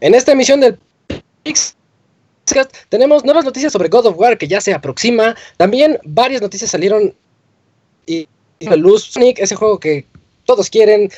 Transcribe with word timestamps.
En 0.00 0.14
esta 0.14 0.32
emisión 0.32 0.60
del 0.60 0.78
Pixcast 1.42 2.74
tenemos 2.88 3.24
nuevas 3.24 3.44
noticias 3.44 3.72
sobre 3.72 3.88
God 3.88 4.06
of 4.06 4.18
War 4.18 4.38
que 4.38 4.48
ya 4.48 4.60
se 4.60 4.72
aproxima. 4.72 5.36
También 5.56 5.98
varias 6.04 6.40
noticias 6.40 6.70
salieron 6.70 7.14
y, 8.06 8.26
la 8.60 8.76
luz 8.76 9.04
Sonic, 9.04 9.38
ese 9.38 9.56
juego 9.56 9.78
que 9.78 10.06
todos 10.46 10.70
quieren. 10.70 11.10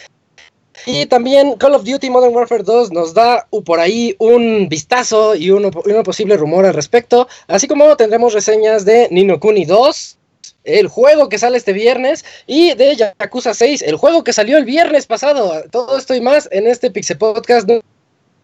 Y 0.86 1.06
también 1.06 1.56
Call 1.56 1.74
of 1.74 1.84
Duty 1.84 2.10
Modern 2.10 2.34
Warfare 2.34 2.64
2 2.64 2.92
nos 2.92 3.14
da 3.14 3.46
por 3.64 3.78
ahí 3.78 4.16
un 4.18 4.68
vistazo 4.68 5.34
y 5.36 5.50
un 5.50 5.70
posible 6.04 6.36
rumor 6.36 6.66
al 6.66 6.74
respecto. 6.74 7.28
Así 7.46 7.68
como 7.68 7.96
tendremos 7.96 8.32
reseñas 8.32 8.84
de 8.84 9.08
Nino 9.10 9.38
Kuni 9.38 9.64
2, 9.64 10.18
el 10.64 10.88
juego 10.88 11.28
que 11.28 11.38
sale 11.38 11.58
este 11.58 11.72
viernes, 11.72 12.24
y 12.46 12.74
de 12.74 12.96
Yakuza 12.96 13.54
6, 13.54 13.82
el 13.82 13.96
juego 13.96 14.24
que 14.24 14.32
salió 14.32 14.58
el 14.58 14.64
viernes 14.64 15.06
pasado. 15.06 15.62
Todo 15.70 15.98
esto 15.98 16.14
y 16.14 16.20
más 16.20 16.48
en 16.52 16.66
este 16.66 16.90
Pixel 16.90 17.18
Podcast 17.18 17.68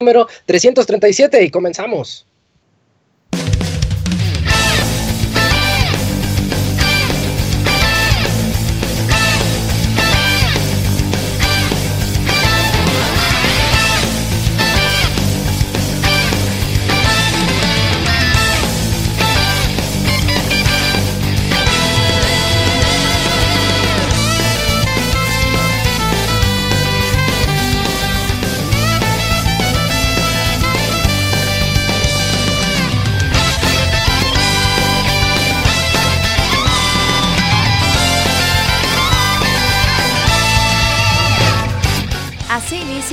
número 0.00 0.28
337 0.46 1.42
y 1.42 1.50
comenzamos. 1.50 2.27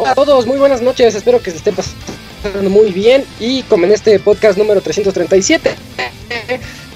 Hola 0.00 0.12
a 0.12 0.14
todos, 0.14 0.46
muy 0.46 0.56
buenas 0.56 0.80
noches, 0.80 1.14
espero 1.14 1.42
que 1.42 1.50
se 1.50 1.58
estén 1.58 1.74
pasando 1.74 2.70
muy 2.70 2.90
bien 2.90 3.22
y 3.38 3.62
como 3.64 3.84
en 3.84 3.92
este 3.92 4.18
podcast 4.18 4.56
número 4.56 4.80
337. 4.80 5.74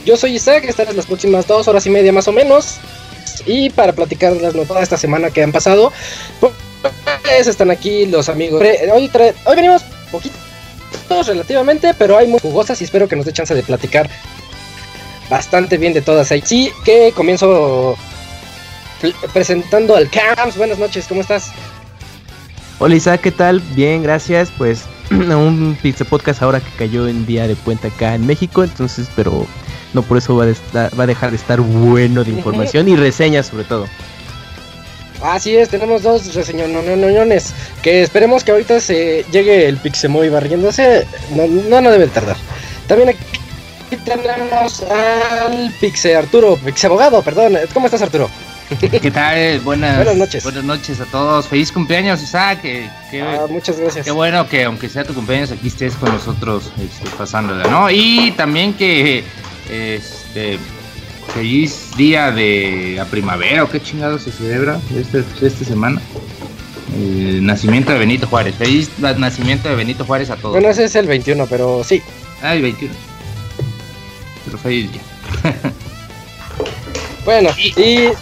Yo 0.07 0.17
soy 0.17 0.37
Isaac, 0.37 0.65
estaré 0.65 0.95
las 0.95 1.05
próximas 1.05 1.47
dos 1.47 1.69
horas 1.69 1.85
y 1.85 1.91
media 1.91 2.14
más 2.14 2.29
o 2.29 2.33
menos 2.33 2.79
y 3.45 3.69
para 3.69 3.93
platicar 3.93 4.33
las 4.33 4.55
noticias 4.55 4.79
de 4.79 4.85
esta 4.85 4.97
semana 4.97 5.29
que 5.29 5.43
han 5.43 5.53
pasado, 5.53 5.93
pues 6.41 6.55
están 7.47 7.70
aquí 7.70 8.07
los 8.07 8.31
amigos. 8.31 8.63
Hoy, 8.63 9.11
hoy 9.45 9.55
venimos 9.55 9.83
poquitos 10.11 11.27
relativamente, 11.27 11.93
pero 11.93 12.17
hay 12.17 12.27
muy 12.27 12.41
jugosas 12.41 12.81
y 12.81 12.85
espero 12.85 13.07
que 13.07 13.17
nos 13.17 13.27
dé 13.27 13.35
chance 13.35 13.55
de 13.55 13.63
platicar 13.63 14.09
bastante 15.29 15.77
bien 15.77 15.93
de 15.93 16.01
todas. 16.01 16.33
Sí, 16.43 16.73
que 16.87 17.13
comienzo 17.14 17.98
presentando 19.35 19.95
al 19.95 20.09
Camps. 20.09 20.57
Buenas 20.57 20.79
noches, 20.79 21.05
¿cómo 21.07 21.20
estás? 21.20 21.51
Hola 22.80 22.96
Isaac, 22.96 23.20
¿qué 23.20 23.30
tal? 23.30 23.61
Bien, 23.74 24.02
gracias. 24.02 24.51
Pues 24.58 24.85
un 25.11 25.79
Pizza 25.80 26.05
Podcast 26.05 26.42
ahora 26.42 26.61
que 26.61 26.70
cayó 26.77 27.07
en 27.07 27.24
día 27.24 27.46
de 27.46 27.55
puente 27.55 27.89
acá 27.89 28.14
en 28.14 28.27
México, 28.27 28.64
entonces, 28.64 29.08
pero 29.14 29.46
no 29.92 30.02
por 30.02 30.18
eso 30.18 30.35
va 30.35 30.45
a, 30.45 31.07
dejar 31.07 31.30
de 31.30 31.36
estar 31.36 31.61
bueno 31.61 32.24
de 32.24 32.30
información 32.33 32.89
y 32.89 32.96
reseñas 32.96 33.46
sobre 33.46 33.64
todo. 33.64 33.86
Así 35.23 35.57
es, 35.57 35.68
tenemos 35.68 36.02
dos 36.02 36.34
reseñones 36.34 37.55
que 37.80 38.02
esperemos 38.02 38.42
que 38.42 38.51
ahorita 38.51 38.80
se 38.80 39.24
llegue 39.30 39.68
el 39.68 39.79
Pixemoy 39.79 40.29
barriéndose, 40.29 41.07
no, 41.34 41.46
no, 41.46 41.80
no 41.80 41.90
debe 41.90 42.08
tardar. 42.08 42.36
También 42.89 43.11
aquí 43.11 43.96
tenemos 44.05 44.83
al 44.83 45.73
Pixe 45.80 46.17
Arturo, 46.17 46.57
Pixe 46.57 46.89
Abogado, 46.89 47.23
perdón. 47.23 47.57
¿Cómo 47.73 47.86
estás 47.86 48.02
Arturo? 48.02 48.29
¿Qué 49.02 49.11
tal? 49.11 49.61
Buenas, 49.61 49.96
buenas 49.96 50.17
noches. 50.17 50.45
Buenas 50.45 50.64
noches 50.64 51.01
a 51.01 51.05
todos. 51.07 51.48
Feliz 51.48 51.70
cumpleaños, 51.70 52.23
Isaac. 52.23 52.61
Ah, 53.23 53.46
muchas 53.48 53.79
gracias. 53.79 54.05
Qué 54.05 54.11
bueno 54.11 54.48
que 54.48 54.64
aunque 54.64 54.89
sea 54.89 55.05
tu 55.05 55.14
cumpleaños 55.14 55.51
aquí 55.52 55.68
estés 55.68 55.95
con 55.95 56.12
nosotros 56.12 56.73
este, 56.79 57.08
pasándola, 57.17 57.64
¿no? 57.68 57.90
Y 57.90 58.33
también 58.36 58.74
que 58.74 59.24
este 59.70 60.58
feliz 61.34 61.90
día 61.96 62.30
de 62.30 62.95
la 62.96 63.07
primavera 63.07 63.64
o 63.64 63.70
qué 63.70 63.80
chingado 63.80 64.18
se 64.18 64.30
celebra 64.30 64.80
este, 64.96 65.24
esta 65.42 65.64
semana. 65.64 66.01
El 66.96 67.45
nacimiento 67.45 67.92
de 67.92 67.98
Benito 67.98 68.27
Juárez. 68.27 68.55
Feliz 68.55 68.90
nacimiento 68.98 69.68
de 69.68 69.74
Benito 69.74 70.05
Juárez 70.05 70.30
a 70.30 70.36
todos. 70.36 70.52
Bueno, 70.52 70.68
ese 70.68 70.84
es 70.84 70.95
el 70.95 71.07
21, 71.07 71.46
pero 71.46 71.83
sí. 71.84 72.02
Ah, 72.42 72.55
el 72.55 72.63
21. 72.63 72.95
Pero 74.45 74.58
feliz 74.58 74.92
día. 74.92 75.02
bueno, 77.24 77.51
y 77.58 77.80
y 77.80 78.13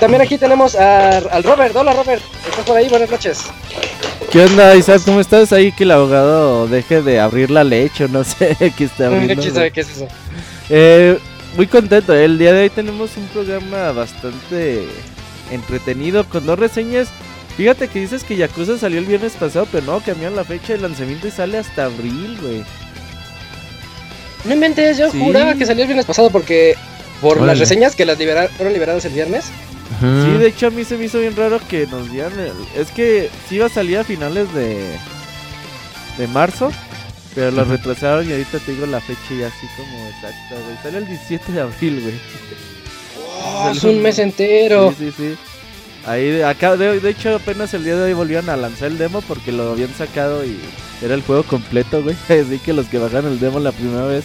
también 0.00 0.22
aquí 0.22 0.38
tenemos 0.38 0.74
al 0.74 1.42
Robert. 1.42 1.74
Hola 1.76 1.92
Robert, 1.92 2.22
¿estás 2.48 2.64
por 2.64 2.76
ahí? 2.76 2.88
Buenas 2.88 3.10
noches. 3.10 3.44
¿Qué 4.30 4.42
onda, 4.42 4.74
Isaac? 4.74 5.02
¿Cómo 5.04 5.20
estás? 5.20 5.52
Ahí 5.52 5.70
que 5.72 5.84
el 5.84 5.92
abogado 5.92 6.66
deje 6.66 7.02
de 7.02 7.20
abrir 7.20 7.50
la 7.50 7.64
leche 7.64 8.04
o 8.04 8.08
no 8.08 8.24
sé 8.24 8.56
qué 8.76 8.84
está 8.84 9.06
abriendo. 9.06 9.40
¿Quién 9.40 9.54
sabe 9.54 9.70
qué 9.70 9.80
es 9.80 9.90
eso? 9.90 10.08
Eh, 10.68 11.18
muy 11.56 11.66
contento. 11.66 12.12
El 12.12 12.38
día 12.38 12.52
de 12.52 12.62
hoy 12.62 12.70
tenemos 12.70 13.16
un 13.16 13.26
programa 13.28 13.92
bastante 13.92 14.86
entretenido 15.50 16.24
con 16.24 16.46
dos 16.46 16.58
reseñas. 16.58 17.08
Fíjate 17.56 17.86
que 17.88 18.00
dices 18.00 18.24
que 18.24 18.36
Yakuza 18.36 18.78
salió 18.78 18.98
el 18.98 19.06
viernes 19.06 19.34
pasado, 19.34 19.68
pero 19.70 19.86
no, 19.86 20.00
cambiaron 20.00 20.34
la 20.34 20.44
fecha 20.44 20.72
de 20.72 20.80
lanzamiento 20.80 21.28
y 21.28 21.30
sale 21.30 21.58
hasta 21.58 21.84
abril, 21.84 22.36
güey. 22.42 22.64
No 24.44 24.54
inventes, 24.54 24.98
yo 24.98 25.10
juraba 25.10 25.54
que 25.54 25.64
salió 25.64 25.82
el 25.82 25.88
viernes 25.88 26.06
pasado 26.06 26.30
porque 26.30 26.74
por 27.24 27.40
las 27.40 27.58
reseñas 27.58 27.96
que 27.96 28.04
las 28.04 28.18
fueron 28.18 28.74
liberadas 28.74 29.04
el 29.06 29.14
viernes. 29.14 29.46
Sí, 30.00 30.38
de 30.38 30.48
hecho 30.48 30.66
a 30.66 30.70
mí 30.70 30.84
se 30.84 30.98
me 30.98 31.06
hizo 31.06 31.18
bien 31.18 31.34
raro 31.34 31.58
que 31.68 31.86
nos 31.86 32.10
dieran 32.10 32.32
Es 32.76 32.90
que 32.90 33.30
sí 33.48 33.54
iba 33.56 33.66
a 33.66 33.70
salir 33.70 33.98
a 33.98 34.04
finales 34.04 34.52
de... 34.52 34.96
De 36.18 36.26
marzo. 36.28 36.70
Pero 37.34 37.50
lo 37.50 37.64
retrasaron 37.64 38.28
y 38.28 38.32
ahorita 38.32 38.58
te 38.58 38.72
digo 38.72 38.86
la 38.86 39.00
fecha 39.00 39.34
y 39.34 39.42
así 39.42 39.66
como 39.76 40.06
exacta, 40.08 40.54
güey. 40.64 40.76
Sale 40.82 40.98
el 40.98 41.06
17 41.06 41.52
de 41.52 41.60
abril, 41.60 42.00
güey. 42.02 42.14
Oh, 43.46 43.70
es 43.70 43.84
un 43.84 44.00
mes 44.00 44.18
entero. 44.18 44.94
Sí, 44.96 45.12
sí, 45.14 45.14
sí. 45.16 45.36
Ahí, 46.06 46.40
acá, 46.40 46.76
de, 46.76 46.98
de, 46.98 47.10
hecho, 47.10 47.34
apenas 47.34 47.74
el 47.74 47.84
día 47.84 47.96
de 47.96 48.04
hoy 48.04 48.12
volvieron 48.14 48.48
a 48.48 48.56
lanzar 48.56 48.88
el 48.88 48.96
demo 48.96 49.20
porque 49.22 49.52
lo 49.52 49.72
habían 49.72 49.92
sacado 49.92 50.46
y 50.46 50.58
era 51.02 51.14
el 51.14 51.22
juego 51.22 51.42
completo, 51.42 52.02
güey. 52.02 52.16
Así 52.28 52.58
que 52.58 52.72
los 52.72 52.86
que 52.86 52.98
bajaron 52.98 53.32
el 53.32 53.40
demo 53.40 53.60
la 53.60 53.72
primera 53.72 54.06
vez 54.06 54.24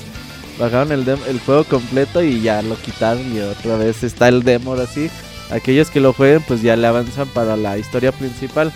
bajaron 0.59 0.91
el, 0.91 1.07
el 1.07 1.39
juego 1.39 1.63
completo 1.63 2.21
y 2.21 2.41
ya 2.41 2.61
lo 2.61 2.75
quitaron 2.75 3.35
y 3.35 3.39
otra 3.39 3.77
vez 3.77 4.03
está 4.03 4.27
el 4.27 4.43
demo 4.43 4.71
ahora 4.71 4.85
sí. 4.85 5.09
Aquellos 5.49 5.89
que 5.89 5.99
lo 5.99 6.13
jueguen 6.13 6.43
pues 6.47 6.61
ya 6.61 6.75
le 6.75 6.85
avanzan 6.85 7.27
para 7.29 7.57
la 7.57 7.77
historia 7.77 8.11
principal. 8.11 8.71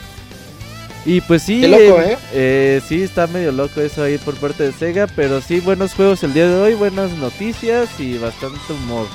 Y 1.05 1.19
pues 1.21 1.43
sí, 1.43 1.67
loco, 1.67 2.01
¿eh? 2.01 2.17
¿eh? 2.31 2.81
sí, 2.87 3.03
está 3.03 3.27
medio 3.27 3.51
loco 3.51 3.81
eso 3.81 4.03
ahí 4.03 4.17
por 4.17 4.35
parte 4.35 4.63
de 4.63 4.71
Sega, 4.71 5.05
pero 5.13 5.41
sí, 5.41 5.59
buenos 5.59 5.93
juegos 5.93 6.23
el 6.23 6.33
día 6.33 6.47
de 6.47 6.55
hoy, 6.55 6.73
buenas 6.75 7.11
noticias 7.11 7.89
y 7.99 8.17
bastante 8.17 8.71
humor. 8.71 9.05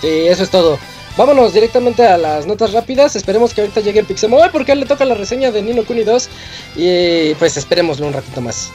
Sí, 0.00 0.06
eso 0.06 0.44
es 0.44 0.50
todo. 0.50 0.78
Vámonos 1.16 1.52
directamente 1.52 2.06
a 2.06 2.16
las 2.16 2.46
notas 2.46 2.72
rápidas. 2.72 3.16
Esperemos 3.16 3.52
que 3.52 3.62
ahorita 3.62 3.80
llegue 3.80 3.98
el 3.98 4.06
Pixemoy 4.06 4.50
porque 4.52 4.76
le 4.76 4.86
toca 4.86 5.04
la 5.04 5.16
reseña 5.16 5.50
de 5.50 5.62
Nino 5.62 5.84
Kuni 5.84 6.04
2. 6.04 6.28
Y 6.76 7.34
pues 7.34 7.56
esperémoslo 7.56 8.06
un 8.06 8.12
ratito 8.12 8.40
más. 8.40 8.70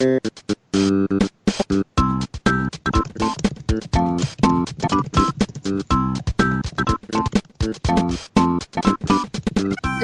La 0.00 0.20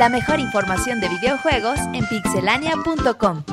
mejor 0.09 0.41
información 0.41 1.01
de 1.01 1.09
videojuegos 1.09 1.79
en 1.93 2.05
pixelania.com. 2.09 3.45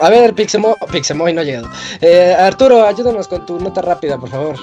A 0.00 0.10
ver, 0.10 0.32
Pixemo, 0.32 0.76
Pixemoy 0.92 1.32
no 1.32 1.40
ha 1.40 1.44
llegado. 1.44 1.68
Eh, 2.00 2.36
Arturo, 2.38 2.84
ayúdanos 2.84 3.26
con 3.26 3.44
tu 3.44 3.58
nota 3.58 3.82
rápida, 3.82 4.16
por 4.16 4.28
favor. 4.28 4.54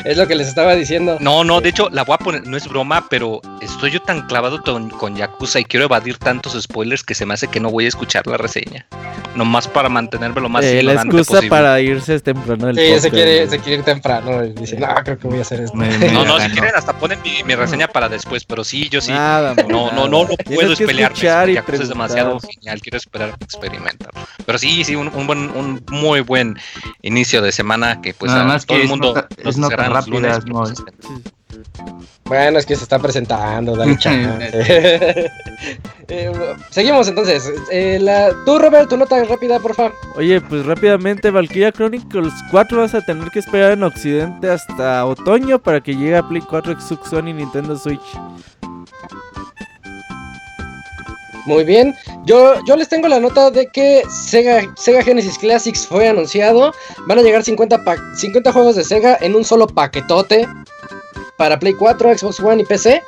es 0.03 0.17
lo 0.17 0.27
que 0.27 0.33
les 0.35 0.47
estaba 0.47 0.73
diciendo. 0.73 1.17
No, 1.19 1.43
no, 1.43 1.61
de 1.61 1.69
hecho, 1.69 1.89
la 1.91 2.03
voy 2.03 2.15
a 2.15 2.17
poner, 2.17 2.47
no 2.47 2.57
es 2.57 2.67
broma, 2.67 3.05
pero 3.09 3.39
estoy 3.61 3.91
yo 3.91 4.01
tan 4.01 4.25
clavado 4.27 4.61
con, 4.63 4.89
con 4.89 5.15
Yakuza 5.15 5.59
y 5.59 5.65
quiero 5.65 5.85
evadir 5.85 6.17
tantos 6.17 6.59
spoilers 6.59 7.03
que 7.03 7.13
se 7.13 7.25
me 7.27 7.35
hace 7.35 7.47
que 7.47 7.59
no 7.59 7.69
voy 7.69 7.85
a 7.85 7.89
escuchar 7.89 8.25
la 8.25 8.37
reseña. 8.37 8.87
Nomás 9.35 9.67
para 9.67 9.89
mantenerme 9.89 10.39
lo 10.41 10.47
más 10.49 10.63
Eh, 10.65 10.81
la 10.81 10.93
excusa 10.93 11.33
posible. 11.33 11.49
para 11.49 11.79
irse 11.81 12.19
temprano 12.21 12.67
del 12.67 12.77
Sí, 12.77 12.99
se 13.01 13.11
quiere, 13.11 13.35
güey. 13.45 13.49
se 13.49 13.59
quiere 13.59 13.79
ir 13.79 13.83
temprano. 13.85 14.43
y 14.45 14.53
Dice, 14.53 14.79
no, 14.79 14.87
creo 15.03 15.19
que 15.19 15.27
voy 15.27 15.39
a 15.39 15.41
hacer 15.41 15.59
esto. 15.61 15.75
Me- 15.77 15.95
me 15.97 16.09
No, 16.11 16.23
no, 16.25 16.39
si 16.39 16.49
quieren 16.49 16.71
hasta 16.75 16.93
ponen 16.97 17.21
mi, 17.21 17.43
mi 17.43 17.53
reseña 17.53 17.87
para 17.89 18.07
después, 18.09 18.45
pero 18.45 18.63
sí, 18.63 18.87
yo 18.89 19.01
sí. 19.01 19.11
Nada, 19.11 19.53
No, 19.67 19.91
no, 19.91 20.07
no, 20.07 20.23
no 20.23 20.27
puedo 20.37 20.71
y 20.71 21.53
Yakuza 21.55 21.83
es 21.83 21.89
demasiado 21.89 22.39
genial. 22.55 22.81
Quiero 22.81 22.97
esperar 22.97 23.35
experimentar. 23.39 24.09
Pero 24.45 24.57
sí, 24.57 24.83
sí, 24.83 24.95
un, 24.95 25.07
un 25.13 25.27
buen, 25.27 25.49
un 25.51 25.83
muy 25.91 26.21
buen 26.21 26.57
inicio 27.01 27.41
de 27.41 27.51
semana 27.51 28.01
que 28.01 28.13
pues 28.13 28.31
Nada 28.31 28.43
más 28.45 28.65
todo 28.65 28.77
que 28.77 28.83
el 28.83 28.89
mundo 28.89 29.07
nota- 29.13 29.27
nos 29.43 29.55
es 29.55 29.57
nota 29.57 30.01
lunes. 30.07 30.45
Moy. 30.47 30.73
Bueno, 32.25 32.59
es 32.59 32.65
que 32.65 32.75
se 32.75 32.83
está 32.83 32.99
presentando, 32.99 33.75
dale 33.75 33.97
chance. 33.99 35.31
Eh, 36.07 36.31
seguimos 36.69 37.07
entonces. 37.07 37.51
Eh, 37.71 37.97
la, 37.99 38.29
tú, 38.45 38.59
Robert, 38.59 38.87
tu 38.87 38.95
nota 38.95 39.23
rápida, 39.23 39.59
por 39.59 39.73
favor. 39.73 39.93
Oye, 40.15 40.39
pues 40.39 40.63
rápidamente, 40.63 41.31
Valkyria 41.31 41.71
Chronicles 41.71 42.31
4 42.51 42.77
vas 42.81 42.93
a 42.93 43.01
tener 43.01 43.31
que 43.31 43.39
esperar 43.39 43.71
en 43.71 43.81
Occidente 43.81 44.47
hasta 44.51 45.03
otoño 45.03 45.57
para 45.57 45.81
que 45.81 45.95
llegue 45.95 46.15
a 46.15 46.21
Play 46.27 46.43
4, 46.47 46.79
Xbox 46.79 47.11
One 47.11 47.31
y 47.31 47.33
Nintendo 47.33 47.75
Switch. 47.75 48.03
Muy 51.45 51.63
bien. 51.63 51.93
Yo, 52.25 52.55
yo 52.65 52.75
les 52.75 52.89
tengo 52.89 53.07
la 53.07 53.19
nota 53.19 53.51
de 53.51 53.67
que 53.67 54.01
Sega, 54.09 54.63
Sega 54.77 55.03
Genesis 55.03 55.37
Classics 55.37 55.85
fue 55.85 56.07
anunciado. 56.07 56.73
Van 57.07 57.19
a 57.19 57.21
llegar 57.21 57.43
50, 57.43 57.83
pa- 57.83 57.97
50 58.15 58.51
juegos 58.51 58.75
de 58.75 58.83
Sega 58.83 59.17
en 59.21 59.35
un 59.35 59.45
solo 59.45 59.67
paquetote 59.67 60.47
para 61.37 61.59
Play 61.59 61.73
4, 61.73 62.17
Xbox 62.17 62.39
One 62.39 62.63
y 62.63 62.65
PC. 62.65 63.01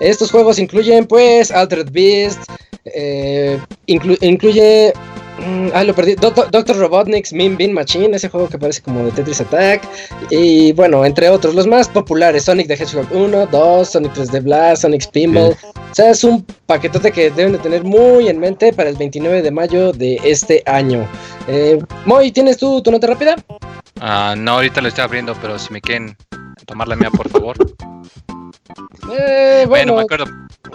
Estos 0.00 0.30
juegos 0.30 0.58
incluyen 0.58 1.06
pues 1.06 1.50
Altered 1.50 1.88
Beast, 1.92 2.40
eh, 2.86 3.58
inclu- 3.86 4.18
incluye... 4.20 4.92
mm, 5.38 5.68
Ah, 5.74 5.84
lo 5.84 5.94
perdí. 5.94 6.14
Doctor, 6.14 6.50
Doctor 6.50 6.76
Robotnik's 6.76 7.32
Mean 7.32 7.56
Bean 7.56 7.72
Machine, 7.72 8.14
ese 8.16 8.28
juego 8.28 8.48
que 8.48 8.58
parece 8.58 8.82
como 8.82 9.04
de 9.04 9.10
Tetris 9.12 9.40
Attack. 9.40 9.82
Y 10.30 10.72
bueno, 10.72 11.04
entre 11.04 11.28
otros, 11.28 11.54
los 11.54 11.66
más 11.66 11.88
populares: 11.88 12.44
Sonic 12.44 12.68
the 12.68 12.74
Hedgehog 12.74 13.06
1, 13.10 13.46
2, 13.46 13.88
Sonic 13.88 14.14
3D 14.14 14.42
Blast, 14.42 14.82
Sonic 14.82 15.02
Spinball. 15.02 15.56
O 15.74 15.94
sea, 15.94 16.10
es 16.10 16.24
un 16.24 16.44
paquetote 16.66 17.10
que 17.12 17.30
deben 17.30 17.52
de 17.52 17.58
tener 17.58 17.84
muy 17.84 18.28
en 18.28 18.38
mente 18.38 18.72
para 18.72 18.88
el 18.88 18.96
29 18.96 19.42
de 19.42 19.50
mayo 19.50 19.92
de 19.92 20.20
este 20.24 20.62
año. 20.66 21.06
Eh, 21.48 21.78
Moy, 22.04 22.32
¿tienes 22.32 22.58
tú 22.58 22.82
tu 22.82 22.90
nota 22.90 23.06
rápida? 23.06 23.36
Ah, 24.00 24.34
no, 24.36 24.52
ahorita 24.52 24.80
lo 24.80 24.88
estoy 24.88 25.04
abriendo, 25.04 25.34
pero 25.40 25.58
si 25.58 25.72
me 25.72 25.80
quieren 25.80 26.16
tomar 26.66 26.88
la 26.88 26.96
mía, 26.96 27.10
por 27.10 27.28
favor. 27.28 27.56
Eh, 29.10 29.64
Bueno, 29.68 29.92
bueno, 29.92 29.96
me 29.96 30.02
acuerdo. 30.02 30.26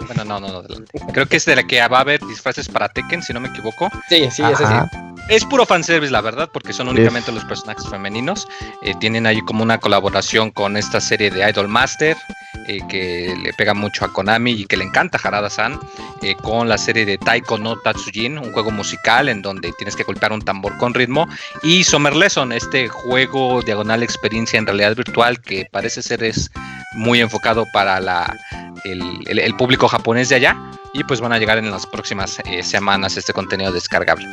Bueno, 0.06 0.24
no, 0.24 0.40
no, 0.40 0.62
no. 0.62 1.12
Creo 1.12 1.26
que 1.26 1.36
es 1.36 1.44
de 1.44 1.56
la 1.56 1.62
que 1.62 1.86
va 1.88 1.98
a 1.98 2.00
haber 2.00 2.20
disfraces 2.26 2.68
para 2.68 2.88
Tekken, 2.88 3.22
si 3.22 3.32
no 3.32 3.40
me 3.40 3.48
equivoco. 3.48 3.88
sí, 4.08 4.28
sí, 4.30 4.42
ese 4.42 4.56
sí. 4.56 4.64
Ajá. 4.64 4.90
Es 5.28 5.44
puro 5.44 5.64
fanservice, 5.64 6.12
la 6.12 6.20
verdad, 6.20 6.50
porque 6.52 6.72
son 6.72 6.88
únicamente 6.88 7.30
los 7.30 7.44
personajes 7.44 7.88
femeninos. 7.88 8.48
Eh, 8.82 8.94
tienen 8.98 9.26
ahí 9.26 9.40
como 9.42 9.62
una 9.62 9.78
colaboración 9.78 10.50
con 10.50 10.76
esta 10.76 11.00
serie 11.00 11.30
de 11.30 11.48
Idol 11.48 11.68
Master, 11.68 12.16
eh, 12.66 12.80
que 12.88 13.34
le 13.40 13.52
pega 13.52 13.72
mucho 13.72 14.04
a 14.04 14.12
Konami 14.12 14.50
y 14.50 14.66
que 14.66 14.76
le 14.76 14.84
encanta 14.84 15.18
a 15.18 15.28
Harada-san, 15.28 15.78
eh, 16.22 16.34
con 16.42 16.68
la 16.68 16.76
serie 16.76 17.06
de 17.06 17.18
Taiko 17.18 17.56
no 17.56 17.76
Tatsujin, 17.78 18.36
un 18.36 18.52
juego 18.52 18.72
musical 18.72 19.28
en 19.28 19.42
donde 19.42 19.72
tienes 19.78 19.94
que 19.94 20.02
golpear 20.02 20.32
un 20.32 20.42
tambor 20.42 20.76
con 20.76 20.92
ritmo, 20.92 21.28
y 21.62 21.84
Summer 21.84 22.16
Lesson, 22.16 22.52
este 22.52 22.88
juego 22.88 23.62
diagonal 23.62 24.02
experiencia 24.02 24.58
en 24.58 24.66
realidad 24.66 24.96
virtual 24.96 25.40
que 25.40 25.66
parece 25.70 26.02
ser 26.02 26.24
es 26.24 26.50
muy 26.94 27.20
enfocado 27.20 27.66
para 27.72 28.00
la, 28.00 28.36
el, 28.84 29.02
el- 29.26 29.38
el 29.38 29.56
público 29.56 29.88
japonés 29.88 30.28
de 30.28 30.36
allá. 30.36 30.56
Y 30.94 31.04
pues 31.04 31.20
van 31.20 31.32
a 31.32 31.38
llegar 31.38 31.56
en 31.58 31.70
las 31.70 31.86
próximas 31.86 32.38
eh, 32.44 32.62
semanas 32.62 33.16
este 33.16 33.32
contenido 33.32 33.72
descargable. 33.72 34.26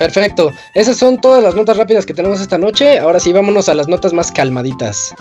Perfecto. 0.00 0.50
Esas 0.74 0.96
son 0.96 1.20
todas 1.20 1.40
las 1.42 1.54
notas 1.54 1.76
rápidas 1.76 2.04
que 2.04 2.14
tenemos 2.14 2.40
esta 2.40 2.58
noche. 2.58 2.98
Ahora 2.98 3.20
sí, 3.20 3.32
vámonos 3.32 3.68
a 3.68 3.74
las 3.74 3.86
notas 3.86 4.12
más 4.12 4.32
calmaditas. 4.32 5.14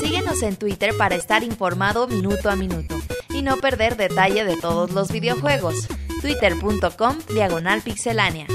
Síguenos 0.00 0.42
en 0.42 0.56
Twitter 0.56 0.96
para 0.96 1.14
estar 1.14 1.42
informado 1.42 2.06
minuto 2.08 2.50
a 2.50 2.56
minuto 2.56 2.96
y 3.30 3.42
no 3.42 3.56
perder 3.58 3.96
detalle 3.96 4.44
de 4.44 4.56
todos 4.56 4.90
los 4.92 5.10
videojuegos. 5.10 5.86
Twitter.com 6.22 7.18
Diagonal 7.34 7.82
Pixelánea. 7.82 8.46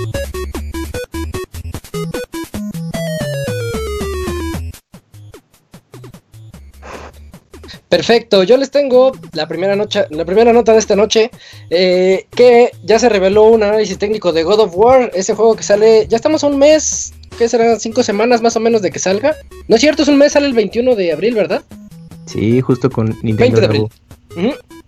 Perfecto, 7.90 8.44
yo 8.44 8.58
les 8.58 8.72
tengo 8.72 9.12
la 9.34 9.48
primera, 9.48 9.76
noche, 9.76 10.06
la 10.10 10.26
primera 10.26 10.52
nota 10.52 10.74
de 10.74 10.80
esta 10.80 10.96
noche, 10.96 11.32
eh, 11.70 12.26
que 12.32 12.72
ya 12.84 13.00
se 13.00 13.08
reveló 13.08 13.44
un 13.44 13.64
análisis 13.64 13.98
técnico 13.98 14.34
de 14.34 14.44
God 14.44 14.60
of 14.60 14.76
War, 14.76 15.12
ese 15.14 15.36
juego 15.36 15.56
que 15.56 15.64
sale, 15.64 16.06
ya 16.08 16.18
estamos 16.18 16.44
a 16.44 16.48
un 16.48 16.58
mes, 16.58 17.14
¿qué 17.38 17.48
serán? 17.48 17.80
Cinco 17.80 18.04
semanas 18.04 18.42
más 18.42 18.58
o 18.58 18.60
menos 18.60 18.82
de 18.82 18.92
que 18.92 19.00
salga. 19.00 19.36
No 19.68 19.76
es 19.76 19.82
cierto, 19.82 20.04
es 20.04 20.10
un 20.10 20.18
mes, 20.18 20.34
sale 20.34 20.48
el 20.48 20.54
21 20.54 20.96
de 20.96 21.14
abril, 21.14 21.36
¿verdad? 21.36 21.64
Sí, 22.26 22.60
justo 22.60 22.90
con 22.90 23.08
20 23.08 23.26
Nintendo 23.26 23.60
de 23.62 23.66
abril. 23.66 23.88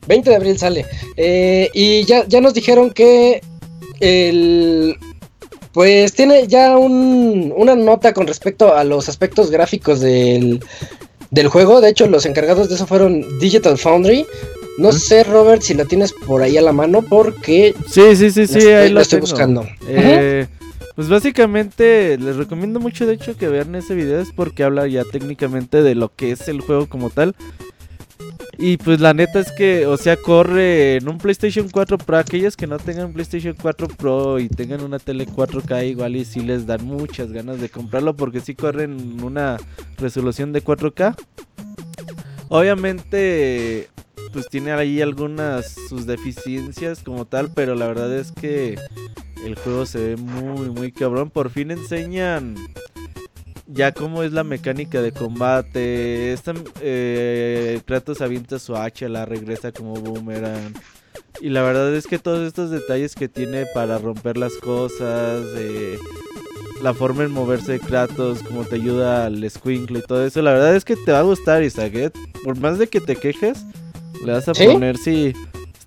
20 0.08 0.30
de 0.30 0.36
abril 0.36 0.58
sale. 0.58 0.86
Eh, 1.18 1.70
y 1.74 2.04
ya, 2.06 2.26
ya 2.28 2.42
nos 2.42 2.54
dijeron 2.54 2.92
que 2.92 3.42
el... 4.00 4.96
Pues 5.72 6.14
tiene 6.14 6.48
ya 6.48 6.78
un- 6.78 7.54
una 7.56 7.76
nota 7.76 8.12
con 8.14 8.26
respecto 8.26 8.74
a 8.76 8.84
los 8.84 9.08
aspectos 9.08 9.52
gráficos 9.52 10.00
del, 10.00 10.62
del 11.30 11.48
juego. 11.48 11.80
De 11.80 11.90
hecho, 11.90 12.08
los 12.08 12.26
encargados 12.26 12.70
de 12.70 12.76
eso 12.76 12.88
fueron 12.88 13.24
Digital 13.40 13.78
Foundry. 13.78 14.26
No 14.80 14.92
sé, 14.92 15.24
Robert, 15.26 15.62
si 15.62 15.76
la 15.76 15.86
tienes 15.86 16.12
por 16.26 16.42
ahí 16.42 16.58
a 16.58 16.62
la 16.62 16.72
mano, 16.74 17.04
porque 17.04 17.76
Sí, 17.88 18.16
sí, 18.16 18.32
sí, 18.32 18.42
la 18.42 18.48
sí, 18.48 18.58
estoy, 18.58 18.74
ahí 18.74 18.90
la 18.92 19.02
estoy 19.02 19.20
tengo. 19.20 19.30
buscando. 19.30 19.68
Eh, 19.88 20.48
pues 20.96 21.08
básicamente 21.08 22.18
les 22.18 22.36
recomiendo 22.36 22.80
mucho 22.80 23.06
de 23.06 23.14
hecho 23.14 23.38
que 23.38 23.48
vean 23.48 23.76
ese 23.76 23.94
video 23.94 24.20
es 24.22 24.30
porque 24.36 24.64
habla 24.64 24.88
ya 24.88 25.04
técnicamente 25.06 25.82
de 25.84 25.96
lo 25.96 26.12
que 26.14 26.32
es 26.32 26.48
el 26.48 26.62
juego 26.62 26.88
como 26.90 27.10
tal. 27.10 27.36
Y 28.58 28.78
pues 28.78 29.00
la 29.00 29.14
neta 29.14 29.40
es 29.40 29.52
que, 29.54 29.86
o 29.86 29.96
sea, 29.96 30.18
corre 30.18 30.98
en 30.98 31.08
un 31.08 31.18
PlayStation 31.18 31.70
4 31.70 31.98
Pro. 31.98 32.18
Aquellos 32.18 32.58
que 32.58 32.68
no 32.68 32.78
tengan 32.78 33.14
PlayStation 33.14 33.56
4 33.60 33.88
Pro 33.88 34.40
y 34.40 34.50
tengan 34.50 34.84
una 34.84 35.00
tele 35.00 35.26
4K 35.26 35.88
igual 35.88 36.16
y 36.18 36.26
sí 36.26 36.42
les 36.42 36.66
dan 36.66 36.86
muchas 36.86 37.32
ganas 37.32 37.62
de 37.62 37.70
comprarlo 37.70 38.16
porque 38.16 38.42
sí 38.42 38.56
corren 38.56 39.24
una 39.24 39.58
resolución 39.98 40.52
de 40.52 40.64
4K. 40.64 41.16
Obviamente 42.50 43.90
pues 44.34 44.48
tiene 44.50 44.72
ahí 44.72 45.02
algunas 45.02 45.74
sus 45.88 46.06
deficiencias 46.06 47.02
como 47.02 47.26
tal, 47.26 47.52
pero 47.54 47.76
la 47.76 47.88
verdad 47.88 48.14
es 48.14 48.32
que 48.32 48.78
el 49.46 49.56
juego 49.56 49.86
se 49.86 50.00
ve 50.00 50.18
muy, 50.18 50.70
muy 50.70 50.92
cabrón. 50.92 51.30
Por 51.30 51.50
fin 51.50 51.72
enseñan 51.72 52.56
ya 53.72 53.92
cómo 53.92 54.24
es 54.24 54.34
la 54.34 54.44
mecánica 54.44 55.02
de 55.02 55.12
combate. 55.12 56.34
Esta, 56.34 56.54
eh, 56.82 57.82
Kratos 57.86 58.22
avienta 58.22 58.60
su 58.60 58.76
hacha, 58.76 59.08
la 59.08 59.26
regresa 59.26 59.72
como 59.72 59.94
boomerang. 59.94 60.74
Y 61.40 61.50
la 61.50 61.62
verdad 61.62 61.94
es 61.96 62.08
que 62.08 62.20
todos 62.20 62.46
estos 62.46 62.72
detalles 62.72 63.16
que 63.16 63.30
tiene 63.30 63.66
para 63.74 63.98
romper 63.98 64.38
las 64.38 64.54
cosas, 64.54 65.46
eh, 65.56 65.98
la 66.82 66.94
forma 66.94 67.24
en 67.24 67.32
moverse 67.32 67.74
de 67.74 67.80
Kratos, 67.80 68.42
como 68.44 68.66
te 68.66 68.76
ayuda 68.76 69.26
al 69.26 69.48
Squinkle 69.50 70.00
y 70.00 70.02
todo 70.02 70.26
eso, 70.26 70.42
la 70.42 70.52
verdad 70.54 70.76
es 70.76 70.84
que 70.84 70.96
te 70.96 71.12
va 71.12 71.20
a 71.20 71.24
gustar, 71.24 71.64
Isaac. 71.64 71.94
¿eh? 71.96 72.12
Por 72.44 72.58
más 72.60 72.80
de 72.80 72.88
que 72.88 73.00
te 73.00 73.16
quejes, 73.16 73.64
le 74.26 74.34
vas 74.34 74.50
a 74.50 74.54
¿Sí? 74.56 74.66
poner, 74.66 74.98
sí. 74.98 75.34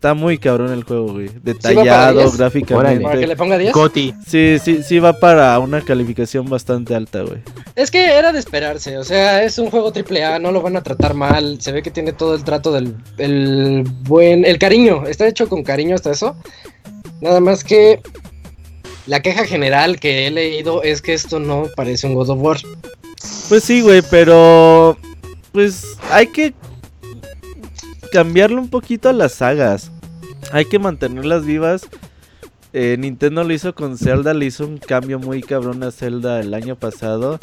Está 0.02 0.14
muy 0.14 0.37
cabrón 0.37 0.73
el 0.73 0.82
juego, 0.82 1.12
güey. 1.12 1.30
Detallado 1.44 2.18
10? 2.18 2.37
gráficamente. 2.37 3.04
¿Para 3.04 3.21
que 3.21 3.26
le 3.28 3.37
ponga 3.37 3.56
10? 3.56 3.73
Goti. 3.73 4.12
Sí, 4.26 4.56
sí, 4.59 4.82
sí 4.82 4.99
va 4.99 5.12
para 5.12 5.56
una 5.61 5.80
calificación 5.80 6.50
bastante 6.50 6.97
alta, 6.97 7.23
güey. 7.23 7.38
Es 7.76 7.92
que 7.92 8.06
era 8.06 8.32
de 8.32 8.40
esperarse, 8.40 8.99
o 8.99 9.04
sea, 9.04 9.44
es 9.44 9.59
un 9.59 9.71
juego 9.71 9.92
triple 9.92 10.25
A, 10.25 10.40
no 10.40 10.50
lo 10.50 10.61
van 10.61 10.76
a 10.76 10.82
tratar 10.82 11.14
mal, 11.14 11.61
se 11.61 11.71
ve 11.71 11.85
que 11.85 11.92
tiene 11.92 12.12
todo 12.12 12.35
el 12.35 12.42
trato 12.42 12.73
del 12.73 12.97
el 13.16 13.85
buen, 14.00 14.44
el 14.44 14.59
cariño, 14.59 15.06
está 15.06 15.28
hecho 15.28 15.49
con 15.49 15.62
cariño 15.62 15.94
hasta 15.94 16.11
eso. 16.11 16.35
Nada 17.21 17.38
más 17.38 17.62
que 17.62 18.00
la 19.06 19.23
queja 19.23 19.44
general 19.44 20.00
que 20.00 20.26
he 20.26 20.32
leído 20.32 20.82
es 20.82 21.00
que 21.00 21.14
esto 21.14 21.38
no 21.38 21.68
parece 21.76 22.09
un 22.09 22.14
God 22.14 22.30
of 22.30 22.40
War. 22.40 22.59
Pues 23.49 23.62
sí, 23.62 23.82
güey, 23.82 24.02
pero 24.11 24.99
pues 25.52 25.97
hay 26.11 26.26
que 26.26 26.54
cambiarle 28.12 28.59
un 28.59 28.69
poquito 28.69 29.09
a 29.09 29.12
las 29.14 29.33
sagas. 29.33 29.90
Hay 30.52 30.66
que 30.66 30.78
mantenerlas 30.78 31.47
vivas. 31.47 31.88
Eh, 32.75 32.97
Nintendo 32.99 33.42
lo 33.42 33.52
hizo 33.52 33.75
con 33.75 33.97
Zelda, 33.97 34.35
le 34.35 34.45
hizo 34.45 34.66
un 34.66 34.76
cambio 34.78 35.19
muy 35.19 35.42
cabrón 35.42 35.83
a 35.83 35.90
Zelda 35.90 36.38
el 36.40 36.52
año 36.52 36.76
pasado. 36.76 37.40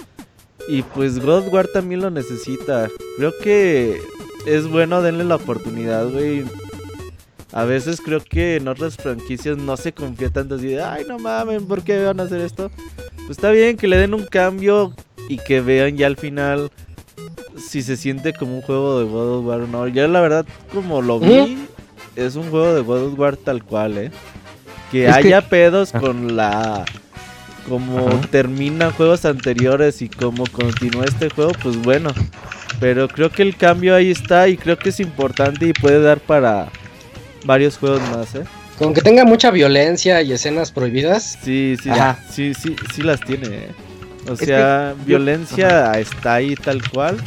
Y 0.68 0.84
pues 0.84 1.20
God 1.20 1.52
War 1.52 1.68
también 1.68 2.02
lo 2.02 2.12
necesita. 2.12 2.88
Creo 3.18 3.34
que 3.42 4.00
es 4.46 4.68
bueno, 4.68 5.02
denle 5.02 5.24
la 5.24 5.36
oportunidad, 5.36 6.08
güey. 6.10 6.46
A 7.52 7.66
veces 7.66 8.00
creo 8.00 8.22
que 8.24 8.58
en 8.58 8.68
otras 8.68 8.96
franquicias 8.96 9.58
no 9.58 9.76
se 9.76 9.92
confía 9.92 10.30
tanto 10.30 10.56
así 10.56 10.68
de, 10.68 10.84
ay, 10.84 11.04
no 11.08 11.18
mames, 11.18 11.64
¿por 11.64 11.82
qué 11.82 12.04
van 12.04 12.20
a 12.20 12.24
hacer 12.24 12.42
esto? 12.42 12.70
Pues 13.16 13.32
está 13.32 13.50
bien 13.50 13.76
que 13.76 13.88
le 13.88 13.98
den 13.98 14.14
un 14.14 14.26
cambio 14.26 14.94
y 15.28 15.38
que 15.38 15.62
vean 15.62 15.98
ya 15.98 16.06
al 16.06 16.16
final 16.16 16.72
si 17.58 17.82
se 17.82 17.98
siente 17.98 18.34
como 18.34 18.56
un 18.56 18.62
juego 18.62 19.00
de 19.00 19.06
God 19.06 19.40
of 19.40 19.46
War 19.46 19.62
o 19.62 19.68
no. 19.68 19.88
Ya 19.88 20.08
la 20.08 20.22
verdad, 20.22 20.46
como 20.74 21.02
lo 21.02 21.20
vi, 21.20 21.58
es 22.16 22.36
un 22.36 22.50
juego 22.50 22.74
de 22.74 22.82
God 22.82 23.08
of 23.14 23.20
War 23.20 23.38
tal 23.38 23.64
cual, 23.64 23.98
¿eh? 23.98 24.12
Que 24.92 25.08
Es 25.08 25.18
que- 25.18 25.28
haya 25.28 25.42
pedos 25.42 25.94
Ah. 25.94 26.00
con 26.00 26.36
la... 26.36 26.86
Como 27.68 28.00
Ajá. 28.08 28.22
terminan 28.32 28.92
juegos 28.94 29.26
anteriores 29.26 30.02
y 30.02 30.10
como 30.10 30.46
continúa 30.48 31.06
este 31.06 31.30
juego, 31.30 31.52
pues 31.62 31.78
bueno. 31.78 32.10
Pero 32.80 33.08
creo 33.08 33.30
que 33.30 33.44
el 33.44 33.56
cambio 33.58 33.94
ahí 33.96 34.10
está 34.10 34.48
y 34.48 34.58
creo 34.58 34.78
que 34.80 34.90
es 34.90 35.00
importante 35.00 35.68
y 35.68 35.74
puede 35.74 36.02
dar 36.02 36.20
para 36.20 36.70
varios 37.46 37.78
juegos 37.78 38.02
más, 38.10 38.34
¿eh? 38.36 38.44
Con 38.80 38.94
que 38.94 39.02
tenga 39.02 39.26
mucha 39.26 39.52
violencia 39.52 40.22
y 40.24 40.32
escenas 40.32 40.72
prohibidas. 40.72 41.38
Sí, 41.44 41.76
sí, 41.84 41.90
Ajá. 41.90 42.18
sí, 42.32 42.54
sí, 42.56 42.76
sí 42.96 43.04
las 43.04 43.20
tiene. 43.20 43.48
¿eh? 43.50 43.68
O 44.28 44.34
Es 44.34 44.40
que 44.40 44.46
sea, 44.48 44.92
yo- 45.00 45.06
violencia 45.06 46.00
está 46.00 46.36
ahí 46.36 46.56
tal 46.56 46.82
cual. 46.90 47.18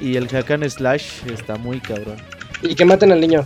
Y 0.00 0.16
el 0.16 0.28
hack 0.28 0.50
and 0.50 0.68
slash 0.68 1.24
está 1.32 1.56
muy 1.56 1.80
cabrón. 1.80 2.16
Y 2.62 2.74
que 2.74 2.84
maten 2.84 3.12
al 3.12 3.20
niño. 3.20 3.44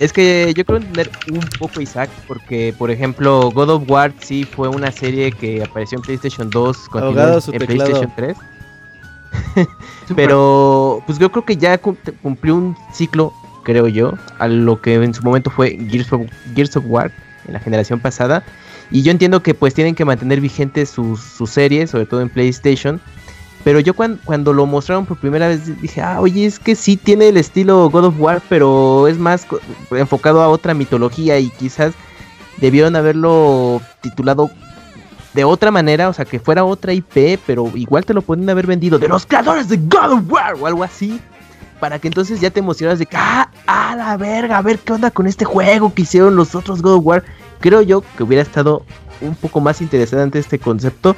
Es 0.00 0.12
que 0.12 0.52
yo 0.56 0.64
creo 0.64 0.78
entender 0.78 1.10
un 1.30 1.40
poco 1.58 1.80
Isaac, 1.80 2.08
porque 2.28 2.72
por 2.78 2.90
ejemplo 2.90 3.50
God 3.50 3.70
of 3.70 3.82
War 3.90 4.12
sí 4.20 4.44
fue 4.44 4.68
una 4.68 4.92
serie 4.92 5.32
que 5.32 5.62
apareció 5.62 5.98
en 5.98 6.02
PlayStation 6.02 6.48
2, 6.50 6.88
continuó 6.88 7.12
en. 7.52 7.66
PlayStation 7.66 8.12
3. 8.16 8.36
Pero 10.16 11.02
pues 11.06 11.18
yo 11.18 11.30
creo 11.30 11.44
que 11.44 11.56
ya 11.56 11.78
cum- 11.78 11.96
cumplió 12.22 12.54
un 12.54 12.76
ciclo, 12.92 13.32
creo 13.64 13.88
yo, 13.88 14.12
a 14.38 14.48
lo 14.48 14.80
que 14.80 14.94
en 14.94 15.12
su 15.14 15.22
momento 15.22 15.50
fue 15.50 15.76
Gears 15.90 16.12
of, 16.12 16.22
Gears 16.54 16.76
of 16.76 16.84
War 16.86 17.10
en 17.46 17.52
la 17.54 17.60
generación 17.60 18.00
pasada. 18.00 18.42
Y 18.90 19.02
yo 19.02 19.10
entiendo 19.10 19.42
que 19.42 19.54
pues 19.54 19.74
tienen 19.74 19.94
que 19.94 20.04
mantener 20.04 20.40
vigentes 20.40 20.88
sus, 20.90 21.20
sus 21.20 21.50
series, 21.50 21.90
sobre 21.90 22.06
todo 22.06 22.20
en 22.22 22.28
PlayStation. 22.30 23.00
Pero 23.64 23.80
yo 23.80 23.92
cuan- 23.94 24.18
cuando 24.24 24.52
lo 24.52 24.64
mostraron 24.66 25.04
por 25.04 25.18
primera 25.18 25.48
vez 25.48 25.80
dije, 25.82 26.00
ah, 26.00 26.20
oye, 26.20 26.46
es 26.46 26.58
que 26.58 26.74
sí 26.74 26.96
tiene 26.96 27.28
el 27.28 27.36
estilo 27.36 27.90
God 27.90 28.04
of 28.06 28.14
War, 28.18 28.40
pero 28.48 29.08
es 29.08 29.18
más 29.18 29.46
enfocado 29.90 30.40
a 30.42 30.48
otra 30.48 30.74
mitología 30.74 31.38
y 31.38 31.50
quizás 31.50 31.92
debieron 32.58 32.96
haberlo 32.96 33.82
titulado 34.00 34.50
de 35.34 35.44
otra 35.44 35.70
manera, 35.70 36.08
o 36.08 36.12
sea, 36.12 36.24
que 36.24 36.40
fuera 36.40 36.64
otra 36.64 36.92
IP, 36.92 37.38
pero 37.46 37.70
igual 37.74 38.04
te 38.04 38.14
lo 38.14 38.22
pueden 38.22 38.48
haber 38.48 38.66
vendido 38.66 38.98
de 38.98 39.08
los 39.08 39.26
creadores 39.26 39.68
de 39.68 39.76
God 39.76 40.12
of 40.12 40.22
War 40.30 40.54
o 40.58 40.66
algo 40.66 40.82
así. 40.82 41.20
Para 41.78 42.00
que 42.00 42.08
entonces 42.08 42.40
ya 42.40 42.50
te 42.50 42.58
emocionas 42.58 42.98
de 42.98 43.06
que, 43.06 43.16
ah, 43.16 43.50
a 43.66 43.94
la 43.94 44.16
verga, 44.16 44.58
a 44.58 44.62
ver 44.62 44.80
qué 44.80 44.94
onda 44.94 45.12
con 45.12 45.28
este 45.28 45.44
juego 45.44 45.94
que 45.94 46.02
hicieron 46.02 46.34
los 46.34 46.56
otros 46.56 46.82
God 46.82 46.94
of 46.94 47.06
War. 47.06 47.24
Creo 47.60 47.82
yo 47.82 48.02
que 48.16 48.22
hubiera 48.22 48.42
estado 48.42 48.84
un 49.20 49.34
poco 49.34 49.60
más 49.60 49.80
interesante 49.80 50.38
este 50.38 50.58
concepto. 50.58 51.16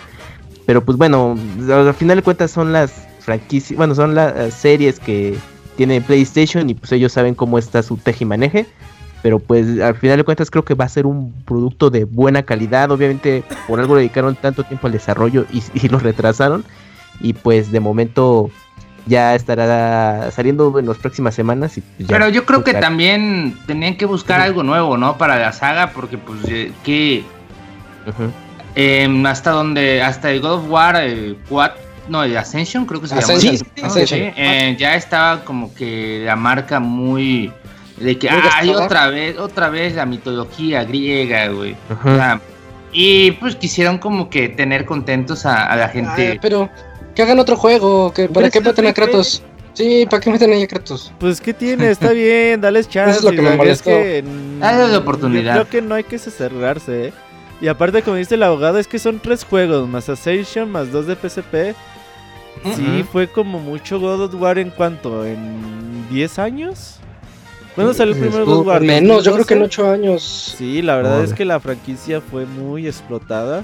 Pero 0.66 0.84
pues 0.84 0.96
bueno, 0.98 1.36
al 1.72 1.94
final 1.94 2.16
de 2.16 2.22
cuentas 2.22 2.50
son 2.50 2.72
las 2.72 2.92
franquicias, 3.20 3.76
bueno, 3.76 3.94
son 3.94 4.14
las 4.14 4.54
series 4.54 5.00
que 5.00 5.36
tiene 5.76 6.00
PlayStation 6.00 6.68
y 6.70 6.74
pues 6.74 6.92
ellos 6.92 7.12
saben 7.12 7.34
cómo 7.34 7.58
está 7.58 7.82
su 7.82 7.96
tejimaneje. 7.96 8.66
Pero 9.22 9.38
pues 9.38 9.80
al 9.80 9.96
final 9.96 10.16
de 10.16 10.24
cuentas 10.24 10.50
creo 10.50 10.64
que 10.64 10.74
va 10.74 10.84
a 10.84 10.88
ser 10.88 11.06
un 11.06 11.32
producto 11.44 11.90
de 11.90 12.04
buena 12.04 12.42
calidad. 12.42 12.90
Obviamente 12.90 13.42
por 13.66 13.80
algo 13.80 13.96
dedicaron 13.96 14.36
tanto 14.36 14.64
tiempo 14.64 14.86
al 14.86 14.92
desarrollo 14.92 15.44
y, 15.52 15.62
y 15.74 15.88
lo 15.88 15.98
retrasaron. 15.98 16.64
Y 17.20 17.34
pues 17.34 17.70
de 17.70 17.80
momento 17.80 18.50
ya 19.10 19.34
estará 19.34 20.30
saliendo 20.30 20.78
en 20.78 20.86
las 20.86 20.96
próximas 20.96 21.34
semanas. 21.34 21.76
Y 21.76 21.80
pues, 21.80 22.08
ya 22.08 22.16
Pero 22.16 22.28
yo 22.28 22.46
creo 22.46 22.62
que 22.62 22.74
también 22.74 23.58
tenían 23.66 23.96
que 23.96 24.06
buscar 24.06 24.40
algo 24.40 24.62
nuevo, 24.62 24.96
¿no? 24.96 25.18
Para 25.18 25.36
la 25.36 25.52
saga, 25.52 25.90
porque 25.90 26.16
pues 26.16 26.38
eh, 26.48 26.72
que 26.84 27.24
em, 28.76 29.26
hasta 29.26 29.50
donde, 29.50 30.00
hasta 30.00 30.30
el 30.30 30.40
God 30.40 30.52
of 30.52 30.70
War 30.70 30.96
eh, 31.00 31.34
4, 31.48 31.80
no, 32.08 32.22
el 32.22 32.36
Ascension 32.36 32.86
creo 32.86 33.00
que 33.00 33.08
se 33.08 33.16
Ascension, 33.16 33.56
llama. 33.56 33.70
sí, 33.74 33.80
¿no? 33.82 33.86
Ascension. 33.88 34.20
Sí, 34.20 34.32
eh, 34.36 34.76
ya 34.78 34.94
estaba 34.94 35.44
como 35.44 35.74
que 35.74 36.22
la 36.24 36.36
marca 36.36 36.78
muy 36.78 37.52
de 37.98 38.16
que 38.16 38.30
Muy 38.30 38.40
ay 38.54 38.70
otra 38.70 39.08
vez, 39.08 39.36
otra 39.38 39.68
vez 39.70 39.94
la 39.96 40.06
mitología 40.06 40.84
griega, 40.84 41.48
güey. 41.48 41.76
Ujú. 41.90 42.10
O 42.10 42.14
sea, 42.14 42.40
y 42.92 43.32
pues 43.32 43.56
quisieron 43.56 43.98
como 43.98 44.30
que 44.30 44.48
tener 44.48 44.84
contentos 44.84 45.46
a, 45.46 45.66
a 45.66 45.76
la 45.76 45.88
gente. 45.88 46.32
Ay, 46.32 46.38
pero 46.40 46.70
que 47.20 47.24
hagan 47.24 47.38
otro 47.38 47.56
juego. 47.56 48.12
Que, 48.12 48.28
¿Para 48.28 48.50
qué 48.50 48.60
meten 48.60 48.86
a. 48.86 48.94
Kratos? 48.94 49.42
Sí, 49.74 50.06
¿para 50.08 50.20
qué 50.20 50.30
meten 50.30 50.52
ahí 50.52 50.62
a 50.62 50.66
Kratos? 50.66 51.12
Pues 51.18 51.40
¿qué 51.40 51.52
tiene? 51.52 51.90
Está 51.90 52.10
bien, 52.12 52.60
dales 52.60 52.88
chance. 52.88 53.18
Eso 53.18 53.18
es 53.18 53.24
lo 53.24 53.30
que 53.42 53.42
me 53.48 53.56
molestó. 53.56 53.90
que, 53.90 54.24
Dale 54.58 54.92
la 54.92 54.98
mm, 54.98 55.02
oportunidad. 55.02 55.56
Yo 55.56 55.60
creo 55.62 55.70
que 55.70 55.86
no 55.86 55.94
hay 55.94 56.04
que 56.04 56.18
cerrarse, 56.18 57.08
¿eh? 57.08 57.12
Y 57.60 57.68
aparte, 57.68 58.02
como 58.02 58.16
dice 58.16 58.36
el 58.36 58.42
abogado, 58.42 58.78
es 58.78 58.88
que 58.88 58.98
son 58.98 59.20
tres 59.20 59.44
juegos, 59.44 59.86
más 59.86 60.08
Ascension, 60.08 60.70
más 60.70 60.90
dos 60.90 61.06
de 61.06 61.14
PSP. 61.14 61.76
Sí, 62.74 63.00
Ujú. 63.00 63.04
fue 63.12 63.28
como 63.28 63.58
mucho 63.58 64.00
God 64.00 64.22
of 64.22 64.34
War 64.40 64.58
en 64.58 64.70
cuanto, 64.70 65.24
¿en 65.24 66.08
10 66.10 66.38
años? 66.38 66.96
¿Cuándo 67.74 67.94
salió 67.94 68.14
el 68.14 68.20
primer 68.20 68.44
God 68.44 68.60
of 68.60 68.66
War? 68.66 68.80
Menos, 68.80 69.24
yo 69.24 69.32
creo 69.34 69.44
que 69.44 69.54
en 69.54 69.60
¿2012? 69.60 69.64
8 69.66 69.90
años. 69.90 70.54
Sí, 70.58 70.82
la 70.82 70.96
verdad 70.96 71.22
es 71.22 71.34
que 71.34 71.44
la 71.44 71.60
franquicia 71.60 72.20
fue 72.20 72.46
muy 72.46 72.86
explotada. 72.86 73.62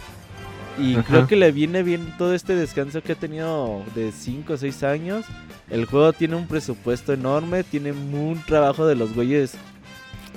Y 0.78 0.94
Ajá. 0.94 1.04
creo 1.08 1.26
que 1.26 1.36
le 1.36 1.52
viene 1.52 1.82
bien 1.82 2.12
todo 2.18 2.34
este 2.34 2.54
descanso 2.54 3.02
que 3.02 3.12
ha 3.12 3.16
tenido 3.16 3.82
de 3.94 4.12
5 4.12 4.52
o 4.52 4.56
6 4.56 4.82
años. 4.82 5.24
El 5.70 5.86
juego 5.86 6.12
tiene 6.12 6.36
un 6.36 6.46
presupuesto 6.46 7.12
enorme, 7.12 7.64
tiene 7.64 7.92
un 7.92 8.40
trabajo 8.46 8.86
de 8.86 8.94
los 8.94 9.14
güeyes 9.14 9.54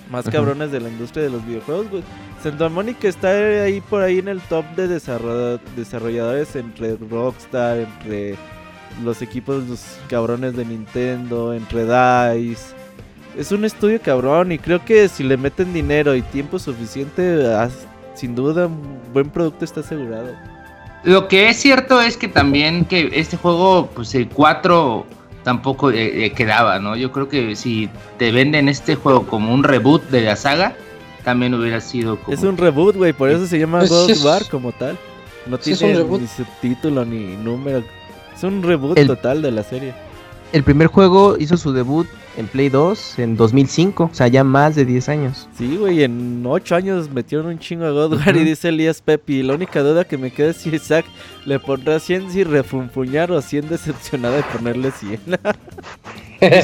más 0.09 0.25
Ajá. 0.27 0.37
cabrones 0.37 0.71
de 0.71 0.79
la 0.79 0.89
industria 0.89 1.23
de 1.23 1.29
los 1.29 1.45
videojuegos. 1.45 1.89
güey. 1.89 2.03
Santa 2.41 2.69
Mónica 2.69 3.07
está 3.09 3.29
ahí 3.63 3.81
por 3.81 4.01
ahí 4.01 4.19
en 4.19 4.29
el 4.29 4.39
top 4.41 4.65
de 4.77 4.87
desarroll- 4.87 5.59
desarrolladores 5.75 6.55
entre 6.55 6.95
Rockstar, 6.95 7.79
entre 7.79 8.35
los 9.03 9.21
equipos 9.21 9.67
los 9.67 9.81
cabrones 10.07 10.55
de 10.55 10.63
Nintendo, 10.65 11.53
entre 11.53 11.83
DICE. 11.83 12.73
Es 13.37 13.51
un 13.51 13.65
estudio 13.65 14.01
cabrón 14.01 14.51
y 14.53 14.57
creo 14.57 14.83
que 14.83 15.07
si 15.09 15.23
le 15.23 15.37
meten 15.37 15.73
dinero 15.73 16.15
y 16.15 16.21
tiempo 16.21 16.57
suficiente, 16.59 17.21
haz- 17.53 17.85
sin 18.19 18.35
duda 18.35 18.67
un 18.67 18.99
buen 19.13 19.29
producto 19.29 19.63
está 19.63 19.79
asegurado. 19.79 20.33
Lo 21.03 21.29
que 21.29 21.47
es 21.49 21.57
cierto 21.57 22.01
es 22.01 22.17
que 22.17 22.27
también 22.27 22.83
que 22.83 23.09
este 23.13 23.37
juego, 23.37 23.89
pues 23.95 24.13
el 24.15 24.27
4 24.27 25.05
tampoco 25.43 25.91
eh, 25.91 26.25
eh, 26.25 26.31
quedaba, 26.33 26.79
¿no? 26.79 26.97
Yo 26.97 27.13
creo 27.13 27.29
que 27.29 27.55
si 27.55 27.89
te 28.17 28.31
venden 28.31 28.67
este 28.67 28.95
juego 28.95 29.25
como 29.25 29.53
un 29.53 29.63
reboot 29.63 30.03
de 30.09 30.21
la 30.21 30.35
saga, 30.35 30.75
también 31.23 31.53
hubiera 31.53 31.79
sido 31.79 32.19
como... 32.19 32.35
Es 32.35 32.43
un 32.43 32.57
reboot, 32.57 32.97
güey, 32.97 33.13
por 33.13 33.29
eso 33.29 33.47
se 33.47 33.57
llama 33.57 33.79
Pues 33.79 33.89
God 33.91 34.11
of 34.11 34.25
War 34.25 34.49
como 34.49 34.71
tal. 34.73 34.97
No 35.47 35.55
es 35.55 35.61
tiene 35.61 36.03
ni 36.03 36.27
subtítulo 36.27 37.05
ni 37.05 37.37
número. 37.37 37.83
Es 38.35 38.43
un 38.43 38.61
reboot 38.61 38.97
El- 38.97 39.07
total 39.07 39.41
de 39.41 39.51
la 39.51 39.63
serie. 39.63 39.93
El 40.51 40.63
primer 40.63 40.87
juego 40.87 41.37
hizo 41.39 41.55
su 41.55 41.71
debut 41.71 42.07
en 42.39 42.47
Play 42.47 42.69
2 42.69 43.19
en 43.19 43.35
2005, 43.35 44.09
o 44.11 44.15
sea, 44.15 44.27
ya 44.27 44.45
más 44.45 44.75
de 44.75 44.85
10 44.85 45.09
años. 45.09 45.49
Sí, 45.57 45.75
güey, 45.75 46.03
en 46.03 46.43
8 46.45 46.75
años 46.75 47.11
metieron 47.11 47.47
un 47.47 47.59
chingo 47.59 47.85
a 47.85 47.91
God 47.91 48.13
War 48.13 48.35
y 48.37 48.45
dice 48.45 48.69
Elías 48.69 49.01
Pepi. 49.01 49.43
La 49.43 49.53
única 49.53 49.81
duda 49.81 50.05
que 50.05 50.17
me 50.17 50.31
queda 50.31 50.51
es 50.51 50.57
si 50.57 50.69
Isaac 50.73 51.05
le 51.45 51.59
pondrá 51.59 51.99
100 51.99 52.31
si 52.31 52.43
refunfuñar 52.43 53.31
o 53.31 53.41
100 53.41 53.69
decepcionada 53.69 54.37
de 54.37 54.43
ponerle 54.43 54.91
100. 54.91 55.19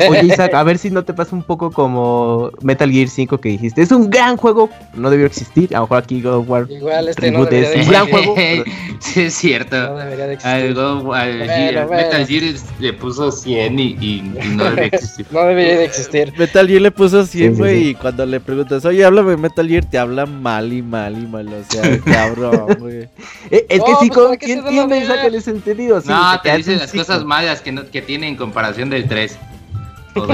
Oye, 0.10 0.28
Isaac, 0.28 0.54
a 0.54 0.64
ver 0.64 0.78
si 0.78 0.90
no 0.90 1.04
te 1.04 1.14
pasa 1.14 1.36
un 1.36 1.44
poco 1.44 1.70
como 1.70 2.50
Metal 2.62 2.90
Gear 2.90 3.10
5 3.10 3.40
que 3.42 3.50
dijiste. 3.50 3.82
Es 3.82 3.92
un 3.92 4.10
gran 4.10 4.38
juego, 4.38 4.70
no 4.94 5.10
debió 5.10 5.26
existir. 5.26 5.76
A 5.76 5.80
lo 5.80 5.84
mejor 5.84 5.98
aquí 5.98 6.22
God 6.22 6.34
of 6.36 6.50
War 6.50 6.68
Igual 6.72 7.10
este 7.10 7.30
no 7.30 7.44
debería 7.44 7.70
de 7.72 7.76
es 7.82 7.86
un 7.86 7.92
gran 7.92 8.08
juego. 8.10 8.36
pero- 8.36 8.64
sí, 9.00 9.22
es 9.24 9.34
cierto. 9.34 9.76
No 9.76 9.98
debería 9.98 10.28
de 10.28 10.38
Al 10.44 10.62
existir. 10.62 10.74
God- 10.76 10.88
al 10.88 11.04
Bueno, 11.04 11.46
Gear- 11.46 11.88
bueno. 11.88 12.04
Metal 12.04 12.26
Gear 12.26 12.44
le 12.80 12.94
puso 12.94 13.32
100 13.34 13.78
y, 13.80 13.84
y- 14.00 14.32
y 14.42 14.48
no 14.56 14.64
debe 14.64 14.86
existir. 14.86 15.26
No 15.32 15.42
debería 15.44 15.78
de 15.78 15.84
existir. 15.86 16.34
Metal 16.38 16.68
Gear 16.70 16.82
le 16.82 16.92
puso 16.92 17.26
100, 17.26 17.50
Sí, 17.50 17.56
sí, 17.56 17.60
güey, 17.60 17.84
sí. 17.84 17.90
y 17.90 17.96
cuando 17.96 18.26
le 18.26 18.40
preguntas, 18.40 18.86
oye, 18.86 19.04
háblame 19.04 19.36
Metal 19.36 19.68
Gear, 19.68 19.84
te 19.84 19.98
habla 19.98 20.26
mal 20.26 20.72
y 20.72 20.82
mal 20.82 21.22
y 21.22 21.28
mal, 21.28 21.50
o 21.50 21.64
sea, 21.74 22.00
cabrón, 22.00 22.78
güey. 22.80 23.10
Eh, 23.52 23.66
es 23.68 23.84
que 23.84 23.92
sí, 24.00 24.08
pues, 24.08 24.12
con 24.12 24.26
¿para 24.28 24.38
qué 24.38 24.46
¿quién 24.46 24.64
se 24.72 24.76
dan 24.76 24.86
a 24.86 24.88
tiene 24.88 25.08
ver? 25.08 25.16
Isaac 25.18 25.26
en 25.28 25.36
ese 25.36 25.52
entendido? 25.52 26.02
Sí, 26.02 26.10
no, 26.10 26.42
te 26.42 26.50
hace 26.50 26.58
dicen 26.58 26.80
las 26.80 26.92
cosas 26.92 27.24
malas 27.24 27.62
que, 27.62 27.72
no, 27.72 27.90
que 27.90 28.02
tiene 28.02 28.28
en 28.28 28.36
comparación 28.36 28.90
del 28.90 29.08
3. 29.08 29.38
O 30.16 30.26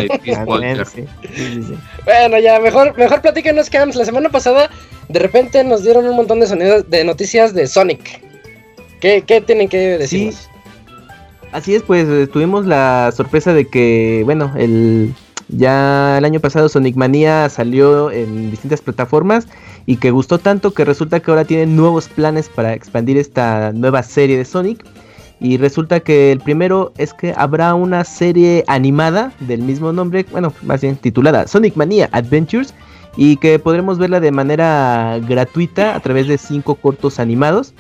Walker. 0.46 0.86
sí, 0.86 1.06
sí. 1.34 1.76
Bueno, 2.06 2.40
ya, 2.40 2.60
mejor, 2.60 2.96
mejor 2.98 3.22
platíquenos, 3.22 3.70
Camps. 3.70 3.96
La 3.96 4.06
semana 4.06 4.30
pasada, 4.30 4.70
de 5.10 5.20
repente 5.20 5.64
nos 5.64 5.84
dieron 5.84 6.06
un 6.06 6.16
montón 6.16 6.40
de 6.40 6.48
sonidos, 6.48 6.90
de 6.90 7.04
noticias 7.04 7.54
de 7.54 7.68
Sonic. 7.68 8.22
¿Qué, 9.00 9.24
qué 9.26 9.42
tienen 9.42 9.68
que 9.68 9.98
decirnos? 9.98 10.48
Así 11.52 11.76
es, 11.76 11.84
pues 11.84 12.32
tuvimos 12.32 12.66
la 12.66 13.12
sorpresa 13.12 13.54
de 13.54 13.68
que, 13.68 14.22
bueno, 14.24 14.54
el 14.56 15.14
ya 15.52 16.18
el 16.18 16.26
año 16.26 16.40
pasado 16.40 16.70
Sonic 16.70 16.96
Mania 16.96 17.50
salió 17.50 18.10
en 18.10 18.52
distintas 18.52 18.82
plataformas 18.82 19.48
y 19.86 19.98
que 19.98 20.12
gustó 20.12 20.38
tanto 20.38 20.72
que 20.72 20.86
resulta 20.86 21.20
que 21.20 21.32
ahora 21.32 21.46
tienen 21.46 21.76
nuevos 21.76 22.08
planes 22.08 22.50
para 22.50 22.74
expandir 22.74 23.18
esta 23.18 23.72
nueva 23.74 24.04
serie 24.04 24.38
de 24.38 24.46
Sonic. 24.46 24.86
Y 25.40 25.58
resulta 25.58 26.00
que 26.02 26.32
el 26.32 26.40
primero 26.40 26.94
es 26.98 27.14
que 27.14 27.34
habrá 27.36 27.74
una 27.74 28.04
serie 28.04 28.64
animada 28.68 29.34
del 29.40 29.64
mismo 29.64 29.92
nombre, 29.92 30.26
bueno, 30.32 30.54
más 30.62 30.82
bien 30.82 30.96
titulada 30.96 31.48
Sonic 31.48 31.76
Mania 31.76 32.10
Adventures, 32.12 32.76
y 33.18 33.38
que 33.38 33.58
podremos 33.58 33.98
verla 33.98 34.20
de 34.20 34.32
manera 34.32 35.20
gratuita 35.28 35.96
a 35.96 36.00
través 36.00 36.28
de 36.28 36.38
cinco 36.38 36.76
cortos 36.76 37.20
animados. 37.20 37.74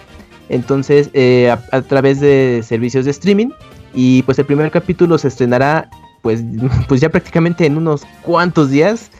Entonces, 0.49 1.11
eh, 1.13 1.51
a, 1.51 1.63
a 1.71 1.81
través 1.83 2.19
de 2.19 2.61
servicios 2.63 3.05
de 3.05 3.11
streaming. 3.11 3.49
Y 3.93 4.23
pues 4.23 4.39
el 4.39 4.45
primer 4.45 4.71
capítulo 4.71 5.17
se 5.17 5.27
estrenará 5.27 5.89
pues, 6.21 6.43
pues 6.87 7.01
ya 7.01 7.09
prácticamente 7.09 7.65
en 7.65 7.77
unos 7.77 8.03
cuantos 8.21 8.69
días. 8.69 9.11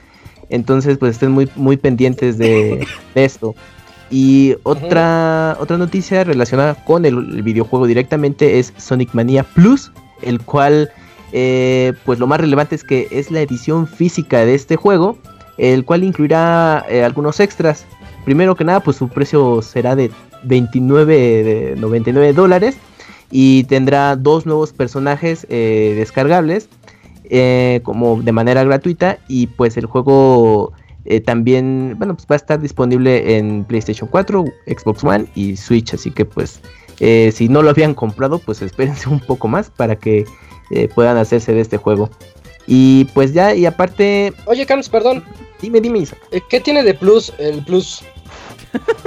Entonces, 0.51 0.97
pues 0.97 1.13
estén 1.13 1.31
muy, 1.31 1.49
muy 1.55 1.77
pendientes 1.77 2.37
de, 2.37 2.85
de 3.15 3.25
esto. 3.25 3.55
Y 4.11 4.55
otra, 4.63 5.57
otra 5.59 5.77
noticia 5.77 6.23
relacionada 6.25 6.75
con 6.83 7.05
el, 7.05 7.17
el 7.17 7.43
videojuego 7.43 7.87
directamente 7.87 8.59
es 8.59 8.73
Sonic 8.77 9.13
Mania 9.13 9.43
Plus, 9.43 9.91
el 10.21 10.41
cual, 10.41 10.91
eh, 11.31 11.93
pues 12.05 12.19
lo 12.19 12.27
más 12.27 12.41
relevante 12.41 12.75
es 12.75 12.83
que 12.83 13.07
es 13.09 13.31
la 13.31 13.39
edición 13.41 13.87
física 13.87 14.45
de 14.45 14.53
este 14.53 14.75
juego, 14.75 15.17
el 15.57 15.85
cual 15.85 16.03
incluirá 16.03 16.85
eh, 16.89 17.05
algunos 17.05 17.39
extras. 17.39 17.85
Primero 18.25 18.55
que 18.55 18.65
nada, 18.65 18.81
pues 18.81 18.97
su 18.97 19.07
precio 19.07 19.61
será 19.61 19.95
de 19.95 20.11
29.99 20.45 22.33
dólares 22.33 22.75
y 23.31 23.63
tendrá 23.63 24.17
dos 24.17 24.45
nuevos 24.45 24.73
personajes 24.73 25.47
eh, 25.49 25.93
descargables 25.95 26.67
eh, 27.33 27.79
como 27.83 28.21
de 28.21 28.33
manera 28.33 28.61
gratuita 28.65 29.17
y 29.29 29.47
pues 29.47 29.77
el 29.77 29.85
juego 29.85 30.73
eh, 31.05 31.21
también 31.21 31.95
bueno 31.97 32.13
pues 32.13 32.27
va 32.29 32.35
a 32.35 32.37
estar 32.37 32.59
disponible 32.59 33.37
en 33.37 33.63
PlayStation 33.63 34.09
4, 34.11 34.43
Xbox 34.67 35.01
One 35.01 35.25
y 35.33 35.55
Switch 35.55 35.93
así 35.93 36.11
que 36.11 36.25
pues 36.25 36.59
eh, 36.99 37.31
si 37.33 37.47
no 37.47 37.61
lo 37.61 37.69
habían 37.69 37.93
comprado 37.93 38.37
pues 38.37 38.61
espérense 38.61 39.07
un 39.09 39.21
poco 39.21 39.47
más 39.47 39.69
para 39.69 39.95
que 39.95 40.25
puedan 40.93 41.15
hacerse 41.17 41.53
de 41.53 41.61
este 41.61 41.77
juego 41.77 42.09
y 42.67 43.05
pues 43.13 43.33
ya 43.33 43.55
y 43.55 43.65
aparte 43.65 44.33
Oye, 44.45 44.65
Camps, 44.65 44.89
perdón. 44.89 45.23
dime 45.61 45.79
dime 45.79 45.99
Isaac. 45.99 46.19
¿Qué 46.49 46.59
tiene 46.59 46.83
de 46.83 46.93
plus 46.93 47.31
el 47.39 47.63
plus? 47.63 48.03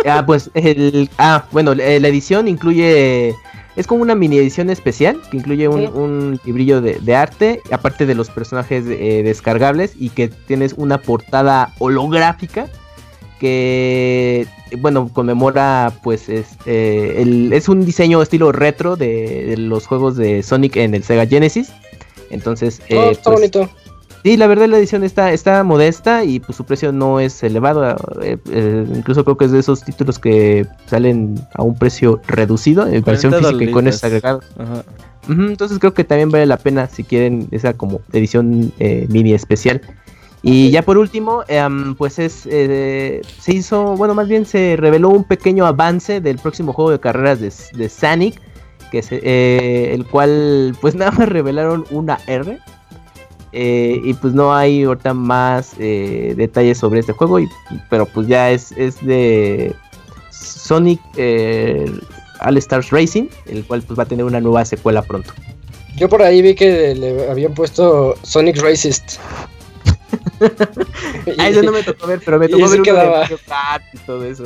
Ah, 0.06 0.24
pues 0.26 0.50
el. 0.54 1.08
Ah, 1.18 1.46
bueno, 1.52 1.74
la 1.74 1.84
edición 1.84 2.48
incluye. 2.48 3.34
Es 3.76 3.86
como 3.86 4.02
una 4.02 4.14
mini 4.14 4.38
edición 4.38 4.70
especial 4.70 5.20
que 5.30 5.36
incluye 5.36 5.66
un, 5.68 5.86
un 5.96 6.40
librillo 6.44 6.80
de, 6.80 6.94
de 7.00 7.14
arte, 7.16 7.60
aparte 7.72 8.06
de 8.06 8.14
los 8.14 8.30
personajes 8.30 8.84
eh, 8.86 9.22
descargables, 9.24 9.94
y 9.98 10.10
que 10.10 10.28
tienes 10.28 10.74
una 10.76 10.98
portada 11.02 11.72
holográfica 11.78 12.68
que, 13.40 14.46
bueno, 14.78 15.10
conmemora, 15.12 15.92
pues, 16.02 16.28
es, 16.28 16.46
eh, 16.66 17.16
el- 17.18 17.52
es 17.52 17.68
un 17.68 17.84
diseño 17.84 18.22
estilo 18.22 18.52
retro 18.52 18.96
de, 18.96 19.44
de 19.46 19.56
los 19.56 19.86
juegos 19.86 20.16
de 20.16 20.42
Sonic 20.42 20.76
en 20.76 20.94
el 20.94 21.02
Sega 21.04 21.26
Genesis. 21.26 21.72
Entonces, 22.30 22.80
Oh, 22.82 22.94
eh, 22.94 23.10
está 23.10 23.30
pues, 23.30 23.40
bonito. 23.40 23.70
Sí, 24.24 24.38
la 24.38 24.46
verdad 24.46 24.66
la 24.68 24.78
edición 24.78 25.04
está, 25.04 25.32
está 25.32 25.62
modesta 25.64 26.24
y 26.24 26.40
pues 26.40 26.56
su 26.56 26.64
precio 26.64 26.92
no 26.92 27.20
es 27.20 27.42
elevado. 27.42 27.94
eh, 28.22 28.38
eh, 28.50 28.86
incluso 28.96 29.22
creo 29.22 29.36
que 29.36 29.44
es 29.44 29.52
de 29.52 29.58
esos 29.58 29.82
títulos 29.84 30.18
que 30.18 30.66
salen 30.86 31.34
a 31.54 31.62
un 31.62 31.76
precio 31.76 32.20
reducido 32.26 32.86
en 32.86 33.02
versión 33.04 33.32
40 33.32 33.48
física 33.50 33.64
y 33.64 33.72
con 33.72 33.84
dolaritos. 33.84 33.94
esos 33.96 34.04
agregados. 34.04 34.44
Ajá. 34.58 34.82
Entonces 35.28 35.78
creo 35.78 35.92
que 35.92 36.04
también 36.04 36.30
vale 36.30 36.46
la 36.46 36.56
pena 36.56 36.86
si 36.88 37.04
quieren 37.04 37.48
esa 37.50 37.74
como 37.74 38.00
edición 38.14 38.72
eh, 38.78 39.06
mini 39.10 39.34
especial. 39.34 39.82
Y 40.42 40.70
ya 40.70 40.82
por 40.82 40.96
último, 40.98 41.42
em, 41.48 41.94
pues 41.94 42.18
es 42.18 42.46
eh, 42.50 43.20
se 43.40 43.54
hizo, 43.54 43.94
bueno, 43.96 44.14
más 44.14 44.28
bien 44.28 44.44
se 44.46 44.76
reveló 44.78 45.08
un 45.10 45.24
pequeño 45.24 45.66
avance 45.66 46.20
del 46.22 46.38
próximo 46.38 46.72
juego 46.72 46.90
de 46.90 47.00
carreras 47.00 47.40
de, 47.40 47.52
de 47.78 47.88
Sonic, 47.90 48.40
que 48.90 49.02
se- 49.02 49.20
eh, 49.22 49.92
el 49.94 50.06
cual 50.06 50.74
pues 50.80 50.94
nada 50.96 51.10
más 51.10 51.28
revelaron 51.28 51.84
una 51.90 52.18
R. 52.26 52.58
eh, 53.56 54.00
y 54.02 54.14
pues 54.14 54.34
no 54.34 54.52
hay 54.52 54.82
ahorita 54.82 55.14
más 55.14 55.74
eh, 55.78 56.34
detalles 56.36 56.78
sobre 56.78 57.00
este 57.00 57.12
juego, 57.12 57.38
y, 57.38 57.48
pero 57.88 58.04
pues 58.04 58.26
ya 58.26 58.50
es, 58.50 58.72
es 58.72 59.00
de 59.06 59.72
Sonic 60.30 61.00
eh, 61.16 61.88
All 62.40 62.56
Stars 62.56 62.90
Racing, 62.90 63.28
el 63.46 63.64
cual 63.64 63.82
pues 63.82 63.96
va 63.96 64.02
a 64.02 64.06
tener 64.06 64.24
una 64.24 64.40
nueva 64.40 64.64
secuela 64.64 65.02
pronto. 65.02 65.32
Yo 65.96 66.08
por 66.08 66.20
ahí 66.22 66.42
vi 66.42 66.56
que 66.56 66.96
le 66.96 67.30
habían 67.30 67.54
puesto 67.54 68.16
Sonic 68.22 68.60
Racist. 68.60 69.18
Ah, 71.38 71.48
eso 71.48 71.62
no 71.62 71.72
me 71.72 71.82
tocó 71.82 72.06
ver, 72.06 72.20
pero 72.24 72.38
me 72.38 72.48
tocó 72.48 72.68
ver 72.68 72.80
uno 72.80 72.92
de. 72.92 73.10
Mario 73.10 73.38
Kart 73.46 73.84
y 73.92 73.98
todo 73.98 74.24
eso. 74.24 74.44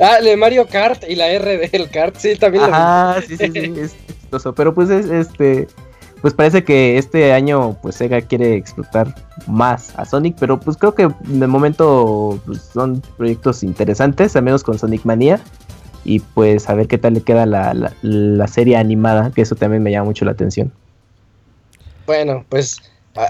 Ah, 0.00 0.16
el 0.18 0.24
de 0.26 0.36
Mario 0.36 0.66
Kart 0.66 1.04
y 1.08 1.14
la 1.14 1.28
R 1.28 1.68
del 1.68 1.88
kart, 1.88 2.16
sí, 2.16 2.36
también. 2.36 2.64
Ajá, 2.64 3.22
sí, 3.22 3.36
sí, 3.36 3.50
sí, 3.50 3.74
es 3.80 3.94
chistoso. 4.06 4.54
Pero 4.54 4.74
pues 4.74 4.90
es 4.90 5.06
este. 5.06 5.68
Pues 6.24 6.32
parece 6.32 6.64
que 6.64 6.96
este 6.96 7.34
año 7.34 7.76
pues 7.82 7.96
Sega 7.96 8.22
quiere 8.22 8.56
explotar 8.56 9.14
más 9.46 9.92
a 9.98 10.06
Sonic, 10.06 10.36
pero 10.40 10.58
pues 10.58 10.78
creo 10.78 10.94
que 10.94 11.10
de 11.20 11.46
momento 11.46 12.40
pues, 12.46 12.62
son 12.72 13.02
proyectos 13.18 13.62
interesantes, 13.62 14.34
al 14.34 14.44
menos 14.44 14.64
con 14.64 14.78
Sonic 14.78 15.04
Mania. 15.04 15.38
Y 16.02 16.20
pues 16.20 16.70
a 16.70 16.74
ver 16.74 16.86
qué 16.88 16.96
tal 16.96 17.12
le 17.12 17.20
queda 17.20 17.44
la, 17.44 17.74
la, 17.74 17.92
la 18.00 18.48
serie 18.48 18.78
animada, 18.78 19.32
que 19.34 19.42
eso 19.42 19.54
también 19.54 19.82
me 19.82 19.90
llama 19.90 20.06
mucho 20.06 20.24
la 20.24 20.30
atención. 20.30 20.72
Bueno, 22.06 22.42
pues 22.48 22.80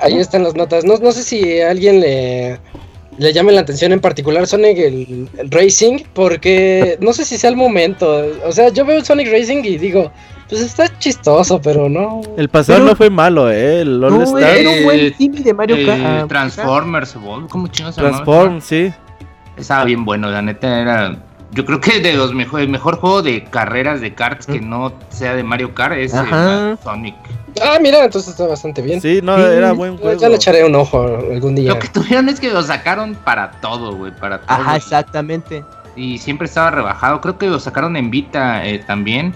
ahí 0.01 0.21
están 0.21 0.45
las 0.45 0.55
notas. 0.55 0.85
No, 0.85 0.97
no 0.99 1.11
sé 1.11 1.25
si 1.25 1.61
a 1.63 1.71
alguien 1.71 1.99
le, 1.99 2.61
le 3.19 3.33
llame 3.33 3.51
la 3.51 3.63
atención 3.63 3.91
en 3.91 3.99
particular 3.99 4.47
Sonic 4.47 4.79
el, 4.79 5.29
el 5.37 5.51
Racing, 5.51 6.05
porque 6.13 6.97
no 7.01 7.13
sé 7.13 7.25
si 7.25 7.39
sea 7.39 7.51
el 7.51 7.57
momento. 7.57 8.25
O 8.45 8.53
sea, 8.53 8.69
yo 8.69 8.85
veo 8.85 9.05
Sonic 9.05 9.33
Racing 9.33 9.65
y 9.65 9.79
digo, 9.79 10.13
pues 10.59 10.67
está 10.67 10.99
chistoso, 10.99 11.61
pero 11.61 11.89
no. 11.89 12.21
El 12.37 12.49
pasado 12.49 12.79
Pero- 12.79 12.91
no 12.91 12.97
fue 12.97 13.11
malo, 13.11 13.51
eh. 13.51 13.81
El 13.83 14.03
All 14.03 14.19
No, 14.19 14.23
Star 14.23 14.43
era 14.57 14.71
un 14.71 14.85
buen 14.85 15.13
Timmy 15.15 15.43
de 15.43 15.55
Mario 15.55 15.77
Eh, 15.77 15.87
Kart. 15.87 16.01
ah, 16.05 16.25
Transformers 16.29 17.17
¿cómo 17.49 17.69
chingados 17.69 17.95
se? 17.97 18.01
Transform, 18.01 18.61
sí. 18.61 18.93
Estaba 19.57 19.85
bien 19.85 20.05
bueno, 20.05 20.31
la 20.31 20.43
neta 20.43 20.81
era. 20.81 21.17
Yo 21.53 21.65
creo 21.65 21.81
que 21.81 22.01
de 22.01 22.15
los 22.15 22.35
mejores, 22.35 22.65
el 22.67 22.73
mejor 22.73 22.97
juego 22.99 23.23
de 23.23 23.45
carreras 23.45 24.01
de 24.01 24.13
karts 24.13 24.47
que 24.47 24.61
no 24.61 24.93
sea 25.11 25.35
de 25.37 25.45
Mario 25.45 25.73
Kart 25.75 25.95
es 25.95 26.13
eh, 26.13 26.19
Ajá. 26.19 26.77
Sonic. 26.83 27.15
Ah, 27.63 27.79
mira, 27.81 28.05
entonces 28.05 28.31
está 28.33 28.49
bastante 28.49 28.83
bien. 28.83 29.01
Sí, 29.01 29.21
no, 29.23 29.37
Sí, 29.37 29.43
era 29.45 29.71
buen 29.73 29.97
juego. 29.97 30.19
Ya 30.21 30.29
le 30.29 30.35
echaré 30.35 30.65
un 30.65 30.75
ojo 30.75 31.01
algún 31.31 31.55
día. 31.55 31.69
Lo 31.73 31.79
que 31.79 31.87
tuvieron 31.87 32.29
es 32.29 32.41
que 32.41 32.51
lo 32.51 32.61
sacaron 32.65 33.15
para 33.15 33.53
todo, 33.61 33.95
güey, 33.95 34.11
para 34.17 34.39
todo. 34.41 34.51
Ajá, 34.51 34.77
exactamente. 34.77 35.65
y 35.97 36.19
siempre 36.19 36.47
estaba 36.47 36.73
rebajado. 36.73 37.21
Creo 37.21 37.39
que 37.39 37.47
lo 37.47 37.61
sacaron 37.61 37.95
en 37.97 38.11
Vita 38.11 38.67
eh, 38.67 38.81
también. 38.85 39.33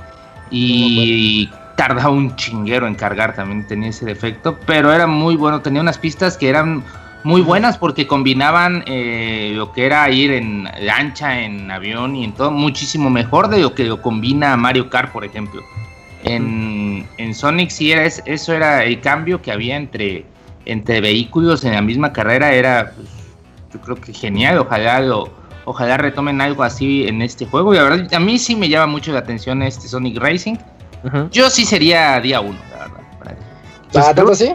Y 0.51 1.51
tardaba 1.77 2.11
un 2.11 2.35
chinguero 2.37 2.87
en 2.87 2.95
cargar, 2.95 3.35
también 3.35 3.67
tenía 3.67 3.91
ese 3.91 4.05
defecto. 4.05 4.59
Pero 4.67 4.93
era 4.93 5.07
muy 5.07 5.37
bueno, 5.37 5.61
tenía 5.61 5.81
unas 5.81 5.99
pistas 5.99 6.37
que 6.37 6.49
eran 6.49 6.83
muy 7.25 7.41
buenas 7.41 7.77
porque 7.79 8.07
combinaban 8.07 8.83
eh, 8.87 9.53
lo 9.55 9.73
que 9.73 9.87
era 9.87 10.09
ir 10.11 10.31
en 10.33 10.69
lancha, 10.81 11.41
en 11.41 11.71
avión 11.71 12.17
y 12.17 12.25
en 12.25 12.33
todo, 12.33 12.51
muchísimo 12.51 13.11
mejor 13.11 13.49
de 13.49 13.59
lo 13.61 13.75
que 13.75 13.85
lo 13.85 14.01
combina 14.03 14.57
Mario 14.57 14.89
Kart, 14.89 15.13
por 15.13 15.25
ejemplo. 15.25 15.63
En, 16.25 17.07
en 17.17 17.35
Sonic 17.35 17.71
sí 17.71 17.93
era 17.93 18.05
es- 18.05 18.23
eso 18.27 18.53
era 18.53 18.83
el 18.85 19.01
cambio 19.01 19.41
que 19.41 19.53
había 19.53 19.77
entre 19.77 20.25
entre 20.67 21.01
vehículos 21.01 21.65
en 21.65 21.73
la 21.73 21.81
misma 21.81 22.13
carrera 22.13 22.53
era, 22.53 22.93
pues, 22.95 23.09
yo 23.73 23.81
creo 23.81 23.97
que 23.97 24.13
genial. 24.13 24.59
Ojalá 24.59 25.01
lo, 25.01 25.31
ojalá 25.69 25.97
retomen 25.99 26.41
algo 26.41 26.63
así 26.63 27.07
en 27.07 27.21
este 27.23 27.47
juego. 27.47 27.75
Y 27.75 27.77
la 27.77 27.83
verdad, 27.85 28.15
a 28.15 28.19
mí 28.21 28.39
sí 28.39 28.57
me 28.57 28.69
llama 28.69 28.87
mucho 28.87 29.13
la 29.13 29.19
atención 29.21 29.63
este 29.63 29.87
Sonic 29.89 30.19
Racing. 30.19 30.57
Yo 31.31 31.49
sí 31.51 31.65
sería 31.65 32.19
día 32.21 32.41
uno, 32.41 32.59
la 32.73 32.79
verdad. 32.79 32.97
para- 33.19 34.09
¿Ah, 34.09 34.15
tanto 34.15 34.33
así? 34.33 34.47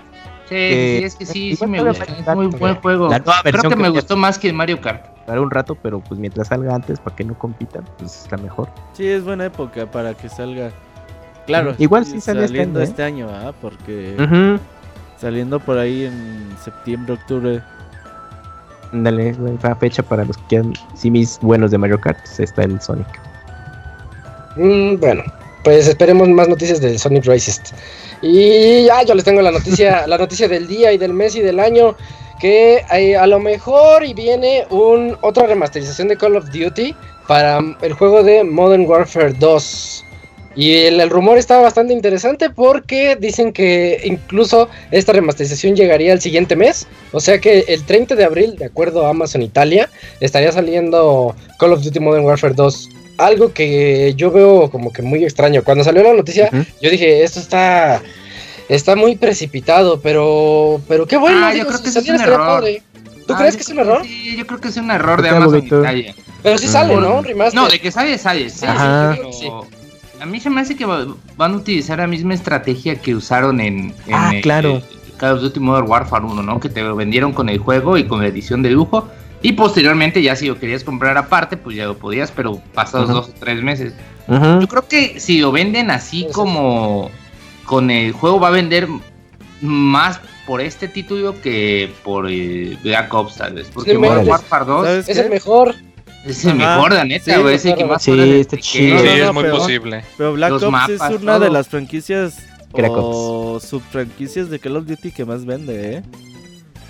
Sí, 0.49 0.55
Eh, 0.55 0.95
sí, 0.99 1.03
es 1.05 1.15
que 1.15 1.25
sí, 1.25 1.39
igual 1.51 1.57
sí 1.57 1.71
me 1.71 1.83
gusta. 1.83 2.03
Es 2.05 2.35
muy 2.35 2.47
buen 2.47 2.75
juego. 2.75 3.09
La 3.09 3.19
nueva 3.19 3.41
Creo 3.43 3.61
que 3.69 3.75
me 3.75 3.89
gustó 3.89 4.17
más 4.17 4.37
que 4.37 4.51
Mario 4.51 4.81
Kart. 4.81 5.05
Para 5.25 5.39
un 5.39 5.49
rato, 5.49 5.75
pero 5.75 6.01
pues 6.01 6.19
mientras 6.19 6.49
salga 6.49 6.75
antes, 6.75 6.99
para 6.99 7.15
que 7.15 7.23
no 7.23 7.33
compitan, 7.39 7.85
pues 7.97 8.23
está 8.23 8.35
mejor. 8.37 8.69
Sí, 8.91 9.07
es 9.07 9.23
buena 9.23 9.45
época 9.45 9.89
para 9.89 10.13
que 10.15 10.27
salga. 10.27 10.71
Claro, 11.47 11.75
Igual 11.77 12.05
sí 12.05 12.19
sale 12.19 12.41
este 12.41 12.47
saliendo 12.57 12.79
año, 12.79 12.85
¿eh? 12.85 12.89
este 12.89 13.03
año, 13.03 13.27
¿ah? 13.29 13.53
Porque 13.61 14.57
saliendo 15.17 15.59
por 15.61 15.77
ahí 15.77 16.05
en 16.05 16.49
septiembre, 16.61 17.13
octubre. 17.13 17.61
Dale, 18.93 19.35
la 19.63 19.75
fecha 19.75 20.03
para 20.03 20.23
los 20.23 20.37
que 20.37 20.43
quieran. 20.49 20.73
Sí, 20.93 21.09
mis 21.09 21.39
buenos 21.41 21.71
de 21.71 21.79
Mario 21.79 21.99
Kart, 21.99 22.19
pues, 22.19 22.39
está 22.39 22.63
el 22.63 22.79
Sonic. 22.79 23.07
Mm, 24.55 24.99
bueno, 24.99 25.23
pues 25.63 25.87
esperemos 25.87 26.29
más 26.29 26.47
noticias 26.47 26.79
de 26.79 26.97
Sonic 26.99 27.25
Racist. 27.25 27.71
Y 28.21 28.85
ya 28.85 29.03
yo 29.03 29.15
les 29.15 29.23
tengo 29.23 29.41
la 29.41 29.51
noticia, 29.51 30.05
la 30.07 30.17
noticia 30.17 30.47
del 30.47 30.67
día 30.67 30.91
y 30.93 30.97
del 30.99 31.13
mes 31.13 31.35
y 31.35 31.41
del 31.41 31.59
año. 31.59 31.95
Que 32.39 32.83
eh, 32.91 33.15
a 33.15 33.25
lo 33.25 33.39
mejor 33.39 34.03
y 34.03 34.13
viene 34.13 34.65
un 34.69 35.17
otra 35.21 35.47
remasterización 35.47 36.09
de 36.09 36.17
Call 36.17 36.35
of 36.35 36.51
Duty 36.51 36.95
para 37.27 37.61
mm, 37.61 37.77
el 37.81 37.93
juego 37.93 38.21
de 38.21 38.43
Modern 38.43 38.85
Warfare 38.85 39.33
2. 39.33 40.05
Y 40.55 40.73
el, 40.75 40.99
el 41.01 41.09
rumor 41.09 41.37
está 41.37 41.57
bastante 41.59 41.93
interesante 41.93 42.49
porque 42.49 43.15
dicen 43.19 43.51
que 43.53 44.01
incluso 44.03 44.69
esta 44.91 45.11
remasterización 45.11 45.75
llegaría 45.75 46.13
el 46.13 46.21
siguiente 46.21 46.55
mes. 46.55 46.85
O 47.11 47.19
sea 47.19 47.39
que 47.39 47.65
el 47.67 47.83
30 47.83 48.15
de 48.15 48.23
abril, 48.23 48.55
de 48.57 48.65
acuerdo 48.65 49.05
a 49.05 49.09
Amazon 49.09 49.41
Italia, 49.41 49.89
estaría 50.19 50.51
saliendo 50.51 51.35
Call 51.57 51.73
of 51.73 51.81
Duty 51.83 51.99
Modern 51.99 52.23
Warfare 52.25 52.53
2 52.53 52.89
algo 53.17 53.53
que 53.53 54.13
yo 54.15 54.31
veo 54.31 54.69
como 54.71 54.91
que 54.91 55.01
muy 55.03 55.23
extraño. 55.23 55.63
Cuando 55.63 55.83
salió 55.83 56.01
la 56.03 56.13
noticia, 56.13 56.49
yo 56.81 56.89
dije, 56.89 57.23
esto 57.23 57.39
está 57.39 58.01
está 58.69 58.95
muy 58.95 59.15
precipitado, 59.15 59.99
pero 60.01 60.81
pero 60.87 61.05
qué 61.05 61.17
bueno. 61.17 61.45
Ah, 61.45 61.49
yo 61.51 61.59
digo, 61.63 61.67
creo 61.67 61.77
si 61.77 61.83
que 61.83 61.89
ese 61.89 61.99
es 61.99 62.05
saliera 62.05 62.25
un 62.27 62.33
error. 62.33 62.47
padre. 62.59 62.81
¿Tú 63.27 63.33
Ah, 63.33 63.37
crees 63.37 63.53
yo 63.53 63.57
que 63.57 63.61
es 63.63 63.69
un 63.69 63.75
creo 63.77 63.85
error? 63.87 64.03
Sí, 64.05 64.35
yo 64.37 64.47
creo 64.47 64.59
que 64.61 64.67
es 64.67 64.77
un 64.77 64.91
error 64.91 65.21
de 65.21 65.29
¿Por 65.29 65.37
qué, 65.37 65.43
Amazon? 65.43 65.65
Italia. 65.81 66.15
Pero 66.41 66.57
sí 66.57 66.67
sale, 66.67 66.95
¿no? 66.95 67.17
Un 67.19 67.23
remaster. 67.23 67.61
No, 67.61 67.69
de 67.69 67.79
que 67.79 67.91
sale, 67.91 68.17
sale. 68.17 68.49
Sí, 68.49 68.65
Ajá. 68.67 69.15
sí, 69.31 69.39
sí, 69.41 69.47
A 70.23 70.25
mí 70.25 70.39
se 70.39 70.49
me 70.49 70.61
hace 70.61 70.77
que 70.77 70.85
va- 70.85 71.05
van 71.35 71.53
a 71.53 71.57
utilizar 71.57 71.97
la 71.99 72.07
misma 72.07 72.33
estrategia 72.33 72.95
que 73.01 73.13
usaron 73.13 73.59
en, 73.59 73.93
en 74.07 74.13
Ah, 74.13 74.31
el- 74.33 74.41
claro. 74.41 74.77
el 74.77 75.17
Call 75.17 75.35
of 75.35 75.41
Duty 75.41 75.59
Modern 75.59 75.85
Warfare 75.89 76.23
1, 76.23 76.41
¿no? 76.41 76.61
Que 76.61 76.69
te 76.69 76.81
lo 76.81 76.95
vendieron 76.95 77.33
con 77.33 77.49
el 77.49 77.57
juego 77.57 77.97
y 77.97 78.05
con 78.05 78.21
la 78.21 78.27
edición 78.27 78.61
de 78.63 78.69
lujo. 78.71 79.09
Y 79.41 79.51
posteriormente, 79.51 80.21
ya 80.21 80.37
si 80.37 80.47
lo 80.47 80.57
querías 80.57 80.85
comprar 80.85 81.17
aparte, 81.17 81.57
pues 81.57 81.75
ya 81.75 81.87
lo 81.87 81.97
podías, 81.97 82.31
pero 82.31 82.61
pasados 82.73 83.09
Ajá. 83.09 83.19
dos 83.19 83.29
o 83.31 83.33
tres 83.37 83.61
meses. 83.61 83.93
Ujú. 84.29 84.61
Yo 84.61 84.67
creo 84.69 84.87
que 84.87 85.19
si 85.19 85.39
lo 85.39 85.51
venden 85.51 85.91
así 85.91 86.25
como 86.31 87.11
con 87.65 87.91
el 87.91 88.13
juego 88.13 88.39
va 88.39 88.47
a 88.47 88.51
vender 88.51 88.87
más 89.59 90.21
por 90.47 90.61
este 90.61 90.87
título 90.87 91.35
que 91.41 91.91
por 92.05 92.27
eh, 92.29 92.77
Black 92.81 93.13
Ops 93.13 93.35
tal 93.35 93.55
vez. 93.55 93.69
Porque 93.73 93.91
Sí, 93.91 93.97
Modern 93.97 94.25
Warfare 94.25 94.63
2 94.63 94.85
¿Sabes 94.85 95.09
Es 95.09 95.17
el 95.17 95.29
mejor. 95.29 95.75
Es 96.25 96.45
el 96.45 96.61
Ajá. 96.61 96.75
mejor, 96.75 96.93
la 96.93 97.05
neta, 97.05 97.35
Sí, 97.35 97.41
güey. 97.41 97.55
Es 97.55 97.65
el 97.65 97.75
que 97.75 97.85
más 97.85 98.01
Sí, 98.03 98.11
está 98.19 98.57
chido. 98.57 98.99
Sí, 98.99 99.03
No, 99.05 99.09
no, 99.17 99.27
es 99.27 99.33
muy 99.33 99.43
pero- 99.43 99.57
posible. 99.57 100.03
Pero 100.17 100.33
Black 100.33 100.49
Los 100.51 100.63
Ops 100.63 100.71
mapas, 100.71 100.89
es 101.11 101.21
una 101.21 101.33
de 101.39 101.45
todo. 101.47 101.53
las 101.53 101.67
franquicias 101.67 102.37
o 102.73 103.59
subfranquicias 103.61 104.49
de 104.49 104.59
Call 104.59 104.77
of 104.77 104.85
Duty 104.87 105.11
que 105.11 105.25
más 105.25 105.45
vende, 105.45 105.97
¿eh? 105.97 106.03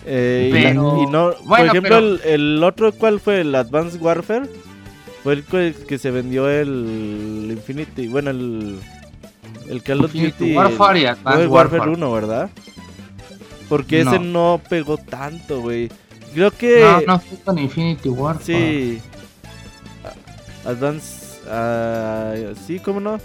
Eh, 0.06 0.48
y, 0.50 0.52
Pero- 0.54 1.02
y 1.02 1.06
no, 1.08 1.32
por 1.32 1.44
bueno, 1.46 1.66
ejemplo, 1.66 1.82
pero- 1.96 1.98
el, 2.00 2.22
el 2.58 2.64
otro, 2.64 2.92
¿cuál 2.92 3.20
fue? 3.20 3.42
El 3.42 3.54
Advanced 3.56 4.02
Warfare. 4.02 4.48
Fue 5.24 5.34
el 5.34 5.44
que, 5.46 5.74
que 5.88 5.98
se 5.98 6.12
vendió 6.12 6.50
el 6.50 7.48
Infinity. 7.52 8.08
Bueno, 8.10 8.32
el, 8.32 8.78
el 9.70 9.82
Call 9.82 10.04
of 10.04 10.12
Duty. 10.14 10.54
Warfare 10.56 11.00
y 11.00 11.04
el 11.04 11.08
Advanced 11.10 11.48
Warfare 11.48 11.80
Warfare. 11.80 11.92
1, 11.98 12.12
¿verdad? 12.12 12.50
Porque 13.70 14.02
ese 14.02 14.20
No. 14.20 14.58
no 14.58 14.62
pegó 14.70 14.98
tanto, 14.98 15.62
güey. 15.62 15.90
Creo 16.34 16.52
que. 16.52 16.82
No, 16.82 17.02
no 17.14 17.20
fue 17.20 17.38
con 17.40 17.58
Infinity 17.58 18.10
Warfare. 18.10 18.46
Sí. 18.46 19.02
Advance. 20.66 21.40
ah, 21.50 22.34
sí, 22.66 22.80
¿cómo 22.80 23.00
no? 23.00 23.20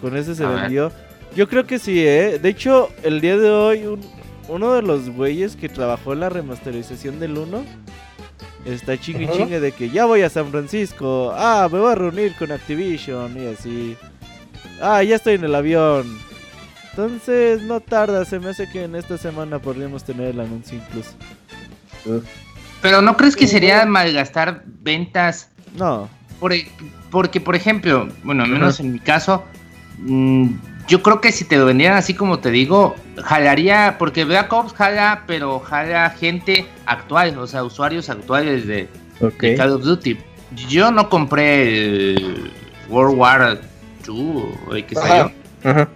Con 0.00 0.16
ese 0.16 0.34
se 0.34 0.44
A 0.44 0.48
ver. 0.48 0.60
vendió. 0.62 0.92
Yo 1.34 1.48
creo 1.48 1.66
que 1.66 1.78
sí, 1.78 2.06
¿eh? 2.06 2.38
De 2.40 2.48
hecho, 2.50 2.90
el 3.02 3.20
día 3.20 3.36
de 3.36 3.50
hoy, 3.50 3.86
un- 3.86 4.00
uno 4.48 4.74
de 4.74 4.82
los 4.82 5.08
güeyes 5.10 5.56
que 5.56 5.68
trabajó 5.68 6.12
en 6.12 6.20
la 6.20 6.28
remasterización 6.28 7.18
del 7.18 7.38
1 7.38 7.64
está 8.66 8.98
chingue 9.00 9.28
chingue 9.30 9.60
de 9.60 9.72
que 9.72 9.90
ya 9.90 10.04
voy 10.04 10.22
a 10.22 10.28
San 10.30 10.50
Francisco. 10.50 11.32
Ah, 11.34 11.68
me 11.72 11.78
voy 11.78 11.90
a 11.92 11.94
reunir 11.94 12.34
con 12.36 12.52
Activision 12.52 13.36
y 13.42 13.46
así. 13.46 13.96
Ah, 14.80 15.02
ya 15.02 15.16
estoy 15.16 15.34
en 15.34 15.44
el 15.44 15.54
avión. 15.54 16.18
Entonces, 16.90 17.62
no 17.62 17.80
tarda. 17.80 18.24
Se 18.24 18.38
me 18.38 18.50
hace 18.50 18.68
que 18.70 18.84
en 18.84 18.94
esta 18.94 19.16
semana 19.18 19.58
podríamos 19.58 20.04
tener 20.04 20.28
el 20.28 20.40
anuncio 20.40 20.78
incluso. 20.78 21.10
Pero 22.82 23.00
¿no 23.02 23.16
crees 23.16 23.34
que 23.34 23.46
sería 23.46 23.84
malgastar 23.86 24.62
ventas? 24.66 25.48
No. 25.74 26.08
Por, 26.40 26.52
e- 26.52 26.70
porque, 27.10 27.40
por 27.40 27.56
ejemplo, 27.56 28.08
bueno, 28.22 28.44
al 28.44 28.50
menos 28.50 28.80
en 28.80 28.92
mi 28.92 28.98
caso, 28.98 29.44
mm, 29.98 30.48
yo 30.88 31.02
creo 31.02 31.20
que 31.20 31.32
si 31.32 31.44
te 31.44 31.56
lo 31.56 31.66
vendieran 31.66 31.96
así 31.96 32.14
como 32.14 32.38
te 32.38 32.50
digo, 32.50 32.94
jalaría, 33.22 33.96
porque 33.98 34.24
Black 34.24 34.52
Ops 34.52 34.72
jala, 34.72 35.24
pero 35.26 35.60
jala 35.60 36.10
gente 36.10 36.66
actual, 36.86 37.38
o 37.38 37.46
sea, 37.46 37.64
usuarios 37.64 38.10
actuales 38.10 38.66
de, 38.66 38.88
Call 39.56 39.70
of 39.70 39.82
Duty. 39.82 40.18
Yo 40.68 40.90
no 40.90 41.08
compré 41.08 42.14
el 42.14 42.50
World 42.88 43.18
War 43.18 43.60
II 44.06 44.42
o 44.68 44.74
el 44.74 44.84
que 44.84 44.94
salió. 44.94 45.32
Ajá. 45.64 45.88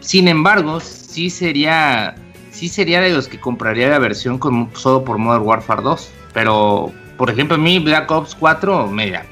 Sin 0.00 0.28
embargo, 0.28 0.80
sí 0.80 1.30
sería, 1.30 2.14
sí 2.50 2.68
sería 2.68 3.00
de 3.00 3.10
los 3.10 3.26
que 3.26 3.40
compraría 3.40 3.88
la 3.88 3.98
versión 3.98 4.38
con, 4.38 4.70
solo 4.74 5.02
por 5.02 5.18
Modern 5.18 5.44
Warfare 5.44 5.82
2. 5.82 6.10
Pero, 6.34 6.92
por 7.16 7.30
ejemplo, 7.30 7.56
a 7.56 7.58
mí 7.58 7.78
Black 7.78 8.10
Ops 8.10 8.34
4 8.34 8.88
media, 8.88 9.24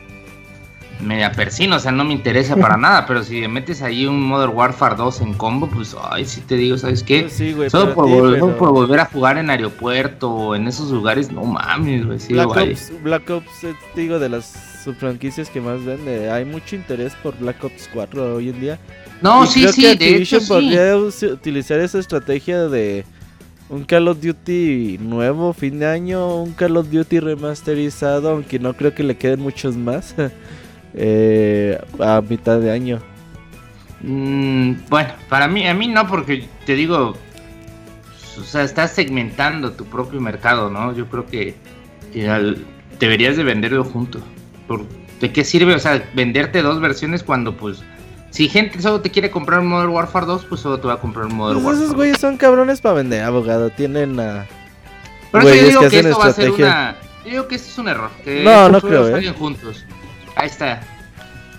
media 1.00 1.32
persino, 1.32 1.76
o 1.76 1.78
sea, 1.80 1.90
no 1.92 2.04
me 2.04 2.12
interesa 2.12 2.56
para 2.56 2.76
nada. 2.78 3.06
Pero 3.06 3.22
si 3.24 3.46
metes 3.48 3.82
ahí 3.82 4.06
un 4.06 4.22
Modern 4.22 4.52
Warfare 4.54 4.94
2 4.96 5.20
en 5.22 5.34
combo, 5.34 5.66
pues, 5.68 5.96
ay, 6.10 6.24
sí 6.24 6.40
te 6.42 6.54
digo, 6.56 6.76
¿sabes 6.78 7.02
qué? 7.02 7.28
Sí, 7.28 7.52
güey. 7.52 7.70
Solo 7.70 7.94
por, 7.94 8.06
ti, 8.06 8.12
vol- 8.12 8.32
pero- 8.34 8.56
por 8.56 8.70
volver 8.70 9.00
a 9.00 9.06
jugar 9.06 9.38
en 9.38 9.50
aeropuerto 9.50 10.30
o 10.30 10.54
en 10.54 10.68
esos 10.68 10.90
lugares, 10.90 11.32
no 11.32 11.44
mames, 11.44 12.06
güey. 12.06 12.18
Sí, 12.20 12.32
Black 12.34 12.48
vale. 12.48 12.72
Ops, 12.72 12.92
Black 13.02 13.30
Ops 13.30 13.64
es, 13.64 13.74
digo, 13.96 14.18
de 14.18 14.28
las 14.28 14.80
subfranquicias 14.84 15.48
que 15.50 15.60
más 15.60 15.84
vende. 15.84 16.30
Hay 16.30 16.44
mucho 16.44 16.76
interés 16.76 17.14
por 17.22 17.36
Black 17.38 17.62
Ops 17.64 17.88
4 17.92 18.36
hoy 18.36 18.48
en 18.50 18.60
día. 18.60 18.78
No, 19.22 19.44
Y 19.44 19.46
sí, 19.46 19.60
creo 19.60 19.72
sí, 19.72 19.82
que 19.82 19.94
de 19.96 20.16
hecho 20.16 20.40
sí. 20.40 20.48
podría 20.48 20.96
utilizar 20.96 21.78
esa 21.78 22.00
estrategia 22.00 22.66
de 22.68 23.04
un 23.72 23.84
Call 23.84 24.06
of 24.06 24.20
Duty 24.20 24.98
nuevo, 25.00 25.54
fin 25.54 25.78
de 25.78 25.86
año, 25.86 26.42
un 26.42 26.52
Call 26.52 26.76
of 26.76 26.90
Duty 26.90 27.20
remasterizado, 27.20 28.30
aunque 28.30 28.58
no 28.58 28.74
creo 28.74 28.94
que 28.94 29.02
le 29.02 29.16
queden 29.16 29.40
muchos 29.40 29.76
más. 29.76 30.14
eh, 30.94 31.80
a 31.98 32.20
mitad 32.20 32.60
de 32.60 32.70
año. 32.70 33.00
Mm, 34.02 34.74
bueno, 34.90 35.10
para 35.30 35.48
mí, 35.48 35.66
a 35.66 35.72
mí 35.72 35.88
no, 35.88 36.06
porque 36.06 36.46
te 36.66 36.74
digo, 36.74 37.16
o 38.38 38.44
sea, 38.44 38.62
estás 38.62 38.92
segmentando 38.92 39.72
tu 39.72 39.86
propio 39.86 40.20
mercado, 40.20 40.68
¿no? 40.68 40.94
Yo 40.94 41.08
creo 41.08 41.24
que, 41.24 41.54
deberías 42.98 43.38
de 43.38 43.42
venderlo 43.42 43.84
junto. 43.84 44.20
¿Por, 44.68 44.84
¿De 45.18 45.32
qué 45.32 45.44
sirve? 45.44 45.74
O 45.74 45.78
sea, 45.78 46.04
venderte 46.14 46.60
dos 46.60 46.78
versiones 46.78 47.22
cuando, 47.22 47.56
pues, 47.56 47.82
si 48.32 48.48
gente 48.48 48.80
solo 48.82 49.00
te 49.00 49.10
quiere 49.10 49.30
comprar 49.30 49.60
un 49.60 49.68
Modern 49.68 49.90
Warfare 49.90 50.26
2, 50.26 50.46
pues 50.46 50.60
solo 50.60 50.80
te 50.80 50.88
va 50.88 50.94
a 50.94 50.96
comprar 50.98 51.26
un 51.26 51.36
Modern 51.36 51.56
Pues 51.58 51.66
Warfare. 51.66 51.84
esos 51.84 51.94
güeyes 51.96 52.18
son 52.18 52.36
cabrones 52.38 52.80
para 52.80 52.94
vender, 52.96 53.22
abogado. 53.22 53.70
Tienen 53.70 54.18
a... 54.18 54.46
Por 55.30 55.42
eso 55.44 55.54
yo 55.54 55.66
digo 55.68 55.88
que 55.88 55.98
esto 56.00 56.18
va 56.18 56.26
a 56.26 56.32
ser 56.32 56.50
una... 56.50 56.96
Yo 57.24 57.30
digo 57.30 57.48
que 57.48 57.54
esto 57.54 57.68
es 57.70 57.78
un 57.78 57.88
error. 57.88 58.10
Que 58.24 58.42
No, 58.42 58.68
no 58.68 58.80
creo, 58.80 59.06
¿eh? 59.08 59.12
salgan 59.12 59.34
juntos. 59.34 59.84
Ahí 60.34 60.46
está. 60.48 60.80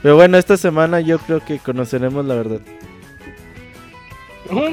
Pero 0.02 0.16
bueno, 0.16 0.38
esta 0.38 0.58
semana 0.58 1.00
yo 1.00 1.20
creo 1.20 1.40
que 1.46 1.60
conoceremos 1.60 2.26
la 2.26 2.36
verdad. 2.36 2.60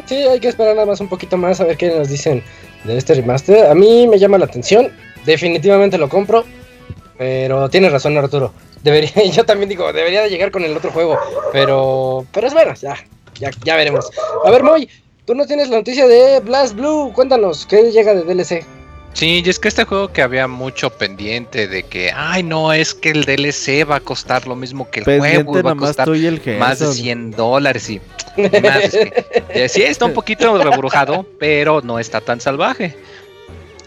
Sí, 0.07 0.15
hay 0.17 0.41
que 0.41 0.49
esperar 0.49 0.75
nada 0.75 0.87
más 0.87 1.01
un 1.01 1.09
poquito 1.09 1.37
más 1.37 1.61
a 1.61 1.65
ver 1.65 1.77
qué 1.77 1.97
nos 1.97 2.09
dicen 2.09 2.43
de 2.85 2.97
este 2.97 3.15
remaster. 3.15 3.67
A 3.71 3.75
mí 3.75 4.09
me 4.09 4.19
llama 4.19 4.39
la 4.39 4.47
atención, 4.47 4.89
definitivamente 5.25 5.97
lo 5.97 6.09
compro, 6.09 6.45
pero 7.17 7.69
tienes 7.71 7.93
razón 7.93 8.17
Arturo. 8.19 8.53
Debería, 8.83 9.11
yo 9.33 9.45
también 9.45 9.69
digo, 9.69 9.93
debería 9.93 10.23
de 10.23 10.31
llegar 10.31 10.51
con 10.51 10.65
el 10.65 10.77
otro 10.77 10.91
juego, 10.91 11.19
pero, 11.53 12.27
pero 12.33 12.47
es 12.47 12.53
bueno, 12.53 12.75
ya, 12.75 12.97
ya, 13.39 13.51
ya 13.65 13.77
veremos. 13.77 14.11
A 14.45 14.51
ver, 14.51 14.63
Moy, 14.63 14.89
tú 15.25 15.35
no 15.35 15.47
tienes 15.47 15.69
la 15.69 15.79
noticia 15.79 16.07
de 16.07 16.41
Blast 16.41 16.75
Blue, 16.75 17.13
cuéntanos, 17.15 17.67
¿qué 17.67 17.91
llega 17.91 18.15
de 18.15 18.23
DLC? 18.23 18.65
Sí, 19.13 19.43
y 19.45 19.49
es 19.49 19.59
que 19.59 19.69
este 19.69 19.85
juego 19.85 20.13
que 20.13 20.23
había 20.23 20.47
mucho 20.47 20.91
pendiente 20.91 21.67
de 21.67 21.83
que, 21.83 22.13
ay, 22.15 22.43
no, 22.43 22.73
es 22.73 22.95
que 22.95 23.11
el 23.11 23.25
DLC 23.25 23.89
va 23.89 23.97
a 23.97 24.01
costar 24.01 24.47
lo 24.47 24.55
mismo 24.55 24.89
que 24.89 25.01
el 25.01 25.05
Pendiente 25.05 25.45
juego, 25.45 25.59
y 25.59 25.63
va 25.63 25.73
a 25.73 25.77
costar 25.77 26.07
tú 26.07 26.15
y 26.15 26.27
el 26.27 26.41
más 26.59 26.79
de 26.79 26.87
Gerson. 26.87 26.95
100 26.95 27.31
dólares 27.33 27.91
y 27.91 28.01
más, 28.63 28.85
es 28.85 28.93
que, 28.93 29.25
eh, 29.51 29.69
sí 29.69 29.83
está 29.83 30.05
un 30.05 30.15
poquito 30.15 30.57
reburujado, 30.57 31.27
pero 31.39 31.81
no 31.83 31.99
está 31.99 32.21
tan 32.21 32.41
salvaje. 32.41 32.97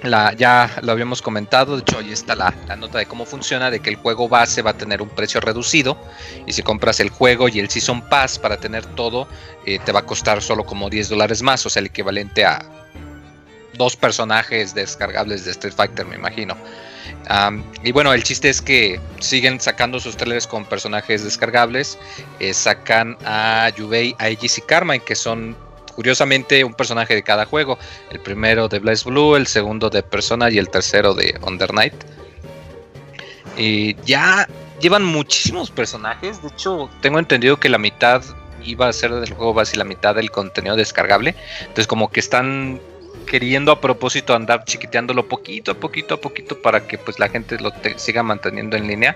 La, 0.04 0.34
ya 0.34 0.70
lo 0.82 0.92
habíamos 0.92 1.22
comentado, 1.22 1.76
de 1.76 1.82
hecho 1.82 1.98
ahí 1.98 2.12
está 2.12 2.36
la, 2.36 2.54
la 2.68 2.76
nota 2.76 2.98
de 3.00 3.06
cómo 3.06 3.26
funciona, 3.26 3.72
de 3.72 3.80
que 3.80 3.90
el 3.90 3.96
juego 3.96 4.28
base 4.28 4.62
va 4.62 4.72
a 4.72 4.78
tener 4.78 5.02
un 5.02 5.10
precio 5.10 5.40
reducido 5.40 5.98
y 6.46 6.52
si 6.52 6.62
compras 6.62 7.00
el 7.00 7.10
juego 7.10 7.48
y 7.48 7.60
el 7.60 7.70
Season 7.70 8.02
Pass 8.10 8.38
para 8.38 8.58
tener 8.58 8.86
todo, 8.86 9.28
eh, 9.66 9.80
te 9.80 9.94
va 9.94 10.02
a 10.02 10.06
costar 10.06 10.42
solo 10.42 10.66
como 10.66 10.90
10 10.90 11.10
dólares 11.10 11.42
más, 11.42 11.66
o 11.66 11.70
sea, 11.70 11.80
el 11.80 11.88
equivalente 11.88 12.44
a 12.44 12.66
dos 13.76 13.96
personajes 13.96 14.76
descargables 14.76 15.46
de 15.46 15.52
Street 15.52 15.74
Fighter, 15.74 16.06
me 16.06 16.16
imagino. 16.16 16.56
Y 17.84 17.92
bueno, 17.92 18.14
el 18.14 18.24
chiste 18.24 18.50
es 18.50 18.62
que 18.62 19.00
siguen 19.20 19.60
sacando 19.60 20.00
sus 20.00 20.18
trailers 20.18 20.46
con 20.46 20.66
personajes 20.66 21.24
descargables. 21.24 21.98
eh, 22.40 22.54
sacan 22.54 23.18
a 23.26 23.70
Yubei, 23.76 24.16
Aegis 24.20 24.58
y 24.58 24.62
Carmine, 24.62 25.00
que 25.00 25.16
son 25.16 25.56
curiosamente 25.96 26.64
un 26.64 26.74
personaje 26.74 27.16
de 27.16 27.24
cada 27.24 27.46
juego. 27.46 27.78
El 28.10 28.20
primero 28.20 28.68
de 28.68 28.80
Blaze 28.80 29.10
Blue, 29.10 29.36
el 29.36 29.48
segundo 29.48 29.90
de 29.90 30.04
Persona 30.04 30.50
y 30.52 30.58
el 30.58 30.70
tercero 30.70 31.14
de 31.14 31.40
Under 31.46 31.74
Night. 31.74 31.94
Y 33.58 33.96
ya 34.04 34.48
llevan 34.80 35.04
muchísimos 35.04 35.72
personajes. 35.72 36.42
De 36.42 36.50
hecho, 36.50 36.90
tengo 37.02 37.20
entendido 37.20 37.60
que 37.60 37.70
la 37.70 37.78
mitad 37.78 38.24
iba 38.64 38.88
a 38.88 38.94
ser 38.94 39.14
del 39.14 39.34
juego 39.34 39.54
base 39.54 39.76
y 39.76 39.80
la 39.80 39.86
mitad 39.86 40.16
del 40.16 40.32
contenido 40.32 40.76
descargable. 40.76 41.36
Entonces, 41.62 41.88
como 41.88 42.12
que 42.12 42.20
están 42.20 42.80
queriendo 43.26 43.72
a 43.72 43.80
propósito 43.80 44.36
andar 44.36 44.66
chiquiteándolo 44.66 45.28
poquito 45.28 45.72
a 45.72 45.76
poquito 45.76 46.16
a 46.16 46.22
poquito 46.22 46.62
para 46.62 46.86
que 46.88 46.98
pues 46.98 47.20
la 47.20 47.30
gente 47.30 47.58
lo 47.60 47.72
siga 47.98 48.24
manteniendo 48.24 48.76
en 48.76 48.88
línea. 48.88 49.16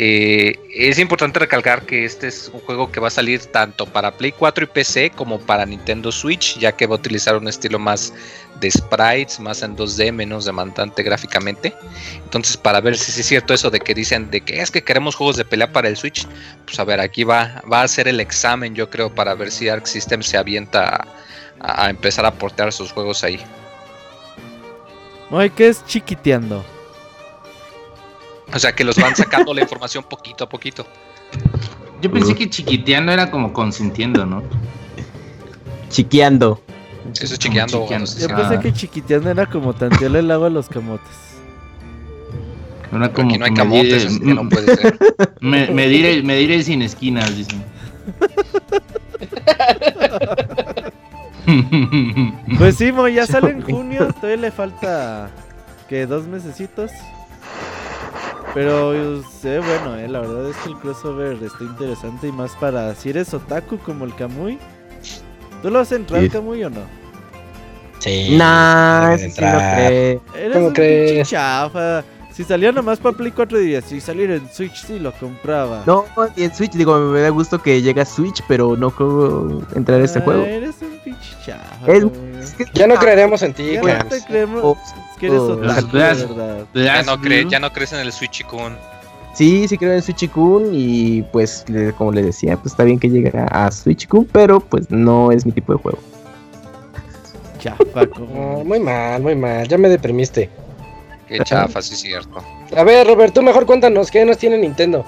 Eh, 0.00 0.54
es 0.72 0.98
importante 1.00 1.40
recalcar 1.40 1.84
que 1.84 2.04
este 2.04 2.28
es 2.28 2.48
un 2.54 2.60
juego 2.60 2.92
que 2.92 3.00
va 3.00 3.08
a 3.08 3.10
salir 3.10 3.44
tanto 3.46 3.84
para 3.84 4.12
Play 4.12 4.30
4 4.30 4.64
y 4.64 4.66
PC 4.68 5.10
como 5.10 5.40
para 5.40 5.66
Nintendo 5.66 6.12
Switch, 6.12 6.56
ya 6.58 6.70
que 6.70 6.86
va 6.86 6.94
a 6.94 6.98
utilizar 6.98 7.36
un 7.36 7.48
estilo 7.48 7.80
más 7.80 8.14
de 8.60 8.70
sprites, 8.70 9.40
más 9.40 9.62
en 9.62 9.76
2D, 9.76 10.12
menos 10.12 10.44
demandante 10.44 11.02
gráficamente. 11.02 11.74
Entonces, 12.22 12.56
para 12.56 12.80
ver 12.80 12.96
si 12.96 13.20
es 13.20 13.26
cierto 13.26 13.54
eso 13.54 13.70
de 13.70 13.80
que 13.80 13.92
dicen 13.92 14.30
de 14.30 14.40
que 14.40 14.60
es 14.60 14.70
que 14.70 14.84
queremos 14.84 15.16
juegos 15.16 15.36
de 15.36 15.44
pelea 15.44 15.72
para 15.72 15.88
el 15.88 15.96
Switch, 15.96 16.28
pues 16.64 16.78
a 16.78 16.84
ver, 16.84 17.00
aquí 17.00 17.24
va, 17.24 17.60
va 17.70 17.82
a 17.82 17.88
ser 17.88 18.06
el 18.06 18.20
examen, 18.20 18.76
yo 18.76 18.88
creo, 18.88 19.12
para 19.12 19.34
ver 19.34 19.50
si 19.50 19.68
Arc 19.68 19.86
System 19.86 20.22
se 20.22 20.36
avienta 20.36 21.08
a, 21.58 21.90
empezar 21.90 22.24
a 22.24 22.32
portear 22.32 22.72
sus 22.72 22.92
juegos 22.92 23.24
ahí. 23.24 23.40
Ay, 25.30 25.50
¿qué 25.50 25.68
es 25.68 25.84
chiquiteando? 25.84 26.64
O 28.54 28.58
sea, 28.58 28.72
que 28.74 28.82
los 28.84 28.96
van 28.96 29.14
sacando 29.14 29.52
la 29.54 29.60
información 29.62 30.04
poquito 30.08 30.44
a 30.44 30.48
poquito. 30.48 30.86
Yo 32.00 32.10
pensé 32.10 32.34
que 32.34 32.48
chiquiteando 32.48 33.12
era 33.12 33.30
como 33.30 33.52
consintiendo, 33.52 34.24
¿no? 34.24 34.42
Chiqueando. 35.90 36.60
Eso 37.12 37.34
es 37.34 37.38
chiqueando. 37.38 37.82
chiqueando. 37.82 38.00
no 38.00 38.06
sé 38.06 38.20
Yo 38.20 38.28
pensé 38.34 38.54
Ah. 38.54 38.60
que 38.60 38.72
chiquiteando 38.72 39.30
era 39.30 39.46
como 39.46 39.72
tantearle 39.74 40.20
el 40.20 40.30
agua 40.30 40.46
a 40.46 40.50
los 40.50 40.68
camotes. 40.68 41.06
Era 42.92 43.12
como 43.12 43.28
aquí 43.30 43.38
no 43.38 43.44
hay 43.44 43.52
camotes, 43.54 44.06
así 44.06 44.20
que 44.20 44.34
no 44.34 44.48
puede 44.48 44.76
ser. 44.76 44.98
me- 45.40 45.68
medir 45.68 46.06
el- 46.06 46.24
medir 46.24 46.52
el 46.52 46.64
sin 46.64 46.80
esquinas, 46.82 47.36
dicen. 47.36 47.62
Pues 52.58 52.76
sí, 52.76 52.92
Mo, 52.92 53.08
ya 53.08 53.26
sale 53.26 53.50
en 53.50 53.62
junio. 53.62 54.08
Todavía 54.14 54.36
le 54.36 54.50
falta 54.50 55.30
que 55.88 56.06
dos 56.06 56.26
mesecitos. 56.26 56.90
Pero 58.54 58.94
eh, 58.94 59.22
se 59.40 59.50
ve 59.50 59.58
bueno, 59.60 59.96
eh. 59.96 60.08
La 60.08 60.20
verdad 60.20 60.48
es 60.50 60.56
que 60.58 60.70
el 60.70 60.76
crossover 60.76 61.38
está 61.42 61.64
interesante 61.64 62.28
y 62.28 62.32
más 62.32 62.52
para 62.56 62.94
si 62.94 63.10
eres 63.10 63.32
otaku 63.34 63.78
como 63.78 64.04
el 64.04 64.14
Kamui. 64.14 64.58
¿Tú 65.62 65.70
lo 65.70 65.78
vas 65.80 65.92
a 65.92 65.96
entrar, 65.96 66.22
Sí. 66.22 66.28
Kamui, 66.30 66.64
o 66.64 66.70
no? 66.70 66.80
Sí. 67.98 68.36
Nah, 68.36 69.14
ese 69.14 69.30
sí 69.30 69.40
no. 69.40 69.48
Eres 69.50 70.20
¿Cómo 70.52 70.66
un 70.68 70.72
crees? 70.72 71.10
pinche 71.12 71.30
chafa. 71.30 72.04
Si 72.32 72.44
salía 72.44 72.70
nomás 72.70 73.00
para 73.00 73.16
Play 73.16 73.32
4 73.32 73.58
dirías, 73.58 73.82
si 73.84 74.00
saliera 74.00 74.36
en 74.36 74.48
Switch 74.48 74.86
sí 74.86 75.00
lo 75.00 75.10
compraba. 75.10 75.82
No, 75.86 76.04
y 76.36 76.44
en 76.44 76.54
Switch, 76.54 76.70
digo, 76.72 76.96
me 76.96 77.20
da 77.20 77.30
gusto 77.30 77.60
que 77.60 77.82
llega 77.82 78.02
a 78.02 78.06
Switch, 78.06 78.40
pero 78.46 78.76
no 78.76 78.90
creo 78.92 79.60
entrar 79.74 80.00
a 80.00 80.04
este 80.04 80.20
Ah, 80.20 80.22
juego. 80.22 80.44
Eres 80.44 80.76
un 80.80 80.96
pinche 81.02 81.34
chafa. 81.44 81.92
Es- 81.92 82.04
Kamui. 82.04 82.36
Es 82.40 82.54
que- 82.54 82.64
Ya 82.74 82.86
no 82.86 82.94
creeremos 82.94 83.42
en 83.42 83.52
ti, 83.54 83.72
Ya 83.72 84.04
no 84.04 84.08
te 84.08 84.22
creemos 84.24 84.60
Oh, 84.62 84.78
que 85.18 85.26
eres 85.26 85.40
oh, 85.40 85.52
otaku, 85.52 85.88
de 85.88 85.98
las- 85.98 86.28
verdad. 86.28 86.66
Ya 86.74 87.02
no, 87.02 87.22
ya 87.50 87.70
crees 87.70 87.92
en 87.92 88.00
el 88.00 88.12
Switch 88.12 88.44
Kun. 88.46 88.76
Sí, 89.38 89.68
sí 89.68 89.78
creo 89.78 89.92
en 89.92 90.02
Switch-Kun 90.02 90.70
y 90.72 91.22
pues 91.22 91.64
le- 91.68 91.92
como 91.92 92.10
le 92.10 92.24
decía, 92.24 92.56
pues 92.56 92.72
está 92.72 92.82
bien 92.82 92.98
que 92.98 93.08
llegue 93.08 93.30
a, 93.38 93.70
Switch-Kun, 93.70 94.24
pero 94.32 94.58
pues 94.58 94.90
no 94.90 95.30
es 95.30 95.46
mi 95.46 95.52
tipo 95.52 95.74
de 95.74 95.78
juego. 95.78 95.98
Chafa, 97.60 97.84
muy 98.64 98.80
mal, 98.80 99.22
muy 99.22 99.36
mal. 99.36 99.68
Ya 99.68 99.78
me 99.78 99.88
deprimiste. 99.88 100.50
Qué 101.28 101.38
chafa, 101.44 101.80
sí 101.82 101.94
es 101.94 102.00
cierto. 102.00 102.42
A 102.76 102.82
ver, 102.82 103.06
Robert, 103.06 103.32
tú 103.32 103.42
mejor 103.42 103.64
cuéntanos, 103.64 104.10
¿qué 104.10 104.24
nos 104.24 104.38
tiene 104.38 104.58
Nintendo? 104.58 105.04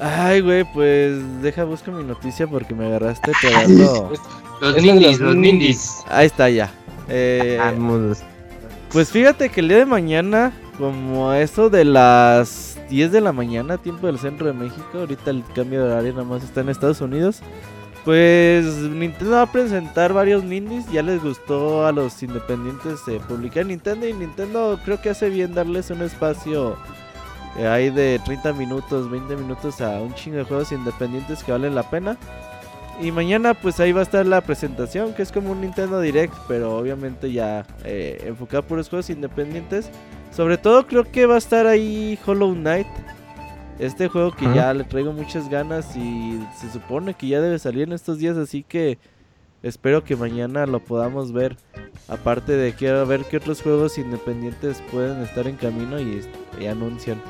Ay, 0.00 0.40
güey, 0.40 0.64
pues 0.72 1.42
deja 1.42 1.64
busco 1.64 1.90
mi 1.90 2.04
noticia 2.04 2.46
porque 2.46 2.72
me 2.74 2.86
agarraste 2.86 3.32
pegando. 3.42 4.12
Los 4.60 4.80
nindis, 4.82 5.18
los 5.18 5.34
nindis. 5.34 6.04
Ahí 6.08 6.26
está 6.26 6.48
ya. 6.50 6.70
Eh, 7.08 7.56
Vamos. 7.58 8.22
Pues 8.92 9.10
fíjate 9.10 9.48
que 9.50 9.60
el 9.60 9.68
día 9.68 9.78
de 9.78 9.86
mañana, 9.86 10.52
como 10.78 11.32
eso 11.32 11.70
de 11.70 11.84
las 11.84 12.78
10 12.88 13.12
de 13.12 13.20
la 13.20 13.32
mañana, 13.32 13.78
tiempo 13.78 14.06
del 14.06 14.18
centro 14.18 14.46
de 14.46 14.52
México, 14.52 14.98
ahorita 14.98 15.30
el 15.30 15.44
cambio 15.54 15.84
de 15.84 15.92
horario 15.92 16.12
nada 16.12 16.24
más 16.24 16.42
está 16.42 16.60
en 16.60 16.68
Estados 16.68 17.00
Unidos. 17.00 17.40
Pues 18.04 18.64
Nintendo 18.64 19.32
va 19.32 19.42
a 19.42 19.52
presentar 19.52 20.12
varios 20.12 20.42
indies, 20.42 20.90
ya 20.90 21.02
les 21.02 21.22
gustó 21.22 21.86
a 21.86 21.92
los 21.92 22.22
independientes 22.22 23.00
publicar 23.28 23.62
en 23.62 23.68
Nintendo 23.68 24.08
y 24.08 24.14
Nintendo 24.14 24.80
creo 24.84 25.00
que 25.02 25.10
hace 25.10 25.28
bien 25.28 25.54
darles 25.54 25.90
un 25.90 26.00
espacio 26.00 26.76
eh, 27.58 27.66
ahí 27.66 27.90
de 27.90 28.18
30 28.24 28.54
minutos, 28.54 29.10
20 29.10 29.36
minutos 29.36 29.80
a 29.82 30.00
un 30.00 30.14
chingo 30.14 30.38
de 30.38 30.44
juegos 30.44 30.72
independientes 30.72 31.44
que 31.44 31.52
valen 31.52 31.74
la 31.74 31.82
pena. 31.82 32.16
Y 33.02 33.12
mañana 33.12 33.54
pues 33.54 33.80
ahí 33.80 33.92
va 33.92 34.00
a 34.00 34.02
estar 34.02 34.26
la 34.26 34.42
presentación, 34.42 35.14
que 35.14 35.22
es 35.22 35.32
como 35.32 35.52
un 35.52 35.62
Nintendo 35.62 36.00
Direct, 36.00 36.34
pero 36.46 36.76
obviamente 36.76 37.32
ya 37.32 37.66
eh, 37.84 38.22
enfocado 38.26 38.58
a 38.58 38.66
puros 38.66 38.90
juegos 38.90 39.08
independientes. 39.08 39.90
Sobre 40.30 40.58
todo 40.58 40.86
creo 40.86 41.04
que 41.04 41.24
va 41.24 41.36
a 41.36 41.38
estar 41.38 41.66
ahí 41.66 42.18
Hollow 42.26 42.54
Knight. 42.54 42.86
Este 43.78 44.08
juego 44.08 44.32
que 44.32 44.44
ya 44.54 44.74
le 44.74 44.84
traigo 44.84 45.12
muchas 45.12 45.48
ganas 45.48 45.96
y 45.96 46.38
se 46.60 46.70
supone 46.70 47.14
que 47.14 47.28
ya 47.28 47.40
debe 47.40 47.58
salir 47.58 47.84
en 47.84 47.94
estos 47.94 48.18
días, 48.18 48.36
así 48.36 48.62
que 48.62 48.98
espero 49.62 50.04
que 50.04 50.16
mañana 50.16 50.66
lo 50.66 50.80
podamos 50.80 51.32
ver. 51.32 51.56
Aparte 52.06 52.52
de 52.52 52.74
que 52.74 52.90
a 52.90 53.04
ver 53.04 53.24
qué 53.24 53.38
otros 53.38 53.62
juegos 53.62 53.96
independientes 53.96 54.82
pueden 54.92 55.22
estar 55.22 55.46
en 55.46 55.56
camino 55.56 55.98
y, 55.98 56.22
y 56.60 56.66
anuncian. 56.66 57.22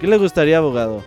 ¿Qué 0.00 0.08
le 0.08 0.16
gustaría, 0.16 0.58
abogado? 0.58 1.04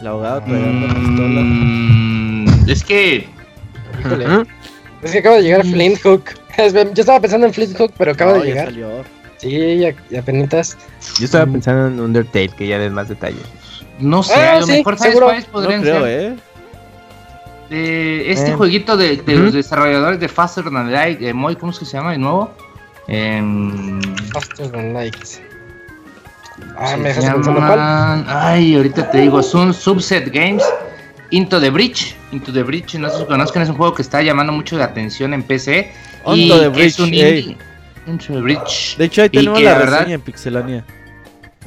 El 0.00 0.06
abogado 0.06 0.40
trayendo 0.42 0.86
pistola. 0.94 1.40
Mm, 1.42 2.46
es 2.70 2.84
que 2.84 3.28
Híjole. 4.00 4.26
Es 5.02 5.12
que 5.12 5.18
acaba 5.18 5.36
de 5.36 5.42
llegar 5.42 5.62
Flint 5.64 6.00
Hook. 6.02 6.24
Yo 6.58 7.00
estaba 7.02 7.20
pensando 7.20 7.46
en 7.46 7.52
Flint 7.54 7.76
Hook, 7.76 7.92
pero 7.98 8.12
acaba 8.12 8.32
No, 8.32 8.38
de 8.38 8.48
ya 8.48 8.52
llegar. 8.54 8.64
salió. 8.66 8.88
Sí, 9.38 9.78
ya, 9.78 9.94
ya 10.10 10.20
apenitas. 10.20 10.76
Yo 11.18 11.24
estaba 11.26 11.46
Mm. 11.46 11.52
pensando 11.52 11.86
en 11.88 12.00
Undertale, 12.00 12.48
que 12.48 12.66
ya 12.66 12.78
den 12.78 12.94
más 12.94 13.08
detalle. 13.08 13.38
no 14.00 14.22
sé, 14.22 14.34
Ah, 14.34 14.56
a 14.56 14.60
lo 14.60 14.66
sí, 14.66 14.72
mejor 14.72 14.96
sabes 14.98 15.12
seguro. 15.12 15.26
cuáles 15.26 15.46
No 15.46 15.52
podrían 15.52 15.80
creo, 15.82 16.02
ser. 16.04 16.32
eh. 16.32 16.36
De 17.70 18.32
este 18.32 18.50
Eh. 18.50 18.54
jueguito 18.54 18.96
de, 18.96 19.22
los 19.26 19.52
desarrolladores 19.52 20.18
de 20.20 20.28
Faster 20.28 20.64
Than 20.64 20.92
Light, 20.92 21.20
eh, 21.20 21.34
Moy, 21.34 21.54
¿cómo 21.56 21.70
es 21.72 21.78
que 21.78 21.84
se 21.84 21.96
llama 21.96 22.12
de 22.12 22.18
nuevo? 22.18 22.50
Em, 23.08 24.00
Faster 24.32 24.70
than 24.70 24.92
light. 24.94 25.14
Ah, 26.76 26.88
se 26.88 26.96
me 26.96 27.08
dejaste 27.08 27.30
pensando 27.32 27.58
cuál. 27.60 27.78
llaman- 27.78 28.26
Ay, 28.28 28.76
ahorita 28.76 29.10
te 29.10 29.18
digo, 29.20 29.42
son 29.42 29.72
Subset 29.74 30.32
Games. 30.32 30.62
Into 31.30 31.60
the 31.60 31.68
Breach, 31.68 32.14
Into 32.32 32.52
the 32.52 32.62
Breach, 32.62 32.94
no 32.94 33.10
sé 33.10 33.18
si 33.18 33.24
conozcan, 33.26 33.62
es 33.62 33.68
un 33.68 33.76
juego 33.76 33.92
que 33.94 34.00
está 34.00 34.22
llamando 34.22 34.50
mucho 34.52 34.78
la 34.78 34.84
atención 34.86 35.34
en 35.34 35.42
PC. 35.42 35.92
y 36.34 36.50
Onto 36.50 36.60
the 36.60 36.72
que 36.72 36.86
es 36.86 36.98
un 36.98 37.06
indie. 37.12 37.56
Into 38.06 38.32
the 38.32 38.40
Breach. 38.40 38.96
De 38.96 39.04
hecho, 39.04 39.22
ahí 39.22 39.28
tenemos 39.28 39.58
que 39.58 39.64
la 39.64 39.72
la 39.72 39.78
verdad- 39.78 39.98
reseña 39.98 40.14
en 40.14 40.20
Pixelania. 40.22 40.84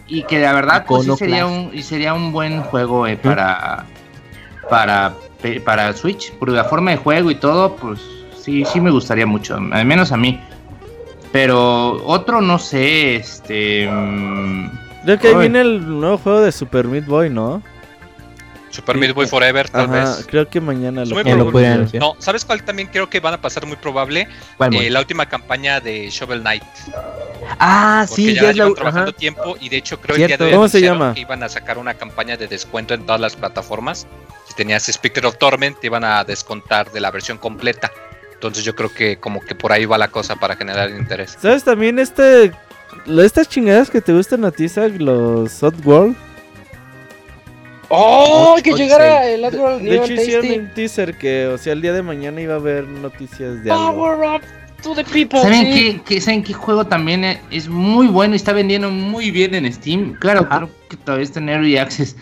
Y 0.07 0.23
que 0.23 0.39
la 0.39 0.53
verdad 0.53 0.83
pues, 0.87 1.03
sí 1.05 1.11
sería 1.15 1.45
un 1.45 1.69
y 1.73 1.83
sería 1.83 2.13
un 2.15 2.31
buen 2.31 2.61
juego 2.63 3.05
eh, 3.07 3.17
para 3.17 3.85
para 4.69 5.13
para 5.63 5.93
Switch, 5.93 6.31
por 6.33 6.49
la 6.49 6.63
forma 6.65 6.91
de 6.91 6.97
juego 6.97 7.29
y 7.31 7.35
todo, 7.35 7.75
pues 7.75 7.99
sí 8.41 8.65
sí 8.65 8.81
me 8.81 8.89
gustaría 8.91 9.25
mucho, 9.27 9.55
al 9.55 9.85
menos 9.85 10.11
a 10.11 10.17
mí. 10.17 10.41
Pero 11.31 12.03
otro 12.05 12.41
no 12.41 12.59
sé, 12.59 13.15
este 13.15 13.87
mm, 13.89 14.69
Creo 15.05 15.19
que 15.19 15.27
ahí 15.29 15.35
viene 15.35 15.61
el 15.61 15.99
nuevo 15.99 16.17
juego 16.17 16.41
de 16.41 16.51
Super 16.51 16.85
Meat 16.87 17.05
Boy, 17.05 17.29
¿no? 17.29 17.61
Super. 18.69 18.97
Meat 18.97 19.13
Boy 19.13 19.27
Forever, 19.27 19.69
tal 19.69 19.85
Ajá, 19.85 20.15
vez. 20.15 20.25
creo 20.29 20.47
que 20.47 20.61
mañana 20.61 21.03
lo 21.03 21.21
Ya 21.21 21.35
lo 21.35 21.51
pueden 21.51 21.73
anunciar. 21.73 22.01
No, 22.01 22.15
¿sabes 22.19 22.45
cuál 22.45 22.63
también 22.63 22.87
creo 22.87 23.09
que 23.09 23.19
van 23.19 23.33
a 23.33 23.41
pasar 23.41 23.65
muy 23.65 23.75
probable? 23.75 24.29
¿Cuál, 24.55 24.73
Eh, 24.75 24.89
la 24.89 24.99
última 25.01 25.25
campaña 25.25 25.81
de 25.81 26.09
Shovel 26.09 26.39
Knight. 26.39 26.63
Ah, 27.59 28.05
Porque 28.07 28.21
sí, 28.21 28.33
ya, 28.33 28.43
ya 28.43 28.49
es 28.51 28.55
la 28.57 28.63
llevan 28.63 28.75
trabajando 28.75 29.09
ajá. 29.09 29.17
tiempo 29.17 29.57
y 29.59 29.67
de 29.67 29.75
hecho 29.77 29.99
creo 29.99 30.15
Cierto. 30.15 30.33
el 30.33 30.37
día 30.37 30.45
de 30.45 30.51
hoy 30.53 30.55
¿Cómo 30.55 30.67
se 30.69 30.79
llama? 30.79 31.13
que 31.13 31.19
iban 31.19 31.43
a 31.43 31.49
sacar 31.49 31.77
una 31.77 31.95
campaña 31.95 32.37
de 32.37 32.47
descuento 32.47 32.93
en 32.93 33.05
todas 33.05 33.19
las 33.19 33.35
plataformas. 33.35 34.07
Si 34.47 34.55
tenías 34.55 34.85
Spectre 34.85 35.27
of 35.27 35.37
Torment 35.37 35.77
te 35.81 35.87
iban 35.87 36.05
a 36.05 36.23
descontar 36.23 36.91
de 36.93 37.01
la 37.01 37.11
versión 37.11 37.37
completa. 37.37 37.91
Entonces 38.41 38.63
yo 38.63 38.73
creo 38.73 38.91
que 38.91 39.17
como 39.17 39.39
que 39.39 39.53
por 39.53 39.71
ahí 39.71 39.85
va 39.85 39.99
la 39.99 40.07
cosa 40.07 40.35
para 40.35 40.55
generar 40.55 40.89
interés. 40.89 41.37
¿Sabes 41.39 41.63
también 41.63 41.99
este 41.99 42.51
lo- 43.05 43.21
estas 43.21 43.47
chingadas 43.47 43.91
que 43.91 44.01
te 44.01 44.11
gustan 44.13 44.43
a 44.45 44.49
ti, 44.49 44.67
Zach, 44.67 44.91
los 44.97 45.61
Oddworld? 45.61 46.15
¡Oh! 47.89 48.53
Ocho- 48.55 48.63
Que 48.63 48.73
llegara 48.73 49.27
el 49.27 49.45
Admiral 49.45 49.77
De 49.83 49.91
Neon 49.91 50.03
hecho 50.05 50.13
hicieron 50.13 50.51
un 50.59 50.73
teaser 50.73 51.17
que, 51.19 51.45
o 51.45 51.57
sea, 51.59 51.73
el 51.73 51.83
día 51.83 51.93
de 51.93 52.01
mañana 52.01 52.41
iba 52.41 52.53
a 52.53 52.57
haber 52.57 52.87
noticias 52.87 53.63
de 53.63 53.69
algo. 53.71 53.93
Power 53.93 54.37
up 54.37 54.41
to 54.81 54.95
the 54.95 55.03
people. 55.03 55.39
¿Saben 55.39 55.71
sí. 55.71 55.71
qué, 55.73 56.01
qué- 56.15 56.21
¿Saben 56.21 56.41
qué 56.43 56.53
juego 56.53 56.85
también 56.87 57.23
e- 57.23 57.41
es 57.51 57.67
muy 57.67 58.07
bueno 58.07 58.33
y 58.33 58.37
está 58.37 58.53
vendiendo 58.53 58.89
muy 58.89 59.29
bien 59.29 59.53
en 59.53 59.71
Steam? 59.71 60.15
Claro, 60.19 60.47
Ajá. 60.49 60.57
creo 60.57 60.69
que 60.89 60.97
todavía 60.97 61.25
está 61.25 61.39
en 61.39 61.49
Early 61.49 61.77
Access. 61.77 62.15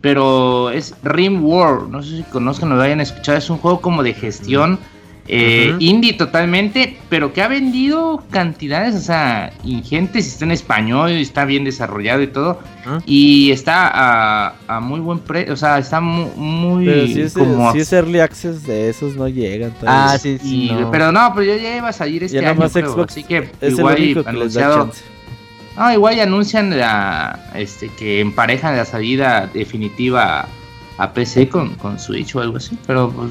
Pero 0.00 0.70
es 0.70 0.94
Rim 1.02 1.44
World. 1.44 1.90
No 1.90 2.00
sé 2.00 2.18
si 2.18 2.22
conozcan 2.24 2.70
o 2.70 2.76
lo 2.76 2.82
hayan 2.82 3.00
escuchado. 3.00 3.38
Es 3.38 3.50
un 3.50 3.58
juego 3.58 3.80
como 3.80 4.04
de 4.04 4.12
gestión. 4.14 4.78
Eh. 5.26 5.74
Indie 5.78 6.12
totalmente. 6.14 6.98
Pero 7.08 7.32
que 7.32 7.42
ha 7.42 7.48
vendido 7.48 8.22
cantidades, 8.30 8.94
o 8.94 9.00
sea, 9.00 9.52
ingentes. 9.64 10.26
Está 10.26 10.44
en 10.44 10.50
español, 10.52 11.10
está 11.12 11.44
bien 11.44 11.64
desarrollado 11.64 12.22
y 12.22 12.26
todo. 12.26 12.60
Ujú. 12.86 13.02
Y 13.06 13.50
está 13.50 13.88
a, 13.92 14.54
a 14.68 14.80
muy 14.80 15.00
buen 15.00 15.18
precio. 15.20 15.52
O 15.52 15.56
sea, 15.56 15.78
está 15.78 16.00
mu- 16.00 16.30
muy. 16.36 16.84
Pero 16.86 17.06
si 17.06 17.20
es, 17.22 17.34
como 17.34 17.72
si 17.72 17.78
es 17.78 17.92
early 17.92 18.20
access 18.20 18.64
de 18.66 18.90
esos 18.90 19.16
no 19.16 19.26
llegan 19.28 19.72
todavía. 19.72 20.12
Ah, 20.14 20.18
sí, 20.18 20.38
sí. 20.38 20.68
y- 20.68 20.72
no. 20.72 20.90
Pero 20.90 21.10
no, 21.12 21.32
pero 21.34 21.54
ya, 21.54 21.62
ya 21.62 21.76
iba 21.78 21.88
a 21.88 21.92
salir 21.92 22.24
este 22.24 22.44
año. 22.44 22.60
más 22.60 22.72
creo, 22.72 22.92
Xbox 22.92 23.12
así 23.12 23.24
que 23.24 23.50
es 23.60 23.78
igual 23.78 23.96
el 23.96 24.02
único 24.02 24.22
que 24.24 24.28
anunciado- 24.30 24.90
no, 25.76 25.92
igual 25.92 26.20
anuncian 26.20 26.78
la, 26.78 27.50
este, 27.54 27.88
que 27.88 28.20
emparejan 28.20 28.76
la 28.76 28.84
salida 28.84 29.50
definitiva 29.52 30.46
a 30.98 31.12
PC 31.12 31.48
con, 31.48 31.74
con 31.74 31.98
Switch 31.98 32.36
o 32.36 32.40
algo 32.40 32.58
así. 32.58 32.78
Pero 32.86 33.10
pues, 33.10 33.28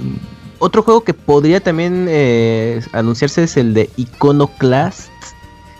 Otro 0.64 0.82
juego 0.82 1.02
que 1.04 1.14
podría 1.14 1.60
también 1.60 2.06
eh, 2.10 2.80
anunciarse 2.94 3.44
es 3.44 3.58
el 3.58 3.74
de 3.74 3.90
Iconoclast, 3.98 5.10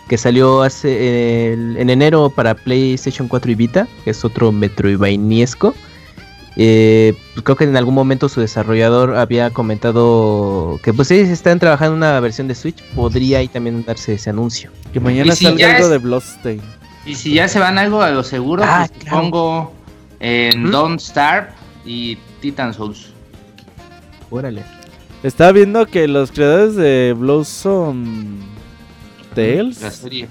que 0.08 0.18
salió 0.18 0.60
hace 0.62 1.54
el- 1.54 1.78
en 1.78 1.88
enero 1.88 2.28
para 2.28 2.54
PlayStation 2.54 3.26
4 3.26 3.50
y 3.50 3.54
Vita, 3.54 3.88
que 4.04 4.10
es 4.10 4.22
otro 4.26 4.52
Metroidvaniesco. 4.52 5.74
Eh, 6.56 7.14
pues 7.32 7.42
creo 7.44 7.56
que 7.56 7.64
en 7.64 7.76
algún 7.78 7.94
momento 7.94 8.28
su 8.28 8.40
desarrollador 8.42 9.16
había 9.16 9.48
comentado 9.50 10.78
que 10.84 10.92
pues 10.92 11.10
ellos 11.10 11.30
están 11.30 11.58
trabajando 11.58 11.94
en 11.94 11.96
una 12.02 12.20
versión 12.20 12.46
de 12.46 12.54
Switch, 12.54 12.82
podría 12.94 13.38
ahí 13.38 13.48
también 13.48 13.82
darse 13.86 14.12
ese 14.14 14.28
anuncio. 14.28 14.70
Que 14.92 15.00
mañana 15.00 15.32
Y 15.32 15.36
si 15.36 15.44
salga 15.46 15.58
ya 15.60 15.70
algo 15.76 15.86
es- 15.86 15.90
de 15.92 15.98
Bloodstain. 15.98 16.60
y 17.06 17.14
si 17.14 17.32
ya 17.32 17.48
se 17.48 17.58
van 17.58 17.78
algo 17.78 18.02
a 18.02 18.10
lo 18.10 18.22
seguro, 18.22 18.62
Ah, 18.66 18.86
pues 18.86 19.02
claro. 19.02 19.16
pongo 19.22 19.72
en 20.20 20.64
Ujú. 20.64 20.72
Don't 20.72 21.00
Starve 21.00 21.48
y 21.86 22.16
Titan 22.42 22.74
Souls. 22.74 23.13
Órale. 24.38 24.62
Estaba 25.22 25.52
viendo 25.52 25.86
que 25.86 26.06
los 26.08 26.30
creadores 26.32 26.74
de 26.76 27.14
Blossom 27.16 28.40
Tales. 29.34 29.80
La 29.80 29.90
serie. 29.90 30.28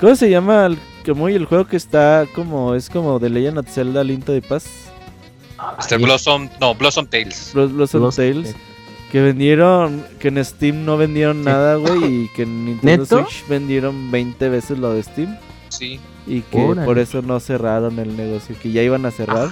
¿Cómo 0.00 0.14
se 0.14 0.30
llama 0.30 0.66
el, 0.66 0.78
como 1.04 1.28
el 1.28 1.44
juego 1.44 1.66
que 1.66 1.76
está 1.76 2.26
como 2.34 2.74
es 2.74 2.88
como 2.88 3.18
de 3.18 3.30
Legend 3.30 3.58
of 3.58 3.68
Zelda 3.68 4.04
Linto 4.04 4.32
de 4.32 4.42
Paz? 4.42 4.66
Este 5.78 5.96
Blossom, 5.98 6.48
no, 6.60 6.74
Blossom 6.74 7.06
Tales. 7.06 7.52
Blos- 7.54 7.72
Blossom 7.72 8.00
Blossom 8.02 8.24
Tales. 8.24 8.54
Que 9.12 9.20
vendieron, 9.20 10.04
que 10.20 10.28
en 10.28 10.42
Steam 10.44 10.84
no 10.84 10.96
vendieron 10.96 11.42
nada, 11.42 11.74
güey, 11.74 12.04
y 12.24 12.28
que 12.36 12.42
en 12.44 12.64
Nintendo 12.64 13.02
¿Neto? 13.02 13.18
Switch 13.26 13.46
vendieron 13.48 14.10
20 14.10 14.48
veces 14.48 14.78
lo 14.78 14.92
de 14.94 15.02
Steam. 15.02 15.36
Sí. 15.68 15.98
Y 16.26 16.42
que 16.42 16.58
Órale. 16.62 16.86
por 16.86 16.98
eso 16.98 17.20
no 17.20 17.40
cerraron 17.40 17.98
el 17.98 18.16
negocio, 18.16 18.54
que 18.62 18.70
ya 18.70 18.82
iban 18.82 19.04
a 19.06 19.10
cerrar. 19.10 19.48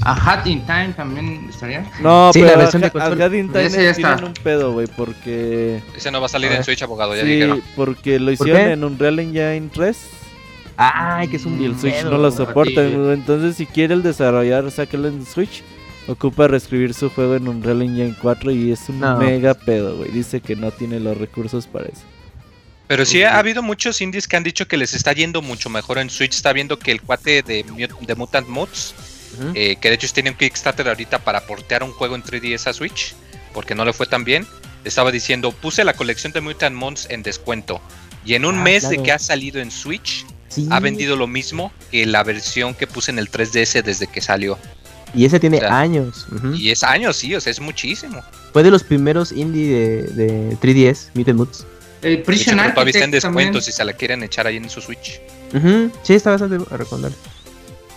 A 0.00 0.12
Hat 0.32 0.46
in 0.46 0.60
Time 0.66 0.94
también 0.96 1.46
estaría. 1.48 1.88
No, 2.00 2.32
Sí, 2.32 2.40
pero 2.40 2.52
la 2.52 2.58
versión 2.62 2.82
de 2.82 2.88
a- 2.88 2.90
consola. 2.90 3.14
Gadding 3.14 3.48
Time 3.52 3.64
Ese 3.66 3.84
ya 3.84 3.92
tienen 3.94 4.12
está. 4.14 4.26
un 4.26 4.34
pedo, 4.34 4.72
güey, 4.72 4.86
porque... 4.96 5.80
Ese 5.96 6.10
no 6.10 6.20
va 6.20 6.26
a 6.26 6.28
salir 6.28 6.50
A 6.50 6.56
en. 6.56 6.64
Switch, 6.64 6.82
abogado, 6.82 7.14
ya 7.14 7.22
Sí, 7.22 7.28
dijeron. 7.28 7.62
porque 7.76 8.18
lo 8.18 8.26
¿Por 8.26 8.32
hicieron 8.34 8.62
qué? 8.64 8.72
en 8.72 8.84
Unreal 8.84 9.18
Engine 9.18 9.68
3 9.72 9.96
Ay, 10.76 11.28
que 11.28 11.36
es 11.36 11.44
un 11.44 11.60
y 11.62 11.66
el 11.66 11.78
Switch 11.78 12.02
no 12.04 12.16
lo 12.18 12.30
soporta. 12.30 12.82
Entonces, 12.82 13.56
si 13.56 13.66
quiere 13.66 13.94
el 13.94 14.02
desarrollador 14.02 14.70
sáquelo 14.70 15.06
en 15.06 15.24
Switch, 15.26 15.62
ocupa 16.08 16.48
reescribir 16.48 16.94
su 16.94 17.10
juego 17.10 17.36
en 17.36 17.46
Unreal 17.46 17.82
Engine 17.82 18.16
4 18.20 18.50
y 18.50 18.72
es 18.72 18.88
un 18.88 18.98
No. 18.98 19.18
mega 19.18 19.54
pedo, 19.54 19.96
güey. 19.98 20.10
Dice 20.10 20.40
que 20.40 20.56
no 20.56 20.70
tiene 20.72 20.98
los 20.98 21.16
recursos 21.18 21.66
para 21.66 21.84
eso. 21.86 22.02
Pero 22.88 23.04
sí 23.04 23.22
ha 23.22 23.38
habido 23.38 23.62
muchos 23.62 24.00
indies 24.00 24.26
que 24.26 24.36
han 24.36 24.42
dicho 24.42 24.66
que 24.66 24.76
les 24.76 24.94
está 24.94 25.12
yendo 25.12 25.40
mucho 25.42 25.70
mejor 25.70 25.98
en 25.98 26.10
Switch. 26.10 26.34
Está 26.34 26.52
viendo 26.52 26.78
que 26.78 26.90
el 26.90 27.00
cuate 27.02 27.42
de, 27.42 27.64
de 28.00 28.14
Mutant 28.16 28.48
Eh, 29.54 29.76
que 29.80 29.88
de 29.88 29.94
hecho 29.94 30.08
tiene 30.12 30.30
un 30.30 30.36
Kickstarter 30.36 30.88
ahorita 30.88 31.18
para 31.20 31.46
portear 31.46 31.82
un 31.82 31.92
juego 31.92 32.14
en 32.14 32.22
3DS 32.22 32.66
a 32.68 32.72
Switch, 32.72 33.14
porque 33.52 33.74
no 33.74 33.84
le 33.84 33.92
fue 33.92 34.06
tan 34.06 34.24
bien. 34.24 34.46
Estaba 34.84 35.10
diciendo, 35.12 35.52
puse 35.52 35.84
la 35.84 35.94
colección 35.94 36.32
de 36.32 36.40
Mutant 36.40 36.74
Moods 36.76 37.06
en 37.10 37.22
descuento. 37.22 37.80
Y 38.24 38.34
en 38.34 38.44
un 38.44 38.58
Ah, 38.58 38.62
mes 38.62 38.88
de 38.88 39.02
que 39.02 39.12
ha 39.12 39.18
salido 39.18 39.60
en 39.60 39.70
Switch, 39.70 40.26
Sí. 40.48 40.66
ha 40.70 40.80
vendido 40.80 41.16
lo 41.16 41.26
mismo 41.26 41.72
que 41.90 42.04
la 42.04 42.22
versión 42.24 42.74
que 42.74 42.86
puse 42.86 43.10
en 43.10 43.18
el 43.18 43.30
3DS 43.30 43.82
desde 43.82 44.06
que 44.06 44.20
salió. 44.20 44.58
Y 45.14 45.24
ese 45.26 45.38
tiene 45.40 45.58
O 45.58 45.60
sea, 45.60 45.78
años. 45.78 46.26
Y 46.54 46.70
es 46.70 46.82
años, 46.82 47.16
sí, 47.16 47.34
o 47.34 47.40
sea, 47.40 47.50
es 47.50 47.60
muchísimo. 47.60 48.22
Fue 48.52 48.62
de 48.62 48.70
los 48.70 48.82
primeros 48.82 49.30
indie 49.32 49.68
de, 49.68 50.02
de 50.02 50.56
3DS, 50.60 51.10
Meet 51.14 51.28
and 51.28 51.38
Moods. 51.38 51.66
El 52.02 52.08
De 52.10 52.14
hecho, 52.14 52.24
Prison 52.24 52.60
está 52.60 53.04
en 53.04 53.10
descuento 53.12 53.60
si 53.60 53.72
se 53.72 53.84
la 53.84 53.92
quieren 53.92 54.22
echar 54.24 54.46
ahí 54.46 54.56
en 54.56 54.68
su 54.68 54.80
Switch. 54.80 55.20
Sí, 56.02 56.14
está 56.14 56.30
bastante 56.30 56.58
recomendable. 56.74 57.16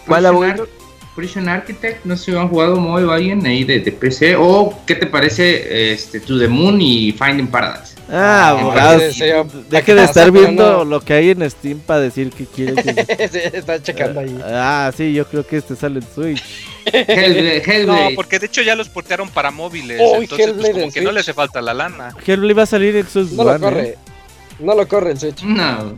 ¿Cuál 0.05 0.25
abogado? 0.27 0.67
Prison 1.15 1.47
Architect, 1.47 2.03
no 2.05 2.17
sé 2.17 2.31
si 2.31 2.37
han 2.37 2.49
jugado 2.49 2.75
muy 2.75 3.01
o 3.03 3.11
alguien 3.11 3.45
ahí 3.45 3.63
de, 3.63 3.79
de 3.79 3.91
PC. 3.91 4.35
O 4.37 4.77
qué 4.85 4.95
te 4.95 5.07
parece 5.07 5.93
este 5.93 6.19
To 6.19 6.37
the 6.37 6.47
Moon 6.47 6.81
y 6.81 7.11
Finding 7.13 7.47
Paradise. 7.47 7.95
Ah, 8.09 8.49
Ah, 8.49 8.49
abogado, 8.49 8.99
sí, 8.99 9.13
sí, 9.13 9.27
yo- 9.29 9.47
deje 9.69 9.95
de 9.95 10.01
Ah, 10.01 10.05
estar 10.05 10.29
viendo 10.29 10.77
no. 10.79 10.85
lo 10.85 11.01
que 11.01 11.13
hay 11.13 11.29
en 11.31 11.49
Steam 11.49 11.79
para 11.79 12.01
decir 12.01 12.29
que 12.31 12.45
quiere 12.45 12.75
que... 12.83 13.27
Sí, 13.29 13.39
está 13.53 13.81
checando 13.81 14.19
ahí. 14.19 14.39
Ah, 14.43 14.91
sí, 14.95 15.11
yo 15.13 15.25
creo 15.25 15.45
que 15.47 15.57
este 15.57 15.75
sale 15.75 15.99
en 16.01 16.05
Switch. 16.13 16.43
Hellblade. 16.93 17.63
No, 17.65 17.71
Hellblade. 17.95 18.15
porque 18.15 18.37
de 18.37 18.45
hecho 18.45 18.61
ya 18.61 18.75
los 18.75 18.89
portearon 18.89 19.29
para 19.29 19.49
móviles. 19.51 19.99
Oh, 20.03 20.17
entonces, 20.21 20.53
pues, 20.53 20.69
como 20.71 20.83
en 20.83 20.91
que 20.91 21.01
no 21.01 21.11
le 21.11 21.21
hace 21.21 21.33
falta 21.33 21.61
la 21.61 21.73
lana. 21.73 22.13
Hellblade 22.27 22.53
va 22.53 22.63
a 22.63 22.67
salir 22.67 22.95
en 22.95 23.07
sus 23.07 23.31
No 23.31 23.43
lo 23.43 23.59
corre. 23.59 23.97
No 24.59 24.75
lo 24.75 24.87
corre 24.87 25.11
el 25.11 25.19
Switch. 25.19 25.41
No. 25.43 25.95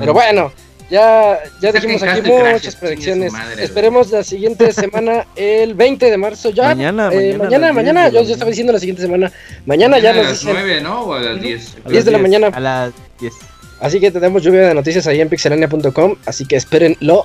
Pero 0.00 0.12
bueno, 0.12 0.52
ya, 0.90 1.38
ya 1.60 1.72
dijimos 1.72 2.02
aquí 2.02 2.20
muchas 2.22 2.76
predicciones. 2.76 3.32
madre, 3.32 3.54
güey. 3.54 3.64
Esperemos 3.64 4.10
la 4.10 4.24
siguiente 4.24 4.72
semana, 4.74 5.26
el 5.36 5.74
20 5.74 6.10
de 6.10 6.16
marzo. 6.18 6.50
Ya, 6.50 6.64
Mañana, 6.64 7.10
eh, 7.12 7.36
mañana, 7.38 7.38
mañana, 7.38 7.66
a 7.68 7.72
las 7.72 7.74
mañana. 7.74 8.00
10 8.10 8.12
de 8.12 8.18
Yo, 8.20 8.26
yo 8.28 8.32
estaba 8.34 8.48
diciendo 8.50 8.72
la 8.72 8.78
siguiente 8.80 9.02
semana. 9.02 9.32
Mañana 9.66 9.98
ya 9.98 10.10
a 10.10 10.14
nos 10.14 10.24
las 10.26 10.40
dicen 10.40 10.54
9, 10.54 10.80
¿no? 10.82 11.00
O 11.02 11.14
a 11.14 11.20
las 11.20 11.36
Ujú. 11.36 11.42
10. 11.44 11.76
A 11.84 11.88
10 11.90 12.04
de 12.04 12.10
la 12.10 12.18
las 12.18 12.22
mañana. 12.22 12.46
A 12.48 12.60
las 12.60 12.92
10. 13.20 13.32
Así 13.80 13.98
que 14.00 14.10
tenemos 14.10 14.42
lluvia 14.42 14.68
de 14.68 14.74
noticias 14.74 15.06
ahí 15.06 15.20
en 15.20 15.28
pixelania.com. 15.28 16.16
Así 16.26 16.44
que 16.44 16.56
espérenlo. 16.56 17.24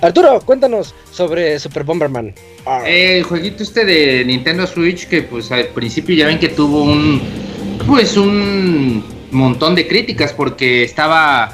Arturo, 0.00 0.40
cuéntanos 0.40 0.94
sobre 1.12 1.60
Super 1.60 1.84
Bomberman. 1.84 2.34
El 2.84 3.22
jueguito 3.22 3.62
este 3.62 3.84
de 3.84 4.24
Nintendo 4.24 4.66
Switch 4.66 5.06
que 5.06 5.22
pues 5.22 5.52
al 5.52 5.66
principio 5.68 6.16
ya 6.16 6.26
ven 6.26 6.40
que 6.40 6.48
tuvo 6.48 6.82
un 6.82 7.22
pues 7.86 8.16
un 8.16 9.04
montón 9.30 9.76
de 9.76 9.86
críticas 9.86 10.32
porque 10.32 10.82
estaba 10.82 11.52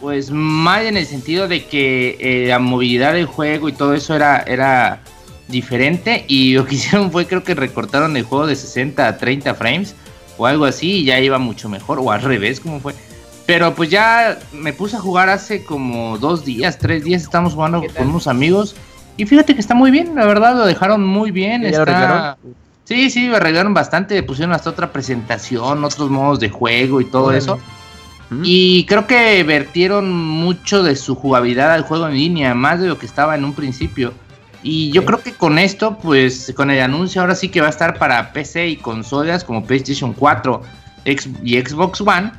pues 0.00 0.30
mal 0.30 0.86
en 0.86 0.96
el 0.96 1.06
sentido 1.06 1.46
de 1.46 1.66
que 1.66 2.16
eh, 2.20 2.48
la 2.48 2.58
movilidad 2.58 3.12
del 3.12 3.26
juego 3.26 3.68
y 3.68 3.72
todo 3.72 3.94
eso 3.94 4.14
era 4.14 4.38
era 4.40 5.02
diferente 5.48 6.24
y 6.26 6.54
lo 6.54 6.66
que 6.66 6.76
hicieron 6.76 7.12
fue 7.12 7.26
creo 7.26 7.44
que 7.44 7.54
recortaron 7.54 8.16
el 8.16 8.22
juego 8.22 8.46
de 8.46 8.56
60 8.56 9.06
a 9.06 9.18
30 9.18 9.54
frames 9.54 9.94
o 10.38 10.46
algo 10.46 10.64
así 10.64 10.98
y 10.98 11.04
ya 11.04 11.20
iba 11.20 11.38
mucho 11.38 11.68
mejor 11.68 11.98
o 12.00 12.10
al 12.10 12.22
revés 12.22 12.60
como 12.60 12.80
fue 12.80 12.94
pero 13.50 13.74
pues 13.74 13.90
ya 13.90 14.38
me 14.52 14.72
puse 14.72 14.94
a 14.94 15.00
jugar 15.00 15.28
hace 15.28 15.64
como 15.64 16.18
dos 16.18 16.44
días, 16.44 16.78
tres 16.78 17.02
días, 17.02 17.22
estamos 17.22 17.54
jugando 17.54 17.82
con 17.96 18.10
unos 18.10 18.28
amigos. 18.28 18.76
Y 19.16 19.26
fíjate 19.26 19.54
que 19.54 19.60
está 19.60 19.74
muy 19.74 19.90
bien, 19.90 20.14
la 20.14 20.24
verdad, 20.24 20.54
lo 20.54 20.64
dejaron 20.64 21.04
muy 21.04 21.32
bien. 21.32 21.62
¿Ya 21.62 21.70
lo 21.70 21.78
está... 21.78 21.82
arreglaron? 21.82 22.36
Sí, 22.84 23.10
sí, 23.10 23.26
lo 23.26 23.34
arreglaron 23.34 23.74
bastante, 23.74 24.22
pusieron 24.22 24.54
hasta 24.54 24.70
otra 24.70 24.92
presentación, 24.92 25.82
otros 25.82 26.10
modos 26.10 26.38
de 26.38 26.48
juego 26.48 27.00
y 27.00 27.06
todo 27.06 27.32
eso. 27.32 27.58
Y 28.44 28.84
creo 28.86 29.06
que 29.08 29.42
vertieron 29.42 30.12
mucho 30.16 30.82
de 30.84 30.94
su 30.94 31.16
jugabilidad 31.16 31.72
al 31.72 31.82
juego 31.82 32.06
en 32.06 32.14
línea, 32.14 32.54
más 32.54 32.80
de 32.80 32.86
lo 32.86 32.96
que 32.98 33.06
estaba 33.06 33.34
en 33.34 33.44
un 33.44 33.54
principio. 33.54 34.12
Y 34.62 34.90
yo 34.92 35.04
creo 35.04 35.20
que 35.22 35.32
con 35.32 35.58
esto, 35.58 35.98
pues 35.98 36.52
con 36.54 36.70
el 36.70 36.80
anuncio 36.80 37.20
ahora 37.22 37.34
sí 37.34 37.48
que 37.48 37.60
va 37.60 37.66
a 37.66 37.70
estar 37.70 37.98
para 37.98 38.32
PC 38.32 38.68
y 38.68 38.76
consolas 38.76 39.42
como 39.42 39.64
PlayStation 39.64 40.12
4 40.12 40.62
X- 41.06 41.28
y 41.42 41.58
Xbox 41.60 42.00
One. 42.02 42.30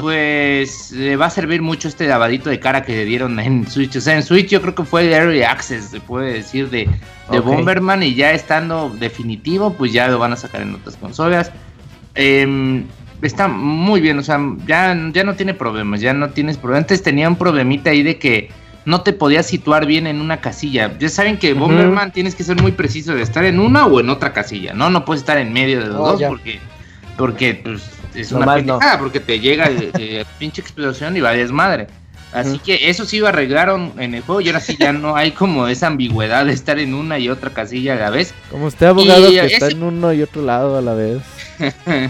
pues 0.00 0.92
le 0.92 1.16
va 1.16 1.26
a 1.26 1.30
servir 1.30 1.60
mucho 1.60 1.88
este 1.88 2.06
lavadito 2.06 2.48
de 2.48 2.58
cara 2.58 2.82
que 2.84 2.92
le 2.96 3.04
dieron 3.04 3.38
en 3.38 3.66
Switch. 3.70 3.96
O 3.96 4.00
sea, 4.00 4.14
en 4.14 4.22
Switch 4.22 4.48
yo 4.48 4.62
creo 4.62 4.74
que 4.74 4.84
fue 4.84 5.04
de 5.04 5.12
Early 5.12 5.42
Access, 5.42 5.86
se 5.90 6.00
puede 6.00 6.32
decir, 6.34 6.70
de, 6.70 6.88
de 7.30 7.38
Ok. 7.38 7.44
Bomberman 7.44 8.02
y 8.02 8.14
ya 8.14 8.32
estando 8.32 8.88
definitivo, 8.98 9.74
pues 9.74 9.92
ya 9.92 10.08
lo 10.08 10.18
van 10.18 10.32
a 10.32 10.36
sacar 10.36 10.62
en 10.62 10.74
otras 10.74 10.96
consolas. 10.96 11.50
Em, 12.14 12.84
está 13.22 13.48
muy 13.48 14.00
bien, 14.00 14.18
o 14.18 14.22
sea, 14.22 14.40
ya, 14.66 14.96
ya 15.12 15.24
no 15.24 15.34
tiene 15.34 15.54
problemas, 15.54 16.00
ya 16.00 16.12
no 16.14 16.30
tienes 16.30 16.56
problemas. 16.58 16.82
Antes 16.84 17.02
tenía 17.02 17.28
un 17.28 17.36
problemita 17.36 17.90
ahí 17.90 18.02
de 18.02 18.18
que 18.18 18.50
no 18.84 19.00
te 19.00 19.12
podías 19.14 19.46
situar 19.46 19.86
bien 19.86 20.06
en 20.06 20.20
una 20.20 20.40
casilla. 20.40 20.92
Ya 20.98 21.08
saben 21.08 21.38
que. 21.38 21.54
Bomberman 21.54 22.12
tienes 22.12 22.34
que 22.34 22.44
ser 22.44 22.60
muy 22.60 22.72
preciso 22.72 23.14
de 23.14 23.22
estar 23.22 23.44
en 23.44 23.58
una 23.60 23.86
o 23.86 23.98
en 24.00 24.10
otra 24.10 24.32
casilla, 24.32 24.74
¿no? 24.74 24.90
No 24.90 25.04
puedes 25.04 25.22
estar 25.22 25.38
en 25.38 25.52
medio 25.52 25.80
de 25.80 25.86
los 25.86 25.96
Oh, 25.96 26.10
dos 26.12 26.20
ya. 26.20 26.28
porque, 26.28 26.58
porque 27.16 27.54
pues, 27.64 27.82
es 28.14 28.30
una 28.32 28.44
no. 28.46 28.54
pendejada, 28.54 28.98
porque 28.98 29.20
te 29.20 29.40
llega 29.40 29.70
eh, 29.70 30.24
pinche 30.38 30.60
explosión 30.60 31.16
y 31.16 31.20
va 31.20 31.32
desmadre. 31.32 31.86
Así 32.34 32.58
que 32.58 32.90
eso 32.90 33.04
sí 33.06 33.20
lo 33.20 33.28
arreglaron 33.28 33.92
en 33.96 34.12
el 34.14 34.22
juego 34.22 34.40
y 34.40 34.48
ahora 34.48 34.58
sí 34.58 34.76
ya 34.76 34.92
no 34.92 35.14
hay 35.14 35.30
como 35.30 35.68
esa 35.68 35.86
ambigüedad 35.86 36.44
de 36.44 36.52
estar 36.52 36.80
en 36.80 36.92
una 36.92 37.16
y 37.20 37.28
otra 37.28 37.50
casilla 37.50 37.92
a 37.94 37.96
la 37.96 38.10
vez. 38.10 38.34
Como 38.50 38.66
usted 38.66 38.86
abogado 38.86 39.28
Y, 39.30 39.34
que 39.36 39.44
ese- 39.46 39.54
está 39.54 39.68
en 39.68 39.82
uno 39.84 40.12
y 40.12 40.20
otro 40.20 40.42
lado 40.42 40.76
a 40.76 40.82
la 40.82 40.94
vez. 40.94 41.18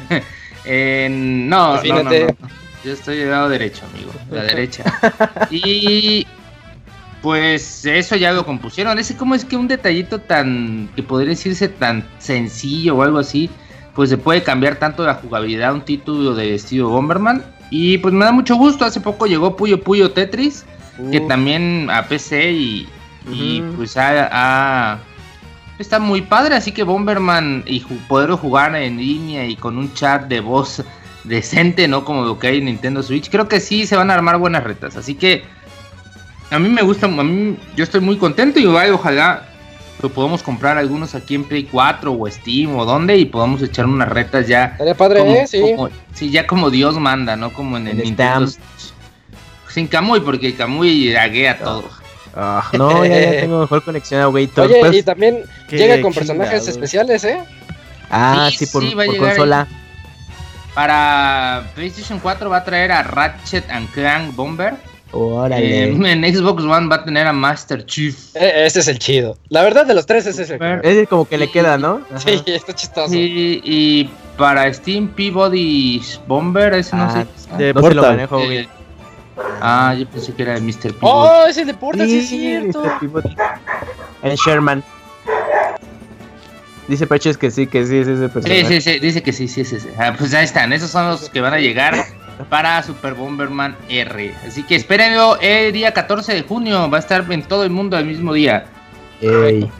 Eh, 0.65 1.09
no, 1.11 1.83
no, 1.83 2.03
no, 2.03 2.03
no. 2.05 2.11
Yo 2.85 2.93
estoy 2.93 3.17
del 3.19 3.31
lado 3.31 3.49
derecho, 3.49 3.83
amigo. 3.93 4.13
La 4.31 4.43
derecha. 4.45 4.85
Y 5.51 6.27
pues 7.23 7.85
eso 7.87 8.17
ya 8.17 8.33
lo 8.33 8.45
compusieron. 8.45 8.99
Ese 8.99 9.17
como 9.17 9.35
es 9.35 9.45
que 9.45 9.57
un 9.57 9.69
detallito 9.69 10.21
tan 10.21 10.91
que 10.95 11.03
podría 11.03 11.31
decirse 11.31 11.69
tan 11.69 12.07
sencillo 12.19 12.97
o 12.97 13.03
algo 13.03 13.19
así, 13.19 13.49
pues 13.95 14.11
se 14.11 14.19
puede 14.19 14.43
cambiar 14.43 14.77
tanto 14.77 15.05
la 15.07 15.15
jugabilidad 15.15 15.71
a 15.71 15.73
un 15.75 15.81
título 15.83 16.35
de 16.35 16.55
estilo 16.55 16.89
Bomberman. 16.91 17.43
Y 17.71 17.99
pues 17.99 18.13
me 18.13 18.25
da 18.27 18.33
mucho 18.33 18.57
gusto. 18.57 18.85
Hace 18.85 19.01
poco 19.01 19.27
llegó 19.27 19.57
Puyo 19.57 19.81
Puyo 19.83 20.11
Tetris, 20.11 20.67
que 21.11 21.21
también 21.21 21.89
a 21.91 22.07
PC 22.07 22.53
y, 22.53 22.89
y, 23.33 23.63
pues 23.77 23.97
ha, 23.97 24.29
ha- 24.31 24.99
está 25.79 25.99
muy 25.99 26.23
padre. 26.23 26.55
Así 26.57 26.73
que 26.73 26.83
Bomberman 26.83 27.65
y 27.67 27.81
ju- 27.81 27.99
poderlo 28.09 28.37
jugar 28.37 28.75
en 28.77 28.97
línea 28.99 29.47
y 29.47 29.57
con 29.57 29.79
un 29.79 29.93
chat 29.95 30.25
de 30.27 30.41
voz 30.41 30.83
decente, 31.25 31.89
no 31.89 32.05
como 32.05 32.25
lo 32.25 32.39
que 32.39 32.49
hay 32.49 32.59
en 32.59 32.67
Nintendo 32.67 33.03
Switch, 33.03 33.31
creo 33.31 33.49
que 33.49 33.61
sí 33.61 33.87
se 33.87 33.97
van 33.97 34.11
a 34.11 34.15
armar 34.15 34.39
buenas 34.39 34.63
retas. 34.65 34.97
Así 34.97 35.15
que 35.15 35.45
a 36.51 36.59
mí 36.59 36.69
me 36.69 36.83
gusta, 36.83 37.07
a 37.07 37.09
mí 37.09 37.57
yo 37.77 37.85
estoy 37.85 38.01
muy 38.01 38.17
contento 38.19 38.61
y 38.61 38.67
vaya, 38.67 38.93
ojalá 38.93 39.49
lo 40.03 40.11
podamos 40.11 40.43
comprar 40.43 40.77
algunos 40.77 41.15
aquí 41.15 41.35
en 41.35 41.45
Play 41.45 41.65
4 41.65 42.13
o 42.13 42.31
Steam 42.31 42.77
o 42.77 42.85
donde 42.85 43.17
y 43.17 43.25
podamos 43.25 43.63
echar 43.63 43.87
unas 43.87 44.09
retas 44.11 44.47
ya. 44.47 44.65
Estaría 44.73 44.95
padre, 44.95 45.21
como- 45.21 45.35
¿eh? 45.35 45.47
Sí. 45.47 45.61
como- 45.63 45.89
sí, 46.13 46.31
ya 46.31 46.47
como 46.47 46.69
Dios 46.71 46.99
manda, 46.99 47.37
no 47.37 47.53
como 47.55 47.79
en 47.79 47.89
el 47.89 47.99
En 48.01 48.05
Nintendo. 48.05 48.47
Sin 49.71 49.87
Kamui, 49.89 50.21
porque 50.21 50.55
Kamui 50.55 51.11
laguea 51.11 51.59
todo. 51.59 51.85
Ah, 52.37 52.69
no, 52.73 53.05
ya, 53.05 53.21
ya 53.21 53.31
tengo 53.41 53.61
mejor 53.61 53.83
conexión 53.85 54.21
a 54.21 54.29
Waitor. 54.29 54.67
Oye, 54.67 54.81
Pues- 54.81 54.95
y 54.97 55.03
también 55.03 55.45
llega 55.71 56.01
con 56.01 56.13
personajes 56.13 56.67
especiales, 56.69 57.23
¿eh? 57.25 57.39
ah, 58.11 58.49
Sí, 58.51 58.67
sí, 58.67 58.73
por, 58.73 58.83
por 58.95 59.07
llegar 59.07 59.29
consola. 59.29 59.69
Para 60.75 61.71
PlayStation 61.75 62.19
4 62.19 62.51
va 62.51 62.57
a 62.59 62.65
traer 62.65 62.91
a 62.93 63.03
Ratchet 63.05 63.69
and 63.71 63.89
Clank 63.93 64.35
Bomber. 64.35 64.75
Órale. 65.13 65.85
Eh, 65.85 65.89
en 65.91 66.35
Xbox 66.35 66.65
One 66.65 66.89
va 66.89 66.97
a 66.97 67.05
tener 67.05 67.25
a 67.29 67.33
Master 67.33 67.87
Chief. 67.87 68.35
E- 68.35 68.67
Ese 68.67 68.81
es 68.81 68.89
el 68.89 68.99
chido. 68.99 69.39
La 69.49 69.63
verdad, 69.63 69.87
de 69.87 69.95
los 69.95 70.05
tres, 70.07 70.27
ese 70.27 70.43
es 70.43 70.51
Ese 70.51 71.07
como 71.07 71.29
que 71.29 71.39
le 71.39 71.49
queda, 71.53 71.79
¿no? 71.79 72.01
Ajá. 72.11 72.19
Sí, 72.19 72.43
está 72.47 72.73
chistoso. 72.75 73.13
Sí, 73.13 73.61
y 73.63 74.11
para 74.37 74.73
Steam 74.75 75.07
Peabody 75.11 76.03
Bomber, 76.27 76.75
ese 76.75 76.97
no 76.97 77.05
Ah, 77.05 77.25
sé. 77.49 77.57
de 77.57 77.73
no 77.73 77.83
se 77.83 77.95
lo 77.95 78.03
manejo, 78.03 78.39
güey. 78.39 78.57
Eh, 78.59 78.69
ah, 79.37 79.95
yo 79.99 80.07
pensé 80.09 80.33
que 80.35 80.43
era 80.43 80.55
de 80.55 80.61
Mr. 80.61 80.95
Peabody. 80.95 80.99
¡Oh, 81.03 81.47
es 81.47 81.57
el 81.57 81.67
deporte! 81.67 82.07
Sí, 82.07 82.19
es 82.19 82.29
cierto. 82.29 82.83
Mr. 82.83 82.99
Peabody. 83.01 83.37
En 84.23 84.35
Sherman. 84.37 84.85
Dice 86.89 87.07
Paches 87.07 87.39
que 87.39 87.51
sí, 87.51 87.67
que 87.67 87.87
sí 87.87 87.99
es 87.99 88.09
ese 88.09 88.29
personaje. 88.29 88.67
Sí, 88.67 88.81
sí, 88.81 88.93
sí, 88.93 88.99
dice 88.99 89.23
que 89.23 89.33
sí, 89.33 89.49
sí 89.49 89.63
es 89.63 89.73
ese. 89.73 89.91
Ah, 89.99 90.15
pues 90.17 90.35
ahí 90.35 90.45
están, 90.45 90.73
esos 90.73 90.91
son 90.91 91.09
los 91.09 91.31
que 91.31 91.41
van 91.41 91.55
a 91.55 91.59
llegar 91.59 91.95
para 92.51 92.83
Super 92.83 93.15
Bomberman 93.15 93.77
R. 93.89 94.35
Así 94.47 94.63
que 94.65 94.75
espérenlo 94.75 95.39
el 95.41 95.73
día 95.73 95.93
14 95.95 96.35
de 96.35 96.43
junio, 96.43 96.91
va 96.91 96.99
a 96.99 97.01
estar 97.01 97.25
en 97.31 97.43
todo 97.43 97.65
el 97.65 97.71
mundo 97.71 97.97
el 97.99 98.05
mismo 98.05 98.35
día. 98.35 98.67
Ey. 99.21 99.71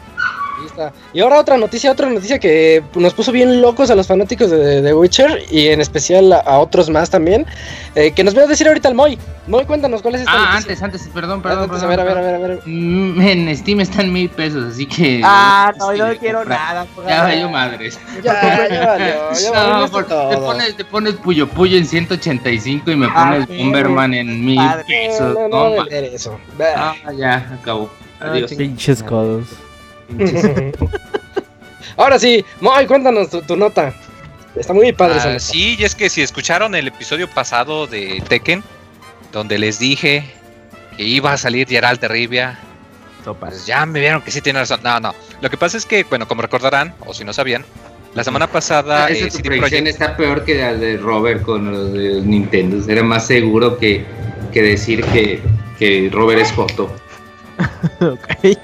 Y 1.13 1.21
ahora 1.21 1.39
otra 1.41 1.57
noticia, 1.57 1.91
otra 1.93 2.09
noticia 2.09 2.39
que 2.39 2.83
nos 2.95 3.13
puso 3.15 3.31
bien 3.33 3.61
locos 3.61 3.91
a 3.91 3.95
los 3.95 4.07
fanáticos 4.07 4.51
de, 4.51 4.83
de 4.83 4.95
Witcher 4.95 5.43
y 5.51 5.69
en 5.69 5.81
especial 5.81 6.33
a, 6.33 6.39
a 6.39 6.59
otros 6.59 6.91
más 6.91 7.11
también. 7.11 7.47
eh, 7.95 8.13
que 8.13 8.25
nos 8.25 8.37
va 8.37 8.43
a 8.43 8.47
decir 8.47 8.67
ahorita 8.67 8.89
el 8.89 8.95
Moy. 8.95 9.19
Moy, 9.47 9.65
cuéntanos 9.67 10.01
cuál 10.01 10.15
es 10.15 10.23
esta 10.23 10.33
Ah, 10.33 10.37
noticia. 10.39 10.57
antes, 10.59 10.83
antes, 10.83 11.09
perdón, 11.13 11.43
perdón. 11.43 11.65
Antes, 11.65 11.81
perdón, 11.81 11.85
a 11.85 11.89
ver, 11.89 12.01
a 12.01 12.05
ver, 12.05 12.17
a 12.17 12.21
ver, 12.23 12.35
a 12.35 12.39
ver. 12.49 12.61
Mm, 12.67 13.21
En 13.21 13.57
Steam 13.57 13.81
están 13.81 14.13
mil 14.13 14.31
pesos, 14.31 14.73
así 14.73 14.87
que. 14.87 15.21
Ah, 15.23 15.73
no, 15.79 15.95
yo 15.95 16.09
no 16.09 16.17
quiero 16.19 16.39
comprar. 16.39 16.61
nada. 16.75 16.87
Ya 17.07 17.23
valió 17.23 17.49
madres. 17.51 17.99
Ya, 18.23 18.69
ya 18.69 18.87
valió, 18.87 19.33
ya 19.33 19.51
No, 19.53 19.71
valió 19.71 19.89
porque 19.93 20.09
todo. 20.09 20.31
te 20.31 20.37
pones, 20.39 20.77
te 20.77 20.85
pones 20.87 21.15
Puyo 21.15 21.47
Puyo 21.49 21.77
en 21.77 21.87
185 21.87 22.91
y 22.91 22.97
me 22.97 23.07
Ah, 23.07 23.31
pones 23.33 23.49
sí, 23.49 23.59
Bomberman 23.59 24.15
en 24.15 24.45
mil 24.45 24.57
padre. 24.57 24.85
pesos. 24.89 25.37
No, 25.51 25.71
no, 25.71 25.85
eso. 25.91 26.39
ah, 26.77 26.95
ya, 27.17 27.59
acabó. 27.61 27.91
Adiós. 28.21 28.53
Pinches 28.55 29.03
codos. 29.03 29.47
Ahora 31.97 32.19
sí, 32.19 32.45
Moy, 32.61 32.87
cuéntanos 32.87 33.31
tu, 33.31 33.43
tu 33.43 33.57
nota. 33.57 33.95
Está 34.57 34.73
muy 34.73 34.93
padre 34.93 35.19
Ah, 35.21 35.39
sí, 35.39 35.77
y 35.79 35.85
es 35.85 35.95
que 35.95 36.09
si 36.09 36.23
escucharon 36.23 36.75
el 36.75 36.89
episodio 36.89 37.29
pasado 37.29 37.87
de 37.87 38.23
Tekken, 38.29 38.63
donde 39.33 39.59
les 39.59 39.79
dije 39.79 40.25
que 40.97 41.03
iba 41.03 41.33
a 41.33 41.37
salir 41.37 41.69
Geralt 41.69 42.01
de 42.01 42.09
Rivia, 42.09 42.59
pues 43.41 43.67
ya 43.67 43.87
me 43.87 44.01
vieron 44.01 44.23
que 44.23 44.31
sí 44.31 44.41
tiene 44.41 44.61
razón. 44.61 44.81
No, 44.85 45.01
no. 45.01 45.15
Lo 45.41 45.51
que 45.51 45.57
pasa 45.57 45.77
es 45.77 45.87
que, 45.87 46.05
bueno, 46.05 46.29
como 46.29 46.43
recordarán, 46.43 46.95
o 47.01 47.15
si 47.15 47.25
no 47.25 47.33
sabían, 47.33 47.65
la 48.15 48.23
semana 48.23 48.47
pasada 48.47 49.07
Ah, 49.07 49.11
eh, 49.11 49.15
esa 49.15 49.27
tu 49.29 49.37
CD 49.39 49.49
predicción 49.49 49.85
Projekt 49.85 49.89
está 49.89 50.17
peor 50.17 50.45
que 50.45 50.55
la 50.57 50.75
de 50.75 50.97
Robert 50.99 51.43
con 51.43 51.73
los 51.73 51.93
de 51.93 52.21
Nintendo. 52.21 52.81
Era 52.91 53.03
más 53.03 53.27
seguro 53.27 53.79
que, 53.79 54.05
que 54.53 54.63
decir 54.63 55.05
que, 55.07 55.41
que 55.79 56.11
Robert 56.13 56.41
es 56.41 56.53
Joto. 56.53 56.95
Ok. 58.01 58.59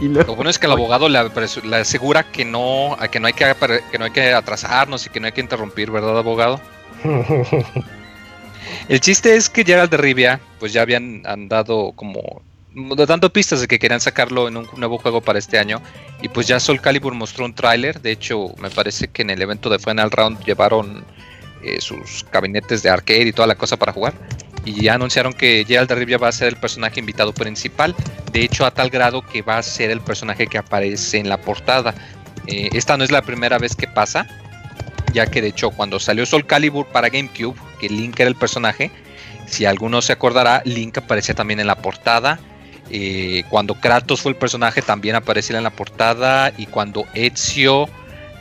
Y 0.00 0.08
luego. 0.08 0.28
Lo 0.28 0.36
bueno 0.36 0.50
es 0.50 0.58
que 0.58 0.66
el 0.66 0.72
abogado 0.72 1.08
le, 1.08 1.18
asegura 1.76 2.24
que 2.24 2.44
no, 2.44 2.96
que 3.10 3.20
no 3.20 3.26
hay 3.26 3.32
que 3.32 3.54
que 3.90 3.98
no 3.98 4.04
hay 4.04 4.10
que 4.10 4.32
atrasarnos 4.32 5.06
y 5.06 5.10
que 5.10 5.20
no 5.20 5.26
hay 5.26 5.32
que 5.32 5.40
interrumpir, 5.40 5.90
¿verdad, 5.90 6.18
abogado? 6.18 6.60
El 8.88 9.00
chiste 9.00 9.36
es 9.36 9.48
que 9.48 9.64
Gerald 9.64 9.90
de 9.90 9.96
Rivia, 9.96 10.40
pues 10.58 10.72
ya 10.72 10.82
habían 10.82 11.22
andado 11.26 11.92
como 11.92 12.42
dando 12.96 13.32
pistas 13.32 13.60
de 13.60 13.68
que 13.68 13.78
querían 13.78 14.00
sacarlo 14.00 14.48
en 14.48 14.56
un 14.56 14.68
nuevo 14.76 14.98
juego 14.98 15.20
para 15.20 15.38
este 15.38 15.58
año. 15.58 15.80
Y 16.22 16.28
pues 16.28 16.46
ya 16.46 16.60
Soul 16.60 16.80
Calibur 16.80 17.14
mostró 17.14 17.44
un 17.44 17.54
tráiler. 17.54 18.00
De 18.00 18.12
hecho, 18.12 18.54
me 18.58 18.70
parece 18.70 19.08
que 19.08 19.22
en 19.22 19.30
el 19.30 19.42
evento 19.42 19.68
de 19.68 19.78
Final 19.78 20.10
Round 20.10 20.44
llevaron 20.44 21.04
eh, 21.62 21.80
sus 21.80 22.24
gabinetes 22.30 22.82
de 22.82 22.90
arcade 22.90 23.28
y 23.28 23.32
toda 23.32 23.48
la 23.48 23.56
cosa 23.56 23.76
para 23.76 23.92
jugar. 23.92 24.14
Y 24.64 24.82
ya 24.82 24.94
anunciaron 24.94 25.32
que 25.32 25.64
Gerald 25.66 25.90
Rivia 25.92 26.18
va 26.18 26.28
a 26.28 26.32
ser 26.32 26.48
el 26.48 26.56
personaje 26.56 27.00
invitado 27.00 27.32
principal. 27.32 27.94
De 28.32 28.42
hecho, 28.42 28.66
a 28.66 28.70
tal 28.70 28.90
grado 28.90 29.22
que 29.22 29.42
va 29.42 29.58
a 29.58 29.62
ser 29.62 29.90
el 29.90 30.00
personaje 30.00 30.46
que 30.46 30.58
aparece 30.58 31.18
en 31.18 31.28
la 31.28 31.40
portada. 31.40 31.94
Eh, 32.46 32.70
esta 32.72 32.96
no 32.96 33.04
es 33.04 33.10
la 33.10 33.22
primera 33.22 33.58
vez 33.58 33.76
que 33.76 33.86
pasa, 33.86 34.26
ya 35.12 35.26
que 35.26 35.42
de 35.42 35.48
hecho 35.48 35.70
cuando 35.70 36.00
salió 36.00 36.24
Soul 36.24 36.46
Calibur 36.46 36.86
para 36.86 37.08
GameCube, 37.08 37.56
que 37.78 37.88
Link 37.88 38.18
era 38.20 38.28
el 38.28 38.36
personaje, 38.36 38.90
si 39.48 39.64
alguno 39.64 40.02
se 40.02 40.12
acordará, 40.12 40.62
Link 40.64 40.98
aparecía 40.98 41.34
también 41.34 41.60
en 41.60 41.66
la 41.66 41.76
portada. 41.76 42.38
Eh, 42.90 43.44
cuando 43.50 43.74
Kratos 43.74 44.22
fue 44.22 44.32
el 44.32 44.36
personaje 44.36 44.80
también 44.80 45.14
aparecía 45.14 45.58
en 45.58 45.64
la 45.64 45.70
portada 45.70 46.52
y 46.56 46.66
cuando 46.66 47.06
Ezio 47.14 47.88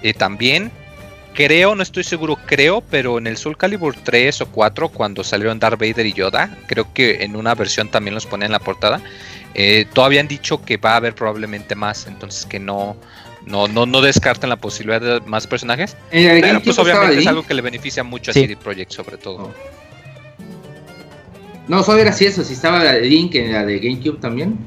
eh, 0.03 0.13
también. 0.13 0.71
Creo, 1.37 1.75
no 1.75 1.83
estoy 1.83 2.03
seguro, 2.03 2.35
creo, 2.47 2.81
pero 2.81 3.19
en 3.19 3.27
el 3.27 3.37
Soul 3.37 3.57
Calibur 3.57 3.95
3 3.95 4.41
o 4.41 4.47
4, 4.47 4.89
cuando 4.89 5.23
salieron 5.23 5.59
Darth 5.59 5.79
Vader 5.79 6.07
y 6.07 6.13
Yoda, 6.13 6.57
creo 6.65 6.91
que 6.95 7.23
en 7.23 7.35
una 7.35 7.53
versión 7.53 7.91
también 7.91 8.15
los 8.15 8.25
ponían 8.25 8.47
en 8.47 8.53
la 8.53 8.59
portada. 8.59 9.01
Eh, 9.53 9.85
todavía 9.93 10.19
han 10.19 10.27
dicho 10.27 10.63
que 10.65 10.77
va 10.77 10.93
a 10.93 10.95
haber 10.95 11.13
probablemente 11.13 11.75
más, 11.75 12.07
entonces 12.07 12.47
que 12.47 12.59
no, 12.59 12.97
no, 13.45 13.67
no, 13.67 13.85
no 13.85 14.01
descarten 14.01 14.49
la 14.49 14.55
posibilidad 14.55 14.99
de 14.99 15.21
más 15.27 15.45
personajes. 15.45 15.95
De 16.11 16.39
Pero 16.41 16.59
pues 16.59 16.79
obviamente 16.79 17.19
es 17.19 17.27
algo 17.27 17.45
que 17.45 17.53
le 17.53 17.61
beneficia 17.61 18.03
mucho 18.03 18.31
a. 18.31 18.33
CD 18.33 18.57
Projekt 18.57 18.93
sobre 18.93 19.17
todo. 19.17 19.53
No, 21.67 21.83
solo 21.83 21.99
era 21.99 22.09
así 22.09 22.25
eso, 22.25 22.43
si 22.43 22.53
estaba 22.53 22.83
la 22.83 22.93
de 22.93 23.01
Link 23.01 23.35
en 23.35 23.53
la 23.53 23.63
de 23.63 23.77
GameCube 23.77 24.19
también. 24.19 24.57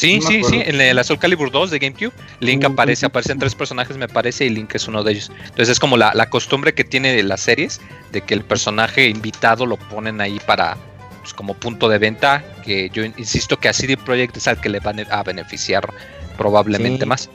Sí, 0.00 0.18
No 0.18 0.28
sí, 0.28 0.42
sí, 0.44 0.62
en 0.64 0.78
la- 0.78 0.94
la 0.94 1.04
Soul 1.04 1.18
Calibur 1.18 1.50
2 1.50 1.70
de 1.70 1.78
GameCube, 1.78 2.12
Link 2.40 2.62
Mm, 2.66 2.72
aparece, 2.72 3.04
ujú. 3.04 3.10
aparecen 3.10 3.38
tres 3.38 3.54
personajes 3.54 3.98
me 3.98 4.08
parece 4.08 4.46
y 4.46 4.48
Link 4.48 4.74
es 4.74 4.88
uno 4.88 5.02
de 5.04 5.12
ellos. 5.12 5.30
Entonces 5.42 5.68
es 5.68 5.78
como 5.78 5.98
la, 5.98 6.12
la 6.14 6.30
costumbre 6.30 6.72
que 6.72 6.84
tiene 6.84 7.12
de 7.14 7.22
las 7.22 7.42
series, 7.42 7.82
de 8.10 8.22
que 8.22 8.32
el 8.32 8.42
personaje 8.42 9.08
invitado 9.10 9.66
lo 9.66 9.76
ponen 9.76 10.22
ahí 10.22 10.40
para, 10.46 10.78
pues, 11.20 11.34
como 11.34 11.52
punto 11.52 11.86
de 11.90 11.98
venta, 11.98 12.42
que 12.64 12.88
yo 12.94 13.04
insisto 13.04 13.58
que 13.58 13.68
a 13.68 13.74
CD 13.74 13.98
Projekt 13.98 14.38
es 14.38 14.48
al 14.48 14.58
que 14.58 14.70
le 14.70 14.80
van 14.80 15.00
a 15.10 15.22
beneficiar 15.22 15.86
probablemente 16.38 17.00
Sí. 17.04 17.06
más. 17.06 17.28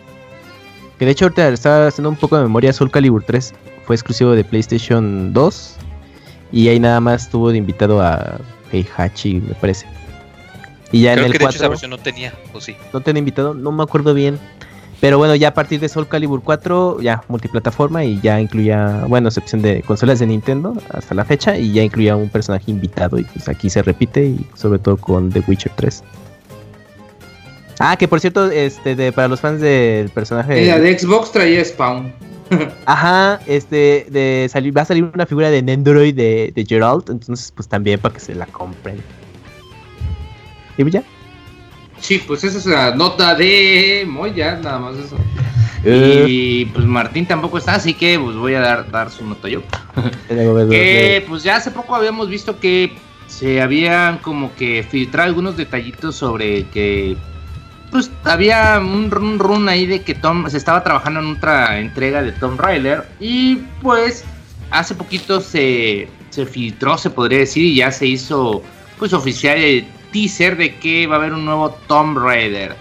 Que 0.98 1.06
de 1.06 1.12
hecho 1.12 1.26
ahorita 1.26 1.50
estaba 1.50 1.88
haciendo 1.88 2.10
un 2.10 2.16
poco 2.16 2.36
de 2.38 2.44
memoria. 2.44 2.74
Soul 2.74 2.90
Calibur 2.90 3.22
3 3.24 3.54
fue 3.86 3.96
exclusivo 3.96 4.32
de 4.32 4.44
PlayStation 4.44 5.34
2 5.34 5.76
Y 6.52 6.70
ahí 6.70 6.80
nada 6.80 7.00
más 7.02 7.30
tuvo 7.30 7.52
de 7.52 7.58
invitado 7.58 8.02
a 8.02 8.40
Heihachi, 8.72 9.36
me 9.42 9.54
parece. 9.56 9.86
Y 10.92 11.02
ya 11.02 11.14
Creo 11.14 11.26
en 11.26 11.32
que 11.32 11.38
el 11.38 11.40
de 11.40 11.46
hecho 11.46 11.58
esa 11.58 11.68
4 11.68 11.70
versión 11.70 11.92
no 11.92 11.98
tenía, 11.98 12.34
o 12.54 12.62
sí. 12.62 12.76
no 12.94 13.02
tenía 13.02 13.20
invitado, 13.20 13.54
no 13.54 13.72
me 13.72 13.84
acuerdo 13.84 14.14
bien. 14.14 14.40
Pero 15.02 15.18
bueno, 15.18 15.36
ya 15.36 15.50
a 15.50 15.54
partir 15.54 15.80
de 15.80 15.90
Soul 15.90 16.08
Calibur 16.08 16.42
4, 16.42 17.02
ya 17.02 17.22
multiplataforma 17.28 18.04
y 18.04 18.20
ya 18.22 18.40
incluía, 18.40 19.06
bueno, 19.08 19.28
excepción 19.28 19.62
de 19.62 19.82
consolas 19.82 20.20
de 20.20 20.28
Nintendo 20.28 20.74
hasta 20.90 21.14
la 21.14 21.26
fecha, 21.26 21.58
y 21.58 21.74
ya 21.74 21.84
incluía 21.84 22.16
un 22.16 22.30
personaje 22.30 22.72
invitado. 22.72 23.20
Y 23.20 23.24
pues 23.24 23.50
aquí 23.50 23.70
se 23.70 23.82
repite, 23.82 24.26
y 24.26 24.48
sobre 24.56 24.80
todo 24.80 24.98
con 24.98 25.32
The 25.32 25.44
Witcher 25.48 25.72
3. 25.76 26.04
Ah, 27.80 27.98
que 27.98 28.08
por 28.08 28.22
cierto, 28.22 28.50
este, 28.50 28.96
de, 28.96 29.12
para 29.12 29.28
los 29.28 29.42
fans 29.42 29.60
del 29.60 30.10
personaje. 30.10 30.66
La 30.66 30.80
de 30.80 30.98
Xbox 30.98 31.32
traía 31.32 31.64
Spawn. 31.64 32.14
Ajá, 32.86 33.42
este, 33.48 34.08
de 34.10 34.48
salir, 34.50 34.76
va 34.76 34.84
a 34.84 34.86
salir 34.86 35.04
una 35.04 35.26
figura 35.26 35.50
de 35.50 35.62
Nendoroid 35.62 36.16
de, 36.16 36.54
de 36.56 36.66
Geralt, 36.66 37.10
entonces 37.10 37.52
pues 37.52 37.68
también 37.68 38.00
para 38.00 38.14
que 38.14 38.22
se 38.22 38.34
la 38.34 38.46
compren. 38.46 39.02
Y 40.78 40.90
ya. 40.90 41.04
Sí, 42.00 42.22
pues 42.26 42.44
esa 42.44 42.58
es 42.58 42.66
la 42.66 42.94
nota 42.96 43.36
de 43.36 44.06
Moya, 44.08 44.60
nada 44.62 44.80
más 44.80 44.98
eso. 44.98 45.18
Eh, 45.84 46.26
Y 46.28 46.66
pues 46.66 46.86
Martín 46.86 47.26
tampoco 47.26 47.58
está, 47.58 47.76
así 47.76 47.94
que 47.94 48.20
pues 48.20 48.36
voy 48.36 48.54
a 48.56 48.60
dar, 48.60 48.92
dar 48.92 49.10
su 49.12 49.26
nota 49.26 49.48
yo. 49.48 49.62
que- 50.28 50.68
Que 50.70 51.26
pues 51.28 51.44
ya 51.44 51.56
hace 51.58 51.72
poco 51.72 51.96
habíamos 51.96 52.30
visto 52.30 52.60
que 52.60 52.94
se 53.28 53.62
habían 53.62 54.18
como 54.20 54.54
que 54.56 54.86
filtrado 54.90 55.28
algunos 55.30 55.58
detallitos 55.58 56.16
sobre 56.16 56.66
que 56.70 57.16
pues 57.92 58.12
había 58.24 58.80
un 58.80 59.10
run 59.10 59.40
run 59.40 59.70
ahí 59.70 59.86
de 59.86 60.02
que 60.02 60.14
Tom 60.16 60.50
se 60.50 60.58
estaba 60.58 60.84
trabajando 60.84 61.22
en 61.22 61.28
otra 61.38 61.80
entrega 61.80 62.22
de 62.22 62.34
Tom 62.34 62.58
Raider 62.58 63.08
y 63.20 63.58
pues 63.82 64.26
hace 64.70 64.96
poquito 64.96 65.40
se, 65.40 66.08
se 66.30 66.46
filtró, 66.46 66.98
se 66.98 67.10
podría 67.10 67.40
decir, 67.40 67.64
y 67.64 67.76
ya 67.76 67.92
se 67.92 68.06
hizo 68.08 68.62
pues 69.00 69.14
oficial 69.14 69.58
el 69.58 69.86
teaser 70.16 70.56
de 70.56 70.76
que 70.76 71.08
va 71.08 71.16
a 71.16 71.20
haber 71.20 71.34
un 71.34 71.44
nuevo 71.44 71.72
Tomb 71.88 72.18
Raider. 72.18 72.78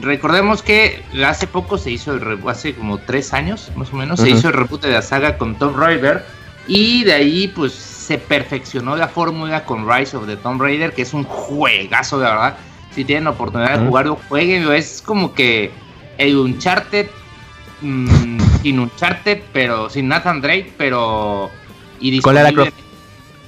Recordemos 0.00 0.62
que 0.62 1.02
hace 1.26 1.48
poco 1.48 1.78
se 1.78 1.90
hizo 1.90 2.12
el 2.12 2.20
reboot, 2.20 2.50
hace 2.50 2.74
como 2.74 2.98
tres 2.98 3.32
años 3.32 3.72
más 3.74 3.92
o 3.92 3.96
menos, 3.96 4.20
se 4.20 4.30
hizo 4.30 4.48
el 4.48 4.54
reboot 4.54 4.82
de 4.82 4.92
la 4.92 5.02
saga 5.02 5.36
con 5.36 5.56
Tomb 5.56 5.76
Raider 5.76 6.24
y 6.68 7.02
de 7.02 7.14
ahí 7.14 7.48
pues 7.48 7.72
se 7.72 8.18
perfeccionó 8.18 8.94
la 8.94 9.08
fórmula 9.08 9.64
con 9.64 9.90
Rise 9.90 10.16
of 10.16 10.26
the 10.28 10.36
Tomb 10.36 10.62
Raider, 10.62 10.92
que 10.92 11.02
es 11.02 11.12
un 11.12 11.24
juegazo 11.24 12.20
de 12.20 12.26
verdad. 12.26 12.56
Si 12.94 13.04
tienen 13.04 13.26
oportunidad 13.26 13.80
de 13.80 13.86
jugarlo, 13.86 14.20
jueguenlo. 14.28 14.72
Es 14.72 15.02
como 15.04 15.34
que 15.34 15.72
el 16.18 16.36
Uncharted 16.36 17.08
mm, 17.80 18.38
sin 18.62 18.78
Uncharted, 18.78 19.42
pero 19.52 19.90
sin 19.90 20.06
Nathan 20.06 20.40
Drake, 20.40 20.72
pero 20.76 21.50
y 21.98 22.12
disponible, 22.12 22.72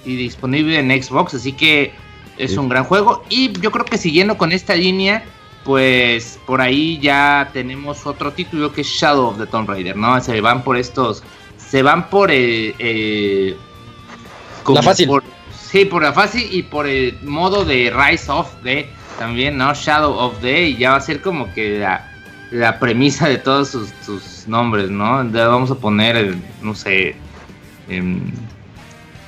y 0.05 0.17
disponible 0.17 0.81
en 0.81 1.03
Xbox, 1.03 1.35
así 1.35 1.53
que 1.53 1.93
es 2.39 2.53
Sí. 2.53 2.59
un 2.59 2.69
gran 2.69 2.85
juego. 2.85 3.23
Y 3.29 3.53
yo 3.61 3.71
creo 3.71 3.85
que 3.85 3.99
siguiendo 3.99 4.39
con 4.39 4.53
esta 4.53 4.75
línea, 4.75 5.25
pues 5.65 6.39
por 6.47 6.61
ahí 6.61 6.99
ya 7.01 7.51
tenemos 7.53 8.07
otro 8.07 8.33
título 8.33 8.73
que 8.73 8.81
es 8.83 8.87
Shadow 8.87 9.27
of 9.29 9.39
the 9.39 9.47
Tomb 9.47 9.69
Raider, 9.69 9.97
¿no? 9.97 10.19
Se 10.21 10.41
van 10.41 10.63
por 10.65 10.77
estos, 10.77 11.23
se 11.59 11.83
van 11.83 12.09
por 12.09 12.31
el, 12.31 12.75
el- 12.79 13.57
como 14.63 14.83
fácil. 14.83 15.09
por- 15.09 15.25
sí, 15.71 15.85
por 15.85 16.03
la 16.03 16.13
fácil 16.13 16.49
y 16.51 16.63
por 16.63 16.87
el 16.87 17.19
modo 17.23 17.65
de 17.65 17.93
Rise 17.95 18.31
of 18.31 18.49
the 18.63 18.89
también, 19.19 19.59
¿no? 19.59 19.75
Shadow 19.75 20.15
of 20.15 20.41
the 20.41 20.69
y 20.69 20.77
ya 20.77 20.93
va 20.93 20.97
a 20.97 21.01
ser 21.01 21.21
como 21.21 21.53
que 21.53 21.81
la, 21.81 22.09
la 22.51 22.79
premisa 22.79 23.29
de 23.29 23.37
todos 23.39 23.69
sus, 23.69 23.91
sus 24.07 24.47
nombres, 24.47 24.89
¿no? 24.91 25.23
Vamos 25.31 25.71
a 25.71 25.75
poner, 25.75 26.17
el, 26.17 26.37
no 26.63 26.75
sé, 26.75 27.17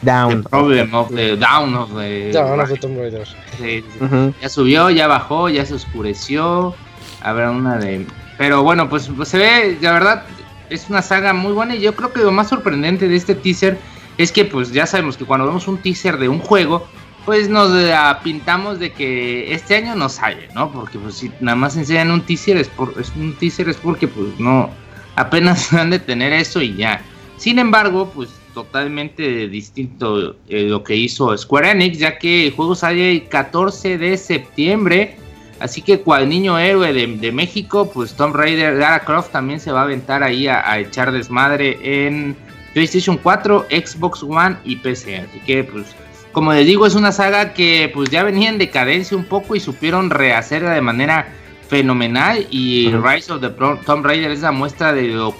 Down. 0.02 0.42
The 0.42 0.48
Problem 0.48 0.94
of 0.94 1.08
the 1.14 1.36
Down 1.36 1.74
of 1.74 1.94
the 1.94 2.32
Ya, 2.32 2.56
no 2.56 2.66
fue 2.66 2.78
Tomb 2.78 2.96
Raider. 2.98 3.26
Sí, 3.58 3.82
sí. 3.82 4.34
Ya 4.40 4.48
subió, 4.48 4.90
ya 4.90 5.06
bajó, 5.06 5.48
ya 5.48 5.64
se 5.64 5.74
oscureció. 5.74 6.74
Habrá 7.22 7.50
una 7.50 7.76
de. 7.76 8.06
Pero 8.38 8.62
bueno, 8.62 8.88
pues, 8.88 9.10
pues 9.14 9.28
se 9.28 9.38
ve, 9.38 9.78
la 9.80 9.92
verdad, 9.92 10.24
es 10.70 10.88
una 10.88 11.02
saga 11.02 11.32
muy 11.32 11.52
buena. 11.52 11.74
Y 11.74 11.80
yo 11.80 11.94
creo 11.94 12.12
que 12.12 12.20
lo 12.20 12.32
más 12.32 12.48
sorprendente 12.48 13.08
de 13.08 13.16
este 13.16 13.34
teaser 13.34 13.78
es 14.16 14.32
que, 14.32 14.44
pues 14.44 14.72
ya 14.72 14.86
sabemos 14.86 15.16
que 15.16 15.24
cuando 15.24 15.46
vemos 15.46 15.68
un 15.68 15.78
teaser 15.78 16.18
de 16.18 16.28
un 16.28 16.38
juego, 16.38 16.86
pues 17.24 17.48
nos 17.48 17.70
la 17.70 18.20
pintamos 18.22 18.78
de 18.78 18.92
que 18.92 19.52
este 19.52 19.76
año 19.76 19.94
no 19.94 20.08
sale, 20.08 20.48
¿no? 20.54 20.72
Porque 20.72 20.98
pues 20.98 21.16
si 21.16 21.30
nada 21.40 21.56
más 21.56 21.76
enseñan 21.76 22.10
un 22.10 22.22
teaser 22.22 22.56
es 22.56 22.68
por 22.68 22.94
es 22.98 23.12
un 23.14 23.34
teaser 23.34 23.68
es 23.68 23.76
porque 23.76 24.08
pues 24.08 24.38
no 24.38 24.70
apenas 25.16 25.72
han 25.74 25.90
de 25.90 25.98
tener 25.98 26.32
eso 26.32 26.62
y 26.62 26.74
ya. 26.76 27.02
Sin 27.36 27.58
embargo, 27.58 28.10
pues 28.14 28.30
totalmente 28.54 29.48
distinto 29.48 30.36
eh, 30.48 30.62
lo 30.64 30.82
que 30.84 30.96
hizo 30.96 31.36
Square 31.36 31.70
Enix, 31.70 31.98
ya 31.98 32.18
que 32.18 32.46
el 32.46 32.52
juego 32.52 32.74
sale 32.74 33.12
el 33.12 33.28
14 33.28 33.98
de 33.98 34.16
septiembre. 34.16 35.16
Así 35.58 35.82
que 35.82 36.00
cual 36.00 36.28
niño 36.28 36.58
héroe 36.58 36.92
de, 36.92 37.32
México, 37.32 37.90
pues 37.92 38.14
Tomb 38.14 38.34
Raider, 38.34 38.74
Lara 38.74 39.00
Croft 39.00 39.30
también 39.30 39.60
se 39.60 39.70
va 39.70 39.80
a 39.80 39.84
aventar 39.84 40.22
ahí 40.22 40.48
a, 40.48 40.68
a 40.70 40.78
echar 40.78 41.12
desmadre 41.12 41.78
en 41.82 42.34
PlayStation 42.72 43.18
4, 43.18 43.66
Xbox 43.70 44.22
One 44.22 44.56
y 44.64 44.76
PC. 44.76 45.18
Así 45.18 45.38
que 45.40 45.64
pues 45.64 45.94
como 46.32 46.52
les 46.52 46.64
digo, 46.64 46.86
es 46.86 46.94
una 46.94 47.10
saga 47.10 47.52
que 47.54 47.90
pues 47.92 48.08
ya 48.10 48.22
venía 48.22 48.48
en 48.48 48.58
decadencia 48.58 49.16
un 49.16 49.24
poco 49.24 49.56
y 49.56 49.60
supieron 49.60 50.10
rehacerla 50.10 50.70
de 50.70 50.80
manera 50.80 51.28
fenomenal 51.70 52.46
y. 52.50 52.90
Rise 52.90 53.32
of 53.32 53.40
the 53.40 53.48
Pro- 53.50 53.78
Tomb 53.86 54.04
Raider 54.04 54.30
es 54.32 54.40
la 54.40 54.52
muestra 54.52 54.92
de 54.92 55.02
lo 55.04 55.34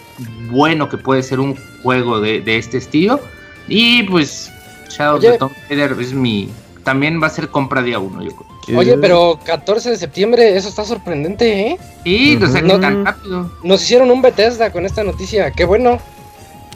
bueno 0.49 0.89
que 0.89 0.97
puede 0.97 1.23
ser 1.23 1.41
un 1.41 1.57
juego 1.83 2.21
de, 2.21 2.41
de 2.41 2.57
este 2.57 2.79
estilo 2.79 3.21
y 3.69 4.05
pues 4.05 4.51
Shadow 4.89 5.17
of 5.17 5.23
the 5.23 5.39
Tomb 5.39 5.53
Raider 5.69 5.97
es 6.01 6.13
mi 6.13 6.49
también 6.85 7.21
va 7.23 7.27
a 7.27 7.31
ser 7.31 7.49
compra 7.49 7.83
día 7.83 7.99
uno 7.99 8.23
yo 8.23 8.31
creo. 8.31 8.79
Oye, 8.79 8.97
pero 8.99 9.39
14 9.45 9.91
de 9.91 9.97
septiembre, 9.97 10.57
eso 10.57 10.69
está 10.69 10.85
sorprendente, 10.85 11.61
¿eh? 11.73 11.79
Sí, 12.05 12.39
o 12.41 12.47
sea, 12.47 12.61
que 12.63 12.69
Ujú. 12.69 12.81
tan 12.81 13.05
rápido. 13.05 13.51
Nos 13.65 13.83
hicieron 13.83 14.11
un 14.13 14.23
Bethesda 14.23 14.71
con 14.71 14.87
esta 14.87 15.03
noticia, 15.03 15.51
qué 15.51 15.65
bueno. 15.65 15.99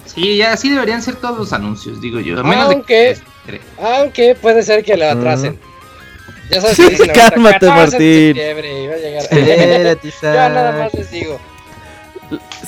Sí, 0.07 0.37
ya 0.37 0.53
así 0.53 0.71
deberían 0.71 1.03
ser 1.03 1.17
todos 1.17 1.39
los 1.39 1.53
anuncios, 1.53 2.01
digo 2.01 2.19
yo. 2.21 2.41
A 2.41 2.43
menos 2.43 2.65
Aunque- 2.73 3.15
de 3.47 3.59
que 3.59 3.61
Aunque 3.83 4.35
puede 4.35 4.63
ser 4.63 4.85
que 4.85 4.97
lo 4.97 5.09
atrasen. 5.09 5.59
Ya 6.51 6.61
sabes 6.61 6.77
que 6.77 6.91
dicen 6.91 7.11
ahorita, 7.11 7.31
cálmate, 7.31 7.67
14 7.67 7.99
de 7.99 8.35
Martín. 8.35 8.91
a 8.93 8.97
llegar. 8.97 9.23
Espérate, 9.23 10.13
ya 10.23 10.49
nada 10.49 10.73
más 10.73 10.95
les 10.95 11.11
digo. 11.11 11.41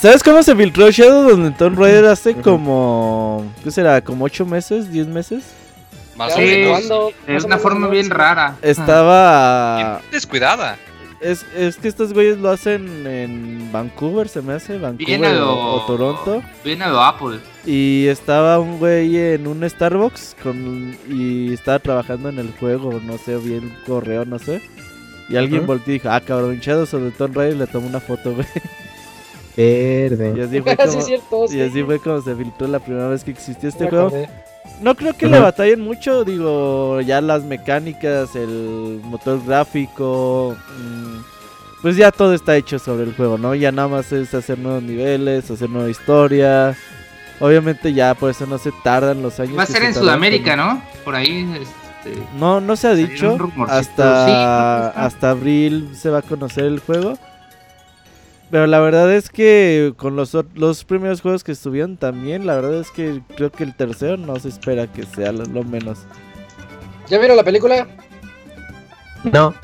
¿Sabes 0.00 0.22
cómo 0.22 0.42
se 0.42 0.54
filtró 0.54 0.90
Shadow 0.90 1.30
donde 1.30 1.50
Tomb 1.52 1.78
Raider 1.78 2.06
hace 2.06 2.34
como. 2.34 3.44
¿Qué 3.64 3.70
será? 3.70 4.00
¿Como 4.00 4.24
8 4.24 4.46
meses? 4.46 4.90
¿10 4.90 5.06
meses? 5.06 5.44
Más 6.16 6.34
o 6.34 6.38
menos. 6.38 6.70
cuándo, 6.70 7.12
es 7.26 7.44
una 7.44 7.58
forma 7.58 7.88
bien 7.88 8.10
rara. 8.10 8.56
Estaba. 8.62 9.76
Bien 9.76 10.10
Descuidada. 10.10 10.78
Es, 11.20 11.46
es 11.56 11.76
que 11.76 11.88
estos 11.88 12.12
güeyes 12.12 12.38
lo 12.38 12.50
hacen 12.50 13.06
en 13.06 13.70
Vancouver, 13.72 14.28
se 14.28 14.42
me 14.42 14.52
hace. 14.52 14.78
Vancouver 14.78 15.34
lo, 15.36 15.52
o, 15.54 15.76
o 15.82 15.86
Toronto. 15.86 16.42
Bien 16.64 16.82
a 16.82 16.88
lo 16.88 17.00
Apple. 17.02 17.38
Y 17.64 18.06
estaba 18.08 18.58
un 18.60 18.78
güey 18.78 19.16
en 19.16 19.46
un 19.46 19.68
Starbucks 19.68 20.36
con, 20.42 20.96
y 21.08 21.52
estaba 21.54 21.78
trabajando 21.78 22.28
en 22.28 22.38
el 22.38 22.52
juego, 22.52 23.00
no 23.02 23.16
sé, 23.18 23.36
bien 23.38 23.72
correo, 23.86 24.24
no 24.24 24.38
sé. 24.38 24.60
Y 25.28 25.36
alguien 25.36 25.60
Ujú. 25.60 25.68
volteó 25.68 25.94
y 25.94 25.98
dijo, 25.98 26.10
ah, 26.10 26.20
cabrón, 26.20 26.58
Shadow 26.60 26.86
sobre 26.86 27.10
Tomb 27.10 27.34
Raider 27.36 27.56
y 27.56 27.58
le 27.60 27.66
tomó 27.66 27.86
una 27.88 27.98
foto, 28.00 28.32
güey. 28.34 28.46
Y 29.56 29.62
Verde. 30.10 30.42
así 30.44 30.60
fue 30.62 30.76
como, 30.76 31.00
cierto. 31.02 31.44
y 31.46 31.48
sí. 31.48 31.60
así 31.62 31.82
fue 31.82 31.98
como 31.98 32.20
se 32.20 32.34
filtró 32.36 32.68
la 32.68 32.78
primera 32.78 33.08
vez 33.08 33.24
que 33.24 33.30
existió 33.30 33.68
este 33.68 33.84
Me 33.84 33.90
juego. 33.90 34.06
acordé. 34.08 34.28
No 34.80 34.94
creo 34.94 35.14
que 35.14 35.26
le 35.26 35.38
batallen 35.38 35.80
mucho, 35.80 36.24
digo, 36.24 37.00
ya 37.00 37.20
las 37.20 37.44
mecánicas, 37.44 38.36
el 38.36 39.00
motor 39.04 39.44
gráfico, 39.44 40.56
mm, 40.78 41.18
pues 41.82 41.96
ya 41.96 42.10
todo 42.10 42.34
está 42.34 42.56
hecho 42.56 42.78
sobre 42.78 43.04
el 43.04 43.14
juego, 43.14 43.38
¿no? 43.38 43.54
Ya 43.54 43.72
nada 43.72 43.88
más 43.88 44.12
es 44.12 44.34
hacer 44.34 44.58
nuevos 44.58 44.82
niveles, 44.82 45.50
hacer 45.50 45.70
nueva 45.70 45.88
historia. 45.88 46.76
Obviamente 47.38 47.92
ya 47.92 48.14
por 48.14 48.30
eso 48.30 48.46
no 48.46 48.58
se 48.58 48.72
tardan 48.82 49.22
los 49.22 49.38
años. 49.40 49.58
Va 49.58 49.64
a 49.64 49.66
ser 49.66 49.82
se 49.82 49.88
en 49.88 49.94
Sudamérica, 49.94 50.56
¿no? 50.56 50.82
Por 51.04 51.14
ahí. 51.14 51.46
Este, 51.60 52.20
No, 52.38 52.60
no 52.60 52.76
se 52.76 52.88
ha 52.88 52.94
dicho. 52.94 53.36
Hasta, 53.68 54.26
Sí, 54.26 55.00
hasta 55.00 55.30
abril 55.30 55.90
se 55.94 56.10
va 56.10 56.18
a 56.18 56.22
conocer 56.22 56.64
el 56.64 56.80
juego. 56.80 57.18
Pero 58.50 58.66
la 58.66 58.78
verdad 58.78 59.12
es 59.12 59.28
que 59.28 59.92
con 59.96 60.14
los, 60.14 60.36
los 60.54 60.84
primeros 60.84 61.20
juegos 61.20 61.42
que 61.42 61.52
estuvieron 61.52 61.96
también, 61.96 62.46
la 62.46 62.54
verdad 62.54 62.74
es 62.74 62.90
que 62.90 63.20
creo 63.36 63.50
que 63.50 63.64
el 63.64 63.74
tercero 63.74 64.16
no 64.16 64.38
se 64.38 64.48
espera 64.48 64.86
que 64.86 65.04
sea 65.04 65.32
lo, 65.32 65.44
lo 65.46 65.64
menos. 65.64 65.98
¿Ya 67.08 67.18
vieron 67.18 67.36
la 67.36 67.44
película? 67.44 67.86
No. 69.24 69.54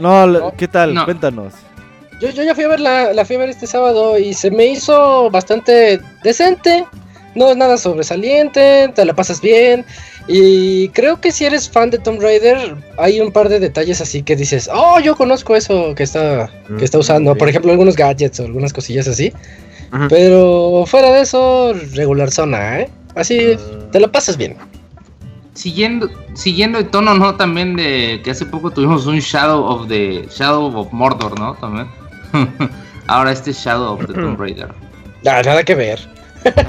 No. 0.00 0.52
¿qué 0.56 0.68
tal? 0.68 0.94
No. 0.94 1.04
Cuéntanos. 1.04 1.54
Yo, 2.20 2.30
yo 2.30 2.42
ya 2.42 2.54
fui 2.54 2.64
a 2.64 2.68
verla, 2.68 3.12
la 3.12 3.24
fui 3.24 3.36
a 3.36 3.40
ver 3.40 3.50
este 3.50 3.66
sábado 3.66 4.18
y 4.18 4.34
se 4.34 4.50
me 4.50 4.66
hizo 4.66 5.30
bastante 5.30 6.00
decente. 6.22 6.84
No 7.34 7.50
es 7.50 7.56
nada 7.56 7.76
sobresaliente, 7.76 8.90
te 8.94 9.04
la 9.04 9.14
pasas 9.14 9.40
bien. 9.40 9.84
Y 10.28 10.88
creo 10.88 11.20
que 11.20 11.30
si 11.30 11.44
eres 11.44 11.68
fan 11.70 11.90
de 11.90 11.98
Tomb 11.98 12.20
Raider, 12.20 12.74
hay 12.98 13.20
un 13.20 13.30
par 13.30 13.48
de 13.48 13.60
detalles 13.60 14.00
así 14.00 14.22
que 14.22 14.34
dices, 14.34 14.68
oh, 14.72 14.98
yo 14.98 15.14
conozco 15.16 15.54
eso 15.54 15.94
que 15.94 16.02
está, 16.02 16.50
que 16.78 16.84
está 16.84 16.98
usando. 16.98 17.32
ok. 17.32 17.38
Por 17.38 17.48
ejemplo, 17.48 17.70
algunos 17.70 17.94
gadgets 17.94 18.40
o 18.40 18.44
algunas 18.44 18.72
cosillas 18.72 19.06
así. 19.06 19.32
Pero 20.08 20.84
fuera 20.86 21.12
de 21.12 21.20
eso, 21.22 21.72
regular 21.94 22.30
zona, 22.30 22.80
¿eh? 22.80 22.90
Así 23.14 23.38
Ah. 23.56 23.88
te 23.92 24.00
la 24.00 24.08
pasas 24.08 24.36
bien. 24.36 24.56
siguiendo, 25.54 26.10
siguiendo 26.34 26.78
el 26.78 26.88
tono, 26.90 27.14
¿no? 27.14 27.34
También 27.36 27.76
de 27.76 28.20
que 28.22 28.30
hace 28.32 28.44
poco 28.44 28.70
tuvimos 28.70 29.06
un 29.06 29.18
Shadow 29.20 29.64
of 29.64 29.88
the 29.88 30.26
Shadow 30.30 30.76
of 30.76 30.92
Mordor, 30.92 31.38
¿no? 31.40 31.54
También. 31.54 31.86
Ahora 33.06 33.32
este 33.32 33.52
Shadow 33.52 33.94
of 33.94 34.06
the 34.06 34.12
Tomb 34.12 34.38
Raider. 34.38 34.68
Ah, 35.24 35.40
nada 35.44 35.62
que 35.64 35.74
ver. 35.74 35.98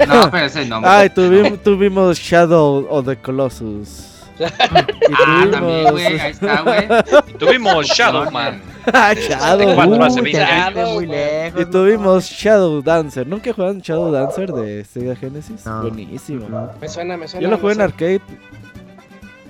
No, 0.08 0.32
pero 0.32 0.46
ese 0.46 0.66
nombre. 0.66 0.90
Ay, 0.92 1.10
tuvimos, 1.10 1.62
tuvimos 1.64 2.18
Shadow 2.20 2.88
of 2.90 3.06
the 3.06 3.16
Colossus. 3.18 4.14
Y 4.40 4.44
Ah, 5.16 5.48
también, 5.52 5.90
güey, 5.92 6.06
ahí 6.20 6.32
está, 6.32 6.62
güey. 6.62 6.88
Y 7.28 7.34
tuvimos. 7.40 7.90
Ah, 8.94 9.14
Shadow. 9.16 9.70
64 9.76 10.04
hace 10.06 10.22
Uy, 10.22 10.32
20 10.32 10.32
te 10.32 10.44
años. 10.46 10.74
fuiste 10.74 10.94
muy 10.94 11.06
lejos, 11.08 11.62
Y 11.62 11.66
¿no? 11.66 11.70
tuvimos 11.72 12.26
Shadow 12.26 12.82
Dancer. 12.84 13.26
¿Nunca 13.28 13.52
jugaron 13.54 13.80
Shadow 13.80 14.12
Dancer 14.12 14.52
de 14.52 14.86
Sega 14.86 15.16
Genesis? 15.16 15.66
No. 15.66 15.82
Buenísimo. 15.82 16.48
No. 16.50 16.70
Me 16.80 16.88
suena, 16.88 17.18
me 17.18 17.28
suena. 17.28 17.44
Yo 17.44 17.50
lo 17.50 17.58
jugué 17.58 17.72
en 17.74 17.78
no 17.80 17.84
arcade. 17.86 18.22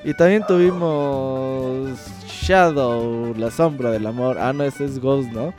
Y 0.06 0.14
también 0.14 0.44
tuvimos 0.48 2.00
Shadow, 2.30 3.34
la 3.38 3.52
sombra 3.52 3.92
del 3.92 4.08
amor. 4.08 4.38
Ah, 4.40 4.54
no, 4.54 4.64
ese 4.64 4.86
es 4.86 5.00
Ghost, 5.00 5.30
¿no? 5.32 5.54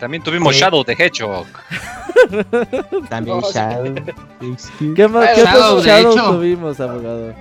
También 0.00 0.22
tuvimos. 0.22 0.54
Shadow 0.54 0.84
de 0.84 0.92
Hedgehog. 0.92 1.46
También. 3.08 3.40
Shadow. 3.40 3.94
¿Qué 4.94 5.08
más? 5.08 5.28
¿Qué 5.34 5.42
Shadow, 5.44 5.62
otros 5.62 5.84
de 5.84 5.90
Shadow 5.90 6.12
hecho. 6.12 6.30
tuvimos, 6.32 6.80
abogado? 6.80 7.34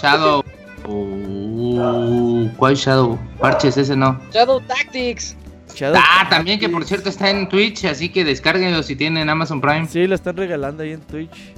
Shadow. 0.00 0.44
Uh, 0.88 2.48
¿Cuál 2.56 2.76
Shadow? 2.76 3.18
Parches, 3.40 3.76
ese 3.76 3.96
no. 3.96 4.20
Shadow 4.32 4.60
Tactics. 4.60 5.36
Shadow 5.74 6.00
Ah, 6.02 6.26
también 6.30 6.58
que 6.58 6.68
por 6.68 6.84
cierto 6.84 7.08
está 7.08 7.28
en 7.30 7.48
Twitch, 7.48 7.84
así 7.84 8.08
que 8.08 8.24
descárguenlo 8.24 8.82
si 8.82 8.96
tienen 8.96 9.28
Amazon 9.28 9.60
Prime. 9.60 9.86
Sí, 9.86 10.06
lo 10.06 10.14
están 10.14 10.36
regalando 10.36 10.82
ahí 10.82 10.92
en 10.92 11.00
Twitch. 11.00 11.52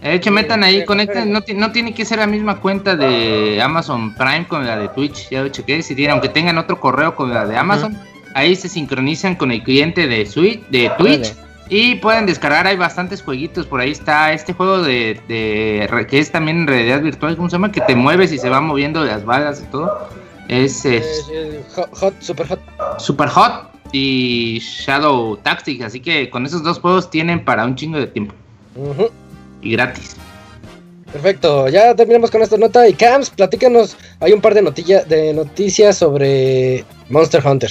De 0.00 0.14
hecho, 0.14 0.30
metan 0.30 0.62
ahí, 0.62 0.84
conecten, 0.84 1.32
no, 1.32 1.40
no 1.56 1.72
tiene 1.72 1.92
que 1.92 2.04
ser 2.04 2.18
la 2.18 2.26
misma 2.28 2.60
cuenta 2.60 2.94
de 2.94 3.60
Amazon 3.60 4.14
Prime 4.14 4.46
con 4.46 4.64
la 4.64 4.76
de 4.78 4.88
Twitch, 4.90 5.28
ya 5.28 5.42
lo 5.42 5.48
chequé, 5.48 5.82
si 5.82 5.96
tienen, 5.96 6.12
aunque 6.12 6.28
tengan 6.28 6.56
otro 6.56 6.78
correo 6.78 7.16
con 7.16 7.34
la 7.34 7.44
de 7.44 7.56
Amazon, 7.56 7.98
ahí 8.38 8.56
se 8.56 8.68
sincronizan 8.68 9.34
con 9.36 9.50
el 9.50 9.62
cliente 9.62 10.06
de, 10.06 10.24
Switch, 10.26 10.66
de 10.68 10.90
Twitch 10.98 11.34
y 11.68 11.96
pueden 11.96 12.24
descargar, 12.24 12.66
hay 12.66 12.76
bastantes 12.76 13.22
jueguitos, 13.22 13.66
por 13.66 13.80
ahí 13.80 13.90
está 13.90 14.32
este 14.32 14.54
juego 14.54 14.82
de, 14.82 15.20
que 15.28 16.18
es 16.18 16.30
también 16.30 16.60
en 16.60 16.66
realidad 16.66 17.02
virtual, 17.02 17.36
¿cómo 17.36 17.50
se 17.50 17.56
llama? 17.56 17.72
Que 17.72 17.80
te 17.82 17.94
mueves 17.94 18.32
y 18.32 18.38
se 18.38 18.48
van 18.48 18.64
moviendo 18.64 19.04
las 19.04 19.24
balas 19.24 19.62
y 19.62 19.70
todo. 19.70 20.08
Es, 20.48 20.84
Eh, 20.86 20.96
es 20.96 21.74
hot, 21.74 21.90
hot, 21.92 22.14
super 22.22 22.46
hot. 22.46 22.60
Super 22.98 23.28
Hot 23.28 23.70
y 23.92 24.60
Shadow 24.60 25.36
Tactics, 25.36 25.84
así 25.84 26.00
que 26.00 26.30
con 26.30 26.46
esos 26.46 26.62
dos 26.62 26.78
juegos 26.78 27.10
tienen 27.10 27.44
para 27.44 27.64
un 27.64 27.74
chingo 27.74 27.98
de 27.98 28.06
tiempo 28.06 28.34
y 29.60 29.72
gratis. 29.72 30.16
Perfecto, 31.12 31.68
ya 31.68 31.94
terminamos 31.94 32.30
con 32.30 32.42
esta 32.42 32.56
nota. 32.56 32.86
Y 32.86 32.92
Cams, 32.92 33.30
platícanos. 33.30 33.96
Hay 34.20 34.32
un 34.32 34.40
par 34.40 34.54
de, 34.54 34.62
notilla, 34.62 35.04
de 35.04 35.32
noticias 35.32 35.96
sobre 35.96 36.84
Monster 37.08 37.46
Hunter. 37.46 37.70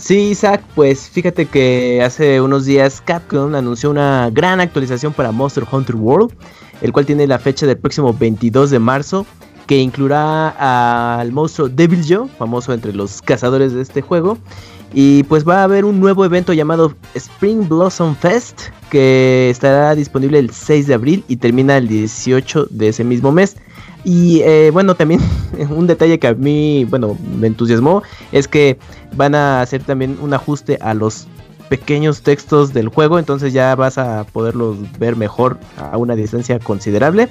Sí, 0.00 0.30
Isaac, 0.30 0.62
pues 0.74 1.10
fíjate 1.10 1.44
que 1.44 2.02
hace 2.02 2.40
unos 2.40 2.64
días 2.64 3.02
Capcom 3.04 3.54
anunció 3.54 3.90
una 3.90 4.30
gran 4.32 4.58
actualización 4.58 5.12
para 5.12 5.30
Monster 5.30 5.64
Hunter 5.70 5.94
World, 5.94 6.32
el 6.80 6.90
cual 6.90 7.04
tiene 7.04 7.26
la 7.26 7.38
fecha 7.38 7.66
del 7.66 7.76
próximo 7.76 8.14
22 8.14 8.70
de 8.70 8.78
marzo, 8.78 9.26
que 9.66 9.76
incluirá 9.76 11.20
al 11.20 11.30
monstruo 11.32 11.68
Devil 11.68 12.02
Joe, 12.08 12.28
famoso 12.38 12.72
entre 12.72 12.94
los 12.94 13.20
cazadores 13.20 13.74
de 13.74 13.82
este 13.82 14.00
juego. 14.00 14.38
Y 14.94 15.24
pues 15.24 15.46
va 15.46 15.60
a 15.60 15.64
haber 15.64 15.84
un 15.84 16.00
nuevo 16.00 16.24
evento 16.24 16.54
llamado 16.54 16.94
Spring 17.14 17.68
Blossom 17.68 18.16
Fest, 18.16 18.70
que 18.90 19.50
estará 19.50 19.94
disponible 19.94 20.38
el 20.38 20.50
6 20.50 20.86
de 20.86 20.94
abril 20.94 21.24
y 21.28 21.36
termina 21.36 21.76
el 21.76 21.88
18 21.88 22.68
de 22.70 22.88
ese 22.88 23.04
mismo 23.04 23.32
mes. 23.32 23.58
Y 24.04 24.40
eh, 24.42 24.70
bueno, 24.72 24.94
también 24.94 25.20
un 25.70 25.86
detalle 25.86 26.18
que 26.18 26.28
a 26.28 26.34
mí, 26.34 26.84
bueno, 26.88 27.16
me 27.38 27.46
entusiasmó 27.46 28.02
es 28.32 28.48
que 28.48 28.78
van 29.14 29.34
a 29.34 29.60
hacer 29.60 29.82
también 29.82 30.18
un 30.20 30.32
ajuste 30.32 30.78
a 30.80 30.94
los 30.94 31.26
pequeños 31.68 32.22
textos 32.22 32.72
del 32.72 32.88
juego, 32.88 33.18
entonces 33.18 33.52
ya 33.52 33.76
vas 33.76 33.96
a 33.98 34.24
poderlos 34.24 34.76
ver 34.98 35.16
mejor 35.16 35.58
a 35.78 35.96
una 35.98 36.16
distancia 36.16 36.58
considerable. 36.58 37.28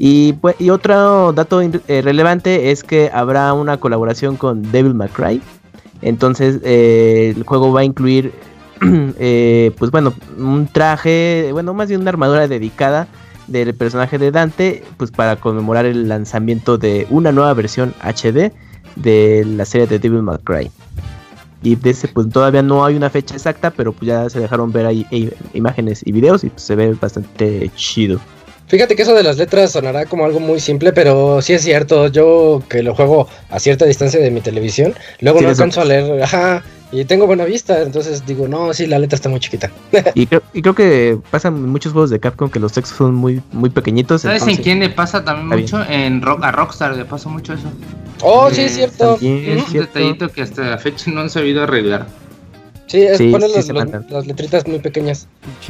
Y, 0.00 0.34
pues, 0.34 0.56
y 0.60 0.70
otro 0.70 1.32
dato 1.32 1.60
eh, 1.60 2.02
relevante 2.02 2.70
es 2.70 2.84
que 2.84 3.10
habrá 3.12 3.52
una 3.52 3.78
colaboración 3.78 4.36
con 4.36 4.62
Devil 4.70 4.94
May 4.94 5.08
Cry. 5.08 5.42
Entonces 6.02 6.60
eh, 6.62 7.34
el 7.36 7.42
juego 7.42 7.72
va 7.72 7.80
a 7.80 7.84
incluir, 7.84 8.32
pues 8.80 9.90
bueno, 9.90 10.14
un 10.38 10.68
traje, 10.68 11.50
bueno, 11.52 11.74
más 11.74 11.88
bien 11.88 12.00
una 12.00 12.10
armadura 12.10 12.46
dedicada 12.46 13.08
del 13.48 13.74
personaje 13.74 14.18
de 14.18 14.30
Dante, 14.30 14.84
pues 14.96 15.10
para 15.10 15.36
conmemorar 15.36 15.86
el 15.86 16.08
lanzamiento 16.08 16.78
de 16.78 17.06
una 17.10 17.32
nueva 17.32 17.52
versión 17.54 17.94
HD 18.02 18.52
de 18.96 19.44
la 19.44 19.64
serie 19.64 19.86
de 19.86 19.98
Devil 19.98 20.22
May 20.22 20.38
Cry. 20.44 20.70
Y 21.62 21.74
de 21.74 21.90
ese 21.90 22.06
pues 22.08 22.28
todavía 22.30 22.62
no 22.62 22.84
hay 22.84 22.94
una 22.94 23.10
fecha 23.10 23.34
exacta, 23.34 23.70
pero 23.70 23.92
pues 23.92 24.06
ya 24.06 24.30
se 24.30 24.38
dejaron 24.38 24.70
ver 24.70 24.86
ahí 24.86 25.06
eh, 25.10 25.32
imágenes 25.54 26.02
y 26.04 26.12
videos 26.12 26.44
y 26.44 26.50
pues, 26.50 26.62
se 26.62 26.76
ve 26.76 26.94
bastante 26.94 27.70
chido. 27.74 28.20
Fíjate 28.68 28.94
que 28.94 29.02
eso 29.02 29.14
de 29.14 29.22
las 29.22 29.38
letras 29.38 29.72
sonará 29.72 30.04
como 30.04 30.26
algo 30.26 30.40
muy 30.40 30.60
simple, 30.60 30.92
pero 30.92 31.40
sí 31.40 31.54
es 31.54 31.62
cierto. 31.62 32.08
Yo 32.08 32.62
que 32.68 32.82
lo 32.82 32.94
juego 32.94 33.26
a 33.48 33.58
cierta 33.58 33.86
distancia 33.86 34.20
de 34.20 34.30
mi 34.30 34.42
televisión, 34.42 34.94
luego 35.20 35.38
Sí, 35.38 35.44
no 35.44 35.50
alcanzo 35.50 35.80
a 35.80 35.84
leer. 35.86 36.22
Ajá, 36.22 36.62
y 36.90 37.04
tengo 37.04 37.26
buena 37.26 37.44
vista, 37.44 37.82
entonces 37.82 38.24
digo, 38.26 38.48
no, 38.48 38.72
sí, 38.72 38.86
la 38.86 38.98
letra 38.98 39.16
está 39.16 39.28
muy 39.28 39.40
chiquita. 39.40 39.70
Y 40.14 40.26
creo, 40.26 40.42
y 40.54 40.62
creo 40.62 40.74
que 40.74 41.18
pasan 41.30 41.56
en 41.56 41.68
muchos 41.68 41.92
juegos 41.92 42.10
de 42.10 42.18
Capcom 42.20 42.48
que 42.50 42.58
los 42.58 42.72
textos 42.72 42.96
son 42.96 43.14
muy, 43.14 43.42
muy 43.52 43.70
pequeñitos. 43.70 44.22
¿Sabes 44.22 44.42
en 44.42 44.48
entonces- 44.50 44.64
quién 44.64 44.80
le 44.80 44.88
pasa 44.90 45.24
también 45.24 45.60
Está 45.64 45.78
mucho? 45.78 45.90
En 45.90 46.22
Rock, 46.22 46.44
a 46.44 46.52
Rockstar 46.52 46.96
le 46.96 47.04
pasa 47.04 47.28
mucho 47.28 47.52
eso. 47.54 47.70
Oh, 48.22 48.48
Eh, 48.48 48.54
sí, 48.54 48.60
es 48.62 48.72
cierto. 48.74 49.18
Es 49.20 49.68
un 49.68 49.72
detallito 49.72 50.28
que 50.30 50.42
hasta 50.42 50.62
la 50.62 50.78
fecha 50.78 51.10
no 51.10 51.20
han 51.20 51.30
sabido 51.30 51.62
arreglar. 51.62 52.06
Sí, 52.86 53.02
es 53.02 53.18
Sí, 53.18 53.30
poner 53.30 53.50
sí 53.50 53.70
los- 53.70 53.86
los- 53.90 54.10
las 54.10 54.26
letritas 54.26 54.66
muy 54.66 54.78
pequeñas. 54.78 55.28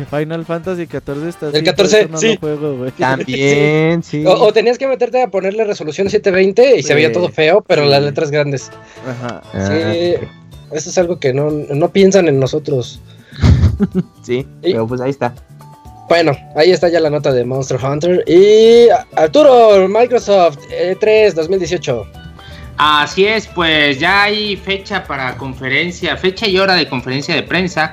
Final 0.09 0.45
Fantasy 0.47 0.87
14 0.87 1.29
está 1.29 1.49
El 1.49 1.57
así, 1.57 1.65
14, 1.65 1.97
por 1.97 2.05
eso 2.05 2.13
no 2.13 2.19
sí. 2.19 2.35
lo 2.35 2.39
juego, 2.39 2.77
güey. 2.77 2.91
También, 2.99 4.03
sí. 4.05 4.25
O, 4.25 4.31
o 4.35 4.53
tenías 4.53 4.79
que 4.79 4.87
meterte 4.87 5.21
a 5.21 5.29
ponerle 5.29 5.65
resolución 5.65 6.09
720 6.09 6.77
y 6.79 6.83
se 6.85 6.95
veía 6.95 7.11
todo 7.13 7.29
feo, 7.29 7.65
pero 7.67 7.83
Sí. 7.83 7.91
las 7.91 8.03
letras 8.05 8.31
grandes. 8.31 8.71
Ajá. 9.05 9.43
Ah, 9.53 9.67
Sí, 9.69 10.15
eso 10.73 10.91
es 10.91 10.99
algo 10.99 11.19
que 11.19 11.33
no, 11.33 11.51
no 11.51 11.89
piensan 11.91 12.29
en 12.29 12.39
nosotros. 12.41 13.01
sí, 14.23 14.47
Y- 14.63 14.73
pero 14.73 14.87
pues 14.87 15.01
ahí 15.01 15.11
está. 15.11 15.35
Bueno, 16.09 16.33
ahí 16.57 16.71
está 16.71 16.89
ya 16.89 17.01
la 17.01 17.11
nota 17.11 17.33
de 17.33 17.45
Monster 17.45 17.79
Hunter. 17.85 18.25
Y 18.27 18.89
Arturo, 19.15 19.87
Microsoft 19.89 20.59
E 20.71 20.97
E3 20.99 21.35
2018. 21.35 22.07
Así 22.79 23.27
es, 23.27 23.47
pues 23.49 23.99
ya 23.99 24.23
hay 24.23 24.57
fecha 24.57 25.05
para 25.05 25.37
conferencia, 25.37 26.17
fecha 26.17 26.47
y 26.49 26.59
hora 26.59 26.77
de 26.77 26.89
conferencia 26.89 27.35
de 27.35 27.43
prensa 27.43 27.93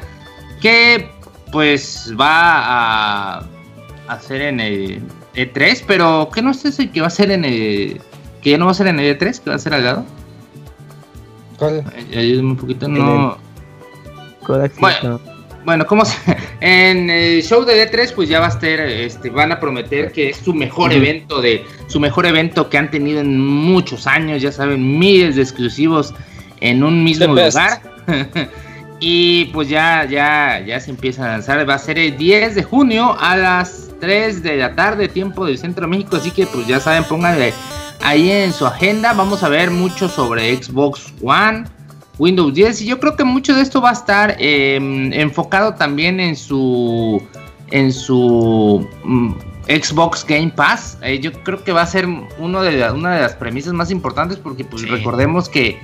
que 0.62 1.10
pues 1.52 2.14
va 2.20 3.40
a 3.40 3.48
hacer 4.08 4.42
en 4.44 4.60
el 4.60 5.02
E3, 5.36 5.84
pero 5.88 6.30
que 6.34 6.42
no 6.42 6.54
sé 6.54 6.72
si 6.72 6.88
que 6.88 7.02
va 7.02 7.08
a 7.08 7.10
ser 7.10 7.32
en 7.32 7.44
el 7.46 8.00
que 8.42 8.52
ya 8.52 8.58
no 8.58 8.66
va 8.66 8.72
a 8.72 8.76
ser 8.76 8.88
en 8.88 9.00
el 9.00 9.18
E3, 9.18 9.40
que 9.42 9.50
va 9.50 9.56
a 9.56 9.60
ser 9.60 9.74
al 9.74 9.84
lado. 9.84 10.06
¿Cuál? 11.58 11.84
Ay- 11.96 12.18
Ayúdame 12.18 12.50
un 12.50 12.58
poquito, 12.58 12.88
no. 12.88 13.38
Bueno. 14.80 14.98
no. 15.04 15.36
Bueno, 15.66 15.88
como 15.88 16.04
en 16.62 17.10
el 17.10 17.42
show 17.42 17.66
de 17.66 17.92
D3 17.92 18.14
pues 18.14 18.30
ya 18.30 18.40
va 18.40 18.46
a 18.46 18.50
estar, 18.50 18.80
este, 18.82 19.32
van 19.32 19.52
a 19.52 19.60
prometer 19.60 20.12
que 20.12 20.30
es 20.30 20.38
su 20.38 20.54
mejor 20.54 20.94
evento 20.94 21.42
de, 21.42 21.66
su 21.88 22.00
mejor 22.00 22.28
evento 22.28 22.70
que 22.70 22.78
han 22.78 22.92
tenido 22.92 23.20
en 23.20 23.40
muchos 23.40 24.06
años, 24.06 24.44
ya 24.44 24.52
saben, 24.52 25.00
miles 25.00 25.36
de 25.36 25.42
exclusivos 25.42 26.14
en 26.62 26.84
un 26.84 27.04
mismo 27.04 27.28
lugar. 27.28 27.82
y 29.00 29.46
pues 29.46 29.68
ya, 29.68 30.06
ya, 30.06 30.64
ya 30.64 30.80
se 30.80 30.92
empieza 30.92 31.26
a 31.26 31.30
lanzar, 31.30 31.68
va 31.68 31.74
a 31.74 31.80
ser 31.80 31.98
el 31.98 32.16
10 32.16 32.54
de 32.54 32.64
junio 32.64 33.18
a 33.20 33.36
las 33.36 33.90
3 34.00 34.44
de 34.44 34.58
la 34.58 34.76
tarde, 34.76 35.08
tiempo 35.08 35.48
del 35.48 35.58
Centro 35.58 35.88
de 35.88 35.90
México, 35.90 36.18
así 36.18 36.30
que 36.30 36.46
pues 36.46 36.68
ya 36.68 36.80
saben, 36.80 37.06
pónganle 37.06 37.54
ahí 38.08 38.32
en 38.32 38.54
su 38.54 38.66
agenda, 38.66 39.14
vamos 39.14 39.44
a 39.44 39.50
ver 39.50 39.72
mucho 39.72 40.08
sobre 40.10 40.56
Xbox 40.56 41.14
One. 41.22 41.66
Windows 42.18 42.54
10 42.54 42.82
y 42.84 42.86
yo 42.86 43.00
creo 43.02 43.18
que 43.18 43.26
mucho 43.26 43.54
de 43.54 43.62
esto 43.62 43.82
va 43.82 43.90
a 43.90 43.94
estar 43.94 44.38
eh, 44.40 44.78
enfocado 45.14 45.74
también 45.74 46.22
en 46.22 46.38
su 46.38 47.22
en 47.72 47.92
su 47.92 48.88
mm, 49.04 49.34
Xbox 49.68 50.26
Game 50.26 50.54
Pass 50.56 50.98
Eh, 51.02 51.20
yo 51.20 51.34
creo 51.44 51.62
que 51.66 51.74
va 51.74 51.82
a 51.82 51.88
ser 51.88 52.08
uno 52.38 52.62
de 52.62 52.72
la- 52.72 52.94
una 52.94 53.16
de 53.16 53.22
las 53.22 53.34
premisas 53.34 53.74
más 53.74 53.92
importantes 53.92 54.38
porque 54.38 54.64
pues 54.64 54.84
Sí. 54.84 54.88
recordemos 54.88 55.50
que 55.50 55.78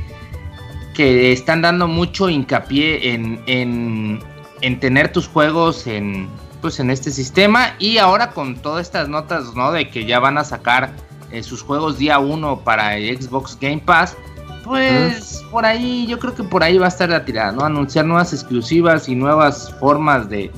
que 0.93 1.33
están 1.33 1.61
dando 1.61 1.87
mucho 1.89 2.29
hincapié 2.29 3.13
en, 3.13 3.41
en, 3.47 4.19
en 4.61 4.79
tener 4.79 5.11
tus 5.11 5.27
juegos 5.27 5.85
en 5.85 6.29
pues 6.61 6.79
en 6.79 6.91
este 6.91 7.11
sistema 7.11 7.73
y 7.77 7.97
ahora 7.97 8.29
con 8.31 8.55
todas 8.55 8.83
estas 8.85 9.09
notas 9.09 9.53
no 9.55 9.73
de 9.73 9.89
que 9.89 10.05
ya 10.05 10.19
van 10.19 10.37
a 10.37 10.45
sacar 10.45 10.91
eh, 11.31 11.43
sus 11.43 11.61
juegos 11.61 11.97
día 11.97 12.19
1 12.19 12.61
para 12.61 12.93
Xbox 12.93 13.57
Game 13.59 13.79
Pass 13.79 14.15
pues 14.63 15.43
por 15.51 15.65
ahí, 15.65 16.05
yo 16.07 16.19
creo 16.19 16.35
que 16.35 16.43
por 16.43 16.63
ahí 16.63 16.77
va 16.77 16.85
a 16.85 16.89
estar 16.89 17.09
la 17.09 17.25
tirada, 17.25 17.51
¿no? 17.51 17.63
Anunciar 17.63 18.05
nuevas 18.05 18.31
exclusivas 18.31 19.09
y 19.09 19.15
nuevas 19.15 19.73
formas 19.79 20.29
de, 20.29 20.51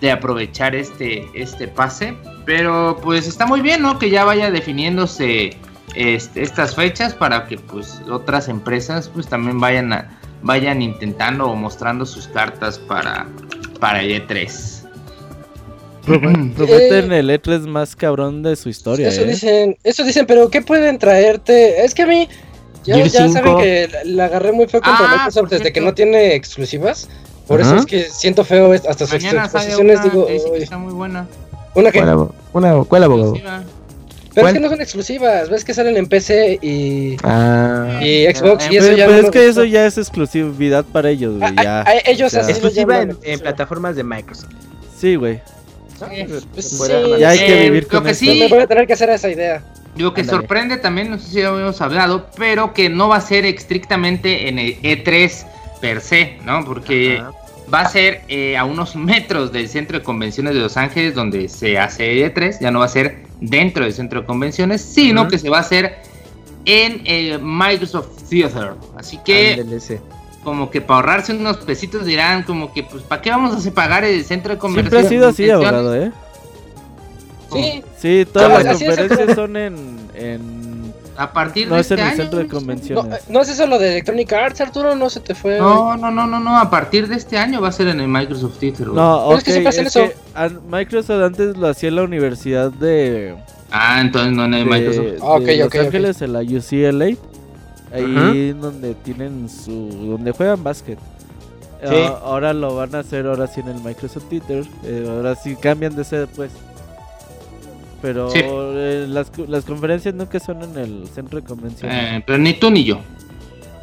de 0.00 0.10
aprovechar 0.10 0.74
este, 0.74 1.28
este 1.34 1.68
pase. 1.68 2.16
Pero 2.44 2.98
pues 3.02 3.26
está 3.26 3.46
muy 3.46 3.60
bien, 3.60 3.82
¿no? 3.82 3.98
Que 3.98 4.10
ya 4.10 4.24
vaya 4.24 4.50
definiéndose 4.50 5.56
este, 5.94 6.42
estas 6.42 6.74
fechas 6.74 7.14
para 7.14 7.46
que 7.46 7.56
pues 7.56 8.02
otras 8.10 8.48
empresas 8.48 9.08
pues 9.08 9.28
también 9.28 9.60
vayan 9.60 9.92
a, 9.92 10.18
vayan 10.42 10.82
intentando 10.82 11.46
o 11.46 11.54
mostrando 11.54 12.04
sus 12.04 12.26
cartas 12.28 12.78
para, 12.78 13.26
para 13.80 14.02
el 14.02 14.10
E3. 14.26 14.73
Prometen 16.04 17.12
el 17.12 17.30
E3 17.30 17.60
más 17.66 17.96
cabrón 17.96 18.42
de 18.42 18.56
su 18.56 18.68
historia. 18.68 19.08
Eso 19.08 19.22
¿eh? 19.22 19.26
dicen, 19.26 19.76
eso 19.84 20.04
dicen, 20.04 20.26
pero 20.26 20.50
¿qué 20.50 20.62
pueden 20.62 20.98
traerte? 20.98 21.84
Es 21.84 21.94
que 21.94 22.02
a 22.02 22.06
mí, 22.06 22.28
ya, 22.84 22.96
Gear 22.96 23.08
ya 23.08 23.20
5. 23.28 23.32
saben 23.32 23.58
que 23.58 23.88
la, 23.92 24.04
la 24.04 24.24
agarré 24.26 24.52
muy 24.52 24.66
feo 24.66 24.80
contra 24.80 25.06
Ah, 25.06 25.16
Microsoft 25.16 25.50
desde 25.50 25.72
que 25.72 25.80
no 25.80 25.94
tiene 25.94 26.34
exclusivas. 26.34 27.08
Por 27.46 27.60
eso 27.60 27.76
es 27.76 27.86
que 27.86 28.04
siento 28.04 28.44
feo 28.44 28.72
hasta 28.72 29.06
sus 29.06 29.12
exposiciones, 29.14 30.00
una 30.00 30.02
digo, 30.04 30.26
que 30.26 30.62
está 30.62 30.78
muy 30.78 30.92
buena. 30.94 31.26
una 31.74 31.90
que, 31.90 32.00
¿Cuál, 32.00 32.28
una- 32.54 32.84
cuál 32.84 33.04
abogado? 33.04 33.34
exclusiva. 33.34 33.62
pero 34.34 34.44
¿Cuál? 34.44 34.46
es 34.46 34.52
que 34.54 34.60
no 34.60 34.68
son 34.70 34.80
exclusivas, 34.80 35.50
ves 35.50 35.62
que 35.64 35.74
salen 35.74 35.96
en 35.98 36.06
PC 36.06 36.58
y, 36.62 37.16
Ah, 37.22 38.00
y 38.02 38.24
Xbox 38.34 38.64
y 38.66 38.68
Pero, 38.70 38.84
eso 38.86 38.96
ya 38.96 39.06
pero 39.06 39.18
no 39.20 39.24
es 39.26 39.30
que 39.30 39.46
eso 39.48 39.64
ya 39.64 39.84
es 39.86 39.98
exclusividad 39.98 40.84
para 40.86 41.10
ellos, 41.10 41.38
güey. 41.38 41.52
A- 41.56 41.62
Ya. 41.62 41.80
a- 41.80 41.88
a 41.88 41.94
ellos 42.06 42.28
O 42.28 42.30
sea, 42.30 42.40
así 42.40 42.52
lo 42.52 42.56
exclusiva 42.58 43.02
en, 43.02 43.18
en 43.22 43.40
plataformas 43.40 43.94
de 43.96 44.04
Microsoft. 44.04 44.50
Sí, 44.98 45.16
güey. 45.16 45.40
Pues 45.98 46.64
Se 46.66 46.70
sí, 46.70 46.76
puede 46.78 47.20
Ya 47.20 47.30
hay 47.30 47.38
que 47.38 47.60
Eh, 47.66 47.70
vivir 47.70 47.82
lo 47.84 47.88
con 47.88 48.04
que 48.04 48.10
eso. 48.10 48.20
sí- 48.20 48.38
me 48.40 48.48
voy 48.48 48.58
a 48.60 48.66
tener 48.66 48.86
que 48.86 48.92
hacer 48.94 49.10
esa 49.10 49.28
idea. 49.30 49.62
Lo 49.96 50.12
que 50.12 50.24
sorprende 50.24 50.76
también, 50.76 51.10
no 51.10 51.18
sé 51.18 51.28
si 51.28 51.34
ya 51.40 51.48
habíamos 51.48 51.80
hablado, 51.80 52.26
pero 52.36 52.74
que 52.74 52.88
no 52.88 53.08
va 53.08 53.16
a 53.16 53.20
ser 53.20 53.44
estrictamente 53.46 54.48
en 54.48 54.58
el 54.58 54.76
E3 54.82 55.46
per 55.80 56.00
se, 56.00 56.38
¿no? 56.44 56.64
Porque 56.64 57.18
Ajá. 57.20 57.30
va 57.72 57.80
a 57.82 57.88
ser 57.88 58.22
eh, 58.28 58.56
a 58.56 58.64
unos 58.64 58.96
metros 58.96 59.52
del 59.52 59.68
centro 59.68 59.98
de 59.98 60.04
convenciones 60.04 60.54
de 60.54 60.60
Los 60.60 60.76
Ángeles, 60.76 61.14
donde 61.14 61.48
se 61.48 61.78
hace 61.78 62.26
E3, 62.26 62.58
ya 62.60 62.72
no 62.72 62.80
va 62.80 62.86
a 62.86 62.88
ser 62.88 63.18
dentro 63.40 63.84
del 63.84 63.92
centro 63.92 64.20
de 64.22 64.26
convenciones, 64.26 64.80
sino 64.82 65.28
que 65.28 65.38
se 65.38 65.48
va 65.48 65.58
a 65.58 65.60
hacer 65.60 65.96
en 66.64 67.02
el 67.04 67.38
Microsoft 67.40 68.08
Theater. 68.28 68.72
Así 68.96 69.18
que. 69.24 69.64
Como 70.44 70.70
que 70.70 70.80
para 70.80 70.96
ahorrarse 71.00 71.32
unos 71.32 71.56
pesitos 71.58 72.04
dirán, 72.04 72.42
como 72.44 72.72
que, 72.72 72.84
pues, 72.84 73.02
¿para 73.02 73.20
qué 73.22 73.30
vamos 73.30 73.52
a 73.54 73.56
hacer 73.56 73.72
pagar 73.74 74.04
el 74.04 74.24
centro 74.24 74.54
de 74.54 74.60
Siempre 74.60 74.90
convenciones? 74.90 75.06
ha 75.06 75.08
sido 75.08 75.28
así, 75.28 75.50
abogado, 75.50 75.96
¿eh? 75.96 76.12
Sí, 77.52 77.82
Sí, 77.98 78.26
todas 78.32 78.50
Ah, 78.50 78.62
las 78.62 78.80
es, 78.80 78.86
conferencias 78.88 79.34
son 79.36 79.56
en, 79.56 79.98
en... 80.14 80.94
A 81.16 81.32
partir 81.32 81.68
No 81.68 81.76
de 81.76 81.80
es 81.82 81.90
en 81.92 81.98
este 81.98 82.02
el 82.02 82.08
año, 82.12 82.16
centro 82.22 82.38
de 82.40 82.48
convenciones. 82.48 83.28
no 83.28 83.40
es 83.40 83.48
eso 83.48 83.66
lo 83.68 83.78
de 83.78 83.92
Electronic 83.92 84.32
Arts, 84.32 84.60
Arturo, 84.60 84.96
no 84.96 85.08
se 85.08 85.20
te 85.20 85.34
fue. 85.36 85.58
No, 85.58 85.96
no, 85.96 86.10
no, 86.10 86.26
no, 86.26 86.40
no, 86.40 86.58
a 86.58 86.68
partir 86.70 87.06
de 87.06 87.14
este 87.14 87.38
año 87.38 87.60
va 87.60 87.68
a 87.68 87.72
ser 87.72 87.86
en 87.88 88.00
el 88.00 88.08
Microsoft 88.08 88.58
Theater. 88.58 88.88
güey. 88.88 88.96
No, 88.96 89.24
Pero 89.28 89.30
ok, 89.30 89.38
es 89.38 89.44
que 89.44 89.50
siempre 89.52 89.68
hacen 89.68 89.86
es 89.86 89.96
eso. 89.96 90.08
que 90.08 90.76
Microsoft 90.76 91.22
antes 91.22 91.56
lo 91.56 91.68
hacía 91.68 91.88
en 91.90 91.96
la 91.96 92.02
universidad 92.02 92.72
de, 92.72 93.36
Ah, 93.70 94.00
entonces 94.00 94.32
no 94.32 94.44
en 94.46 94.54
el 94.54 94.64
de, 94.64 94.70
Microsoft. 94.70 95.04
de 95.04 95.18
Ah, 95.22 95.24
ok, 95.34 95.40
Los 95.46 95.66
ok, 95.68 95.74
ok. 95.76 95.80
Ángeles, 95.86 96.22
en 96.22 96.32
la 96.32 96.40
UCLA. 96.40 97.16
Ahí 97.94 98.50
Ajá. 98.50 98.58
donde 98.60 98.94
tienen 98.96 99.48
su... 99.48 99.88
donde 100.10 100.32
juegan 100.32 100.62
básquet. 100.64 100.98
Sí. 101.82 101.94
Ah, 102.06 102.18
ahora 102.24 102.52
lo 102.52 102.74
van 102.76 102.94
a 102.94 102.98
hacer 103.00 103.26
ahora 103.26 103.46
sí 103.46 103.60
en 103.60 103.68
el 103.68 103.80
Microsoft 103.82 104.24
Theater. 104.28 104.64
eh, 104.84 105.06
ahora 105.08 105.34
sí 105.36 105.54
cambian 105.56 105.94
de 105.94 106.02
sede 106.04 106.26
pues. 106.26 106.50
Pero 108.02 108.30
Sí. 108.30 108.40
eh, 108.42 109.06
las, 109.08 109.30
las 109.48 109.64
conferencias 109.64 110.14
nunca 110.14 110.38
son 110.40 110.62
en 110.62 110.76
el 110.78 111.08
centro 111.14 111.40
de 111.40 111.46
convenciones. 111.46 111.96
Eh, 112.18 112.22
pero 112.26 112.38
ni 112.38 112.52
tú 112.54 112.70
ni 112.70 112.84
yo. 112.84 112.98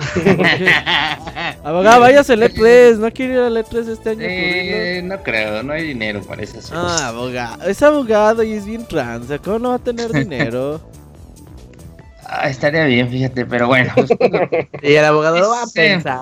Abogado, 1.63 2.01
váyase 2.01 2.33
al 2.33 2.41
E3. 2.43 2.97
¿No 2.99 3.11
quiere 3.11 3.33
ir 3.33 3.39
al 3.39 3.55
E3 3.57 3.87
este 3.89 4.09
año? 4.11 4.21
Eh, 4.23 5.01
no 5.03 5.21
creo, 5.21 5.63
no 5.63 5.73
hay 5.73 5.87
dinero 5.87 6.21
para 6.21 6.41
esas 6.43 6.71
Ah, 6.71 6.81
cosas. 6.81 7.01
abogado. 7.01 7.63
Es 7.67 7.81
abogado 7.83 8.43
y 8.43 8.53
es 8.53 8.65
bien 8.65 8.85
tranza. 8.87 9.37
¿Cómo 9.39 9.59
no 9.59 9.69
va 9.69 9.75
a 9.75 9.79
tener 9.79 10.11
dinero? 10.13 10.81
Ah, 12.33 12.47
estaría 12.49 12.85
bien, 12.85 13.09
fíjate, 13.09 13.45
pero 13.45 13.67
bueno. 13.67 13.91
pues, 13.95 14.09
Y 14.81 14.93
el 14.93 15.03
abogado 15.03 15.37
lo 15.39 15.49
va 15.49 15.63
a 15.63 15.67
Sí. 15.67 15.73
pensar. 15.75 16.21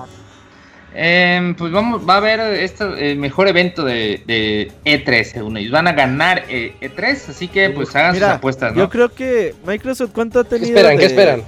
em, 0.92 1.54
pues 1.54 1.70
vamos, 1.70 2.02
va 2.08 2.14
a 2.14 2.16
haber 2.16 2.40
esto, 2.40 2.96
el 2.96 3.16
mejor 3.16 3.46
evento 3.46 3.84
de, 3.84 4.20
de 4.26 4.72
E3, 4.84 5.22
según 5.24 5.56
ellos. 5.56 5.70
Van 5.70 5.86
a 5.86 5.92
ganar 5.92 6.42
eh, 6.48 6.74
E3, 6.80 7.28
así 7.30 7.46
que 7.46 7.70
pues 7.70 7.94
hagan 7.94 8.14
sus 8.14 8.24
apuestas, 8.24 8.72
¿no? 8.74 8.80
Yo 8.80 8.90
creo 8.90 9.08
que 9.14 9.54
Microsoft, 9.64 10.10
¿cuánto 10.12 10.40
ha 10.40 10.44
¿Qué 10.44 10.50
tenido? 10.58 10.70
esperan? 10.76 10.96
de, 10.96 11.00
¿Qué 11.00 11.06
esperan? 11.06 11.42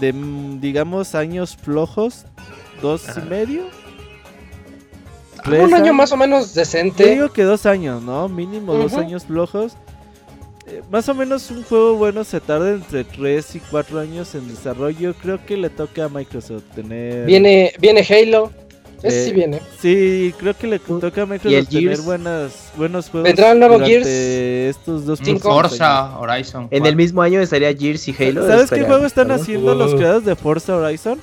De, 0.00 0.12
digamos, 0.60 1.14
años 1.14 1.56
flojos. 1.56 2.26
¿Dos 2.82 3.08
Ajá. 3.08 3.22
y 3.24 3.28
medio? 3.28 3.62
Un 5.46 5.72
año 5.72 5.94
más 5.94 6.12
o 6.12 6.16
menos 6.18 6.52
Yo 6.52 6.60
decente. 6.60 7.06
digo 7.10 7.32
que 7.32 7.42
dos 7.44 7.64
años, 7.64 8.02
¿no? 8.02 8.28
Mínimo 8.28 8.74
dos 8.74 8.92
años 8.94 9.24
flojos. 9.24 9.72
Eh, 10.70 10.82
más 10.90 11.08
o 11.08 11.14
menos 11.14 11.50
un 11.50 11.62
juego 11.64 11.94
bueno 11.96 12.24
se 12.24 12.40
tarda 12.40 12.70
entre 12.70 13.04
3 13.04 13.56
y 13.56 13.60
4 13.60 14.00
años 14.00 14.34
en 14.34 14.48
desarrollo. 14.48 15.14
Creo 15.14 15.44
que 15.44 15.56
le 15.56 15.70
toca 15.70 16.04
a 16.04 16.08
Microsoft 16.08 16.64
tener... 16.74 17.24
Viene, 17.26 17.72
viene 17.80 18.06
Halo. 18.08 18.52
Ese 19.02 19.22
Eh, 19.22 19.24
sí 19.26 19.32
viene. 19.32 19.60
Sí, 19.80 20.34
creo 20.38 20.54
que 20.56 20.66
le 20.66 20.78
toca 20.80 21.22
a 21.22 21.26
Microsoft 21.26 21.68
tener 21.68 21.84
Gears? 21.84 22.04
buenas, 22.04 22.72
buenos 22.76 23.08
juegos. 23.08 23.28
¿Vendrá 23.28 23.52
el 23.52 23.60
nuevo 23.60 23.78
Gears? 23.78 24.06
estos 24.06 25.06
dos 25.06 25.20
Mm. 25.20 25.36
Forza 25.38 26.18
Horizon. 26.18 26.62
En 26.64 26.68
4. 26.80 26.88
el 26.88 26.96
mismo 26.96 27.22
año 27.22 27.40
estaría 27.40 27.72
Gears 27.74 28.08
y 28.08 28.14
Halo. 28.18 28.46
¿Sabes 28.46 28.70
qué 28.70 28.82
juego 28.82 29.06
están 29.06 29.30
haciendo 29.30 29.74
los 29.74 29.94
creadores 29.94 30.24
de 30.24 30.34
Forza 30.34 30.76
Horizon? 30.76 31.20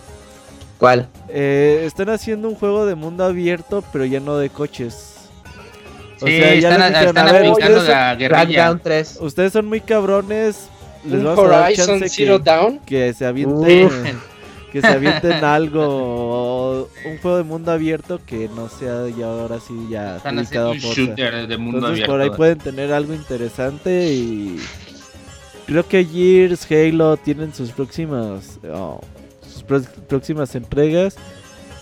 ¿Cuál? 0.78 1.08
Eh, 1.30 1.84
están 1.86 2.10
haciendo 2.10 2.48
un 2.48 2.56
juego 2.56 2.86
de 2.86 2.96
mundo 2.96 3.24
abierto, 3.26 3.84
pero 3.92 4.06
ya 4.06 4.20
no 4.20 4.38
de 4.38 4.50
coches. 4.50 5.15
O 6.22 6.28
Sí, 6.28 6.38
sea, 6.38 6.56
ya 6.56 6.72
están, 6.72 6.94
dijeron, 6.94 7.18
están 7.18 7.28
a 7.28 7.32
ver, 7.32 7.46
aplicando 7.48 7.78
ustedes, 7.80 7.90
la 7.90 8.16
guerrilla. 8.16 8.44
Crackdown 8.46 8.80
3. 8.84 9.18
ustedes 9.22 9.54
son 9.54 9.66
muy 9.68 9.82
cabrones. 9.82 10.70
Les 11.04 11.24
vamos 11.24 11.46
a 11.46 11.48
dar 11.50 11.64
Horizon 11.66 12.00
chance 12.00 12.10
Zero 12.10 12.38
que, 12.40 12.44
Dawn. 12.44 12.80
que 12.80 13.14
se 13.14 13.26
avienten, 13.26 13.90
que 14.72 14.82
se 14.82 14.88
avienten 14.88 15.44
algo, 15.44 16.90
un 17.06 17.18
juego 17.20 17.38
de 17.38 17.44
mundo 17.44 17.72
abierto 17.72 18.20
que 18.26 18.50
no 18.56 18.70
sea 18.70 19.08
ya 19.10 19.28
ahora 19.28 19.60
sí 19.60 19.74
ya 19.90 20.18
Están 20.18 20.40
haciendo 20.40 20.72
un 20.72 20.78
shooter 20.78 21.48
de 21.48 21.58
mundo 21.58 21.78
Entonces 21.78 22.06
abierto. 22.06 22.12
por 22.12 22.22
ahí 22.22 22.30
pueden 22.32 22.58
tener 22.58 22.92
algo 22.92 23.14
interesante 23.14 24.12
y 24.14 24.60
creo 25.68 25.88
que 25.88 26.04
Gears, 26.06 26.66
Halo 26.72 27.18
tienen 27.18 27.54
sus 27.54 27.72
próximas 27.72 28.60
oh, 28.74 29.02
sus 29.48 29.64
próximas 30.08 30.56
entregas 30.56 31.16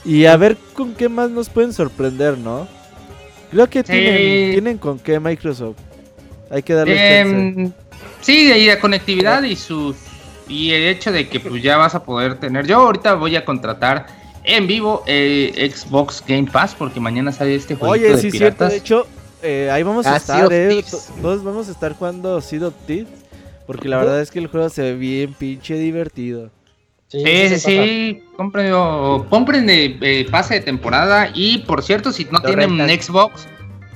y 0.04 0.26
a 0.26 0.36
ver 0.36 0.58
con 0.74 0.96
qué 0.96 1.08
más 1.08 1.30
nos 1.30 1.48
pueden 1.50 1.72
sorprender, 1.72 2.38
¿no? 2.38 2.68
Creo 3.54 3.70
que 3.70 3.80
Sí. 3.80 3.92
tienen, 3.92 4.52
tienen 4.52 4.78
con 4.78 5.00
qué 5.00 5.20
Microsoft. 5.20 5.78
Hay 6.50 6.62
que 6.64 6.74
darle 6.74 6.96
chance. 6.96 7.36
Em, 7.62 7.72
sí, 8.22 8.52
y 8.52 8.66
la 8.68 8.80
conectividad 8.80 9.42
y 9.44 9.56
sus 9.56 9.96
y 10.48 10.72
el 10.72 10.84
hecho 10.84 11.12
de 11.12 11.28
que 11.30 11.40
pues 11.40 11.64
ya 11.64 11.78
vas 11.78 11.96
a 11.96 12.04
poder 12.04 12.40
tener. 12.40 12.68
Yo 12.68 12.78
ahorita 12.80 13.14
voy 13.16 13.36
a 13.36 13.46
contratar 13.46 14.08
en 14.44 14.68
vivo 14.68 15.04
eh, 15.08 15.72
Xbox 15.74 16.22
Game 16.28 16.50
Pass 16.52 16.76
porque 16.78 17.00
mañana 17.00 17.32
sale 17.32 17.56
este 17.56 17.76
juego 17.76 17.94
Oye, 17.94 18.10
de 18.10 18.18
sí, 18.18 18.30
cierto. 18.30 18.58
piratas. 18.58 18.72
De 18.72 18.78
hecho, 18.78 19.08
eh, 19.42 19.70
ahí 19.72 19.84
vamos 19.84 20.06
a 20.06 20.16
Ah, 20.16 20.20
Sea 20.20 20.44
estar, 20.44 20.54
eh. 20.54 20.84
Todos 21.22 21.44
vamos 21.44 21.70
a 21.70 21.72
estar 21.72 21.94
jugando 21.94 22.42
Seed 22.42 22.66
of 22.68 22.74
Thieves. 22.86 23.08
Porque 23.66 23.88
la 23.88 23.98
verdad 23.98 24.22
es 24.22 24.30
que 24.30 24.40
el 24.40 24.48
juego 24.48 24.68
se 24.68 24.82
ve 24.82 24.96
bien 24.96 25.34
pinche 25.34 25.76
divertido. 25.78 26.52
Sí, 27.20 27.50
sí, 27.50 27.60
sí, 27.60 28.24
compren, 28.36 28.72
compren 29.30 29.70
el, 29.70 29.98
el 30.04 30.26
pase 30.26 30.56
de 30.56 30.60
temporada 30.62 31.30
y 31.34 31.60
por 31.60 31.84
cierto, 31.84 32.12
si 32.12 32.26
no 32.26 32.40
Lo 32.40 32.42
tienen 32.42 32.78
rentan. 32.78 32.90
Xbox, 33.02 33.48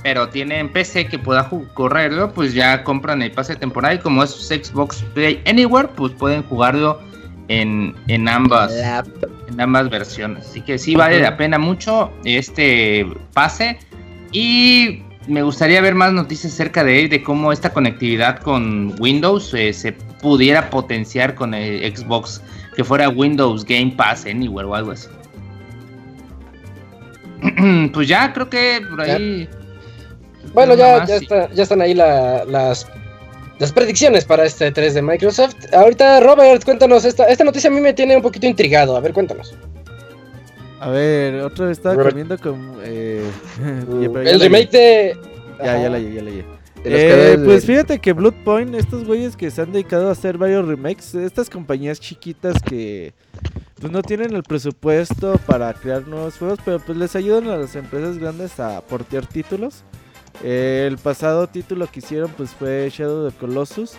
pero 0.04 0.28
tienen 0.28 0.68
PC 0.68 1.06
que 1.08 1.18
pueda 1.18 1.50
correrlo, 1.74 2.32
pues 2.32 2.54
ya 2.54 2.84
compran 2.84 3.20
el 3.22 3.32
pase 3.32 3.54
de 3.54 3.58
temporada 3.60 3.94
y 3.94 3.98
como 3.98 4.22
es 4.22 4.30
Xbox 4.30 5.02
Play 5.14 5.42
Anywhere, 5.46 5.88
pues 5.96 6.12
pueden 6.12 6.42
jugarlo 6.44 7.00
en, 7.48 7.94
en 8.06 8.28
ambas 8.28 8.72
La- 8.74 9.04
en 9.48 9.60
ambas 9.60 9.90
versiones. 9.90 10.46
Así 10.46 10.60
que 10.60 10.78
sí 10.78 10.94
vale 10.94 11.18
la 11.20 11.36
pena 11.36 11.58
mucho 11.58 12.12
este 12.24 13.04
pase. 13.34 13.78
Y 14.30 15.02
me 15.26 15.42
gustaría 15.42 15.80
ver 15.80 15.94
más 15.94 16.12
noticias 16.12 16.52
acerca 16.52 16.84
de 16.84 17.00
él, 17.02 17.08
de 17.08 17.22
cómo 17.22 17.50
esta 17.52 17.72
conectividad 17.72 18.38
con 18.40 18.94
Windows 19.00 19.52
eh, 19.54 19.72
se 19.72 19.92
pudiera 19.92 20.70
potenciar 20.70 21.34
con 21.34 21.54
el 21.54 21.96
Xbox, 21.96 22.42
que 22.78 22.84
fuera 22.84 23.08
Windows 23.08 23.64
Game 23.64 23.92
Pass 23.96 24.24
Anywhere 24.24 24.68
o 24.68 24.72
algo 24.72 24.92
así. 24.92 25.08
pues 27.92 28.06
ya 28.06 28.32
creo 28.32 28.48
que 28.48 28.80
por 28.88 29.00
ahí. 29.00 29.48
Bueno, 30.54 30.76
ya, 30.76 31.04
ya, 31.04 31.16
está- 31.16 31.52
ya 31.52 31.64
están 31.64 31.82
ahí 31.82 31.92
la- 31.92 32.44
las, 32.44 32.86
las 33.58 33.72
predicciones 33.72 34.24
para 34.24 34.44
este 34.44 34.70
3 34.70 34.94
de 34.94 35.02
Microsoft. 35.02 35.56
Ahorita, 35.74 36.20
Robert, 36.20 36.64
cuéntanos, 36.64 37.04
esta, 37.04 37.24
esta 37.24 37.42
noticia 37.42 37.68
a 37.68 37.72
mí 37.72 37.80
me 37.80 37.92
tiene 37.94 38.14
un 38.14 38.22
poquito 38.22 38.46
intrigado. 38.46 38.96
A 38.96 39.00
ver, 39.00 39.12
cuéntanos. 39.12 39.56
A 40.78 40.90
ver, 40.90 41.40
otra 41.42 41.66
vez 41.66 41.78
estaba 41.78 41.96
Robert. 41.96 42.10
comiendo 42.10 42.38
con. 42.38 42.76
Eh, 42.84 43.28
El 44.24 44.40
remake 44.40 44.70
de... 44.70 45.16
Ya, 45.58 45.82
ya 45.82 45.90
la 45.90 45.98
ya 45.98 46.22
la 46.22 46.30
de 46.82 47.34
Eh, 47.34 47.38
pues 47.44 47.64
fíjate 47.64 47.98
que 47.98 48.12
Bloodpoint, 48.12 48.74
estos 48.74 49.04
güeyes 49.04 49.36
que 49.36 49.50
se 49.50 49.62
han 49.62 49.72
dedicado 49.72 50.08
a 50.08 50.12
hacer 50.12 50.38
varios 50.38 50.66
remakes, 50.66 51.14
estas 51.14 51.50
compañías 51.50 52.00
chiquitas 52.00 52.62
que 52.62 53.14
pues 53.80 53.92
no 53.92 54.02
tienen 54.02 54.34
el 54.34 54.42
presupuesto 54.42 55.38
para 55.46 55.72
crear 55.74 56.06
nuevos 56.06 56.36
juegos, 56.36 56.58
pero 56.64 56.80
pues 56.80 56.98
les 56.98 57.14
ayudan 57.14 57.48
a 57.48 57.56
las 57.56 57.76
empresas 57.76 58.18
grandes 58.18 58.58
a 58.58 58.80
portear 58.80 59.26
títulos. 59.26 59.84
Eh, 60.42 60.84
el 60.86 60.98
pasado 60.98 61.46
título 61.48 61.86
que 61.86 62.00
hicieron 62.00 62.30
pues 62.36 62.50
fue 62.50 62.90
Shadow 62.92 63.26
of 63.26 63.32
the 63.32 63.38
Colossus. 63.38 63.92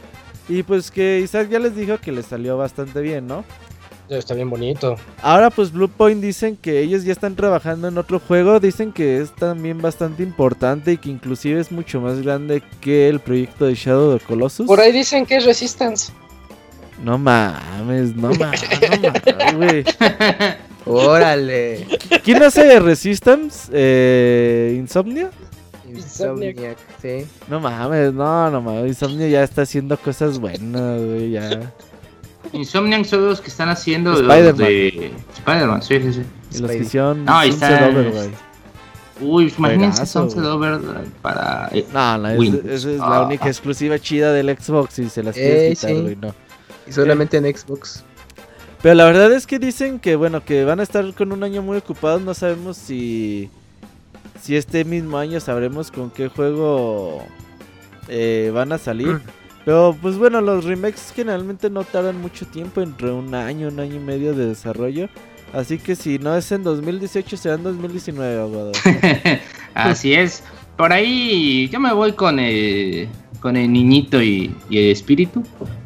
Y 0.47 0.63
pues 0.63 0.89
que 0.89 1.19
Isaac 1.19 1.49
ya 1.49 1.59
les 1.59 1.75
dijo 1.75 1.99
que 1.99 2.11
les 2.11 2.25
salió 2.25 2.57
bastante 2.57 3.01
bien, 3.01 3.27
¿no? 3.27 3.45
Está 4.09 4.33
bien 4.33 4.49
bonito. 4.49 4.95
Ahora 5.21 5.49
pues 5.49 5.71
Bluepoint 5.71 6.21
dicen 6.21 6.57
que 6.57 6.79
ellos 6.79 7.03
ya 7.03 7.11
están 7.11 7.35
trabajando 7.35 7.87
en 7.87 7.97
otro 7.97 8.19
juego, 8.19 8.59
dicen 8.59 8.91
que 8.91 9.21
es 9.21 9.33
también 9.35 9.81
bastante 9.81 10.23
importante 10.23 10.93
y 10.93 10.97
que 10.97 11.09
inclusive 11.09 11.59
es 11.59 11.71
mucho 11.71 12.01
más 12.01 12.21
grande 12.21 12.63
que 12.81 13.07
el 13.07 13.19
proyecto 13.19 13.65
de 13.65 13.75
Shadow 13.75 14.15
of 14.15 14.21
the 14.21 14.27
Colossus. 14.27 14.65
Por 14.65 14.79
ahí 14.79 14.91
dicen 14.91 15.25
que 15.25 15.37
es 15.37 15.45
Resistance. 15.45 16.11
No 17.03 17.17
mames, 17.17 18.15
no 18.15 18.29
mames, 18.33 18.61
no 18.89 19.11
mames, 19.11 19.55
güey. 19.55 19.85
Órale. 20.85 21.85
¿Quién 22.23 22.41
hace 22.41 22.79
Resistance? 22.79 23.69
Eh, 23.71 24.75
¿Insomnia? 24.77 25.29
Insomniac, 25.87 26.77
sí. 27.01 27.25
No 27.47 27.59
mames, 27.59 28.13
no, 28.13 28.49
no 28.49 28.61
mames. 28.61 28.87
Insomnia 28.87 29.27
ya 29.27 29.43
está 29.43 29.61
haciendo 29.61 29.97
cosas 29.97 30.39
buenas, 30.39 31.01
güey, 31.01 31.31
ya. 31.31 31.73
Insomniac 32.53 33.05
son 33.05 33.25
los 33.27 33.41
que 33.41 33.49
están 33.49 33.69
haciendo 33.69 34.13
Spider-Man. 34.13 34.55
de 34.57 35.11
Spider-Man, 35.37 35.81
sí, 35.83 35.99
sí, 36.01 36.13
sí. 36.13 36.21
Y 36.55 36.57
los 36.59 36.71
que 36.71 36.77
hicieron 36.77 37.25
No, 37.25 37.37
ahí 37.37 37.51
Sunset 37.51 37.71
está. 37.71 37.85
Overdrive. 37.89 38.31
Uy, 39.21 39.53
imagínense 39.57 39.97
Juegazo, 39.97 40.21
Sunset. 40.29 40.43
Overdrive 40.45 41.09
para... 41.21 41.69
eh, 41.73 41.85
No, 41.93 42.17
no, 42.17 42.29
esa 42.29 42.73
es 42.73 42.85
la 42.97 43.17
Ah. 43.17 43.25
única 43.25 43.47
exclusiva 43.47 43.99
chida 43.99 44.31
del 44.33 44.57
Xbox 44.57 44.97
y 44.99 45.09
se 45.09 45.21
las 45.23 45.35
quieres 45.35 45.61
Ey, 45.61 45.75
quitar, 45.75 45.89
sí. 45.91 46.01
güey, 46.01 46.15
no. 46.15 46.33
Y 46.87 46.91
solamente 46.91 47.37
en 47.37 47.43
Xbox. 47.55 48.03
Pero 48.81 48.95
la 48.95 49.05
verdad 49.05 49.31
es 49.33 49.45
que 49.45 49.59
dicen 49.59 49.99
que, 49.99 50.15
bueno, 50.15 50.43
que 50.43 50.63
van 50.63 50.79
a 50.79 50.83
estar 50.83 51.13
con 51.13 51.31
un 51.33 51.43
año 51.43 51.61
muy 51.61 51.77
ocupados. 51.77 52.21
No 52.21 52.33
sabemos 52.33 52.77
si, 52.77 53.49
si 54.41 54.55
este 54.55 54.85
mismo 54.85 55.17
año 55.17 55.39
sabremos 55.41 55.91
con 55.91 56.09
qué 56.09 56.29
juego 56.29 57.21
eh, 58.07 58.51
van 58.53 58.71
a 58.71 58.77
salir. 58.77 59.19
Pero 59.69 59.95
pues 60.01 60.17
bueno, 60.17 60.41
los 60.41 60.65
remakes 60.65 61.13
generalmente 61.15 61.69
no 61.69 61.83
tardan 61.83 62.19
mucho 62.19 62.47
tiempo, 62.47 62.81
entre 62.81 63.11
un 63.11 63.35
año, 63.35 63.67
un 63.67 63.79
año 63.79 63.97
y 63.97 63.99
medio 63.99 64.33
de 64.33 64.47
desarrollo. 64.47 65.09
Así 65.53 65.77
que 65.77 65.95
si 65.95 66.17
no 66.17 66.35
es 66.35 66.51
en 66.51 66.63
2018, 66.63 67.37
será 67.37 67.53
en 67.53 67.61
2019, 67.61 68.41
abogado. 68.41 68.71
Así 69.75 70.15
es. 70.15 70.43
Por 70.75 70.91
ahí 70.91 71.69
yo 71.71 71.79
me 71.79 71.93
voy 71.93 72.13
con 72.13 72.39
el, 72.39 73.09
con 73.41 73.57
el 73.57 73.71
niñito 73.71 74.19
y, 74.23 74.51
y 74.71 74.79
el 74.79 74.91
espíritu. 74.91 75.43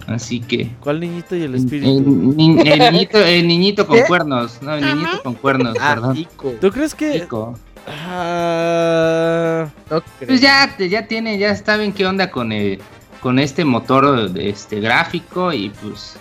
Así 0.08 0.40
que... 0.40 0.72
¿Cuál 0.80 1.02
niñito 1.02 1.36
y 1.36 1.42
el 1.42 1.54
espíritu? 1.56 1.90
el 1.90 2.38
niñito, 2.38 3.18
el 3.20 3.46
niñito 3.46 3.86
con 3.86 3.98
¿Qué? 3.98 4.06
cuernos. 4.06 4.62
No, 4.62 4.76
el 4.76 4.86
niñito 4.86 5.24
con 5.24 5.34
cuernos, 5.34 5.76
Ah, 5.82 5.96
perdón. 5.96 6.16
Ico. 6.16 6.54
¿Tú 6.62 6.72
crees 6.72 6.96
que.? 6.96 7.28
Ah, 7.86 9.68
No 9.90 10.02
creo. 10.02 10.28
Pues 10.28 10.40
ya, 10.40 10.74
ya 10.78 11.06
tiene, 11.06 11.38
ya 11.38 11.54
saben 11.54 11.92
qué 11.92 12.06
onda 12.06 12.32
con 12.32 12.54
el, 12.54 12.80
con 13.24 13.40
este 13.40 13.64
motor 13.64 14.30
de 14.30 14.50
este 14.50 14.82
gráfico 14.82 15.54
y 15.54 15.70
pues 15.70 16.18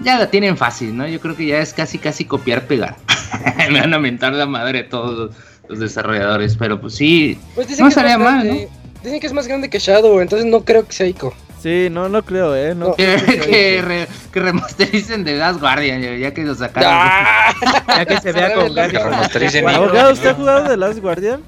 ya 0.00 0.18
la 0.18 0.30
tienen 0.30 0.56
fácil, 0.56 0.96
¿no? 0.96 1.06
Yo 1.06 1.20
creo 1.20 1.36
que 1.36 1.44
ya 1.44 1.58
es 1.58 1.74
casi 1.74 1.98
casi 1.98 2.24
copiar 2.24 2.66
pegar. 2.66 2.96
Me 3.70 3.80
van 3.80 3.92
a 3.92 3.98
mentar 3.98 4.32
la 4.32 4.46
madre 4.46 4.84
todos 4.84 5.36
los, 5.68 5.78
desarrolladores, 5.78 6.56
pero 6.56 6.80
pues 6.80 6.94
sí, 6.94 7.38
Pues 7.54 7.78
No 7.78 7.88
estaría 7.88 8.16
mal, 8.16 8.46
grande. 8.46 8.68
Dicen 9.04 9.20
que 9.20 9.26
es 9.26 9.32
más 9.34 9.46
grande 9.46 9.68
que 9.68 9.78
Shadow, 9.78 10.20
entonces 10.20 10.46
no 10.46 10.64
creo 10.64 10.86
que 10.86 10.92
sea 10.94 11.06
Ico. 11.06 11.34
Sí, 11.60 11.88
no, 11.90 12.08
no 12.08 12.22
creo, 12.24 12.54
¿eh? 12.56 12.74
No, 12.74 12.88
No. 12.88 12.94
que, 12.96 13.16
que 13.16 13.82
re- 13.84 14.08
que 14.32 14.40
remastericen 14.40 15.24
de 15.24 15.36
Last 15.36 15.60
Guardian, 15.60 16.00
ya, 16.18 16.32
que 16.34 16.42
lo 16.44 16.54
sacaron. 16.54 16.90
¡Ah! 16.92 17.54
Ya 17.98 18.04
que 18.04 18.20
se 18.20 18.32
vea 18.32 18.54
con. 18.54 18.66
Ico. 18.68 19.68
Abogado, 19.68 20.12
¿usted 20.12 20.28
ha 20.30 20.34
jugado 20.34 20.68
de 20.68 20.76
Last 20.76 20.98
Guardian? 21.00 21.42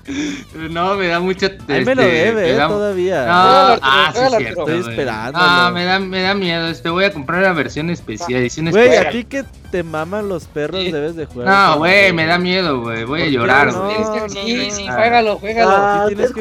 No, 0.71 0.95
me 0.97 1.07
da 1.09 1.21
mucho... 1.21 1.47
Ahí 1.69 1.85
me 1.85 1.95
lo 1.95 2.03
este, 2.03 2.15
debe, 2.15 2.43
me 2.43 2.51
eh, 2.51 2.55
da- 2.57 2.69
todavía. 2.69 3.27
No, 3.27 3.33
Juégalo, 3.33 3.81
ah, 3.83 4.11
sí, 4.13 4.19
juégalo, 4.19 4.39
cierto. 4.39 4.61
Estoy 4.69 4.91
esperándolo. 4.91 5.47
No, 5.47 5.71
me 5.73 5.85
da, 5.85 5.99
me 6.01 6.23
da 6.23 6.35
miedo. 6.35 6.69
Este, 6.69 6.89
voy 6.91 7.05
a 7.05 7.13
comprar 7.13 7.43
la 7.43 7.53
versión 7.53 7.91
especial, 7.91 8.41
edición 8.41 8.71
Güey, 8.71 8.85
especial. 8.85 9.07
a 9.07 9.11
ti 9.11 9.25
que 9.25 9.45
te 9.71 9.83
maman 9.83 10.29
los 10.29 10.47
perros 10.47 10.81
Sí. 10.83 10.91
debes 10.91 11.15
de 11.15 11.27
jugar. 11.27 11.47
No, 11.49 11.79
güey, 11.79 12.13
me 12.13 12.27
da 12.27 12.39
miedo, 12.39 12.81
güey. 12.81 13.05
Voy 13.05 13.21
a 13.21 13.25
¿Por 13.25 13.31
qué 13.31 13.31
llorar, 13.33 13.73
no? 13.73 13.85
güey. 13.85 13.97
Que 13.97 14.21
no, 14.21 14.29
sí, 14.29 14.55
no. 14.69 14.75
sí, 14.75 14.89
juégalo, 14.89 15.39
juégalo. 15.39 15.71
Ah, 15.73 16.05
Sí 16.09 16.15
tienes 16.15 16.31
usted 16.31 16.41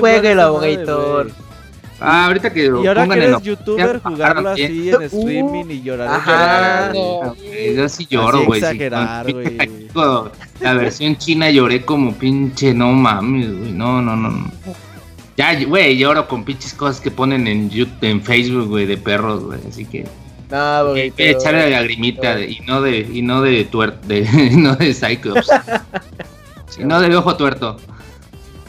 Ah, 2.01 2.25
ahorita 2.27 2.53
que 2.53 2.69
lo 2.69 2.83
Y 2.83 2.87
ahora 2.87 3.01
que 3.01 3.07
pongan 3.07 3.17
en 3.19 3.23
eres 3.25 3.35
op- 3.37 3.43
youtuber, 3.43 3.99
jugarlo 4.01 4.53
bien. 4.55 4.71
así 4.71 4.89
en 4.89 5.01
streaming 5.03 5.65
y 5.69 5.81
llorar. 5.81 6.07
Ajá. 6.07 6.91
Yo 7.75 7.89
sí 7.89 8.07
lloro, 8.09 8.45
güey. 8.45 8.61
sí. 8.61 8.65
exagerar, 8.67 9.31
güey. 9.31 9.57
La 10.61 10.73
versión 10.73 11.17
china 11.17 11.49
lloré 11.49 11.83
como 11.83 12.13
pinche, 12.13 12.73
no 12.73 12.91
mames, 12.93 13.57
güey. 13.57 13.71
No, 13.71 14.01
no, 14.01 14.15
no. 14.15 14.29
no. 14.31 14.51
Ya, 15.37 15.57
güey, 15.65 15.97
lloro 15.97 16.27
con 16.27 16.43
pinches 16.43 16.73
cosas 16.73 16.99
que 17.01 17.11
ponen 17.11 17.47
en 17.47 17.69
YouTube, 17.69 17.97
en 18.01 18.21
Facebook, 18.21 18.67
güey, 18.67 18.85
de 18.85 18.97
perros, 18.97 19.43
güey. 19.43 19.59
Así 19.69 19.85
que 19.85 20.05
No, 20.51 20.57
hay 20.57 20.83
güey. 20.91 21.11
que 21.11 21.31
echarle 21.31 21.69
la 21.69 21.79
lagrimita 21.81 22.35
de- 22.35 22.49
y 22.51 22.59
no 22.67 22.81
de 22.81 22.99
y 22.99 23.21
no 23.21 23.41
de 23.41 23.63
tuer, 23.65 23.99
de 24.01 24.23
no 24.57 24.75
de 24.75 24.93
Cyclops. 24.93 25.49
y 26.79 26.83
no 26.83 26.99
de 27.01 27.15
ojo 27.15 27.35
tuerto. 27.37 27.77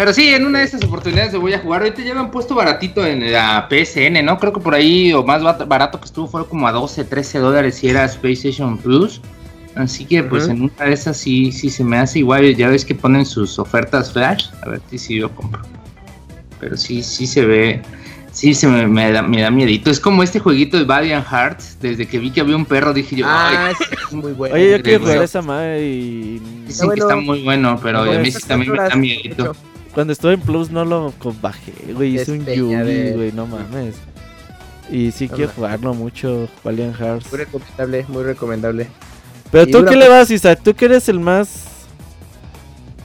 Pero 0.01 0.15
sí, 0.15 0.29
en 0.31 0.47
una 0.47 0.61
de 0.61 0.65
estas 0.65 0.83
oportunidades 0.83 1.35
lo 1.35 1.43
voy 1.43 1.53
a 1.53 1.59
jugar. 1.59 1.83
Ahorita 1.83 2.01
ya 2.01 2.15
lo 2.15 2.21
han 2.21 2.31
puesto 2.31 2.55
baratito 2.55 3.05
en 3.05 3.31
la 3.31 3.69
PSN, 3.69 4.25
¿no? 4.25 4.39
Creo 4.39 4.51
que 4.51 4.59
por 4.59 4.75
ahí, 4.75 5.13
o 5.13 5.23
más 5.23 5.43
barato 5.69 6.01
que 6.01 6.07
estuvo, 6.07 6.27
fue 6.27 6.49
como 6.49 6.67
a 6.67 6.73
12, 6.73 7.05
13 7.05 7.39
dólares 7.39 7.75
si 7.75 7.89
era 7.91 8.09
PlayStation 8.09 8.79
Plus. 8.79 9.21
Así 9.75 10.07
que, 10.07 10.23
pues 10.23 10.49
en 10.49 10.63
una 10.63 10.87
de 10.87 10.95
esas 10.95 11.19
sí, 11.19 11.53
sí 11.53 11.69
se 11.69 11.85
me 11.85 11.99
hace 11.99 12.21
igual. 12.21 12.57
Ya 12.57 12.71
ves 12.71 12.87
que 12.87 12.95
ponen 12.95 13.27
sus 13.27 13.59
ofertas 13.59 14.11
flash. 14.11 14.47
A 14.63 14.71
ver 14.71 14.81
si 14.89 14.97
sí 14.97 15.19
lo 15.19 15.31
compro. 15.35 15.61
Pero 16.61 16.79
sí, 16.79 17.03
sí 17.03 17.27
se 17.27 17.45
ve. 17.45 17.83
Sí, 18.33 18.55
se 18.55 18.69
me, 18.69 18.87
me 18.87 19.13
da, 19.13 19.21
me 19.21 19.43
da 19.43 19.51
miedito. 19.51 19.91
Es 19.91 20.01
como 20.01 20.23
este 20.23 20.39
jueguito 20.39 20.79
de 20.79 20.85
Valiant 20.85 21.27
Hearts. 21.27 21.77
Desde 21.79 22.09
que 22.09 22.19
vi 22.19 22.31
que 22.31 22.41
había 22.41 22.57
un 22.57 22.65
perro, 22.65 22.95
dije 22.95 23.17
yo, 23.17 23.27
Ah, 23.29 23.67
"Ay, 23.67 23.75
sí, 23.79 23.85
es 24.07 24.13
muy 24.15 24.33
bueno. 24.33 24.55
Oye, 24.55 24.71
yo 24.79 24.83
quiero 24.83 25.01
jugar 25.01 25.23
esa 25.25 25.43
madre 25.43 25.85
y. 25.87 26.41
Dicen 26.67 26.87
bueno. 26.87 26.95
que 26.95 27.01
está 27.01 27.17
muy 27.17 27.43
bueno, 27.43 27.79
pero 27.83 28.01
a 28.01 28.19
mí 28.19 28.31
sí 28.31 28.39
también 28.49 28.73
me 28.73 28.79
da 28.79 28.97
miedito. 28.97 29.55
Cuando 29.95 30.13
estuve 30.13 30.35
en 30.35 30.41
Plus 30.41 30.71
no 30.71 30.85
lo 30.85 31.13
bajé, 31.41 31.73
güey. 31.93 32.15
Hice 32.17 32.33
un 32.33 32.47
Yugi, 32.47 33.13
güey, 33.13 33.33
no 33.33 33.47
mames. 33.47 33.97
Y 34.91 35.13
sí 35.13 35.29
quiero 35.29 35.45
Hola. 35.45 35.55
jugarlo 35.55 35.95
mucho, 35.95 36.49
Valiant 36.65 36.97
Hearts. 36.97 37.27
Muy 37.31 37.39
recomendable, 37.39 38.05
muy 38.09 38.23
recomendable. 38.25 38.89
Pero 39.51 39.69
y 39.69 39.71
tú 39.71 39.85
qué 39.85 39.97
le 39.97 40.09
vas, 40.09 40.31
Isaac, 40.31 40.61
tú 40.63 40.75
que 40.75 40.87
eres 40.87 41.09
el 41.09 41.21
más. 41.21 41.67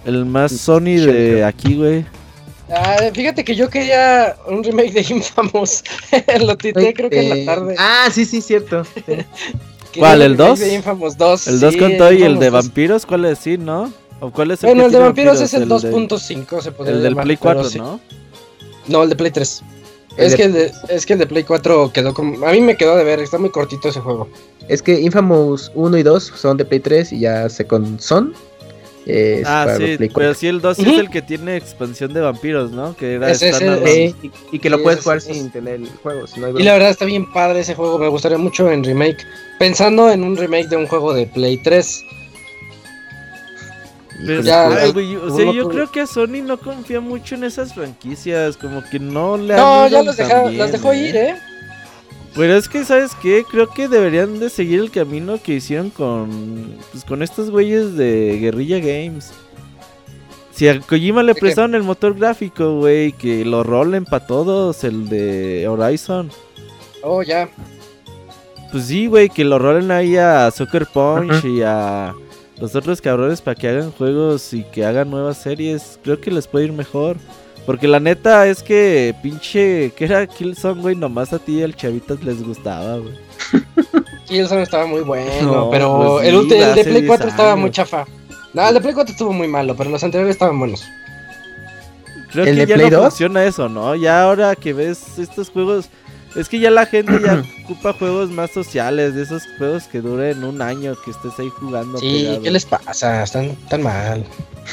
El 0.05 0.25
más 0.25 0.51
Sony 0.51 0.97
de 0.97 1.43
aquí, 1.43 1.75
güey. 1.75 2.05
Ah, 2.69 2.97
fíjate 3.13 3.43
que 3.43 3.55
yo 3.55 3.69
quería 3.69 4.35
un 4.47 4.63
remake 4.63 4.93
de 4.93 5.01
Infamous. 5.13 5.83
Lo 6.41 6.57
tité 6.57 6.93
creo 6.93 7.09
que 7.09 7.21
en 7.21 7.45
la 7.45 7.53
tarde. 7.53 7.75
Ah, 7.77 8.07
sí, 8.11 8.25
sí, 8.25 8.41
cierto. 8.41 8.83
¿cuál, 9.97 10.21
el 10.21 10.31
remake 10.35 10.49
2? 10.49 10.59
De 10.59 10.73
Infamous 10.73 11.17
2. 11.17 11.47
El 11.47 11.59
2 11.59 11.73
sí, 11.73 11.79
con 11.79 11.97
todo 11.97 12.11
y 12.11 12.23
el 12.23 12.39
de 12.39 12.49
2. 12.49 12.53
vampiros, 12.53 13.05
¿cuál 13.05 13.25
es? 13.25 13.39
Sí, 13.39 13.57
¿no? 13.57 13.91
¿O 14.19 14.31
cuál 14.31 14.51
es 14.51 14.63
el 14.63 14.67
Bueno, 14.69 14.83
el 14.85 14.91
de 14.91 14.95
tiene 14.97 15.05
vampiros 15.05 15.41
es 15.41 15.53
el 15.53 15.67
de- 15.67 15.75
2.5, 15.75 16.61
se 16.61 16.71
podría 16.71 16.95
El 16.95 17.03
del 17.03 17.11
llamar, 17.13 17.25
Play 17.25 17.37
pero 17.37 17.53
4, 17.55 17.69
sí. 17.69 17.77
¿no? 17.79 17.99
No, 18.87 19.03
el 19.03 19.09
de 19.09 19.15
Play 19.15 19.31
3. 19.31 19.61
El 20.17 20.25
Es 20.25 20.31
de- 20.31 20.37
que, 20.37 20.43
el 20.43 20.53
de, 20.53 20.71
es 20.89 21.05
que 21.05 21.13
el 21.13 21.19
de 21.19 21.27
Play 21.27 21.43
4 21.43 21.91
quedó 21.93 22.13
como... 22.13 22.45
A 22.47 22.51
mí 22.51 22.61
me 22.61 22.77
quedó 22.77 22.95
de 22.95 23.03
ver, 23.03 23.19
está 23.19 23.37
muy 23.37 23.49
cortito 23.49 23.89
ese 23.89 23.99
juego. 23.99 24.29
Es 24.69 24.81
que 24.81 24.99
Infamous 25.01 25.71
1 25.75 25.97
y 25.97 26.03
2 26.03 26.31
son 26.35 26.55
de 26.57 26.63
Play 26.65 26.79
3 26.79 27.11
y 27.13 27.19
ya 27.19 27.49
Second 27.49 27.99
son. 27.99 28.33
eh, 29.07 29.39
es 29.41 29.47
Ah, 29.47 29.63
para 29.65 29.77
sí, 29.77 29.95
pero 29.99 30.13
4. 30.13 30.33
sí, 30.33 30.47
el 30.47 30.61
2 30.61 30.77
sí 30.77 30.81
Ujú. 30.83 30.91
es 30.93 30.99
el 30.99 31.09
que 31.11 31.21
tiene 31.21 31.57
expansión 31.57 32.13
de 32.13 32.21
vampiros, 32.21 32.71
¿no? 32.71 32.95
Que 32.95 33.15
era 33.15 33.29
Ese 33.29 33.49
es 33.49 33.55
standalone. 33.57 33.91
Sí, 33.91 34.15
y, 34.51 34.55
y 34.55 34.59
que 34.59 34.69
lo 34.69 34.81
puedes 34.81 35.01
jugar 35.03 35.19
sin 35.21 35.51
tener 35.51 35.75
el 35.75 35.89
juego. 36.01 36.25
Si 36.25 36.39
no 36.39 36.47
hay 36.47 36.53
Y 36.57 36.63
la 36.63 36.73
verdad 36.73 36.89
está 36.89 37.05
bien 37.05 37.31
padre 37.31 37.59
ese 37.59 37.75
juego, 37.75 37.99
me 37.99 38.07
gustaría 38.07 38.37
mucho 38.39 38.71
en 38.71 38.83
remake. 38.83 39.17
Pensando 39.59 40.09
en 40.09 40.23
un 40.23 40.35
remake 40.37 40.69
de 40.69 40.77
un 40.77 40.87
juego 40.87 41.13
de 41.13 41.27
Play 41.27 41.57
3. 41.57 42.03
Pero, 44.25 44.41
Ya, 44.41 44.87
güey, 44.91 45.15
o 45.15 45.29
sea, 45.35 45.51
yo 45.51 45.67
creo 45.69 45.91
que 45.91 46.07
Sony 46.07 46.41
no 46.43 46.57
confía 46.57 47.01
mucho 47.01 47.35
en 47.35 47.43
esas 47.43 47.73
franquicias, 47.73 48.55
como 48.57 48.81
que 48.89 48.99
no 48.99 49.35
le 49.37 49.55
No, 49.55 49.87
ya 49.87 50.03
los, 50.03 50.15
tan 50.15 50.27
deja- 50.27 50.43
bien, 50.43 50.57
las 50.57 50.71
dejó 50.71 50.93
ir, 50.93 51.15
¿eh? 51.15 51.35
Pero 52.33 52.55
es 52.55 52.67
que, 52.69 52.83
¿sabes 52.85 53.11
qué? 53.21 53.43
Creo 53.49 53.69
que 53.69 53.87
deberían 53.87 54.39
de 54.39 54.49
seguir 54.49 54.79
el 54.81 54.91
camino 54.91 55.37
que 55.41 55.53
hicieron 55.55 55.89
con, 55.89 56.75
pues, 56.91 57.03
con 57.05 57.23
estos 57.23 57.49
güeyes 57.49 57.95
de 57.95 58.37
Guerrilla 58.41 58.79
Games. 58.79 59.31
Si 60.53 60.67
a 60.69 60.79
Kojima 60.79 61.21
le 61.23 61.35
prestaron 61.35 61.75
el 61.75 61.83
motor 61.83 62.13
gráfico, 62.17 62.77
güey, 62.79 63.11
que 63.13 63.43
lo 63.43 63.63
rolen 63.63 64.05
para 64.05 64.25
todos, 64.25 64.83
el 64.85 65.07
de 65.09 65.67
Horizon. 65.67 66.29
Oh, 67.03 67.21
ya. 67.21 67.49
Pues 68.71 68.85
sí, 68.85 69.07
güey, 69.07 69.29
que 69.29 69.43
lo 69.45 69.59
rolen 69.59 69.91
ahí 69.91 70.15
a 70.17 70.49
Sucker 70.51 70.87
Punch 70.87 71.43
y 71.45 71.61
a 71.61 72.13
los 72.57 72.75
otros 72.75 73.01
cabrones 73.01 73.41
para 73.41 73.55
que 73.55 73.67
hagan 73.67 73.91
juegos 73.91 74.53
y 74.53 74.63
que 74.63 74.85
hagan 74.85 75.09
nuevas 75.09 75.37
series. 75.37 75.99
Creo 76.03 76.19
que 76.21 76.31
les 76.31 76.47
puede 76.47 76.65
ir 76.65 76.73
mejor. 76.73 77.17
Porque 77.65 77.87
la 77.87 77.99
neta 77.99 78.45
es 78.47 78.61
que 78.61 79.15
pinche, 79.23 79.91
que 79.95 80.05
era 80.05 80.27
Killzone, 80.27 80.81
güey, 80.81 80.95
nomás 80.95 81.33
a 81.33 81.39
ti 81.39 81.59
y 81.59 81.63
al 81.63 81.75
chavitas 81.75 82.23
les 82.23 82.43
gustaba, 82.43 82.97
güey. 82.97 83.13
Killzone 84.27 84.61
estaba 84.61 84.85
muy 84.85 85.01
bueno, 85.01 85.41
No, 85.41 85.69
pero 85.71 86.15
pues 86.17 86.27
el, 86.27 86.47
sí, 86.47 86.53
el 86.55 86.75
de 86.75 86.83
Play 86.83 87.01
10 87.01 87.07
4 87.07 87.27
estaba 87.27 87.55
muy 87.55 87.71
chafa. 87.71 88.05
No, 88.53 88.67
el 88.67 88.73
de 88.75 88.81
Play 88.81 88.93
4 88.93 89.11
estuvo 89.13 89.33
muy 89.33 89.47
malo, 89.47 89.75
pero 89.75 89.89
los 89.89 90.03
anteriores 90.03 90.35
estaban 90.35 90.59
buenos. 90.59 90.83
Creo 92.31 92.45
¿El 92.45 92.55
que 92.55 92.61
de 92.61 92.67
ya 92.67 92.75
Play 92.75 92.89
no 92.91 92.97
2? 92.97 93.07
funciona 93.09 93.43
eso, 93.45 93.67
¿no? 93.67 93.95
Ya 93.95 94.21
ahora 94.23 94.55
que 94.55 94.73
ves 94.73 95.17
estos 95.17 95.49
juegos, 95.49 95.89
Es 96.35 96.49
que 96.49 96.59
ya 96.59 96.69
la 96.69 96.85
gente 96.85 97.13
ya 97.23 97.43
ocupa 97.63 97.93
juegos 97.93 98.29
más 98.29 98.51
sociales, 98.51 99.15
de 99.15 99.23
esos 99.23 99.43
juegos 99.57 99.83
que 99.85 100.01
duren 100.01 100.43
un 100.43 100.61
año, 100.61 100.95
que 101.03 101.11
estés 101.11 101.39
ahí 101.39 101.49
jugando. 101.49 101.97
Sí, 101.97 102.23
pegado. 102.23 102.41
¿qué 102.41 102.51
les 102.51 102.65
pasa? 102.65 103.23
Están 103.23 103.55
tan 103.69 103.83
mal. 103.83 104.23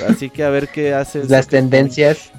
Así 0.09 0.29
que 0.31 0.43
a 0.45 0.51
ver 0.51 0.69
qué 0.69 0.93
haces. 0.95 1.29
Las 1.31 1.47
tendencias. 1.49 2.31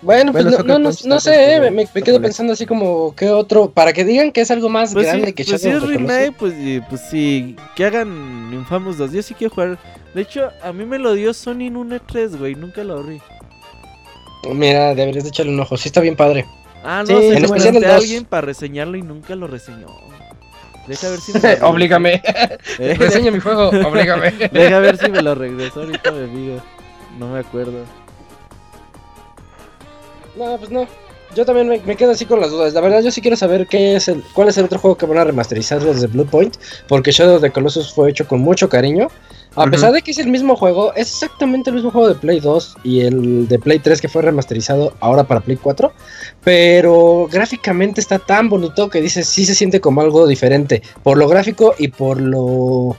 Bueno, 0.00 0.32
pues 0.32 0.44
Bueno, 0.44 0.58
no, 0.58 0.64
no, 0.64 0.78
no, 0.78 0.90
no 1.04 1.20
sé, 1.20 1.56
como 1.58 1.70
me, 1.72 1.88
me 1.92 2.02
quedo 2.02 2.20
pensando 2.20 2.52
así 2.52 2.66
como, 2.66 3.14
¿qué 3.16 3.30
otro? 3.30 3.70
Para 3.70 3.92
que 3.92 4.04
digan 4.04 4.30
que 4.30 4.42
es 4.42 4.50
algo 4.52 4.68
más 4.68 4.92
Pues 4.92 5.06
grande 5.06 5.28
sí, 5.28 5.32
que 5.32 5.44
pues 5.44 5.60
Shadow 5.60 5.76
es 5.78 5.82
of 5.82 5.88
the 5.90 5.96
Colossus. 5.96 6.18
remake, 6.18 6.36
pues, 6.38 6.54
pues 6.88 7.00
sí, 7.10 7.56
que 7.74 7.84
hagan 7.84 8.50
Infamous 8.52 8.96
2. 8.96 9.12
Yo 9.12 9.22
sí 9.22 9.34
quiero 9.34 9.52
jugar. 9.54 9.78
De 10.14 10.22
hecho, 10.22 10.50
a 10.62 10.72
mí 10.72 10.84
me 10.84 10.98
lo 11.00 11.14
dio 11.14 11.34
Sony 11.34 11.62
en 11.66 11.76
un 11.76 11.90
E3, 11.90 12.36
güey, 12.38 12.54
nunca 12.54 12.84
lo 12.84 12.98
abrí. 12.98 13.20
Mira, 14.44 14.94
deberías 14.94 15.24
de 15.24 15.30
echarle 15.30 15.52
un 15.52 15.60
ojo, 15.60 15.76
sí 15.76 15.88
está 15.88 16.00
bien 16.00 16.16
padre. 16.16 16.46
Ah, 16.84 17.02
no, 17.06 17.18
Sí, 17.18 17.28
se 17.28 17.36
en 17.36 17.44
especial 17.44 17.76
el 17.76 17.84
alguien 17.84 18.24
para 18.24 18.42
reseñarlo 18.42 18.96
y 18.96 19.02
nunca 19.02 19.34
lo 19.34 19.46
reseñó. 19.46 19.88
Deja 20.86 21.08
ver 21.10 21.20
si 21.20 21.32
me 21.32 21.56
lo. 21.60 21.68
Oblígame, 21.68 22.22
Eh, 22.78 22.94
reseña 22.98 23.30
mi 23.30 23.40
juego, 23.40 23.68
oblígame. 23.68 24.30
Deja 24.52 24.78
ver 24.78 24.96
si 24.96 25.10
me 25.10 25.20
lo 25.22 25.34
regresó 25.34 25.80
ahorita, 25.80 26.12
mi 26.12 26.24
amigo. 26.24 26.62
No 27.18 27.32
me 27.32 27.40
acuerdo. 27.40 27.84
No, 30.36 30.56
pues 30.56 30.70
no. 30.70 30.86
Yo 31.36 31.44
también 31.44 31.68
me, 31.68 31.78
me 31.80 31.94
quedo 31.96 32.12
así 32.12 32.24
con 32.24 32.40
las 32.40 32.50
dudas. 32.50 32.72
La 32.74 32.80
verdad, 32.80 33.00
yo 33.02 33.10
sí 33.10 33.20
quiero 33.20 33.36
saber 33.36 33.66
qué 33.68 33.96
es 33.96 34.08
el, 34.08 34.22
cuál 34.34 34.48
es 34.48 34.58
el 34.58 34.64
otro 34.64 34.78
juego 34.78 34.96
que 34.96 35.06
van 35.06 35.18
a 35.18 35.24
remasterizar 35.24 35.80
desde 35.82 36.06
Blue 36.06 36.26
Point. 36.26 36.56
Porque 36.88 37.12
Shadow 37.12 37.36
of 37.36 37.42
the 37.42 37.50
Colossus 37.50 37.92
fue 37.92 38.10
hecho 38.10 38.26
con 38.26 38.40
mucho 38.40 38.68
cariño. 38.68 39.08
A 39.54 39.66
pesar 39.66 39.92
de 39.92 40.02
que 40.02 40.10
es 40.12 40.18
el 40.18 40.28
mismo 40.28 40.54
juego, 40.56 40.92
es 40.94 41.08
exactamente 41.08 41.70
el 41.70 41.76
mismo 41.76 41.90
juego 41.90 42.08
de 42.08 42.14
Play 42.14 42.38
2 42.38 42.76
y 42.84 43.00
el 43.00 43.48
de 43.48 43.58
Play 43.58 43.78
3 43.80 44.00
que 44.00 44.08
fue 44.08 44.22
remasterizado 44.22 44.92
ahora 45.00 45.24
para 45.24 45.40
Play 45.40 45.56
4. 45.56 45.92
Pero 46.44 47.28
gráficamente 47.30 48.00
está 48.00 48.18
tan 48.18 48.48
bonito 48.48 48.88
que 48.88 49.00
dices, 49.00 49.26
sí 49.28 49.44
se 49.44 49.54
siente 49.54 49.80
como 49.80 50.00
algo 50.00 50.26
diferente. 50.26 50.82
Por 51.02 51.18
lo 51.18 51.26
gráfico 51.28 51.74
y 51.76 51.88
por 51.88 52.20
lo, 52.20 52.96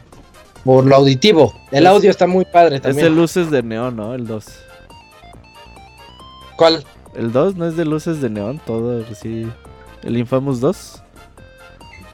por 0.65 0.85
lo 0.85 0.95
auditivo. 0.97 1.53
El 1.71 1.83
Es- 1.85 1.89
audio 1.89 2.09
está 2.11 2.27
muy 2.27 2.45
padre 2.45 2.77
Es 2.77 2.81
también. 2.81 3.05
de 3.05 3.09
luces 3.11 3.49
de 3.51 3.63
neón, 3.63 3.95
¿no? 3.95 4.13
El 4.13 4.27
2. 4.27 4.45
¿Cuál? 6.57 6.83
El 7.15 7.31
2 7.31 7.55
no 7.55 7.65
es 7.67 7.75
de 7.75 7.85
luces 7.85 8.21
de 8.21 8.29
neón, 8.29 8.59
todo 8.65 9.03
sí. 9.15 9.47
El 10.03 10.17
Infamous 10.17 10.59
2. 10.59 11.01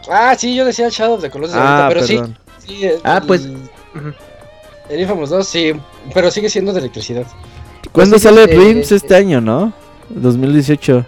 Ah, 0.10 0.36
sí, 0.38 0.56
yo 0.56 0.66
decía 0.66 0.90
Shadow 0.90 1.16
of 1.16 1.22
the 1.22 1.30
Colossus 1.30 1.56
Ah, 1.56 1.88
ahorita, 1.88 1.90
pero 1.90 2.08
sí. 2.08 2.16
perdón. 2.16 2.38
Sí, 2.66 2.86
el- 2.86 3.00
Ah, 3.04 3.22
pues, 3.26 3.48
El, 4.90 5.00
Infamous 5.00 5.30
2, 5.32 5.48
sí. 5.48 5.74
Pero 6.14 6.30
sigue 6.32 6.50
siendo 6.50 6.72
de 6.74 6.80
electricidad. 6.80 7.26
¿Cuándo 7.92 8.14
Pues 8.14 8.24
sale 8.24 8.44
este- 8.44 8.56
Dreams 8.56 8.92
este 8.92 9.16
año, 9.16 9.42
no? 9.42 9.74
2018. 10.10 11.06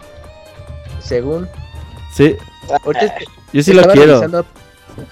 Según. 0.99 1.47
Sí, 2.13 2.35
Ahorita 2.83 3.13
yo 3.53 3.63
sí 3.63 3.73
lo 3.73 3.83
quiero. 3.83 4.19
revisando, 4.19 4.45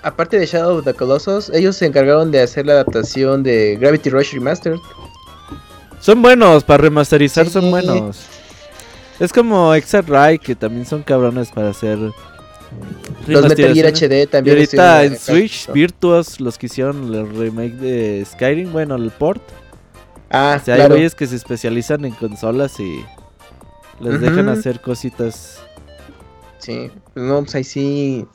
aparte 0.01 0.39
de 0.39 0.45
Shadow 0.47 0.77
of 0.79 0.85
the 0.85 0.93
Colossus, 0.93 1.49
ellos 1.51 1.75
se 1.77 1.85
encargaron 1.85 2.31
de 2.31 2.41
hacer 2.41 2.65
la 2.65 2.73
adaptación 2.73 3.43
de 3.43 3.77
Gravity 3.79 4.09
Rush 4.09 4.33
Remastered. 4.33 4.77
Son 5.99 6.21
buenos, 6.21 6.63
para 6.63 6.79
remasterizar 6.83 7.45
Sí. 7.45 7.51
son 7.53 7.69
buenos. 7.71 8.25
Es 9.19 9.31
como 9.31 9.73
Exarray, 9.73 10.39
que 10.39 10.55
también 10.55 10.85
son 10.85 11.03
cabrones 11.03 11.49
para 11.51 11.69
hacer. 11.69 11.97
Los 13.27 13.47
Metal 13.47 13.73
Gear. 13.73 13.93
HD 13.93 14.23
Y 14.23 14.27
también. 14.27 14.57
ahorita 14.57 15.03
en 15.05 15.17
Switch. 15.17 15.71
Virtuos, 15.71 16.41
los 16.41 16.57
que 16.57 16.65
hicieron 16.65 17.13
el 17.13 17.29
remake 17.35 17.75
de 17.75 18.25
Skyrim, 18.29 18.71
bueno, 18.71 18.95
el 18.95 19.11
port. 19.11 19.41
Ah, 20.29 20.57
O 20.61 20.65
sea, 20.65 20.75
hay 20.75 20.87
güeyes 20.87 21.15
que 21.15 21.27
se 21.27 21.35
especializan 21.35 22.03
en 22.03 22.13
consolas 22.13 22.79
y 22.79 23.05
les 24.01 24.19
dejan 24.19 24.49
hacer 24.49 24.81
cositas. 24.81 25.59
Sí, 26.57 26.91
pues 27.13 27.25
no, 27.25 27.41
pues 27.43 27.55
ahí 27.55 27.63
sí. 27.63 28.25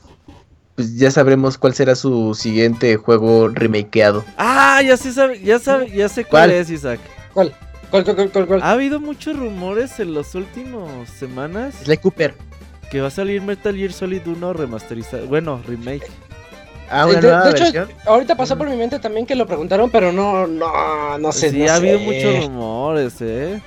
Pues 0.75 0.95
ya 0.95 1.11
sabremos 1.11 1.57
cuál 1.57 1.75
será 1.75 1.95
su 1.95 2.33
siguiente 2.33 2.95
juego 2.95 3.49
remakeado. 3.49 4.23
Ah, 4.37 4.81
ya 4.83 4.97
sé, 4.97 5.11
ya 5.43 5.59
sabe, 5.59 5.91
ya 5.91 6.09
sé 6.09 6.23
cuál, 6.23 6.49
¿Cuál? 6.49 6.51
es, 6.51 6.69
Isaac. 6.71 6.99
¿Cuál? 7.33 7.53
¿Cuál, 7.91 8.03
cuál, 8.05 8.29
cuál, 8.31 8.47
cuál? 8.47 8.61
Ha 8.63 8.71
habido 8.71 8.99
muchos 8.99 9.37
rumores 9.37 9.99
en 9.99 10.13
las 10.13 10.33
últimas 10.33 11.09
semanas 11.09 11.75
Sly 11.83 11.97
Cooper. 11.97 12.33
que 12.89 13.01
va 13.01 13.07
a 13.07 13.11
salir 13.11 13.41
Metal 13.41 13.75
Gear 13.75 13.91
Solid 13.93 14.25
1 14.25 14.53
remasterizado. 14.53 15.25
Bueno, 15.27 15.61
remake. 15.67 16.07
Ah, 16.89 17.03
Eh, 17.03 17.11
una 17.11 17.13
de- 17.15 17.21
nueva 17.21 17.49
de 17.51 17.67
hecho. 17.69 17.87
Ahorita 18.05 18.35
pasó 18.35 18.57
por 18.57 18.69
mi 18.69 18.75
mente 18.75 18.99
también 18.99 19.25
que 19.25 19.35
lo 19.35 19.45
preguntaron, 19.45 19.89
pero 19.89 20.11
no, 20.11 20.45
no, 20.47 21.17
no 21.17 21.31
sé. 21.31 21.51
sí, 21.51 21.59
no 21.59 21.71
ha 21.71 21.75
habido 21.75 21.99
muchos 21.99 22.45
rumores, 22.45 23.13
¿eh? 23.21 23.61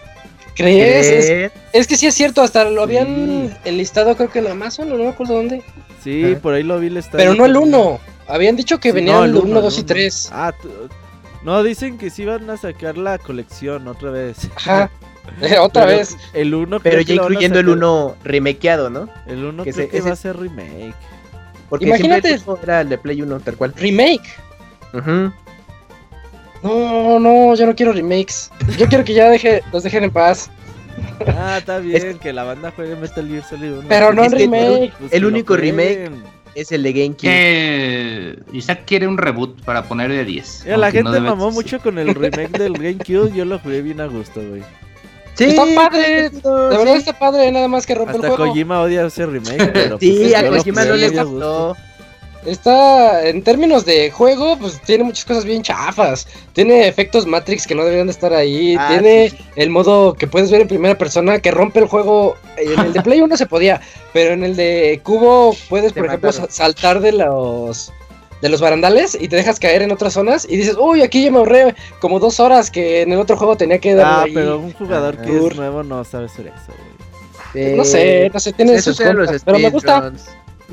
¿Crees? 0.54 1.06
Es, 1.06 1.26
¿Crees? 1.26 1.52
es 1.72 1.86
que 1.86 1.96
sí 1.96 2.06
es 2.06 2.14
cierto, 2.14 2.42
hasta 2.42 2.64
lo 2.64 2.76
Sí. 2.86 2.96
habían 2.96 3.56
enlistado 3.64 4.14
creo 4.16 4.30
que 4.30 4.38
en 4.40 4.48
Amazon 4.48 4.92
o 4.92 4.96
no 4.96 5.04
me 5.04 5.08
acuerdo 5.10 5.34
dónde. 5.34 5.62
Sí, 6.02 6.36
por 6.42 6.52
ahí 6.54 6.62
lo 6.62 6.78
vi 6.78 6.88
el 6.88 6.98
estadio 6.98 7.16
Pero 7.18 7.34
no 7.34 7.46
el 7.46 7.54
también. 7.54 7.74
1. 7.74 8.00
Habían 8.28 8.56
dicho 8.56 8.78
que 8.78 8.90
Sí, 8.90 8.94
venían 8.94 9.16
no, 9.16 9.24
el 9.24 9.34
1, 9.36 9.42
uno, 9.50 9.60
2 9.62 9.74
el 9.74 9.78
y 9.78 9.82
uno. 9.82 9.86
3. 9.88 10.28
Ah, 10.32 10.52
tú- 10.60 10.68
no, 11.44 11.62
dicen 11.62 11.98
que 11.98 12.10
sí 12.10 12.24
van 12.24 12.48
a 12.50 12.56
sacar 12.56 12.96
la 12.98 13.18
colección 13.18 13.86
otra 13.88 14.10
vez. 14.10 14.48
Ajá. 14.56 14.90
Eh, 15.40 15.56
Otra 15.58 15.86
Pero 15.86 15.96
vez. 15.98 16.18
El 16.34 16.54
1 16.54 16.80
Pero 16.80 17.00
ya 17.00 17.14
incluyendo 17.14 17.58
el 17.58 17.70
1 17.70 18.16
remakeado, 18.24 18.90
¿no? 18.90 19.08
El 19.26 19.42
1 19.42 19.64
que 19.64 19.72
creo 19.72 19.84
se- 19.86 19.90
que 19.90 19.96
ese- 19.98 20.08
va 20.08 20.12
a 20.12 20.16
ser 20.16 20.36
remake. 20.36 20.94
Porque 21.70 21.86
Imagínate. 21.86 22.30
el 22.34 22.42
uno 22.46 22.58
era 22.62 22.82
el 22.82 22.90
de 22.90 22.98
Play 22.98 23.22
1, 23.22 23.40
tal 23.40 23.56
cual. 23.56 23.72
Remake. 23.74 24.20
Ujú. 24.92 25.32
No, 26.62 27.18
no, 27.18 27.54
yo 27.54 27.66
no 27.66 27.74
quiero 27.74 27.92
remakes. 27.92 28.50
Yo 28.78 28.86
quiero 28.86 29.02
que 29.02 29.14
ya 29.14 29.28
deje, 29.30 29.62
los 29.72 29.82
dejen 29.82 30.04
en 30.04 30.10
paz. 30.10 30.50
Ah, 31.26 31.56
está 31.58 31.78
bien 31.80 32.18
que 32.18 32.32
la 32.34 32.44
banda 32.44 32.70
juegue 32.76 32.94
Metal 32.96 33.26
Gear 33.26 33.44
Solid 33.44 33.72
1. 33.78 33.88
Pero 33.88 34.12
no 34.12 34.24
Es 34.24 34.32
que 34.32 34.38
remake. 34.40 34.92
Pues 34.98 35.12
el 35.12 35.24
único 35.24 35.56
remake 35.56 35.94
jueguen. 36.06 36.24
Es 36.54 36.70
el 36.72 36.82
de 36.82 36.92
GameCube. 36.92 37.20
Que 37.22 38.38
Isaac 38.52 38.82
quiere 38.86 39.06
un 39.06 39.18
reboot 39.18 39.62
para 39.64 39.84
poner 39.84 40.10
de 40.10 40.24
10. 40.24 40.62
Mira, 40.64 40.76
la 40.76 40.86
no 40.86 40.92
gente 40.92 41.10
debe 41.10 41.28
mamó 41.28 41.50
mucho 41.50 41.80
con 41.80 41.98
el 41.98 42.14
remake 42.14 42.56
del 42.58 42.74
GameCube. 42.74 43.32
Yo 43.34 43.44
lo 43.44 43.58
jugué 43.58 43.82
bien 43.82 44.00
a 44.00 44.06
gusto, 44.06 44.40
güey. 44.48 44.62
Sí, 45.34 45.46
Está 45.46 45.64
padre. 45.74 46.30
De 46.30 46.40
verdad 46.76 46.96
está 46.96 47.18
padre, 47.18 47.50
nada 47.50 47.66
más 47.66 47.86
que 47.86 47.94
rompe 47.96 48.12
el 48.12 48.16
Hasta 48.18 48.36
juego. 48.36 48.46
Kojima 48.52 48.80
odia 48.80 49.04
ese 49.04 49.26
remake. 49.26 49.72
Pero 49.72 49.98
Sí, 49.98 50.16
pues, 50.20 50.34
a 50.34 50.48
Kojima 50.48 50.84
no 50.84 50.94
le 50.94 51.08
gustó. 51.10 51.76
Está, 52.46 53.26
en 53.26 53.42
términos 53.42 53.84
de 53.86 54.10
juego, 54.10 54.58
pues 54.58 54.80
tiene 54.82 55.04
muchas 55.04 55.24
cosas 55.24 55.44
bien 55.44 55.62
chafas. 55.62 56.26
Tiene 56.52 56.86
efectos 56.88 57.26
Matrix 57.26 57.66
que 57.66 57.74
no 57.74 57.82
deberían 57.84 58.06
de 58.06 58.12
estar 58.12 58.32
ahí. 58.34 58.76
Ah, 58.78 58.88
tiene 58.88 59.30
sí, 59.30 59.36
sí. 59.38 59.44
el 59.56 59.70
modo 59.70 60.12
que 60.14 60.26
puedes 60.26 60.50
ver 60.50 60.60
en 60.60 60.68
primera 60.68 60.98
persona 60.98 61.38
que 61.38 61.50
rompe 61.50 61.80
el 61.80 61.86
juego. 61.86 62.36
En 62.56 62.78
el 62.78 62.92
de 62.92 63.02
Play 63.02 63.20
1 63.22 63.36
se 63.36 63.46
podía, 63.46 63.80
pero 64.12 64.34
en 64.34 64.44
el 64.44 64.56
de 64.56 65.00
Cubo 65.02 65.56
puedes, 65.68 65.92
Te 65.94 66.00
por 66.00 66.06
ejemplo, 66.08 66.28
mataron. 66.30 66.50
saltar 66.50 67.00
de 67.00 67.12
los 67.12 67.92
de 68.42 68.50
los 68.50 68.60
barandales 68.60 69.16
y 69.18 69.28
te 69.28 69.36
dejas 69.36 69.58
caer 69.58 69.80
en 69.80 69.90
otras 69.90 70.12
zonas 70.12 70.46
y 70.46 70.58
dices, 70.58 70.76
uy, 70.78 71.00
aquí 71.00 71.24
ya 71.24 71.30
me 71.30 71.38
ahorré 71.38 71.74
como 71.98 72.20
dos 72.20 72.40
horas 72.40 72.70
que 72.70 73.00
en 73.00 73.10
el 73.12 73.18
otro 73.18 73.38
juego 73.38 73.56
tenía 73.56 73.78
que 73.78 73.94
dar 73.94 74.06
Ah, 74.06 74.22
ahí. 74.24 74.34
pero 74.34 74.58
un 74.58 74.72
jugador 74.74 75.16
que 75.16 75.34
es 75.34 75.56
nuevo 75.56 75.82
no 75.82 76.04
sabe 76.04 76.26
hacer 76.26 76.48
eso, 76.48 76.72
güey. 77.54 77.68
Sí. 77.70 77.74
No 77.74 77.84
sé, 77.84 78.30
no 78.34 78.38
sé, 78.40 78.52
tiene 78.52 78.74
Esos 78.74 78.96
sus 78.96 79.06
contras, 79.06 79.42
pero 79.44 79.58
me 79.58 79.70
gusta. 79.70 80.12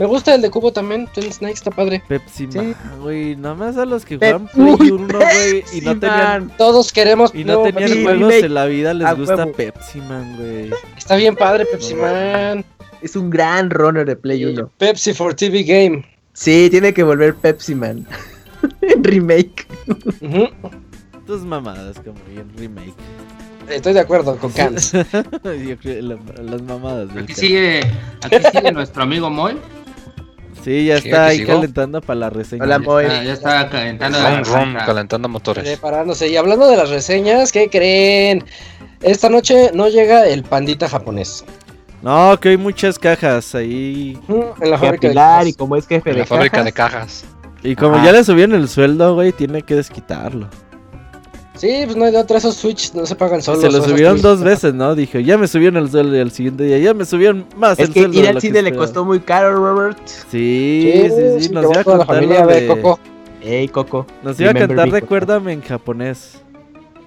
Me 0.02 0.08
gusta 0.08 0.34
el 0.34 0.42
de 0.42 0.50
Cubo 0.50 0.74
también, 0.74 1.08
Twin 1.14 1.32
Snake 1.32 1.54
está 1.54 1.70
padre. 1.72 2.02
Pepsi 2.08 2.48
Sí. 2.52 2.58
Man, 2.58 2.76
güey. 3.02 3.36
Nada 3.36 3.56
más 3.56 3.78
a 3.78 3.86
los 3.86 4.04
que 4.04 4.18
Pep- 4.18 4.48
juegan 4.54 4.78
Play 4.78 4.90
Uy, 4.90 4.92
1, 4.92 5.18
güey. 5.20 5.64
Y 5.74 5.82
no 5.82 6.00
tenían, 6.00 6.48
Man. 6.48 6.52
Todos 6.58 6.92
queremos 6.92 7.32
y 7.36 7.44
no 7.44 7.54
no, 7.54 7.64
tenían 7.64 7.90
Pepsi 7.90 8.04
juegos 8.04 8.20
remake. 8.22 8.46
en 8.46 8.54
la 8.54 8.66
vida, 8.66 8.94
les 8.94 9.08
A 9.08 9.14
gusta 9.14 9.36
huevo. 9.36 9.52
Pepsi 9.54 10.00
Man, 10.02 10.36
güey. 10.38 10.72
Está 10.98 11.16
bien 11.16 11.36
padre 11.36 11.66
Pepsi 11.66 11.94
Man. 11.94 12.66
Es 13.02 13.16
un 13.16 13.30
gran 13.30 13.70
runner 13.70 14.06
de 14.06 14.16
Play 14.16 14.44
1. 14.46 14.72
Pepsi 14.78 15.14
for 15.14 15.34
TV 15.34 15.64
Game. 15.64 16.06
Sí, 16.34 16.68
tiene 16.72 16.94
que 16.94 17.04
volver 17.04 17.36
Pepsi 17.36 17.76
Man. 17.76 18.08
en 18.82 19.04
remake. 19.04 19.68
Ujú. 20.22 20.48
Tus 21.28 21.42
mamadas, 21.42 21.98
como 21.98 22.18
bien 22.30 22.52
remake. 22.58 22.94
Estoy 23.70 23.94
de 23.94 24.00
acuerdo 24.02 24.36
con 24.38 24.52
Cans. 24.52 24.94
Las 25.44 26.62
mamadas 26.64 27.10
Aquí 27.16 27.34
sigue, 27.34 27.80
aquí 28.22 28.38
sigue 28.52 28.72
nuestro 28.72 29.04
amigo 29.04 29.30
Moy. 29.30 29.58
Sí, 30.64 30.86
ya 30.86 30.96
está 30.98 31.26
ahí 31.28 31.38
sigo. 31.40 31.54
calentando 31.56 32.02
para 32.02 32.20
la 32.20 32.30
reseña. 32.30 32.64
Hola, 32.64 32.78
Ya 32.78 32.84
Moy. 32.84 33.06
Ah, 33.10 33.24
ya 33.24 33.34
está 33.34 33.70
calentando. 33.70 34.18
Rum, 34.20 34.44
rum, 34.44 34.76
calentando 34.86 35.30
motores. 35.30 35.64
Preparándose. 35.64 36.28
Y 36.30 36.38
hablando 36.38 36.68
de 36.68 36.78
las 36.78 36.90
reseñas, 36.90 37.52
¿qué 37.52 37.70
creen? 37.70 38.44
Esta 39.02 39.30
noche 39.30 39.72
no 39.74 39.88
llega 39.90 40.28
el 40.28 40.44
pandita 40.44 40.88
japonés. 40.88 41.44
No, 42.04 42.40
que 42.40 42.50
hay 42.50 42.58
muchas 42.58 42.98
cajas 43.00 43.54
ahí. 43.56 44.18
En 44.62 44.70
la 44.70 44.78
fábrica 44.78 45.02
de 45.08 45.08
apilar 45.10 45.42
y 45.48 45.52
cajas. 45.52 45.58
como 45.58 45.76
es 45.76 45.88
jefe 45.88 46.10
En 46.10 46.16
de 46.16 46.20
la 46.22 46.26
fábrica 46.26 46.52
cajas, 46.58 46.66
de 46.66 46.72
cajas. 46.74 47.26
Y 47.64 47.76
como 47.76 47.96
Ajá. 47.96 48.06
ya 48.06 48.12
le 48.12 48.24
subieron 48.24 48.56
el 48.56 48.68
sueldo, 48.68 49.14
güey, 49.16 49.32
tiene 49.32 49.62
que 49.62 49.76
desquitarlo. 49.76 50.48
Sí, 51.62 51.84
pues 51.86 51.96
no 51.96 52.06
hay 52.06 52.12
de 52.12 52.18
otra. 52.18 52.40
Esos 52.40 52.56
Switch 52.56 52.92
no 52.96 53.06
se 53.06 53.14
pagan 53.16 53.40
solos. 53.42 53.62
Se 53.62 53.70
lo 53.72 53.84
subieron 53.84 54.18
Switch- 54.18 54.22
dos 54.24 54.42
veces, 54.42 54.74
¿no? 54.74 54.96
Dije, 54.96 55.24
ya 55.24 55.38
me 55.38 55.48
subieron 55.48 55.78
el 55.78 55.92
sueldo 55.92 56.16
y 56.18 56.20
al 56.20 56.32
siguiente 56.32 56.64
día 56.64 56.80
ya 56.80 56.96
me 56.96 57.06
subieron 57.06 57.46
más 57.56 57.78
Es 57.78 57.88
el 57.90 57.94
que 57.94 58.00
sueldo. 58.00 58.18
ir 58.18 58.24
de 58.24 58.28
al 58.30 58.34
lo 58.36 58.42
que 58.42 58.48
cine 58.48 58.62
le 58.64 58.74
costó 58.76 59.06
muy 59.06 59.20
caro, 59.20 59.56
Robert. 59.56 60.00
Sí, 60.08 60.92
sí, 61.06 61.10
sí, 61.10 61.48
sí, 61.48 61.54
nos 61.54 61.66
iba 61.66 61.82
a 61.82 61.84
toda 61.84 61.98
la 62.00 62.06
familia 62.08 62.48
de 62.48 62.62
de... 62.62 62.68
Coco. 62.68 63.00
Ey, 63.44 63.68
Coco. 63.68 64.08
Nos 64.24 64.40
iba 64.40 64.50
a 64.50 64.54
cantar 64.56 64.76
me, 64.76 64.84
Coco. 64.86 64.94
Recuérdame 65.02 65.54
en 65.54 65.62
japonés. 65.62 66.42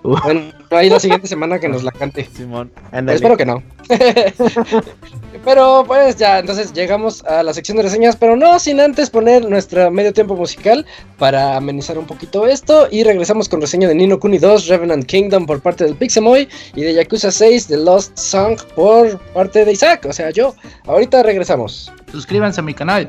Uh. 0.05 0.16
Bueno, 0.22 0.42
ahí 0.70 0.88
la 0.88 1.00
siguiente 1.00 1.26
semana 1.26 1.59
que 1.59 1.68
nos 1.68 1.82
la 1.82 1.90
cante. 1.90 2.24
Simón. 2.32 2.70
Espero 3.09 3.36
que 3.36 3.46
no. 3.46 3.61
pero 5.45 5.84
pues 5.86 6.16
ya, 6.16 6.38
entonces 6.38 6.72
llegamos 6.72 7.24
a 7.24 7.42
la 7.42 7.53
sección 7.53 7.76
de 7.76 7.82
reseñas, 7.82 8.16
pero 8.16 8.36
no 8.36 8.59
sin 8.59 8.80
antes 8.80 9.11
poner 9.11 9.49
nuestro 9.49 9.90
medio 9.90 10.12
tiempo 10.12 10.34
musical 10.34 10.86
para 11.18 11.57
amenizar 11.57 11.99
un 11.99 12.07
poquito 12.07 12.47
esto. 12.47 12.88
Y 12.90 13.05
regresamos 13.05 13.49
con 13.49 13.61
reseña 13.61 13.88
de 13.88 13.95
Nino 13.95 14.18
Kuni 14.18 14.38
2, 14.38 14.68
Revenant 14.68 15.07
Kingdom 15.07 15.47
por 15.47 15.61
parte 15.61 15.84
del 15.84 15.95
Pixemoy 15.95 16.49
y 16.74 16.82
de 16.82 16.95
Yakuza 16.95 17.30
6, 17.30 17.66
The 17.66 17.76
Lost 17.76 18.16
Song 18.16 18.59
por 18.74 19.18
parte 19.32 19.64
de 19.64 19.72
Isaac, 19.72 20.07
o 20.09 20.12
sea, 20.12 20.30
yo. 20.30 20.55
Ahorita 20.86 21.22
regresamos. 21.22 21.92
Suscríbanse 22.11 22.61
a 22.61 22.64
mi 22.64 22.74
canal. 22.74 23.09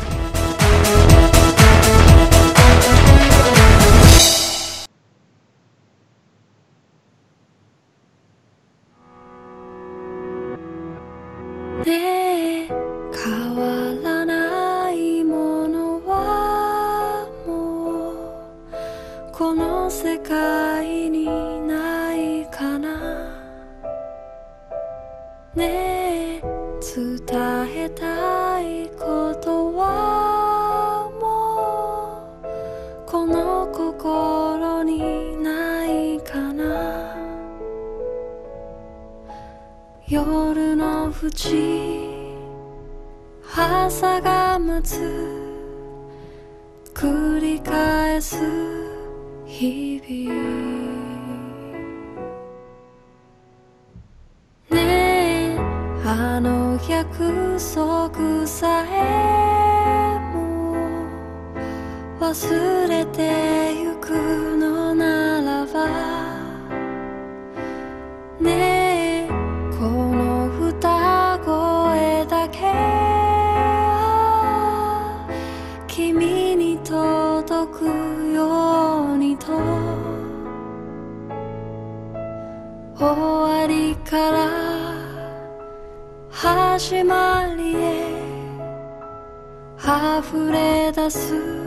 sous 91.11 91.60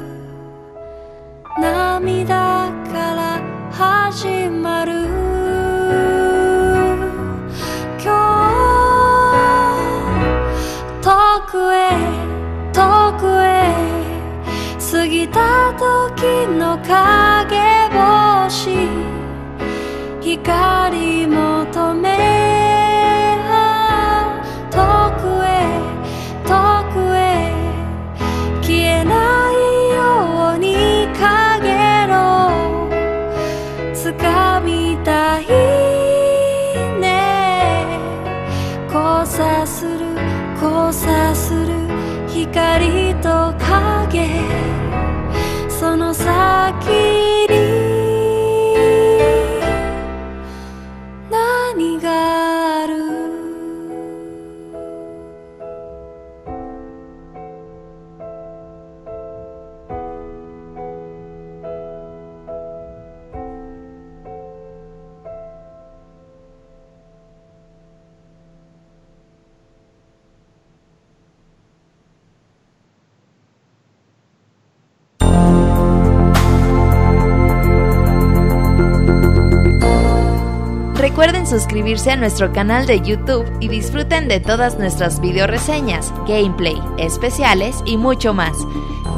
suscribirse 81.75 82.13
a 82.13 82.17
nuestro 82.17 82.53
canal 82.53 82.87
de 82.87 83.01
YouTube 83.01 83.45
y 83.59 83.67
disfruten 83.67 84.29
de 84.29 84.39
todas 84.39 84.79
nuestras 84.79 85.21
video 85.21 85.49
reseñas, 85.49 86.15
gameplay, 86.25 86.81
especiales 86.99 87.83
y 87.85 87.97
mucho 87.97 88.33
más. 88.33 88.57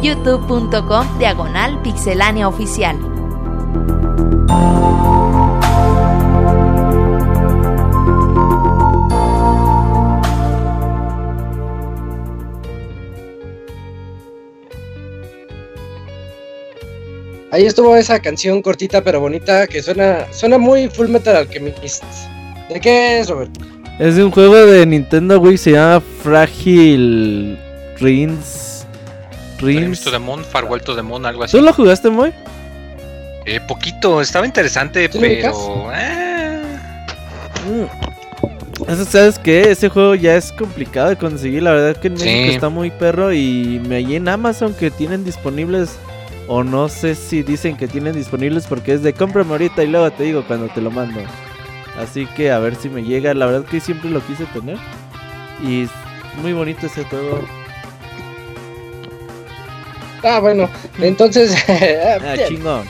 youtube.com 0.00 1.18
diagonal 1.18 1.82
pixelánea 1.82 2.48
oficial. 2.48 2.96
Ahí 17.50 17.66
estuvo 17.66 17.94
esa 17.96 18.18
canción 18.20 18.62
cortita 18.62 19.04
pero 19.04 19.20
bonita 19.20 19.66
que 19.66 19.82
suena, 19.82 20.32
suena 20.32 20.56
muy 20.56 20.88
Full 20.88 21.08
Metal 21.08 21.36
Alchemist. 21.36 22.02
¿De 22.68 22.80
qué 22.80 23.20
es, 23.20 23.28
Robert? 23.28 23.50
Es 23.98 24.16
de 24.16 24.24
un 24.24 24.30
juego 24.30 24.54
de 24.54 24.84
Nintendo 24.84 25.38
Wii, 25.40 25.56
se 25.58 25.72
llama 25.72 26.02
Fragile 26.22 27.56
Rings. 27.98 28.86
Rings. 29.58 30.02
to 30.02 30.10
the 30.10 30.18
Moon, 30.18 30.44
Farewell 30.44 30.82
to 30.82 30.94
the 30.94 31.02
Moon, 31.02 31.24
algo 31.24 31.44
así. 31.44 31.56
¿Tú 31.56 31.62
lo 31.64 31.72
jugaste, 31.72 32.10
muy? 32.10 32.30
Eh, 33.46 33.60
poquito, 33.66 34.20
estaba 34.20 34.44
interesante, 34.44 35.08
pero. 35.08 35.90
eh. 35.94 36.62
Eso, 38.88 39.04
¿Sabes 39.06 39.38
qué? 39.38 39.70
Ese 39.70 39.88
juego 39.88 40.14
ya 40.14 40.36
es 40.36 40.52
complicado 40.52 41.08
de 41.08 41.16
conseguir. 41.16 41.62
La 41.62 41.72
verdad 41.72 41.96
que 42.00 42.08
en 42.08 42.18
Sí. 42.18 42.24
México 42.26 42.52
está 42.54 42.68
muy 42.68 42.90
perro. 42.90 43.32
Y 43.32 43.80
me 43.88 43.96
hallé 43.96 44.16
en 44.16 44.28
Amazon 44.28 44.74
que 44.74 44.90
tienen 44.90 45.24
disponibles. 45.24 45.96
O 46.48 46.62
no 46.62 46.88
sé 46.88 47.14
si 47.14 47.42
dicen 47.42 47.76
que 47.76 47.88
tienen 47.88 48.14
disponibles 48.14 48.66
porque 48.68 48.92
es 48.92 49.02
de 49.02 49.12
cómprame 49.12 49.50
ahorita 49.52 49.82
y 49.82 49.88
luego 49.88 50.10
te 50.12 50.24
digo 50.24 50.44
cuando 50.46 50.68
te 50.68 50.80
lo 50.80 50.90
mando. 50.90 51.20
Así 51.98 52.26
que 52.26 52.50
a 52.50 52.58
ver 52.58 52.76
si 52.76 52.88
me 52.88 53.02
llega. 53.02 53.32
La 53.34 53.46
verdad 53.46 53.64
que 53.64 53.80
siempre 53.80 54.10
lo 54.10 54.20
quise 54.26 54.44
tener. 54.46 54.78
Y 55.62 55.84
es 55.84 55.90
muy 56.42 56.52
bonito 56.52 56.86
ese 56.86 57.04
juego. 57.04 57.40
Ah, 60.22 60.40
bueno, 60.40 60.68
entonces. 60.98 61.54
ah, 61.68 62.18
Ah, 62.22 62.36
chingón. 62.48 62.84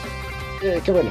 eh, 0.63 0.81
qué 0.83 0.91
bueno. 0.91 1.09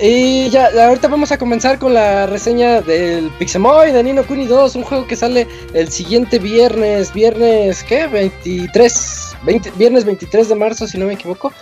Y 0.00 0.48
ya, 0.50 0.68
ahorita 0.86 1.08
vamos 1.08 1.32
a 1.32 1.38
comenzar 1.38 1.78
con 1.78 1.92
la 1.92 2.26
reseña 2.26 2.80
del 2.82 3.30
Pixemoy 3.38 3.90
de 3.90 4.02
Nino 4.04 4.24
Kuni 4.24 4.46
2, 4.46 4.76
un 4.76 4.82
juego 4.84 5.06
que 5.08 5.16
sale 5.16 5.48
el 5.74 5.90
siguiente 5.90 6.38
viernes, 6.38 7.12
viernes, 7.12 7.82
¿qué? 7.82 8.06
23, 8.06 9.36
20, 9.42 9.72
viernes 9.72 10.04
23 10.04 10.48
de 10.50 10.54
marzo, 10.54 10.86
si 10.86 10.98
no 10.98 11.06
me 11.06 11.14
equivoco. 11.14 11.52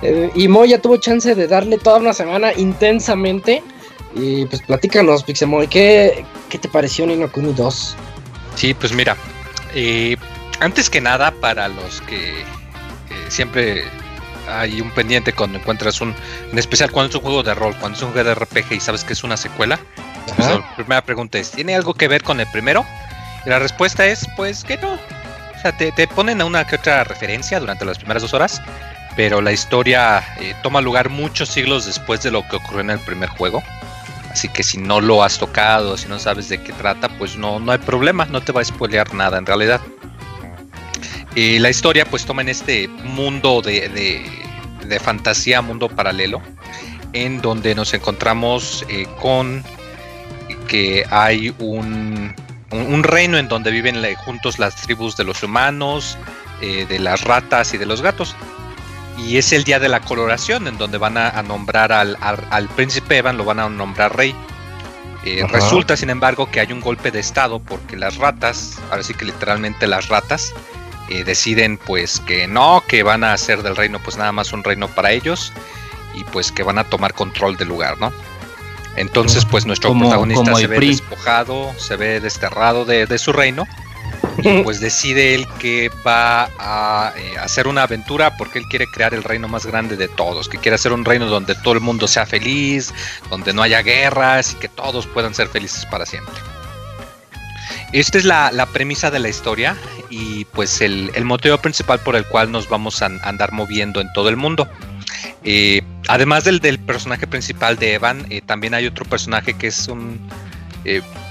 Eh, 0.00 0.30
y 0.34 0.48
Moy 0.48 0.70
ya 0.70 0.78
tuvo 0.80 0.96
chance 0.96 1.34
de 1.34 1.46
darle 1.46 1.76
toda 1.76 1.98
una 1.98 2.14
semana 2.14 2.52
intensamente. 2.54 3.62
Y 4.14 4.46
pues 4.46 4.62
platícanos, 4.62 5.22
Pixemoy, 5.24 5.68
¿qué, 5.68 6.24
¿qué 6.48 6.58
te 6.58 6.68
pareció 6.68 7.06
Nino 7.06 7.30
Kuni 7.30 7.52
2? 7.52 7.96
Sí, 8.54 8.74
pues 8.74 8.92
mira, 8.92 9.16
eh, 9.74 10.16
antes 10.60 10.90
que 10.90 11.00
nada, 11.00 11.30
para 11.32 11.68
los 11.68 12.00
que 12.02 12.40
eh, 12.40 12.44
siempre 13.28 13.84
hay 14.48 14.80
un 14.80 14.90
pendiente 14.90 15.32
cuando 15.32 15.58
encuentras 15.58 16.00
un, 16.00 16.14
en 16.50 16.58
especial 16.58 16.90
cuando 16.90 17.10
es 17.10 17.14
un 17.14 17.22
juego 17.22 17.42
de 17.42 17.54
rol, 17.54 17.74
cuando 17.78 17.96
es 17.96 18.02
un 18.02 18.12
juego 18.12 18.28
de 18.28 18.34
RPG 18.34 18.72
y 18.72 18.80
sabes 18.80 19.04
que 19.04 19.14
es 19.14 19.24
una 19.24 19.36
secuela, 19.36 19.78
pues 20.36 20.48
la 20.48 20.74
primera 20.76 21.04
pregunta 21.04 21.38
es, 21.38 21.50
¿tiene 21.50 21.74
algo 21.74 21.94
que 21.94 22.08
ver 22.08 22.22
con 22.22 22.40
el 22.40 22.46
primero? 22.48 22.84
Y 23.46 23.48
la 23.48 23.58
respuesta 23.58 24.06
es, 24.06 24.26
pues 24.36 24.64
que 24.64 24.76
no. 24.78 24.92
O 24.92 25.60
sea, 25.62 25.76
te, 25.76 25.92
te 25.92 26.06
ponen 26.06 26.40
a 26.40 26.44
una 26.44 26.66
que 26.66 26.76
otra 26.76 27.04
referencia 27.04 27.60
durante 27.60 27.84
las 27.84 27.98
primeras 27.98 28.22
dos 28.22 28.34
horas, 28.34 28.60
pero 29.16 29.40
la 29.40 29.52
historia 29.52 30.22
eh, 30.40 30.54
toma 30.62 30.80
lugar 30.80 31.08
muchos 31.10 31.48
siglos 31.48 31.86
después 31.86 32.22
de 32.22 32.30
lo 32.30 32.46
que 32.48 32.56
ocurrió 32.56 32.80
en 32.80 32.90
el 32.90 32.98
primer 33.00 33.28
juego. 33.30 33.62
Así 34.32 34.48
que 34.48 34.62
si 34.62 34.78
no 34.78 35.00
lo 35.00 35.22
has 35.22 35.38
tocado, 35.38 35.96
si 35.98 36.08
no 36.08 36.18
sabes 36.18 36.48
de 36.48 36.62
qué 36.62 36.72
trata, 36.72 37.08
pues 37.18 37.36
no, 37.36 37.60
no 37.60 37.70
hay 37.72 37.78
problema, 37.78 38.24
no 38.24 38.40
te 38.40 38.50
va 38.52 38.62
a 38.62 38.64
spoilear 38.64 39.12
nada 39.14 39.36
en 39.38 39.44
realidad. 39.46 39.80
Eh, 41.36 41.58
la 41.60 41.70
historia 41.70 42.04
pues 42.06 42.24
toma 42.24 42.42
en 42.42 42.48
este 42.48 42.88
mundo 42.88 43.62
de, 43.62 43.88
de- 43.88 44.42
fantasía, 45.00 45.62
mundo 45.62 45.88
paralelo, 45.88 46.42
en 47.14 47.40
donde 47.40 47.74
nos 47.74 47.94
encontramos 47.94 48.84
eh, 48.88 49.06
con 49.20 49.62
que 50.68 51.04
hay 51.10 51.54
un, 51.58 52.34
un- 52.70 53.02
reino 53.02 53.38
en 53.38 53.48
donde 53.48 53.70
viven 53.70 54.02
la- 54.02 54.14
juntos 54.16 54.58
las 54.58 54.76
tribus 54.76 55.16
de 55.16 55.24
los 55.24 55.42
humanos, 55.42 56.18
eh, 56.60 56.84
de 56.88 56.98
las 56.98 57.22
ratas 57.24 57.72
y 57.72 57.78
de 57.78 57.86
los 57.86 58.02
gatos. 58.02 58.36
Y 59.18 59.36
es 59.38 59.52
el 59.52 59.64
día 59.64 59.78
de 59.78 59.88
la 59.88 60.00
coloración, 60.00 60.66
en 60.68 60.78
donde 60.78 60.98
van 60.98 61.16
a, 61.18 61.28
a 61.28 61.42
nombrar 61.42 61.92
al, 61.92 62.16
al- 62.20 62.46
al 62.50 62.68
príncipe 62.68 63.18
Evan, 63.18 63.36
lo 63.36 63.44
van 63.44 63.60
a 63.60 63.68
nombrar 63.68 64.16
rey. 64.16 64.34
Eh, 65.24 65.44
resulta, 65.48 65.96
sin 65.96 66.10
embargo, 66.10 66.50
que 66.50 66.58
hay 66.60 66.72
un 66.72 66.80
golpe 66.80 67.10
de 67.12 67.20
estado 67.20 67.60
porque 67.60 67.96
las 67.96 68.16
ratas, 68.16 68.78
ahora 68.90 69.02
sí 69.04 69.14
que 69.14 69.24
literalmente 69.24 69.86
las 69.86 70.08
ratas, 70.08 70.52
eh, 71.08 71.22
deciden 71.24 71.76
pues 71.78 72.18
que 72.20 72.48
no, 72.48 72.82
que 72.88 73.02
van 73.04 73.22
a 73.22 73.32
hacer 73.32 73.62
del 73.62 73.76
reino 73.76 74.00
pues 74.00 74.16
nada 74.16 74.32
más 74.32 74.52
un 74.52 74.64
reino 74.64 74.88
para 74.88 75.12
ellos 75.12 75.52
y 76.14 76.24
pues 76.24 76.50
que 76.50 76.62
van 76.64 76.78
a 76.78 76.84
tomar 76.84 77.14
control 77.14 77.56
del 77.56 77.68
lugar, 77.68 78.00
¿no? 78.00 78.12
Entonces 78.96 79.44
pues 79.44 79.64
nuestro 79.64 79.90
Como- 79.90 80.06
protagonista 80.06 80.44
como 80.44 80.56
se 80.56 80.66
ve 80.66 80.76
PRI. 80.76 80.88
despojado, 80.88 81.72
se 81.78 81.96
ve 81.96 82.18
desterrado 82.20 82.84
de, 82.84 83.06
de 83.06 83.18
su 83.18 83.32
reino 83.32 83.66
y 84.42 84.62
pues 84.62 84.80
decide 84.80 85.34
él 85.34 85.46
que 85.58 85.90
va 86.06 86.44
a 86.58 87.12
eh, 87.16 87.38
hacer 87.38 87.66
una 87.66 87.82
aventura 87.82 88.36
porque 88.36 88.58
él 88.58 88.66
quiere 88.68 88.86
crear 88.86 89.14
el 89.14 89.22
reino 89.22 89.48
más 89.48 89.66
grande 89.66 89.96
de 89.96 90.08
todos, 90.08 90.48
que 90.48 90.58
quiere 90.58 90.76
hacer 90.76 90.92
un 90.92 91.04
reino 91.04 91.26
donde 91.26 91.54
todo 91.54 91.74
el 91.74 91.80
mundo 91.80 92.08
sea 92.08 92.26
feliz, 92.26 92.92
donde 93.30 93.52
no 93.52 93.62
haya 93.62 93.82
guerras 93.82 94.52
y 94.52 94.56
que 94.56 94.68
todos 94.68 95.06
puedan 95.06 95.34
ser 95.34 95.48
felices 95.48 95.86
para 95.86 96.06
siempre. 96.06 96.34
Esta 97.92 98.16
es 98.18 98.24
la, 98.24 98.66
premisa 98.72 99.10
de 99.10 99.18
la 99.18 99.28
historia 99.28 99.76
y 100.08 100.46
pues 100.46 100.80
el, 100.80 101.12
motivo 101.24 101.58
principal 101.58 102.00
por 102.00 102.16
el 102.16 102.24
cual 102.24 102.50
nos 102.50 102.68
vamos 102.68 103.02
a 103.02 103.06
an- 103.06 103.20
andar 103.22 103.52
moviendo 103.52 104.00
en 104.00 104.10
todo 104.14 104.30
el 104.30 104.36
mundo. 104.36 104.66
Eh, 105.44 105.82
además 106.08 106.44
del, 106.44 106.60
personaje 106.78 107.26
principal 107.26 107.76
de 107.76 107.94
Evan, 107.94 108.26
eh, 108.30 108.40
también 108.40 108.72
hay 108.74 108.86
otro 108.86 109.04
personaje 109.04 109.52
que 109.54 109.66
es 109.66 109.88
un, 109.88 110.20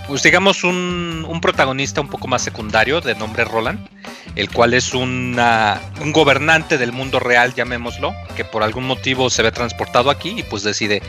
pues 0.08 0.24
digamos 0.24 0.64
un, 0.64 1.40
protagonista 1.42 2.02
un 2.02 2.08
poco 2.10 2.28
más 2.28 2.42
secundario 2.44 3.02
de 3.02 3.16
nombre 3.16 3.44
Roland, 3.46 3.80
el 4.36 4.50
cual 4.52 4.74
es 4.74 4.94
una- 4.94 5.82
un 6.02 6.12
gobernante 6.12 6.78
del 6.78 6.92
mundo 6.92 7.20
real, 7.20 7.54
llamémoslo, 7.56 8.14
que 8.36 8.46
por 8.46 8.62
algún 8.64 8.86
motivo 8.86 9.30
se 9.30 9.42
ve 9.42 9.52
transportado 9.52 10.10
aquí 10.10 10.36
y 10.38 10.44
pues 10.44 10.64
decide 10.64 11.02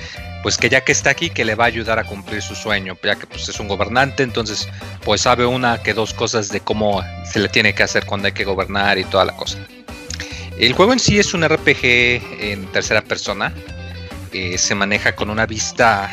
pues 0.42 0.56
que 0.56 0.68
ya 0.68 0.80
que 0.80 0.90
está 0.90 1.10
aquí 1.10 1.30
que 1.30 1.44
le 1.44 1.54
va 1.54 1.64
a 1.64 1.66
ayudar 1.68 1.98
a 2.00 2.04
cumplir 2.04 2.42
su 2.42 2.54
sueño, 2.56 2.96
ya 3.04 3.14
que 3.14 3.26
pues 3.26 3.48
es 3.48 3.60
un 3.60 3.68
gobernante, 3.68 4.22
entonces 4.24 4.68
pues 5.04 5.20
sabe 5.20 5.46
una 5.46 5.82
que 5.82 5.94
dos 5.94 6.12
cosas 6.14 6.48
de 6.48 6.60
cómo 6.60 7.02
se 7.30 7.38
le 7.38 7.48
tiene 7.48 7.74
que 7.74 7.82
hacer 7.84 8.06
cuando 8.06 8.26
hay 8.26 8.32
que 8.32 8.44
gobernar 8.44 8.98
y 8.98 9.04
toda 9.04 9.24
la 9.24 9.36
cosa. 9.36 9.58
El 10.58 10.72
juego 10.72 10.92
en 10.92 10.98
sí 10.98 11.18
es 11.18 11.32
un 11.34 11.44
RPG 11.44 11.84
en 12.40 12.66
tercera 12.72 13.02
persona, 13.02 13.52
eh, 14.32 14.58
se 14.58 14.74
maneja 14.74 15.14
con 15.14 15.30
una 15.30 15.46
vista 15.46 16.10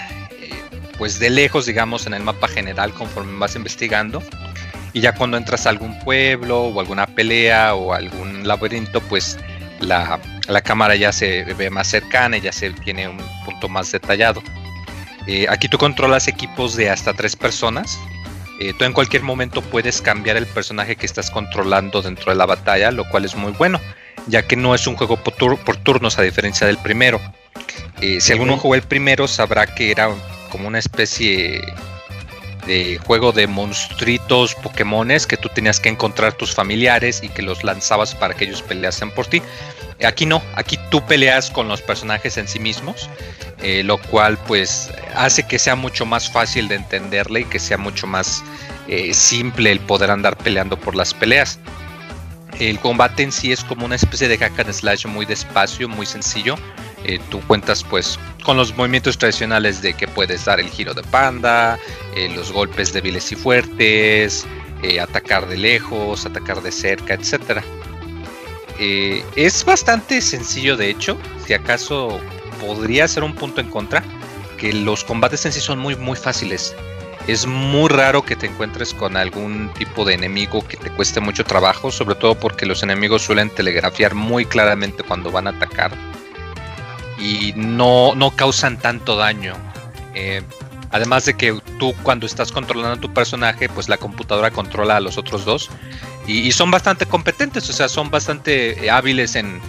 pues 1.00 1.18
de 1.18 1.32
lejos 1.32 1.66
digamos 1.66 2.06
en 2.06 2.14
el 2.14 2.22
mapa 2.22 2.48
general 2.48 2.94
conforme 2.94 3.40
vas 3.40 3.56
investigando 3.56 4.22
y 4.94 5.02
ya 5.02 5.16
cuando 5.16 5.38
entras 5.38 5.66
a 5.66 5.70
algún 5.72 5.98
pueblo 6.02 6.62
o 6.66 6.80
alguna 6.80 7.08
pelea 7.08 7.74
o 7.74 7.94
algún 7.94 8.48
laberinto 8.48 9.02
pues 9.02 9.38
la, 9.80 10.20
la 10.48 10.62
cámara 10.62 10.96
ya 10.96 11.12
se 11.12 11.44
ve 11.56 11.70
más 11.72 11.88
cercana 11.88 12.38
y 12.38 12.42
ya 12.42 12.52
se 12.52 12.70
tiene 12.72 13.08
un 13.08 13.18
punto 13.46 13.70
más 13.70 13.92
detallado. 13.92 14.44
Eh, 15.26 15.46
aquí 15.50 15.70
tú 15.70 15.78
controlas 15.78 16.28
equipos 16.28 16.76
de 16.76 16.90
hasta 16.90 17.14
tres 17.14 17.36
personas. 17.36 17.98
Eh, 18.60 18.74
tú 18.78 18.84
en 18.84 18.92
cualquier 18.92 19.22
momento 19.24 19.62
puedes 19.62 20.02
cambiar 20.02 20.36
el 20.36 20.48
personaje 20.48 20.98
que 20.98 21.06
estás 21.06 21.32
controlando 21.32 22.02
dentro 22.02 22.32
de 22.32 22.38
la 22.38 22.46
batalla, 22.46 22.92
lo 22.92 23.08
cual 23.08 23.24
es 23.24 23.36
muy 23.36 23.54
bueno, 23.54 23.80
ya 24.28 24.46
que 24.46 24.58
no 24.58 24.76
es 24.76 24.86
un 24.86 24.98
juego 24.98 25.16
por, 25.16 25.34
tur- 25.36 25.60
por 25.60 25.78
turnos 25.78 26.20
a 26.20 26.24
diferencia 26.24 26.68
del 26.68 26.78
primero. 26.80 27.22
Eh, 28.02 28.20
si 28.20 28.34
alguno 28.34 28.58
jugó 28.58 28.76
el 28.76 28.82
primero 28.82 29.28
sabrá 29.30 29.66
que 29.68 29.92
era 29.92 30.10
como 30.50 30.68
una 30.68 30.80
especie 30.80 31.62
de 32.66 33.00
juego 33.00 33.32
de 33.32 33.48
monstruitos 33.48 34.54
Pokémones 34.56 35.26
que 35.26 35.38
tú 35.38 35.50
tenías 35.50 35.80
que 35.80 35.90
encontrar 35.90 36.34
tus 36.34 36.54
familiares 36.54 37.22
y 37.24 37.30
que 37.30 37.42
los 37.42 37.64
lanzabas 37.64 38.14
para 38.14 38.34
que 38.34 38.46
ellos 38.46 38.62
peleasen 38.62 39.12
por 39.12 39.26
ti. 39.28 39.42
Aquí 40.06 40.26
no, 40.26 40.42
aquí 40.56 40.78
tú 40.92 41.06
peleas 41.06 41.50
con 41.50 41.68
los 41.68 41.82
personajes 41.82 42.38
en 42.38 42.48
sí 42.48 42.60
mismos, 42.60 43.10
eh, 43.62 43.84
lo 43.84 43.98
cual 43.98 44.38
pues 44.48 44.90
hace 45.16 45.44
que 45.44 45.60
sea 45.60 45.76
mucho 45.76 46.06
más 46.06 46.32
fácil 46.32 46.68
de 46.68 46.76
entenderle 46.76 47.42
y 47.42 47.46
que 47.46 47.60
sea 47.60 47.78
mucho 47.78 48.08
más 48.08 48.44
eh, 48.88 49.14
simple 49.14 49.72
el 49.72 49.80
poder 49.80 50.12
andar 50.12 50.38
peleando 50.38 50.80
por 50.80 50.96
las 50.96 51.14
peleas. 51.14 51.60
El 52.60 52.80
combate 52.80 53.24
en 53.24 53.32
sí 53.32 53.52
es 53.52 53.64
como 53.64 53.86
una 53.86 53.96
especie 53.96 54.28
de 54.28 54.38
hack 54.38 54.60
and 54.60 54.74
slash 54.74 55.06
muy 55.06 55.26
despacio, 55.26 55.88
muy 55.88 56.06
sencillo. 56.06 56.56
Eh, 57.06 57.20
tú 57.30 57.42
cuentas 57.48 57.84
pues 57.84 58.20
con 58.44 58.58
los 58.58 58.76
movimientos 58.76 59.18
tradicionales 59.18 59.82
de 59.82 59.94
que 59.94 60.08
puedes 60.08 60.46
dar 60.46 60.60
el 60.60 60.70
giro 60.70 60.94
de 60.94 61.04
panda, 61.04 61.80
eh, 62.16 62.30
los 62.36 62.52
golpes 62.52 62.94
débiles 62.94 63.32
y 63.32 63.36
fuertes, 63.36 64.46
eh, 64.82 65.00
atacar 65.00 65.48
de 65.48 65.58
lejos, 65.58 66.26
atacar 66.26 66.62
de 66.62 66.72
cerca. 66.72 67.18
Eh, 68.80 69.24
es 69.36 69.66
bastante 69.66 70.22
sencillo 70.22 70.78
de 70.78 70.90
hecho, 70.90 71.18
si 71.46 71.54
acaso 71.54 72.20
podría 72.66 73.08
ser 73.08 73.24
un 73.24 73.36
punto 73.36 73.62
en 73.62 73.70
contra, 73.70 74.04
que 74.58 74.72
los 74.74 75.04
combates 75.04 75.46
en 75.46 75.52
sí 75.52 75.60
son 75.60 75.80
muy 75.80 75.96
muy 75.96 76.16
fáciles. 76.16 76.76
Es 77.28 77.46
muy 77.46 77.90
raro 77.90 78.24
que 78.24 78.36
te 78.36 78.48
encuentres 78.48 78.94
con 78.94 79.16
algún 79.16 79.72
tipo 79.78 80.06
de 80.06 80.16
enemigo 80.16 80.66
que 80.68 80.78
te 80.78 80.90
cueste 80.90 81.20
mucho 81.20 81.44
trabajo, 81.44 81.92
sobre 81.92 82.16
todo 82.16 82.34
porque 82.36 82.66
los 82.66 82.82
enemigos 82.82 83.22
suelen 83.22 83.50
telegrafiar 83.50 84.16
muy 84.16 84.46
claramente 84.46 85.04
cuando 85.04 85.30
van 85.30 85.48
a 85.48 85.52
atacar 85.52 85.92
y 87.20 87.54
no, 87.56 88.16
no 88.16 88.32
causan 88.32 88.78
tanto 88.78 89.16
daño. 89.16 89.54
Eh, 90.16 90.42
además 90.92 91.26
de 91.26 91.36
que 91.36 91.60
tú 91.78 91.94
cuando 92.04 92.26
estás 92.26 92.52
controlando 92.52 92.98
a 92.98 93.02
tu 93.02 93.14
personaje, 93.14 93.70
pues 93.70 93.90
la 93.90 93.98
computadora 93.98 94.52
controla 94.52 94.98
a 94.98 95.00
los 95.00 95.18
otros 95.18 95.46
dos 95.46 95.70
y, 96.28 96.52
son 96.52 96.70
bastante 96.72 97.06
competentes, 97.06 97.70
o 97.70 97.74
sea, 97.74 97.90
son 97.90 98.12
bastante 98.12 98.86
eh, 98.86 98.92
hábiles 98.92 99.36
en- 99.36 99.62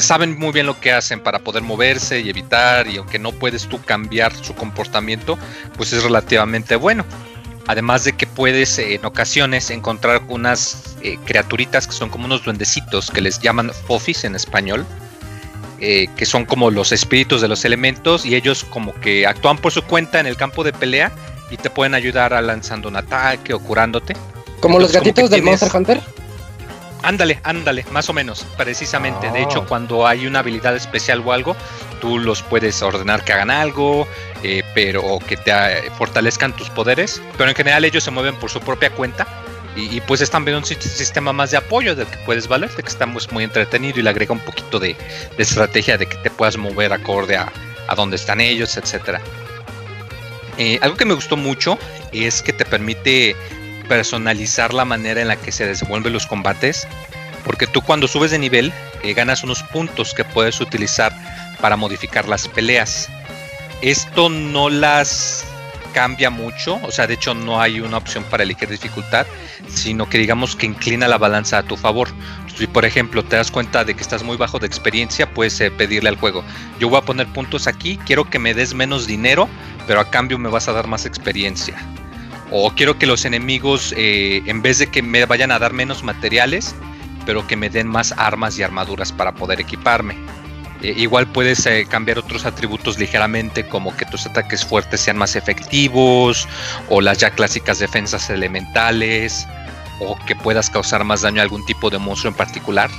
saben 0.00 0.38
muy 0.38 0.52
bien 0.52 0.66
lo 0.66 0.80
que 0.80 0.92
hacen 0.92 1.20
para 1.20 1.38
poder 1.40 1.62
moverse 1.62 2.20
y 2.20 2.28
evitar 2.28 2.88
y 2.88 2.96
aunque 2.96 3.18
no 3.18 3.32
puedes 3.32 3.68
tú 3.68 3.80
cambiar 3.82 4.34
su 4.34 4.54
comportamiento, 4.54 5.38
pues 5.76 5.92
es 5.92 6.02
relativamente 6.02 6.76
bueno. 6.76 7.04
Además 7.66 8.02
de 8.04 8.14
que 8.14 8.26
puedes 8.26 8.78
eh, 8.78 8.94
en 8.94 9.04
ocasiones 9.04 9.70
encontrar 9.70 10.22
unas 10.28 10.96
eh, 11.02 11.18
criaturitas 11.24 11.86
que 11.86 11.92
son 11.92 12.08
como 12.10 12.24
unos 12.24 12.44
duendecitos 12.44 13.10
que 13.10 13.20
les 13.20 13.38
llaman 13.38 13.70
fofis 13.86 14.24
en 14.24 14.34
español, 14.34 14.84
eh, 15.80 16.08
que 16.16 16.26
son 16.26 16.44
como 16.44 16.70
los 16.70 16.92
espíritus 16.92 17.40
de 17.40 17.48
los 17.48 17.64
elementos 17.64 18.24
y 18.26 18.34
ellos 18.34 18.64
como 18.64 18.92
que 19.00 19.26
actúan 19.26 19.58
por 19.58 19.72
su 19.72 19.82
cuenta 19.82 20.20
en 20.20 20.26
el 20.26 20.36
campo 20.36 20.62
de 20.64 20.72
pelea 20.72 21.10
y 21.50 21.56
te 21.56 21.70
pueden 21.70 21.94
ayudar 21.94 22.32
a 22.34 22.40
lanzando 22.42 22.88
un 22.88 22.96
ataque 22.96 23.54
o 23.54 23.58
curándote. 23.60 24.14
Como 24.60 24.78
los 24.78 24.92
como 24.92 25.00
gatitos 25.04 25.30
del 25.30 25.40
tienes- 25.42 25.60
Monster 25.62 25.76
Hunter. 25.80 26.00
Ándale, 27.02 27.40
ándale, 27.44 27.86
más 27.90 28.10
o 28.10 28.12
menos, 28.12 28.44
precisamente. 28.58 29.30
De 29.30 29.38
Ah. 29.38 29.42
hecho, 29.42 29.64
cuando 29.66 30.06
hay 30.06 30.26
una 30.26 30.40
habilidad 30.40 30.76
especial 30.76 31.22
o 31.24 31.32
algo, 31.32 31.56
tú 31.98 32.18
los 32.18 32.42
puedes 32.42 32.82
ordenar 32.82 33.24
que 33.24 33.32
hagan 33.32 33.50
algo, 33.50 34.06
eh, 34.42 34.62
pero 34.74 35.02
o 35.02 35.18
que 35.18 35.38
te 35.38 35.50
eh, 35.50 35.90
fortalezcan 35.96 36.54
tus 36.54 36.68
poderes. 36.68 37.22
Pero 37.38 37.48
en 37.48 37.56
general 37.56 37.86
ellos 37.86 38.04
se 38.04 38.10
mueven 38.10 38.34
por 38.36 38.50
su 38.50 38.60
propia 38.60 38.90
cuenta. 38.90 39.26
Y, 39.80 40.00
pues 40.02 40.20
es 40.20 40.30
también 40.30 40.56
un 40.58 40.64
sis- 40.64 40.78
sistema 40.80 41.32
más 41.32 41.50
de 41.50 41.56
apoyo 41.56 41.94
del 41.94 42.06
que 42.06 42.16
puedes 42.18 42.46
valerte, 42.48 42.82
que 42.82 42.88
está 42.88 43.06
pues, 43.10 43.30
muy 43.32 43.44
entretenido 43.44 43.98
y 43.98 44.02
le 44.02 44.10
agrega 44.10 44.32
un 44.32 44.40
poquito 44.40 44.78
de, 44.78 44.94
de 45.36 45.42
estrategia 45.42 45.96
de 45.96 46.06
que 46.06 46.16
te 46.16 46.30
puedas 46.30 46.56
mover 46.56 46.92
acorde 46.92 47.36
a, 47.36 47.50
a 47.88 47.94
dónde 47.94 48.16
están 48.16 48.40
ellos, 48.40 48.76
etcétera. 48.76 49.20
Eh, 50.58 50.78
algo 50.82 50.96
que 50.96 51.04
me 51.06 51.14
gustó 51.14 51.36
mucho 51.36 51.78
es 52.12 52.42
que 52.42 52.52
te 52.52 52.64
permite 52.64 53.34
personalizar 53.88 54.74
la 54.74 54.84
manera 54.84 55.20
en 55.22 55.28
la 55.28 55.36
que 55.36 55.52
se 55.52 55.66
desenvuelven 55.66 56.12
los 56.12 56.26
combates. 56.26 56.86
Porque 57.44 57.66
tú 57.66 57.80
cuando 57.80 58.06
subes 58.06 58.30
de 58.32 58.38
nivel, 58.38 58.72
eh, 59.02 59.14
ganas 59.14 59.42
unos 59.42 59.62
puntos 59.62 60.12
que 60.12 60.24
puedes 60.24 60.60
utilizar 60.60 61.12
para 61.60 61.76
modificar 61.76 62.28
las 62.28 62.46
peleas. 62.48 63.08
Esto 63.80 64.28
no 64.28 64.68
las 64.68 65.44
cambia 65.92 66.30
mucho, 66.30 66.80
o 66.82 66.90
sea, 66.90 67.06
de 67.06 67.14
hecho 67.14 67.34
no 67.34 67.60
hay 67.60 67.80
una 67.80 67.96
opción 67.96 68.24
para 68.24 68.42
elegir 68.42 68.68
dificultad, 68.68 69.26
sino 69.68 70.08
que 70.08 70.18
digamos 70.18 70.56
que 70.56 70.66
inclina 70.66 71.08
la 71.08 71.18
balanza 71.18 71.58
a 71.58 71.62
tu 71.62 71.76
favor. 71.76 72.08
Si 72.56 72.66
por 72.66 72.84
ejemplo 72.84 73.24
te 73.24 73.36
das 73.36 73.50
cuenta 73.50 73.84
de 73.84 73.94
que 73.94 74.02
estás 74.02 74.22
muy 74.22 74.36
bajo 74.36 74.58
de 74.58 74.66
experiencia, 74.66 75.32
puedes 75.32 75.60
eh, 75.60 75.70
pedirle 75.70 76.08
al 76.08 76.16
juego, 76.16 76.44
yo 76.78 76.88
voy 76.88 76.98
a 76.98 77.02
poner 77.02 77.26
puntos 77.28 77.66
aquí, 77.66 77.98
quiero 78.04 78.28
que 78.28 78.38
me 78.38 78.54
des 78.54 78.74
menos 78.74 79.06
dinero, 79.06 79.48
pero 79.86 80.00
a 80.00 80.10
cambio 80.10 80.38
me 80.38 80.48
vas 80.48 80.68
a 80.68 80.72
dar 80.72 80.86
más 80.86 81.06
experiencia. 81.06 81.76
O 82.50 82.70
quiero 82.72 82.98
que 82.98 83.06
los 83.06 83.24
enemigos, 83.24 83.94
eh, 83.96 84.42
en 84.46 84.60
vez 84.60 84.78
de 84.78 84.88
que 84.88 85.02
me 85.02 85.24
vayan 85.24 85.52
a 85.52 85.58
dar 85.58 85.72
menos 85.72 86.02
materiales, 86.02 86.74
pero 87.24 87.46
que 87.46 87.56
me 87.56 87.70
den 87.70 87.86
más 87.86 88.12
armas 88.16 88.58
y 88.58 88.62
armaduras 88.62 89.12
para 89.12 89.32
poder 89.32 89.60
equiparme. 89.60 90.16
Eh, 90.82 90.94
igual 90.96 91.26
puedes 91.26 91.66
eh, 91.66 91.86
cambiar 91.88 92.18
otros 92.18 92.46
atributos 92.46 92.98
ligeramente, 92.98 93.66
como 93.66 93.96
que 93.96 94.06
tus 94.06 94.26
ataques 94.26 94.64
fuertes 94.64 95.00
sean 95.00 95.18
más 95.18 95.36
efectivos, 95.36 96.48
o 96.88 97.00
las 97.00 97.18
ya 97.18 97.30
clásicas 97.30 97.78
defensas 97.78 98.30
elementales, 98.30 99.46
o 100.00 100.16
que 100.26 100.34
puedas 100.34 100.70
causar 100.70 101.04
más 101.04 101.22
daño 101.22 101.40
a 101.40 101.42
algún 101.42 101.64
tipo 101.66 101.90
de 101.90 101.98
monstruo 101.98 102.30
en 102.30 102.36
particular. 102.36 102.90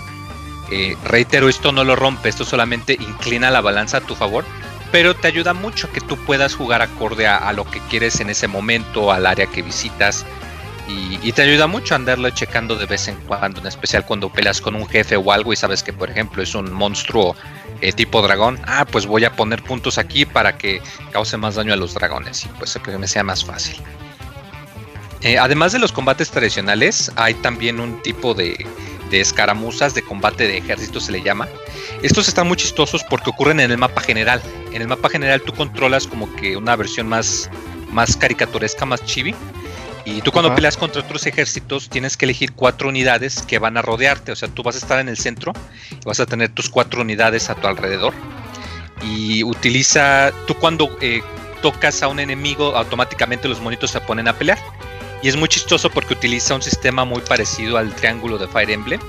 Eh, 0.72 0.96
reitero, 1.06 1.50
esto 1.50 1.72
no 1.72 1.84
lo 1.84 1.96
rompe, 1.96 2.30
esto 2.30 2.46
solamente 2.46 2.94
inclina 2.94 3.50
la 3.50 3.62
balanza 3.62 3.98
a 3.98 4.02
tu 4.02 4.16
favor, 4.16 4.46
pero 4.92 5.16
te 5.16 5.28
ayuda 5.28 5.54
mucho 5.54 5.92
que 5.92 6.02
tú 6.02 6.18
puedas 6.18 6.56
jugar 6.56 6.82
acorde 6.82 7.28
a, 7.28 7.52
lo 7.54 7.66
que 7.66 7.80
quieres 7.90 8.20
en 8.20 8.30
ese 8.30 8.48
momento, 8.48 9.12
al 9.12 9.26
área 9.26 9.48
que 9.48 9.64
visitas. 9.64 10.26
Y, 10.88 11.20
y 11.24 11.32
te 11.32 11.44
ayuda 11.44 11.68
mucho 11.68 11.94
a 11.94 11.98
andarlo 11.98 12.30
checando 12.32 12.76
de 12.76 12.86
vez 12.86 13.08
en 13.08 13.16
cuando, 13.28 13.62
en 13.62 13.68
especial 13.68 14.06
cuando 14.06 14.30
peleas 14.30 14.60
con 14.60 14.76
un 14.76 14.88
jefe 14.88 15.16
o 15.16 15.32
algo 15.32 15.54
y 15.54 15.56
sabes 15.56 15.84
que, 15.84 15.94
por 15.94 16.10
ejemplo, 16.10 16.44
es 16.44 16.54
un 16.54 16.72
monstruo 16.72 17.36
eh, 17.82 17.92
tipo 17.92 18.22
dragón. 18.22 18.60
Ah, 18.66 18.86
pues 18.90 19.06
voy 19.06 19.26
a 19.26 19.36
poner 19.36 19.64
puntos 19.64 19.98
aquí 19.98 20.26
para 20.26 20.58
que 20.58 20.82
cause 21.12 21.36
más 21.38 21.56
daño 21.56 21.74
a 21.74 21.76
los 21.76 21.94
dragones 21.94 22.46
y 22.46 22.48
pues 22.60 22.78
que 22.84 22.98
me 22.98 23.08
sea 23.08 23.24
más 23.24 23.44
fácil. 23.44 23.78
Eh, 25.22 25.38
además 25.38 25.72
de 25.72 25.80
los 25.80 25.92
combates 25.92 26.32
tradicionales, 26.32 27.12
hay 27.16 27.36
también 27.36 27.80
un 27.80 28.02
tipo 28.02 28.34
de, 28.34 28.66
de 29.12 29.22
escaramuzas 29.22 29.94
de 29.94 30.02
combate 30.02 30.48
de 30.48 30.58
ejército 30.58 31.00
se 31.00 31.12
le 31.12 31.22
llama. 31.22 31.48
Estos 32.02 32.28
están 32.28 32.48
muy 32.48 32.58
chistosos 32.58 33.04
porque 33.04 33.30
ocurren 33.30 33.60
en 33.60 33.70
el 33.70 33.78
mapa 33.78 34.02
general. 34.02 34.42
En 34.72 34.82
el 34.82 34.88
mapa 34.88 35.10
general 35.10 35.42
tú 35.42 35.54
controlas 35.54 36.08
como 36.08 36.34
que 36.38 36.58
una 36.58 36.76
versión 36.76 37.08
más, 37.08 37.50
más 37.92 38.16
caricaturesca, 38.16 38.86
más 38.86 39.04
chibi. 39.06 39.36
Y 40.04 40.22
tú 40.22 40.32
cuando 40.32 40.48
Ajá. 40.50 40.56
peleas 40.56 40.78
contra 40.78 41.02
otros 41.02 41.26
ejércitos 41.28 41.90
tienes 41.90 42.18
que 42.18 42.26
elegir 42.26 42.54
cuatro 42.54 42.90
unidades 42.90 43.44
que 43.44 43.60
van 43.60 43.78
a 43.78 43.82
rodearte. 43.82 44.32
O 44.32 44.36
sea, 44.36 44.50
tú 44.50 44.64
vas 44.64 44.76
a 44.76 44.80
estar 44.80 45.00
en 45.00 45.10
el 45.10 45.18
centro 45.18 45.54
y 45.92 46.06
vas 46.06 46.20
a 46.20 46.26
tener 46.26 46.50
tus 46.50 46.70
cuatro 46.70 47.02
unidades 47.02 47.50
a 47.50 47.56
tu 47.56 47.68
alrededor. 47.68 48.14
Y 49.04 49.44
utiliza, 49.44 50.32
tú 50.48 50.56
cuando 50.56 50.96
eh, 51.02 51.22
tocas 51.62 52.02
a 52.04 52.08
un 52.08 52.20
enemigo, 52.20 52.76
automáticamente 52.76 53.48
los 53.48 53.60
monitos 53.60 53.92
se 53.92 54.02
ponen 54.02 54.28
a 54.28 54.34
pelear. 54.34 54.58
Y 55.24 55.28
es 55.30 55.36
muy 55.36 55.48
chistoso 55.50 55.90
porque 55.92 56.14
utiliza 56.16 56.56
un 56.56 56.62
sistema 56.64 57.06
muy 57.06 57.22
parecido 57.22 57.78
al 57.78 57.94
triángulo 57.96 58.38
de 58.40 58.48
Fire 58.48 58.72
Emblem. 58.72 59.00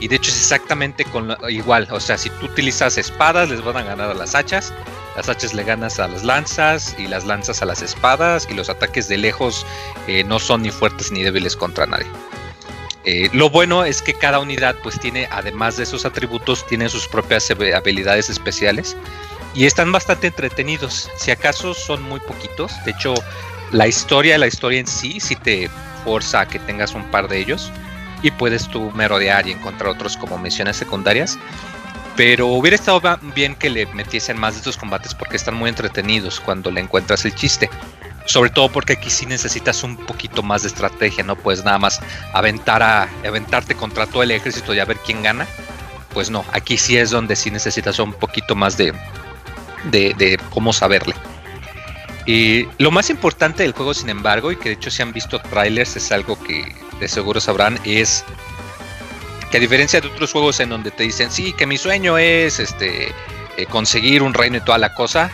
Y 0.00 0.08
de 0.08 0.16
hecho 0.16 0.32
es 0.32 0.36
exactamente 0.38 1.04
con 1.04 1.28
lo- 1.28 1.48
igual. 1.48 1.86
O 1.92 2.00
sea, 2.00 2.18
si 2.18 2.30
tú 2.30 2.46
utilizas 2.46 2.98
espadas, 2.98 3.48
les 3.48 3.62
van 3.62 3.76
a 3.76 3.82
ganar 3.84 4.10
a 4.10 4.14
las 4.14 4.34
hachas. 4.34 4.72
Las 5.16 5.28
hachas 5.28 5.52
le 5.54 5.64
ganas 5.64 5.98
a 6.00 6.08
las 6.08 6.24
lanzas 6.24 6.94
y 6.98 7.06
las 7.06 7.24
lanzas 7.24 7.62
a 7.62 7.66
las 7.66 7.82
espadas. 7.82 8.46
Y 8.50 8.54
los 8.54 8.68
ataques 8.68 9.08
de 9.08 9.18
lejos 9.18 9.66
eh, 10.06 10.24
no 10.24 10.38
son 10.38 10.62
ni 10.62 10.70
fuertes 10.70 11.12
ni 11.12 11.22
débiles 11.22 11.56
contra 11.56 11.86
nadie. 11.86 12.06
Eh, 13.04 13.28
lo 13.32 13.50
bueno 13.50 13.84
es 13.84 14.00
que 14.00 14.14
cada 14.14 14.38
unidad 14.38 14.76
pues 14.82 14.98
tiene, 15.00 15.28
además 15.30 15.76
de 15.76 15.82
esos 15.82 16.04
atributos, 16.04 16.66
tiene 16.66 16.88
sus 16.88 17.08
propias 17.08 17.50
hab- 17.50 17.74
habilidades 17.74 18.30
especiales. 18.30 18.96
Y 19.54 19.66
están 19.66 19.92
bastante 19.92 20.28
entretenidos. 20.28 21.10
Si 21.18 21.30
acaso 21.30 21.74
son 21.74 22.02
muy 22.02 22.20
poquitos. 22.20 22.72
De 22.84 22.92
hecho, 22.92 23.12
la 23.70 23.86
historia, 23.86 24.38
la 24.38 24.46
historia 24.46 24.80
en 24.80 24.86
sí, 24.86 25.20
sí 25.20 25.36
te 25.36 25.68
forza 26.04 26.40
a 26.40 26.48
que 26.48 26.58
tengas 26.58 26.94
un 26.94 27.04
par 27.10 27.28
de 27.28 27.38
ellos. 27.38 27.70
Y 28.22 28.30
puedes 28.30 28.68
tú 28.68 28.90
merodear 28.92 29.46
y 29.48 29.52
encontrar 29.52 29.90
otros 29.90 30.16
como 30.16 30.38
misiones 30.38 30.76
secundarias. 30.76 31.38
Pero 32.16 32.48
hubiera 32.48 32.74
estado 32.74 33.00
bien 33.34 33.54
que 33.54 33.70
le 33.70 33.86
metiesen 33.86 34.38
más 34.38 34.54
de 34.54 34.58
estos 34.58 34.76
combates 34.76 35.14
porque 35.14 35.36
están 35.36 35.54
muy 35.54 35.70
entretenidos 35.70 36.40
cuando 36.40 36.70
le 36.70 36.80
encuentras 36.80 37.24
el 37.24 37.34
chiste. 37.34 37.70
Sobre 38.26 38.50
todo 38.50 38.70
porque 38.70 38.92
aquí 38.94 39.10
sí 39.10 39.26
necesitas 39.26 39.82
un 39.82 39.96
poquito 39.96 40.42
más 40.42 40.62
de 40.62 40.68
estrategia, 40.68 41.24
no 41.24 41.36
puedes 41.36 41.64
nada 41.64 41.78
más 41.78 42.00
aventar 42.32 42.82
a, 42.82 43.08
aventarte 43.26 43.74
contra 43.74 44.06
todo 44.06 44.22
el 44.22 44.30
ejército 44.30 44.74
y 44.74 44.78
a 44.78 44.84
ver 44.84 44.98
quién 44.98 45.22
gana. 45.22 45.46
Pues 46.12 46.30
no, 46.30 46.44
aquí 46.52 46.76
sí 46.76 46.96
es 46.96 47.10
donde 47.10 47.34
sí 47.34 47.50
necesitas 47.50 47.98
un 47.98 48.12
poquito 48.12 48.54
más 48.54 48.76
de, 48.76 48.92
de, 49.90 50.14
de 50.16 50.38
cómo 50.50 50.72
saberle. 50.72 51.14
Y 52.26 52.68
lo 52.78 52.90
más 52.90 53.10
importante 53.10 53.64
del 53.64 53.72
juego, 53.72 53.94
sin 53.94 54.10
embargo, 54.10 54.52
y 54.52 54.56
que 54.56 54.68
de 54.68 54.74
hecho 54.76 54.90
si 54.90 55.02
han 55.02 55.12
visto 55.12 55.40
trailers, 55.40 55.96
es 55.96 56.12
algo 56.12 56.40
que 56.42 56.72
de 57.00 57.08
seguro 57.08 57.40
sabrán, 57.40 57.80
es 57.84 58.24
que 59.52 59.58
a 59.58 59.60
diferencia 59.60 60.00
de 60.00 60.08
otros 60.08 60.32
juegos 60.32 60.58
en 60.60 60.70
donde 60.70 60.90
te 60.90 61.02
dicen, 61.02 61.30
sí, 61.30 61.52
que 61.52 61.66
mi 61.66 61.76
sueño 61.76 62.16
es 62.16 62.58
este 62.58 63.12
eh, 63.58 63.66
conseguir 63.68 64.22
un 64.22 64.32
reino 64.32 64.56
y 64.56 64.60
toda 64.62 64.78
la 64.78 64.94
cosa, 64.94 65.30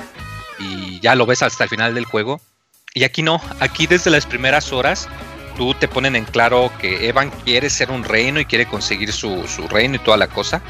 y 0.59 0.99
ya 0.99 1.15
lo 1.15 1.25
ves 1.25 1.43
hasta 1.43 1.65
el 1.65 1.71
final 1.71 1.95
del 1.95 2.05
juego. 2.05 2.41
Y 2.95 3.05
aquí 3.05 3.23
no, 3.23 3.41
aquí 3.61 3.87
desde 3.87 4.11
las 4.11 4.27
primeras 4.27 4.73
horas 4.73 5.09
tú 5.57 5.73
te 5.73 5.87
ponen 5.87 6.17
en 6.17 6.25
claro 6.25 6.73
que 6.81 7.09
Evan 7.09 7.31
quiere 7.45 7.71
ser 7.71 7.93
un 7.93 8.03
reino 8.03 8.41
y 8.41 8.45
quiere 8.45 8.67
conseguir 8.67 9.13
su, 9.13 9.47
su 9.47 9.69
reino 9.69 9.95
y 9.95 9.99
toda 10.01 10.17
la 10.17 10.27
cosa. 10.27 10.61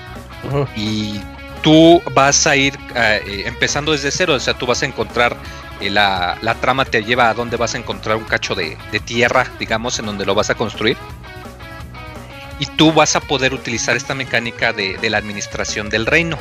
Y 0.76 1.18
tú 1.62 2.02
vas 2.12 2.46
a 2.46 2.54
ir 2.54 2.74
eh, 2.94 3.22
eh, 3.26 3.42
empezando 3.46 3.92
desde 3.92 4.10
cero, 4.10 4.34
o 4.34 4.40
sea, 4.40 4.52
tú 4.52 4.66
vas 4.66 4.82
a 4.82 4.86
encontrar, 4.86 5.34
eh, 5.80 5.88
la, 5.88 6.36
la 6.42 6.54
trama 6.56 6.84
te 6.84 7.02
lleva 7.02 7.30
a 7.30 7.34
donde 7.34 7.56
vas 7.56 7.74
a 7.74 7.78
encontrar 7.78 8.18
un 8.18 8.24
cacho 8.24 8.54
de, 8.54 8.76
de 8.92 9.00
tierra, 9.00 9.46
digamos, 9.58 9.98
en 9.98 10.04
donde 10.04 10.26
lo 10.26 10.34
vas 10.34 10.50
a 10.50 10.54
construir. 10.54 10.98
Y 12.58 12.66
tú 12.66 12.92
vas 12.92 13.16
a 13.16 13.20
poder 13.20 13.54
utilizar 13.54 13.96
esta 13.96 14.14
mecánica 14.14 14.72
de, 14.72 14.98
la 15.08 15.18
administración 15.18 15.88
del 15.88 16.06
reino. 16.06 16.38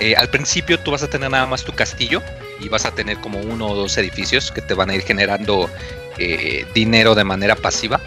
Eh, 0.00 0.14
al 0.16 0.28
principio 0.28 0.78
tú 0.78 0.90
vas 0.90 1.02
a 1.02 1.08
tener 1.08 1.30
nada 1.30 1.46
más 1.46 1.64
tu 1.64 1.72
castillo 1.72 2.22
y 2.60 2.68
vas 2.68 2.84
a 2.84 2.90
tener 2.90 3.18
como 3.18 3.40
uno 3.40 3.68
o 3.68 3.74
dos 3.74 3.96
edificios 3.96 4.52
que 4.52 4.60
te 4.60 4.74
van 4.74 4.90
a 4.90 4.94
ir 4.94 5.02
generando 5.02 5.70
eh, 6.18 6.66
dinero 6.74 7.14
de 7.14 7.24
manera 7.24 7.56
pasiva. 7.56 8.00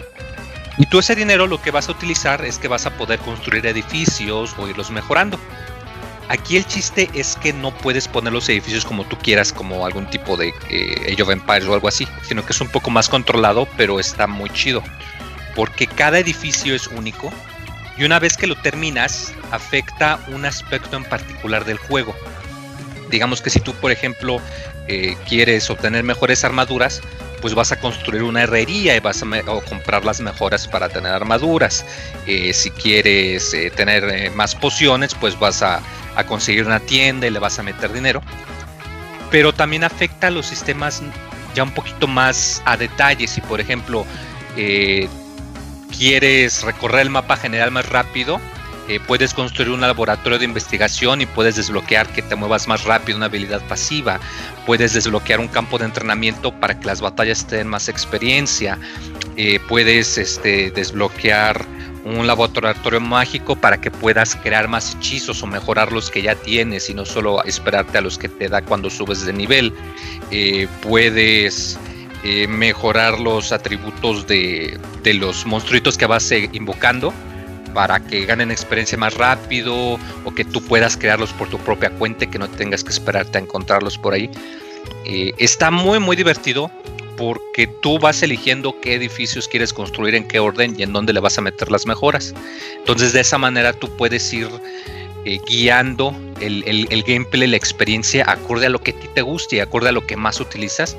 Y 0.77 0.85
tú 0.85 0.99
ese 0.99 1.15
dinero 1.15 1.47
lo 1.47 1.61
que 1.61 1.71
vas 1.71 1.89
a 1.89 1.91
utilizar 1.91 2.45
es 2.45 2.57
que 2.57 2.67
vas 2.67 2.85
a 2.85 2.91
poder 2.91 3.19
construir 3.19 3.65
edificios 3.65 4.55
o 4.57 4.67
irlos 4.67 4.91
mejorando. 4.91 5.39
Aquí 6.29 6.57
el 6.57 6.65
chiste 6.65 7.09
es 7.15 7.35
que 7.35 7.53
no 7.53 7.75
puedes 7.75 8.07
poner 8.07 8.31
los 8.31 8.47
edificios 8.49 8.85
como 8.85 9.03
tú 9.03 9.17
quieras, 9.17 9.51
como 9.51 9.85
algún 9.85 10.07
tipo 10.11 10.37
de 10.37 10.53
eh, 10.69 11.11
Age 11.11 11.23
of 11.23 11.31
Empires 11.31 11.65
o 11.65 11.73
algo 11.73 11.87
así, 11.87 12.07
sino 12.21 12.45
que 12.45 12.53
es 12.53 12.61
un 12.61 12.69
poco 12.69 12.91
más 12.91 13.09
controlado, 13.09 13.67
pero 13.75 13.99
está 13.99 14.27
muy 14.27 14.51
chido. 14.51 14.83
Porque 15.59 15.87
cada 15.87 16.19
edificio 16.19 16.73
es 16.73 16.87
único 16.87 17.33
y 17.97 18.05
una 18.05 18.17
vez 18.17 18.37
que 18.37 18.47
lo 18.47 18.55
terminas, 18.55 19.33
afecta 19.51 20.17
un 20.29 20.45
aspecto 20.45 20.95
en 20.95 21.03
particular 21.03 21.65
del 21.65 21.77
juego. 21.77 22.15
Digamos 23.11 23.41
que 23.41 23.49
si 23.49 23.59
tú, 23.59 23.73
por 23.73 23.91
ejemplo, 23.91 24.39
eh, 24.87 25.17
quieres 25.27 25.69
obtener 25.69 26.05
mejores 26.05 26.45
armaduras, 26.45 27.01
pues 27.41 27.55
vas 27.55 27.73
a 27.73 27.79
construir 27.81 28.23
una 28.23 28.43
herrería 28.43 28.95
y 28.95 29.01
vas 29.01 29.21
a 29.21 29.25
comprar 29.67 30.05
las 30.05 30.21
mejoras 30.21 30.65
para 30.65 30.87
tener 30.87 31.11
armaduras. 31.11 31.83
Eh, 32.25 32.53
si 32.53 32.71
quieres 32.71 33.53
eh, 33.53 33.69
tener 33.69 34.31
más 34.31 34.55
pociones, 34.55 35.13
pues 35.13 35.37
vas 35.37 35.61
a, 35.61 35.81
a 36.15 36.23
conseguir 36.25 36.67
una 36.67 36.79
tienda 36.79 37.27
y 37.27 37.31
le 37.31 37.39
vas 37.39 37.59
a 37.59 37.63
meter 37.63 37.91
dinero. 37.91 38.21
Pero 39.29 39.51
también 39.51 39.83
afecta 39.83 40.27
a 40.27 40.31
los 40.31 40.45
sistemas 40.45 41.01
ya 41.53 41.63
un 41.63 41.73
poquito 41.73 42.07
más 42.07 42.61
a 42.63 42.77
detalle. 42.77 43.27
Si 43.27 43.41
por 43.41 43.59
ejemplo 43.59 44.05
quieres 45.97 46.63
recorrer 46.63 47.01
el 47.01 47.09
mapa 47.09 47.37
general 47.37 47.71
más 47.71 47.89
rápido, 47.89 48.39
eh, 48.89 48.99
puedes 49.05 49.35
construir 49.35 49.69
un 49.69 49.81
laboratorio 49.81 50.39
de 50.39 50.45
investigación 50.45 51.21
y 51.21 51.27
puedes 51.27 51.55
desbloquear 51.55 52.07
que 52.11 52.23
te 52.23 52.35
muevas 52.35 52.67
más 52.67 52.85
rápido, 52.85 53.17
una 53.17 53.27
habilidad 53.27 53.61
pasiva. 53.67 54.19
Puedes 54.65 54.93
desbloquear 54.93 55.39
un 55.39 55.47
campo 55.47 55.77
de 55.77 55.85
entrenamiento 55.85 56.51
para 56.51 56.79
que 56.79 56.87
las 56.87 56.99
batallas 56.99 57.45
te 57.45 57.57
den 57.57 57.67
más 57.67 57.87
experiencia. 57.87 58.79
Eh, 59.37 59.59
puedes 59.67 60.17
este, 60.17 60.71
desbloquear 60.71 61.63
un 62.03 62.25
laboratorio 62.25 62.99
mágico 62.99 63.55
para 63.55 63.79
que 63.79 63.91
puedas 63.91 64.35
crear 64.35 64.67
más 64.67 64.95
hechizos 64.95 65.43
o 65.43 65.47
mejorar 65.47 65.91
los 65.91 66.09
que 66.09 66.23
ya 66.23 66.33
tienes 66.33 66.89
y 66.89 66.95
no 66.95 67.05
solo 67.05 67.43
esperarte 67.43 67.99
a 67.99 68.01
los 68.01 68.17
que 68.17 68.27
te 68.27 68.49
da 68.49 68.63
cuando 68.63 68.89
subes 68.89 69.23
de 69.23 69.33
nivel. 69.33 69.71
Eh, 70.31 70.67
puedes 70.81 71.77
eh, 72.23 72.47
mejorar 72.47 73.19
los 73.19 73.51
atributos 73.51 74.27
de, 74.27 74.77
de 75.03 75.13
los 75.13 75.45
monstruitos 75.45 75.97
que 75.97 76.05
vas 76.05 76.29
eh, 76.31 76.49
invocando 76.53 77.13
para 77.73 77.99
que 77.99 78.25
ganen 78.25 78.49
experiencia 78.51 78.97
más 78.97 79.13
rápido 79.13 79.75
o 80.25 80.31
que 80.35 80.43
tú 80.43 80.61
puedas 80.61 80.97
crearlos 80.97 81.31
por 81.33 81.49
tu 81.49 81.57
propia 81.59 81.91
cuenta 81.91 82.25
que 82.25 82.39
no 82.39 82.49
tengas 82.49 82.83
que 82.83 82.89
esperarte 82.89 83.37
a 83.37 83.41
encontrarlos 83.41 83.97
por 83.97 84.13
ahí. 84.13 84.29
Eh, 85.05 85.33
está 85.37 85.69
muy 85.71 85.99
muy 85.99 86.15
divertido 86.15 86.71
porque 87.15 87.67
tú 87.67 87.99
vas 87.99 88.23
eligiendo 88.23 88.79
qué 88.81 88.95
edificios 88.95 89.47
quieres 89.47 89.73
construir, 89.73 90.15
en 90.15 90.27
qué 90.27 90.39
orden 90.39 90.73
y 90.77 90.83
en 90.83 90.93
dónde 90.93 91.13
le 91.13 91.19
vas 91.19 91.37
a 91.37 91.41
meter 91.41 91.69
las 91.71 91.85
mejoras. 91.85 92.33
Entonces 92.77 93.13
de 93.13 93.19
esa 93.21 93.37
manera 93.37 93.73
tú 93.73 93.89
puedes 93.97 94.31
ir 94.33 94.47
guiando 95.47 96.15
el, 96.39 96.63
el- 96.65 96.87
el 96.89 97.03
gameplay, 97.03 97.47
la 97.47 97.57
experiencia, 97.57 98.23
acorde 98.27 98.65
a 98.65 98.69
lo 98.69 98.79
que 98.81 98.91
a 98.91 98.99
ti 98.99 99.07
te 99.13 99.21
guste 99.21 99.57
y 99.57 99.59
acorde 99.59 99.89
a 99.89 99.91
lo 99.91 100.07
que 100.07 100.15
más 100.15 100.39
utilizas. 100.39 100.95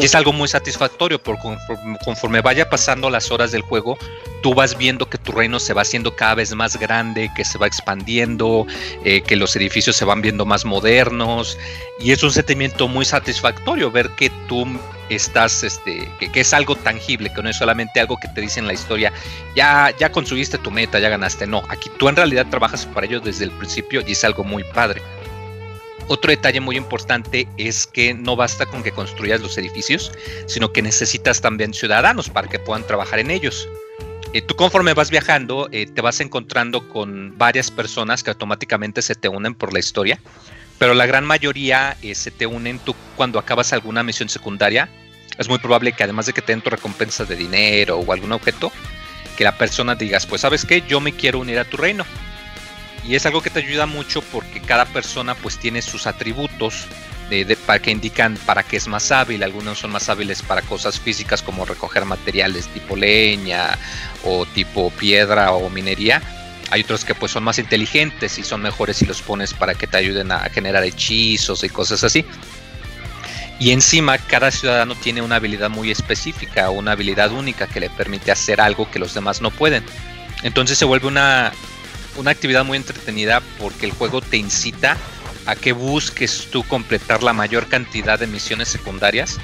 Y 0.00 0.04
es 0.04 0.14
algo 0.14 0.32
muy 0.32 0.48
satisfactorio 0.48 1.22
porque 1.22 1.42
conforme, 1.42 1.98
conforme 2.04 2.40
vaya 2.40 2.68
pasando 2.68 3.10
las 3.10 3.30
horas 3.30 3.52
del 3.52 3.62
juego, 3.62 3.98
tú 4.42 4.54
vas 4.54 4.76
viendo 4.76 5.08
que 5.08 5.18
tu 5.18 5.32
reino 5.32 5.58
se 5.58 5.72
va 5.72 5.82
haciendo 5.82 6.14
cada 6.14 6.36
vez 6.36 6.54
más 6.54 6.78
grande, 6.78 7.30
que 7.34 7.44
se 7.44 7.58
va 7.58 7.66
expandiendo, 7.66 8.66
eh, 9.04 9.22
que 9.22 9.36
los 9.36 9.54
edificios 9.56 9.96
se 9.96 10.04
van 10.04 10.20
viendo 10.20 10.44
más 10.44 10.64
modernos. 10.64 11.58
Y 12.00 12.12
es 12.12 12.22
un 12.22 12.32
sentimiento 12.32 12.88
muy 12.88 13.04
satisfactorio 13.04 13.90
ver 13.90 14.10
que 14.10 14.30
tú 14.46 14.66
estás, 15.08 15.62
este, 15.64 16.08
que, 16.18 16.30
que 16.30 16.40
es 16.40 16.52
algo 16.52 16.76
tangible, 16.76 17.32
que 17.32 17.42
no 17.42 17.48
es 17.48 17.56
solamente 17.56 18.00
algo 18.00 18.18
que 18.18 18.28
te 18.28 18.40
dice 18.40 18.60
en 18.60 18.66
la 18.66 18.74
historia, 18.74 19.12
ya, 19.56 19.92
ya 19.98 20.12
construiste 20.12 20.58
tu 20.58 20.70
meta, 20.70 20.98
ya 20.98 21.08
ganaste. 21.08 21.46
No, 21.46 21.62
aquí 21.68 21.90
tú 21.98 22.08
en 22.08 22.16
realidad 22.16 22.46
trabajas 22.50 22.86
para 22.86 23.06
ello 23.06 23.20
desde 23.20 23.44
el 23.44 23.50
principio 23.52 24.02
y 24.06 24.12
es 24.12 24.24
algo 24.24 24.44
muy 24.44 24.64
padre. 24.64 25.02
Otro 26.08 26.30
detalle 26.30 26.60
muy 26.60 26.76
importante 26.76 27.46
es 27.58 27.86
que 27.86 28.14
no 28.14 28.34
basta 28.34 28.64
con 28.64 28.82
que 28.82 28.92
construyas 28.92 29.42
los 29.42 29.58
edificios, 29.58 30.10
sino 30.46 30.72
que 30.72 30.80
necesitas 30.80 31.42
también 31.42 31.74
ciudadanos 31.74 32.30
para 32.30 32.48
que 32.48 32.58
puedan 32.58 32.86
trabajar 32.86 33.18
en 33.18 33.30
ellos. 33.30 33.68
Eh, 34.32 34.42
tú 34.42 34.56
conforme 34.56 34.94
vas 34.94 35.10
viajando, 35.10 35.68
eh, 35.70 35.86
te 35.86 36.00
vas 36.00 36.20
encontrando 36.20 36.88
con 36.88 37.36
varias 37.36 37.70
personas 37.70 38.22
que 38.22 38.30
automáticamente 38.30 39.02
se 39.02 39.14
te 39.14 39.28
unen 39.28 39.54
por 39.54 39.72
la 39.72 39.78
historia, 39.78 40.18
pero 40.78 40.94
la 40.94 41.06
gran 41.06 41.26
mayoría 41.26 41.96
eh, 42.02 42.14
se 42.14 42.30
te 42.30 42.46
unen 42.46 42.78
tú 42.78 42.94
cuando 43.16 43.38
acabas 43.38 43.72
alguna 43.74 44.02
misión 44.02 44.30
secundaria. 44.30 44.88
Es 45.38 45.48
muy 45.48 45.58
probable 45.58 45.92
que 45.92 46.04
además 46.04 46.26
de 46.26 46.32
que 46.32 46.42
te 46.42 46.52
den 46.52 46.62
tu 46.62 46.70
recompensa 46.70 47.24
de 47.24 47.36
dinero 47.36 47.98
o 47.98 48.12
algún 48.12 48.32
objeto, 48.32 48.72
que 49.36 49.44
la 49.44 49.56
persona 49.56 49.94
digas, 49.94 50.26
pues 50.26 50.40
sabes 50.40 50.64
qué, 50.64 50.82
yo 50.88 51.00
me 51.00 51.12
quiero 51.12 51.38
unir 51.38 51.58
a 51.58 51.64
tu 51.64 51.76
reino. 51.76 52.04
Y 53.08 53.16
es 53.16 53.24
algo 53.24 53.40
que 53.40 53.48
te 53.48 53.60
ayuda 53.60 53.86
mucho 53.86 54.20
porque 54.20 54.60
cada 54.60 54.84
persona 54.84 55.34
pues 55.34 55.58
tiene 55.58 55.80
sus 55.80 56.06
atributos 56.06 56.86
para 57.66 57.78
que 57.80 57.90
indican 57.90 58.36
para 58.44 58.62
qué 58.62 58.76
es 58.76 58.86
más 58.86 59.10
hábil. 59.10 59.42
Algunos 59.42 59.78
son 59.78 59.92
más 59.92 60.10
hábiles 60.10 60.42
para 60.42 60.60
cosas 60.60 61.00
físicas 61.00 61.42
como 61.42 61.64
recoger 61.64 62.04
materiales 62.04 62.68
tipo 62.68 62.96
leña 62.96 63.78
o 64.24 64.44
tipo 64.44 64.90
piedra 64.90 65.52
o 65.52 65.70
minería. 65.70 66.20
Hay 66.70 66.82
otros 66.82 67.06
que 67.06 67.14
pues 67.14 67.32
son 67.32 67.44
más 67.44 67.58
inteligentes 67.58 68.38
y 68.38 68.44
son 68.44 68.60
mejores 68.60 68.98
si 68.98 69.06
los 69.06 69.22
pones 69.22 69.54
para 69.54 69.74
que 69.74 69.86
te 69.86 69.96
ayuden 69.96 70.30
a 70.30 70.40
generar 70.50 70.84
hechizos 70.84 71.64
y 71.64 71.70
cosas 71.70 72.04
así. 72.04 72.26
Y 73.58 73.72
encima 73.72 74.18
cada 74.18 74.50
ciudadano 74.50 74.94
tiene 74.94 75.22
una 75.22 75.36
habilidad 75.36 75.70
muy 75.70 75.90
específica, 75.90 76.68
una 76.68 76.92
habilidad 76.92 77.32
única 77.32 77.66
que 77.66 77.80
le 77.80 77.88
permite 77.88 78.30
hacer 78.30 78.60
algo 78.60 78.90
que 78.90 78.98
los 78.98 79.14
demás 79.14 79.40
no 79.40 79.50
pueden. 79.50 79.82
Entonces 80.42 80.78
se 80.78 80.84
vuelve 80.84 81.08
una, 81.08 81.52
una 82.18 82.32
actividad 82.32 82.64
muy 82.64 82.76
entretenida 82.76 83.40
porque 83.58 83.86
el 83.86 83.92
juego 83.92 84.20
te 84.20 84.36
incita 84.36 84.96
a 85.46 85.56
que 85.56 85.72
busques 85.72 86.48
tú 86.50 86.62
completar 86.64 87.22
la 87.22 87.32
mayor 87.32 87.68
cantidad 87.68 88.18
de 88.18 88.26
misiones 88.26 88.68
secundarias 88.68 89.38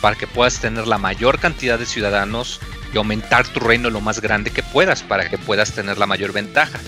para 0.00 0.16
que 0.16 0.26
puedas 0.26 0.60
tener 0.60 0.86
la 0.86 0.96
mayor 0.96 1.38
cantidad 1.38 1.78
de 1.78 1.86
ciudadanos 1.86 2.60
y 2.94 2.96
aumentar 2.96 3.46
tu 3.48 3.60
reino 3.60 3.90
lo 3.90 4.00
más 4.00 4.20
grande 4.20 4.50
que 4.50 4.62
puedas 4.62 5.02
para 5.02 5.28
que 5.28 5.38
puedas 5.38 5.72
tener 5.72 5.98
la 5.98 6.06
mayor 6.06 6.32
ventaja. 6.32 6.80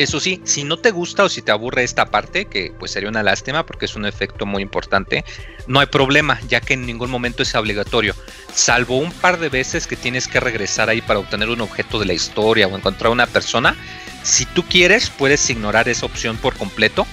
Eso 0.00 0.18
sí, 0.18 0.40
si 0.44 0.64
no 0.64 0.78
te 0.78 0.92
gusta 0.92 1.24
o 1.24 1.28
si 1.28 1.42
te 1.42 1.52
aburre 1.52 1.84
esta 1.84 2.06
parte, 2.06 2.46
que 2.46 2.72
pues 2.78 2.90
sería 2.90 3.10
una 3.10 3.22
lástima 3.22 3.66
porque 3.66 3.84
es 3.84 3.96
un 3.96 4.06
efecto 4.06 4.46
muy 4.46 4.62
importante, 4.62 5.26
no 5.66 5.78
hay 5.78 5.88
problema, 5.88 6.40
ya 6.48 6.62
que 6.62 6.72
en 6.72 6.86
ningún 6.86 7.10
momento 7.10 7.42
es 7.42 7.54
obligatorio, 7.54 8.14
salvo 8.54 8.96
un 8.96 9.12
par 9.12 9.38
de 9.38 9.50
veces 9.50 9.86
que 9.86 9.96
tienes 9.96 10.26
que 10.26 10.40
regresar 10.40 10.88
ahí 10.88 11.02
para 11.02 11.18
obtener 11.18 11.50
un 11.50 11.60
objeto 11.60 11.98
de 11.98 12.06
la 12.06 12.14
historia 12.14 12.66
o 12.66 12.74
encontrar 12.78 13.12
una 13.12 13.26
persona. 13.26 13.76
Si 14.22 14.46
tú 14.46 14.64
quieres, 14.64 15.10
puedes 15.10 15.50
ignorar 15.50 15.86
esa 15.86 16.06
opción 16.06 16.38
por 16.38 16.56
completo, 16.56 17.06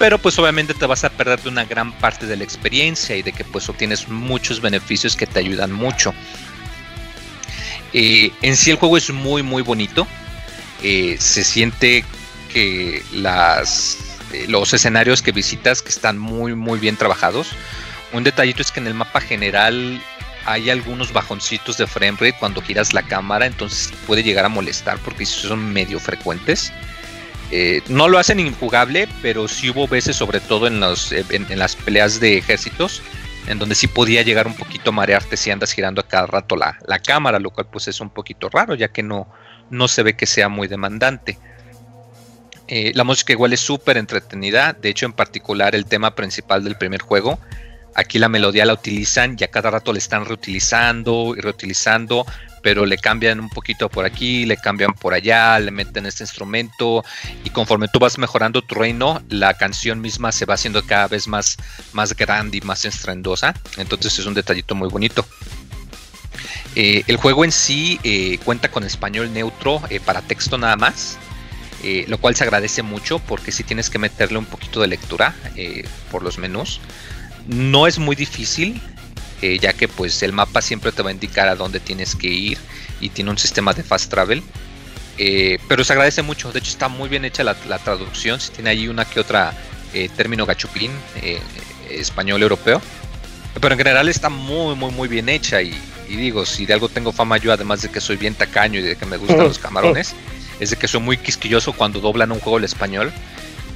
pero 0.00 0.18
pues 0.18 0.36
obviamente 0.36 0.74
te 0.74 0.86
vas 0.86 1.04
a 1.04 1.10
perder 1.10 1.40
de 1.40 1.50
una 1.50 1.64
gran 1.64 1.96
parte 2.00 2.26
de 2.26 2.36
la 2.36 2.42
experiencia 2.42 3.14
y 3.14 3.22
de 3.22 3.30
que 3.30 3.44
pues 3.44 3.68
obtienes 3.68 4.08
muchos 4.08 4.60
beneficios 4.60 5.14
que 5.14 5.28
te 5.28 5.38
ayudan 5.38 5.70
mucho. 5.70 6.12
Eh, 7.92 8.32
en 8.42 8.56
sí 8.56 8.72
el 8.72 8.76
juego 8.76 8.96
es 8.96 9.08
muy 9.10 9.44
muy 9.44 9.62
bonito. 9.62 10.04
Eh, 10.82 11.16
se 11.20 11.44
siente 11.44 12.04
que 12.54 13.02
las, 13.12 13.98
eh, 14.32 14.46
los 14.48 14.72
escenarios 14.72 15.20
que 15.20 15.32
visitas 15.32 15.82
que 15.82 15.88
están 15.90 16.16
muy 16.18 16.54
muy 16.54 16.78
bien 16.78 16.96
trabajados. 16.96 17.50
Un 18.12 18.22
detallito 18.22 18.62
es 18.62 18.70
que 18.70 18.78
en 18.78 18.86
el 18.86 18.94
mapa 18.94 19.20
general 19.20 20.00
hay 20.46 20.70
algunos 20.70 21.12
bajoncitos 21.12 21.76
de 21.78 21.86
frame 21.86 22.12
rate 22.12 22.36
cuando 22.38 22.62
giras 22.62 22.94
la 22.94 23.02
cámara, 23.02 23.46
entonces 23.46 23.92
puede 24.06 24.22
llegar 24.22 24.44
a 24.44 24.48
molestar 24.48 24.98
porque 24.98 25.26
son 25.26 25.72
medio 25.72 25.98
frecuentes. 25.98 26.72
Eh, 27.50 27.82
no 27.88 28.08
lo 28.08 28.18
hacen 28.18 28.38
injugable, 28.38 29.08
pero 29.20 29.48
sí 29.48 29.70
hubo 29.70 29.88
veces, 29.88 30.16
sobre 30.16 30.40
todo 30.40 30.68
en, 30.68 30.80
los, 30.80 31.12
eh, 31.12 31.24
en 31.30 31.58
las 31.58 31.74
peleas 31.74 32.20
de 32.20 32.38
ejércitos, 32.38 33.02
en 33.48 33.58
donde 33.58 33.74
sí 33.74 33.88
podía 33.88 34.22
llegar 34.22 34.46
un 34.46 34.54
poquito 34.54 34.90
a 34.90 34.92
marearte 34.92 35.36
si 35.36 35.50
andas 35.50 35.72
girando 35.72 36.00
a 36.00 36.08
cada 36.08 36.26
rato 36.26 36.56
la, 36.56 36.78
la 36.86 37.00
cámara, 37.00 37.38
lo 37.38 37.50
cual 37.50 37.66
pues 37.70 37.88
es 37.88 38.00
un 38.00 38.10
poquito 38.10 38.48
raro, 38.48 38.74
ya 38.74 38.88
que 38.88 39.02
no, 39.02 39.28
no 39.70 39.88
se 39.88 40.02
ve 40.02 40.14
que 40.14 40.26
sea 40.26 40.48
muy 40.48 40.68
demandante. 40.68 41.38
Eh, 42.68 42.92
la 42.94 43.04
música 43.04 43.32
igual 43.32 43.52
es 43.52 43.60
súper 43.60 43.96
entretenida, 43.96 44.72
de 44.72 44.88
hecho 44.88 45.06
en 45.06 45.12
particular 45.12 45.74
el 45.74 45.84
tema 45.84 46.14
principal 46.14 46.64
del 46.64 46.76
primer 46.76 47.02
juego, 47.02 47.38
aquí 47.94 48.18
la 48.18 48.28
melodía 48.28 48.64
la 48.64 48.72
utilizan 48.72 49.36
y 49.38 49.44
a 49.44 49.50
cada 49.50 49.70
rato 49.70 49.92
le 49.92 49.98
están 49.98 50.24
reutilizando 50.24 51.34
y 51.36 51.40
reutilizando, 51.40 52.24
pero 52.62 52.86
le 52.86 52.96
cambian 52.96 53.38
un 53.38 53.50
poquito 53.50 53.90
por 53.90 54.06
aquí, 54.06 54.46
le 54.46 54.56
cambian 54.56 54.94
por 54.94 55.12
allá, 55.12 55.58
le 55.58 55.70
meten 55.70 56.06
este 56.06 56.22
instrumento 56.22 57.04
y 57.44 57.50
conforme 57.50 57.88
tú 57.88 57.98
vas 57.98 58.16
mejorando 58.16 58.62
tu 58.62 58.74
reino, 58.74 59.22
la 59.28 59.52
canción 59.54 60.00
misma 60.00 60.32
se 60.32 60.46
va 60.46 60.54
haciendo 60.54 60.82
cada 60.86 61.08
vez 61.08 61.28
más, 61.28 61.58
más 61.92 62.16
grande 62.16 62.56
y 62.56 62.60
más 62.62 62.86
estrendosa, 62.86 63.54
entonces 63.76 64.18
es 64.18 64.24
un 64.24 64.34
detallito 64.34 64.74
muy 64.74 64.88
bonito. 64.88 65.26
Eh, 66.76 67.04
el 67.06 67.16
juego 67.16 67.44
en 67.44 67.52
sí 67.52 68.00
eh, 68.02 68.38
cuenta 68.44 68.70
con 68.70 68.82
español 68.82 69.32
neutro 69.32 69.80
eh, 69.90 70.00
para 70.00 70.22
texto 70.22 70.58
nada 70.58 70.76
más, 70.76 71.18
eh, 71.86 72.06
lo 72.08 72.16
cual 72.16 72.34
se 72.34 72.44
agradece 72.44 72.82
mucho 72.82 73.18
porque 73.18 73.52
si 73.52 73.62
tienes 73.62 73.90
que 73.90 73.98
meterle 73.98 74.38
un 74.38 74.46
poquito 74.46 74.80
de 74.80 74.86
lectura 74.86 75.34
eh, 75.54 75.86
por 76.10 76.22
los 76.22 76.38
menús. 76.38 76.80
No 77.46 77.86
es 77.86 77.98
muy 77.98 78.16
difícil, 78.16 78.80
eh, 79.42 79.58
ya 79.60 79.74
que 79.74 79.86
pues 79.86 80.22
el 80.22 80.32
mapa 80.32 80.62
siempre 80.62 80.92
te 80.92 81.02
va 81.02 81.10
a 81.10 81.12
indicar 81.12 81.46
a 81.46 81.56
dónde 81.56 81.80
tienes 81.80 82.16
que 82.16 82.28
ir 82.28 82.56
y 83.02 83.10
tiene 83.10 83.30
un 83.30 83.36
sistema 83.36 83.74
de 83.74 83.82
fast 83.82 84.10
travel. 84.10 84.42
Pero 85.68 85.84
se 85.84 85.92
agradece 85.92 86.22
mucho, 86.22 86.50
de 86.52 86.58
hecho 86.60 86.70
está 86.70 86.88
muy 86.88 87.10
bien 87.10 87.26
hecha 87.26 87.44
la, 87.44 87.54
la 87.68 87.78
traducción, 87.78 88.40
si 88.40 88.50
tiene 88.50 88.70
ahí 88.70 88.88
una 88.88 89.04
que 89.04 89.20
otra 89.20 89.54
término 90.16 90.46
gachupín 90.46 90.90
español 91.90 92.42
europeo. 92.42 92.80
Pero 93.60 93.74
en 93.74 93.78
general 93.78 94.08
está 94.08 94.30
muy, 94.30 94.74
muy, 94.74 94.90
muy 94.90 95.06
bien 95.06 95.28
hecha. 95.28 95.60
Y, 95.60 95.78
y 96.08 96.16
digo, 96.16 96.46
si 96.46 96.66
de 96.66 96.72
algo 96.72 96.88
tengo 96.88 97.12
fama 97.12 97.36
yo, 97.36 97.52
además 97.52 97.82
de 97.82 97.90
que 97.90 98.00
soy 98.00 98.16
bien 98.16 98.34
tacaño 98.34 98.80
y 98.80 98.82
de 98.82 98.96
que 98.96 99.06
me 99.06 99.18
gustan 99.18 99.38
los 99.44 99.58
camarones, 99.58 100.14
es 100.60 100.70
de 100.70 100.76
que 100.76 100.88
soy 100.88 101.00
muy 101.00 101.16
quisquilloso 101.16 101.72
cuando 101.72 102.00
doblan 102.00 102.32
un 102.32 102.40
juego 102.40 102.58
al 102.58 102.64
español. 102.64 103.12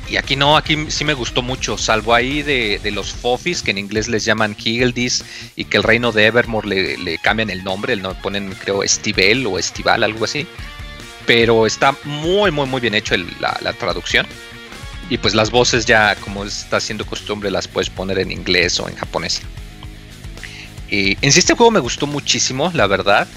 Y 0.08 0.16
aquí 0.16 0.36
no, 0.36 0.56
aquí 0.56 0.86
sí 0.88 1.04
me 1.04 1.12
gustó 1.12 1.42
mucho, 1.42 1.76
salvo 1.76 2.14
ahí 2.14 2.42
de, 2.42 2.80
los 2.92 3.12
Fofis, 3.12 3.62
que 3.62 3.72
en 3.72 3.78
inglés 3.78 4.08
les 4.08 4.24
llaman 4.24 4.56
Higgeldis, 4.58 5.22
y 5.54 5.66
que 5.66 5.76
el 5.76 5.82
reino 5.82 6.12
de 6.12 6.24
Evermore 6.24 6.96
le, 6.96 7.18
cambian 7.18 7.50
el 7.50 7.62
nombre, 7.62 7.94
le 7.94 8.02
ponen 8.22 8.54
creo 8.58 8.82
Estivel 8.82 9.46
o 9.46 9.58
Estival, 9.58 10.02
algo 10.02 10.24
así. 10.24 10.46
Pero 11.26 11.66
está 11.66 11.94
muy, 12.04 12.50
muy, 12.50 12.66
muy 12.66 12.80
bien 12.80 12.94
hecho 12.94 13.14
la, 13.40 13.72
traducción. 13.74 14.26
Y 15.10 15.18
pues 15.18 15.34
las 15.34 15.50
voces 15.50 15.84
ya, 15.84 16.14
como 16.16 16.44
está 16.44 16.80
siendo 16.80 17.04
costumbre, 17.04 17.50
las 17.50 17.68
puedes 17.68 17.90
poner 17.90 18.18
en 18.18 18.32
inglés 18.32 18.80
o 18.80 18.88
en 18.88 18.94
japonés. 18.94 19.42
Eh, 20.90 21.16
en 21.20 21.32
sí 21.32 21.40
este 21.40 21.52
juego 21.52 21.70
me 21.70 21.80
gustó 21.80 22.06
muchísimo, 22.06 22.70
la 22.74 22.86
verdad. 22.86 23.28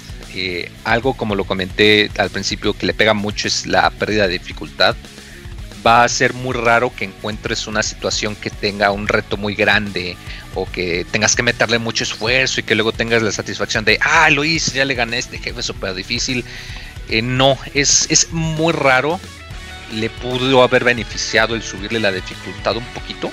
Algo 0.84 1.14
como 1.14 1.34
lo 1.34 1.44
comenté 1.44 2.10
al 2.18 2.30
principio 2.30 2.74
que 2.74 2.86
le 2.86 2.94
pega 2.94 3.14
mucho 3.14 3.48
es 3.48 3.66
la 3.66 3.90
pérdida 3.90 4.26
de 4.26 4.38
dificultad. 4.38 4.96
Va 5.86 6.04
a 6.04 6.08
ser 6.08 6.32
muy 6.32 6.54
raro 6.54 6.94
que 6.94 7.06
encuentres 7.06 7.66
una 7.66 7.82
situación 7.82 8.36
que 8.36 8.50
tenga 8.50 8.92
un 8.92 9.08
reto 9.08 9.36
muy 9.36 9.54
grande 9.54 10.16
o 10.54 10.70
que 10.70 11.04
tengas 11.10 11.34
que 11.34 11.42
meterle 11.42 11.78
mucho 11.78 12.04
esfuerzo 12.04 12.60
y 12.60 12.62
que 12.62 12.74
luego 12.74 12.92
tengas 12.92 13.22
la 13.22 13.32
satisfacción 13.32 13.84
de, 13.84 13.98
ah, 14.00 14.30
lo 14.30 14.44
hice, 14.44 14.76
ya 14.76 14.84
le 14.84 14.94
gané 14.94 15.18
este 15.18 15.38
jefe 15.38 15.62
súper 15.62 15.94
difícil. 15.94 16.44
Eh, 17.08 17.20
no, 17.20 17.58
es, 17.74 18.06
es 18.10 18.32
muy 18.32 18.72
raro. 18.72 19.18
Le 19.92 20.08
pudo 20.08 20.62
haber 20.62 20.84
beneficiado 20.84 21.54
el 21.54 21.62
subirle 21.62 22.00
la 22.00 22.12
dificultad 22.12 22.76
un 22.76 22.86
poquito. 22.86 23.30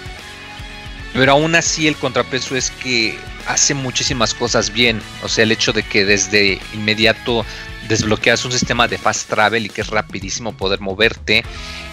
Pero 1.13 1.31
aún 1.31 1.55
así 1.55 1.87
el 1.87 1.95
contrapeso 1.95 2.55
es 2.55 2.71
que 2.71 3.17
hace 3.47 3.73
muchísimas 3.73 4.33
cosas 4.33 4.71
bien. 4.71 5.01
O 5.23 5.29
sea, 5.29 5.43
el 5.43 5.51
hecho 5.51 5.73
de 5.73 5.83
que 5.83 6.05
desde 6.05 6.59
inmediato 6.73 7.45
desbloqueas 7.87 8.45
un 8.45 8.51
sistema 8.51 8.87
de 8.87 8.97
fast 8.97 9.29
travel 9.29 9.65
y 9.65 9.69
que 9.69 9.81
es 9.81 9.87
rapidísimo 9.87 10.55
poder 10.55 10.79
moverte. 10.79 11.43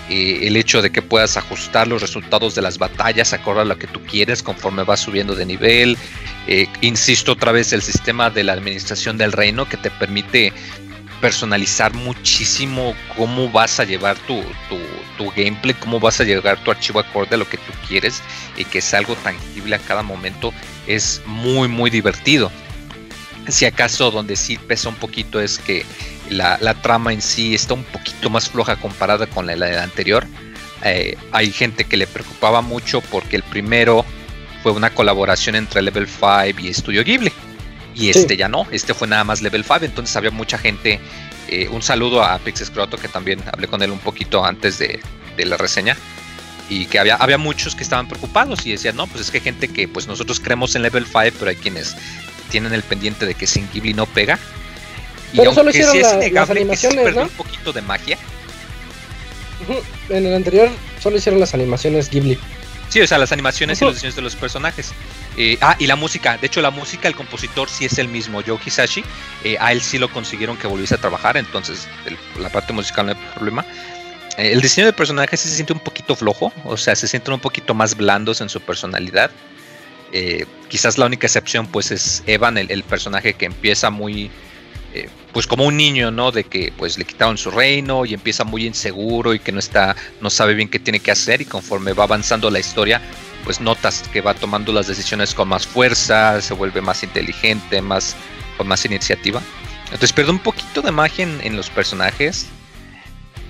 eh, 0.08 0.46
el 0.46 0.56
hecho 0.56 0.82
de 0.82 0.90
que 0.90 1.02
puedas 1.02 1.36
ajustar 1.36 1.88
los 1.88 2.00
resultados 2.00 2.54
de 2.54 2.62
las 2.62 2.78
batallas 2.78 3.32
acorde 3.32 3.62
a 3.62 3.64
lo 3.64 3.76
que 3.76 3.88
tú 3.88 4.00
quieres 4.04 4.42
conforme 4.42 4.84
vas 4.84 5.00
subiendo 5.00 5.34
de 5.34 5.46
nivel. 5.46 5.98
Eh, 6.46 6.68
insisto 6.80 7.32
otra 7.32 7.50
vez, 7.50 7.72
el 7.72 7.82
sistema 7.82 8.30
de 8.30 8.44
la 8.44 8.52
administración 8.52 9.18
del 9.18 9.32
reino 9.32 9.68
que 9.68 9.76
te 9.76 9.90
permite 9.90 10.52
personalizar 11.20 11.94
muchísimo 11.94 12.94
cómo 13.16 13.50
vas 13.50 13.80
a 13.80 13.84
llevar 13.84 14.16
tu, 14.26 14.42
tu, 14.68 14.78
tu 15.16 15.30
gameplay, 15.30 15.74
cómo 15.74 15.98
vas 15.98 16.20
a 16.20 16.24
llevar 16.24 16.62
tu 16.62 16.70
archivo 16.70 17.00
acorde 17.00 17.34
a 17.34 17.38
lo 17.38 17.48
que 17.48 17.56
tú 17.56 17.72
quieres 17.86 18.22
y 18.56 18.64
que 18.64 18.78
es 18.78 18.94
algo 18.94 19.14
tangible 19.16 19.76
a 19.76 19.78
cada 19.78 20.02
momento, 20.02 20.52
es 20.86 21.22
muy, 21.26 21.68
muy 21.68 21.90
divertido. 21.90 22.50
Si 23.48 23.64
acaso 23.64 24.10
donde 24.10 24.36
sí 24.36 24.58
pesa 24.58 24.88
un 24.88 24.96
poquito 24.96 25.40
es 25.40 25.58
que 25.58 25.84
la, 26.30 26.58
la 26.60 26.74
trama 26.74 27.12
en 27.12 27.22
sí 27.22 27.54
está 27.54 27.74
un 27.74 27.84
poquito 27.84 28.30
más 28.30 28.48
floja 28.48 28.76
comparada 28.76 29.26
con 29.26 29.46
la, 29.46 29.56
la 29.56 29.82
anterior. 29.82 30.26
Eh, 30.82 31.16
hay 31.32 31.50
gente 31.52 31.84
que 31.84 31.96
le 31.96 32.06
preocupaba 32.06 32.60
mucho 32.60 33.00
porque 33.00 33.36
el 33.36 33.42
primero 33.42 34.04
fue 34.62 34.72
una 34.72 34.90
colaboración 34.90 35.56
entre 35.56 35.82
Level 35.82 36.06
5 36.08 36.60
y 36.60 36.74
Studio 36.74 37.04
Ghibli. 37.04 37.32
Y 37.96 38.10
este 38.10 38.36
ya 38.36 38.48
no, 38.48 38.66
este 38.70 38.92
fue 38.94 39.08
nada 39.08 39.24
más 39.24 39.40
Level 39.40 39.64
5, 39.64 39.84
entonces 39.84 40.14
había 40.16 40.30
mucha 40.30 40.58
gente. 40.58 41.00
eh, 41.48 41.68
un 41.68 41.80
saludo 41.80 42.22
a 42.22 42.38
Pixescroto, 42.40 42.96
que 42.98 43.08
también 43.08 43.42
hablé 43.52 43.68
con 43.68 43.80
él 43.82 43.90
un 43.90 44.00
poquito 44.00 44.44
antes 44.44 44.78
de, 44.78 45.00
de 45.36 45.44
la 45.46 45.56
reseña. 45.56 45.96
Y 46.68 46.86
que 46.86 46.98
había, 46.98 47.14
había 47.14 47.38
muchos 47.38 47.74
que 47.76 47.84
estaban 47.84 48.08
preocupados 48.08 48.66
y 48.66 48.72
decían, 48.72 48.96
no, 48.96 49.06
pues 49.06 49.20
es 49.22 49.30
que 49.30 49.38
hay 49.38 49.44
gente 49.44 49.68
que 49.68 49.86
pues 49.88 50.08
nosotros 50.08 50.40
creemos 50.40 50.74
en 50.74 50.82
Level 50.82 51.06
5, 51.06 51.36
pero 51.38 51.48
hay 51.50 51.56
quienes 51.56 51.94
tienen 52.50 52.72
el 52.74 52.82
pendiente 52.82 53.24
de 53.26 53.34
que 53.34 53.46
sin 53.46 53.68
Ghibli 53.72 53.94
no 53.94 54.06
pega. 54.06 54.38
Y 55.32 55.36
Pero 55.38 55.54
solo 55.54 55.70
aunque 55.70 55.78
hicieron 55.78 55.92
sí 55.92 55.98
es 55.98 56.02
la- 56.04 56.08
las 56.14 56.16
innegable 56.26 56.46
que 56.46 56.76
sí 56.76 56.86
animaciones, 56.86 57.04
perdió 57.04 57.20
¿no? 57.20 57.26
un 57.28 57.32
poquito 57.36 57.72
de 57.72 57.82
magia. 57.82 58.18
En 60.08 60.26
el 60.26 60.34
anterior 60.34 60.68
solo 61.02 61.16
hicieron 61.16 61.40
las 61.40 61.54
animaciones 61.54 62.10
Ghibli. 62.10 62.38
Sí, 62.88 63.00
o 63.00 63.06
sea, 63.06 63.18
las 63.18 63.32
animaciones 63.32 63.80
y 63.82 63.84
los 63.84 63.94
diseños 63.94 64.16
de 64.16 64.22
los 64.22 64.36
personajes. 64.36 64.92
Eh, 65.36 65.58
ah, 65.60 65.76
y 65.78 65.86
la 65.86 65.96
música. 65.96 66.38
De 66.38 66.46
hecho, 66.46 66.62
la 66.62 66.70
música, 66.70 67.08
el 67.08 67.14
compositor 67.16 67.68
sí 67.68 67.84
es 67.84 67.98
el 67.98 68.08
mismo, 68.08 68.42
Joe 68.46 68.58
Hisashi. 68.64 69.04
Eh, 69.44 69.56
a 69.60 69.72
él 69.72 69.82
sí 69.82 69.98
lo 69.98 70.08
consiguieron 70.10 70.56
que 70.56 70.66
volviese 70.66 70.94
a 70.94 70.98
trabajar, 70.98 71.36
entonces 71.36 71.88
el- 72.06 72.16
la 72.42 72.48
parte 72.48 72.72
musical 72.72 73.06
no 73.06 73.12
hay 73.12 73.18
problema. 73.34 73.64
Eh, 74.38 74.52
el 74.52 74.60
diseño 74.60 74.86
de 74.86 74.92
personajes 74.92 75.40
sí 75.40 75.48
se 75.48 75.56
siente 75.56 75.72
un 75.72 75.80
poquito 75.80 76.14
flojo, 76.14 76.52
o 76.64 76.76
sea, 76.76 76.94
se 76.94 77.08
sienten 77.08 77.34
un 77.34 77.40
poquito 77.40 77.74
más 77.74 77.96
blandos 77.96 78.40
en 78.40 78.48
su 78.48 78.60
personalidad. 78.60 79.30
Quizás 80.68 80.96
la 80.96 81.04
única 81.06 81.26
excepción, 81.26 81.66
pues, 81.66 81.90
es 81.90 82.22
Evan, 82.26 82.56
el, 82.56 82.70
el 82.70 82.82
personaje 82.84 83.34
que 83.34 83.44
empieza 83.44 83.90
muy, 83.90 84.30
pues, 85.36 85.46
como 85.46 85.66
un 85.66 85.76
niño, 85.76 86.10
¿no? 86.10 86.32
De 86.32 86.44
que, 86.44 86.72
pues, 86.78 86.96
le 86.96 87.04
quitaron 87.04 87.36
su 87.36 87.50
reino 87.50 88.06
y 88.06 88.14
empieza 88.14 88.42
muy 88.42 88.64
inseguro 88.66 89.34
y 89.34 89.38
que 89.38 89.52
no 89.52 89.58
está, 89.58 89.94
no 90.22 90.30
sabe 90.30 90.54
bien 90.54 90.70
qué 90.70 90.78
tiene 90.78 90.98
que 90.98 91.10
hacer 91.10 91.42
y 91.42 91.44
conforme 91.44 91.92
va 91.92 92.04
avanzando 92.04 92.50
la 92.50 92.58
historia, 92.58 93.02
pues 93.44 93.60
notas 93.60 94.02
que 94.14 94.22
va 94.22 94.32
tomando 94.32 94.72
las 94.72 94.86
decisiones 94.86 95.34
con 95.34 95.48
más 95.48 95.66
fuerza, 95.66 96.40
se 96.40 96.54
vuelve 96.54 96.80
más 96.80 97.02
inteligente, 97.02 97.82
más 97.82 98.16
con 98.56 98.66
más 98.66 98.86
iniciativa. 98.86 99.42
Entonces 99.84 100.14
pierde 100.14 100.30
un 100.30 100.38
poquito 100.38 100.80
de 100.80 100.90
magia 100.90 101.28
en, 101.42 101.54
los 101.54 101.68
personajes, 101.68 102.46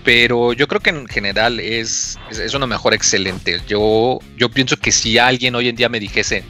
pero 0.03 0.55
yo 0.55 0.67
creo 0.67 0.81
que 0.81 0.91
en 0.91 1.07
general 1.07 1.61
es, 1.61 2.19
es, 2.33 2.41
es 2.41 2.55
una 2.55 2.67
mejora 2.67 2.97
excelente. 2.97 3.63
Yo, 3.69 4.19
yo 4.37 4.49
pienso 4.49 4.77
que 4.77 4.91
si 4.91 5.19
alguien 5.19 5.55
hoy 5.55 5.69
en 5.69 5.77
día 5.77 5.89
me 5.89 6.01
dijese, 6.01 6.43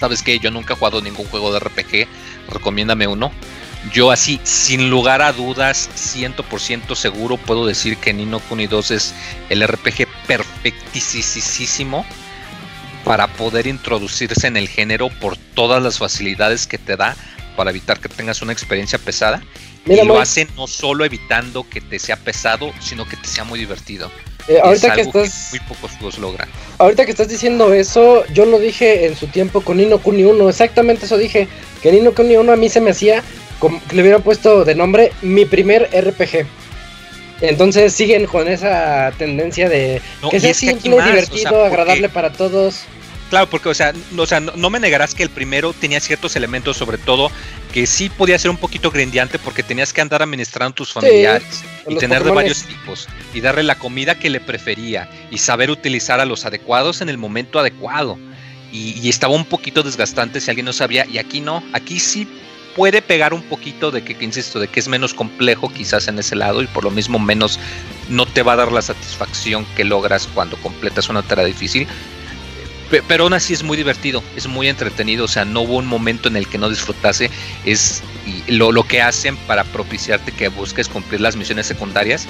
sabes 0.00 0.22
qué, 0.22 0.38
yo 0.38 0.50
nunca 0.50 0.72
he 0.72 0.76
jugado 0.78 1.02
ningún 1.02 1.26
juego 1.26 1.52
de 1.52 1.58
RPG, 1.58 2.08
recomiéndame 2.48 3.06
uno. 3.06 3.30
Yo 3.92 4.10
así, 4.10 4.40
sin 4.42 4.90
lugar 4.90 5.22
a 5.22 5.32
dudas, 5.32 5.88
100% 5.94 6.94
seguro 6.94 7.36
puedo 7.36 7.66
decir 7.66 7.96
que 7.98 8.12
Nino 8.12 8.40
Kuni 8.40 8.66
2 8.66 8.90
es 8.90 9.14
el 9.48 9.66
RPG 9.66 10.08
perfectísimo 10.26 12.04
para 13.04 13.28
poder 13.28 13.68
introducirse 13.68 14.48
en 14.48 14.56
el 14.56 14.68
género 14.68 15.08
por 15.08 15.36
todas 15.36 15.80
las 15.82 15.98
facilidades 15.98 16.66
que 16.66 16.78
te 16.78 16.96
da 16.96 17.16
para 17.56 17.70
evitar 17.70 18.00
que 18.00 18.08
tengas 18.08 18.42
una 18.42 18.52
experiencia 18.52 18.98
pesada. 18.98 19.42
Mira, 19.84 20.02
y 20.02 20.06
lo 20.06 20.20
hace 20.20 20.48
no 20.56 20.66
solo 20.66 21.04
evitando 21.04 21.68
que 21.68 21.80
te 21.80 21.98
sea 21.98 22.16
pesado, 22.16 22.72
sino 22.80 23.08
que 23.08 23.16
te 23.16 23.28
sea 23.28 23.44
muy 23.44 23.58
divertido. 23.58 24.10
eh, 24.48 24.60
es 24.64 24.80
que 24.82 25.00
estás, 25.00 25.48
muy 25.52 25.60
pocos 25.60 25.92
juegos 25.92 26.18
logran. 26.18 26.48
ahorita 26.78 27.04
que 27.04 27.12
estás 27.12 27.28
diciendo 27.28 27.72
eso, 27.72 28.24
yo 28.32 28.44
lo 28.46 28.58
dije 28.58 29.06
en 29.06 29.16
su 29.16 29.28
tiempo 29.28 29.60
con 29.60 29.76
Nino 29.76 29.98
Kuni 29.98 30.24
1. 30.24 30.48
Exactamente 30.48 31.06
eso 31.06 31.16
dije. 31.16 31.48
Que 31.82 31.92
Nino 31.92 32.12
Kuni 32.12 32.36
1 32.36 32.52
a 32.52 32.56
mí 32.56 32.68
se 32.68 32.80
me 32.80 32.90
hacía 32.90 33.22
como 33.58 33.80
le 33.92 34.02
hubieran 34.02 34.22
puesto 34.22 34.64
de 34.64 34.74
nombre 34.74 35.12
mi 35.22 35.44
primer 35.44 35.88
RPG. 35.92 36.46
Entonces 37.40 37.92
siguen 37.92 38.26
con 38.26 38.48
esa 38.48 39.12
tendencia 39.18 39.68
de 39.68 40.00
No, 40.22 40.30
que 40.30 40.38
y 40.38 40.40
sea 40.40 40.50
es 40.50 40.60
que 40.60 40.70
simple, 40.70 40.90
más, 40.96 40.98
o 41.00 41.02
sea, 41.02 41.12
divertido, 41.12 41.50
porque- 41.50 41.66
agradable 41.66 42.08
para 42.08 42.32
todos. 42.32 42.82
Claro, 43.28 43.50
porque, 43.50 43.68
o 43.68 43.74
sea, 43.74 43.92
no, 44.12 44.22
o 44.22 44.26
sea, 44.26 44.38
no, 44.38 44.52
no 44.54 44.70
me 44.70 44.78
negarás 44.78 45.12
que 45.12 45.24
el 45.24 45.30
primero 45.30 45.72
tenía 45.72 45.98
ciertos 45.98 46.36
elementos, 46.36 46.76
sobre 46.76 46.96
todo, 46.96 47.28
que 47.72 47.84
sí 47.88 48.08
podía 48.08 48.38
ser 48.38 48.52
un 48.52 48.56
poquito 48.56 48.92
grindeante 48.92 49.40
porque 49.40 49.64
tenías 49.64 49.92
que 49.92 50.00
andar 50.00 50.22
administrando 50.22 50.74
tus 50.76 50.92
familiares 50.92 51.64
y 51.88 51.96
tener 51.96 52.22
de 52.22 52.30
varios 52.30 52.62
tipos 52.62 53.08
y 53.34 53.40
darle 53.40 53.64
la 53.64 53.74
comida 53.74 54.14
que 54.16 54.30
le 54.30 54.38
prefería 54.40 55.10
y 55.32 55.38
saber 55.38 55.72
utilizar 55.72 56.20
a 56.20 56.24
los 56.24 56.46
adecuados 56.46 57.00
en 57.00 57.08
el 57.08 57.18
momento 57.18 57.58
adecuado. 57.58 58.16
Y, 58.72 58.96
y 59.00 59.08
estaba 59.08 59.34
un 59.34 59.44
poquito 59.44 59.82
desgastante 59.82 60.40
si 60.40 60.48
alguien 60.50 60.66
no 60.66 60.72
sabía, 60.72 61.04
y 61.06 61.18
aquí 61.18 61.40
no, 61.40 61.64
aquí 61.72 61.98
sí 61.98 62.28
puede 62.76 63.02
pegar 63.02 63.34
un 63.34 63.42
poquito 63.42 63.90
de 63.90 64.04
que, 64.04 64.16
insisto, 64.22 64.60
de 64.60 64.68
que 64.68 64.78
es 64.78 64.86
menos 64.86 65.14
complejo 65.14 65.72
quizás 65.72 66.06
en 66.08 66.18
ese 66.18 66.36
lado 66.36 66.62
y 66.62 66.66
por 66.68 66.84
lo 66.84 66.90
mismo 66.90 67.18
menos 67.18 67.58
no 68.08 68.26
te 68.26 68.42
va 68.42 68.52
a 68.52 68.56
dar 68.56 68.70
la 68.70 68.82
satisfacción 68.82 69.66
que 69.74 69.84
logras 69.84 70.28
cuando 70.32 70.56
completas 70.58 71.08
una 71.08 71.22
tarea 71.22 71.46
difícil. 71.46 71.88
Pe- 72.90 73.02
Pero 73.08 73.24
aún 73.24 73.32
así 73.32 73.52
es 73.54 73.62
muy 73.64 73.76
divertido, 73.76 74.22
es 74.36 74.46
muy 74.46 74.68
entretenido, 74.68 75.24
o 75.24 75.28
sea, 75.28 75.44
no 75.44 75.62
hubo 75.62 75.76
un 75.78 75.86
momento 75.86 76.28
en 76.28 76.36
el 76.36 76.46
que 76.46 76.58
no 76.58 76.68
disfrutase, 76.68 77.30
es 77.64 78.02
lo 78.46 78.82
que 78.84 79.02
hacen 79.02 79.36
para 79.38 79.64
propiciarte 79.64 80.30
que 80.30 80.48
busques 80.48 80.88
cumplir 80.88 81.20
las 81.20 81.34
misiones 81.34 81.66
secundarias, 81.66 82.28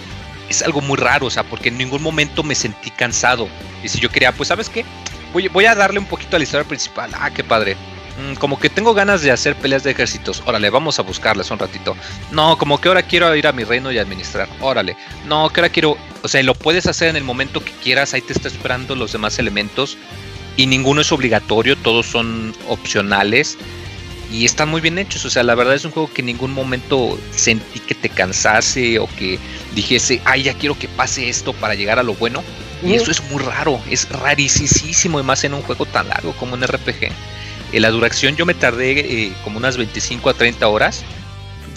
es 0.48 0.62
algo 0.62 0.80
muy 0.80 0.96
raro, 0.96 1.26
o 1.26 1.30
sea, 1.30 1.42
porque 1.42 1.68
en 1.70 1.76
ningún 1.76 2.02
momento 2.02 2.42
me 2.44 2.54
sentí 2.54 2.90
cansado. 2.90 3.48
Y 3.82 3.88
si 3.88 3.98
yo 3.98 4.08
quería, 4.10 4.32
pues, 4.32 4.48
¿sabes 4.48 4.70
qué? 4.70 4.84
Voy, 5.32 5.48
voy 5.48 5.64
a 5.66 5.74
darle 5.74 5.98
un 5.98 6.06
poquito 6.06 6.36
a 6.36 6.38
la 6.38 6.44
historia 6.44 6.66
principal, 6.66 7.10
ah, 7.14 7.30
qué 7.34 7.42
padre. 7.44 7.76
Mm, 8.18 8.34
como 8.34 8.58
que 8.58 8.70
tengo 8.70 8.94
ganas 8.94 9.22
de 9.22 9.30
hacer 9.30 9.56
peleas 9.56 9.82
de 9.82 9.90
ejércitos, 9.90 10.42
órale, 10.46 10.70
vamos 10.70 10.98
a 10.98 11.02
buscarlas 11.02 11.50
un 11.50 11.58
ratito. 11.58 11.96
No, 12.30 12.56
como 12.56 12.80
que 12.80 12.88
ahora 12.88 13.02
quiero 13.02 13.34
ir 13.36 13.46
a 13.46 13.52
mi 13.52 13.64
reino 13.64 13.92
y 13.92 13.98
administrar, 13.98 14.48
órale. 14.60 14.96
No, 15.26 15.50
que 15.50 15.60
ahora 15.60 15.72
quiero, 15.72 15.96
o 16.22 16.28
sea, 16.28 16.42
lo 16.42 16.54
puedes 16.54 16.86
hacer 16.86 17.08
en 17.08 17.16
el 17.16 17.24
momento 17.24 17.64
que 17.64 17.72
quieras, 17.72 18.14
ahí 18.14 18.22
te 18.22 18.32
está 18.32 18.48
esperando 18.48 18.96
los 18.96 19.12
demás 19.12 19.38
elementos 19.38 19.98
y 20.56 20.66
ninguno 20.66 21.02
es 21.02 21.12
obligatorio, 21.12 21.76
todos 21.76 22.06
son 22.06 22.54
opcionales 22.68 23.58
y 24.32 24.44
están 24.44 24.68
muy 24.68 24.80
bien 24.80 24.98
hechos. 24.98 25.24
O 25.24 25.30
sea, 25.30 25.42
la 25.42 25.54
verdad 25.54 25.74
es 25.74 25.84
un 25.84 25.90
juego 25.90 26.10
que 26.12 26.22
en 26.22 26.26
ningún 26.26 26.52
momento 26.52 27.18
sentí 27.30 27.80
que 27.80 27.94
te 27.94 28.08
cansase 28.08 28.98
o 28.98 29.06
que 29.06 29.38
dijese, 29.74 30.20
ay, 30.24 30.44
ya 30.44 30.54
quiero 30.54 30.78
que 30.78 30.88
pase 30.88 31.28
esto 31.28 31.52
para 31.52 31.74
llegar 31.74 31.98
a 31.98 32.02
lo 32.02 32.14
bueno. 32.14 32.42
Y 32.82 32.92
eso 32.92 33.10
es 33.10 33.22
muy 33.30 33.42
raro, 33.42 33.80
es 33.90 34.06
rarísimo, 34.08 35.18
y 35.18 35.22
más 35.22 35.44
en 35.44 35.54
un 35.54 35.62
juego 35.62 35.86
tan 35.86 36.08
largo 36.08 36.32
como 36.32 36.54
un 36.54 36.62
RPG. 36.62 37.10
En 37.72 37.82
la 37.82 37.90
duración 37.90 38.36
yo 38.36 38.46
me 38.46 38.54
tardé 38.54 39.00
eh, 39.00 39.32
como 39.44 39.58
unas 39.58 39.76
25 39.76 40.30
a 40.30 40.34
30 40.34 40.66
horas 40.68 41.04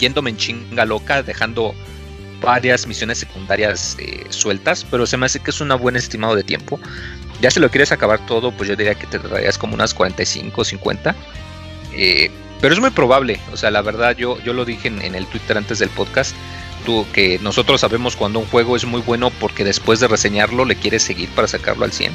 yéndome 0.00 0.30
en 0.30 0.36
chinga 0.36 0.84
loca, 0.84 1.22
dejando 1.22 1.74
varias 2.40 2.86
misiones 2.86 3.18
secundarias 3.18 3.96
eh, 4.00 4.24
sueltas, 4.30 4.84
pero 4.90 5.06
se 5.06 5.16
me 5.16 5.26
hace 5.26 5.40
que 5.40 5.50
es 5.50 5.60
un 5.60 5.68
buen 5.78 5.94
estimado 5.94 6.34
de 6.34 6.42
tiempo. 6.42 6.80
Ya 7.40 7.50
si 7.50 7.60
lo 7.60 7.70
quieres 7.70 7.92
acabar 7.92 8.24
todo, 8.26 8.50
pues 8.50 8.68
yo 8.68 8.76
diría 8.76 8.94
que 8.94 9.06
te 9.06 9.18
tardarías 9.18 9.58
como 9.58 9.74
unas 9.74 9.94
45 9.94 10.60
o 10.60 10.64
50. 10.64 11.14
Eh, 11.94 12.30
pero 12.60 12.74
es 12.74 12.80
muy 12.80 12.90
probable, 12.90 13.40
o 13.52 13.56
sea, 13.56 13.70
la 13.70 13.80
verdad 13.80 14.16
yo, 14.16 14.38
yo 14.42 14.52
lo 14.52 14.64
dije 14.64 14.88
en, 14.88 15.00
en 15.00 15.14
el 15.14 15.26
Twitter 15.26 15.56
antes 15.56 15.78
del 15.78 15.88
podcast, 15.90 16.34
tú, 16.84 17.06
que 17.12 17.38
nosotros 17.38 17.80
sabemos 17.80 18.16
cuando 18.16 18.38
un 18.38 18.46
juego 18.46 18.76
es 18.76 18.84
muy 18.84 19.00
bueno 19.00 19.30
porque 19.30 19.64
después 19.64 19.98
de 20.00 20.08
reseñarlo 20.08 20.66
le 20.66 20.76
quieres 20.76 21.02
seguir 21.02 21.28
para 21.30 21.48
sacarlo 21.48 21.84
al 21.84 21.92
100. 21.92 22.12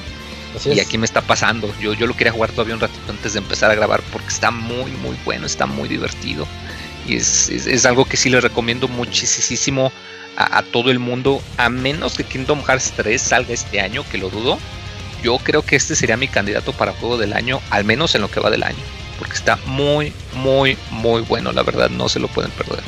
Así 0.56 0.72
Y 0.72 0.80
es. 0.80 0.82
aquí 0.82 0.98
me 0.98 1.06
está 1.06 1.22
pasando. 1.22 1.74
Yo, 1.80 1.94
yo 1.94 2.08
lo 2.08 2.16
quería 2.16 2.34
jugar 2.34 2.52
todavía 2.52 2.76
un 2.76 2.82
ratito 2.82 3.12
antes 3.12 3.34
de 3.34 3.40
empezar 3.40 3.72
a 3.72 3.76
grabar 3.76 4.02
porque 4.12 4.30
está 4.30 4.52
muy, 4.52 4.92
muy 4.92 5.18
bueno, 5.26 5.46
está 5.46 5.66
muy 5.66 5.88
divertido. 5.90 6.48
Y 7.08 7.18
es, 7.18 7.50
es, 7.50 7.68
es 7.68 7.86
algo 7.86 8.06
que 8.06 8.18
sí 8.18 8.30
le 8.30 8.42
recomiendo 8.42 8.88
muchísimo 8.88 9.92
a, 10.38 10.60
a, 10.60 10.64
todo 10.64 10.92
el 10.92 11.00
mundo, 11.00 11.42
a 11.58 11.70
menos 11.70 12.16
que 12.16 12.24
Kingdom 12.24 12.64
Hearts 12.64 12.94
3 12.96 13.22
salga 13.22 13.54
este 13.54 13.80
año, 13.82 14.04
que 14.12 14.18
lo 14.18 14.30
dudo. 14.30 14.60
Yo 15.24 15.38
creo 15.40 15.62
que 15.64 15.76
este 15.76 15.96
sería 15.96 16.18
mi 16.18 16.28
candidato 16.28 16.74
para 16.74 16.94
juego 16.94 17.18
del 17.18 17.34
año, 17.34 17.62
al 17.72 17.86
menos 17.86 18.16
en 18.16 18.22
lo 18.22 18.30
que 18.32 18.40
va 18.40 18.50
del 18.50 18.64
año. 18.64 18.84
Porque 19.18 19.34
está 19.36 19.58
muy, 19.66 20.14
muy, 20.34 20.78
muy 20.92 21.22
bueno, 21.22 21.52
la 21.52 21.64
verdad, 21.64 21.90
no 21.90 22.10
se 22.10 22.20
lo 22.20 22.28
pueden 22.28 22.52
perder. 22.52 22.84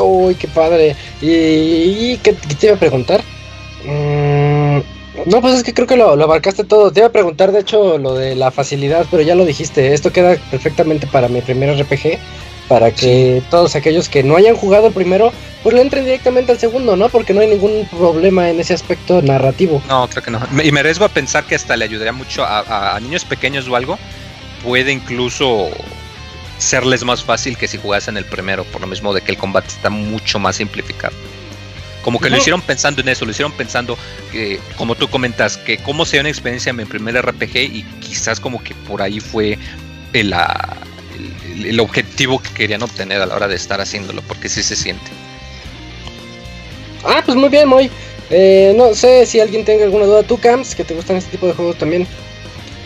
Uy, 0.00 0.34
qué 0.34 0.48
padre. 0.48 0.96
¿Y, 1.20 1.26
y 2.12 2.20
qué, 2.22 2.34
qué 2.34 2.54
te 2.54 2.66
iba 2.66 2.76
a 2.76 2.78
preguntar? 2.78 3.22
Mm, 3.84 4.21
no, 5.26 5.40
pues 5.40 5.54
es 5.54 5.62
que 5.62 5.74
creo 5.74 5.86
que 5.86 5.96
lo, 5.96 6.16
lo, 6.16 6.24
abarcaste 6.24 6.64
todo. 6.64 6.90
Te 6.90 7.00
iba 7.00 7.08
a 7.08 7.12
preguntar, 7.12 7.52
de 7.52 7.60
hecho, 7.60 7.98
lo 7.98 8.14
de 8.14 8.34
la 8.34 8.50
facilidad, 8.50 9.06
pero 9.10 9.22
ya 9.22 9.34
lo 9.34 9.44
dijiste. 9.44 9.92
Esto 9.92 10.12
queda 10.12 10.36
perfectamente 10.50 11.06
para 11.06 11.28
mi 11.28 11.40
primer 11.40 11.78
RPG. 11.80 12.18
Para 12.68 12.90
que 12.90 13.40
sí. 13.40 13.46
todos 13.50 13.74
aquellos 13.76 14.08
que 14.08 14.22
no 14.22 14.36
hayan 14.36 14.56
jugado 14.56 14.86
el 14.86 14.94
primero, 14.94 15.32
pues 15.62 15.74
le 15.74 15.82
entren 15.82 16.04
directamente 16.04 16.52
al 16.52 16.58
segundo, 16.58 16.96
¿no? 16.96 17.08
Porque 17.10 17.34
no 17.34 17.40
hay 17.40 17.48
ningún 17.48 17.86
problema 17.90 18.48
en 18.48 18.60
ese 18.60 18.72
aspecto 18.72 19.20
narrativo. 19.20 19.82
No, 19.88 20.08
creo 20.08 20.22
que 20.22 20.30
no. 20.30 20.40
Y 20.62 20.72
me 20.72 20.80
arriesgo 20.80 21.04
a 21.04 21.08
pensar 21.08 21.44
que 21.44 21.54
hasta 21.54 21.76
le 21.76 21.84
ayudaría 21.84 22.12
mucho 22.12 22.44
a, 22.44 22.60
a, 22.60 22.96
a 22.96 23.00
niños 23.00 23.24
pequeños 23.24 23.68
o 23.68 23.76
algo. 23.76 23.98
Puede 24.62 24.92
incluso 24.92 25.68
serles 26.56 27.04
más 27.04 27.22
fácil 27.22 27.58
que 27.58 27.68
si 27.68 27.76
jugasen 27.76 28.16
el 28.16 28.24
primero, 28.24 28.64
por 28.64 28.80
lo 28.80 28.86
mismo 28.86 29.12
de 29.12 29.20
que 29.20 29.32
el 29.32 29.36
combate 29.36 29.68
está 29.68 29.90
mucho 29.90 30.38
más 30.38 30.56
simplificado. 30.56 31.14
Como 32.02 32.18
que 32.18 32.28
lo 32.30 32.36
hicieron 32.38 32.60
pensando 32.62 33.00
en 33.00 33.08
eso, 33.08 33.24
lo 33.24 33.30
hicieron 33.30 33.52
pensando 33.52 33.96
que, 34.32 34.58
como 34.76 34.94
tú 34.96 35.08
comentas, 35.08 35.56
que 35.56 35.78
cómo 35.78 36.04
sería 36.04 36.22
una 36.22 36.30
experiencia 36.30 36.70
en 36.70 36.76
mi 36.76 36.84
primer 36.84 37.16
RPG 37.16 37.56
y 37.56 37.84
quizás 38.00 38.40
como 38.40 38.62
que 38.62 38.74
por 38.74 39.00
ahí 39.02 39.20
fue 39.20 39.56
el, 40.12 40.32
ah, 40.32 40.76
el- 41.54 41.66
el 41.66 41.80
objetivo 41.80 42.40
que 42.42 42.50
querían 42.50 42.82
obtener 42.82 43.22
a 43.22 43.26
la 43.26 43.34
hora 43.36 43.46
de 43.48 43.54
estar 43.54 43.80
haciéndolo, 43.80 44.20
porque 44.22 44.48
sí 44.48 44.62
se 44.62 44.74
siente. 44.76 45.10
Ah, 47.04 47.22
pues 47.24 47.36
muy 47.36 47.48
bien, 47.48 47.68
Moy. 47.68 47.90
Eh, 48.30 48.72
no 48.76 48.94
sé 48.94 49.26
si 49.26 49.40
alguien 49.40 49.64
tenga 49.64 49.84
alguna 49.84 50.06
duda. 50.06 50.22
Tú, 50.22 50.38
Camps, 50.38 50.74
que 50.74 50.84
te 50.84 50.94
gustan 50.94 51.16
este 51.16 51.30
tipo 51.32 51.46
de 51.46 51.52
juegos 51.54 51.76
también. 51.76 52.06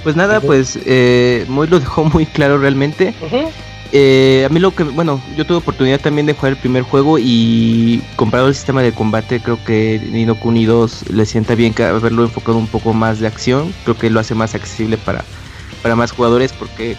Pues 0.02 0.16
nada, 0.16 0.40
pues 0.40 0.78
eh, 0.86 1.44
Moy 1.48 1.66
lo 1.68 1.78
dejó 1.80 2.04
muy 2.04 2.26
claro 2.26 2.58
realmente. 2.58 3.14
Ujú. 3.20 3.50
Eh, 3.92 4.44
a 4.44 4.52
mí 4.52 4.58
lo 4.58 4.74
que, 4.74 4.84
bueno, 4.84 5.22
yo 5.36 5.44
tuve 5.46 5.58
oportunidad 5.58 6.00
también 6.00 6.26
de 6.26 6.34
jugar 6.34 6.52
el 6.52 6.58
primer 6.58 6.82
juego 6.82 7.18
y 7.18 8.02
comparado 8.16 8.48
el 8.48 8.54
sistema 8.54 8.82
de 8.82 8.92
combate, 8.92 9.40
creo 9.40 9.62
que 9.64 10.00
Nino 10.10 10.34
Kuni 10.34 10.64
2 10.64 11.10
le 11.10 11.24
sienta 11.24 11.54
bien 11.54 11.72
que 11.72 11.84
haberlo 11.84 12.24
enfocado 12.24 12.58
un 12.58 12.66
poco 12.66 12.92
más 12.92 13.20
de 13.20 13.26
acción. 13.26 13.72
Creo 13.84 13.96
que 13.96 14.10
lo 14.10 14.20
hace 14.20 14.34
más 14.34 14.54
accesible 14.54 14.98
para, 14.98 15.24
para 15.82 15.96
más 15.96 16.12
jugadores 16.12 16.52
porque 16.52 16.96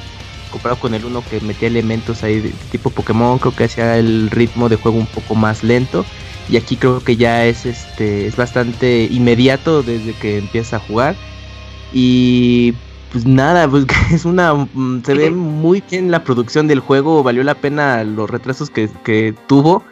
comparado 0.52 0.80
con 0.80 0.94
el 0.94 1.06
uno 1.06 1.24
que 1.30 1.42
metía 1.42 1.68
elementos 1.68 2.24
ahí 2.24 2.40
de 2.40 2.54
tipo 2.72 2.90
Pokémon, 2.90 3.38
creo 3.38 3.54
que 3.54 3.66
hacía 3.66 3.98
el 3.98 4.30
ritmo 4.32 4.70
de 4.70 4.78
juego 4.78 4.98
un 4.98 5.08
poco 5.08 5.36
más 5.36 5.64
lento. 5.64 6.06
Y 6.50 6.56
aquí 6.56 6.78
creo 6.78 7.04
que 7.04 7.18
ya 7.18 7.46
es 7.46 7.66
este 7.66 8.28
es 8.28 8.38
bastante 8.38 9.08
inmediato 9.12 9.84
desde 9.84 10.14
que 10.14 10.38
empieza 10.38 10.78
a 10.78 10.80
jugar. 10.80 11.16
Y 11.92 12.74
pues 13.12 13.26
nada, 13.26 13.68
pues 13.70 13.86
es 14.12 14.26
una 14.26 14.54
mm, 14.54 15.04
se 15.06 15.14
ve 15.14 15.32
muy 15.32 15.84
bien 15.90 16.12
la 16.12 16.24
producción 16.24 16.68
del 16.68 16.80
juego, 16.80 17.24
valió 17.24 17.44
la 17.44 17.56
pena 17.56 18.04
los 18.04 18.30
retrasos 18.30 18.70
que, 18.70 18.90
que 19.04 19.34
tuvo. 19.48 19.84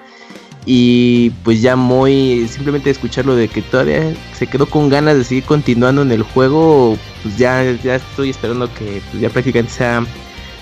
Y 0.67 1.29
pues 1.43 1.61
ya 1.61 1.75
muy 1.75 2.47
simplemente 2.49 2.89
escucharlo 2.89 3.35
de 3.35 3.47
que 3.47 3.61
todavía 3.61 4.15
se 4.33 4.47
quedó 4.47 4.65
con 4.65 4.89
ganas 4.89 5.15
de 5.15 5.23
seguir 5.23 5.43
continuando 5.43 6.01
en 6.01 6.11
el 6.11 6.23
juego, 6.23 6.97
pues 7.21 7.37
ya, 7.37 7.63
ya 7.83 7.95
estoy 7.95 8.31
esperando 8.31 8.73
que 8.73 8.99
pues, 9.11 9.21
ya 9.21 9.29
prácticamente 9.29 9.71
sea 9.71 10.03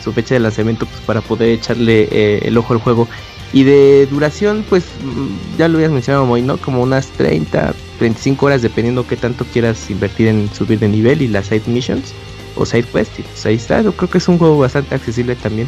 su 0.03 0.11
fecha 0.11 0.35
de 0.35 0.41
lanzamiento 0.41 0.85
pues, 0.85 0.99
para 1.01 1.21
poder 1.21 1.51
echarle 1.51 2.09
eh, 2.11 2.41
el 2.43 2.57
ojo 2.57 2.73
al 2.73 2.79
juego. 2.79 3.07
Y 3.53 3.63
de 3.63 4.07
duración, 4.07 4.65
pues 4.67 4.83
mm, 4.83 5.57
ya 5.57 5.69
lo 5.69 5.77
habías 5.77 5.91
mencionado, 5.91 6.25
Moy, 6.25 6.41
¿no? 6.41 6.57
Como 6.57 6.81
unas 6.81 7.07
30, 7.11 7.73
35 7.99 8.45
horas, 8.45 8.61
dependiendo 8.61 9.07
qué 9.07 9.15
tanto 9.15 9.45
quieras 9.53 9.89
invertir 9.89 10.27
en 10.27 10.53
subir 10.53 10.79
de 10.79 10.89
nivel 10.89 11.21
y 11.21 11.29
las 11.29 11.45
side 11.45 11.63
missions 11.67 12.13
o 12.55 12.65
side 12.65 12.83
quests. 12.83 13.19
Y 13.19 13.21
pues 13.23 13.45
ahí 13.45 13.55
está, 13.55 13.81
yo 13.81 13.91
creo 13.93 14.09
que 14.09 14.17
es 14.17 14.27
un 14.27 14.37
juego 14.37 14.57
bastante 14.59 14.95
accesible 14.95 15.35
también. 15.35 15.67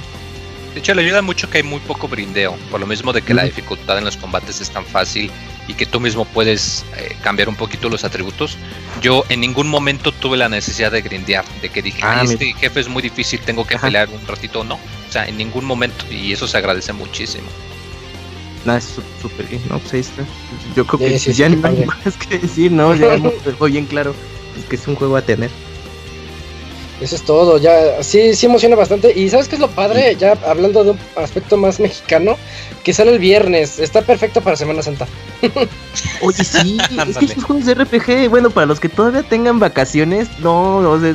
De 0.73 0.79
hecho, 0.79 0.93
le 0.93 1.03
ayuda 1.03 1.21
mucho 1.21 1.49
que 1.49 1.59
hay 1.59 1.63
muy 1.63 1.79
poco 1.79 2.09
brindeo, 2.09 2.57
por 2.69 2.81
lo 2.81 2.85
mismo 2.85 3.13
de 3.13 3.21
que 3.21 3.33
la 3.33 3.43
dificultad 3.45 3.97
en 3.97 4.03
los 4.03 4.17
combates 4.17 4.59
es 4.59 4.69
tan 4.69 4.83
fácil 4.85 5.31
y 5.69 5.73
que 5.73 5.85
tú 5.85 6.01
mismo 6.01 6.25
puedes 6.25 6.83
eh, 6.97 7.15
cambiar 7.23 7.47
un 7.47 7.55
poquito 7.55 7.87
los 7.87 8.03
atributos. 8.03 8.57
Yo 9.01 9.23
en 9.29 9.39
ningún 9.39 9.69
momento 9.69 10.11
tuve 10.11 10.35
la 10.35 10.49
necesidad 10.49 10.91
de 10.91 11.01
grindear, 11.01 11.45
de 11.61 11.69
que 11.69 11.81
dije, 11.81 12.01
Ah, 12.03 12.19
"Ay, 12.19 12.27
mi- 12.27 12.33
este 12.33 12.53
jefe 12.55 12.81
es 12.81 12.89
muy 12.89 13.01
difícil, 13.01 13.39
tengo 13.39 13.65
que 13.65 13.75
Ajá. 13.75 13.87
pelear 13.87 14.09
un 14.09 14.27
ratito, 14.27 14.65
no. 14.65 14.75
O 14.75 15.11
sea, 15.11 15.25
en 15.25 15.37
ningún 15.37 15.63
momento, 15.63 16.03
y 16.11 16.33
eso 16.33 16.45
se 16.45 16.57
agradece 16.57 16.91
muchísimo. 16.91 17.47
Nada, 18.65 18.79
es 18.79 18.95
súper 19.21 19.45
bien, 19.47 19.61
¿no? 19.69 19.79
Pues 19.79 19.93
ahí 19.93 19.99
está. 20.01 20.23
Yo 20.75 20.85
creo 20.85 20.99
Sí, 21.07 21.13
que 21.13 21.19
sí, 21.19 21.31
sí, 21.33 21.37
ya 21.39 21.47
qué 21.49 21.55
no 21.55 21.67
hay 21.69 21.85
más 22.05 22.17
que 22.17 22.37
decir, 22.39 22.71
¿no? 22.73 22.93
Ya 22.95 23.13
hemos 23.13 23.33
dejado 23.45 23.65
bien 23.67 23.85
claro 23.85 24.13
pues, 24.53 24.65
que 24.65 24.75
es 24.75 24.85
un 24.87 24.95
juego 24.95 25.15
a 25.15 25.21
tener. 25.21 25.49
Eso 27.01 27.15
es 27.15 27.23
todo, 27.23 27.57
ya 27.57 28.01
sí, 28.01 28.35
sí 28.35 28.45
emociona 28.45 28.76
bastante. 28.76 29.11
Y 29.17 29.30
¿sabes 29.30 29.47
qué 29.47 29.55
es 29.55 29.61
lo 29.61 29.69
padre? 29.69 30.15
Ya 30.15 30.38
hablando 30.45 30.84
de 30.84 30.91
un 30.91 30.99
aspecto 31.15 31.57
más 31.57 31.80
mexicano, 31.80 32.38
que 32.84 32.93
sale 32.93 33.11
el 33.11 33.19
viernes, 33.19 33.80
está 33.80 34.01
perfecto 34.01 34.41
para 34.41 34.55
Semana 34.55 34.81
Santa. 34.81 35.05
Oye, 36.22 36.43
sí, 36.43 36.77
es 37.07 37.17
que 37.17 37.26
esos 37.26 37.43
juegos 37.43 37.65
de 37.65 37.73
RPG, 37.73 38.30
bueno, 38.30 38.49
para 38.49 38.67
los 38.67 38.80
que 38.80 38.89
todavía 38.89 39.23
tengan 39.23 39.59
vacaciones, 39.59 40.27
no, 40.39 40.81
no, 40.81 40.91
o 40.91 40.99
sea, 40.99 41.13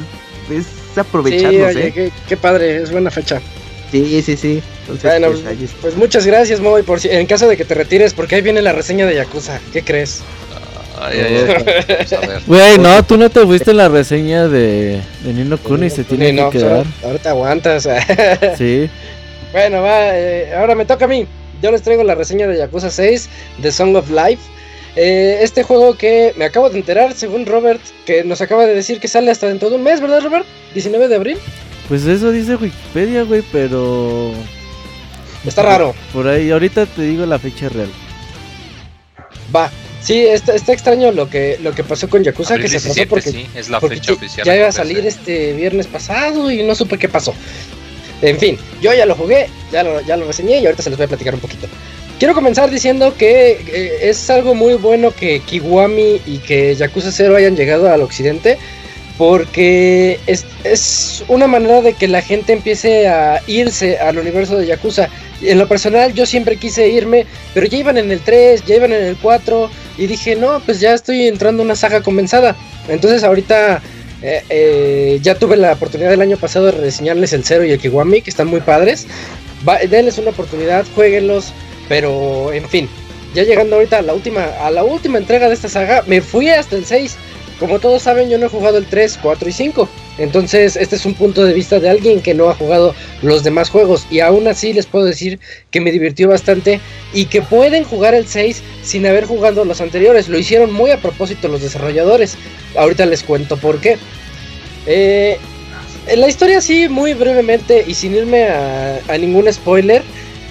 es 0.51 0.67
Sí, 0.95 1.01
aprovecharlos, 1.01 1.77
oye, 1.77 1.87
¿eh? 1.87 1.93
qué, 1.93 2.13
qué 2.29 2.37
padre, 2.37 2.83
es 2.83 2.91
buena 2.91 3.11
fecha. 3.11 3.41
Sí, 3.91 4.23
sí, 4.23 4.37
sí. 4.37 4.63
Entonces, 4.83 5.05
Bueno, 5.05 5.29
pues. 5.31 5.71
Pues 5.81 5.97
muchas 5.97 6.27
gracias, 6.27 6.61
Moy, 6.61 6.83
por 6.83 7.01
si, 7.01 7.09
en 7.09 7.27
caso 7.27 7.49
de 7.49 7.57
que 7.57 7.65
te 7.65 7.75
retires, 7.75 8.13
porque 8.13 8.37
ahí 8.37 8.43
viene 8.43 8.63
la 8.63 8.73
reseña 8.73 9.07
de 9.07 9.15
Yakuza. 9.15 9.61
¿Qué 9.73 9.83
crees? 9.83 10.23
Ay, 10.99 11.19
ay, 11.21 11.35
ay, 11.37 11.45
vamos 11.89 12.13
a 12.13 12.21
ver. 12.27 12.43
Güey, 12.47 12.79
no, 12.79 13.03
tú 13.05 13.17
no 13.17 13.31
te 13.31 13.45
fuiste 13.47 13.71
en 13.71 13.77
la 13.79 13.89
reseña 13.89 14.49
de, 14.49 15.01
de 15.23 15.33
Nino 15.33 15.57
Kuni, 15.59 15.89
se 15.91 16.05
tiene 16.05 16.33
no, 16.33 16.51
que 16.51 16.59
quedar. 16.59 16.87
te 17.23 17.29
aguantas. 17.29 17.89
Sí. 18.59 18.89
Bueno, 19.53 19.83
va, 19.83 20.17
eh, 20.17 20.55
ahora 20.55 20.75
me 20.75 20.85
toca 20.85 21.07
a 21.07 21.09
mí. 21.09 21.27
Yo 21.63 21.71
les 21.71 21.83
traigo 21.83 22.05
la 22.05 22.15
reseña 22.15 22.47
de 22.47 22.57
Yakuza 22.59 22.91
6, 22.91 23.29
The 23.63 23.73
Song 23.73 23.97
of 23.97 24.11
Life. 24.11 24.43
Eh, 24.97 25.39
este 25.43 25.63
juego 25.63 25.95
que 25.97 26.33
me 26.37 26.45
acabo 26.45 26.69
de 26.71 26.79
enterar, 26.79 27.13
según 27.15 27.47
Robert, 27.47 27.81
que 28.07 28.25
nos 28.25 28.41
acaba 28.41 28.65
de 28.67 28.75
decir 28.75 28.99
que 29.01 29.09
sale 29.09 29.31
hasta 29.31 29.47
dentro 29.47 29.71
de 29.71 29.77
un 29.77 29.83
mes, 29.83 30.01
¿verdad, 30.01 30.21
Robert? 30.23 30.45
19 30.75 31.09
de 31.09 31.15
abril. 31.17 31.39
Pues 31.89 32.05
eso 32.07 32.31
dice 32.31 32.57
Wikipedia, 32.57 33.23
güey, 33.23 33.43
pero 33.53 34.33
Está 35.45 35.63
raro. 35.63 35.95
por 36.13 36.29
ahí, 36.29 36.51
ahorita 36.51 36.87
te 36.87 37.03
digo 37.03 37.27
la 37.27 37.39
fecha 37.39 37.69
real. 37.69 37.89
Va. 39.55 39.71
Sí, 40.03 40.27
está, 40.27 40.55
está 40.55 40.73
extraño 40.73 41.13
lo 41.13 41.29
que, 41.29 41.59
lo 41.63 41.73
que 41.75 41.85
pasó 41.85 42.09
con 42.09 42.25
Yakuza, 42.25 42.55
Abril 42.55 42.71
que 42.71 42.79
se 42.81 42.89
pasó 42.89 42.95
17, 42.95 43.07
porque, 43.11 43.31
sí, 43.31 43.47
es 43.55 43.69
la 43.69 43.81
porque 43.81 43.97
fecha 43.97 44.09
ya- 44.09 44.15
oficial. 44.15 44.47
ya 44.47 44.57
iba 44.57 44.69
a 44.69 44.73
salir 44.73 45.07
este 45.07 45.53
viernes 45.53 45.87
pasado 45.87 46.51
y 46.51 46.63
no 46.63 46.75
supe 46.75 46.99
qué 46.99 47.09
pasó. 47.09 47.35
En 48.23 48.39
fin, 48.39 48.59
yo 48.81 48.93
ya 48.95 49.07
lo 49.07 49.15
jugué, 49.15 49.49
ya 49.73 49.83
lo, 49.83 50.01
ya 50.03 50.17
lo 50.17 50.27
reseñé 50.27 50.59
y 50.61 50.65
ahorita 50.67 50.83
se 50.83 50.91
les 50.91 50.97
voy 50.99 51.05
a 51.05 51.09
platicar 51.09 51.35
un 51.35 51.41
poquito. 51.41 51.67
Quiero 52.19 52.35
comenzar 52.35 52.71
diciendo 52.71 53.15
que 53.17 53.53
eh, 53.67 53.99
es 54.11 54.29
algo 54.31 54.55
muy 54.55 54.75
bueno 54.75 55.11
que 55.15 55.41
Kiwami 55.41 56.21
y 56.27 56.39
que 56.39 56.75
Yakuza 56.75 57.11
0 57.13 57.37
hayan 57.37 57.57
llegado 57.57 57.91
al 57.91 58.03
occidente 58.03 58.59
porque 59.17 60.19
es, 60.27 60.47
es 60.65 61.25
una 61.29 61.47
manera 61.47 61.83
de 61.83 61.93
que 61.93 62.09
la 62.09 62.23
gente 62.23 62.55
empiece 62.55 63.07
a 63.07 63.43
irse 63.47 63.99
al 63.99 64.19
universo 64.19 64.57
de 64.57 64.67
Yakuza. 64.67 65.09
En 65.43 65.59
lo 65.59 65.67
personal 65.69 66.13
yo 66.15 66.27
siempre 66.27 66.57
quise 66.57 66.89
irme, 66.89 67.27
pero 67.55 67.67
ya 67.67 67.79
iban 67.79 67.97
en 67.97 68.11
el 68.11 68.21
3, 68.21 68.65
ya 68.67 68.77
iban 68.77 68.93
en 68.93 69.05
el 69.05 69.17
4 69.17 69.71
y 69.99 70.07
dije, 70.07 70.37
no, 70.37 70.61
pues 70.61 70.81
ya 70.81 70.95
estoy 70.95 71.27
entrando 71.27 71.63
una 71.63 71.77
saga 71.77 72.03
comenzada. 72.03 72.57
Entonces 72.89 73.25
ahorita 73.25 73.81
eh, 74.23 74.43
eh, 74.51 75.19
ya 75.23 75.35
tuve 75.35 75.57
la 75.57 75.73
oportunidad 75.73 76.13
el 76.13 76.21
año 76.21 76.37
pasado 76.37 76.67
de 76.67 76.73
reseñarles 76.73 77.33
el 77.33 77.45
0 77.45 77.65
y 77.65 77.73
el 77.73 77.79
Kiwami, 77.79 78.23
que 78.23 78.31
están 78.31 78.49
muy 78.49 78.61
padres. 78.61 79.07
Denles 79.89 80.19
una 80.19 80.31
oportunidad, 80.31 80.87
jueguenlos, 80.95 81.53
pero 81.89 82.53
en 82.53 82.69
fin, 82.69 82.89
ya 83.35 83.43
llegando 83.43 83.77
ahorita 83.77 83.99
a 83.99 84.03
la 84.03 84.15
última 84.15 84.45
a 84.45 84.71
la 84.71 84.85
última 84.85 85.19
entrega 85.19 85.49
de 85.49 85.55
esta 85.55 85.69
saga, 85.69 86.03
me 86.07 86.21
fui 86.21 86.49
hasta 86.49 86.77
el 86.77 86.85
6. 86.85 87.17
Como 87.59 87.79
todos 87.79 88.03
saben, 88.03 88.31
yo 88.31 88.39
no 88.39 88.47
he 88.47 88.49
jugado 88.49 88.79
el 88.79 88.87
3, 88.87 89.19
4 89.23 89.49
y 89.49 89.53
5. 89.53 89.89
Entonces, 90.21 90.77
este 90.77 90.97
es 90.97 91.07
un 91.07 91.15
punto 91.15 91.45
de 91.45 91.53
vista 91.55 91.81
de 91.81 91.89
alguien 91.89 92.21
que 92.21 92.35
no 92.35 92.49
ha 92.51 92.55
jugado 92.55 92.95
los 93.23 93.43
demás 93.43 93.71
juegos. 93.71 94.07
Y 94.11 94.21
aún 94.21 94.47
así 94.47 94.73
les 94.73 94.87
puedo 94.87 95.05
decir 95.07 95.41
que 95.71 95.81
me 95.81 95.91
divirtió 95.91 96.29
bastante 96.29 96.79
y 97.13 97.25
que 97.25 97.43
pueden 97.43 97.85
jugar 97.85 98.15
el 98.15 98.27
6 98.27 98.63
sin 98.83 99.07
haber 99.07 99.25
jugado 99.25 99.65
los 99.65 99.81
anteriores. 99.81 100.29
Lo 100.29 100.39
hicieron 100.39 100.73
muy 100.73 100.91
a 100.91 100.99
propósito 100.99 101.49
los 101.49 101.63
desarrolladores. 101.63 102.37
Ahorita 102.77 103.07
les 103.07 103.23
cuento 103.23 103.57
por 103.57 103.81
qué. 103.81 103.97
Eh, 104.87 105.39
en 106.07 106.21
la 106.21 106.29
historia 106.29 106.61
sí, 106.61 106.89
muy 106.89 107.15
brevemente 107.15 107.85
y 107.87 107.95
sin 107.95 108.15
irme 108.15 108.45
a, 108.45 109.01
a 109.09 109.19
ningún 109.19 109.53
spoiler, 109.53 110.03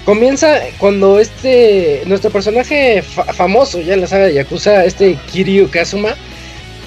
comienza 0.04 0.60
cuando 0.78 1.18
este 1.20 2.02
nuestro 2.06 2.30
personaje 2.30 3.02
fa- 3.02 3.24
famoso 3.32 3.80
ya 3.80 3.94
en 3.94 4.00
la 4.00 4.06
saga 4.06 4.26
de 4.26 4.34
Yakuza, 4.34 4.84
este 4.84 5.16
Kiryu 5.32 5.68
Kazuma, 5.70 6.16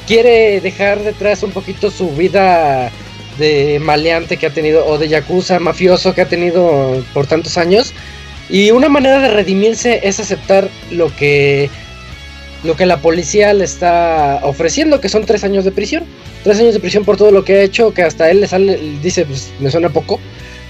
quiere 0.07 0.61
dejar 0.61 1.03
detrás 1.03 1.43
un 1.43 1.51
poquito 1.51 1.91
su 1.91 2.09
vida 2.11 2.91
de 3.37 3.79
maleante 3.79 4.37
que 4.37 4.45
ha 4.45 4.53
tenido 4.53 4.85
o 4.85 4.97
de 4.97 5.07
Yakuza 5.07 5.59
mafioso 5.59 6.13
que 6.13 6.21
ha 6.21 6.27
tenido 6.27 7.03
por 7.13 7.27
tantos 7.27 7.57
años. 7.57 7.93
Y 8.49 8.71
una 8.71 8.89
manera 8.89 9.19
de 9.19 9.29
redimirse 9.29 10.01
es 10.03 10.19
aceptar 10.19 10.69
lo 10.91 11.13
que 11.15 11.69
lo 12.63 12.77
que 12.77 12.85
la 12.85 13.01
policía 13.01 13.53
le 13.53 13.65
está 13.65 14.39
ofreciendo 14.43 15.01
que 15.01 15.09
son 15.09 15.25
tres 15.25 15.43
años 15.43 15.65
de 15.65 15.71
prisión. 15.71 16.05
Tres 16.43 16.59
años 16.59 16.73
de 16.73 16.79
prisión 16.79 17.05
por 17.05 17.17
todo 17.17 17.31
lo 17.31 17.43
que 17.43 17.55
ha 17.55 17.63
hecho, 17.63 17.93
que 17.93 18.03
hasta 18.03 18.29
él 18.29 18.41
le 18.41 18.47
sale, 18.47 18.77
dice, 19.01 19.25
pues 19.25 19.51
me 19.59 19.71
suena 19.71 19.89
poco, 19.89 20.19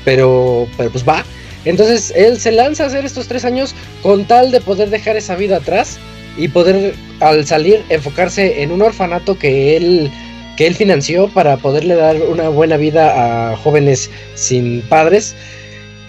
pero, 0.06 0.68
pero 0.78 0.92
pues 0.92 1.08
va. 1.08 1.24
Entonces 1.66 2.14
él 2.16 2.40
se 2.40 2.52
lanza 2.52 2.84
a 2.84 2.88
hacer 2.88 3.06
estos 3.06 3.28
tres 3.28 3.46
años 3.46 3.74
con 4.02 4.26
tal 4.26 4.52
de 4.52 4.62
poder 4.62 4.90
dejar 4.90 5.18
esa 5.18 5.36
vida 5.36 5.58
atrás 5.58 5.98
y 6.38 6.48
poder 6.48 6.94
al 7.20 7.46
salir 7.46 7.84
enfocarse 7.90 8.62
en 8.64 8.72
un 8.72 8.82
orfanato 8.82 9.38
que 9.38 9.78
él 9.78 10.12
que 10.58 10.68
él 10.68 10.76
financió 10.76 11.30
para 11.30 11.58
poderle 11.58 11.96
dar 11.96 12.16
una 12.22 12.48
buena 12.50 12.78
vida 12.78 13.52
a 13.52 13.58
jóvenes 13.58 14.10
sin 14.36 14.82
padres 14.84 15.36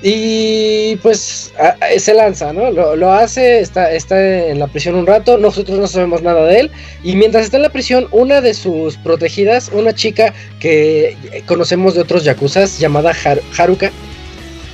y 0.03 0.97
pues 0.97 1.51
se 1.97 2.13
lanza, 2.13 2.53
¿no? 2.53 2.71
Lo, 2.71 3.11
hace, 3.11 3.61
está, 3.61 3.91
está 3.91 4.49
en 4.49 4.59
la 4.59 4.67
prisión 4.67 4.97
un 4.97 5.07
rato, 5.07 5.39
nosotros 5.39 5.79
no 5.79 5.87
sabemos 5.87 6.21
nada 6.21 6.45
de 6.45 6.61
él 6.61 6.71
y 7.03 7.17
mientras 7.17 7.45
está 7.47 7.57
en 7.57 7.63
la 7.63 7.73
prisión, 7.73 8.07
una 8.11 8.43
de 8.43 8.53
sus 8.53 8.99
protegidas, 8.99 9.71
una 9.73 9.95
chica 9.95 10.35
que 10.61 11.17
conocemos 11.47 11.95
de 11.95 12.03
otros 12.03 12.23
yakuzas 12.25 12.79
llamada 12.79 13.13
Har- 13.15 13.41
Haruka, 13.57 13.91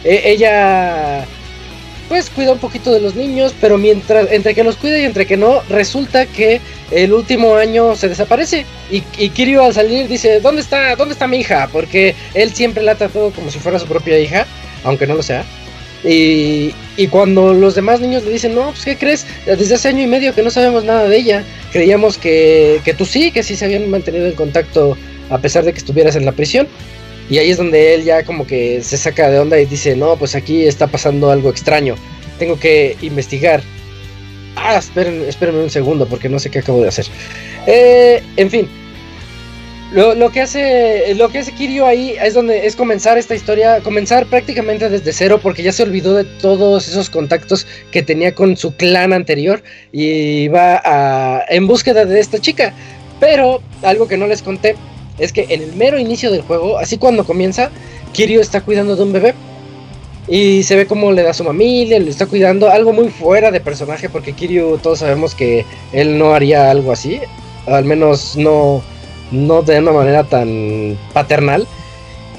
E- 0.03 0.23
ella 0.33 1.25
pues 2.11 2.29
cuida 2.29 2.51
un 2.51 2.59
poquito 2.59 2.93
de 2.93 2.99
los 2.99 3.15
niños, 3.15 3.55
pero 3.61 3.79
mientras 3.79 4.33
entre 4.33 4.53
que 4.53 4.65
los 4.65 4.75
cuida 4.75 4.99
y 4.99 5.05
entre 5.05 5.27
que 5.27 5.37
no, 5.37 5.63
resulta 5.69 6.27
que 6.27 6.61
el 6.91 7.13
último 7.13 7.55
año 7.55 7.95
se 7.95 8.09
desaparece 8.09 8.67
y, 8.91 9.05
y 9.17 9.29
Kiryu 9.29 9.63
al 9.63 9.73
salir 9.73 10.09
dice, 10.09 10.41
¿dónde 10.41 10.61
está, 10.61 10.97
dónde 10.97 11.13
está 11.13 11.29
mi 11.29 11.39
hija? 11.39 11.69
Porque 11.73 12.17
él 12.35 12.53
siempre 12.53 12.83
la 12.83 12.93
ha 12.93 12.95
tratado 12.97 13.31
como 13.31 13.49
si 13.49 13.61
fuera 13.61 13.79
su 13.79 13.87
propia 13.87 14.19
hija, 14.19 14.45
aunque 14.83 15.07
no 15.07 15.15
lo 15.15 15.23
sea. 15.23 15.45
Y, 16.03 16.75
y 16.97 17.07
cuando 17.07 17.55
los 17.55 17.77
demás 17.77 18.01
niños 18.01 18.25
le 18.25 18.33
dicen, 18.33 18.57
no, 18.57 18.71
pues 18.73 18.85
¿qué 18.85 18.97
crees? 18.97 19.25
Desde 19.47 19.77
hace 19.77 19.91
año 19.91 20.03
y 20.03 20.09
medio 20.09 20.35
que 20.35 20.43
no 20.43 20.51
sabemos 20.51 20.83
nada 20.83 21.07
de 21.07 21.17
ella. 21.17 21.45
Creíamos 21.71 22.19
que, 22.19 22.81
que 22.85 22.93
tú 22.93 23.07
sí, 23.07 23.31
que 23.31 23.45
sí 23.45 23.55
se 23.55 23.67
habían 23.67 23.89
mantenido 23.89 24.27
en 24.27 24.33
contacto 24.33 24.97
a 25.31 25.39
pesar 25.39 25.63
de 25.63 25.73
que 25.73 25.79
estuvieras 25.79 26.17
en 26.17 26.25
la 26.25 26.33
prisión. 26.33 26.67
Y 27.31 27.39
ahí 27.39 27.51
es 27.51 27.59
donde 27.59 27.95
él 27.95 28.03
ya 28.03 28.25
como 28.25 28.45
que 28.45 28.83
se 28.83 28.97
saca 28.97 29.31
de 29.31 29.39
onda 29.39 29.59
y 29.59 29.65
dice, 29.65 29.95
no, 29.95 30.17
pues 30.17 30.35
aquí 30.35 30.67
está 30.67 30.89
pasando 30.89 31.31
algo 31.31 31.49
extraño. 31.49 31.95
Tengo 32.41 32.59
que 32.59 32.97
investigar. 33.03 33.63
Ah, 34.57 34.77
esperen, 34.79 35.25
espérenme 35.29 35.63
un 35.63 35.71
segundo 35.71 36.07
porque 36.07 36.29
no 36.29 36.41
sé 36.41 36.51
qué 36.51 36.59
acabo 36.59 36.83
de 36.83 36.89
hacer. 36.89 37.07
Eh, 37.69 38.21
en 38.37 38.51
fin. 38.51 38.69
Lo, 39.93 40.15
lo 40.15 40.31
que 40.31 40.41
hace 40.41 41.15
lo 41.17 41.31
que 41.31 41.39
hace 41.41 41.51
Kiryu 41.51 41.85
ahí 41.85 42.15
es 42.23 42.35
donde 42.35 42.65
es 42.65 42.77
comenzar 42.77 43.19
esta 43.19 43.35
historia, 43.35 43.81
comenzar 43.81 44.25
prácticamente 44.27 44.89
desde 44.89 45.13
cero 45.13 45.41
porque 45.43 45.65
ya 45.65 45.73
se 45.73 45.83
olvidó 45.83 46.15
de 46.15 46.23
todos 46.23 46.87
esos 46.87 47.11
contactos 47.11 47.67
que 47.91 48.05
tenía 48.05 48.33
con 48.33 48.57
su 48.57 48.77
clan 48.77 49.13
anterior 49.13 49.65
y 49.91 50.47
va 50.47 50.81
a, 50.85 51.45
en 51.49 51.67
búsqueda 51.67 52.05
de 52.05 52.21
esta 52.21 52.39
chica. 52.39 52.73
Pero 53.19 53.63
algo 53.83 54.07
que 54.07 54.17
no 54.17 54.29
les 54.29 54.43
conté 54.43 54.77
es 55.19 55.33
que 55.33 55.47
en 55.51 55.63
el 55.63 55.75
mero 55.75 55.99
inicio 55.99 56.31
del 56.31 56.43
juego, 56.43 56.79
así 56.79 56.99
cuando 56.99 57.25
comienza, 57.25 57.71
Kiryu 58.13 58.41
está 58.41 58.61
cuidando 58.61 58.97
de 58.97 59.03
un 59.03 59.13
bebé. 59.13 59.35
Y 60.29 60.63
se 60.63 60.77
ve 60.77 60.87
cómo 60.87 61.11
le 61.11 61.23
da 61.23 61.31
a 61.31 61.35
su 61.35 61.43
familia, 61.43 61.99
le 61.99 62.09
está 62.09 62.27
cuidando, 62.27 62.71
algo 62.71 62.93
muy 62.93 63.09
fuera 63.09 63.51
de 63.51 63.61
personaje, 63.61 64.09
porque 64.09 64.33
Kiryu 64.33 64.79
todos 64.79 65.01
sabemos 65.01 65.35
que 65.35 65.65
él 65.93 66.19
no 66.19 66.35
haría 66.35 66.71
algo 66.71 66.93
así, 66.93 67.21
al 67.67 67.85
menos 67.85 68.37
no, 68.37 68.81
no 69.33 69.63
de 69.63 69.79
una 69.81 69.91
manera 69.91 70.23
tan 70.23 70.97
paternal. 71.13 71.67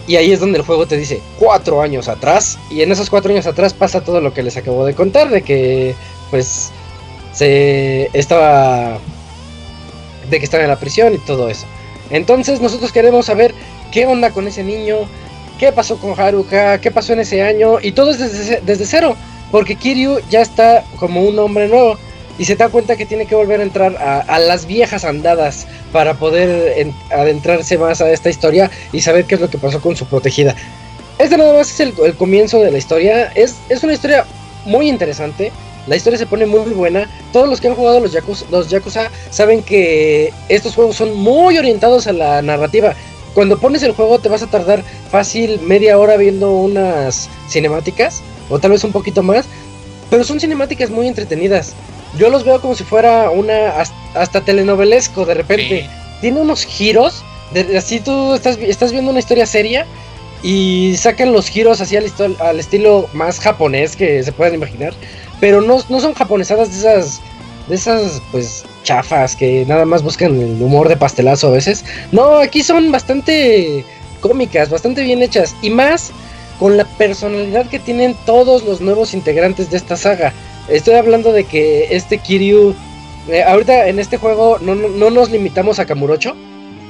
Y 0.08 0.16
ahí 0.16 0.32
es 0.32 0.40
donde 0.40 0.60
el 0.60 0.64
juego 0.64 0.86
te 0.86 0.96
dice 0.96 1.22
cuatro 1.38 1.82
años 1.82 2.08
atrás, 2.08 2.58
y 2.70 2.82
en 2.82 2.92
esos 2.92 3.10
cuatro 3.10 3.32
años 3.32 3.46
atrás 3.46 3.74
pasa 3.74 4.02
todo 4.02 4.22
lo 4.22 4.34
que 4.34 4.44
les 4.44 4.56
acabo 4.56 4.86
de 4.86 4.94
contar, 4.94 5.30
de 5.30 5.42
que 5.42 5.94
pues 6.30 6.72
se 7.34 8.10
estaba, 8.14 9.00
de 10.30 10.40
que 10.40 10.46
estaba 10.46 10.64
en 10.64 10.70
la 10.70 10.80
prisión 10.80 11.14
y 11.14 11.18
todo 11.18 11.50
eso. 11.50 11.66
Entonces 12.12 12.62
nosotros 12.62 12.92
queremos 12.92 13.26
saber 13.26 13.54
qué 13.92 14.06
onda 14.06 14.32
con 14.32 14.48
ese 14.48 14.64
niño, 14.64 14.98
qué 15.60 15.72
pasó 15.72 15.98
con 15.98 16.20
Haruka, 16.20 16.80
qué 16.80 16.92
pasó 16.92 17.14
en 17.14 17.20
ese 17.22 17.42
año, 17.42 17.80
y 17.82 17.92
todo 17.94 18.12
es 18.12 18.20
desde, 18.20 18.62
desde 18.62 18.86
cero, 18.86 19.16
porque 19.52 19.76
Kiryu 19.76 20.20
ya 20.30 20.42
está 20.42 20.84
como 20.98 21.22
un 21.24 21.38
hombre 21.40 21.68
nuevo 21.68 21.98
y 22.40 22.46
se 22.46 22.56
da 22.56 22.70
cuenta 22.70 22.96
que 22.96 23.06
tiene 23.06 23.26
que 23.26 23.36
volver 23.36 23.60
a 23.60 23.64
entrar 23.64 23.96
a, 23.98 24.40
las 24.40 24.66
viejas 24.66 25.04
andadas 25.06 25.68
para 25.92 26.16
poder 26.16 26.80
en- 26.80 26.94
adentrarse 27.12 27.78
más 27.78 28.02
a 28.02 28.12
esta 28.12 28.30
historia 28.30 28.72
y 28.92 29.02
saber 29.02 29.26
qué 29.26 29.36
es 29.36 29.42
lo 29.42 29.50
que 29.50 29.58
pasó 29.58 29.80
con 29.82 29.96
su 29.96 30.06
protegida. 30.06 30.56
Este 31.20 31.38
nada 31.38 31.54
más 31.54 31.70
es 31.70 31.80
el, 31.82 31.94
el 32.04 32.16
comienzo 32.16 32.60
de 32.60 32.72
la 32.72 32.78
historia, 32.78 33.32
es, 33.36 33.56
es 33.70 33.84
una 33.84 33.94
historia 33.94 34.26
muy 34.66 34.90
interesante. 34.90 35.52
La 35.88 35.96
historia 35.96 36.20
se 36.20 36.26
pone 36.26 36.46
muy 36.46 36.72
buena. 36.72 37.10
Todos 37.34 37.50
los 37.50 37.60
que 37.60 37.68
han 37.68 37.76
jugado 37.76 38.00
los 38.00 38.12
Yakuza, 38.12 38.46
los 38.52 38.70
Yakuza 38.70 39.10
saben 39.30 39.64
que 39.64 40.32
estos 40.50 40.76
juegos 40.76 40.96
son 40.96 41.14
muy 41.16 41.58
orientados 41.58 42.08
a 42.08 42.14
la 42.14 42.42
narrativa. 42.42 42.94
Cuando 43.34 43.58
pones 43.58 43.82
el 43.84 43.94
juego 43.94 44.20
te 44.20 44.30
vas 44.30 44.44
a 44.44 44.48
tardar 44.48 44.84
fácil 45.10 45.60
media 45.62 45.98
hora 45.98 46.18
viendo 46.18 46.52
unas 46.52 47.30
cinemáticas, 47.50 48.22
o 48.50 48.60
tal 48.60 48.72
vez 48.72 48.84
un 48.84 48.92
poquito 48.92 49.24
más, 49.24 49.46
pero 50.10 50.24
son 50.24 50.40
cinemáticas 50.40 50.90
muy 50.90 51.08
entretenidas. 51.08 51.74
Yo 52.18 52.30
los 52.30 52.44
veo 52.44 52.60
como 52.60 52.76
si 52.76 52.84
fuera 52.84 53.30
una 53.30 53.70
hasta, 54.14 54.42
telenovelesco 54.42 55.26
de 55.26 55.34
repente. 55.34 55.82
Sí. 55.82 55.90
Tiene 56.20 56.42
unos 56.42 56.66
giros, 56.66 57.24
de, 57.54 57.78
así 57.78 58.02
tú 58.02 58.36
estás, 58.36 58.58
estás 58.58 58.92
viendo 58.92 59.10
una 59.12 59.20
historia 59.20 59.46
seria 59.46 59.88
y 60.44 60.96
sacan 60.98 61.32
los 61.32 61.48
giros 61.48 61.82
así 61.82 61.96
al, 61.96 62.12
al 62.40 62.60
estilo 62.60 63.10
más 63.14 63.40
japonés 63.40 63.96
que 63.96 64.22
se 64.24 64.32
puedan 64.32 64.54
imaginar, 64.54 64.94
pero 65.42 65.60
no, 65.60 65.80
no 65.90 66.00
son 66.00 66.14
japonesadas 66.14 66.72
de 66.72 66.78
esas, 66.78 67.22
de 67.68 67.76
esas 67.76 68.22
pues 68.32 68.64
chafas 68.84 69.36
que 69.36 69.66
nada 69.68 69.84
más 69.84 70.04
buscan 70.04 70.40
el 70.40 70.62
humor 70.62 70.88
de 70.88 70.96
pastelazo 70.96 71.48
a 71.48 71.52
veces. 71.52 71.84
No, 72.14 72.38
aquí 72.38 72.64
son 72.64 72.92
bastante 72.92 73.84
cómicas, 74.22 74.70
bastante 74.70 75.04
bien 75.04 75.22
hechas 75.22 75.56
y 75.62 75.72
más 75.72 76.12
con 76.60 76.78
la 76.78 76.86
personalidad 76.86 77.68
que 77.68 77.80
tienen 77.80 78.16
todos 78.26 78.64
los 78.64 78.80
nuevos 78.80 79.14
integrantes 79.14 79.72
de 79.72 79.78
esta 79.78 79.98
saga. 79.98 80.32
Estoy 80.70 80.94
hablando 80.94 81.34
de 81.34 81.44
que 81.44 81.88
este 81.90 82.20
Kiryu, 82.20 82.76
eh, 83.28 83.44
ahorita 83.44 83.88
en 83.88 84.00
este 84.00 84.18
juego 84.18 84.60
no, 84.62 84.76
no, 84.76 84.88
no 84.90 85.10
nos 85.10 85.32
limitamos 85.32 85.80
a 85.80 85.86
Kamurocho. 85.86 86.36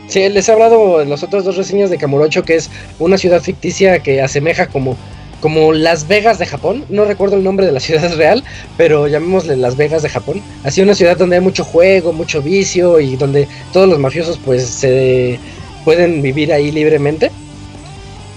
Sí, 0.07 0.27
les 0.27 0.49
he 0.49 0.51
hablado 0.51 1.01
en 1.01 1.09
las 1.09 1.23
otras 1.23 1.45
dos 1.45 1.55
reseñas 1.55 1.89
de 1.89 1.97
Kamurocho, 1.97 2.43
que 2.43 2.55
es 2.55 2.69
una 2.99 3.17
ciudad 3.17 3.41
ficticia 3.41 3.99
que 3.99 4.21
asemeja 4.21 4.67
como, 4.67 4.97
como 5.41 5.73
Las 5.73 6.07
Vegas 6.07 6.39
de 6.39 6.45
Japón. 6.45 6.85
No 6.89 7.03
recuerdo 7.03 7.35
el 7.35 7.43
nombre 7.43 7.65
de 7.65 7.72
la 7.73 7.80
ciudad 7.81 8.15
real, 8.15 8.43
pero 8.77 9.07
llamémosle 9.07 9.57
Las 9.57 9.76
Vegas 9.76 10.03
de 10.03 10.09
Japón. 10.09 10.41
Así 10.63 10.81
una 10.81 10.95
ciudad 10.95 11.18
donde 11.18 11.35
hay 11.35 11.41
mucho 11.41 11.65
juego, 11.65 12.13
mucho 12.13 12.41
vicio 12.41 12.99
y 12.99 13.18
donde 13.18 13.47
todos 13.73 13.89
los 13.89 13.99
mafiosos 13.99 14.39
pues 14.45 14.65
se 14.65 15.39
pueden 15.84 16.22
vivir 16.22 16.53
ahí 16.53 16.72
libremente. 16.72 17.31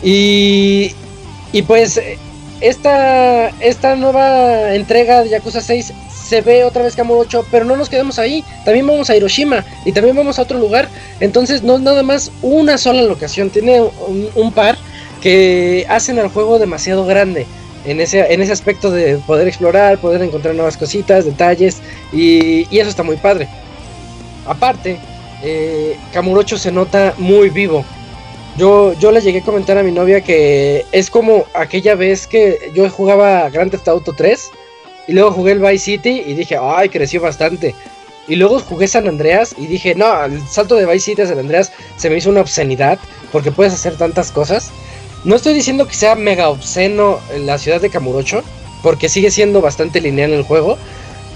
Y, 0.02 0.92
y 1.52 1.62
pues 1.62 2.00
esta, 2.60 3.48
esta 3.60 3.94
nueva 3.96 4.74
entrega 4.74 5.22
de 5.22 5.30
Yakuza 5.30 5.60
6 5.60 5.92
se 6.26 6.40
ve 6.40 6.64
otra 6.64 6.82
vez 6.82 6.96
Kamurocho, 6.96 7.44
pero 7.50 7.66
no 7.66 7.76
nos 7.76 7.90
quedamos 7.90 8.18
ahí. 8.18 8.42
También 8.64 8.86
vamos 8.86 9.10
a 9.10 9.16
Hiroshima 9.16 9.64
y 9.84 9.92
también 9.92 10.16
vamos 10.16 10.38
a 10.38 10.42
otro 10.42 10.58
lugar. 10.58 10.88
Entonces 11.20 11.62
no 11.62 11.76
es 11.76 11.82
nada 11.82 12.02
más 12.02 12.32
una 12.40 12.78
sola 12.78 13.02
locación, 13.02 13.50
tiene 13.50 13.82
un 14.34 14.52
par 14.52 14.78
que 15.24 15.86
hacen 15.88 16.18
al 16.18 16.28
juego 16.28 16.58
demasiado 16.58 17.06
grande. 17.06 17.46
En 17.86 17.98
ese, 18.00 18.32
en 18.32 18.42
ese 18.42 18.52
aspecto 18.52 18.90
de 18.90 19.16
poder 19.26 19.48
explorar, 19.48 19.98
poder 19.98 20.22
encontrar 20.22 20.54
nuevas 20.54 20.76
cositas, 20.76 21.24
detalles, 21.24 21.80
y, 22.12 22.66
y 22.70 22.78
eso 22.78 22.90
está 22.90 23.02
muy 23.02 23.16
padre. 23.16 23.48
Aparte, 24.46 24.98
eh, 25.42 25.96
se 26.56 26.72
nota 26.72 27.14
muy 27.16 27.48
vivo. 27.48 27.86
Yo, 28.58 28.92
yo 28.98 29.10
le 29.10 29.22
llegué 29.22 29.38
a 29.38 29.44
comentar 29.44 29.78
a 29.78 29.82
mi 29.82 29.92
novia 29.92 30.20
que 30.20 30.84
es 30.92 31.08
como 31.08 31.46
aquella 31.54 31.94
vez 31.94 32.26
que 32.26 32.70
yo 32.74 32.88
jugaba 32.90 33.48
Grand 33.48 33.70
Theft 33.70 33.88
Auto 33.88 34.12
3 34.12 34.50
y 35.08 35.12
luego 35.12 35.32
jugué 35.32 35.52
el 35.52 35.58
Vice 35.58 35.78
City 35.78 36.22
y 36.26 36.34
dije, 36.34 36.58
ay, 36.60 36.90
creció 36.90 37.22
bastante. 37.22 37.74
Y 38.28 38.36
luego 38.36 38.60
jugué 38.60 38.88
San 38.88 39.08
Andreas 39.08 39.54
y 39.58 39.66
dije, 39.66 39.94
no, 39.94 40.24
el 40.24 40.40
salto 40.48 40.76
de 40.76 40.86
Vice 40.86 41.00
City 41.00 41.22
a 41.22 41.26
San 41.26 41.38
Andreas 41.38 41.72
se 41.96 42.10
me 42.10 42.16
hizo 42.16 42.28
una 42.28 42.42
obscenidad 42.42 42.98
porque 43.32 43.50
puedes 43.50 43.72
hacer 43.72 43.96
tantas 43.96 44.30
cosas. 44.30 44.70
No 45.24 45.36
estoy 45.36 45.54
diciendo 45.54 45.86
que 45.88 45.94
sea 45.94 46.14
mega 46.14 46.50
obsceno 46.50 47.18
en 47.34 47.46
la 47.46 47.58
ciudad 47.58 47.80
de 47.80 47.90
Kamurocho, 47.90 48.42
porque 48.82 49.08
sigue 49.08 49.30
siendo 49.30 49.62
bastante 49.62 50.00
lineal 50.00 50.32
el 50.32 50.42
juego, 50.42 50.76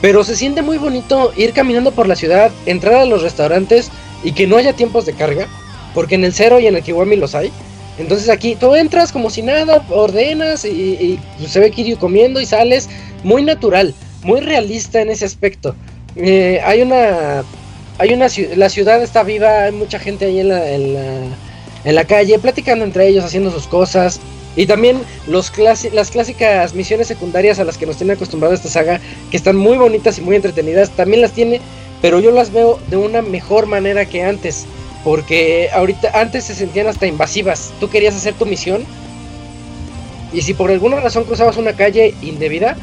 pero 0.02 0.22
se 0.24 0.36
siente 0.36 0.60
muy 0.60 0.76
bonito 0.76 1.32
ir 1.36 1.54
caminando 1.54 1.92
por 1.92 2.06
la 2.06 2.14
ciudad, 2.14 2.52
entrar 2.66 2.96
a 2.96 3.04
los 3.06 3.22
restaurantes 3.22 3.90
y 4.22 4.32
que 4.32 4.46
no 4.46 4.58
haya 4.58 4.74
tiempos 4.74 5.06
de 5.06 5.14
carga, 5.14 5.48
porque 5.94 6.16
en 6.16 6.24
el 6.24 6.34
Cero 6.34 6.60
y 6.60 6.66
en 6.66 6.76
el 6.76 6.82
Kiwami 6.82 7.16
los 7.16 7.34
hay. 7.34 7.50
Entonces 7.98 8.28
aquí 8.28 8.54
tú 8.54 8.74
entras 8.74 9.10
como 9.10 9.30
si 9.30 9.42
nada, 9.42 9.84
ordenas 9.90 10.64
y, 10.64 11.18
pues, 11.38 11.50
se 11.50 11.58
ve 11.58 11.70
Kiryu 11.70 11.96
comiendo 11.98 12.40
y 12.40 12.46
sales 12.46 12.88
muy 13.24 13.42
natural, 13.42 13.94
muy 14.22 14.40
realista 14.40 15.00
en 15.00 15.10
ese 15.10 15.24
aspecto. 15.24 15.74
Eh, 16.14 16.60
hay 16.64 16.82
una, 16.82 17.42
hay 17.98 18.12
una, 18.12 18.26
la 18.54 18.68
ciudad 18.68 19.02
está 19.02 19.22
viva, 19.22 19.64
hay 19.64 19.72
mucha 19.72 19.98
gente 19.98 20.26
ahí 20.26 20.40
en 20.40 20.48
la, 20.48 20.70
en 20.70 20.94
la, 20.94 21.00
en 21.88 21.94
la 21.94 22.04
calle, 22.04 22.38
platicando 22.38 22.84
entre 22.84 23.08
ellos, 23.08 23.24
haciendo 23.24 23.50
sus 23.50 23.66
cosas. 23.66 24.20
Y 24.56 24.66
también 24.66 25.00
los 25.26 25.50
las 25.56 26.10
clásicas 26.10 26.74
misiones 26.74 27.08
secundarias 27.08 27.58
a 27.58 27.64
las 27.64 27.78
que 27.78 27.86
nos 27.86 27.96
tiene 27.96 28.12
acostumbrado 28.12 28.54
esta 28.54 28.68
saga, 28.68 29.00
que 29.30 29.38
están 29.38 29.56
muy 29.56 29.78
bonitas 29.78 30.18
y 30.18 30.20
muy 30.20 30.36
entretenidas, 30.36 30.90
también 30.90 31.22
las 31.22 31.32
tiene, 31.32 31.62
pero 32.02 32.20
yo 32.20 32.30
las 32.30 32.52
veo 32.52 32.78
de 32.90 32.98
una 32.98 33.22
mejor 33.22 33.64
manera 33.64 34.04
que 34.04 34.22
antes. 34.22 34.66
Porque 35.02 35.70
ahorita 35.72 36.10
antes 36.12 36.44
se 36.44 36.54
sentían 36.54 36.88
hasta 36.88 37.06
invasivas. 37.06 37.72
Tú 37.80 37.88
querías 37.88 38.14
hacer 38.14 38.34
tu 38.34 38.44
misión. 38.44 38.84
Y 40.34 40.42
si 40.42 40.52
por 40.52 40.70
alguna 40.70 41.00
razón 41.00 41.24
cruzabas 41.24 41.56
una 41.56 41.72
calle 41.72 42.14
indebida, 42.20 42.76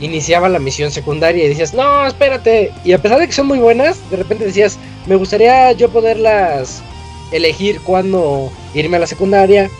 iniciaba 0.00 0.48
la 0.48 0.60
misión 0.60 0.90
secundaria 0.90 1.44
y 1.44 1.48
decías, 1.48 1.74
no, 1.74 2.06
espérate. 2.06 2.72
Y 2.86 2.92
a 2.94 3.02
pesar 3.02 3.20
de 3.20 3.26
que 3.26 3.34
son 3.34 3.48
muy 3.48 3.58
buenas, 3.58 3.98
de 4.10 4.16
repente 4.16 4.46
decías, 4.46 4.78
me 5.06 5.16
gustaría 5.16 5.72
yo 5.72 5.90
poderlas 5.90 6.82
elegir 7.32 7.80
cuándo 7.80 8.50
irme 8.74 8.96
a 8.96 9.00
la 9.00 9.06
secundaria 9.06 9.70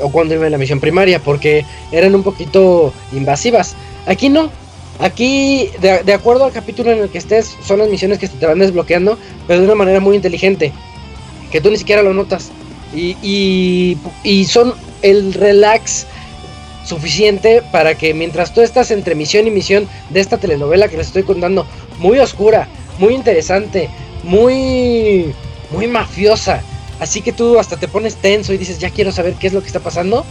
o 0.00 0.10
cuándo 0.10 0.34
irme 0.34 0.46
a 0.46 0.50
la 0.50 0.58
misión 0.58 0.80
primaria, 0.80 1.18
porque 1.18 1.64
eran 1.90 2.14
un 2.14 2.22
poquito 2.22 2.92
invasivas. 3.12 3.74
Aquí 4.06 4.28
no. 4.28 4.50
Aquí, 4.98 5.70
de, 5.80 6.02
de 6.04 6.12
acuerdo 6.12 6.44
al 6.44 6.52
capítulo 6.52 6.92
en 6.92 6.98
el 6.98 7.08
que 7.08 7.18
estés, 7.18 7.56
son 7.66 7.78
las 7.78 7.88
misiones 7.88 8.18
que 8.18 8.28
te 8.28 8.46
van 8.46 8.58
desbloqueando, 8.58 9.18
pero 9.48 9.60
de 9.60 9.66
una 9.66 9.74
manera 9.74 10.00
muy 10.00 10.14
inteligente, 10.16 10.72
que 11.50 11.60
tú 11.60 11.70
ni 11.70 11.76
siquiera 11.78 12.02
lo 12.02 12.14
notas. 12.14 12.50
Y, 12.94 13.16
y, 13.22 13.96
y 14.22 14.44
son 14.44 14.74
el 15.00 15.32
relax 15.32 16.06
suficiente 16.84 17.62
para 17.72 17.96
que 17.96 18.12
mientras 18.12 18.52
tú 18.52 18.60
estás 18.60 18.90
entre 18.90 19.14
misión 19.14 19.46
y 19.46 19.50
misión 19.50 19.88
de 20.10 20.20
esta 20.20 20.36
telenovela 20.36 20.88
que 20.88 20.98
les 20.98 21.06
estoy 21.06 21.22
contando, 21.22 21.66
muy 21.98 22.18
oscura, 22.18 22.68
muy 22.98 23.14
interesante, 23.14 23.88
muy 24.24 25.32
muy 25.72 25.86
mafiosa, 25.86 26.62
así 27.00 27.22
que 27.22 27.32
tú 27.32 27.58
hasta 27.58 27.76
te 27.76 27.88
pones 27.88 28.16
tenso 28.16 28.52
y 28.52 28.58
dices, 28.58 28.78
"Ya 28.78 28.90
quiero 28.90 29.10
saber 29.12 29.34
qué 29.34 29.46
es 29.48 29.52
lo 29.52 29.60
que 29.60 29.66
está 29.68 29.80
pasando." 29.80 30.24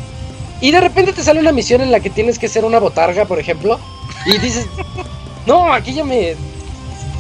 Y 0.61 0.71
de 0.71 0.79
repente 0.79 1.11
te 1.13 1.23
sale 1.23 1.39
una 1.39 1.51
misión 1.51 1.81
en 1.81 1.91
la 1.91 1.99
que 1.99 2.09
tienes 2.11 2.37
que 2.37 2.47
ser 2.47 2.65
una 2.65 2.79
botarga, 2.79 3.25
por 3.25 3.39
ejemplo, 3.39 3.79
y 4.27 4.37
dices, 4.37 4.67
"No, 5.45 5.73
aquí 5.73 5.93
ya 5.93 6.03
me 6.03 6.35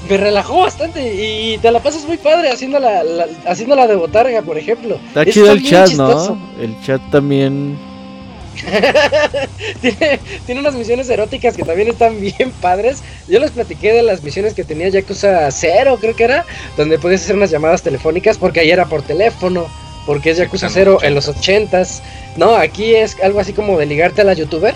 me 0.09 0.17
relajó 0.17 0.61
bastante 0.61 1.13
y 1.13 1.57
te 1.59 1.71
la 1.71 1.79
pasas 1.79 2.03
muy 2.05 2.17
padre 2.17 2.49
haciendo 2.51 2.79
la, 2.79 3.03
la- 3.03 3.27
haciéndola 3.45 3.87
de 3.87 3.95
botarga, 3.95 4.41
por 4.41 4.57
ejemplo. 4.57 4.95
Está 5.07 5.25
chido 5.25 5.51
el 5.51 5.63
chat, 5.63 5.87
chistoso. 5.87 6.35
¿no? 6.35 6.61
El 6.63 6.75
chat 6.83 7.01
también. 7.11 7.77
tiene, 9.81 10.19
tiene 10.45 10.61
unas 10.61 10.75
misiones 10.75 11.09
eróticas 11.09 11.55
que 11.55 11.63
también 11.63 11.89
están 11.89 12.19
bien 12.19 12.51
padres. 12.61 13.01
Yo 13.27 13.39
les 13.39 13.51
platiqué 13.51 13.93
de 13.93 14.03
las 14.03 14.23
misiones 14.23 14.53
que 14.53 14.63
tenía 14.63 14.89
Yakuza 14.89 15.49
0, 15.51 15.97
creo 15.99 16.15
que 16.15 16.23
era, 16.25 16.45
donde 16.77 16.99
podías 16.99 17.21
hacer 17.23 17.35
unas 17.35 17.51
llamadas 17.51 17.81
telefónicas 17.81 18.37
porque 18.37 18.59
ahí 18.59 18.71
era 18.71 18.85
por 18.85 19.01
teléfono, 19.01 19.67
porque 20.05 20.31
es 20.31 20.37
Yakuza 20.37 20.67
En 20.67 20.69
los 20.69 20.73
0 20.73 20.99
en 21.03 21.15
los 21.15 21.27
80s. 21.29 22.01
No, 22.37 22.55
aquí 22.55 22.95
es 22.95 23.17
algo 23.23 23.39
así 23.39 23.53
como 23.53 23.77
de 23.77 23.85
ligarte 23.85 24.21
a 24.21 24.25
la 24.25 24.33
youtuber, 24.33 24.75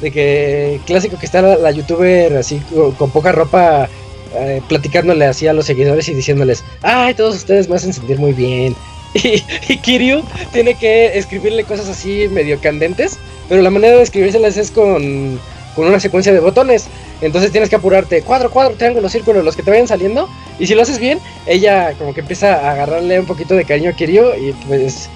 de 0.00 0.10
que 0.10 0.80
clásico 0.86 1.18
que 1.18 1.26
está 1.26 1.42
la, 1.42 1.56
la 1.56 1.70
youtuber 1.70 2.36
así 2.36 2.60
co- 2.74 2.94
con, 2.94 3.10
poca 3.10 3.32
ropa. 3.32 3.88
eh, 4.34 4.62
platicándole 4.68 5.26
así 5.26 5.46
a 5.46 5.52
los 5.52 5.66
seguidores 5.66 6.08
y 6.08 6.14
diciéndoles, 6.14 6.64
ay, 6.82 7.12
todos 7.14 7.36
ustedes 7.36 7.68
me 7.68 7.76
hacen 7.76 7.92
sentir 7.92 8.18
muy 8.18 8.32
bien. 8.32 8.74
Y, 9.24 9.44
y 9.68 9.76
Kiryu 9.76 10.22
tiene 10.52 10.74
que 10.74 11.18
escribirle 11.18 11.64
cosas 11.64 11.88
así 11.88 12.28
medio 12.28 12.58
candentes, 12.60 13.18
pero 13.48 13.60
la 13.60 13.70
manera 13.70 13.96
de 13.96 14.02
escribírselas 14.02 14.56
es 14.56 14.70
con, 14.70 15.38
con 15.74 15.86
una 15.86 16.00
secuencia 16.00 16.32
de 16.32 16.40
botones. 16.40 16.86
Entonces 17.20 17.52
tienes 17.52 17.68
que 17.68 17.76
apurarte, 17.76 18.22
cuadro, 18.22 18.50
cuadro, 18.50 18.74
triángulo, 18.74 19.08
círculo, 19.08 19.42
los 19.42 19.54
que 19.54 19.62
te 19.62 19.70
vayan 19.70 19.86
saliendo. 19.86 20.28
Y 20.58 20.66
si 20.66 20.74
lo 20.74 20.82
haces 20.82 20.98
bien, 20.98 21.18
ella 21.46 21.92
como 21.98 22.14
que 22.14 22.20
empieza 22.20 22.54
a 22.54 22.72
agarrarle 22.72 23.20
un 23.20 23.26
poquito 23.26 23.54
de 23.54 23.64
cariño 23.64 23.90
a 23.90 23.92
Kiryu 23.92 24.24
y 24.40 24.52
pues... 24.66 25.08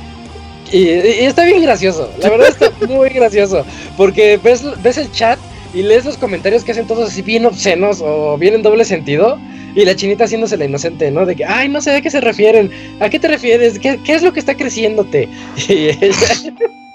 Y, 0.73 0.89
y 0.89 1.24
está 1.24 1.44
bien 1.44 1.62
gracioso, 1.62 2.10
la 2.18 2.28
verdad 2.28 2.48
está 2.48 2.73
muy 2.89 3.09
gracioso, 3.10 3.64
porque 3.97 4.36
ves, 4.43 4.64
ves 4.82 4.98
el 4.98 5.12
chat 5.12 5.39
y 5.73 5.82
lees 5.82 6.05
los 6.05 6.16
comentarios 6.16 6.64
que 6.64 6.73
hacen 6.73 6.89
todos 6.89 7.09
así 7.09 7.23
bien 7.23 7.47
obscenos 7.47 8.01
o 8.02 8.36
bien 8.36 8.55
en 8.55 8.62
doble 8.62 8.85
sentido. 8.85 9.39
Y 9.77 9.85
la 9.85 9.94
chinita 9.94 10.24
haciéndose 10.24 10.57
la 10.57 10.65
inocente, 10.65 11.11
¿no? 11.11 11.27
De 11.27 11.36
que, 11.36 11.44
ay, 11.44 11.69
no 11.69 11.82
sé 11.82 11.94
a 11.94 12.01
qué 12.01 12.11
se 12.11 12.23
refieren. 12.23 12.70
¿A 12.98 13.11
qué 13.11 13.20
te 13.20 13.28
refieres? 13.28 13.78
¿Qué, 13.78 14.01
es 14.07 14.23
lo 14.23 14.32
que 14.32 14.40
está 14.40 14.57
creciéndote? 14.57 15.28
Y, 15.69 15.89
ella, 15.89 16.35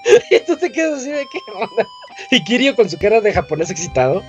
y 0.30 0.40
tú 0.40 0.56
te 0.56 0.70
quedas 0.72 1.00
así 1.00 1.10
de 1.10 1.24
qué 1.30 1.38
onda. 1.54 1.86
Y 2.32 2.42
Kirio 2.42 2.74
con 2.74 2.90
su 2.90 2.98
cara 2.98 3.20
de 3.20 3.32
japonés 3.32 3.70
excitado. 3.70 4.22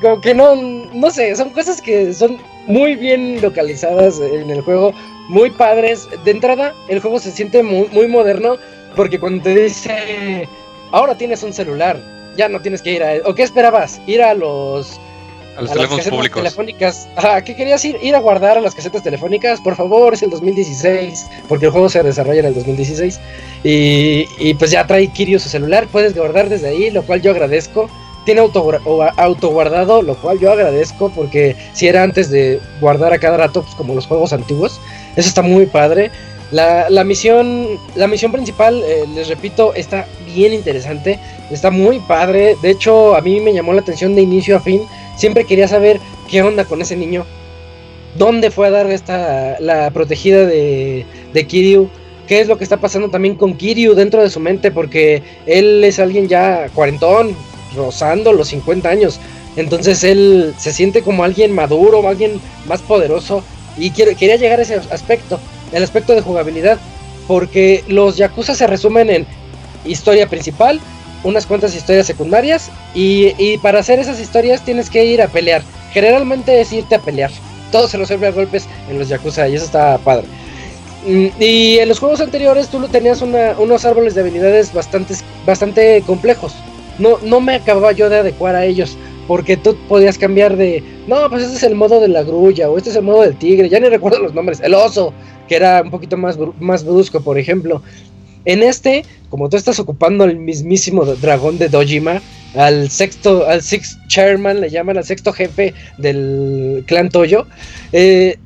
Como 0.00 0.20
que 0.20 0.34
no, 0.34 0.56
no 0.56 1.10
sé, 1.10 1.34
son 1.36 1.50
cosas 1.50 1.80
que 1.80 2.12
son 2.12 2.38
muy 2.66 2.96
bien 2.96 3.40
localizadas 3.40 4.20
en 4.20 4.50
el 4.50 4.60
juego, 4.62 4.92
muy 5.28 5.50
padres. 5.50 6.08
De 6.24 6.32
entrada, 6.32 6.74
el 6.88 6.98
juego 6.98 7.20
se 7.20 7.30
siente 7.30 7.62
muy, 7.62 7.86
muy 7.92 8.08
moderno 8.08 8.56
porque 8.96 9.20
cuando 9.20 9.44
te 9.44 9.54
dice, 9.54 10.48
ahora 10.90 11.16
tienes 11.16 11.44
un 11.44 11.52
celular, 11.52 11.96
ya 12.36 12.48
no 12.48 12.60
tienes 12.60 12.82
que 12.82 12.92
ir 12.92 13.02
a... 13.02 13.12
¿O 13.24 13.34
qué 13.34 13.44
esperabas? 13.44 14.00
Ir 14.06 14.20
a 14.20 14.34
los 14.34 15.00
A 15.56 15.62
los 15.62 15.70
a 15.70 15.74
teléfonos 15.74 16.06
públicos. 16.08 16.42
telefónicas. 16.42 17.08
Ajá, 17.16 17.42
¿qué 17.42 17.54
querías 17.54 17.84
ir? 17.84 17.98
Ir 18.02 18.14
a 18.14 18.20
guardar 18.20 18.56
a 18.56 18.60
las 18.60 18.74
casetas 18.74 19.02
telefónicas. 19.02 19.60
Por 19.60 19.76
favor, 19.76 20.14
es 20.14 20.22
el 20.22 20.30
2016. 20.30 21.26
Porque 21.48 21.66
el 21.66 21.72
juego 21.72 21.88
se 21.88 22.02
desarrolla 22.02 22.40
en 22.40 22.46
el 22.46 22.54
2016. 22.54 23.20
Y, 23.64 24.26
y 24.38 24.54
pues 24.54 24.70
ya 24.70 24.86
trae 24.86 25.06
Kirio 25.08 25.38
su 25.38 25.48
celular. 25.48 25.86
Puedes 25.92 26.14
guardar 26.16 26.48
desde 26.48 26.68
ahí, 26.68 26.90
lo 26.90 27.02
cual 27.02 27.20
yo 27.20 27.30
agradezco. 27.32 27.90
Tiene 28.24 28.40
auto, 28.40 28.64
autoguardado, 29.16 30.00
lo 30.00 30.14
cual 30.16 30.38
yo 30.38 30.52
agradezco. 30.52 31.10
Porque 31.10 31.54
si 31.74 31.86
era 31.86 32.02
antes 32.02 32.30
de 32.30 32.60
guardar 32.80 33.12
a 33.12 33.18
cada 33.18 33.36
rato, 33.36 33.62
pues 33.62 33.74
como 33.74 33.94
los 33.94 34.06
juegos 34.06 34.32
antiguos. 34.32 34.80
Eso 35.16 35.28
está 35.28 35.42
muy 35.42 35.66
padre. 35.66 36.10
La, 36.50 36.88
la 36.90 37.02
misión, 37.02 37.78
la 37.94 38.06
misión 38.06 38.30
principal, 38.30 38.82
eh, 38.84 39.04
les 39.14 39.28
repito, 39.28 39.74
está 39.74 40.06
bien 40.34 40.52
interesante. 40.52 41.18
Está 41.50 41.70
muy 41.70 41.98
padre. 42.00 42.56
De 42.62 42.70
hecho, 42.70 43.14
a 43.16 43.20
mí 43.20 43.40
me 43.40 43.52
llamó 43.52 43.72
la 43.72 43.80
atención 43.80 44.14
de 44.14 44.22
inicio 44.22 44.56
a 44.56 44.60
fin. 44.60 44.82
Siempre 45.22 45.44
quería 45.44 45.68
saber 45.68 46.00
qué 46.28 46.42
onda 46.42 46.64
con 46.64 46.82
ese 46.82 46.96
niño. 46.96 47.24
¿Dónde 48.18 48.50
fue 48.50 48.66
a 48.66 48.70
dar 48.72 48.90
esta 48.90 49.56
la 49.60 49.88
protegida 49.92 50.44
de, 50.46 51.06
de 51.32 51.46
Kiryu? 51.46 51.88
¿Qué 52.26 52.40
es 52.40 52.48
lo 52.48 52.58
que 52.58 52.64
está 52.64 52.78
pasando 52.78 53.08
también 53.08 53.36
con 53.36 53.56
Kiryu 53.56 53.94
dentro 53.94 54.20
de 54.20 54.30
su 54.30 54.40
mente? 54.40 54.72
Porque 54.72 55.22
él 55.46 55.84
es 55.84 56.00
alguien 56.00 56.26
ya 56.26 56.68
cuarentón, 56.74 57.36
rozando 57.76 58.32
los 58.32 58.48
50 58.48 58.88
años. 58.88 59.20
Entonces 59.54 60.02
él 60.02 60.54
se 60.58 60.72
siente 60.72 61.02
como 61.02 61.22
alguien 61.22 61.54
maduro, 61.54 62.08
alguien 62.08 62.40
más 62.66 62.82
poderoso. 62.82 63.44
Y 63.78 63.92
quería 63.92 64.34
llegar 64.34 64.58
a 64.58 64.62
ese 64.62 64.74
aspecto, 64.90 65.38
el 65.70 65.84
aspecto 65.84 66.16
de 66.16 66.22
jugabilidad. 66.22 66.80
Porque 67.28 67.84
los 67.86 68.16
Yakuza 68.16 68.56
se 68.56 68.66
resumen 68.66 69.08
en 69.08 69.26
historia 69.84 70.26
principal, 70.26 70.80
unas 71.24 71.46
cuantas 71.46 71.74
historias 71.74 72.06
secundarias 72.06 72.70
y, 72.94 73.32
y 73.38 73.58
para 73.58 73.80
hacer 73.80 73.98
esas 73.98 74.18
historias 74.20 74.64
tienes 74.64 74.90
que 74.90 75.04
ir 75.04 75.22
a 75.22 75.28
pelear. 75.28 75.62
Generalmente 75.92 76.60
es 76.60 76.72
irte 76.72 76.94
a 76.94 76.98
pelear. 77.00 77.30
Todo 77.70 77.88
se 77.88 77.96
resuelve 77.96 78.26
a 78.26 78.32
golpes 78.32 78.66
en 78.90 78.98
los 78.98 79.08
Yakuza 79.08 79.48
y 79.48 79.54
eso 79.54 79.64
está 79.64 79.98
padre. 79.98 80.26
Mm, 81.06 81.26
Y 81.40 81.78
en 81.78 81.88
los 81.88 81.98
juegos 81.98 82.20
anteriores 82.20 82.68
tú 82.68 82.80
tenías 82.88 83.22
una- 83.22 83.54
unos 83.58 83.84
árboles 83.84 84.14
de 84.14 84.20
habilidades 84.22 84.72
bastante, 84.72 85.14
bastante 85.46 86.02
complejos. 86.06 86.54
No, 86.98 87.18
no 87.22 87.40
me 87.40 87.54
acababa 87.56 87.92
yo 87.92 88.08
de 88.08 88.18
adecuar 88.18 88.54
a 88.54 88.64
ellos. 88.64 88.96
Porque 89.28 89.56
tú 89.56 89.76
podías 89.88 90.18
cambiar 90.18 90.56
de. 90.56 90.82
No, 91.06 91.30
pues 91.30 91.44
este 91.44 91.56
es 91.56 91.62
el 91.62 91.76
modo 91.76 92.00
de 92.00 92.08
la 92.08 92.22
grulla. 92.24 92.68
O 92.68 92.76
este 92.76 92.90
es 92.90 92.96
el 92.96 93.02
modo 93.02 93.22
del 93.22 93.36
tigre. 93.36 93.68
Ya 93.68 93.78
ni 93.78 93.88
recuerdo 93.88 94.18
los 94.18 94.34
nombres. 94.34 94.60
El 94.60 94.74
oso. 94.74 95.14
Que 95.48 95.54
era 95.56 95.80
un 95.82 95.90
poquito 95.90 96.16
más, 96.16 96.36
más 96.58 96.84
brusco, 96.84 97.20
por 97.20 97.38
ejemplo. 97.38 97.80
En 98.44 98.62
este, 98.62 99.04
como 99.30 99.48
tú 99.48 99.56
estás 99.56 99.78
ocupando 99.78 100.24
el 100.24 100.36
mismísimo 100.36 101.04
dragón 101.04 101.58
de 101.58 101.68
Dojima, 101.68 102.20
al 102.54 102.90
sexto, 102.90 103.46
al 103.46 103.62
sixth 103.62 103.98
chairman, 104.08 104.60
le 104.60 104.70
llaman 104.70 104.98
al 104.98 105.04
sexto 105.04 105.32
jefe 105.32 105.74
del 105.98 106.84
clan 106.86 107.08
Toyo, 107.08 107.46
eh, 107.92 108.38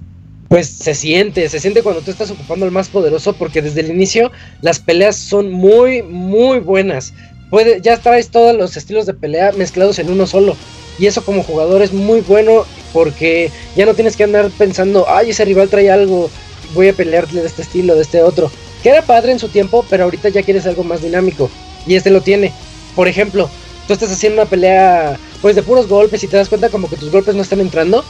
pues 0.49 0.69
se 0.69 0.95
siente, 0.95 1.49
se 1.49 1.59
siente 1.59 1.83
cuando 1.83 2.03
tú 2.03 2.11
estás 2.11 2.31
ocupando 2.31 2.67
el 2.67 2.73
más 2.73 2.89
poderoso, 2.89 3.33
porque 3.33 3.63
desde 3.63 3.81
el 3.81 3.91
inicio 3.91 4.31
las 4.61 4.79
peleas 4.79 5.17
son 5.17 5.51
muy, 5.51 6.03
muy 6.03 6.61
buenas. 6.61 7.15
Puede, 7.51 7.81
ya 7.81 7.97
traes 7.99 8.29
todos 8.29 8.57
los 8.57 8.77
estilos 8.77 9.07
de 9.07 9.15
pelea 9.15 9.53
mezclados 9.53 9.99
en 9.99 10.11
uno 10.11 10.27
solo. 10.27 10.57
Y 10.99 11.07
eso 11.07 11.25
como 11.25 11.43
jugador 11.43 11.83
es 11.83 11.93
muy 11.93 12.21
bueno 12.21 12.65
porque 12.93 13.51
ya 13.77 13.87
no 13.87 13.95
tienes 13.95 14.17
que 14.17 14.25
andar 14.25 14.51
pensando, 14.57 15.07
ay, 15.09 15.31
ese 15.31 15.45
rival 15.45 15.69
trae 15.69 15.91
algo, 15.91 16.31
voy 16.75 16.89
a 16.89 16.93
pelearle 16.93 17.41
de 17.41 17.47
este 17.47 17.63
estilo, 17.63 17.95
de 17.95 18.03
este 18.03 18.23
otro. 18.23 18.51
Que 18.87 18.91
era 18.91 19.03
padre 19.03 19.33
en 19.33 19.41
su 19.41 19.49
tiempo, 19.49 19.85
pero 19.91 20.05
ahorita 20.05 20.29
ya 20.29 20.45
quieres 20.45 20.65
algo 20.65 20.85
más 20.85 21.03
dinámico. 21.03 21.51
Y 21.89 21.97
este 21.97 22.11
lo 22.11 22.21
tiene. 22.21 22.53
Por 22.95 23.09
ejemplo, 23.09 23.51
tú 23.89 23.93
estás 23.93 24.13
haciendo 24.13 24.41
una 24.41 24.49
pelea 24.49 25.19
pues 25.43 25.57
de 25.57 25.65
puros 25.65 25.89
golpes 25.89 26.23
y 26.23 26.29
te 26.29 26.37
das 26.37 26.49
cuenta 26.49 26.69
como 26.69 26.89
que 26.89 26.95
tus 26.95 27.11
golpes 27.11 27.35
no 27.35 27.43
están 27.43 27.59
entrando. 27.59 28.05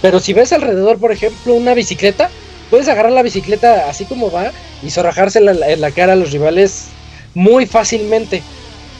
Pero 0.00 0.20
si 0.20 0.32
ves 0.32 0.54
alrededor, 0.54 0.96
por 0.96 1.12
ejemplo, 1.12 1.52
una 1.52 1.74
bicicleta, 1.74 2.30
puedes 2.70 2.88
agarrar 2.88 3.12
la 3.12 3.20
bicicleta 3.20 3.90
así 3.90 4.06
como 4.06 4.30
va 4.30 4.52
y 4.82 4.88
zorrajársela 4.88 5.52
en 5.70 5.82
la, 5.82 5.90
cara 5.90 6.14
a 6.14 6.16
los 6.16 6.32
rivales 6.32 6.86
muy 7.34 7.66
fácilmente. 7.66 8.42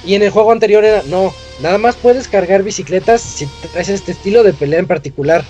Y 0.05 0.17
en 0.17 0.23
el 0.23 0.29
juego 0.29 0.53
anterior 0.53 0.85
era, 0.85 1.03
no, 1.07 1.33
nada 1.63 1.79
más 1.79 1.97
puedes 1.97 2.29
cargar 2.29 2.63
bicicletas 2.63 3.23
si 3.23 3.49
traes 3.73 3.89
este 3.89 4.13
estilo 4.13 4.43
de 4.43 4.53
pelea 4.53 4.81
en 4.81 4.87
particular. 4.87 5.43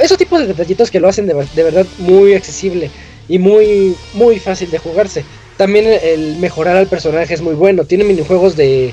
Esos 0.00 0.16
tipos 0.16 0.38
de 0.38 0.46
detallitos 0.46 0.92
que 0.92 1.00
lo 1.00 1.08
hacen 1.08 1.26
de 1.26 1.62
verdad 1.64 1.86
muy 1.98 2.34
accesible 2.34 2.92
y 3.28 3.38
muy, 3.38 3.94
muy 4.14 4.38
fácil 4.38 4.70
de 4.70 4.78
jugarse. 4.78 5.24
También 5.56 5.86
el 6.02 6.36
mejorar 6.36 6.76
al 6.76 6.86
personaje 6.88 7.34
es 7.34 7.40
muy 7.42 7.54
bueno. 7.54 7.84
Tiene 7.84 8.04
minijuegos 8.04 8.56
de, 8.56 8.92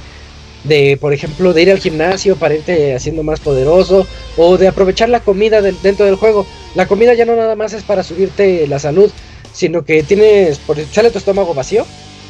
de, 0.63 0.97
por 0.97 1.13
ejemplo, 1.13 1.53
de 1.53 1.61
ir 1.63 1.71
al 1.71 1.79
gimnasio 1.79 2.35
para 2.35 2.55
irte 2.55 2.93
haciendo 2.95 3.23
más 3.23 3.39
poderoso 3.39 4.05
o 4.37 4.57
de 4.57 4.67
aprovechar 4.67 5.09
la 5.09 5.21
comida 5.21 5.61
dentro 5.61 6.05
del 6.05 6.15
juego. 6.15 6.45
La 6.75 6.87
comida 6.87 7.13
ya 7.13 7.25
no 7.25 7.35
nada 7.35 7.55
más 7.55 7.73
es 7.73 7.83
para 7.83 8.03
subirte 8.03 8.67
la 8.67 8.79
salud, 8.79 9.11
sino 9.53 9.83
que 9.83 10.03
tienes, 10.03 10.59
por, 10.59 10.77
sale 10.85 11.11
tu 11.11 11.17
estómago 11.17 11.53
vacío 11.53 11.85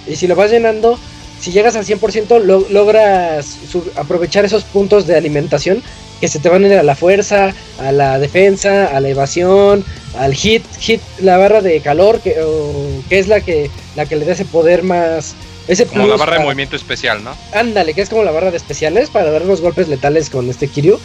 y 0.07 0.15
si 0.15 0.27
lo 0.27 0.35
vas 0.35 0.49
llenando, 0.51 0.97
si 1.39 1.51
llegas 1.51 1.75
al 1.75 1.85
100% 1.85 2.39
lo- 2.39 2.65
logras 2.69 3.57
aprovechar 3.95 4.45
esos 4.45 4.63
puntos 4.63 5.05
de 5.07 5.15
alimentación 5.15 5.83
que 6.22 6.27
se 6.30 6.39
te 6.39 6.48
van 6.48 6.64
a 6.64 6.68
ir 6.68 6.73
a 6.76 6.84
la 6.84 6.95
fuerza, 6.95 7.53
a 7.80 7.91
la 7.91 8.18
defensa, 8.19 8.85
a 8.95 8.99
la 9.02 9.10
evasión, 9.10 9.84
al 10.18 10.34
hit, 10.35 10.64
hit 10.80 11.02
la 11.19 11.38
barra 11.38 11.61
de 11.61 11.81
calor 11.81 12.22
que, 12.22 12.35
o- 12.41 13.02
que 13.10 13.19
es 13.19 13.27
la 13.27 13.41
que 13.41 13.69
la 13.95 14.06
que 14.06 14.15
le 14.15 14.26
da 14.26 14.31
ese 14.34 14.45
poder 14.45 14.84
más 14.84 15.34
ese 15.68 15.85
Como 15.85 16.07
la 16.07 16.15
barra 16.18 16.38
de 16.38 16.43
movimiento 16.43 16.76
especial, 16.76 17.23
¿no? 17.23 17.35
Ándale, 17.53 17.93
que 17.93 18.02
es 18.02 18.10
como 18.10 18.23
la 18.23 18.31
barra 18.31 18.52
de 18.52 18.57
especiales 18.57 19.10
para 19.10 19.31
dar 19.31 19.43
unos 19.43 19.61
golpes 19.61 19.88
letales 19.89 20.30
con 20.30 20.49
este 20.49 20.68
Kiryu. 20.68 20.99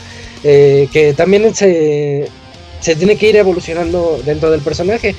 eh, 0.45 0.89
que 0.93 1.13
también 1.15 1.55
se, 1.55 2.29
se 2.81 2.95
tiene 2.97 3.17
que 3.17 3.29
ir 3.31 3.37
evolucionando 3.37 4.21
dentro 4.25 4.51
del 4.51 4.61
personaje. 4.61 5.15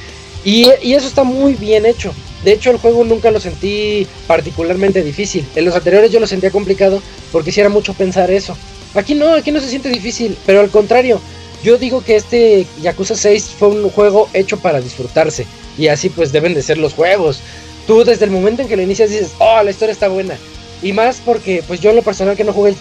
Y, 0.45 0.69
y 0.81 0.93
eso 0.93 1.07
está 1.07 1.23
muy 1.23 1.55
bien 1.55 1.85
hecho. 1.85 2.13
De 2.45 2.53
hecho, 2.53 2.71
el 2.71 2.77
juego 2.77 3.03
nunca 3.03 3.31
lo 3.31 3.39
sentí 3.39 4.07
particularmente 4.27 5.03
difícil. 5.03 5.45
En 5.55 5.65
los 5.65 5.75
anteriores 5.75 6.11
yo 6.11 6.19
lo 6.19 6.27
sentía 6.27 6.51
complicado 6.51 7.01
porque 7.31 7.51
si 7.51 7.59
era 7.59 7.69
mucho 7.69 7.93
pensar 7.93 8.31
eso. 8.31 8.55
Aquí 8.97 9.13
no, 9.13 9.33
aquí 9.33 9.51
no 9.51 9.59
se 9.59 9.69
siente 9.69 9.89
difícil, 9.89 10.35
pero 10.45 10.59
al 10.59 10.69
contrario, 10.69 11.21
yo 11.63 11.77
digo 11.77 12.03
que 12.03 12.15
este 12.15 12.65
Yakuza 12.81 13.15
6 13.15 13.51
fue 13.59 13.69
un 13.69 13.89
juego 13.89 14.27
hecho 14.33 14.57
para 14.57 14.81
disfrutarse. 14.81 15.45
Y 15.77 15.87
así 15.87 16.09
pues 16.09 16.31
deben 16.31 16.53
de 16.53 16.63
ser 16.63 16.77
los 16.77 16.93
juegos. 16.93 17.39
Tú 17.85 18.03
desde 18.03 18.25
el 18.25 18.31
momento 18.31 18.63
en 18.63 18.67
que 18.67 18.75
lo 18.75 18.81
inicias 18.81 19.11
dices, 19.11 19.31
oh, 19.37 19.61
la 19.63 19.69
historia 19.71 19.93
está 19.93 20.07
buena. 20.07 20.35
Y 20.81 20.93
más 20.93 21.21
porque 21.23 21.63
pues 21.67 21.79
yo 21.79 21.91
en 21.91 21.97
lo 21.97 22.01
personal 22.01 22.35
que 22.35 22.43
no 22.43 22.53
jugué 22.53 22.71
el 22.71 22.77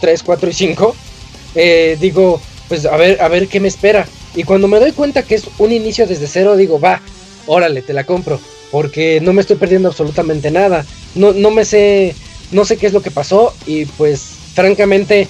3, 0.00 0.22
4 0.22 0.50
y 0.50 0.52
5, 0.52 0.96
eh, 1.54 1.96
digo, 2.00 2.40
pues 2.68 2.86
a 2.86 2.96
ver, 2.96 3.20
a 3.20 3.28
ver 3.28 3.48
qué 3.48 3.60
me 3.60 3.68
espera. 3.68 4.06
Y 4.34 4.44
cuando 4.44 4.68
me 4.68 4.80
doy 4.80 4.92
cuenta 4.92 5.22
que 5.22 5.34
es 5.34 5.44
un 5.58 5.72
inicio 5.72 6.06
desde 6.06 6.26
cero, 6.26 6.56
digo, 6.56 6.80
va, 6.80 7.02
órale, 7.46 7.82
te 7.82 7.92
la 7.92 8.04
compro. 8.04 8.40
Porque 8.70 9.20
no 9.20 9.32
me 9.32 9.40
estoy 9.40 9.56
perdiendo 9.56 9.88
absolutamente 9.88 10.50
nada. 10.50 10.84
No, 11.14 11.32
no 11.32 11.50
me 11.50 11.64
sé, 11.64 12.14
no 12.52 12.64
sé 12.64 12.76
qué 12.76 12.86
es 12.86 12.92
lo 12.92 13.02
que 13.02 13.10
pasó. 13.10 13.54
Y 13.66 13.86
pues, 13.86 14.20
francamente, 14.54 15.28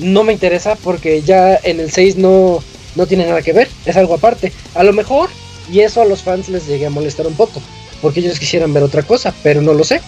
no 0.00 0.24
me 0.24 0.32
interesa 0.32 0.76
porque 0.76 1.22
ya 1.22 1.58
en 1.62 1.80
el 1.80 1.90
6 1.92 2.16
no, 2.16 2.62
no 2.96 3.06
tiene 3.06 3.26
nada 3.26 3.42
que 3.42 3.52
ver. 3.52 3.68
Es 3.86 3.96
algo 3.96 4.14
aparte. 4.14 4.52
A 4.74 4.82
lo 4.82 4.92
mejor, 4.92 5.28
y 5.72 5.80
eso 5.80 6.00
a 6.02 6.04
los 6.04 6.22
fans 6.22 6.48
les 6.48 6.66
llegué 6.66 6.86
a 6.86 6.90
molestar 6.90 7.26
un 7.26 7.34
poco. 7.34 7.60
Porque 8.02 8.20
ellos 8.20 8.38
quisieran 8.38 8.72
ver 8.72 8.82
otra 8.82 9.02
cosa, 9.02 9.34
pero 9.42 9.60
no 9.62 9.74
lo 9.74 9.84
sé. 9.84 10.00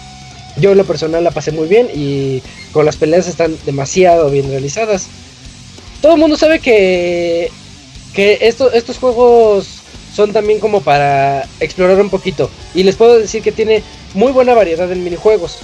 Yo 0.57 0.71
en 0.71 0.77
lo 0.77 0.85
personal 0.85 1.23
la 1.23 1.31
pasé 1.31 1.51
muy 1.51 1.67
bien 1.67 1.87
y 1.93 2.41
con 2.71 2.85
las 2.85 2.95
peleas 2.97 3.27
están 3.27 3.55
demasiado 3.65 4.29
bien 4.29 4.49
realizadas. 4.49 5.07
Todo 6.01 6.13
el 6.13 6.19
mundo 6.19 6.35
sabe 6.37 6.59
que, 6.59 7.49
que 8.13 8.39
esto- 8.41 8.71
estos 8.71 8.97
juegos 8.97 9.67
son 10.15 10.31
también 10.33 10.59
como 10.59 10.81
para 10.81 11.47
explorar 11.59 11.99
un 12.01 12.09
poquito. 12.09 12.49
Y 12.75 12.83
les 12.83 12.95
puedo 12.95 13.17
decir 13.17 13.41
que 13.41 13.51
tiene 13.51 13.81
muy 14.13 14.31
buena 14.31 14.53
variedad 14.53 14.91
en 14.91 15.03
minijuegos. 15.03 15.57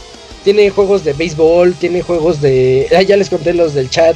Tiene 0.43 0.69
juegos 0.69 1.03
de 1.03 1.13
béisbol, 1.13 1.73
tiene 1.75 2.01
juegos 2.01 2.41
de... 2.41 2.87
ah, 2.97 3.01
ya 3.01 3.17
les 3.17 3.29
conté 3.29 3.53
los 3.53 3.73
del 3.73 3.89
chat. 3.89 4.15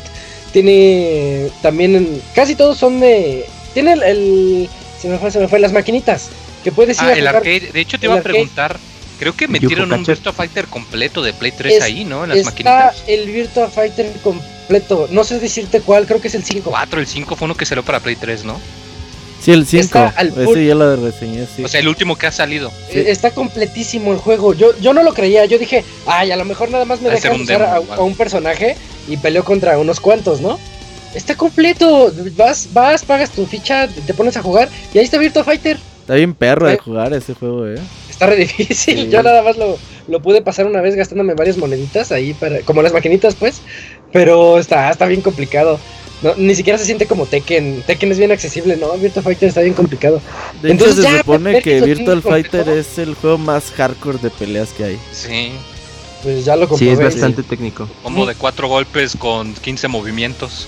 Tiene 0.52 1.50
también... 1.62 2.22
Casi 2.36 2.56
todos 2.56 2.78
son 2.78 3.00
de... 3.00 3.46
Tiene 3.74 3.94
el... 3.94 4.04
el- 4.04 4.70
se 5.02 5.10
me 5.10 5.18
fue, 5.18 5.32
se 5.32 5.40
me 5.40 5.48
fue 5.50 5.60
las 5.60 5.74
maquinitas. 5.74 6.30
Que 6.64 6.72
puedes 6.72 6.98
ir 6.98 7.04
Ah, 7.04 7.08
a 7.10 7.14
el 7.14 7.20
jugar- 7.20 7.36
arcade. 7.38 7.72
De 7.74 7.80
hecho, 7.82 8.00
te 8.00 8.06
iba 8.06 8.16
a 8.16 8.22
preguntar. 8.22 8.80
Creo 9.20 9.36
que 9.36 9.48
metieron 9.50 9.92
un. 9.92 10.04
Virtua 10.06 10.32
Fighter 10.32 10.66
completo 10.68 11.22
de 11.22 11.34
Play 11.34 11.52
3 11.52 11.74
Es- 11.76 11.84
ahí, 11.84 12.06
¿no? 12.06 12.24
En 12.24 12.30
las 12.30 12.38
Está 12.40 12.52
maquinitas. 12.52 13.04
el 13.08 13.30
Virtua 13.30 13.68
Fighter 13.70 14.10
completo. 14.24 15.08
No 15.12 15.24
sé 15.26 15.40
decirte 15.40 15.82
cuál, 15.82 16.06
creo 16.08 16.22
que 16.22 16.30
es 16.30 16.36
el 16.36 16.44
5. 16.46 16.70
4, 16.70 17.00
el 17.02 17.08
5 17.08 17.36
fue 17.36 17.46
uno 17.46 17.56
que 17.56 17.66
salió 17.66 17.84
para 17.84 18.00
Play 18.00 18.16
3, 18.16 18.46
¿no? 18.46 18.60
Sí, 19.44 19.52
el 19.52 19.66
5. 19.66 19.84
Está 19.84 20.08
al 20.16 20.30
Ese 20.30 20.66
ya 20.66 20.76
lo 20.76 20.96
reseñé, 20.96 21.46
sí. 21.56 21.64
O 21.64 21.68
sea, 21.68 21.80
el 21.82 21.88
último 21.88 22.16
que 22.16 22.28
ha 22.28 22.32
salido. 22.32 22.72
Sí. 22.92 23.00
Está 23.00 23.32
completísimo 23.32 24.12
el 24.14 24.18
juego. 24.20 24.54
Yo, 24.54 24.78
yo 24.80 24.94
no 24.94 25.04
lo 25.04 25.14
creía. 25.14 25.46
Yo 25.46 25.58
dije, 25.58 25.84
ay, 26.06 26.32
a 26.32 26.36
lo 26.38 26.46
mejor 26.46 26.72
nada 26.72 26.86
más 26.86 27.02
me 27.02 27.10
dejan 27.10 27.42
usar 27.42 27.60
demo, 27.60 27.92
a, 27.92 27.96
a 27.96 28.02
un 28.02 28.16
personaje 28.16 28.76
y 29.10 29.18
peleo 29.18 29.44
contra 29.44 29.78
unos 29.78 30.00
cuantos, 30.00 30.40
¿no? 30.40 30.58
Está 31.14 31.36
completo. 31.36 32.12
Vas, 32.38 32.70
vas, 32.74 33.04
pagas 33.04 33.32
tu 33.32 33.46
ficha, 33.46 33.88
te 33.88 34.14
pones 34.14 34.38
a 34.38 34.42
jugar 34.42 34.70
y 34.94 34.98
ahí 35.00 35.04
está 35.06 35.18
Virtua 35.18 35.44
Fighter. 35.44 35.78
Está 36.02 36.16
bien 36.16 36.34
perro 36.34 36.68
de 36.68 36.74
Eh. 36.76 36.80
jugar 36.84 37.14
ese 37.14 37.34
juego, 37.34 37.68
eh. 37.68 37.76
Está 38.10 38.28
re 38.28 38.36
difícil. 38.38 38.76
Sí. 38.98 39.10
Yo 39.10 39.22
nada 39.24 39.42
más 39.42 39.58
lo, 39.58 39.78
lo 40.08 40.22
pude 40.22 40.42
pasar 40.42 40.66
una 40.68 40.82
vez 40.82 40.96
gastándome 40.96 41.34
varias 41.34 41.58
moneditas 41.58 42.12
ahí 42.12 42.34
para. 42.34 42.62
como 42.62 42.82
las 42.82 42.94
maquinitas, 42.94 43.36
pues. 43.36 43.62
Pero 44.12 44.58
está, 44.60 44.90
está 44.90 45.06
bien 45.06 45.22
complicado. 45.22 45.80
No, 46.24 46.34
ni 46.38 46.56
siquiera 46.56 46.80
se 46.80 46.86
siente 46.86 47.06
como 47.06 47.26
Tekken. 47.26 47.84
Tekken 47.86 48.12
es 48.12 48.18
bien 48.18 48.32
accesible, 48.32 48.78
¿no? 48.78 48.94
Virtua 48.94 49.22
Fighter 49.22 49.50
está 49.50 49.62
bien 49.62 49.74
complicado. 49.74 50.22
De 50.62 50.70
hecho, 50.70 50.86
Entonces 50.86 50.96
se 51.06 51.12
ya, 51.12 51.18
supone 51.20 51.62
que 51.62 51.82
Virtual 51.82 52.22
Fighter 52.22 52.70
es 52.70 52.98
el 52.98 53.14
juego 53.16 53.38
más 53.38 53.72
hardcore 53.76 54.18
de 54.20 54.30
peleas 54.30 54.70
que 54.70 54.84
hay. 54.86 55.00
Sí. 55.12 55.52
Pues 56.24 56.46
ya 56.46 56.56
lo 56.56 56.64
Sí, 56.66 56.70
comprobé. 56.70 56.94
es 56.94 57.00
bastante 57.00 57.44
técnico. 57.44 57.90
Como 58.02 58.26
de 58.26 58.36
cuatro 58.36 58.70
golpes 58.70 59.18
con 59.18 59.54
15 59.54 59.90
movimientos. 59.90 60.68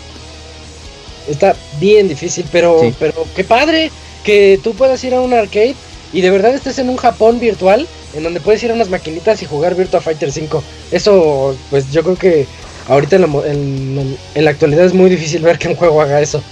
Está 1.28 1.56
bien 1.80 2.08
difícil, 2.08 2.46
pero, 2.52 2.80
Sí. 2.82 2.94
pero 3.00 3.26
qué 3.36 3.44
padre 3.44 3.92
que 4.24 4.60
tú 4.64 4.74
puedas 4.76 5.04
ir 5.04 5.14
a 5.16 5.22
un 5.22 5.34
arcade 5.34 5.76
y 6.14 6.22
de 6.22 6.30
verdad 6.30 6.54
estés 6.54 6.78
en 6.80 6.90
un 6.90 6.98
Japón 6.98 7.40
virtual 7.40 7.88
en 8.14 8.24
donde 8.24 8.42
puedes 8.42 8.62
ir 8.64 8.72
a 8.72 8.74
unas 8.74 8.90
maquinitas 8.90 9.42
y 9.42 9.46
jugar 9.46 9.76
Virtua 9.76 10.02
Fighter 10.02 10.32
5. 10.32 10.64
Eso, 10.92 11.56
pues 11.70 11.92
yo 11.92 12.04
creo 12.04 12.16
que 12.18 12.46
ahorita 12.88 13.16
en 13.18 13.22
la, 13.24 13.28
en- 13.48 14.18
en 14.36 14.46
la 14.46 14.52
actualidad 14.52 14.86
es 14.86 14.94
muy 14.94 15.10
difícil 15.10 15.42
ver 15.42 15.58
que 15.60 15.68
un 15.70 15.76
juego 15.76 16.02
haga 16.02 16.22
eso. 16.22 16.44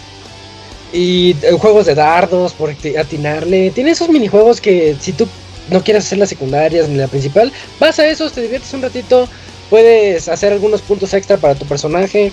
Y 0.92 1.32
eh, 1.42 1.52
juegos 1.60 1.86
de 1.86 1.96
dardos, 1.96 2.54
por 2.54 2.70
ati- 2.72 2.98
atinarle. 2.98 3.72
Tiene 3.72 3.92
esos 3.92 4.10
minijuegos 4.10 4.62
que 4.62 4.96
si 5.00 5.14
tú 5.14 5.28
no 5.70 5.84
quieres 5.84 6.06
hacer 6.06 6.20
las 6.20 6.30
secundarias 6.30 6.88
ni 6.90 6.98
la 6.98 7.08
principal, 7.08 7.52
vas 7.80 7.98
a 8.00 8.08
esos, 8.08 8.34
te 8.34 8.42
diviertes 8.42 8.74
un 8.74 8.82
ratito, 8.84 9.28
puedes 9.70 10.28
hacer 10.30 10.54
algunos 10.54 10.82
puntos 10.82 11.14
extra 11.14 11.38
para 11.38 11.56
tu 11.56 11.66
personaje. 11.66 12.32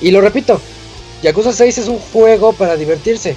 Y 0.00 0.10
lo 0.10 0.20
repito, 0.20 0.60
Yakuza 1.22 1.52
6 1.52 1.78
es 1.78 1.88
un 1.88 1.98
juego 1.98 2.52
para 2.52 2.76
divertirse. 2.76 3.36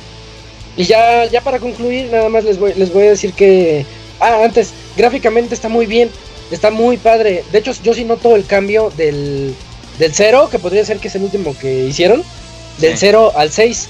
Y 0.76 0.86
ya, 0.86 1.26
ya 1.26 1.42
para 1.44 1.60
concluir, 1.60 2.12
nada 2.12 2.30
más 2.30 2.44
les 2.46 2.60
les 2.60 2.94
voy 2.94 3.08
a 3.08 3.12
decir 3.12 3.34
que. 3.34 3.88
Ah, 4.20 4.44
antes, 4.44 4.74
gráficamente 4.96 5.56
está 5.56 5.70
muy 5.70 5.86
bien. 5.88 6.12
Está 6.52 6.72
muy 6.72 6.98
padre. 6.98 7.44
De 7.52 7.60
hecho, 7.60 7.74
yo 7.84 7.94
sí 7.94 8.04
noto 8.06 8.36
el 8.36 8.46
cambio 8.46 8.92
del, 8.96 9.54
del 10.00 10.14
0, 10.14 10.48
que 10.52 10.60
podría 10.60 10.86
ser 10.86 10.98
que 11.00 11.08
es 11.10 11.16
el 11.16 11.24
último 11.24 11.56
que 11.60 11.86
hicieron. 11.86 12.24
Del 12.80 12.94
Sí. 12.94 12.98
0 13.08 13.34
al 13.36 13.52
6. 13.52 13.88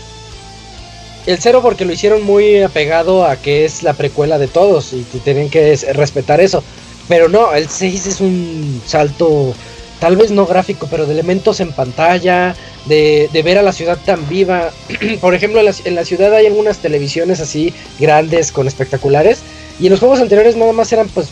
El 1.25 1.39
0 1.39 1.59
porque 1.61 1.83
lo 1.85 1.91
hicieron 1.91 2.23
muy 2.23 2.61
apegado 2.61 3.25
a 3.25 3.35
que 3.35 3.65
es 3.65 3.83
la 3.83 3.93
precuela 3.93 4.37
de 4.39 4.47
todos 4.47 4.93
y 4.93 5.03
que 5.03 5.19
tienen 5.19 5.49
que 5.49 5.73
es- 5.73 5.85
respetar 5.95 6.39
eso. 6.39 6.63
Pero 7.09 7.27
no, 7.29 7.53
el 7.53 7.67
6 7.69 8.07
es 8.07 8.21
un 8.21 8.81
salto, 8.85 9.53
tal 9.99 10.15
vez 10.15 10.31
no 10.31 10.45
gráfico, 10.45 10.87
pero 10.89 11.05
de 11.05 11.13
elementos 11.13 11.59
en 11.59 11.73
pantalla, 11.73 12.55
de, 12.85 13.29
de 13.33 13.43
ver 13.43 13.57
a 13.57 13.61
la 13.61 13.73
ciudad 13.73 13.97
tan 14.05 14.27
viva. 14.29 14.71
Por 15.21 15.35
ejemplo, 15.35 15.59
en 15.59 15.65
la, 15.65 15.73
en 15.83 15.95
la 15.95 16.05
ciudad 16.05 16.33
hay 16.33 16.45
algunas 16.47 16.77
televisiones 16.77 17.41
así 17.41 17.73
grandes 17.99 18.51
con 18.53 18.65
espectaculares. 18.67 19.39
Y 19.79 19.87
en 19.87 19.91
los 19.91 19.99
juegos 19.99 20.21
anteriores 20.21 20.55
nada 20.55 20.71
más 20.71 20.91
eran 20.93 21.07
pues 21.09 21.27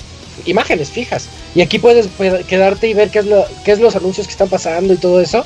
imágenes 0.45 0.89
fijas. 0.89 1.27
Y 1.53 1.61
aquí 1.61 1.79
puedes 1.79 2.07
quedarte 2.47 2.87
y 2.87 2.93
ver 2.93 3.09
qué 3.09 3.19
es, 3.19 3.25
lo, 3.25 3.45
qué 3.63 3.71
es 3.71 3.79
los 3.79 3.95
anuncios 3.95 4.27
que 4.27 4.31
están 4.31 4.49
pasando 4.49 4.93
y 4.93 4.97
todo 4.97 5.21
eso. 5.21 5.45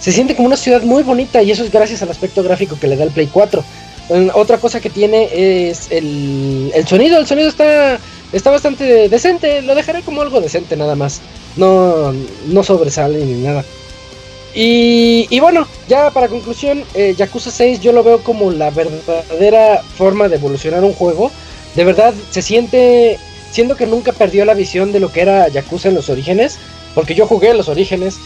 Se 0.00 0.12
siente 0.12 0.34
como 0.34 0.46
una 0.46 0.56
ciudad 0.56 0.82
muy 0.82 1.02
bonita 1.02 1.42
y 1.42 1.50
eso 1.50 1.62
es 1.62 1.70
gracias 1.70 2.02
al 2.02 2.10
aspecto 2.10 2.42
gráfico 2.42 2.78
que 2.80 2.86
le 2.86 2.96
da 2.96 3.04
el 3.04 3.10
Play 3.10 3.28
4. 3.32 3.62
Mm, 4.08 4.28
Otra 4.34 4.58
cosa 4.58 4.80
que 4.80 4.90
tiene 4.90 5.28
es 5.70 5.90
el, 5.90 6.72
el 6.74 6.86
sonido. 6.88 7.18
El 7.18 7.26
sonido 7.26 7.48
está, 7.48 7.98
está 8.32 8.50
bastante 8.50 9.08
decente. 9.08 9.62
Lo 9.62 9.74
dejaré 9.74 10.02
como 10.02 10.22
algo 10.22 10.40
decente 10.40 10.76
nada 10.76 10.94
más. 10.94 11.20
No, 11.56 12.12
no 12.46 12.62
sobresale 12.62 13.24
ni 13.24 13.42
nada. 13.42 13.64
Y, 14.54 15.28
y 15.30 15.38
bueno, 15.38 15.66
ya 15.88 16.10
para 16.10 16.28
conclusión, 16.28 16.82
eh, 16.94 17.14
Yakuza 17.16 17.50
6 17.50 17.80
yo 17.80 17.92
lo 17.92 18.02
veo 18.02 18.22
como 18.24 18.50
la 18.50 18.70
verdadera 18.70 19.80
forma 19.96 20.28
de 20.28 20.36
evolucionar 20.36 20.82
un 20.82 20.92
juego. 20.92 21.30
De 21.76 21.84
verdad, 21.84 22.14
se 22.30 22.42
siente, 22.42 23.18
siendo 23.50 23.76
que 23.76 23.86
nunca 23.86 24.12
perdió 24.12 24.44
la 24.44 24.54
visión 24.54 24.92
de 24.92 25.00
lo 25.00 25.12
que 25.12 25.22
era 25.22 25.48
Yakuza 25.48 25.88
en 25.88 25.94
los 25.94 26.08
orígenes, 26.08 26.58
porque 26.94 27.14
yo 27.14 27.26
jugué 27.26 27.50
en 27.50 27.56
los 27.56 27.68
orígenes. 27.68 28.18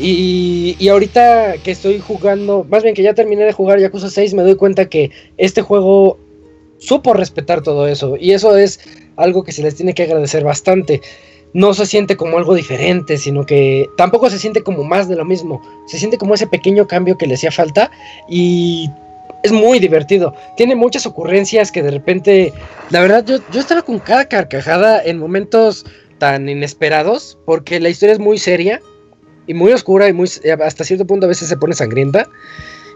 Y, 0.00 0.76
y 0.78 0.88
ahorita 0.88 1.54
que 1.64 1.72
estoy 1.72 1.98
jugando, 1.98 2.64
más 2.68 2.84
bien 2.84 2.94
que 2.94 3.02
ya 3.02 3.14
terminé 3.14 3.44
de 3.44 3.52
jugar 3.52 3.80
Yakuza 3.80 4.08
6, 4.08 4.34
me 4.34 4.42
doy 4.42 4.54
cuenta 4.54 4.88
que 4.88 5.10
este 5.36 5.60
juego 5.62 6.18
supo 6.78 7.12
respetar 7.12 7.62
todo 7.62 7.88
eso. 7.88 8.16
Y 8.18 8.32
eso 8.32 8.56
es 8.56 8.80
algo 9.16 9.42
que 9.42 9.52
se 9.52 9.62
les 9.62 9.74
tiene 9.74 9.94
que 9.94 10.04
agradecer 10.04 10.44
bastante. 10.44 11.02
No 11.52 11.74
se 11.74 11.86
siente 11.86 12.16
como 12.16 12.38
algo 12.38 12.54
diferente, 12.54 13.18
sino 13.18 13.44
que 13.44 13.88
tampoco 13.96 14.30
se 14.30 14.38
siente 14.38 14.62
como 14.62 14.84
más 14.84 15.08
de 15.08 15.16
lo 15.16 15.24
mismo. 15.24 15.60
Se 15.86 15.98
siente 15.98 16.18
como 16.18 16.34
ese 16.34 16.46
pequeño 16.46 16.86
cambio 16.86 17.18
que 17.18 17.26
le 17.26 17.34
hacía 17.34 17.50
falta 17.50 17.90
y 18.28 18.88
es 19.42 19.52
muy 19.52 19.78
divertido. 19.78 20.34
Tiene 20.56 20.74
muchas 20.74 21.06
ocurrencias 21.06 21.70
que 21.70 21.82
de 21.82 21.90
repente, 21.90 22.52
la 22.90 23.00
verdad, 23.00 23.24
yo, 23.24 23.38
yo 23.52 23.60
estaba 23.60 23.82
con 23.82 23.98
cada 23.98 24.26
carcajada 24.26 25.02
en 25.02 25.18
momentos 25.18 25.84
tan 26.18 26.48
inesperados 26.48 27.38
porque 27.44 27.80
la 27.80 27.88
historia 27.88 28.14
es 28.14 28.18
muy 28.18 28.38
seria 28.38 28.80
y 29.46 29.54
muy 29.54 29.72
oscura 29.72 30.08
y 30.08 30.12
muy 30.12 30.28
hasta 30.62 30.84
cierto 30.84 31.06
punto 31.06 31.26
a 31.26 31.28
veces 31.28 31.48
se 31.48 31.56
pone 31.56 31.74
sangrienta. 31.74 32.28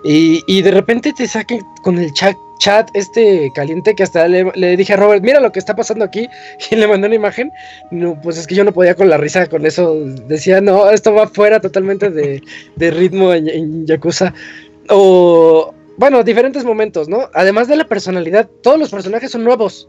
Y, 0.05 0.43
y 0.49 0.63
de 0.63 0.73
repente 0.73 1.13
te 1.17 1.29
saquen 1.29 1.61
con 1.85 1.97
el 1.97 2.13
chat, 2.13 2.37
chat 2.59 2.91
este 2.95 3.53
caliente 3.55 3.95
que 3.95 4.03
hasta 4.03 4.27
le, 4.27 4.51
le 4.57 4.77
dije 4.77 4.95
a 4.95 4.97
Robert, 4.97 5.23
mira 5.23 5.39
lo 5.39 5.53
que 5.53 5.61
está 5.61 5.77
pasando 5.77 6.05
aquí. 6.05 6.29
Y 6.71 6.77
le 6.77 6.89
mandé 6.89 7.07
una 7.07 7.17
imagen. 7.17 7.53
No, 7.93 8.21
pues 8.21 8.37
es 8.37 8.47
que 8.49 8.57
yo 8.57 8.65
no 8.65 8.73
podía 8.73 8.97
con 8.97 9.09
la 9.09 9.17
risa 9.17 9.47
con 9.47 9.65
eso. 9.65 9.95
Decía, 10.27 10.61
no, 10.61 10.91
esto 10.91 11.15
va 11.15 11.29
fuera 11.29 11.61
totalmente 11.61 12.11
de, 12.11 12.43
de 12.75 12.91
ritmo 12.91 13.33
en, 13.33 13.49
en 13.49 13.87
Yakuza. 13.87 14.35
O, 14.89 15.73
bueno, 15.97 16.23
diferentes 16.25 16.65
momentos, 16.65 17.09
¿no? 17.09 17.29
Además 17.35 17.69
de 17.69 17.77
la 17.77 17.89
personalidad, 17.89 18.49
todos 18.63 18.79
los 18.79 18.91
personajes 18.91 19.31
son 19.31 19.45
nuevos. 19.45 19.89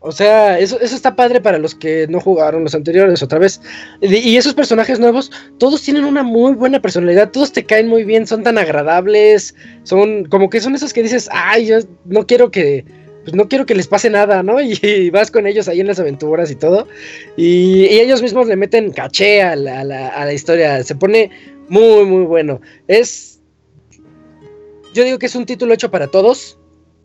O 0.00 0.12
sea, 0.12 0.58
eso, 0.60 0.78
eso 0.80 0.94
está 0.94 1.16
padre 1.16 1.40
para 1.40 1.58
los 1.58 1.74
que 1.74 2.06
no 2.08 2.20
jugaron 2.20 2.62
los 2.62 2.74
anteriores 2.74 3.22
otra 3.22 3.38
vez. 3.40 3.60
Y, 4.00 4.36
esos 4.36 4.54
personajes 4.54 5.00
nuevos, 5.00 5.32
todos 5.58 5.82
tienen 5.82 6.04
una 6.04 6.22
muy 6.22 6.52
buena 6.52 6.80
personalidad, 6.80 7.30
todos 7.32 7.52
te 7.52 7.64
caen 7.64 7.88
muy 7.88 8.04
bien, 8.04 8.26
son 8.26 8.42
tan 8.44 8.56
agradables, 8.56 9.54
son 9.82 10.26
como 10.26 10.48
que 10.48 10.60
son 10.60 10.74
esos 10.76 10.92
que 10.92 11.02
dices, 11.02 11.28
ay, 11.32 11.66
yo 11.66 11.78
no 12.04 12.24
quiero 12.26 12.50
que, 12.52 12.84
pues 13.24 13.34
no 13.34 13.48
quiero 13.48 13.66
que 13.66 13.74
les 13.74 13.88
pase 13.88 14.08
nada, 14.08 14.44
¿no? 14.44 14.58
Y, 14.60 15.10
vas 15.10 15.30
con 15.32 15.46
ellos 15.46 15.66
ahí 15.66 15.80
en 15.80 15.88
las 15.88 15.98
aventuras 15.98 16.50
y 16.52 16.56
todo. 16.56 16.86
Y, 17.36 17.86
y 17.86 17.98
ellos 17.98 18.22
mismos 18.22 18.46
le 18.46 18.54
meten 18.56 18.92
caché 18.92 19.42
a 19.42 19.56
la, 19.56 19.80
a 19.80 19.84
la- 19.84 20.08
a 20.08 20.24
la 20.24 20.32
historia. 20.32 20.84
Se 20.84 20.94
pone 20.94 21.30
muy, 21.68 22.04
muy 22.04 22.24
bueno. 22.26 22.60
Es. 22.86 23.35
Yo 24.96 25.04
digo 25.04 25.18
que 25.18 25.26
es 25.26 25.34
un 25.34 25.44
título 25.44 25.74
hecho 25.74 25.90
para 25.90 26.06
todos. 26.06 26.56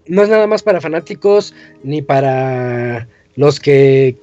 No 0.08 0.24
es 0.24 0.30
nada 0.30 0.48
más 0.48 0.64
para 0.64 0.80
fanáticos 0.80 1.54
ni 1.84 2.02
para 2.02 3.10
los 3.36 3.60
que 3.60 4.16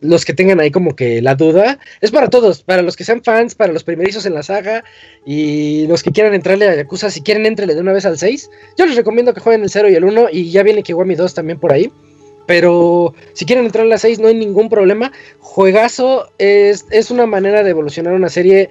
los 0.00 0.24
que 0.24 0.32
tengan 0.32 0.60
ahí 0.60 0.70
como 0.70 0.96
que 0.96 1.20
la 1.20 1.34
duda. 1.34 1.78
Es 2.00 2.10
para 2.10 2.30
todos, 2.30 2.62
para 2.62 2.80
los 2.80 2.96
que 2.96 3.04
sean 3.04 3.22
fans, 3.22 3.54
para 3.54 3.74
los 3.74 3.84
primerizos 3.84 4.24
en 4.24 4.32
la 4.32 4.42
saga 4.42 4.82
y 5.26 5.86
los 5.88 6.02
que 6.02 6.10
quieran 6.10 6.32
entrarle 6.32 6.68
a 6.68 6.74
Yakuza, 6.74 7.10
si 7.10 7.20
quieren 7.20 7.44
entrele 7.44 7.74
de 7.74 7.82
una 7.82 7.92
vez 7.92 8.06
al 8.06 8.16
6. 8.16 8.50
Yo 8.78 8.86
les 8.86 8.96
recomiendo 8.96 9.34
que 9.34 9.40
jueguen 9.40 9.62
el 9.62 9.68
0 9.68 9.90
y 9.90 9.94
el 9.94 10.04
1 10.04 10.28
y 10.32 10.50
ya 10.50 10.62
viene 10.62 10.82
Kiwami 10.82 11.16
2 11.16 11.34
también 11.34 11.60
por 11.60 11.74
ahí. 11.74 11.92
Pero 12.46 13.14
si 13.34 13.44
quieren 13.44 13.66
entrar 13.66 13.84
a 13.84 13.88
la 13.88 13.98
6 13.98 14.20
no 14.20 14.28
hay 14.28 14.34
ningún 14.36 14.70
problema. 14.70 15.12
Juegazo 15.40 16.30
es, 16.38 16.86
es 16.90 17.10
una 17.10 17.26
manera 17.26 17.62
de 17.62 17.68
evolucionar 17.68 18.14
una 18.14 18.30
serie 18.30 18.70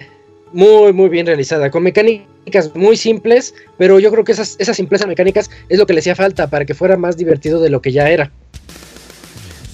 muy, 0.51 0.93
muy 0.93 1.09
bien 1.09 1.27
realizada, 1.27 1.69
con 1.69 1.83
mecánicas 1.83 2.34
muy 2.75 2.97
simples, 2.97 3.53
pero 3.77 3.99
yo 3.99 4.11
creo 4.11 4.23
que 4.23 4.31
esas, 4.31 4.55
esa 4.59 4.73
simpleza 4.73 5.05
mecánicas 5.07 5.49
es 5.69 5.77
lo 5.79 5.85
que 5.85 5.93
le 5.93 5.99
hacía 5.99 6.15
falta 6.15 6.47
para 6.49 6.65
que 6.65 6.73
fuera 6.73 6.97
más 6.97 7.17
divertido 7.17 7.59
de 7.61 7.69
lo 7.69 7.81
que 7.81 7.91
ya 7.91 8.09
era. 8.09 8.31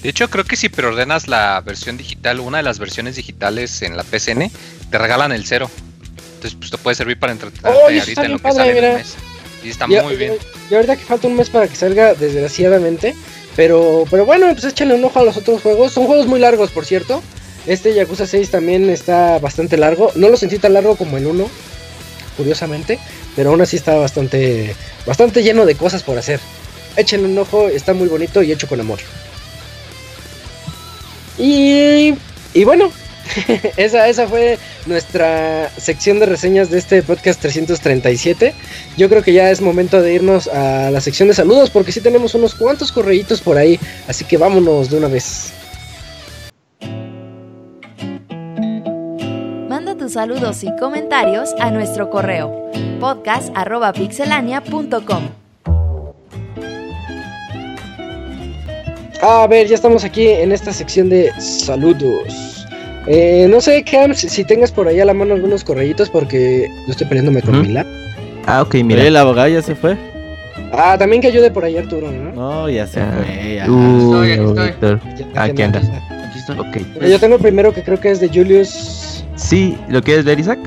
De 0.02 0.08
hecho, 0.08 0.28
creo 0.28 0.44
que 0.44 0.56
si 0.56 0.68
preordenas 0.68 1.28
la 1.28 1.60
versión 1.60 1.96
digital, 1.96 2.40
una 2.40 2.56
de 2.58 2.64
las 2.64 2.78
versiones 2.80 3.14
digitales 3.16 3.82
en 3.82 3.96
la 3.96 4.02
PCN, 4.02 4.50
te 4.90 4.98
regalan 4.98 5.30
el 5.32 5.44
cero. 5.46 5.70
Entonces, 6.34 6.58
pues 6.58 6.70
te 6.72 6.78
puede 6.78 6.96
servir 6.96 7.18
para 7.20 7.32
entretenerte 7.32 7.68
Oh, 7.68 7.84
ahorita 7.84 8.24
en 8.24 8.32
lo 8.32 8.38
que 8.40 8.52
sale 8.52 8.70
en 8.72 8.76
el 8.78 8.82
mira. 8.82 8.94
mes. 8.98 9.14
Y 9.64 9.70
está 9.70 9.86
Y- 9.88 10.00
muy 10.02 10.16
bien. 10.16 10.34
Y 10.70 10.74
ahorita 10.74 10.96
que 10.96 11.04
falta 11.04 11.28
un 11.28 11.36
mes 11.36 11.50
para 11.50 11.68
que 11.68 11.76
salga, 11.76 12.14
desgraciadamente. 12.14 13.14
Pero, 13.54 14.04
pero 14.10 14.24
bueno, 14.26 14.46
pues 14.52 14.64
échale 14.64 14.94
un 14.94 15.04
ojo 15.04 15.20
a 15.20 15.24
los 15.24 15.36
otros 15.36 15.62
juegos. 15.62 15.92
Son 15.92 16.06
juegos 16.06 16.26
muy 16.26 16.40
largos, 16.40 16.70
por 16.72 16.84
cierto. 16.84 17.22
Este 17.66 17.94
Yakuza 17.94 18.26
6 18.26 18.50
también 18.50 18.90
está 18.90 19.38
bastante 19.38 19.76
largo. 19.76 20.10
No 20.16 20.30
lo 20.30 20.36
sentí 20.36 20.58
tan 20.58 20.72
largo 20.72 20.96
como 20.96 21.16
el 21.16 21.26
1, 21.26 21.48
curiosamente. 22.36 22.98
Pero 23.36 23.50
aún 23.50 23.60
así 23.60 23.76
está 23.76 23.94
bastante, 23.94 24.74
bastante 25.06 25.42
lleno 25.42 25.66
de 25.66 25.74
cosas 25.74 26.02
por 26.02 26.18
hacer. 26.18 26.40
Échenle 26.96 27.28
un 27.28 27.38
ojo, 27.38 27.68
está 27.68 27.94
muy 27.94 28.08
bonito 28.08 28.42
y 28.42 28.52
hecho 28.52 28.68
con 28.68 28.80
amor. 28.80 28.98
Y, 31.38 32.14
y 32.52 32.64
bueno, 32.64 32.92
esa, 33.76 34.08
esa 34.08 34.28
fue 34.28 34.58
nuestra 34.86 35.70
sección 35.76 36.18
de 36.18 36.26
reseñas 36.26 36.70
de 36.70 36.78
este 36.78 37.02
podcast 37.02 37.40
337. 37.40 38.54
Yo 38.96 39.08
creo 39.08 39.22
que 39.22 39.32
ya 39.32 39.50
es 39.50 39.60
momento 39.60 40.00
de 40.02 40.14
irnos 40.14 40.48
a 40.48 40.90
la 40.90 41.00
sección 41.00 41.28
de 41.28 41.34
saludos 41.34 41.70
porque 41.70 41.92
sí 41.92 42.00
tenemos 42.00 42.34
unos 42.34 42.54
cuantos 42.54 42.92
correitos 42.92 43.40
por 43.40 43.56
ahí, 43.56 43.78
así 44.08 44.24
que 44.24 44.36
vámonos 44.36 44.90
de 44.90 44.96
una 44.98 45.08
vez. 45.08 45.52
Saludos 50.12 50.62
y 50.64 50.74
comentarios 50.76 51.54
a 51.60 51.70
nuestro 51.70 52.10
correo 52.10 52.70
podcast.pixelania.com. 53.00 55.22
A 59.22 59.46
ver, 59.46 59.68
ya 59.68 59.74
estamos 59.76 60.04
aquí 60.04 60.26
en 60.28 60.50
esta 60.52 60.72
sección 60.72 61.08
de 61.08 61.30
saludos. 61.40 62.66
Eh, 63.06 63.46
no 63.48 63.60
sé, 63.60 63.84
Cam, 63.84 64.14
si, 64.14 64.28
si 64.28 64.44
tengas 64.44 64.70
por 64.72 64.86
ahí 64.88 64.98
a 65.00 65.04
la 65.04 65.14
mano 65.14 65.34
algunos 65.34 65.62
correitos 65.64 66.08
porque 66.10 66.68
yo 66.86 66.90
estoy 66.92 67.06
peleándome 67.06 67.40
con 67.42 67.54
Ujú. 67.56 67.64
mi 67.64 67.72
lap. 67.72 67.86
Ah, 68.46 68.62
ok, 68.62 68.74
mira. 68.84 69.02
el 69.04 69.16
abogado 69.16 69.48
ya 69.48 69.62
se 69.62 69.74
fue. 69.76 69.96
Ah, 70.72 70.96
también 70.98 71.22
que 71.22 71.28
ayude 71.28 71.50
por 71.50 71.64
ahí 71.64 71.76
Arturo, 71.78 72.10
¿no? 72.10 72.32
No, 72.32 72.68
ya 72.68 72.86
se 72.86 73.00
Ah, 73.00 73.12
fue. 73.16 73.54
ya. 73.56 73.70
Uy, 73.70 74.30
Estoy, 74.32 74.48
estoy. 74.48 74.66
Víctor. 74.66 75.00
Ya 75.16 75.26
Ah, 75.36 75.44
aquí 75.44 75.58
no- 75.58 75.64
andas. 75.66 75.84
Aquí 76.28 76.38
estoy. 76.38 76.58
Ok. 76.58 76.76
Mira, 76.94 77.08
Yo 77.08 77.20
tengo 77.20 77.36
el 77.36 77.40
primero 77.42 77.72
que 77.72 77.82
creo 77.82 78.00
que 78.00 78.10
es 78.10 78.20
de 78.20 78.28
Julius. 78.28 79.11
Sí, 79.42 79.76
¿lo 79.88 80.02
quieres 80.02 80.24
leer, 80.24 80.40
Isaac? 80.40 80.58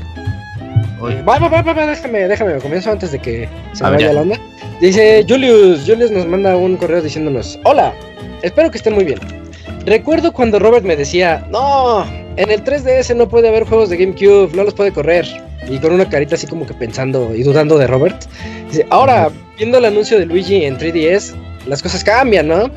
Eh, 1.10 1.24
Va, 1.28 1.40
va, 1.40 1.48
va, 1.48 1.62
va, 1.62 1.88
déjame, 1.88 2.28
déjame, 2.28 2.56
comienzo 2.60 2.92
antes 2.92 3.12
de 3.12 3.20
que 3.20 3.48
se 3.74 3.84
me 3.84 3.92
vaya 3.92 4.08
ya. 4.08 4.14
la 4.14 4.22
onda. 4.22 4.40
Dice 4.82 5.26
Julius, 5.28 5.84
Julius 5.88 6.12
nos 6.12 6.26
manda 6.28 6.56
un 6.58 6.76
correo 6.78 7.02
diciéndonos, 7.02 7.60
hola, 7.64 7.94
espero 8.42 8.70
que 8.72 8.78
estén 8.78 8.94
muy 8.94 9.06
bien. 9.06 9.20
Recuerdo 9.86 10.34
cuando 10.34 10.60
Robert 10.60 10.84
me 10.86 10.96
decía, 10.96 11.46
no, 11.52 12.06
en 12.38 12.52
el 12.52 12.64
3DS 12.64 13.16
no 13.16 13.30
puede 13.30 13.48
haber 13.48 13.66
juegos 13.66 13.90
de 13.90 13.98
GameCube, 13.98 14.56
no 14.56 14.64
los 14.64 14.74
puede 14.74 14.92
correr. 14.92 15.26
Y 15.70 15.78
con 15.80 15.94
una 15.94 16.08
carita 16.08 16.36
así 16.36 16.46
como 16.48 16.66
que 16.66 16.74
pensando 16.74 17.34
y 17.36 17.44
dudando 17.44 17.78
de 17.78 17.88
Robert. 17.88 18.26
Dice, 18.70 18.86
ahora, 18.90 19.30
viendo 19.58 19.78
el 19.78 19.86
anuncio 19.86 20.20
de 20.20 20.26
Luigi 20.26 20.66
en 20.66 20.78
3DS, 20.78 21.34
las 21.68 21.82
cosas 21.82 22.04
cambian, 22.04 22.48
¿no? 22.48 22.70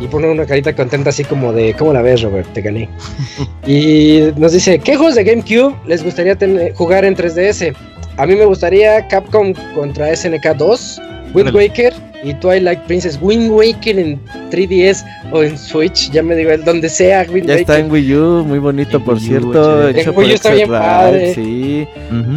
Y 0.00 0.06
pone 0.06 0.30
una 0.30 0.46
carita 0.46 0.74
contenta 0.74 1.10
así 1.10 1.24
como 1.24 1.52
de, 1.52 1.74
¿cómo 1.74 1.92
la 1.92 2.02
ves, 2.02 2.22
Robert? 2.22 2.52
Te 2.52 2.62
gané. 2.62 2.88
y 3.66 4.20
nos 4.36 4.52
dice, 4.52 4.78
¿qué 4.78 4.96
juegos 4.96 5.16
de 5.16 5.24
GameCube 5.24 5.74
les 5.86 6.04
gustaría 6.04 6.36
tener- 6.36 6.74
jugar 6.74 7.04
en 7.04 7.16
3DS? 7.16 7.74
A 8.16 8.26
mí 8.26 8.34
me 8.34 8.44
gustaría 8.44 9.06
Capcom 9.08 9.52
contra 9.74 10.14
SNK 10.14 10.56
2, 10.56 11.00
Wind. 11.34 11.54
Waker 11.54 11.92
y 12.24 12.34
Twilight 12.34 12.80
Princess. 12.80 13.18
Wind 13.20 13.50
Waker 13.50 13.98
en 13.98 14.20
3DS 14.50 15.04
o 15.32 15.42
en 15.42 15.56
Switch, 15.58 16.10
ya 16.10 16.22
me 16.22 16.34
digo, 16.34 16.50
el 16.50 16.64
donde 16.64 16.88
sea 16.88 17.26
Wind 17.32 17.46
Ya 17.46 17.54
está 17.54 17.78
en 17.78 17.90
Wii 17.90 18.14
U, 18.14 18.44
muy 18.44 18.58
bonito 18.58 18.96
En 18.98 19.04
por 19.04 19.14
U, 19.14 19.20
cierto. 19.20 19.88
En 19.88 20.16
Wii 20.16 20.30
U 20.30 20.34
está 20.34 20.52
bien 20.52 20.68
padre. 20.68 21.34
Sí. 21.34 21.86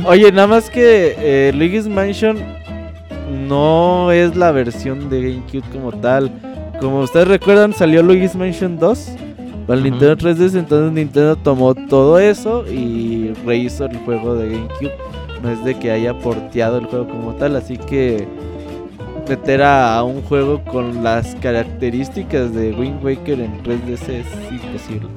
Oye, 0.06 0.32
nada 0.32 0.48
más 0.48 0.70
que 0.70 1.16
eh, 1.18 1.52
Luigi's 1.56 1.88
Mansion 1.88 2.38
no 3.48 4.12
es 4.12 4.36
la 4.36 4.52
versión 4.52 5.10
de 5.10 5.22
GameCube 5.22 5.64
como 5.72 5.92
tal. 5.94 6.32
Como 6.82 7.02
ustedes 7.02 7.28
recuerdan, 7.28 7.74
salió 7.74 8.02
Luigi's 8.02 8.36
Mansion 8.36 8.78
2 8.80 9.12
para 9.68 9.78
el. 9.78 9.84
Nintendo 9.84 10.18
3DS. 10.18 10.58
Entonces 10.58 10.92
Nintendo 10.92 11.36
tomó 11.36 11.76
todo 11.76 12.20
eso 12.20 12.66
y 12.68 13.34
rehizo 13.46 13.86
el 13.86 13.98
juego 14.00 14.36
de 14.36 14.50
GameCube. 14.50 14.92
No 15.44 15.50
es 15.52 15.64
de 15.64 15.78
que 15.78 15.92
haya 15.92 16.18
porteado 16.18 16.80
el 16.80 16.86
juego 16.88 17.08
como 17.08 17.34
tal. 17.36 17.56
Así 17.56 17.78
que 17.78 18.28
meter 19.30 19.62
a, 19.62 20.04
un 20.04 20.22
juego 20.24 20.64
con 20.66 21.04
las 21.04 21.36
características 21.36 22.54
de 22.54 22.74
Wind 22.74 23.04
Waker 23.04 23.40
en 23.40 23.64
3DS 23.64 24.10
es 24.10 24.26
imposible. 24.52 25.08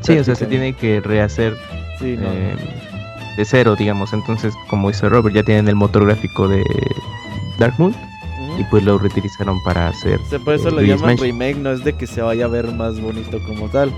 Sí, 0.00 0.18
o 0.18 0.24
sea, 0.24 0.34
se 0.34 0.46
tiene 0.46 0.72
que 0.72 1.00
rehacer 1.00 1.54
Sí, 1.98 2.16
no. 2.18 2.26
eh, 2.26 2.56
de 3.36 3.44
cero, 3.44 3.76
digamos. 3.78 4.12
Entonces, 4.14 4.54
como 4.68 4.88
hizo 4.90 5.08
Robert, 5.10 5.34
ya 5.34 5.42
tienen 5.42 5.68
el 5.68 5.74
motor 5.76 6.06
gráfico 6.06 6.48
de 6.48 6.62
Dark 7.58 7.74
Moon. 7.78 7.94
Y 8.60 8.64
pues 8.64 8.84
lo 8.84 8.98
reutilizaron 8.98 9.62
para 9.62 9.88
hacer. 9.88 10.20
O 10.20 10.26
sea, 10.26 10.38
por 10.38 10.54
eso 10.54 10.68
eh, 10.68 10.72
lo 10.72 10.82
llaman 10.82 11.06
Mansion. 11.16 11.26
remake, 11.26 11.56
no 11.56 11.70
es 11.70 11.82
de 11.82 11.94
que 11.94 12.06
se 12.06 12.20
vaya 12.20 12.44
a 12.44 12.48
ver 12.48 12.70
más 12.72 13.00
bonito 13.00 13.38
como 13.46 13.68
tal. 13.68 13.90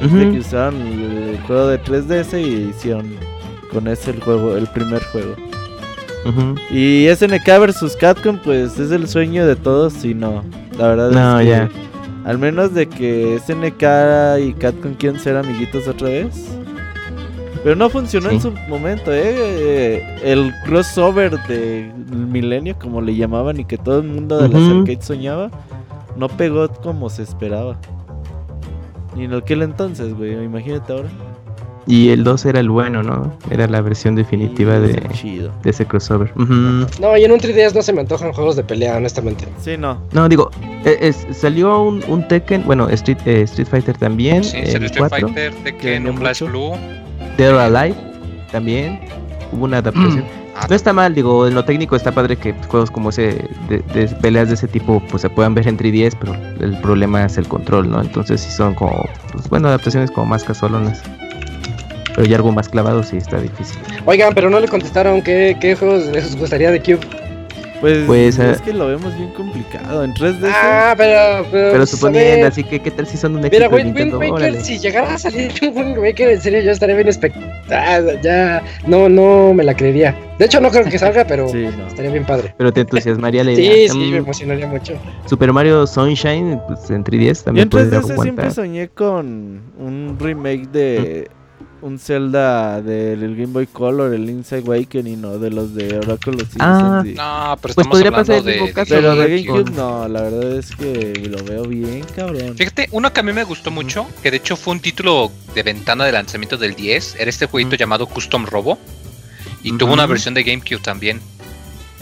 Es 0.00 0.12
de 0.12 0.30
que 0.30 0.38
usaron 0.38 0.76
el, 0.80 1.38
juego 1.46 1.66
de 1.66 1.82
3DS 1.82 2.40
y 2.40 2.70
hicieron 2.70 3.16
con 3.72 3.88
ese 3.88 4.12
el 4.12 4.20
juego, 4.22 4.56
el 4.56 4.68
primer 4.68 5.02
juego. 5.06 5.34
Ujú. 6.24 6.54
Y 6.70 7.08
SNK 7.12 7.44
versus 7.58 7.96
Capcom, 7.96 8.38
pues 8.38 8.78
es 8.78 8.92
el 8.92 9.08
sueño 9.08 9.44
de 9.44 9.56
todos 9.56 10.04
y 10.04 10.14
no. 10.14 10.44
La 10.78 10.86
verdad 10.88 11.10
No, 11.10 11.40
es 11.40 11.44
que 11.46 11.50
ya. 11.50 11.68
al 12.24 12.38
menos 12.38 12.74
de 12.74 12.88
que 12.88 13.40
SNK 13.44 14.40
y 14.48 14.52
Capcom 14.52 14.94
quieren 14.94 15.18
ser 15.18 15.36
amiguitos 15.36 15.88
otra 15.88 16.08
vez. 16.08 16.48
Pero 17.64 17.74
no 17.76 17.90
funcionó 17.90 18.30
en 18.30 18.40
su 18.40 18.52
momento, 18.68 19.12
¿eh? 19.12 19.34
Eh, 19.36 20.02
El 20.22 20.54
crossover 20.64 21.38
de 21.48 21.90
Milenio, 22.10 22.76
como 22.78 23.00
le 23.00 23.14
llamaban, 23.16 23.58
y 23.60 23.64
que 23.64 23.76
todo 23.76 23.98
el 24.00 24.08
mundo 24.08 24.38
de 24.38 24.48
las 24.48 24.62
Ujú. 24.62 24.78
arcades 24.80 25.04
soñaba, 25.04 25.50
no 26.16 26.28
pegó 26.28 26.68
como 26.68 27.10
se 27.10 27.22
esperaba. 27.24 27.76
Y 29.16 29.24
en 29.24 29.34
aquel 29.34 29.62
entonces, 29.62 30.14
güey, 30.14 30.32
imagínate 30.44 30.92
ahora. 30.92 31.08
Y 31.86 32.10
el 32.10 32.22
2 32.22 32.44
era 32.44 32.60
el 32.60 32.68
bueno, 32.68 33.02
¿no? 33.02 33.32
Era 33.50 33.66
la 33.66 33.80
versión 33.80 34.14
definitiva 34.14 34.78
de, 34.78 35.00
Chido. 35.14 35.50
de 35.62 35.70
ese 35.70 35.86
crossover. 35.86 36.30
Ujú. 36.36 36.52
No, 37.00 37.16
y 37.16 37.24
en 37.24 37.32
un 37.32 37.40
3DS 37.40 37.74
no 37.74 37.80
se 37.80 37.94
me 37.94 38.02
antojan 38.02 38.32
juegos 38.34 38.56
de 38.56 38.62
pelea, 38.62 38.98
honestamente. 38.98 39.46
Sí, 39.58 39.76
no. 39.78 39.98
No, 40.12 40.28
digo, 40.28 40.50
eh, 40.84 40.98
es- 41.00 41.26
salió 41.32 41.82
un, 41.82 42.04
un 42.06 42.28
Tekken, 42.28 42.64
bueno, 42.66 42.88
Street, 42.90 43.18
eh, 43.24 43.40
Street 43.42 43.66
Fighter 43.68 43.96
también. 43.96 44.44
Sí, 44.44 44.58
salió 44.66 44.86
Street 44.86 44.98
4, 45.08 45.28
Fighter, 45.28 45.52
que 45.54 45.62
Tekken, 45.72 46.08
un 46.08 46.18
Flash. 46.18 46.42
Blue. 46.42 46.72
Dead 47.38 47.54
or 47.54 47.60
Alive 47.60 47.96
también. 48.52 49.00
Hubo 49.52 49.64
una 49.64 49.78
adaptación. 49.78 50.24
Ah, 50.54 50.66
No 50.68 50.74
está 50.74 50.92
mal, 50.92 51.14
digo, 51.14 51.46
en 51.46 51.54
lo 51.54 51.64
técnico 51.64 51.94
está 51.96 52.10
padre 52.12 52.36
que 52.36 52.52
juegos 52.68 52.90
como 52.90 53.10
ese, 53.10 53.48
de, 53.68 53.78
de 53.94 54.08
peleas 54.20 54.48
de 54.48 54.54
ese 54.54 54.66
tipo, 54.68 55.00
pues 55.08 55.22
se 55.22 55.30
puedan 55.30 55.54
ver 55.54 55.68
en 55.68 55.78
3DS, 55.78 56.16
pero 56.18 56.34
el 56.34 56.76
problema 56.80 57.24
es 57.24 57.38
el 57.38 57.46
control, 57.48 57.88
¿no? 57.90 58.00
Entonces 58.02 58.40
sí 58.40 58.50
son 58.50 58.74
como, 58.74 59.08
pues 59.32 59.48
bueno, 59.48 59.68
adaptaciones 59.68 60.10
como 60.10 60.26
más 60.26 60.42
casolonas. 60.44 61.00
Pero 62.14 62.26
ya 62.26 62.36
algo 62.36 62.50
más 62.50 62.68
clavado 62.68 63.04
sí 63.04 63.16
está 63.16 63.38
difícil. 63.38 63.78
Oigan, 64.04 64.34
pero 64.34 64.50
no 64.50 64.58
le 64.58 64.66
contestaron 64.66 65.22
qué, 65.22 65.56
qué 65.60 65.76
juegos 65.76 66.06
les 66.06 66.36
gustaría 66.36 66.72
de 66.72 66.82
Cube. 66.82 66.98
Pues, 67.80 68.04
Pues, 68.06 68.38
es 68.40 68.58
eh, 68.58 68.62
que 68.64 68.72
lo 68.72 68.88
vemos 68.88 69.16
bien 69.16 69.30
complicado. 69.30 70.02
En 70.02 70.12
3DS. 70.12 70.50
Ah, 70.52 70.94
pero. 70.96 71.44
Pero, 71.44 71.50
Pero 71.52 71.76
pues, 71.78 71.92
a 71.92 71.96
suponiendo, 71.96 72.46
así 72.48 72.64
que, 72.64 72.80
¿qué 72.80 72.90
tal 72.90 73.06
si 73.06 73.16
son 73.16 73.36
un 73.36 73.42
Mira, 73.42 73.66
éxito 73.66 73.76
de 73.76 73.82
Wind? 73.84 74.14
Waker, 74.14 74.32
Órale. 74.32 74.60
si 74.64 74.78
llegara 74.78 75.14
a 75.14 75.18
salir 75.18 75.52
un 75.62 75.76
Wind 75.76 75.98
Waker, 75.98 76.28
en 76.30 76.40
serio, 76.40 76.60
yo 76.60 76.72
estaría 76.72 76.96
bien 76.96 77.06
expectado. 77.06 78.12
Ya, 78.22 78.62
no, 78.86 79.08
no 79.08 79.54
me 79.54 79.62
la 79.62 79.74
creería. 79.76 80.16
De 80.38 80.44
hecho, 80.46 80.60
no 80.60 80.70
creo 80.70 80.84
que 80.84 80.98
salga, 80.98 81.24
pero 81.24 81.48
Sí, 81.52 81.68
no. 81.76 81.86
estaría 81.86 82.10
bien 82.10 82.24
padre. 82.24 82.52
Pero 82.58 82.72
te 82.72 82.80
entusiasmaría 82.80 83.44
la 83.44 83.54
Sí, 83.54 83.62
idea. 83.62 83.92
sí, 83.92 83.98
Mm, 83.98 84.10
me 84.10 84.16
emocionaría 84.18 84.66
mucho. 84.66 84.94
Super 85.26 85.52
Mario 85.52 85.86
Sunshine, 85.86 86.60
pues 86.66 86.90
en 86.90 87.04
3DS 87.04 87.38
Yo 87.38 87.44
también 87.44 87.62
en 87.64 87.70
podría 87.70 88.00
3DS 88.00 88.22
siempre 88.22 88.50
soñé 88.50 88.88
con 88.88 89.62
un 89.78 90.16
remake 90.18 90.66
de 90.72 91.30
un 91.80 91.98
Zelda 91.98 92.82
del 92.82 93.36
Game 93.36 93.52
Boy 93.52 93.66
Color, 93.66 94.14
el 94.14 94.26
Link's 94.26 94.52
Awakening 94.52 95.24
o 95.24 95.38
de 95.38 95.50
los 95.50 95.74
de 95.74 95.98
Oracle 95.98 96.42
of 96.42 96.48
Ah. 96.58 97.02
No, 97.04 97.56
pero 97.60 97.74
Pues 97.74 97.86
estamos 97.86 97.88
podría 97.88 98.08
hablando 98.08 98.26
pasar 98.26 98.36
el 98.36 98.44
de, 98.44 98.50
mismo 98.52 98.66
de 98.66 98.72
caso, 98.72 98.94
Pero 98.94 99.16
de 99.16 99.28
GameCube 99.28 99.70
no, 99.76 100.08
la 100.08 100.22
verdad 100.22 100.56
es 100.56 100.76
que 100.76 101.28
lo 101.30 101.44
veo 101.44 101.62
bien, 101.64 102.04
cabrón. 102.14 102.56
Fíjate, 102.56 102.88
uno 102.92 103.12
que 103.12 103.20
a 103.20 103.22
mí 103.22 103.32
me 103.32 103.44
gustó 103.44 103.70
mucho, 103.70 104.06
que 104.22 104.30
de 104.30 104.38
hecho 104.38 104.56
fue 104.56 104.74
un 104.74 104.80
título 104.80 105.30
de 105.54 105.62
ventana 105.62 106.04
de 106.04 106.12
lanzamiento 106.12 106.56
del 106.56 106.74
10, 106.74 107.16
era 107.18 107.30
este 107.30 107.46
jueguito 107.46 107.76
llamado 107.76 108.06
Custom 108.06 108.46
Robo. 108.46 108.78
Y 109.62 109.76
tuvo 109.76 109.92
una 109.92 110.06
versión 110.06 110.34
de 110.34 110.44
GameCube 110.44 110.80
también. 110.80 111.20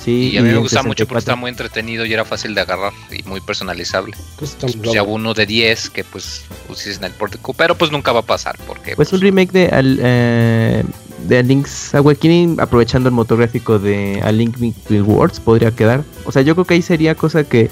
Sí, 0.02 0.31
Y 0.32 0.39
a 0.39 0.43
mí 0.43 0.51
me 0.51 0.59
gustaba 0.59 0.82
mucho 0.85 1.06
porque 1.06 1.20
64. 1.20 1.20
estaba 1.20 1.36
muy 1.36 1.51
entretenido 1.51 2.05
y 2.05 2.12
era 2.12 2.24
fácil 2.24 2.55
de 2.55 2.60
agarrar 2.60 2.93
y 3.10 3.23
muy 3.24 3.40
personalizable. 3.40 4.16
Custom 4.39 4.70
Pues 4.73 4.93
ya 4.93 5.02
hubo 5.02 5.14
uno 5.14 5.35
de 5.35 5.47
10 5.47 5.90
que 5.90 6.05
pues 6.05 6.44
pusiste 6.68 6.98
en 6.98 7.05
el 7.05 7.12
pórtico, 7.12 7.55
pero 7.55 7.74
pues 7.74 7.90
nunca 7.90 8.12
va 8.12 8.20
a 8.20 8.27
pasar 8.27 8.56
porque 8.66 8.94
Pues 8.94 9.12
un 9.12 9.20
remake 9.20 9.52
de, 9.52 9.66
al, 9.68 9.98
eh, 10.02 10.85
de 11.27 11.39
A 11.39 11.43
Link's 11.43 11.94
Awakening 11.94 12.60
aprovechando 12.60 13.09
el 13.09 13.14
motor 13.14 13.39
gráfico 13.39 13.78
de 13.78 14.20
A 14.23 14.31
Link 14.32 14.59
Between 14.59 15.02
Worlds 15.02 15.40
podría 15.40 15.70
quedar. 15.70 16.05
O 16.24 16.32
sea, 16.32 16.43
yo 16.43 16.55
creo 16.55 16.64
que 16.66 16.74
ahí 16.74 16.82
sería 16.82 17.14
cosa 17.14 17.44
que, 17.44 17.70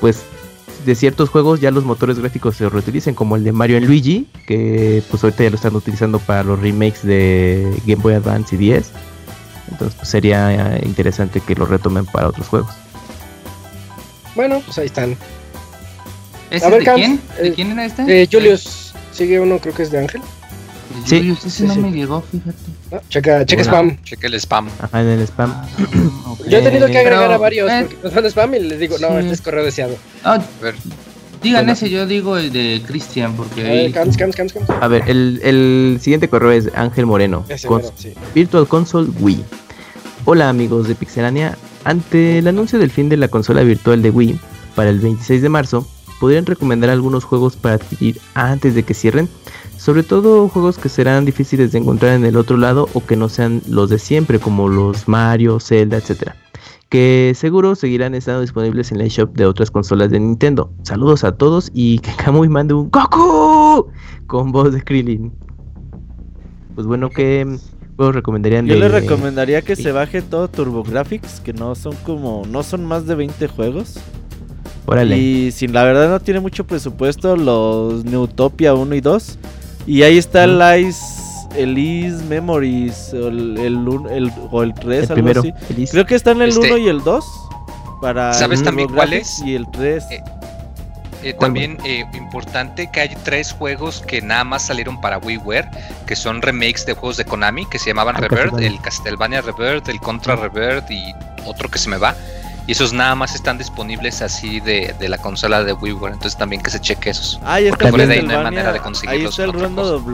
pues, 0.00 0.24
de 0.84 0.94
ciertos 0.94 1.28
juegos 1.28 1.60
ya 1.60 1.70
los 1.70 1.84
motores 1.84 2.18
gráficos 2.18 2.56
se 2.56 2.68
reutilicen, 2.68 3.14
como 3.14 3.36
el 3.36 3.44
de 3.44 3.52
Mario 3.52 3.76
en 3.76 3.86
Luigi, 3.86 4.26
que 4.46 5.02
pues 5.10 5.22
ahorita 5.22 5.44
ya 5.44 5.50
lo 5.50 5.56
están 5.56 5.76
utilizando 5.76 6.18
para 6.18 6.42
los 6.42 6.58
remakes 6.60 7.04
de 7.04 7.72
Game 7.86 8.02
Boy 8.02 8.14
Advance 8.14 8.54
y 8.54 8.58
10. 8.58 8.90
Entonces 9.72 9.96
pues, 9.98 10.08
sería 10.08 10.76
eh, 10.76 10.82
interesante 10.84 11.40
que 11.40 11.54
lo 11.54 11.66
retomen 11.66 12.06
para 12.06 12.28
otros 12.28 12.46
juegos. 12.48 12.70
Bueno, 14.34 14.60
pues 14.64 14.78
ahí 14.78 14.86
están. 14.86 15.16
¿Ese 16.50 16.64
A 16.66 16.68
ver, 16.70 16.84
de 16.84 16.92
quién? 16.94 17.20
¿De 17.40 17.48
eh, 17.48 17.52
quién 17.54 17.70
era 17.72 17.84
este? 17.84 18.22
Eh, 18.22 18.28
Julius, 18.30 18.92
sigue 19.12 19.40
uno, 19.40 19.58
creo 19.58 19.74
que 19.74 19.82
es 19.82 19.90
de 19.90 19.98
Ángel. 19.98 20.20
Sí. 21.06 21.18
Julius, 21.18 21.38
ese 21.46 21.50
Sí, 21.50 21.62
no 21.64 21.74
sí. 21.74 21.80
me 21.80 21.90
llegó, 21.92 22.20
fíjate. 22.22 22.52
¿no? 22.90 23.00
Checa, 23.08 23.46
checa 23.46 23.62
Bueno. 23.70 23.90
spam. 23.90 24.02
cheque 24.04 24.26
el 24.26 24.34
spam. 24.34 24.68
Ajá, 24.80 25.00
en 25.00 25.08
el 25.08 25.22
spam. 25.26 25.50
Ok. 26.26 26.46
Yo 26.48 26.58
he 26.58 26.62
tenido 26.62 26.86
que 26.88 26.98
agregar 26.98 27.20
Pero, 27.24 27.34
a 27.34 27.38
varios 27.38 27.70
eh, 27.70 27.86
porque 27.88 27.96
nos 28.04 28.12
mandan 28.14 28.30
spam 28.30 28.54
y 28.54 28.58
les 28.60 28.78
digo, 28.78 28.98
no, 28.98 29.18
este 29.18 29.32
es 29.34 29.40
correo 29.40 29.64
deseado. 29.64 29.96
ah, 30.24 30.34
A 30.34 30.62
ver, 30.62 30.74
digan 31.42 31.62
Bueno. 31.62 31.72
ese, 31.72 31.90
yo 31.90 32.06
digo 32.06 32.36
el 32.36 32.52
de 32.52 32.82
Christian, 32.86 33.34
porque 33.34 33.60
A 33.60 33.64
ver, 33.64 33.78
ahí... 33.86 33.92
Cams, 33.92 34.16
Cams, 34.16 34.36
Cams, 34.36 34.52
Cams. 34.52 34.70
A 34.70 34.88
ver, 34.88 35.02
el, 35.08 35.40
el 35.42 35.98
siguiente 36.00 36.28
correo 36.28 36.50
es 36.52 36.68
Ángel 36.74 37.06
Moreno. 37.06 37.44
Ese 37.48 37.66
con- 37.68 37.82
mero, 37.82 37.92
sí. 37.96 38.12
Virtual 38.34 38.66
Console 38.68 39.08
Wii. 39.20 39.42
Hola 40.24 40.48
amigos 40.48 40.86
de 40.88 40.94
Pixelania. 40.94 41.56
Ante 41.84 42.38
el 42.38 42.46
anuncio 42.48 42.78
del 42.78 42.90
fin 42.90 43.08
de 43.08 43.16
la 43.16 43.28
consola 43.28 43.62
virtual 43.62 44.02
de 44.02 44.10
Wii 44.10 44.38
para 44.76 44.88
el 44.90 45.00
26 45.00 45.42
de 45.42 45.48
marzo, 45.48 45.86
¿podrían 46.20 46.46
recomendar 46.46 46.90
algunos 46.90 47.24
juegos 47.24 47.56
para 47.56 47.74
adquirir 47.74 48.20
antes 48.34 48.74
de 48.76 48.84
que 48.84 48.94
cierren? 48.94 49.28
Sobre 49.76 50.04
todo 50.04 50.48
juegos 50.48 50.78
que 50.78 50.88
serán 50.88 51.24
difíciles 51.24 51.72
de 51.72 51.78
encontrar 51.78 52.14
en 52.14 52.24
el 52.24 52.36
otro 52.36 52.56
lado 52.56 52.88
o 52.94 53.04
que 53.04 53.16
no 53.16 53.28
sean 53.28 53.62
los 53.68 53.90
de 53.90 53.98
siempre, 53.98 54.38
como 54.38 54.68
los 54.68 55.08
Mario, 55.08 55.58
Zelda, 55.58 55.96
etc. 55.96 56.34
Que 56.92 57.32
seguro 57.34 57.74
seguirán 57.74 58.14
estando 58.14 58.42
disponibles 58.42 58.92
en 58.92 58.98
la 58.98 59.06
shop 59.06 59.32
de 59.32 59.46
otras 59.46 59.70
consolas 59.70 60.10
de 60.10 60.20
Nintendo. 60.20 60.70
Saludos 60.82 61.24
a 61.24 61.32
todos 61.32 61.70
y 61.72 61.98
que 62.00 62.10
Kamui 62.14 62.50
mande 62.50 62.74
un 62.74 62.90
Goku 62.90 63.86
con 64.26 64.52
voz 64.52 64.74
de 64.74 64.82
Krillin. 64.82 65.32
Pues 66.74 66.86
bueno, 66.86 67.08
¿qué 67.08 67.46
juegos 67.96 68.14
recomendarían 68.14 68.66
Yo 68.66 68.74
de- 68.74 68.80
le 68.80 68.88
recomendaría 68.90 69.62
que 69.62 69.74
sí. 69.74 69.84
se 69.84 69.92
baje 69.92 70.20
todo 70.20 70.48
TurboGrafx, 70.48 71.40
que 71.40 71.54
no 71.54 71.74
son 71.76 71.94
como 72.04 72.42
no 72.46 72.62
son 72.62 72.84
más 72.84 73.06
de 73.06 73.14
20 73.14 73.48
juegos. 73.48 73.98
Órale. 74.84 75.16
Y 75.16 75.50
si 75.50 75.68
la 75.68 75.84
verdad 75.84 76.10
no 76.10 76.20
tiene 76.20 76.40
mucho 76.40 76.66
presupuesto, 76.66 77.36
los 77.36 78.04
Neutopia 78.04 78.74
1 78.74 78.94
y 78.96 79.00
2. 79.00 79.38
Y 79.86 80.02
ahí 80.02 80.18
está 80.18 80.44
el 80.44 80.60
Ice, 80.86 81.00
el 81.56 81.76
Is 81.78 82.22
Memories, 82.24 83.12
o 83.14 83.28
el, 83.28 83.58
el, 83.58 83.86
el- 84.10 84.32
o 84.50 84.62
el 84.62 84.74
3, 84.74 84.96
el 84.96 85.02
algo 85.02 85.14
primero. 85.14 85.40
así. 85.40 85.86
Creo 85.90 86.06
que 86.06 86.14
están 86.14 86.40
el 86.42 86.50
Este- 86.50 86.66
1 86.72 86.76
y 86.78 86.88
el 86.88 87.02
2. 87.02 87.24
Para 88.00 88.32
¿Sabes 88.32 88.60
el 88.60 88.64
también 88.64 88.88
TurboGrafx 88.88 89.10
cuáles? 89.10 89.42
Y 89.44 89.54
el 89.54 89.70
3. 89.70 90.04
Eh, 90.10 90.22
Eh, 91.24 91.34
¿Cuál, 91.34 91.50
también 91.50 91.78
eh, 91.84 92.04
importante 92.14 92.90
que 92.90 92.98
hay 93.00 93.10
tres 93.22 93.52
juegos 93.52 94.02
que 94.04 94.20
nada 94.20 94.42
más 94.42 94.66
salieron 94.66 95.00
para 95.00 95.18
WiiWare, 95.18 95.68
que 96.04 96.16
son 96.16 96.42
remakes 96.42 96.84
de 96.84 96.94
juegos 96.94 97.16
de 97.16 97.24
Konami, 97.24 97.64
que 97.66 97.78
se 97.78 97.90
llamaban 97.90 98.16
Ah, 98.16 98.22
Rebirth, 98.22 98.40
Castlevania. 98.46 98.66
el 98.68 98.80
Castlevania 98.80 99.40
Rebirth, 99.40 99.88
el 99.88 100.00
Contra 100.00 100.34
Rebirth 100.34 100.90
y 100.90 101.14
otro 101.46 101.68
que 101.70 101.78
se 101.78 101.88
me 101.88 101.96
va. 101.96 102.16
Y 102.66 102.72
esos 102.72 102.92
nada 102.92 103.14
más 103.14 103.36
están 103.36 103.56
disponibles 103.56 104.20
así 104.20 104.58
de, 104.58 104.96
de 104.98 105.08
la 105.08 105.18
consola 105.18 105.62
de 105.62 105.72
WiiWare, 105.74 106.14
entonces 106.14 106.36
también 106.36 106.60
que 106.60 106.70
se 106.70 106.80
cheque 106.80 107.10
esos. 107.10 107.38
Ah, 107.44 107.58
porque 107.70 107.86
fuera 107.86 108.06
de 108.06 108.14
ahí 108.14 108.22
no 108.26 108.36
hay 108.38 108.42
manera 108.42 108.72
de 108.72 108.78
Ahí 108.78 108.82
conseguirlos 108.84 109.30
está 109.38 109.44
el 109.44 109.52
Rondo 109.52 109.82
cosa. 109.82 109.94
of 109.94 110.06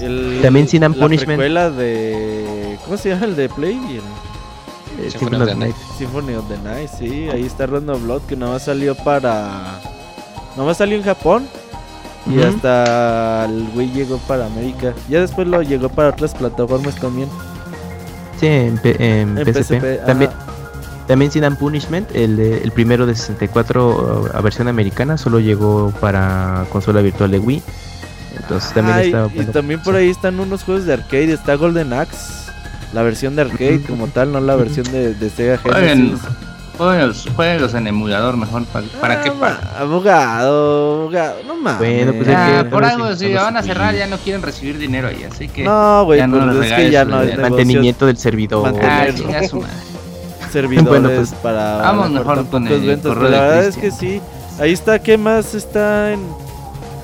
El, 0.00 0.40
También 0.42 0.68
Sin 0.68 0.84
and 0.84 0.96
la 0.96 1.02
Punishment. 1.02 1.40
de. 1.76 2.78
¿Cómo 2.84 2.96
se 2.96 3.10
llama 3.10 3.26
el 3.26 3.36
de 3.36 3.48
Play? 3.48 3.74
El 4.98 5.04
Eh, 5.06 5.10
Symphony 5.10 5.38
Symphony 5.38 5.42
of 5.42 5.48
the 5.48 5.54
Night. 5.56 5.76
Symphony 5.98 6.34
of 6.34 6.48
the 6.48 6.58
Night, 6.58 6.90
sí. 6.98 7.28
Ahí 7.30 7.44
está 7.44 7.66
Rondo 7.66 7.94
of 7.94 8.02
Blood 8.02 8.22
que 8.22 8.36
nada 8.36 8.52
más 8.52 8.62
salió 8.64 8.94
para. 8.94 9.80
Nada 10.56 10.66
más 10.66 10.76
salió 10.76 10.96
en 10.96 11.02
Japón. 11.02 11.46
Y 12.26 12.40
hasta 12.40 13.44
el 13.44 13.66
Wii 13.74 13.92
llegó 13.92 14.16
para 14.18 14.46
América. 14.46 14.94
Ya 15.10 15.20
después 15.20 15.46
lo 15.46 15.60
llegó 15.62 15.90
para 15.90 16.08
otras 16.08 16.34
plataformas 16.34 16.94
también. 16.96 17.28
Sí, 18.40 18.46
en, 18.46 18.78
P- 18.78 18.96
en 18.98 19.36
En 19.36 19.44
PSP. 19.54 20.04
También, 20.06 20.30
también 21.06 21.30
Sin 21.30 21.44
and 21.44 21.58
Punishment, 21.58 22.08
el, 22.16 22.36
de- 22.36 22.58
el 22.62 22.72
primero 22.72 23.04
de 23.04 23.14
64 23.14 24.30
a 24.32 24.40
versión 24.40 24.68
americana, 24.68 25.18
solo 25.18 25.38
llegó 25.38 25.92
para 26.00 26.64
consola 26.70 27.02
virtual 27.02 27.30
de 27.30 27.38
Wii. 27.40 27.62
Entonces 28.44 28.72
también 28.72 28.96
Ay, 28.96 29.06
está 29.08 29.26
y 29.32 29.36
bueno. 29.36 29.52
también 29.52 29.80
por 29.82 29.96
ahí 29.96 30.08
están 30.10 30.38
unos 30.40 30.62
juegos 30.64 30.84
de 30.86 30.92
arcade. 30.94 31.32
Está 31.32 31.54
Golden 31.56 31.92
Axe. 31.92 32.44
La 32.92 33.02
versión 33.02 33.34
de 33.34 33.42
arcade 33.42 33.82
como 33.82 34.06
tal, 34.06 34.30
no 34.32 34.40
la 34.40 34.54
versión 34.54 34.90
de, 34.92 35.14
de 35.14 35.28
Sega 35.30 35.58
Jueguen, 35.58 35.88
Genesis. 36.10 36.20
jueguenlos, 36.78 37.28
jueguenlos 37.34 37.74
en 37.74 37.86
emulador 37.88 38.36
mejor. 38.36 38.64
¿Para, 38.66 38.86
para 39.00 39.22
qué? 39.22 39.30
Ah, 39.30 39.34
Para... 39.40 39.54
ma- 39.56 39.78
abogado, 39.80 40.94
abogado, 41.00 41.36
no 41.44 41.56
mames. 41.56 41.78
Bueno, 41.78 42.12
pues 42.12 42.28
Ah, 42.36 42.60
que- 42.62 42.70
por 42.70 42.84
algo, 42.84 43.12
si 43.16 43.26
dejarlos 43.26 43.44
van 43.44 43.56
a 43.56 43.62
cerrar 43.64 43.94
ya 43.96 44.06
no 44.06 44.16
quieren 44.18 44.42
recibir 44.42 44.78
dinero 44.78 45.08
ahí, 45.08 45.24
así 45.24 45.48
que... 45.48 45.64
No, 45.64 46.04
güey, 46.04 46.20
Ya 46.20 46.28
no 46.28 46.52
pues 46.54 46.70
es 46.70 46.72
que 46.76 46.90
ya 46.92 47.04
no 47.04 47.20
es. 47.22 47.36
Mantenimiento 47.36 48.06
del 48.06 48.16
servidor. 48.16 48.72
Ah, 48.80 49.06
su 49.48 49.56
madre. 49.60 49.72
servidores 50.52 50.88
Bueno, 50.88 51.08
pues, 51.16 51.32
para 51.42 51.76
vamos 51.78 52.10
mejor 52.10 52.46
con 52.48 52.68
el 52.68 52.86
la 52.86 52.94
verdad 53.40 53.64
es 53.64 53.76
que 53.76 53.90
sí. 53.90 54.20
Ahí 54.60 54.72
está, 54.72 55.00
¿qué 55.00 55.18
más 55.18 55.52
está 55.56 56.12
en 56.12 56.20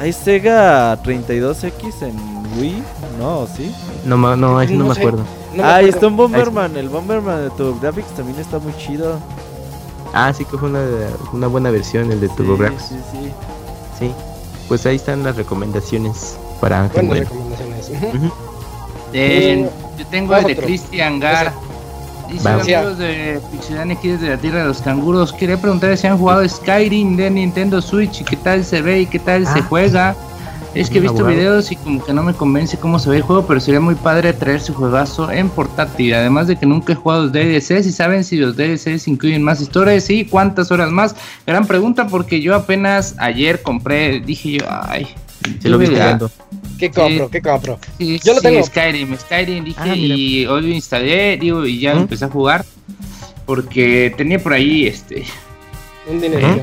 Hay 0.01 0.14
Sega 0.14 0.97
32X 1.02 2.02
en 2.02 2.16
Wii? 2.59 2.82
No, 3.18 3.47
¿sí? 3.47 3.70
No, 4.06 4.16
no, 4.16 4.35
no, 4.35 4.64
No 4.64 4.85
me 4.86 4.93
acuerdo. 4.93 5.24
No 5.52 5.62
me 5.62 5.62
ah, 5.62 5.82
está 5.82 6.06
un 6.06 6.16
Bomberman, 6.16 6.74
el 6.78 6.89
Bomberman 6.89 7.43
de 7.44 7.51
TurboGrafx 7.51 8.06
también 8.16 8.39
está 8.40 8.59
muy 8.59 8.74
chido. 8.78 9.18
Ah, 10.14 10.32
sí 10.32 10.47
que 10.47 10.56
fue 10.56 10.70
una, 10.70 10.81
una 11.35 11.48
buena 11.48 11.70
versión 11.70 12.10
el 12.10 12.18
de 12.18 12.28
Sí, 12.28 12.35
TurboGrafx. 12.35 12.82
Sí, 12.82 12.94
sí. 13.12 13.31
Sí. 13.98 14.12
Pues 14.68 14.86
ahí 14.86 14.97
están 14.97 15.22
las 15.22 15.36
recomendaciones 15.36 16.39
para 16.62 16.81
Ángel 16.85 17.06
Buenas 17.06 17.28
Bueno. 17.28 17.52
recomendaciones. 17.52 18.14
Ujú. 18.14 18.32
Eh, 19.12 19.68
yo 19.98 20.06
tengo 20.06 20.35
el 20.35 20.47
de. 20.47 20.56
Cristian 20.56 21.20
Gar. 21.20 21.52
Dice 22.31 22.48
amigos 22.48 22.98
de 22.98 23.40
Pixelania 23.51 23.97
aquí 23.97 24.09
desde 24.09 24.28
la 24.28 24.36
tierra 24.36 24.61
de 24.61 24.65
los 24.66 24.81
canguros. 24.82 25.32
Quería 25.32 25.61
preguntar 25.61 25.97
si 25.97 26.07
han 26.07 26.16
jugado 26.19 26.47
Skyrim 26.48 27.16
de 27.16 27.31
Nintendo 27.31 27.81
Switch 27.82 28.20
y 28.20 28.24
qué 28.24 28.36
tal 28.36 28.65
se 28.65 28.82
ve 28.82 29.01
y 29.01 29.07
qué 29.07 29.19
tal 29.19 29.47
se 29.47 29.59
Ah. 29.59 29.66
juega. 29.69 30.16
Es 30.73 30.89
que 30.89 30.98
he 30.98 31.01
visto 31.01 31.16
abogado. 31.19 31.36
videos 31.36 31.73
y 31.73 31.77
como 31.77 32.05
que 32.05 32.12
no 32.12 32.23
me 32.23 32.32
convence 32.32 32.77
cómo 32.77 33.01
se 33.01 33.11
ve 33.11 33.16
el 33.16 33.23
juego, 33.23 33.44
pero 33.44 33.59
sería 33.59 33.81
muy 33.81 33.97
padre 33.97 34.32
traer 34.32 34.61
su 34.61 34.73
juegazo 34.73 35.28
en 35.32 35.48
portátil. 35.48 36.15
Además 36.15 36.47
de 36.47 36.55
que 36.55 36.65
nunca 36.65 36.93
he 36.93 36.97
jugado 36.97 37.24
los 37.24 37.32
DLCs 37.32 37.86
y 37.86 37.90
saben 37.93 38.23
si 38.23 38.36
los 38.36 38.55
DLCs 38.57 39.09
incluyen 39.09 39.43
más 39.43 39.61
historias 39.61 40.09
y 40.11 40.24
cuántas 40.27 40.70
horas 40.70 40.93
más. 40.93 41.16
Gran 41.44 41.66
pregunta 41.66 42.07
porque 42.07 42.40
yo 42.40 42.55
apenas 42.55 43.16
ayer 43.19 43.62
compré, 43.62 44.20
dije 44.20 44.59
yo, 44.61 44.65
ay. 44.69 45.09
Se 45.61 45.69
lo 45.69 45.77
vi. 45.78 45.86
¿Qué 46.81 46.90
compro? 46.90 47.31
¿Qué 47.31 47.40
compro? 47.43 47.78
Sí, 47.98 48.19
Yo 48.24 48.32
lo 48.35 48.40
sí, 48.40 48.47
tengo. 48.48 48.65
Skyrim, 48.65 49.16
Skyrim 49.16 49.65
dije 49.65 49.78
Ah, 49.81 49.94
y 49.94 50.47
hoy 50.47 50.62
lo 50.62 50.69
instalé, 50.69 51.36
digo, 51.36 51.65
y 51.66 51.78
ya 51.78 51.94
¿Mm? 51.94 51.98
empecé 51.98 52.24
a 52.24 52.28
jugar 52.28 52.65
porque 53.47 54.12
tenía 54.16 54.39
por 54.39 54.52
ahí 54.52 54.86
este 54.86 55.24
Un 56.09 56.20
dinerito. 56.20 56.62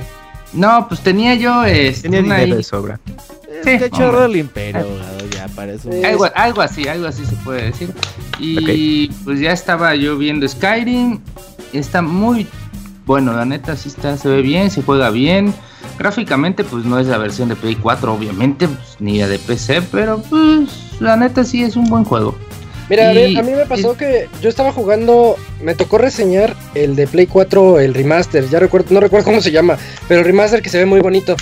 no, 0.54 0.88
pues 0.88 1.02
tenía 1.02 1.36
yo 1.36 1.64
este 1.66 2.04
Tenía 2.04 2.22
dinero 2.22 2.42
ahí- 2.44 2.52
de 2.52 2.64
sobra. 2.64 3.00
Que 3.64 3.74
hombre. 3.74 3.90
chorro 3.90 4.26
el 4.26 4.36
imperio, 4.36 4.82
abogado, 4.82 5.30
ya 5.36 5.48
para 5.50 5.74
eso. 5.74 5.92
Sí. 5.92 6.04
algo, 6.04 6.28
algo 6.36 6.62
así, 6.62 6.88
algo 6.88 7.08
así 7.08 7.26
se 7.26 7.36
puede 7.38 7.64
decir. 7.64 7.92
Y 8.40 9.08
pues 9.26 9.40
ya 9.40 9.52
estaba 9.52 9.96
yo 9.96 10.18
viendo 10.18 10.48
Skyrim. 10.48 11.20
Está 11.74 12.02
muy 12.02 12.46
bueno, 13.06 13.34
la 13.34 13.46
neta 13.46 13.76
sí 13.76 13.90
está, 13.90 14.16
se 14.18 14.28
ve 14.30 14.42
bien, 14.42 14.70
se 14.70 14.84
juega 14.84 15.10
bien. 15.10 15.54
Gráficamente, 15.98 16.64
pues 16.64 16.86
no 16.86 17.00
es 17.00 17.08
la 17.08 17.18
versión 17.18 17.50
de 17.50 17.56
Play 17.56 17.76
4, 17.76 18.14
obviamente, 18.14 18.68
pues, 18.68 18.98
ni 19.00 19.20
la 19.20 19.28
de 19.28 19.40
PC, 19.40 19.82
pero 19.92 20.22
pues 20.30 20.70
la 21.00 21.18
neta 21.18 21.44
sí 21.44 21.64
es 21.64 21.76
un 21.76 21.86
buen 21.86 22.04
juego. 22.04 22.36
Mira, 22.90 23.10
a, 23.10 23.14
ver, 23.14 23.38
a 23.38 23.42
mí 23.42 23.52
me 23.52 23.66
pasó 23.66 23.98
que 23.98 24.30
yo 24.42 24.48
estaba 24.48 24.72
jugando, 24.72 25.36
me 25.62 25.76
tocó 25.76 25.98
reseñar 25.98 26.56
el 26.74 26.96
de 26.96 27.06
Play 27.08 27.28
4, 27.28 27.80
el 27.80 27.94
remaster, 27.94 28.48
ya 28.48 28.60
recuerdo, 28.60 28.94
no 28.94 29.02
recuerdo 29.02 29.26
cómo 29.26 29.42
se 29.42 29.52
llama, 29.52 29.78
pero 30.08 30.22
el 30.22 30.26
remaster 30.26 30.62
que 30.62 30.70
se 30.70 30.78
ve 30.78 30.86
muy 30.86 31.02
bonito. 31.02 31.36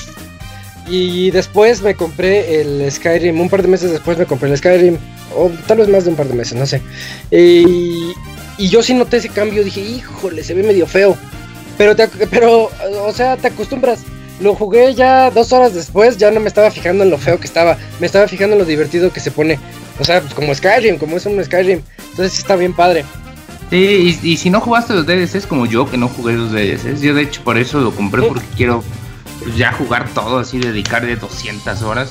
Y 0.87 1.31
después 1.31 1.81
me 1.81 1.95
compré 1.95 2.61
el 2.61 2.91
Skyrim, 2.91 3.39
un 3.39 3.49
par 3.49 3.61
de 3.61 3.67
meses 3.67 3.91
después 3.91 4.17
me 4.17 4.25
compré 4.25 4.49
el 4.49 4.57
Skyrim, 4.57 4.97
o 5.35 5.51
tal 5.67 5.79
vez 5.79 5.89
más 5.89 6.05
de 6.05 6.11
un 6.11 6.15
par 6.15 6.27
de 6.27 6.33
meses, 6.33 6.57
no 6.57 6.65
sé. 6.65 6.81
Y, 7.29 8.13
y 8.57 8.69
yo 8.69 8.81
sí 8.81 8.93
noté 8.93 9.17
ese 9.17 9.29
cambio, 9.29 9.63
dije, 9.63 9.81
híjole, 9.81 10.43
se 10.43 10.53
ve 10.53 10.63
medio 10.63 10.87
feo. 10.87 11.17
Pero, 11.77 11.95
te, 11.95 12.07
pero, 12.07 12.69
o 13.03 13.13
sea, 13.13 13.35
te 13.37 13.47
acostumbras. 13.47 13.99
Lo 14.39 14.53
jugué 14.53 14.93
ya 14.93 15.31
dos 15.31 15.53
horas 15.53 15.73
después, 15.73 16.17
ya 16.17 16.29
no 16.31 16.39
me 16.41 16.47
estaba 16.47 16.69
fijando 16.69 17.03
en 17.03 17.09
lo 17.09 17.17
feo 17.17 17.39
que 17.39 17.47
estaba, 17.47 17.77
me 17.99 18.05
estaba 18.05 18.27
fijando 18.27 18.53
en 18.53 18.59
lo 18.59 18.65
divertido 18.65 19.11
que 19.13 19.19
se 19.21 19.31
pone. 19.31 19.57
O 19.99 20.03
sea, 20.03 20.19
pues 20.21 20.33
como 20.33 20.53
Skyrim, 20.53 20.97
como 20.97 21.15
es 21.17 21.25
un 21.25 21.41
Skyrim. 21.43 21.81
Entonces 22.09 22.33
sí 22.33 22.41
está 22.41 22.55
bien 22.57 22.73
padre. 22.73 23.05
Sí, 23.69 24.17
y, 24.23 24.29
y 24.31 24.37
si 24.37 24.49
no 24.49 24.59
jugaste 24.61 24.93
los 24.93 25.05
DLCs 25.05 25.47
como 25.47 25.65
yo, 25.65 25.89
que 25.89 25.97
no 25.97 26.07
jugué 26.09 26.33
los 26.33 26.51
DLCs, 26.51 27.01
yo 27.01 27.13
de 27.15 27.23
hecho 27.23 27.41
por 27.43 27.57
eso 27.57 27.79
lo 27.79 27.91
compré, 27.95 28.21
Sí. 28.21 28.27
porque 28.27 28.45
quiero 28.57 28.83
pues, 29.43 29.55
ya 29.55 29.71
jugar 29.71 30.09
todo, 30.13 30.39
así 30.39 30.59
dedicarle 30.59 31.15
200 31.15 31.81
horas. 31.81 32.09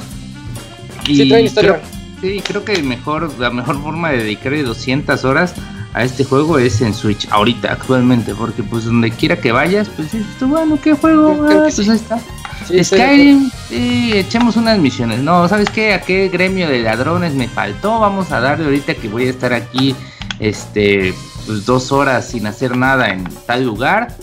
Sí, 1.07 1.29
trae 1.29 1.43
historia. 1.43 1.81
creo, 2.21 2.33
sí, 2.37 2.41
creo 2.41 2.65
que 2.65 2.83
mejor, 2.83 3.31
la 3.39 3.51
mejor 3.51 3.81
forma 3.83 4.11
de 4.11 4.19
dedicarle 4.19 4.63
200 4.63 5.25
horas 5.25 5.55
a 5.95 6.03
este 6.03 6.25
juego 6.25 6.59
es 6.59 6.81
en 6.81 6.93
Switch, 6.93 7.29
ahorita, 7.31 7.73
actualmente, 7.73 8.35
porque 8.35 8.65
pues 8.65 8.85
donde 8.85 9.13
quiera 9.13 9.37
que 9.41 9.53
vayas, 9.53 9.89
pues 9.89 10.09
tú, 10.39 10.49
bueno, 10.49 10.79
¿qué 10.83 10.95
juego? 10.95 11.47
Ah, 11.49 11.69
pues 11.75 11.89
ahí 11.89 11.97
está. 11.97 12.19
Sí, 12.67 12.83
Skyrim, 12.83 13.51
sí, 13.69 14.13
echemos 14.13 14.57
unas 14.57 14.79
misiones. 14.79 15.21
No, 15.21 15.47
¿sabes 15.49 15.71
qué? 15.71 15.95
¿A 15.95 16.01
qué 16.01 16.29
gremio 16.29 16.69
de 16.69 16.83
ladrones 16.83 17.35
me 17.35 17.47
faltó? 17.47 18.01
Vamos 18.01 18.33
a 18.33 18.41
darle 18.41 18.65
ahorita 18.65 18.95
que 18.97 19.09
voy 19.09 19.29
a 19.29 19.31
estar 19.31 19.53
aquí, 19.53 19.95
este, 20.41 21.15
pues 21.47 21.65
dos 21.65 21.93
horas 21.93 22.27
sin 22.29 22.47
hacer 22.49 22.77
nada 22.77 23.11
en 23.11 23.25
tal 23.47 23.65
lugar. 23.65 24.17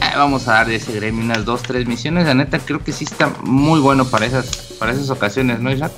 Eh, 0.00 0.16
vamos 0.16 0.48
a 0.48 0.54
darle 0.54 0.76
ese 0.76 0.92
gremio 0.92 1.24
unas 1.24 1.44
dos, 1.44 1.62
tres 1.62 1.86
misiones. 1.86 2.26
La 2.26 2.34
neta 2.34 2.58
creo 2.58 2.82
que 2.82 2.92
sí 2.92 3.04
está 3.04 3.32
muy 3.42 3.78
bueno 3.78 4.06
para 4.06 4.26
esas, 4.26 4.74
para 4.78 4.90
esas 4.90 5.10
ocasiones, 5.10 5.60
¿no, 5.60 5.70
Isaac? 5.70 5.92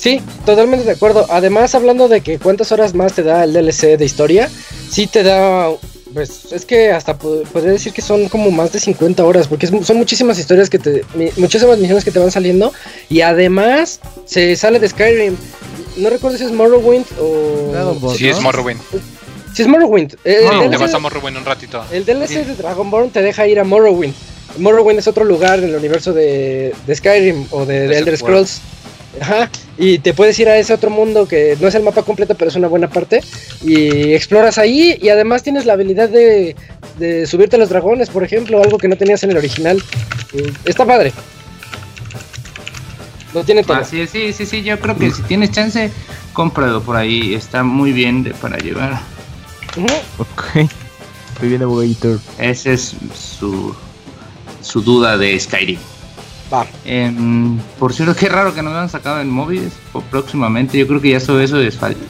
Sí, 0.00 0.20
totalmente 0.46 0.84
de 0.86 0.92
acuerdo. 0.92 1.26
Además, 1.28 1.74
hablando 1.74 2.08
de 2.08 2.20
que 2.22 2.38
cuántas 2.38 2.72
horas 2.72 2.94
más 2.94 3.12
te 3.12 3.22
da 3.22 3.44
el 3.44 3.52
DLC 3.52 3.98
de 3.98 4.04
historia, 4.04 4.48
sí 4.90 5.06
te 5.06 5.22
da, 5.22 5.68
pues 6.14 6.50
es 6.52 6.64
que 6.64 6.90
hasta 6.90 7.18
po- 7.18 7.42
podría 7.52 7.72
decir 7.72 7.92
que 7.92 8.00
son 8.00 8.28
como 8.30 8.50
más 8.50 8.72
de 8.72 8.80
50 8.80 9.22
horas, 9.24 9.46
porque 9.46 9.66
es 9.66 9.72
mu- 9.72 9.84
son 9.84 9.98
muchísimas 9.98 10.38
historias 10.38 10.70
que 10.70 10.78
te, 10.78 11.04
mi- 11.14 11.30
muchísimas 11.36 11.78
misiones 11.78 12.02
que 12.04 12.10
te 12.12 12.18
van 12.18 12.30
saliendo, 12.30 12.72
y 13.10 13.20
además 13.20 14.00
se 14.24 14.56
sale 14.56 14.78
de 14.78 14.88
Skyrim. 14.88 15.36
No 15.98 16.08
recuerdo 16.08 16.38
si 16.38 16.44
es 16.44 16.52
Morrowind 16.52 17.04
o... 17.20 17.70
Dragonborn, 17.72 18.16
Sí, 18.16 18.28
es 18.28 18.36
¿no? 18.36 18.42
Morrowind. 18.42 18.80
Si 19.54 19.62
es 19.62 19.68
Morrowind. 19.68 20.16
Eh, 20.24 20.40
No, 20.44 20.52
el 20.52 20.70
Le 20.70 20.76
DLC 20.76 20.80
vas 20.80 20.94
a 20.94 20.98
Morrowind 20.98 21.36
un 21.36 21.44
ratito. 21.44 21.84
El 21.92 22.06
DLC 22.06 22.46
de 22.46 22.54
Dragonborn 22.54 23.10
te 23.10 23.20
deja 23.20 23.46
ir 23.46 23.60
a 23.60 23.64
Morrowind. 23.64 24.14
Morrowind 24.58 24.98
es 24.98 25.06
otro 25.08 25.24
lugar 25.24 25.58
en 25.58 25.66
el 25.70 25.74
universo 25.76 26.12
de, 26.12 26.74
de 26.86 26.96
Skyrim 26.96 27.46
o 27.50 27.66
de, 27.66 27.86
de 27.88 27.98
Elder. 27.98 28.16
Scrolls. 28.16 28.60
Ajá. 29.20 29.50
Y 29.78 29.98
te 29.98 30.12
puedes 30.14 30.38
ir 30.38 30.48
a 30.48 30.56
ese 30.58 30.72
otro 30.74 30.90
mundo 30.90 31.26
que 31.26 31.56
no 31.60 31.68
es 31.68 31.74
el 31.74 31.82
mapa 31.82 32.02
completo, 32.02 32.34
pero 32.36 32.50
es 32.50 32.56
una 32.56 32.68
buena 32.68 32.88
parte. 32.88 33.22
Y 33.62 34.12
exploras 34.12 34.58
ahí. 34.58 34.98
Y 35.00 35.08
además 35.08 35.42
tienes 35.42 35.64
la 35.66 35.72
habilidad 35.72 36.08
de, 36.08 36.54
de 36.98 37.26
subirte 37.26 37.56
a 37.56 37.58
los 37.58 37.70
dragones, 37.70 38.08
por 38.10 38.22
ejemplo, 38.24 38.62
algo 38.62 38.78
que 38.78 38.88
no 38.88 38.96
tenías 38.96 39.22
en 39.24 39.30
el 39.30 39.36
original. 39.38 39.82
Eh, 40.34 40.52
Está 40.64 40.84
padre. 40.84 41.12
Lo 43.34 43.44
tiene 43.44 43.62
todo. 43.62 43.76
Así 43.76 44.00
es, 44.00 44.10
sí, 44.10 44.32
sí, 44.32 44.44
sí, 44.46 44.62
yo 44.62 44.78
creo 44.80 44.96
que 44.96 45.10
si 45.10 45.22
tienes 45.22 45.52
chance, 45.52 45.90
cómpralo 46.32 46.82
por 46.82 46.96
ahí. 46.96 47.34
Está 47.34 47.62
muy 47.62 47.92
bien 47.92 48.22
de- 48.24 48.34
para 48.34 48.58
llevar. 48.58 49.00
Ok. 50.18 50.68
Muy 51.40 51.48
bien, 51.48 51.62
abogadito. 51.62 52.18
Esa 52.38 52.72
es 52.72 52.94
su, 53.14 53.74
su 54.62 54.82
duda 54.82 55.16
de 55.16 55.38
Skyrim. 55.38 55.78
Va. 56.52 56.66
Em, 56.84 57.58
por 57.78 57.92
cierto, 57.94 58.14
qué 58.16 58.28
raro 58.28 58.54
que 58.54 58.62
no 58.62 58.70
lo 58.70 58.78
han 58.78 58.88
sacado 58.88 59.20
en 59.20 59.30
móviles 59.30 59.72
o 59.92 60.00
próximamente. 60.00 60.76
Yo 60.78 60.86
creo 60.86 61.00
que 61.00 61.10
ya 61.10 61.20
solo 61.20 61.40
eso 61.40 61.56
les 61.56 61.76
falta. 61.76 62.00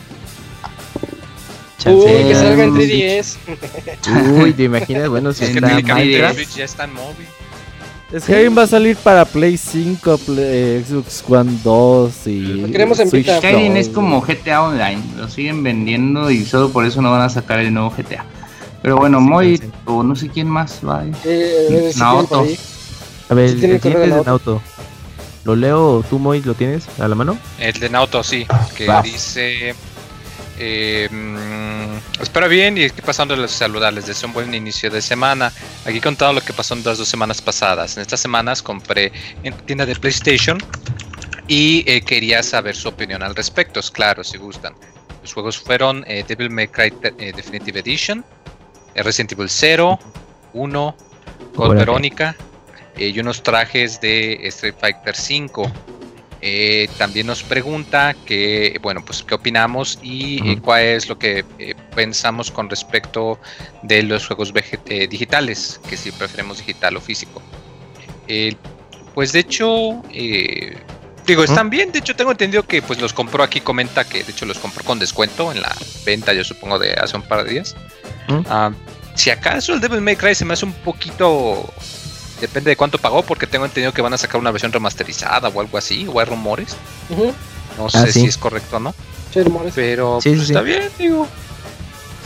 Uy, 1.87 2.05
que 2.05 2.35
salga 2.35 2.65
en 2.65 2.75
3DS. 2.75 3.37
Uy, 4.43 4.53
¿te 4.57 4.65
imaginas? 4.65 5.09
Bueno, 5.09 5.33
si 5.33 5.45
Es 5.45 5.51
que 5.51 5.57
está 5.57 5.69
técnicamente 5.69 6.19
Minecraft. 6.21 6.57
Ya 6.57 6.65
está 6.65 6.85
en 6.85 6.95
móvil. 6.95 7.27
Skyrim 8.19 8.59
va 8.59 8.63
a 8.63 8.67
salir 8.67 8.97
para 8.97 9.25
Play 9.25 9.57
5, 9.57 10.19
Play- 10.19 10.37
eh, 10.41 10.85
Xbox 10.87 11.25
One 11.29 11.53
2 11.63 12.27
y 12.27 12.41
Lo 12.41 12.67
queremos 12.73 12.99
en 12.99 13.09
Switch. 13.09 13.29
Skyrim 13.31 13.69
2, 13.75 13.77
es 13.79 13.89
como 13.89 14.21
GTA 14.21 14.63
Online. 14.65 15.01
Lo 15.17 15.29
siguen 15.29 15.63
vendiendo 15.63 16.31
y 16.31 16.45
solo 16.45 16.71
por 16.71 16.85
eso 16.85 17.01
no 17.01 17.13
van 17.13 17.23
a 17.23 17.29
sacar 17.29 17.61
el 17.61 17.73
nuevo 17.73 17.91
GTA. 17.97 18.25
Pero 18.83 18.97
bueno, 18.97 19.21
Moy 19.21 19.59
sí. 19.59 19.65
o 19.85 20.03
no 20.03 20.17
sé 20.17 20.29
quién 20.29 20.49
más 20.49 20.81
va. 20.87 21.05
Eh, 21.05 21.13
eh, 21.25 21.91
si 21.95 22.01
Naoto. 22.01 22.47
A 23.31 23.35
ver, 23.35 23.49
Sí 23.49 23.55
el 23.55 23.61
siguiente 23.81 24.05
es 24.05 24.15
de 24.15 24.25
Nauto. 24.25 24.61
¿Lo 25.45 25.57
leo 25.57 26.05
tú, 26.09 26.19
Moy? 26.19 26.43
¿Lo 26.43 26.55
tienes 26.55 26.87
a 26.99 27.09
la 27.09 27.15
mano? 27.15 27.39
El 27.59 27.79
de 27.79 27.89
Nauto, 27.89 28.23
sí, 28.23 28.47
que 28.77 28.87
Va. 28.87 29.03
dice... 29.03 29.75
Eh, 30.63 31.09
mm, 31.11 32.21
espera 32.23 32.47
bien 32.47 32.77
y 32.77 32.85
aquí 32.85 33.01
pasando 33.01 33.33
a 33.33 33.49
saludarles, 33.49 34.07
deseo 34.07 34.29
un 34.29 34.35
buen 34.35 34.53
inicio 34.53 34.91
de 34.91 35.01
semana. 35.01 35.51
Aquí 35.87 36.03
contado 36.03 36.35
lo 36.35 36.43
que 36.43 36.53
pasó 36.53 36.75
en 36.75 36.85
las 36.85 36.99
dos 36.99 37.09
semanas 37.09 37.41
pasadas. 37.41 37.97
En 37.97 38.03
estas 38.03 38.21
semanas 38.21 38.61
compré 38.61 39.11
en 39.43 39.55
tienda 39.65 39.87
de 39.87 39.97
PlayStation 39.97 40.59
y 41.49 41.83
eh, 41.91 42.03
quería 42.03 42.43
saber 42.43 42.77
su 42.77 42.89
opinión 42.89 43.23
al 43.23 43.35
respecto. 43.35 43.81
Es 43.81 43.91
claro, 43.91 44.23
si 44.23 44.37
gustan. 44.37 44.75
Los 45.23 45.33
juegos 45.33 45.59
fueron 45.59 46.05
eh, 46.07 46.25
Devil 46.29 46.51
May 46.51 46.69
Cry 46.69 46.93
eh, 47.19 47.33
Definitive 47.35 47.81
Edition, 47.81 48.23
eh, 48.95 49.03
Resident 49.03 49.33
Evil 49.33 49.49
0, 49.49 49.99
1, 50.53 50.97
Code 51.55 51.69
Órale. 51.71 51.79
Verónica 51.79 52.37
y 53.09 53.19
unos 53.19 53.43
trajes 53.43 54.01
de 54.01 54.47
Street 54.49 54.75
Fighter 54.79 55.17
5. 55.17 55.71
Eh, 56.43 56.89
también 56.97 57.27
nos 57.27 57.43
pregunta 57.43 58.15
que, 58.25 58.79
bueno, 58.81 59.05
pues 59.05 59.23
qué 59.23 59.35
opinamos 59.35 59.99
y 60.03 60.49
eh, 60.49 60.59
cuál 60.63 60.83
es 60.83 61.09
lo 61.09 61.19
que 61.19 61.45
eh, 61.59 61.75
pensamos 61.95 62.51
con 62.51 62.71
respecto 62.71 63.39
de 63.83 64.03
los 64.03 64.27
juegos 64.27 64.53
eh, 64.87 65.07
digitales, 65.07 65.81
que 65.89 65.99
si 65.99 66.11
preferimos 66.13 66.59
digital 66.59 66.97
o 66.97 67.01
físico. 67.01 67.43
Eh, 68.27 68.55
pues 69.15 69.33
de 69.33 69.41
hecho, 69.41 70.03
eh, 70.13 70.77
digo, 71.27 71.45
están 71.45 71.69
bien. 71.69 71.93
De 71.93 71.99
hecho, 71.99 72.15
tengo 72.15 72.31
entendido 72.31 72.63
que 72.63 72.81
pues 72.81 73.01
los 73.01 73.13
compró 73.13 73.43
aquí. 73.43 73.61
Comenta 73.61 74.05
que 74.05 74.23
de 74.25 74.33
hecho 74.33 74.47
los 74.47 74.59
compró 74.59 74.85
con 74.85 74.99
descuento 74.99 75.53
en 75.53 75.61
la 75.61 75.77
venta, 76.07 76.33
yo 76.33 76.45
supongo, 76.45 76.79
de 76.79 76.93
hace 76.95 77.17
un 77.17 77.23
par 77.23 77.45
de 77.45 77.51
días. 77.51 77.77
Ah, 78.49 78.71
si 79.15 79.31
acaso 79.31 79.75
el 79.75 79.81
Devil 79.81 80.01
May 80.01 80.17
Cry 80.17 80.35
se 80.35 80.45
me 80.45 80.55
hace 80.55 80.65
un 80.65 80.73
poquito. 80.73 81.71
Depende 82.41 82.71
de 82.71 82.77
cuánto 82.77 82.99
pagó, 82.99 83.23
porque 83.23 83.47
tengo 83.47 83.65
entendido 83.67 83.93
que 83.93 84.03
van 84.03 84.15
a 84.15 84.19
sacar 84.19 84.41
una 84.41 84.51
versión 84.51 84.73
remasterizada 84.73 85.49
o 85.49 85.61
algo 85.61 85.77
así, 85.79 86.07
o 86.13 86.19
hay 86.21 86.27
rumores. 86.27 86.77
No 87.79 87.87
Ah, 87.87 87.91
sé 88.07 88.13
sí. 88.13 88.21
si 88.23 88.27
es 88.27 88.37
correcto 88.39 88.77
o 88.77 88.81
no, 88.81 88.95
Sí, 89.33 89.43
rumores. 89.43 89.73
pero 89.75 90.21
Sí, 90.23 90.31
pues, 90.31 90.43
está 90.51 90.63
bien, 90.63 90.83
digo. 90.99 91.27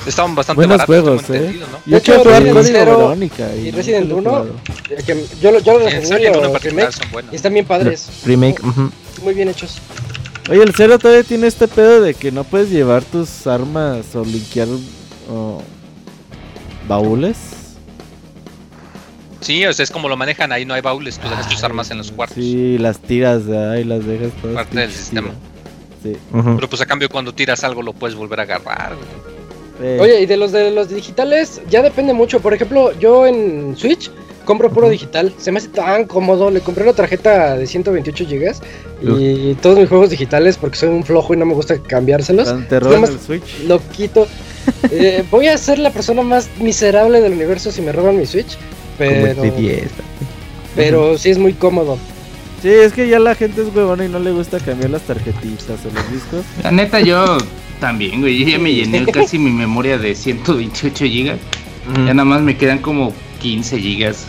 Estaban 0.07 0.35
bastante 0.35 0.59
Buenos 0.59 0.77
baratos, 0.79 0.87
juegos, 1.03 1.23
tengo 1.23 1.35
¿eh? 1.35 1.39
entendido, 1.39 1.67
¿no? 1.73 1.79
Yo 1.87 2.03
quiero 2.03 2.25
Resident 2.25 2.53
Código 2.55 3.15
y 3.15 3.71
no 3.71 3.77
Resident 3.79 4.11
he 4.11 4.15
1, 4.15 4.31
jugado. 4.31 4.55
Eh, 4.91 5.03
que 5.07 5.27
yo, 5.41 5.51
lo- 5.51 5.61
yo 5.61 5.79
lo 5.79 5.89
Sí, 5.89 5.95
reseñé 5.97 6.31
y 7.33 7.35
están 7.37 7.55
bien 7.55 7.65
padres. 7.67 8.09
Remake. 8.27 8.63
ujú. 8.63 8.91
Muy 9.23 9.33
bien 9.35 9.49
hechos. 9.49 9.79
Oye, 10.51 10.63
el 10.63 10.75
Zero 10.75 10.99
todavía 10.99 11.23
tiene 11.25 11.47
este 11.47 11.69
pedo 11.69 12.03
de 12.03 12.13
que 12.13 12.31
no 12.31 12.45
puedes 12.45 12.69
llevar 12.69 13.03
tus 13.03 13.47
armas 13.47 14.15
o 14.15 14.23
linkear 14.25 14.69
oh, 15.31 15.63
baúles. 16.87 17.37
Sí, 19.45 19.65
o 19.67 19.73
sea, 19.75 19.83
es 19.83 19.91
como 19.91 20.09
lo 20.09 20.17
manejan, 20.17 20.53
ahí 20.53 20.65
no 20.65 20.73
hay 20.73 20.81
baúles, 20.81 21.19
tú 21.19 21.29
dejas 21.29 21.49
tus 21.49 21.63
armas 21.63 21.91
en 21.91 21.99
los 21.99 22.11
cuartos. 22.11 22.37
Sí, 22.43 22.79
las 22.79 22.99
tiras 22.99 23.43
ahí, 23.49 23.85
las 23.85 24.07
dejas 24.07 24.33
todas. 24.41 24.57
Parte 24.57 24.79
del 24.79 24.91
sistema. 24.91 25.35
Ujú. 26.33 26.55
Pero 26.57 26.69
pues 26.69 26.81
a 26.81 26.87
cambio 26.87 27.09
cuando 27.11 27.35
tiras 27.35 27.63
algo 27.63 27.83
lo 27.83 27.93
puedes 27.93 28.17
volver 28.17 28.41
a 28.41 28.43
agarrar. 28.45 28.93
Sí. 28.93 29.35
Eh, 29.83 29.99
Oye, 30.01 30.21
y 30.23 30.27
de 30.27 30.37
los 30.37 30.53
de 30.53 30.71
los 30.71 30.89
digitales 30.89 31.61
ya 31.69 31.83
depende 31.83 32.13
mucho. 32.15 32.41
Por 32.41 32.55
ejemplo, 32.55 32.99
yo 32.99 33.27
en 33.27 33.77
Switch 33.77 34.11
compro 34.45 34.71
puro 34.71 34.89
digital. 34.89 35.35
Se 35.39 35.51
me 35.51 35.59
hace 35.59 35.69
tan 35.69 36.05
cómodo. 36.05 36.51
Le 36.51 36.61
compré 36.61 36.85
una 36.85 36.93
tarjeta 36.93 37.57
de 37.57 37.67
128 37.67 38.25
GB 38.25 38.55
y 39.03 39.55
todos 39.57 39.79
mis 39.79 39.89
juegos 39.89 40.11
digitales 40.11 40.57
porque 40.57 40.77
soy 40.77 40.91
un 40.91 41.05
flojo 41.05 41.35
y 41.35 41.37
no 41.37 41.45
me 41.45 41.55
gusta 41.55 41.79
cambiárselos. 41.79 42.49
cuando 42.49 42.69
te 42.69 42.81
roban 42.81 43.03
Nada 43.03 43.13
el 43.13 43.21
Switch. 43.21 43.61
Lo 43.67 43.81
quito. 43.91 44.27
Eh, 44.91 45.23
voy 45.31 45.49
a 45.49 45.59
ser 45.59 45.79
la 45.79 45.91
persona 45.91 46.23
más 46.23 46.49
miserable 46.59 47.21
del 47.21 47.35
universo 47.35 47.71
si 47.71 47.83
me 47.83 47.93
roban 47.93 48.17
mi 48.17 48.25
Switch. 48.25 48.57
Como 48.99 49.11
Pero, 49.11 49.27
este 49.45 49.51
10. 49.61 49.91
pero 50.77 51.19
sí 51.19 51.31
es 51.31 51.39
muy 51.39 51.53
cómodo. 51.53 51.99
Sí, 52.63 52.69
es 52.69 52.93
que 52.93 53.09
ya 53.09 53.19
la 53.19 53.35
gente 53.35 53.63
es 53.63 53.75
huevona 53.75 54.07
y 54.07 54.09
no 54.09 54.19
le 54.19 54.31
gusta 54.33 54.59
cambiar 54.61 54.91
las 54.91 55.03
tarjetitas 55.03 55.81
o 55.85 55.91
los 55.95 56.13
discos. 56.13 56.45
La 56.63 56.71
neta, 56.71 57.01
yo 57.01 57.39
También, 57.81 58.21
güey, 58.21 58.39
yo 58.45 58.49
ya 58.53 58.59
me 58.59 58.73
llené 58.73 59.05
casi 59.13 59.39
mi 59.39 59.51
memoria 59.51 59.99
de 59.99 60.15
128 60.15 61.05
gigas. 61.05 61.39
Ya 62.07 62.15
nada 62.15 62.25
más 62.25 62.41
me 62.41 62.57
quedan 62.57 62.79
como 62.79 63.13
15 63.41 63.79
gigas. 63.79 64.25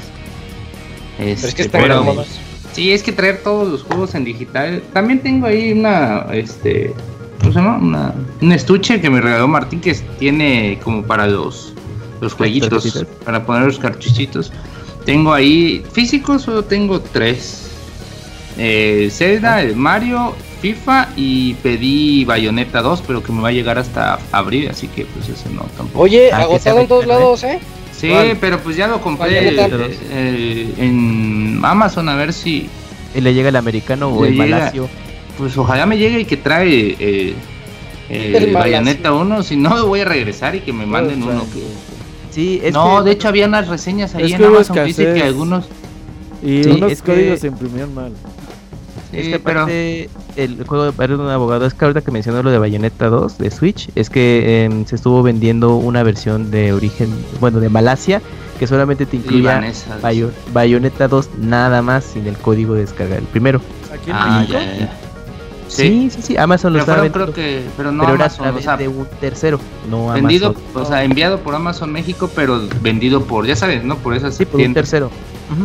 Pero 1.18 1.30
es 1.30 1.42
que 1.42 1.48
Este, 1.48 1.62
están 1.64 1.82
pero- 1.84 2.00
cómodos. 2.00 2.28
Sí, 2.74 2.92
es 2.92 3.02
que 3.04 3.14
traer 3.14 3.42
todos 3.42 3.70
los 3.70 3.84
juegos 3.84 4.16
en 4.16 4.26
digital. 4.26 4.84
También 4.92 5.20
tengo 5.22 5.46
ahí 5.48 5.72
una, 5.72 6.26
este, 6.34 6.94
¿cómo 7.40 7.54
se 7.54 7.60
llama? 7.60 7.78
Una, 7.78 8.14
un 8.42 8.52
estuche 8.52 9.00
que 9.00 9.10
me 9.10 9.22
regaló 9.22 9.48
Martín 9.48 9.80
que 9.80 9.94
tiene 10.20 10.78
como 10.84 11.02
para 11.04 11.26
los, 11.26 11.74
los 12.22 12.34
jueguitos, 12.34 13.06
para 13.24 13.46
poner 13.46 13.64
los 13.68 13.80
cartuchitos. 13.80 14.52
Tengo 15.06 15.34
ahí 15.34 15.84
físicos, 15.92 16.44
solo 16.44 16.64
tengo 16.64 17.00
tres. 17.02 17.70
Eh, 18.58 19.10
Zelda, 19.12 19.62
el 19.62 19.76
Mario, 19.76 20.34
FIFA 20.62 21.10
y 21.16 21.54
pedí 21.56 22.24
Bayonetta 22.26 22.82
2, 22.82 23.04
pero 23.06 23.22
que 23.22 23.32
me 23.32 23.42
va 23.42 23.50
a 23.50 23.52
llegar 23.52 23.78
hasta 23.78 24.18
abril, 24.32 24.70
así 24.70 24.88
que 24.88 25.06
pues 25.06 25.28
ese 25.30 25.50
no 25.50 25.64
tampoco. 25.78 26.00
Oye, 26.00 26.30
Ah, 26.32 26.38
que 26.40 26.44
agotado 26.46 26.80
en 26.80 26.88
todos 26.88 27.06
lados, 27.06 27.44
¿eh? 27.44 27.60
Sí, 27.92 28.10
¿Cuál? 28.10 28.38
pero 28.42 28.60
pues 28.60 28.76
ya 28.78 28.88
lo 28.88 29.00
compré 29.02 29.48
eh, 29.50 29.98
eh, 30.12 30.74
en 30.78 31.60
Amazon 31.64 32.10
a 32.10 32.16
ver 32.16 32.34
si 32.34 32.68
Y 33.14 33.22
le 33.22 33.34
llega 33.34 33.50
el 33.50 33.56
americano 33.56 34.08
o 34.10 34.26
el 34.26 34.34
llega. 34.34 34.46
malasio. 34.58 34.90
Pues 35.38 35.58
ojalá 35.58 35.86
me 35.86 35.98
llegue 35.98 36.22
y 36.22 36.26
que 36.26 36.38
trae 36.38 36.96
eh, 37.00 37.34
eh, 38.10 38.34
El 38.38 38.54
Bayonetta 38.54 39.12
1, 39.14 39.44
si 39.44 39.56
no 39.58 39.86
voy 39.86 40.00
a 40.02 40.06
regresar 40.06 40.56
y 40.56 40.62
que 40.62 40.72
me 40.74 40.86
manden 40.86 41.22
Pues, 41.22 41.36
uno. 41.36 41.46
sí. 41.54 41.64
Sí, 42.36 42.60
es 42.64 42.74
no, 42.74 42.98
que- 43.00 43.06
de 43.06 43.12
hecho 43.12 43.30
había 43.30 43.48
unas 43.48 43.68
reseñas 43.70 44.14
ahí 44.14 44.26
Es 44.26 44.32
en 44.34 44.38
que 44.40 44.46
Amazon 44.46 44.76
que 44.76 44.84
dice 44.84 45.14
que 45.14 45.24
algunos... 45.24 45.66
Y 46.44 46.64
Sí, 46.66 46.70
unos 46.72 46.92
es 46.92 47.02
que- 47.02 47.14
códigos 47.14 47.40
se 47.40 47.48
imprimían 47.48 47.94
mal. 47.96 48.12
Sí, 49.12 49.18
Es 49.20 49.28
que 49.30 49.40
pero 49.40 49.66
el 49.68 50.66
juego 50.68 50.92
de 50.92 51.14
un 51.16 51.30
abogado, 51.30 51.66
es 51.66 51.74
que 51.74 51.86
ahorita 51.86 52.02
que 52.02 52.12
mencionó 52.12 52.44
lo 52.44 52.52
de 52.52 52.58
Bayonetta 52.60 53.08
2 53.08 53.38
de 53.38 53.50
Switch, 53.52 53.90
es 53.96 54.10
que 54.10 54.66
em, 54.66 54.86
se 54.86 54.96
estuvo 54.98 55.24
vendiendo 55.24 55.78
una 55.78 56.04
versión 56.04 56.52
de 56.52 56.74
origen, 56.74 57.10
bueno, 57.40 57.62
de 57.62 57.70
Malasia, 57.70 58.22
que 58.60 58.68
solamente 58.68 59.06
te 59.06 59.16
incluía. 59.18 59.64
Bayo- 60.02 60.32
Bayonetta 60.54 61.08
2 61.08 61.30
nada 61.40 61.82
más 61.82 62.04
sin 62.04 62.28
el 62.28 62.38
código 62.38 62.74
de 62.74 62.82
descarga, 62.82 63.16
el 63.16 63.24
primero. 63.24 63.62
Aquí 63.94 64.10
en 64.10 64.16
Ah, 64.18 64.40
México, 64.42 64.60
ya, 64.60 64.78
ya. 64.80 64.94
Sí, 65.68 66.10
sí, 66.12 66.22
sí, 66.22 66.38
Amazon 66.38 66.74
lo 66.74 66.80
Pero 66.80 66.92
estaba 66.94 67.10
fueron, 67.10 67.14
vendiendo. 67.28 67.34
creo 67.34 67.62
que, 67.64 67.70
pero 67.76 67.92
no 67.92 68.04
pero 68.04 68.16
era 68.16 68.26
Amazon, 68.26 68.56
o 68.56 68.62
sea, 68.62 68.78
de 68.78 68.88
un 68.88 69.08
tercero, 69.20 69.60
no 69.90 70.08
vendido, 70.14 70.50
Amazon. 70.50 70.82
o 70.82 70.86
sea, 70.86 71.04
enviado 71.04 71.40
por 71.40 71.56
Amazon 71.56 71.92
México, 71.92 72.30
pero 72.36 72.62
vendido 72.82 73.24
por, 73.24 73.46
ya 73.48 73.56
sabes, 73.56 73.84
¿no? 73.84 73.98
Por 73.98 74.16
esas 74.16 74.36
Sí, 74.36 74.46
por 74.46 74.62
un 74.62 74.74
tercero. 74.74 75.10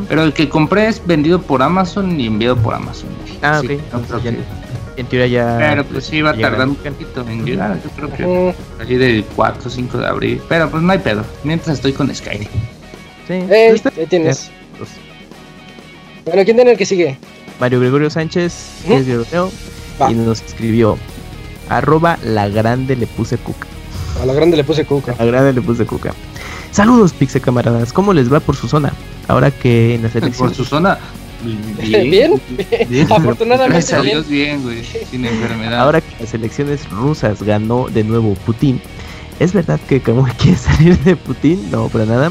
Pero 0.09 0.22
el 0.24 0.32
que 0.32 0.48
compré 0.48 0.89
es 0.89 1.06
vendido 1.06 1.40
por 1.43 1.62
Amazon 1.62 2.18
y 2.20 2.27
enviado 2.27 2.56
por 2.56 2.74
Amazon 2.74 3.09
México. 3.22 3.40
Ah, 3.43 3.60
Sí, 3.60 3.66
ok. 3.66 3.72
no 3.72 3.78
entonces 3.98 4.09
creo 4.09 4.20
ya- 4.20 4.31
que- 4.32 4.70
En 5.01 5.06
teoría 5.06 5.27
ya. 5.28 5.56
Pero 5.59 5.85
pues 5.85 6.05
sí 6.05 6.20
va 6.20 6.31
a 6.31 6.36
tardar 6.36 6.68
un 6.68 6.74
poquito 6.74 7.20
en 7.27 7.44
llegar, 7.47 7.78
yo 7.82 7.90
creo 7.90 8.12
que 8.12 8.24
Ujú. 8.24 8.55
allí 8.81 8.97
del 8.97 9.24
4 9.36 9.62
o 9.68 9.70
5 9.70 9.97
de 9.98 10.06
abril. 10.06 10.43
Pero 10.48 10.68
pues 10.68 10.82
no 10.82 10.93
hay 10.93 10.98
pedo, 10.98 11.24
mientras 11.44 11.77
estoy 11.77 11.93
con 11.94 12.14
Skyrim. 12.14 12.48
Sí, 13.27 13.32
ahí 13.35 13.81
tienes. 14.09 14.51
Pues, 14.77 14.90
Bueno, 16.27 16.44
¿quién 16.44 16.56
tiene 16.56 16.72
el 16.72 16.77
que 16.78 16.85
sigue? 16.85 17.16
Mario 17.59 17.81
Gregorio 17.81 18.10
Sánchez, 18.10 18.82
que 18.86 18.97
es 18.97 19.09
Europeo, 19.09 19.51
Va. 20.01 20.10
y 20.10 20.14
nos 20.14 20.43
escribió 20.43 20.98
arroba 21.68 22.18
la 22.22 22.48
grande 22.48 22.97
le 22.97 23.06
puse 23.06 23.39
cuca. 23.39 23.66
A 24.20 24.27
la 24.27 24.32
grande 24.35 24.56
le 24.56 24.64
puse 24.64 24.85
cuca. 24.85 25.14
La 25.18 25.24
grande 25.24 25.52
le 25.52 25.62
puse 25.62 25.86
cuca. 25.86 26.12
Saludos, 26.72 27.12
Pixe 27.12 27.40
camaradas. 27.40 27.93
¿Cómo 27.93 28.12
les 28.12 28.32
va 28.32 28.40
por 28.40 28.56
su 28.56 28.68
zona? 28.68 28.93
Ahora 29.28 29.51
que 29.51 29.94
en 29.94 30.02
la 30.02 30.10
selección. 30.10 30.48
Por 30.48 30.56
su 30.56 30.64
zona. 30.64 30.98
Bien, 31.81 32.10
bien. 32.10 33.06
Afortunadamente 33.10 33.72
Gracias 33.72 33.98
a 33.98 34.02
bien. 34.02 34.16
Dios, 34.16 34.28
bien, 34.28 34.62
güey. 34.62 34.85
Sin 35.10 35.24
enfermedad. 35.24 35.81
Ahora 35.81 36.02
que 36.02 36.14
las 36.20 36.35
elecciones 36.35 36.90
rusas 36.90 37.43
ganó 37.43 37.89
de 37.89 38.05
nuevo 38.05 38.35
Putin. 38.44 38.78
¿Es 39.39 39.55
verdad 39.55 39.81
que 39.89 40.01
Kamui 40.01 40.31
quiere 40.39 40.59
salir 40.59 40.98
de 40.98 41.16
Putin? 41.16 41.70
No, 41.70 41.89
para 41.89 42.05
nada. 42.05 42.31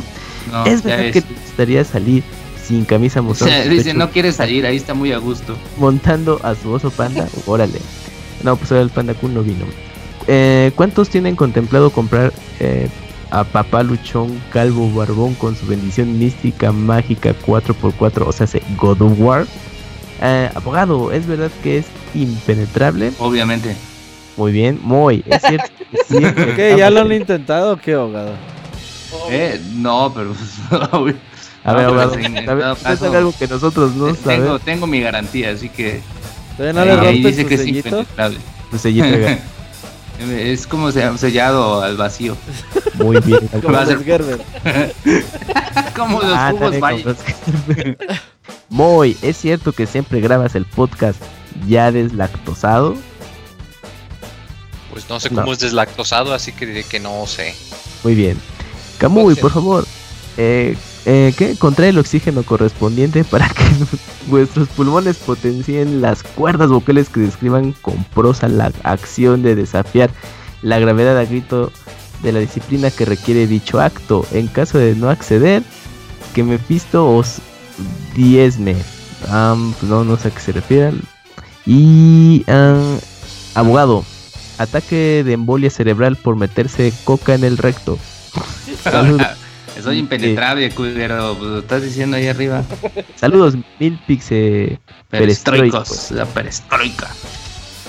no, 0.52 0.66
¿Es 0.66 0.84
verdad 0.84 1.12
que 1.12 1.22
te 1.24 1.34
gustaría 1.34 1.84
salir 1.84 2.24
sin 2.70 2.86
camisa 2.86 3.20
O 3.20 3.24
mostrando 3.24 3.56
sea, 3.56 3.64
su 3.64 3.70
dice, 3.72 3.86
pecho, 3.86 3.98
no 3.98 4.12
quiere 4.12 4.32
salir, 4.32 4.66
ahí 4.66 4.78
está 4.78 4.94
muy 4.94 5.12
a 5.12 5.18
gusto. 5.18 5.58
montando 5.78 6.40
a 6.44 6.54
su 6.56 6.72
oso 6.72 6.92
panda? 6.92 7.28
Órale. 7.48 7.80
No, 8.44 8.56
pues 8.56 8.72
ahora 8.72 8.84
el 8.84 8.90
panda 8.92 9.14
Kun 9.16 9.34
no 9.34 9.42
vino. 9.42 9.66
Eh, 10.28 10.72
¿Cuántos 10.76 11.10
tienen 11.10 11.36
contemplado 11.36 11.90
comprar 11.90 12.32
eh, 12.60 12.88
a 13.32 13.44
papá 13.44 13.82
luchón 13.82 14.40
calvo 14.52 14.90
barbón 14.94 15.34
con 15.34 15.56
su 15.56 15.66
bendición 15.66 16.20
mística 16.20 16.72
mágica 16.72 17.34
4x4, 17.46 18.24
o 18.28 18.32
sea, 18.32 18.46
se 18.46 18.62
God 18.78 19.02
of 19.02 19.20
War? 19.20 19.48
Eh, 20.22 20.50
abogado, 20.54 21.12
¿es 21.12 21.26
verdad 21.26 21.50
que 21.64 21.80
es 21.80 21.88
impenetrable? 22.14 23.12
Obviamente. 23.18 23.76
Muy 24.38 24.52
bien, 24.52 24.80
muy, 24.84 25.24
es 25.26 25.42
cierto. 25.42 25.68
sí, 26.08 26.18
¿Qué? 26.56 26.76
¿Ya 26.78 26.92
lo 26.92 27.02
han 27.02 27.12
intentado 27.12 27.74
o 27.74 27.78
qué, 27.78 27.94
abogado? 27.94 28.34
Eh, 29.32 29.60
no, 29.74 30.14
pero. 30.14 30.36
pues, 31.64 31.66
A 31.66 31.74
ver, 31.78 31.84
No, 31.86 32.02
abogado, 32.52 32.76
sabe 32.98 33.18
algo 33.18 33.34
que 33.38 33.48
nosotros 33.48 33.94
no 33.96 34.06
tengo, 34.14 34.24
sabemos. 34.24 34.62
tengo 34.62 34.88
mi 34.88 35.02
garantía, 35.02 35.52
así 35.52 35.70
que. 35.70 36.02
¿Todavía 36.58 36.84
no 36.96 37.02
ahí, 37.08 37.24
dice 37.24 37.46
que 37.46 37.56
es 37.56 37.62
sellito? 37.62 37.88
impenetrable. 37.90 38.38
Pues 38.70 38.82
sellito. 38.82 39.08
Es 40.30 40.68
como 40.68 40.92
se- 40.92 41.18
sellado 41.18 41.82
al 41.82 41.96
vacío. 41.96 42.36
Muy 42.96 43.22
bien. 43.22 43.40
Como 43.62 43.72
Va 43.74 43.84
a 43.84 43.86
ser- 43.86 43.96
los 43.96 44.04
Gerber. 44.06 44.42
como 45.96 46.22
los 46.22 46.34
Ah, 46.34 46.52
jugos 46.52 46.76
Moy, 48.68 49.16
¿es 49.22 49.38
cierto 49.38 49.72
que 49.72 49.86
siempre 49.88 50.20
grabas 50.20 50.56
el 50.56 50.66
podcast 50.66 51.22
ya 51.70 51.90
deslactosado? 51.94 52.96
Pues 54.92 55.10
no 55.10 55.20
sé 55.22 55.30
No. 55.30 55.42
cómo 55.42 55.54
es 55.54 55.60
deslactosado, 55.60 56.34
así 56.34 56.52
que 56.52 56.66
diré 56.66 56.84
que 56.84 57.00
no 57.00 57.26
sé. 57.26 57.56
Muy 58.04 58.16
bien. 58.16 58.38
Camuy, 58.98 59.24
Puede 59.24 59.36
ser. 59.36 59.42
por 59.42 59.52
favor, 59.54 59.88
eh, 60.38 60.76
eh, 61.12 61.34
¿qué? 61.36 61.56
Contrae 61.56 61.90
el 61.90 61.98
oxígeno 61.98 62.44
correspondiente 62.44 63.24
para 63.24 63.50
que 63.50 63.64
vuestros 64.28 64.68
pulmones 64.68 65.18
potencien 65.18 66.02
las 66.02 66.22
cuerdas 66.22 66.70
vocales 66.70 67.10
que 67.10 67.22
describan 67.22 67.72
con 67.82 68.04
prosa 68.14 68.48
la 68.48 68.72
acción 68.84 69.42
de 69.42 69.56
desafiar 69.56 70.12
la 70.62 70.78
gravedad 70.78 71.18
a 71.18 71.26
grito 71.26 71.72
de 72.22 72.32
la 72.32 72.40
disciplina 72.40 72.92
que 72.92 73.06
requiere 73.06 73.48
dicho 73.48 73.82
acto. 73.82 74.24
En 74.32 74.46
caso 74.46 74.78
de 74.78 74.94
no 74.94 75.10
acceder, 75.10 75.64
que 76.36 76.44
Mephisto 76.44 77.10
os 77.10 77.40
diezme. 78.16 78.76
Pues 79.22 79.84
no, 79.90 80.04
no 80.04 80.16
sé 80.16 80.28
a 80.28 80.32
qué 80.32 80.40
se 80.40 80.52
refieran. 80.52 81.02
Y 81.66 82.46
abogado, 83.56 84.06
ataque 84.60 85.24
de 85.26 85.34
embolia 85.34 85.72
cerebral 85.72 86.18
por 86.18 86.36
meterse 86.36 86.94
coca 87.04 87.34
en 87.34 87.46
el 87.46 87.58
recto. 87.58 87.98
Saludos. 88.84 89.26
Soy 89.84 89.98
impenetrable, 90.00 90.70
culero. 90.72 91.36
pues, 91.38 91.50
Lo 91.52 91.60
estás 91.60 91.84
diciendo 91.84 92.18
ahí 92.18 92.28
arriba. 92.28 92.64
Saludos, 93.16 93.56
mil 93.80 94.00
pixe. 94.08 94.80
Perestroicos, 95.10 96.12
la 96.12 96.26
perestroika. 96.26 97.08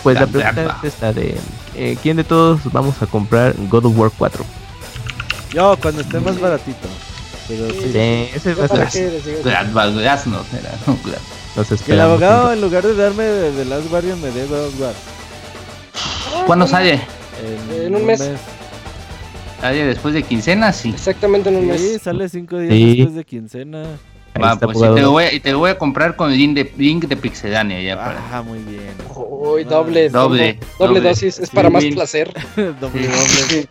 Pues 0.03 0.15
la 0.15 0.21
La 0.23 0.27
pregunta 0.27 0.79
es 0.83 0.95
esta 0.95 1.13
de 1.13 1.37
eh, 1.77 1.97
¿quién 2.03 2.17
de 2.17 2.25
todos 2.25 2.61
vamos 2.73 3.03
a 3.03 3.07
comprar 3.07 3.55
God 3.69 3.87
of 3.87 3.99
War 3.99 4.11
4? 4.17 4.45
Yo, 5.53 5.77
cuando 5.81 6.01
esté 6.01 6.21
más 6.21 6.41
baratito. 6.41 6.89
Pero 7.49 7.69
sí. 7.71 7.91
Sí, 7.93 8.29
ese 8.35 8.55
va 8.55 8.67
¿Yo 8.67 8.83
a 8.83 8.91
ser. 8.91 9.23
Graznos, 9.43 10.47
era. 10.53 10.71
no, 10.87 10.97
gra- 11.05 11.19
Nos 11.57 11.83
Que 11.83 11.93
el 11.93 12.01
abogado, 12.01 12.53
en 12.53 12.61
lugar 12.61 12.85
de 12.85 12.95
darme 12.95 13.25
de, 13.25 13.53
de 13.53 13.65
Last 13.65 13.89
Guardian, 13.91 14.21
me 14.23 14.31
dé 14.31 14.47
God 14.47 14.67
of 14.69 14.81
War. 14.81 14.95
¿Cuándo 16.47 16.67
sale? 16.67 17.01
En 17.85 17.95
un 17.95 18.07
mes. 18.07 18.21
¿Sale 19.61 19.85
después 19.85 20.15
de 20.15 20.23
quincena? 20.23 20.73
Sí. 20.73 20.91
Exactamente 20.91 21.49
en 21.51 21.57
un 21.57 21.77
Sí, 21.77 21.93
mes. 21.93 22.03
sale 22.03 22.29
cinco 22.29 22.59
días 22.59 22.73
Sí. 22.73 22.97
después 22.97 23.15
de 23.17 23.25
quincena. 23.25 23.83
Va, 24.43 24.57
pues 24.57 24.77
abogado. 24.77 24.95
te, 24.95 25.03
lo 25.03 25.11
voy, 25.11 25.25
a- 25.25 25.33
y 25.35 25.41
te 25.41 25.51
lo 25.53 25.59
voy 25.59 25.71
a 25.71 25.77
comprar 25.77 26.17
con 26.17 26.31
el 26.33 26.39
link 26.39 26.55
de, 26.55 26.73
link 26.79 27.05
de 27.07 27.17
Pixedania 27.17 27.83
ya 27.83 27.97
para. 27.97 28.21
Ah, 28.33 28.43
muy 28.43 28.61
bien. 28.61 28.95
Uy, 29.15 29.65
doble, 29.65 30.09
Doble, 30.09 30.09
doble, 30.09 30.59
doble 30.79 30.95
doble. 30.95 31.01
dosis, 31.01 31.39
es 31.41 31.49
Sí, 31.49 31.55
para 31.55 31.69
más 31.69 31.83
bien. 31.83 31.95
placer. 31.95 32.33
doble, 32.57 33.09
doble. 33.09 33.67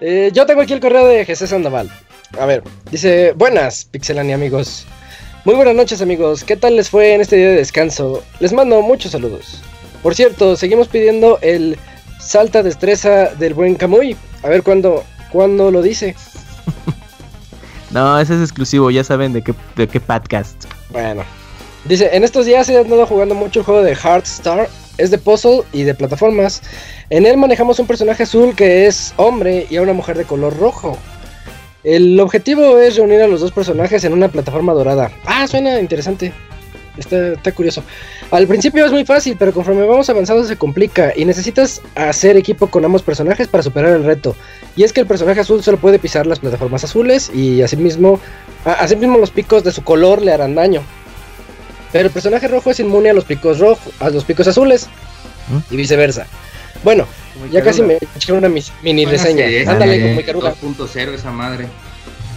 Eh, 0.00 0.30
yo 0.32 0.46
tengo 0.46 0.62
aquí 0.62 0.72
el 0.72 0.80
correo 0.80 1.06
de 1.06 1.24
Jesús 1.24 1.50
Sandoval. 1.50 1.90
A 2.40 2.46
ver, 2.46 2.62
dice, 2.90 3.32
buenas, 3.36 3.84
Pixelani 3.84 4.32
amigos. 4.32 4.86
Muy 5.44 5.54
buenas 5.54 5.74
noches 5.74 6.00
amigos, 6.00 6.42
¿qué 6.42 6.56
tal 6.56 6.74
les 6.76 6.88
fue 6.88 7.12
en 7.14 7.20
este 7.20 7.36
día 7.36 7.48
de 7.48 7.56
descanso? 7.56 8.24
Les 8.40 8.52
mando 8.52 8.80
muchos 8.82 9.12
saludos. 9.12 9.62
Por 10.02 10.14
cierto, 10.14 10.56
seguimos 10.56 10.88
pidiendo 10.88 11.38
el 11.42 11.78
salta 12.18 12.62
destreza 12.62 13.26
del 13.34 13.52
buen 13.54 13.74
Camuy. 13.74 14.16
A 14.44 14.48
ver 14.48 14.62
cuándo, 14.62 15.02
cuándo 15.32 15.70
lo 15.70 15.82
dice. 15.82 16.14
No, 17.90 18.18
ese 18.18 18.34
es 18.34 18.40
exclusivo, 18.40 18.90
ya 18.90 19.04
saben 19.04 19.32
de 19.32 19.42
qué, 19.42 19.54
de 19.76 19.86
qué 19.86 20.00
podcast. 20.00 20.64
Bueno. 20.90 21.22
Dice, 21.84 22.10
en 22.12 22.24
estos 22.24 22.44
días 22.44 22.68
he 22.68 22.76
andado 22.76 23.06
jugando 23.06 23.36
mucho 23.36 23.60
el 23.60 23.66
juego 23.66 23.82
de 23.84 23.94
Heartstar. 23.94 24.68
Es 24.98 25.12
de 25.12 25.18
puzzle 25.18 25.62
y 25.72 25.84
de 25.84 25.94
plataformas. 25.94 26.60
En 27.08 27.24
él 27.24 27.36
manejamos 27.36 27.78
un 27.78 27.86
personaje 27.86 28.24
azul 28.24 28.52
que 28.56 28.86
es 28.86 29.14
hombre 29.16 29.68
y 29.70 29.76
a 29.76 29.82
una 29.82 29.92
mujer 29.92 30.16
de 30.16 30.24
color 30.24 30.58
rojo. 30.58 30.98
El 31.84 32.18
objetivo 32.18 32.78
es 32.78 32.96
reunir 32.96 33.20
a 33.20 33.28
los 33.28 33.40
dos 33.40 33.52
personajes 33.52 34.02
en 34.02 34.12
una 34.12 34.26
plataforma 34.26 34.72
dorada. 34.72 35.12
Ah, 35.26 35.46
suena 35.46 35.78
interesante. 35.78 36.32
Está, 36.96 37.32
está 37.32 37.50
curioso. 37.52 37.82
Al 38.30 38.46
principio 38.46 38.84
es 38.86 38.92
muy 38.92 39.04
fácil, 39.04 39.36
pero 39.38 39.52
conforme 39.52 39.84
vamos 39.84 40.08
avanzando 40.10 40.44
se 40.44 40.56
complica 40.56 41.12
y 41.16 41.24
necesitas 41.24 41.82
hacer 41.96 42.36
equipo 42.36 42.68
con 42.68 42.84
ambos 42.84 43.02
personajes 43.02 43.48
para 43.48 43.62
superar 43.64 43.92
el 43.96 44.04
reto. 44.04 44.36
Y 44.76 44.84
es 44.84 44.92
que 44.92 45.00
el 45.00 45.06
personaje 45.06 45.40
azul 45.40 45.62
solo 45.62 45.78
puede 45.78 45.98
pisar 45.98 46.26
las 46.26 46.38
plataformas 46.38 46.84
azules 46.84 47.30
y 47.34 47.62
asimismo, 47.62 48.20
a- 48.64 48.74
asimismo 48.74 49.18
los 49.18 49.30
picos 49.30 49.64
de 49.64 49.72
su 49.72 49.82
color 49.82 50.22
le 50.22 50.32
harán 50.32 50.54
daño. 50.54 50.82
Pero 51.92 52.06
el 52.06 52.12
personaje 52.12 52.46
rojo 52.48 52.70
es 52.70 52.80
inmune 52.80 53.10
a 53.10 53.12
los 53.12 53.24
picos 53.24 53.58
rojos, 53.58 53.92
a 54.00 54.10
los 54.10 54.24
picos 54.24 54.46
azules 54.48 54.88
y 55.70 55.76
viceversa. 55.76 56.26
Bueno, 56.82 57.06
ya 57.50 57.62
casi 57.62 57.82
me 57.82 57.98
eché 58.16 58.32
una 58.32 58.48
mini 58.48 59.04
Buena 59.04 59.10
reseña. 59.10 59.46
Ándale, 59.72 59.96
eh, 59.96 60.08
como 60.08 60.20
Ikaruga. 60.20 60.54
2.0 60.60 61.12
esa 61.14 61.30
madre. 61.30 61.66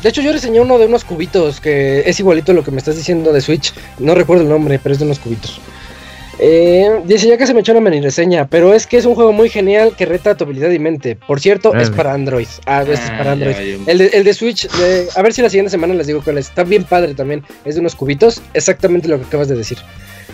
De 0.03 0.09
hecho, 0.09 0.21
yo 0.21 0.31
reseñé 0.31 0.59
uno 0.59 0.77
de 0.77 0.85
unos 0.85 1.03
cubitos 1.03 1.59
que 1.59 2.03
es 2.05 2.19
igualito 2.19 2.51
a 2.51 2.55
lo 2.55 2.63
que 2.63 2.71
me 2.71 2.77
estás 2.77 2.95
diciendo 2.95 3.33
de 3.33 3.41
Switch. 3.41 3.73
No 3.99 4.13
recuerdo 4.15 4.43
el 4.43 4.49
nombre, 4.49 4.79
pero 4.81 4.93
es 4.93 4.99
de 4.99 5.05
unos 5.05 5.19
cubitos. 5.19 5.59
Eh, 6.39 7.01
dice, 7.05 7.27
ya 7.27 7.35
que 7.35 7.47
se 7.47 7.53
me 7.55 7.61
echó 7.61 7.71
una 7.71 7.81
mini 7.81 7.99
reseña, 7.99 8.47
pero 8.47 8.75
es 8.75 8.85
que 8.85 8.97
es 8.97 9.05
un 9.05 9.15
juego 9.15 9.33
muy 9.33 9.49
genial 9.49 9.95
que 9.97 10.05
reta 10.05 10.35
tu 10.37 10.43
habilidad 10.43 10.69
y 10.69 10.77
mente. 10.77 11.15
Por 11.15 11.39
cierto, 11.39 11.73
es 11.73 11.89
para 11.89 12.13
Android. 12.13 12.45
Ah, 12.67 12.81
este 12.83 12.93
es 12.93 12.99
Ah, 13.09 13.15
para 13.17 13.31
Android. 13.31 13.55
ya, 13.55 13.63
ya. 13.63 13.91
El, 13.91 13.97
de, 13.97 14.05
el 14.13 14.23
de 14.23 14.33
Switch, 14.35 14.69
de- 14.69 15.07
a 15.15 15.21
ver 15.23 15.33
si 15.33 15.41
la 15.41 15.49
siguiente 15.49 15.71
semana 15.71 15.95
les 15.95 16.05
digo 16.05 16.21
cuál 16.23 16.37
es. 16.37 16.49
Está 16.49 16.63
bien 16.63 16.83
padre 16.83 17.15
también. 17.15 17.43
Es 17.65 17.73
de 17.73 17.81
unos 17.81 17.95
cubitos, 17.95 18.39
exactamente 18.53 19.07
lo 19.07 19.17
que 19.19 19.25
acabas 19.25 19.47
de 19.47 19.55
decir. 19.55 19.79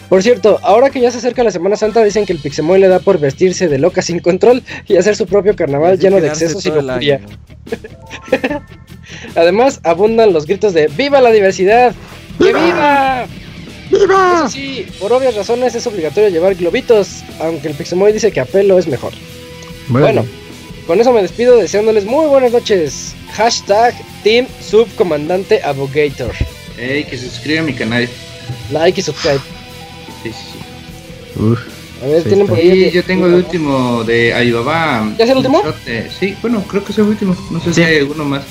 Por 0.10 0.22
cierto, 0.22 0.60
ahora 0.62 0.90
que 0.90 1.00
ya 1.00 1.10
se 1.10 1.20
acerca 1.20 1.42
la 1.44 1.52
Semana 1.52 1.78
Santa, 1.78 2.04
dicen 2.04 2.26
que 2.26 2.34
el 2.34 2.40
Pixemoy 2.40 2.80
le 2.82 2.90
da 2.90 3.00
por 3.00 3.18
vestirse 3.18 3.70
de 3.70 3.78
loca 3.80 4.02
sin 4.02 4.20
control 4.20 4.62
y 4.88 4.98
hacer 4.98 5.16
su 5.16 5.26
propio 5.26 5.56
carnaval 5.56 5.98
lleno 5.98 6.20
de 6.20 6.28
excesos 6.28 6.66
y 6.66 6.70
año. 7.12 7.26
Además, 9.36 9.80
abundan 9.84 10.34
los 10.34 10.46
gritos 10.46 10.74
de 10.74 10.88
¡Viva 10.88 11.22
la 11.22 11.32
diversidad! 11.32 11.94
¡Que 12.40 12.54
viva! 12.54 13.26
Eso 13.92 14.50
sí, 14.50 14.88
por 15.00 15.14
obvias 15.14 15.36
razones 15.36 15.76
es 15.76 15.86
obligatorio 15.86 16.30
llevar 16.30 16.56
globitos, 16.56 17.24
aunque 17.40 17.68
el 17.68 17.76
Pixemoy 17.76 18.12
dice 18.12 18.32
que 18.32 18.40
a 18.40 18.46
pelo 18.46 18.80
es 18.80 18.88
mejor. 18.88 19.14
Bueno, 19.88 20.26
con 20.88 21.00
eso 21.00 21.12
me 21.14 21.22
despido 21.22 21.58
deseándoles 21.58 22.06
muy 22.06 22.26
buenas 22.26 22.52
noches. 22.52 23.14
Hashtag 23.34 23.94
Team 24.24 24.48
Subcomandante 24.62 25.62
Abogator. 25.64 26.32
Ey, 26.80 27.04
que 27.04 27.18
se 27.18 27.30
suscribe 27.30 27.60
a 27.60 27.64
mi 27.64 27.74
canal. 27.74 28.08
Like 28.72 29.00
y 29.00 29.04
subscribe. 29.04 29.40
Sí, 30.24 30.32
sí, 30.32 30.36
sí. 30.54 31.40
Uf, 31.40 31.60
A 32.04 32.08
ver, 32.08 32.24
Sí, 32.24 32.30
tienen 32.30 32.48
por 32.48 32.58
ahí. 32.58 32.86
Y 32.86 32.92
yo 32.92 33.04
tengo 33.04 33.28
el 33.28 33.36
último 33.36 34.04
de 34.04 34.34
Alibaba. 34.34 35.14
¿Ya 35.18 35.26
es 35.26 35.30
el 35.30 35.38
último? 35.38 35.62
Sí, 36.20 36.36
bueno, 36.42 36.64
creo 36.68 36.84
que 36.84 36.92
es 36.92 36.98
el 36.98 37.06
último. 37.06 37.36
No 37.52 37.60
sé 37.62 37.74
si 37.74 37.84
hay 37.84 38.00
alguno 38.00 38.26
más. 38.26 38.44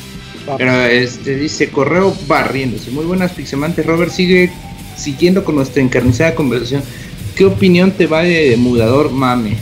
Pero 0.58 0.82
este 0.84 1.36
dice 1.36 1.70
correo 1.70 2.16
barriéndose. 2.26 2.90
Muy 2.90 3.04
buenas 3.04 3.32
pixemantes. 3.32 3.86
Robert 3.86 4.10
sigue 4.12 4.50
siguiendo 4.96 5.44
con 5.44 5.54
nuestra 5.56 5.82
encarnizada 5.82 6.34
conversación. 6.34 6.82
¿Qué 7.36 7.44
opinión 7.46 7.92
te 7.92 8.06
va 8.06 8.22
de 8.22 8.54
emulador 8.54 9.10
mame? 9.10 9.56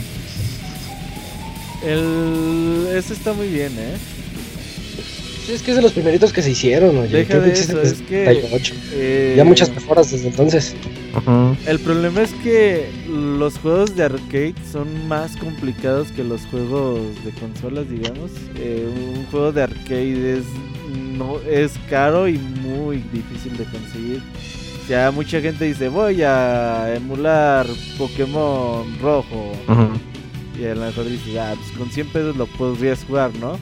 El... 1.85 2.87
Ese 2.95 3.13
está 3.13 3.33
muy 3.33 3.47
bien, 3.47 3.71
¿eh? 3.77 3.95
Sí, 5.45 5.53
es 5.53 5.63
que 5.63 5.71
es 5.71 5.77
de 5.77 5.81
los 5.81 5.93
primeritos 5.93 6.31
que 6.33 6.41
se 6.43 6.51
hicieron, 6.51 6.95
oye. 6.97 7.17
Deja 7.17 7.29
Creo 7.29 7.41
de 7.41 7.49
existe 7.49 7.71
eso, 7.73 7.81
es 7.81 7.93
que... 8.01 8.25
78. 8.25 8.75
eh, 8.93 9.33
Ya 9.37 9.43
muchas 9.43 9.73
mejoras 9.73 10.11
desde 10.11 10.27
entonces. 10.27 10.75
ujú. 11.15 11.55
El 11.65 11.79
problema 11.79 12.21
es 12.21 12.31
que 12.43 12.87
los 13.09 13.57
juegos 13.57 13.95
de 13.95 14.03
arcade 14.03 14.53
son 14.71 15.07
más 15.07 15.35
complicados 15.37 16.09
que 16.11 16.23
los 16.23 16.41
juegos 16.51 16.99
de 17.25 17.31
consolas, 17.39 17.89
digamos. 17.89 18.29
Eh, 18.57 18.85
un 19.15 19.25
juego 19.31 19.51
de 19.51 19.63
arcade 19.63 20.33
es, 20.33 20.43
no, 20.91 21.39
es 21.39 21.73
caro 21.89 22.27
y 22.27 22.37
muy 22.37 22.97
difícil 23.13 23.57
de 23.57 23.65
conseguir. 23.65 24.21
Ya 24.87 25.11
mucha 25.11 25.39
gente 25.39 25.65
dice, 25.65 25.87
voy 25.87 26.21
a 26.23 26.93
emular 26.95 27.65
Pokémon 27.97 28.99
rojo. 29.01 29.53
Y 30.59 30.65
a 30.65 30.75
lo 30.75 30.81
mejor 30.81 31.05
dices, 31.05 31.37
ah, 31.37 31.53
pues 31.55 31.77
con 31.77 31.89
100 31.89 32.07
pesos 32.07 32.35
lo 32.35 32.45
podrías 32.45 33.03
jugar, 33.05 33.31
¿no? 33.39 33.57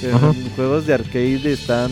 Pero 0.00 0.32
en 0.32 0.50
juegos 0.50 0.86
de 0.86 0.94
arcade 0.94 1.52
están... 1.52 1.90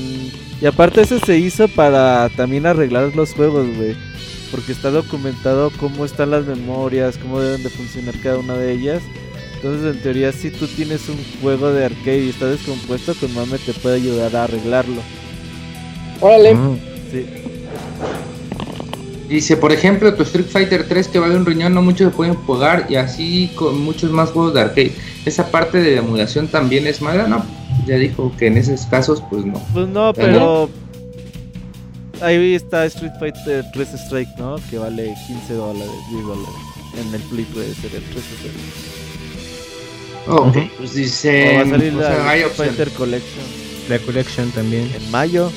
Y 0.60 0.66
aparte 0.66 1.00
ese 1.02 1.18
se 1.20 1.38
hizo 1.38 1.68
para 1.68 2.28
también 2.36 2.66
arreglar 2.66 3.14
los 3.16 3.32
juegos, 3.34 3.66
güey. 3.76 3.96
Porque 4.50 4.72
está 4.72 4.90
documentado 4.90 5.70
cómo 5.78 6.04
están 6.04 6.30
las 6.30 6.46
memorias, 6.46 7.18
cómo 7.18 7.40
deben 7.40 7.62
de 7.62 7.70
funcionar 7.70 8.14
cada 8.22 8.38
una 8.38 8.54
de 8.54 8.72
ellas. 8.72 9.02
Entonces, 9.62 9.94
en 9.94 10.02
teoría, 10.02 10.32
si 10.32 10.50
tú 10.50 10.66
tienes 10.66 11.06
un 11.10 11.18
juego 11.42 11.70
de 11.70 11.84
arcade 11.84 12.24
y 12.24 12.30
está 12.30 12.46
descompuesto, 12.46 13.14
con 13.14 13.34
Mame 13.34 13.58
te 13.58 13.74
puede 13.74 13.96
ayudar 13.96 14.34
a 14.34 14.44
arreglarlo. 14.44 15.02
Órale. 16.18 16.54
Ujú. 16.54 16.78
Sí. 17.12 17.26
Dice, 19.28 19.58
por 19.58 19.70
ejemplo, 19.70 20.14
tu 20.14 20.22
Street 20.22 20.46
Fighter 20.46 20.88
3 20.88 21.08
que 21.08 21.18
vale 21.18 21.36
un 21.36 21.44
riñón, 21.44 21.74
no 21.74 21.82
muchos 21.82 22.10
se 22.10 22.16
pueden 22.16 22.34
jugar 22.36 22.86
y 22.88 22.96
así 22.96 23.50
con 23.54 23.78
muchos 23.82 24.10
más 24.10 24.30
juegos 24.30 24.54
de 24.54 24.62
arcade. 24.62 24.92
Esa 25.26 25.50
parte 25.50 25.78
de 25.78 25.96
la 25.96 25.98
emulación 25.98 26.48
también 26.48 26.86
es 26.86 27.02
mala, 27.02 27.26
¿no? 27.28 27.44
Ya 27.86 27.96
dijo 27.96 28.32
que 28.38 28.46
en 28.46 28.56
esos 28.56 28.86
casos, 28.86 29.22
pues 29.28 29.44
no. 29.44 29.62
Pues 29.74 29.88
no, 29.88 30.14
pero... 30.14 30.70
Ahí 32.22 32.54
está 32.54 32.86
Street 32.86 33.12
Fighter 33.20 33.66
3 33.74 33.88
Strike, 34.06 34.38
¿no? 34.38 34.56
Que 34.70 34.78
vale 34.78 35.14
15 35.26 35.52
dólares, 35.52 35.90
10 36.10 36.24
dólares. 36.24 36.54
En 36.98 37.14
el 37.14 37.20
Play 37.28 37.44
puede 37.44 37.74
ser 37.74 37.94
el 37.94 38.02
3 38.02 38.24
Strike. 38.38 38.99
Ok, 40.26 40.48
Ujú. 40.56 40.68
pues 40.78 40.94
dice, 40.94 41.56
va 41.56 41.62
a 41.62 41.70
salir 41.70 41.94
o 41.94 42.00
la 42.00 42.30
hay 42.30 42.42
opción. 42.44 42.68
Fighter 42.68 42.90
Collection 42.90 43.44
La 43.88 43.98
Collection 43.98 44.50
también. 44.50 44.90
en 44.94 45.10
mayo. 45.10 45.50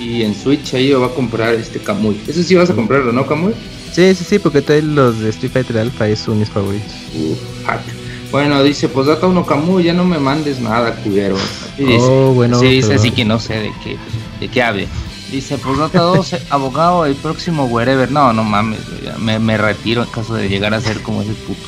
Y 0.00 0.04
Sí. 0.04 0.22
en 0.24 0.34
Switch 0.34 0.74
ahí 0.74 0.92
va 0.92 1.06
a 1.06 1.10
comprar 1.10 1.54
este 1.54 1.78
Kamui. 1.78 2.18
Ese 2.26 2.42
sí 2.42 2.54
vas 2.54 2.70
a 2.70 2.74
comprarlo, 2.74 3.12
¿no, 3.12 3.26
Kamui? 3.26 3.52
Sí, 3.92 4.14
sí, 4.14 4.24
sí, 4.24 4.38
porque 4.38 4.62
trae 4.62 4.82
los 4.82 5.20
de 5.20 5.28
Street 5.30 5.52
Fighter 5.52 5.78
Alpha 5.78 6.08
y 6.08 6.16
son 6.16 6.38
mis 6.40 6.48
favoritos. 6.48 6.90
Uf, 7.14 7.38
hack. 7.66 7.82
Bueno, 8.30 8.62
dice, 8.64 8.88
pues 8.88 9.06
data 9.06 9.26
uno 9.26 9.44
Kamui, 9.44 9.84
ya 9.84 9.92
no 9.92 10.04
me 10.04 10.18
mandes 10.18 10.58
nada, 10.60 10.96
culero. 10.96 11.36
Y 11.78 11.82
dice, 11.84 11.98
Oh, 12.00 12.32
bueno, 12.32 12.58
sí, 12.58 12.66
dice 12.66 12.88
pero- 12.88 13.00
así 13.00 13.10
que 13.10 13.24
no 13.26 13.38
sé 13.38 13.54
de 13.54 13.70
qué, 13.84 13.96
de 14.40 14.48
qué 14.48 14.62
hable. 14.62 14.88
Dice, 15.30 15.56
pues 15.58 15.78
data 15.78 16.00
2, 16.00 16.36
abogado, 16.50 17.04
el 17.06 17.14
próximo 17.14 17.66
wherever. 17.66 18.10
No, 18.10 18.32
no 18.32 18.42
mames, 18.44 18.80
me, 19.18 19.38
me 19.38 19.56
retiro 19.58 20.02
en 20.02 20.08
caso 20.10 20.34
de 20.34 20.48
llegar 20.48 20.74
a 20.74 20.80
ser 20.80 21.00
como 21.02 21.22
ese 21.22 21.32
puto. 21.32 21.60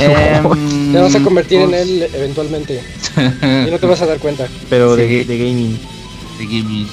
Em, 0.00 0.92
Te 0.92 0.98
vas 1.00 1.14
a 1.14 1.20
convertir 1.20 1.60
en 1.60 1.70
pues, 1.70 1.82
él 1.82 2.08
eventualmente. 2.14 2.80
Y 3.16 3.70
no 3.70 3.78
te 3.78 3.86
vas 3.86 4.00
a 4.02 4.06
dar 4.06 4.18
cuenta. 4.18 4.46
Pero 4.68 4.96
de, 4.96 5.06
Sí. 5.08 5.24
de 5.24 5.38
gaming. 5.38 5.78
de 6.38 6.44
Gaming. 6.46 6.88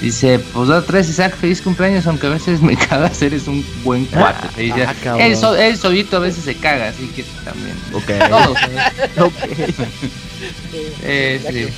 Dice, 0.00 0.38
pues 0.52 0.68
data 0.68 0.86
3, 0.86 1.08
Isaac, 1.08 1.34
feliz 1.40 1.62
cumpleaños, 1.62 2.06
aunque 2.06 2.26
a 2.26 2.30
veces 2.30 2.60
me 2.60 2.76
cagas, 2.88 3.20
eres 3.22 3.48
un 3.48 3.64
buen 3.82 4.04
cuate. 4.04 4.48
Dice, 4.62 4.84
ah, 4.84 4.94
él, 5.18 5.36
so- 5.36 5.56
él 5.56 5.76
solito 5.78 6.18
a 6.18 6.20
veces 6.20 6.44
se 6.44 6.54
caga, 6.54 6.90
así 6.90 7.06
que 7.16 7.24
también. 7.44 7.74
Ok. 7.94 8.10
Todos. 9.16 9.26
ok. 9.26 9.34
Eh, 11.02 11.68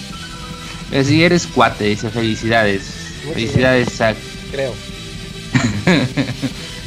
sí. 0.93 1.05
sí, 1.05 1.23
eres 1.23 1.47
cuate, 1.47 1.85
dice 1.85 2.11
felicidades. 2.11 2.83
Felicidades, 3.33 3.89
Zach. 3.97 4.17
Creo. 4.51 4.75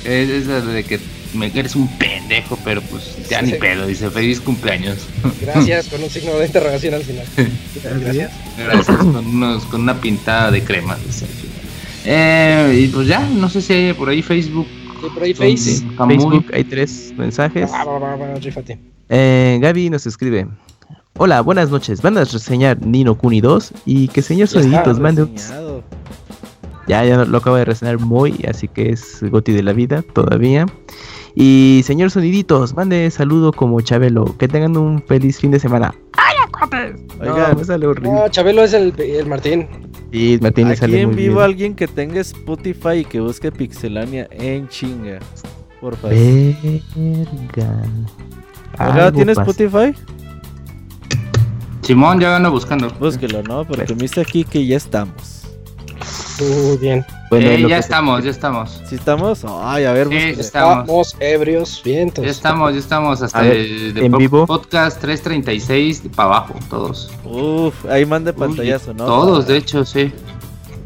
es 0.04 0.30
eso 0.30 0.62
de 0.66 0.84
que 0.84 1.00
me, 1.34 1.48
eres 1.48 1.76
un 1.76 1.88
pendejo, 1.98 2.58
pero 2.64 2.82
pues 2.82 3.18
ya 3.30 3.42
ni 3.42 3.52
Sí. 3.52 3.58
pedo, 3.60 3.88
dice 3.88 4.10
feliz 4.10 4.40
cumpleaños. 4.42 4.98
Gracias, 5.42 5.88
con 5.90 6.04
un 6.04 6.10
signo 6.10 6.34
de 6.36 6.46
interrogación 6.46 6.94
al 6.94 7.04
final. 7.04 7.26
Gracias. 8.02 8.32
Gracias, 8.58 8.98
con, 8.98 9.26
unos- 9.26 9.66
con 9.66 9.82
una 9.82 10.00
pintada 10.00 10.52
de 10.52 10.64
crema. 10.64 10.98
dice 11.06 11.26
al 11.26 11.32
final. 11.32 11.52
Eh, 12.06 12.82
y 12.84 12.88
pues 12.88 13.08
ya, 13.08 13.20
no 13.30 13.48
sé 13.50 13.62
si 13.62 13.74
hay 13.74 13.94
por 13.94 14.10
ahí 14.10 14.22
Facebook. 14.22 14.68
Sí, 15.02 15.08
por 15.14 15.24
ahí 15.24 15.34
Face. 15.34 15.84
Facebook 16.08 16.46
hay 16.54 16.64
tres 16.64 17.14
mensajes. 17.18 17.70
Ah, 17.74 17.86
va, 17.86 17.98
va. 18.16 18.36
Eh, 19.10 19.58
Gaby 19.62 19.90
nos 19.90 20.06
escribe. 20.06 20.48
Hola, 21.18 21.42
buenas 21.42 21.70
noches. 21.70 22.02
Van 22.02 22.18
a 22.18 22.24
reseñar 22.24 22.86
Nino 22.86 23.16
Kuni 23.18 23.42
2 23.42 23.74
y 23.86 24.08
que 24.08 24.22
señor 24.22 24.48
Soniditos 24.48 25.00
mande 25.00 25.24
un... 25.24 25.36
Ya, 26.88 27.06
ya 27.06 27.26
lo 27.26 27.38
acaba 27.38 27.60
de 27.60 27.66
reseñar 27.66 28.00
muy, 28.00 28.44
así 28.48 28.68
que 28.68 28.90
es 28.90 29.20
Goti 29.22 29.52
de 29.52 29.64
la 29.64 29.74
vida 29.74 30.04
todavía. 30.14 30.66
Y 31.36 31.82
señor 31.86 32.12
Soniditos, 32.12 32.76
mande 32.76 33.10
saludo 33.12 33.52
como 33.54 33.80
Chabelo. 33.82 34.38
Que 34.38 34.48
tengan 34.48 34.76
un 34.78 35.02
feliz 35.04 35.40
fin 35.40 35.52
de 35.52 35.60
semana. 35.60 35.94
No, 36.62 37.32
Oigan, 37.34 37.58
me 37.58 37.64
sale 37.64 37.88
horrible. 37.88 38.12
No, 38.12 38.28
Chabelo 38.30 38.64
es 38.64 38.74
el, 38.74 38.94
el 39.00 39.26
Martín. 39.28 39.68
Sí, 40.12 40.38
Martín 40.42 40.66
le 40.68 40.72
aquí 40.74 40.80
sale 40.82 41.02
en 41.02 41.08
muy 41.10 41.16
vivo 41.16 41.36
bien. 41.36 41.46
alguien 41.46 41.76
que 41.76 41.88
tenga 41.88 42.20
Spotify 42.22 42.98
y 43.00 43.06
que 43.06 43.20
busque 43.20 43.52
Pixelania 43.52 44.28
en 44.32 44.68
chinga. 44.68 45.20
Por 45.80 45.96
favor. 45.96 46.16
Verga. 46.16 47.84
Oiga, 48.80 49.12
¿tienes 49.12 49.38
pasa. 49.38 49.52
Spotify? 49.52 49.96
Simón 51.82 52.20
ya 52.20 52.36
ando 52.36 52.52
buscando. 52.52 52.90
Búsquelo, 53.00 53.42
¿no? 53.44 53.66
Porque 53.66 53.94
me 53.96 54.02
dice 54.02 54.22
aquí 54.22 54.44
que 54.44 54.66
ya 54.66 54.78
estamos. 54.78 55.41
Muy 56.42 56.78
bien. 56.78 57.06
Bueno, 57.30 57.50
Eh, 57.50 57.66
ya 57.70 57.78
estamos, 57.78 58.24
ya 58.24 58.32
estamos. 58.32 58.82
¿Sí 58.88 58.96
estamos? 58.96 59.46
Ay, 59.64 59.86
a 59.86 59.94
ver. 59.94 60.12
Estamos. 60.12 60.40
Estamos 60.82 61.16
ebrios, 61.20 61.82
vientos. 61.86 62.26
Ya 62.26 62.32
estamos, 62.32 62.74
ya 62.74 62.80
estamos 62.80 63.22
hasta 63.22 63.42
ver, 63.42 63.56
el 63.58 63.94
de 63.94 64.06
¿en 64.06 64.12
po- 64.12 64.18
vivo? 64.18 64.46
podcast 64.48 65.00
336 65.00 66.04
para 66.16 66.30
abajo, 66.30 66.56
todos. 66.70 67.12
Uf, 67.24 67.86
ahí 67.86 68.06
mande 68.06 68.34
pantallazo, 68.34 68.92
Uy, 68.92 68.98
¿no? 68.98 69.06
Todos, 69.06 69.48
de 69.48 69.58
hecho, 69.58 69.86
sí. 69.86 70.12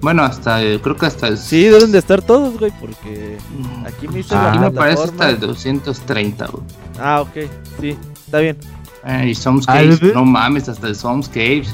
Bueno, 0.02 0.24
hasta 0.24 0.62
eh, 0.62 0.80
creo 0.84 0.96
que 0.98 1.06
hasta 1.08 1.28
el 1.30 1.38
Sí, 1.38 1.64
deben 1.64 1.92
de 1.92 1.98
estar 2.00 2.22
todos, 2.22 2.60
güey, 2.60 2.72
porque 2.80 3.38
aquí 3.88 4.08
me 4.08 4.20
Ah, 4.20 4.24
la 4.30 4.50
Aquí 4.52 4.60
me 4.60 4.72
parece 4.72 5.04
hasta 5.06 5.30
el 5.30 5.40
230, 5.40 6.48
güey. 6.48 6.64
Ah, 7.00 7.22
ok, 7.22 7.50
sí, 7.82 7.98
está 8.26 8.40
bien. 8.40 8.58
Eh, 9.08 9.30
y 9.30 9.36
Somescapes, 9.36 10.00
Albe- 10.02 10.14
no 10.14 10.26
mames, 10.26 10.70
hasta 10.70 10.88
el 10.88 10.96
Somescapes. 10.96 11.74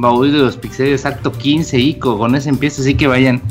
Baúl 0.00 0.30
de 0.32 0.38
los 0.38 0.56
pixeles, 0.56 1.04
acto 1.04 1.32
15, 1.32 1.76
Ico, 1.78 2.16
con 2.18 2.34
ese 2.36 2.48
empiezo, 2.48 2.82
así 2.82 2.94
que 2.94 3.06
vayan. 3.08 3.42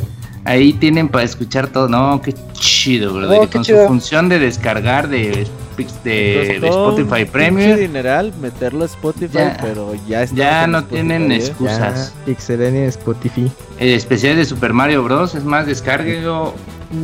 Ahí 0.45 0.71
tienen 0.71 1.09
para 1.09 1.25
escuchar 1.25 1.67
todo. 1.67 1.89
No, 1.89 2.21
qué 2.21 2.33
chido, 2.53 3.13
bro. 3.13 3.29
Oh, 3.41 3.49
con 3.49 3.63
chido. 3.63 3.81
su 3.81 3.87
función 3.89 4.29
de 4.29 4.39
descargar 4.39 5.09
de, 5.09 5.45
de, 6.05 6.59
de 6.61 6.67
Spotify 6.69 7.25
Premium. 7.25 7.77
dineral 7.77 8.33
meterlo 8.39 8.83
a 8.83 8.85
Spotify, 8.85 9.33
Ya. 9.39 9.57
pero 9.61 9.93
ya 10.07 10.23
está. 10.23 10.35
Ya 10.37 10.67
no 10.67 10.77
Spotify, 10.77 10.95
tienen 10.95 11.31
¿eh? 11.33 11.35
excusas. 11.35 12.13
Ya, 12.17 12.25
Pixelania 12.25 12.85
Spotify. 12.85 13.51
El 13.77 13.89
especial 13.89 14.37
de 14.37 14.45
Super 14.45 14.71
Mario 14.71 15.03
Bros. 15.03 15.35
Es 15.35 15.43
más, 15.43 15.65
descárguenlo 15.65 16.53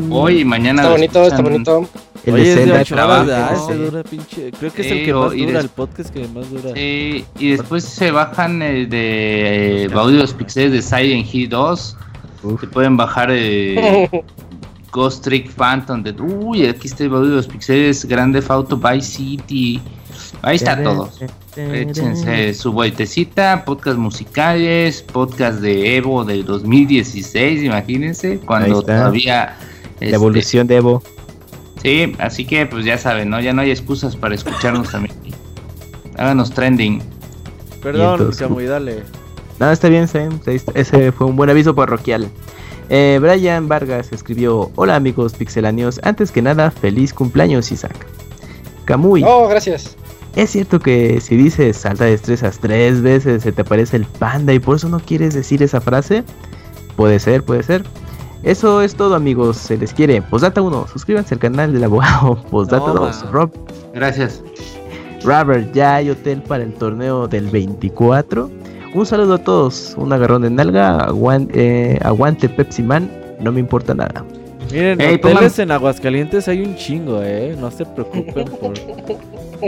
hoy 0.09 0.39
y 0.39 0.45
mañana. 0.45 0.83
Está 0.83 0.93
bonito, 0.93 1.23
está 1.23 1.41
bonito. 1.41 1.89
El 2.25 2.33
Oye, 2.35 2.43
de 2.43 2.49
de 2.49 2.55
Zelda. 2.55 2.73
horas, 2.75 2.87
trabajo, 2.87 3.31
ah, 3.33 3.49
¿no? 3.51 3.63
ese 3.63 3.75
dura 3.85 4.03
pinche. 4.03 4.51
Creo 4.51 4.71
que 4.73 4.81
es 4.81 4.87
Sí, 4.87 4.93
el 4.93 5.05
que 5.05 5.13
más 5.13 5.33
y 5.33 5.39
dura, 5.45 5.51
des- 5.53 5.63
el 5.63 5.69
podcast 5.69 6.09
que 6.13 6.27
más 6.29 6.49
dura. 6.49 6.73
Sí, 6.73 7.25
y 7.39 7.49
después 7.49 7.83
se 7.83 8.11
bajan 8.11 8.61
el 8.61 8.89
de 8.89 9.89
Baúl 9.93 10.13
de 10.13 10.19
los 10.19 10.33
pixeles 10.33 10.71
de 10.71 10.81
Silent 10.81 11.33
Hill 11.33 11.49
2. 11.49 11.97
Uf. 12.43 12.61
Se 12.61 12.67
pueden 12.67 12.95
bajar 12.97 13.27
eh, 13.31 14.09
Ghost 14.93 15.23
Trick 15.23 15.49
Phantom. 15.51 16.01
De, 16.03 16.11
uy, 16.21 16.65
aquí 16.67 16.87
está 16.87 17.03
el 17.03 17.09
de 17.09 17.17
los 17.17 17.47
pixeles 17.47 18.05
Grande 18.05 18.41
Auto 18.47 18.77
Vice 18.77 19.01
City. 19.17 19.81
Ahí 20.43 20.55
está 20.57 20.81
todo. 20.81 21.09
Échense 21.55 22.53
su 22.53 22.71
vueltecita, 22.71 23.63
podcast 23.65 23.97
musicales, 23.97 25.01
podcast 25.01 25.59
de 25.59 25.97
Evo 25.97 26.23
del 26.23 26.45
2016, 26.45 27.63
imagínense, 27.63 28.39
cuando 28.39 28.81
todavía... 28.81 29.55
La 29.99 30.07
este, 30.07 30.15
evolución 30.15 30.67
de 30.67 30.75
Evo. 30.77 31.03
Sí, 31.83 32.13
así 32.19 32.45
que 32.45 32.65
pues 32.65 32.85
ya 32.85 32.97
saben, 32.97 33.29
¿no? 33.29 33.39
Ya 33.41 33.53
no 33.53 33.61
hay 33.61 33.69
excusas 33.71 34.15
para 34.15 34.33
escucharnos 34.35 34.89
también. 34.91 35.15
Háganos 36.17 36.51
trending. 36.51 37.01
Perdón, 37.81 38.31
Camuy, 38.37 38.65
dale. 38.65 39.03
No, 39.59 39.69
está 39.71 39.89
bien, 39.89 40.07
Sam. 40.07 40.39
Ese 40.73 41.11
fue 41.11 41.27
un 41.27 41.35
buen 41.35 41.49
aviso 41.49 41.75
parroquial. 41.75 42.29
Eh, 42.89 43.19
Brian 43.21 43.67
Vargas 43.67 44.11
escribió: 44.11 44.71
Hola 44.75 44.95
amigos 44.95 45.33
pixeláneos. 45.33 45.99
Antes 46.03 46.31
que 46.31 46.41
nada, 46.41 46.71
feliz 46.71 47.13
cumpleaños, 47.13 47.71
Isaac. 47.71 47.95
Camuy, 48.85 49.23
Oh, 49.25 49.47
gracias. 49.47 49.95
¿es 50.35 50.49
cierto 50.49 50.79
que 50.79 51.21
si 51.21 51.35
dices 51.37 51.77
salta 51.77 52.05
de 52.05 52.11
destrezas 52.11 52.57
tres 52.59 53.01
veces 53.01 53.43
se 53.43 53.51
te 53.51 53.61
aparece 53.61 53.97
el 53.97 54.05
panda 54.05 54.51
y 54.51 54.59
por 54.59 54.77
eso 54.77 54.89
no 54.89 54.99
quieres 54.99 55.33
decir 55.33 55.61
esa 55.61 55.79
frase? 55.79 56.23
Puede 56.95 57.19
ser, 57.19 57.43
puede 57.43 57.63
ser. 57.63 57.83
Eso 58.43 58.81
es 58.81 58.95
todo, 58.95 59.15
amigos. 59.15 59.57
Se 59.57 59.77
les 59.77 59.93
quiere. 59.93 60.21
Postdata 60.21 60.61
1, 60.61 60.87
suscríbanse 60.91 61.33
al 61.35 61.39
canal 61.39 61.73
del 61.73 61.83
abogado. 61.83 62.35
Postdata 62.51 62.87
No, 62.87 62.93
2, 62.95 63.23
man. 63.23 63.33
Rob 63.33 63.51
Gracias. 63.93 64.41
Robert, 65.23 65.71
ya 65.73 65.95
hay 65.95 66.09
hotel 66.09 66.41
para 66.41 66.63
el 66.63 66.73
torneo 66.73 67.27
del 67.27 67.47
24. 67.47 68.49
Un 68.93 69.05
saludo 69.05 69.35
a 69.35 69.37
todos, 69.37 69.95
un 69.97 70.11
agarrón 70.11 70.41
de 70.43 70.49
nalga, 70.49 71.07
aguan- 71.07 71.49
eh, 71.53 71.97
aguante 72.03 72.49
Pepsi 72.49 72.83
Man, 72.83 73.09
no 73.39 73.51
me 73.51 73.59
importa 73.61 73.93
nada. 73.95 74.23
Miren, 74.71 74.99
hoteles 75.01 75.57
en 75.59 75.71
Aguascalientes 75.71 76.47
hay 76.47 76.61
un 76.63 76.75
chingo, 76.75 77.21
eh. 77.23 77.55
No 77.59 77.71
se 77.71 77.85
preocupen 77.85 78.45
por. 78.59 78.73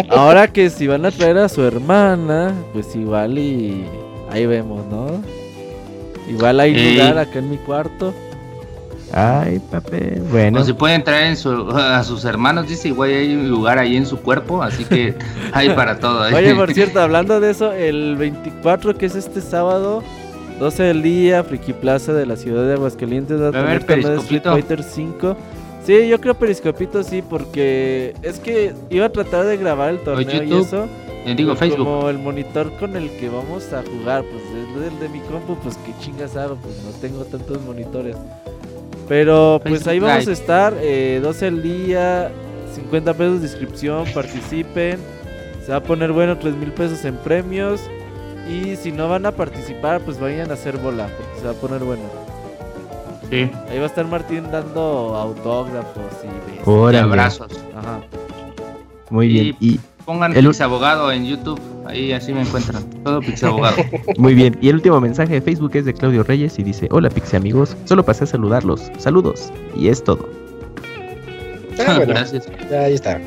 Ahora 0.09 0.47
que 0.47 0.69
si 0.69 0.87
van 0.87 1.05
a 1.05 1.11
traer 1.11 1.37
a 1.37 1.47
su 1.49 1.61
hermana, 1.63 2.53
pues 2.73 2.95
igual 2.95 3.37
y. 3.39 3.85
Ahí 4.31 4.45
vemos, 4.45 4.85
¿no? 4.91 5.07
Igual 6.29 6.59
hay 6.59 6.95
lugar 6.97 7.17
acá 7.17 7.39
en 7.39 7.49
mi 7.49 7.57
cuarto. 7.57 8.13
Ay, 9.13 9.59
papi, 9.71 9.97
bueno. 10.31 10.59
O 10.61 10.63
si 10.63 10.73
pueden 10.73 11.03
traer 11.03 11.27
en 11.27 11.37
su- 11.37 11.69
a 11.71 12.03
sus 12.03 12.25
hermanos, 12.25 12.67
dice, 12.67 12.89
igual 12.89 13.09
hay 13.11 13.35
un 13.35 13.49
lugar 13.49 13.77
ahí 13.79 13.95
en 13.95 14.05
su 14.05 14.17
cuerpo, 14.19 14.61
así 14.63 14.83
que 14.83 15.15
hay 15.53 15.69
para 15.69 15.99
todo. 15.99 16.27
¿eh? 16.27 16.33
Oye, 16.33 16.55
por 16.55 16.73
cierto, 16.73 16.99
hablando 16.99 17.39
de 17.39 17.51
eso, 17.51 17.71
el 17.71 18.15
24, 18.17 18.95
que 18.97 19.05
es 19.05 19.15
este 19.15 19.41
sábado, 19.41 20.03
12 20.59 20.83
del 20.83 21.01
día, 21.03 21.43
Friki 21.43 21.73
Plaza 21.73 22.13
de 22.13 22.25
la 22.25 22.35
ciudad 22.35 22.65
de 22.65 22.73
Aguascalientes, 22.73 23.39
va 23.41 23.47
a 23.47 23.51
¿Va 23.51 23.59
a 23.59 23.61
haber 23.63 23.83
tener 23.83 23.99
Street 23.99 24.41
periscopito? 24.41 24.51
Fighter 24.51 24.83
5. 24.83 25.37
Sí, 25.85 26.07
yo 26.09 26.19
creo 26.19 26.33
periscopito 26.33 27.03
sí, 27.03 27.21
porque 27.21 28.15
es 28.23 28.39
que 28.39 28.73
iba 28.89 29.05
a 29.05 29.09
tratar 29.09 29.45
de 29.45 29.55
grabar 29.57 29.91
el 29.91 29.99
torneo 29.99 30.43
y 30.43 30.47
YouTube, 30.49 30.65
eso. 30.65 30.87
Les 31.27 31.37
digo, 31.37 31.55
Facebook. 31.55 31.85
Como 31.85 32.09
el 32.09 32.17
monitor 32.19 32.71
con 32.79 32.95
el 32.95 33.09
que 33.11 33.29
vamos 33.29 33.71
a 33.71 33.83
jugar, 33.83 34.23
pues 34.23 34.43
es 34.43 34.93
el 34.93 34.99
de 34.99 35.09
mi 35.09 35.19
compu, 35.21 35.55
pues 35.57 35.77
qué 35.85 35.91
chingas 36.03 36.35
hago, 36.35 36.55
pues 36.55 36.75
no 36.83 36.91
tengo 37.01 37.23
tantos 37.25 37.61
monitores. 37.63 38.15
Pero 39.07 39.59
pues 39.61 39.83
Facebook 39.83 39.89
ahí 39.91 39.99
vamos 39.99 40.27
a 40.27 40.31
estar, 40.31 40.73
eh, 40.81 41.19
12 41.21 41.47
al 41.47 41.61
día, 41.61 42.31
50 42.73 43.13
pesos 43.13 43.41
de 43.41 43.47
inscripción, 43.47 44.05
participen. 44.13 44.99
Se 45.65 45.71
va 45.71 45.77
a 45.77 45.83
poner 45.83 46.11
bueno, 46.11 46.37
3 46.37 46.55
mil 46.55 46.71
pesos 46.71 47.03
en 47.05 47.15
premios. 47.17 47.81
Y 48.49 48.75
si 48.75 48.91
no 48.91 49.09
van 49.09 49.25
a 49.25 49.31
participar, 49.31 50.01
pues 50.01 50.19
vayan 50.19 50.51
a 50.51 50.53
hacer 50.53 50.77
bola, 50.77 51.07
porque 51.17 51.39
se 51.39 51.45
va 51.45 51.51
a 51.51 51.55
poner 51.55 51.83
bueno. 51.83 52.03
Sí, 53.31 53.49
Ahí 53.71 53.77
va 53.79 53.85
a 53.85 53.87
estar 53.87 54.05
Martín 54.05 54.43
dando 54.51 55.15
autógrafos 55.15 56.03
y 56.23 56.51
besos. 56.57 56.93
y 56.93 56.97
abrazos. 56.97 57.51
Ajá. 57.75 58.01
Muy 59.09 59.27
bien, 59.27 59.55
y 59.59 59.79
Pongan 60.05 60.35
El- 60.37 60.45
Pix 60.45 60.61
Abogado 60.61 61.11
en 61.11 61.25
YouTube, 61.25 61.59
ahí 61.85 62.11
así 62.11 62.33
me 62.33 62.41
encuentran. 62.41 62.83
Todo 63.03 63.19
Pix 63.21 63.43
Abogado. 63.43 63.77
muy 64.17 64.33
bien. 64.33 64.57
Y 64.61 64.69
el 64.69 64.75
último 64.75 64.99
mensaje 65.01 65.33
de 65.35 65.41
Facebook 65.41 65.71
es 65.75 65.85
de 65.85 65.93
Claudio 65.93 66.23
Reyes 66.23 66.57
y 66.59 66.63
dice, 66.63 66.87
hola 66.91 67.09
Pixie 67.09 67.37
amigos, 67.37 67.75
solo 67.85 68.03
pasé 68.03 68.23
a 68.23 68.27
saludarlos, 68.27 68.91
saludos. 68.97 69.51
Y 69.75 69.87
es 69.89 70.03
todo. 70.03 70.27
Ah, 71.87 71.95
bueno, 71.97 72.13
Gracias. 72.13 72.47
ya 72.69 72.81
ahí 72.81 72.93
está. 72.93 73.19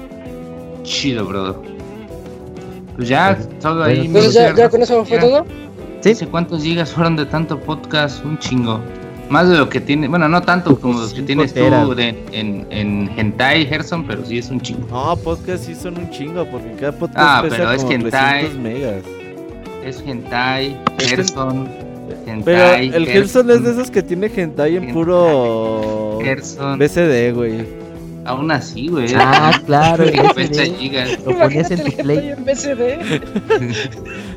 Chido, 0.82 1.26
brother. 1.26 1.54
Pues 2.96 3.08
ya, 3.08 3.38
todo 3.60 3.84
ahí. 3.84 4.06
Entonces, 4.06 4.34
¿ya, 4.34 4.54
ya 4.54 4.68
con 4.68 4.82
eso 4.82 5.04
fue 5.04 5.16
Ya. 5.18 5.22
todo? 5.22 5.46
Sí. 6.00 6.10
No 6.10 6.14
sé 6.16 6.26
cuántos 6.28 6.62
gigas 6.62 6.90
fueron 6.92 7.16
de 7.16 7.26
tanto 7.26 7.58
podcast, 7.60 8.24
un 8.24 8.38
chingo. 8.38 8.80
Más 9.30 9.48
de 9.48 9.58
lo 9.58 9.68
que 9.68 9.80
tiene, 9.80 10.08
bueno, 10.08 10.28
no 10.28 10.40
tanto 10.42 10.80
como 10.80 11.00
los 11.00 11.12
que 11.12 11.22
tienes 11.22 11.52
tú 11.52 11.60
teras. 11.60 11.96
de- 11.96 12.16
en, 12.32 12.66
en 12.70 13.10
Hentai, 13.16 13.66
Gerson, 13.66 14.06
pero 14.06 14.24
sí 14.24 14.38
es 14.38 14.48
un 14.50 14.60
chingo. 14.60 14.86
No, 14.90 15.16
podcast 15.16 15.64
sí 15.64 15.74
son 15.74 15.98
un 15.98 16.10
chingo, 16.10 16.46
porque 16.46 16.72
cada 16.72 16.92
podcast 16.92 17.18
Ah, 17.20 17.40
pesa 17.42 17.56
pero 17.56 17.72
es 17.72 17.80
como 17.82 17.92
hentai. 17.92 18.40
300 18.46 18.62
megas. 18.62 19.02
Es 19.84 20.02
Hentai, 20.06 20.76
Es 20.98 21.04
que- 21.04 21.08
Gerson, 21.16 21.68
Hentai, 22.26 22.42
Pero 22.44 22.96
el 22.96 23.06
Gelson 23.06 23.50
es 23.50 23.62
de 23.62 23.70
esos 23.70 23.78
esos 23.82 23.90
que 23.90 24.02
tiene 24.02 24.30
hentai 24.34 24.76
en 24.76 24.82
Hentai. 24.84 24.94
puro 24.94 26.18
Gerson. 26.22 26.78
BCD, 26.78 27.32
güey. 27.34 27.66
Aún 28.28 28.50
así, 28.50 28.88
güey. 28.88 29.06
Ah, 29.16 29.58
claro, 29.64 30.04
el 30.04 30.12
50 30.12 30.44
SD. 30.44 31.18
Lo 31.24 31.38
ponías 31.38 31.70
en 31.70 31.84
tu 31.84 31.96
play. 31.96 32.28
en 32.36 32.44
BCD 32.44 32.98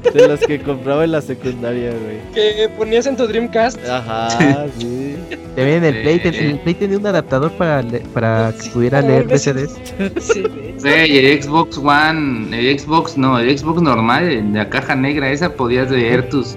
De 0.14 0.28
los 0.30 0.40
que 0.40 0.62
compraba 0.62 1.04
en 1.04 1.12
la 1.12 1.22
secundaria, 1.22 1.92
güey. 1.92 2.20
que 2.34 2.70
ponías 2.70 3.06
en 3.06 3.18
tu 3.18 3.28
Dreamcast. 3.28 3.78
Ajá, 3.86 4.66
sí. 4.80 5.18
También 5.58 5.84
el 5.84 6.02
Play, 6.04 6.22
el 6.24 6.60
Play 6.60 6.74
tenía 6.76 6.98
un 6.98 7.06
adaptador 7.06 7.52
para, 7.52 7.84
para 8.14 8.54
que 8.54 8.70
pudiera 8.70 9.02
leer. 9.02 9.26
BCDs. 9.28 9.74
Sí, 10.22 10.44
Güey, 10.80 11.18
el 11.18 11.44
Xbox 11.44 11.78
One, 11.78 12.58
el 12.58 12.80
Xbox, 12.80 13.18
no, 13.18 13.38
el 13.38 13.58
Xbox 13.58 13.82
normal, 13.82 14.32
en 14.32 14.54
la 14.54 14.70
caja 14.70 14.96
negra 14.96 15.30
esa 15.30 15.54
podías 15.54 15.92
leer 15.92 16.30
tus 16.30 16.56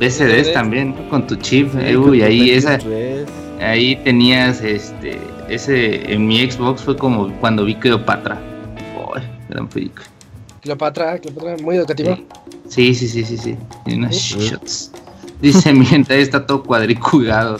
BCDs 0.00 0.52
también 0.52 0.92
con 1.08 1.26
tu 1.28 1.36
chip. 1.36 1.70
Sí, 1.72 1.78
eh, 1.80 1.94
con 1.94 2.10
uy, 2.10 2.18
tu 2.18 2.24
ahí 2.24 2.50
esa, 2.50 2.76
3. 2.78 3.24
ahí 3.60 3.96
tenías 4.04 4.60
este, 4.62 5.16
ese, 5.54 6.12
en 6.12 6.26
mi 6.26 6.50
Xbox 6.50 6.82
fue 6.82 6.96
como 6.96 7.32
cuando 7.40 7.64
vi 7.64 7.74
Cleopatra. 7.74 8.40
Uy, 9.14 9.22
gran 9.48 9.68
película. 9.68 10.06
Cleopatra, 10.60 11.18
Cleopatra, 11.18 11.56
muy 11.62 11.76
educativo. 11.76 12.18
Sí, 12.68 12.94
sí, 12.94 13.08
sí, 13.08 13.24
sí, 13.24 13.36
sí. 13.36 13.56
Y 13.86 13.94
unas 13.94 14.16
Sí. 14.16 14.38
shots. 14.38 14.92
Dice 15.40 15.72
mi 15.74 15.84
gente, 15.84 16.14
ahí 16.14 16.22
está 16.22 16.46
todo 16.46 16.62
cuadriculado. 16.62 17.58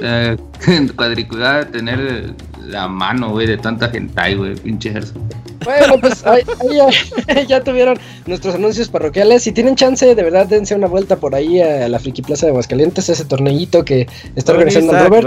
Eh, 0.00 0.36
cuadriculado 0.96 1.60
de 1.60 1.64
tener 1.66 2.34
la 2.66 2.88
mano, 2.88 3.30
güey, 3.30 3.46
de 3.46 3.56
tanta 3.56 3.90
hentai, 3.92 4.34
güey, 4.36 4.54
pinche 4.54 4.90
Gerson. 4.92 5.22
Bueno, 5.64 5.94
pues 6.00 6.24
ahí, 6.26 6.42
ahí 6.60 6.76
ya, 6.76 7.42
ya 7.42 7.64
tuvieron 7.64 7.98
nuestros 8.26 8.54
anuncios 8.54 8.88
parroquiales. 8.88 9.42
Si 9.42 9.52
tienen 9.52 9.74
chance, 9.74 10.14
de 10.14 10.22
verdad, 10.22 10.46
dense 10.46 10.74
una 10.74 10.88
vuelta 10.88 11.16
por 11.16 11.34
ahí 11.34 11.60
a 11.60 11.88
la 11.88 11.98
Friki 11.98 12.20
Plaza 12.22 12.46
de 12.46 12.50
Aguascalientes, 12.50 13.08
ese 13.08 13.24
torneito 13.24 13.84
que 13.84 14.06
está 14.36 14.52
organizando 14.52 14.92
Robert. 14.92 15.26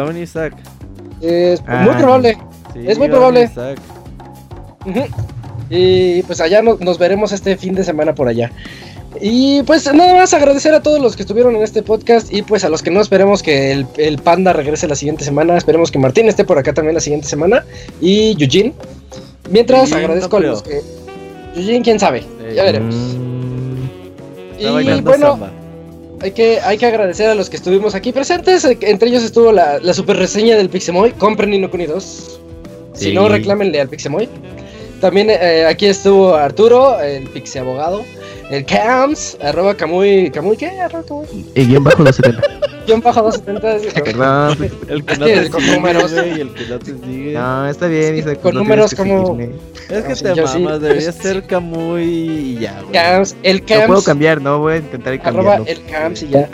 Va 1.26 1.32
a 1.32 1.34
venir 1.34 1.54
Isaac. 1.54 1.64
Es 1.64 1.64
Ah. 1.68 1.84
muy 1.86 1.96
probable. 1.96 2.38
Sí, 2.74 2.80
Es 2.88 2.98
muy 2.98 3.08
probable. 3.10 3.50
Y 5.70 6.22
pues 6.24 6.42
allá 6.42 6.62
no- 6.62 6.78
nos 6.80 6.98
veremos 7.00 7.32
este 7.32 7.58
fin 7.58 7.74
de 7.74 7.84
semana 7.84 8.14
por 8.14 8.28
allá. 8.28 8.52
Y 9.22 9.64
pues 9.64 9.92
nada 9.94 10.14
más 10.14 10.34
agradecer 10.34 10.74
a 10.74 10.84
todos 10.84 11.00
los 11.00 11.16
que 11.16 11.24
estuvieron 11.24 11.56
en 11.56 11.64
este 11.64 11.82
podcast 11.82 12.32
y 12.34 12.42
pues 12.42 12.66
a 12.66 12.70
los 12.70 12.84
que 12.84 12.92
no 12.92 13.00
esperemos 13.00 13.42
que 13.42 13.72
el, 13.72 13.88
el 13.98 14.18
panda 14.18 14.52
regrese 14.54 14.88
la 14.88 14.96
siguiente 14.96 15.24
semana. 15.24 15.58
Esperemos 15.58 15.90
que 15.90 15.98
Martín 16.00 16.28
esté 16.28 16.44
por 16.44 16.58
acá 16.58 16.74
también 16.74 16.96
la 16.96 17.00
siguiente 17.02 17.28
semana. 17.28 17.64
Y 18.02 18.32
Eugene. 18.44 18.74
Mientras 19.50 19.84
Eugene, 19.84 20.02
agradezco 20.02 20.40
no 20.40 20.48
a 20.48 20.50
los 20.52 20.64
que... 20.64 20.82
Eugene, 21.56 21.82
quién 21.82 22.00
sabe. 22.00 22.20
Eh, 22.42 22.54
Ya 22.56 22.64
veremos. 22.64 22.94
Mm, 22.94 24.60
Y 24.60 25.02
bueno, 25.04 25.32
samba. 25.32 25.52
Hay 26.26 26.32
que, 26.32 26.60
hay 26.60 26.80
que 26.80 26.88
agradecer 26.88 27.30
a 27.30 27.36
los 27.36 27.52
que 27.52 27.56
estuvimos 27.56 27.94
aquí 27.94 28.12
presentes. 28.12 28.66
eh, 28.66 28.76
Entre 28.82 29.10
ellos 29.10 29.22
estuvo 29.24 29.52
la, 29.52 29.78
la 29.80 29.94
super 29.94 30.18
reseña 30.18 30.58
del 30.58 30.70
Pixemoy. 30.70 31.12
Compren 31.12 31.52
Nino 31.52 31.70
Kuni 31.70 31.86
2. 31.86 32.40
Si 32.96 33.14
no, 33.14 33.30
reclámenle 33.30 33.80
al 33.80 33.90
Pixemoy. 33.90 34.28
También 35.00 35.30
eh, 35.30 35.68
aquí 35.68 35.86
estuvo 35.86 36.34
Arturo, 36.34 37.00
el 37.00 37.30
Pixie 37.30 37.62
Abogado. 37.62 38.04
El 38.52 38.66
Cams, 38.66 39.38
arroba 39.42 39.76
Camuy. 39.76 40.30
¿Camuy 40.32 40.56
qué? 40.58 40.68
Arroba 40.80 41.04
Camuy. 41.08 41.26
Y 41.56 41.66
guion 41.66 41.84
bajo 41.84 42.04
270. 42.04 42.66
Guión 42.86 43.02
bajo 43.02 43.24
270. 43.24 44.04
Perdón. 44.04 44.70
El 44.88 45.04
que 45.04 45.14
Es 45.14 45.20
no 45.20 45.26
te 45.26 45.50
con 45.50 45.62
sigue, 45.62 45.76
números. 45.76 46.14
güey, 46.14 46.38
y 46.38 46.42
el 46.42 46.54
que 46.54 46.66
no 46.68 46.80
te 46.80 46.86
sigue. 46.86 47.34
No, 47.34 47.68
está 47.68 47.88
bien. 47.88 48.18
Isaac, 48.18 48.40
con 48.42 48.54
no 48.54 48.60
números 48.62 48.94
como- 48.94 49.26
seguirme. 49.36 49.56
es 49.90 50.04
que 50.04 50.10
no, 50.10 50.16
sí, 50.16 50.24
te 50.24 50.48
sí. 50.48 50.60
mamas, 50.60 50.82
debería 50.82 51.12
ser 51.12 51.44
Camuy 51.48 52.04
y 52.04 52.60
ya, 52.60 52.80
güey. 52.82 52.92
Cams, 52.94 53.36
el 53.42 53.58
Lo 53.58 53.66
puedo 53.66 53.88
Cams. 53.88 54.04
cambiar, 54.06 54.42
¿no? 54.42 54.60
Voy 54.60 54.74
a 54.74 54.78
intentar 54.78 55.14
Arroba 55.24 55.56
cambiarlo. 55.58 55.66
el 55.66 55.86
Cams 55.92 56.22
y 56.22 56.28
ya. 56.30 56.48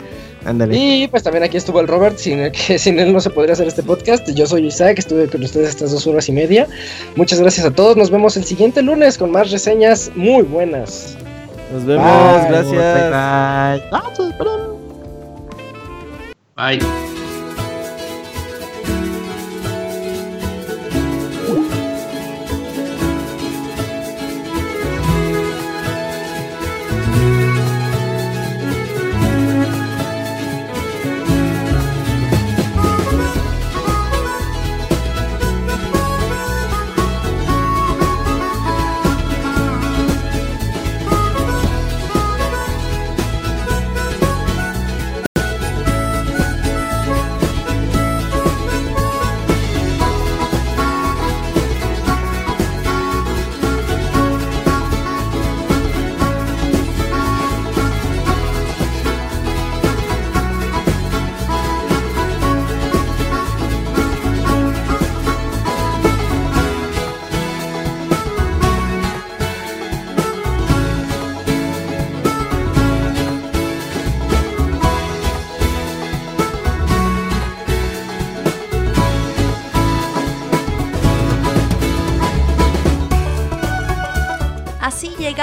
Ándale. 0.46 0.74
Y 0.76 1.06
pues 1.08 1.22
también 1.22 1.44
aquí 1.44 1.56
estuvo 1.58 1.78
el 1.80 1.86
Robert, 1.86 2.16
sin 2.16 2.38
el 2.40 2.50
que 2.52 2.76
sin 2.78 2.98
él 2.98 3.12
no 3.12 3.20
se 3.20 3.28
podría 3.30 3.52
hacer 3.52 3.68
este 3.68 3.82
podcast. 3.82 4.26
Yo 4.30 4.46
soy 4.46 4.66
Isaac, 4.66 4.98
estuve 4.98 5.28
con 5.28 5.44
ustedes 5.44 5.68
estas 5.68 5.92
dos 5.92 6.04
horas 6.06 6.28
y 6.30 6.32
media. 6.32 6.66
Muchas 7.14 7.38
gracias 7.40 7.64
a 7.66 7.70
todos. 7.70 7.96
Nos 7.98 8.10
vemos 8.10 8.36
el 8.38 8.44
siguiente 8.44 8.80
lunes 8.82 9.18
con 9.18 9.30
más 9.30 9.50
reseñas 9.50 10.10
muy 10.16 10.42
buenas. 10.42 11.16
Nos 11.72 11.84
vemos, 11.84 12.04
Bye. 12.04 12.48
gracias. 12.50 13.10
Bye, 13.90 14.10
bye. 16.54 16.78
Bye. 16.78 17.11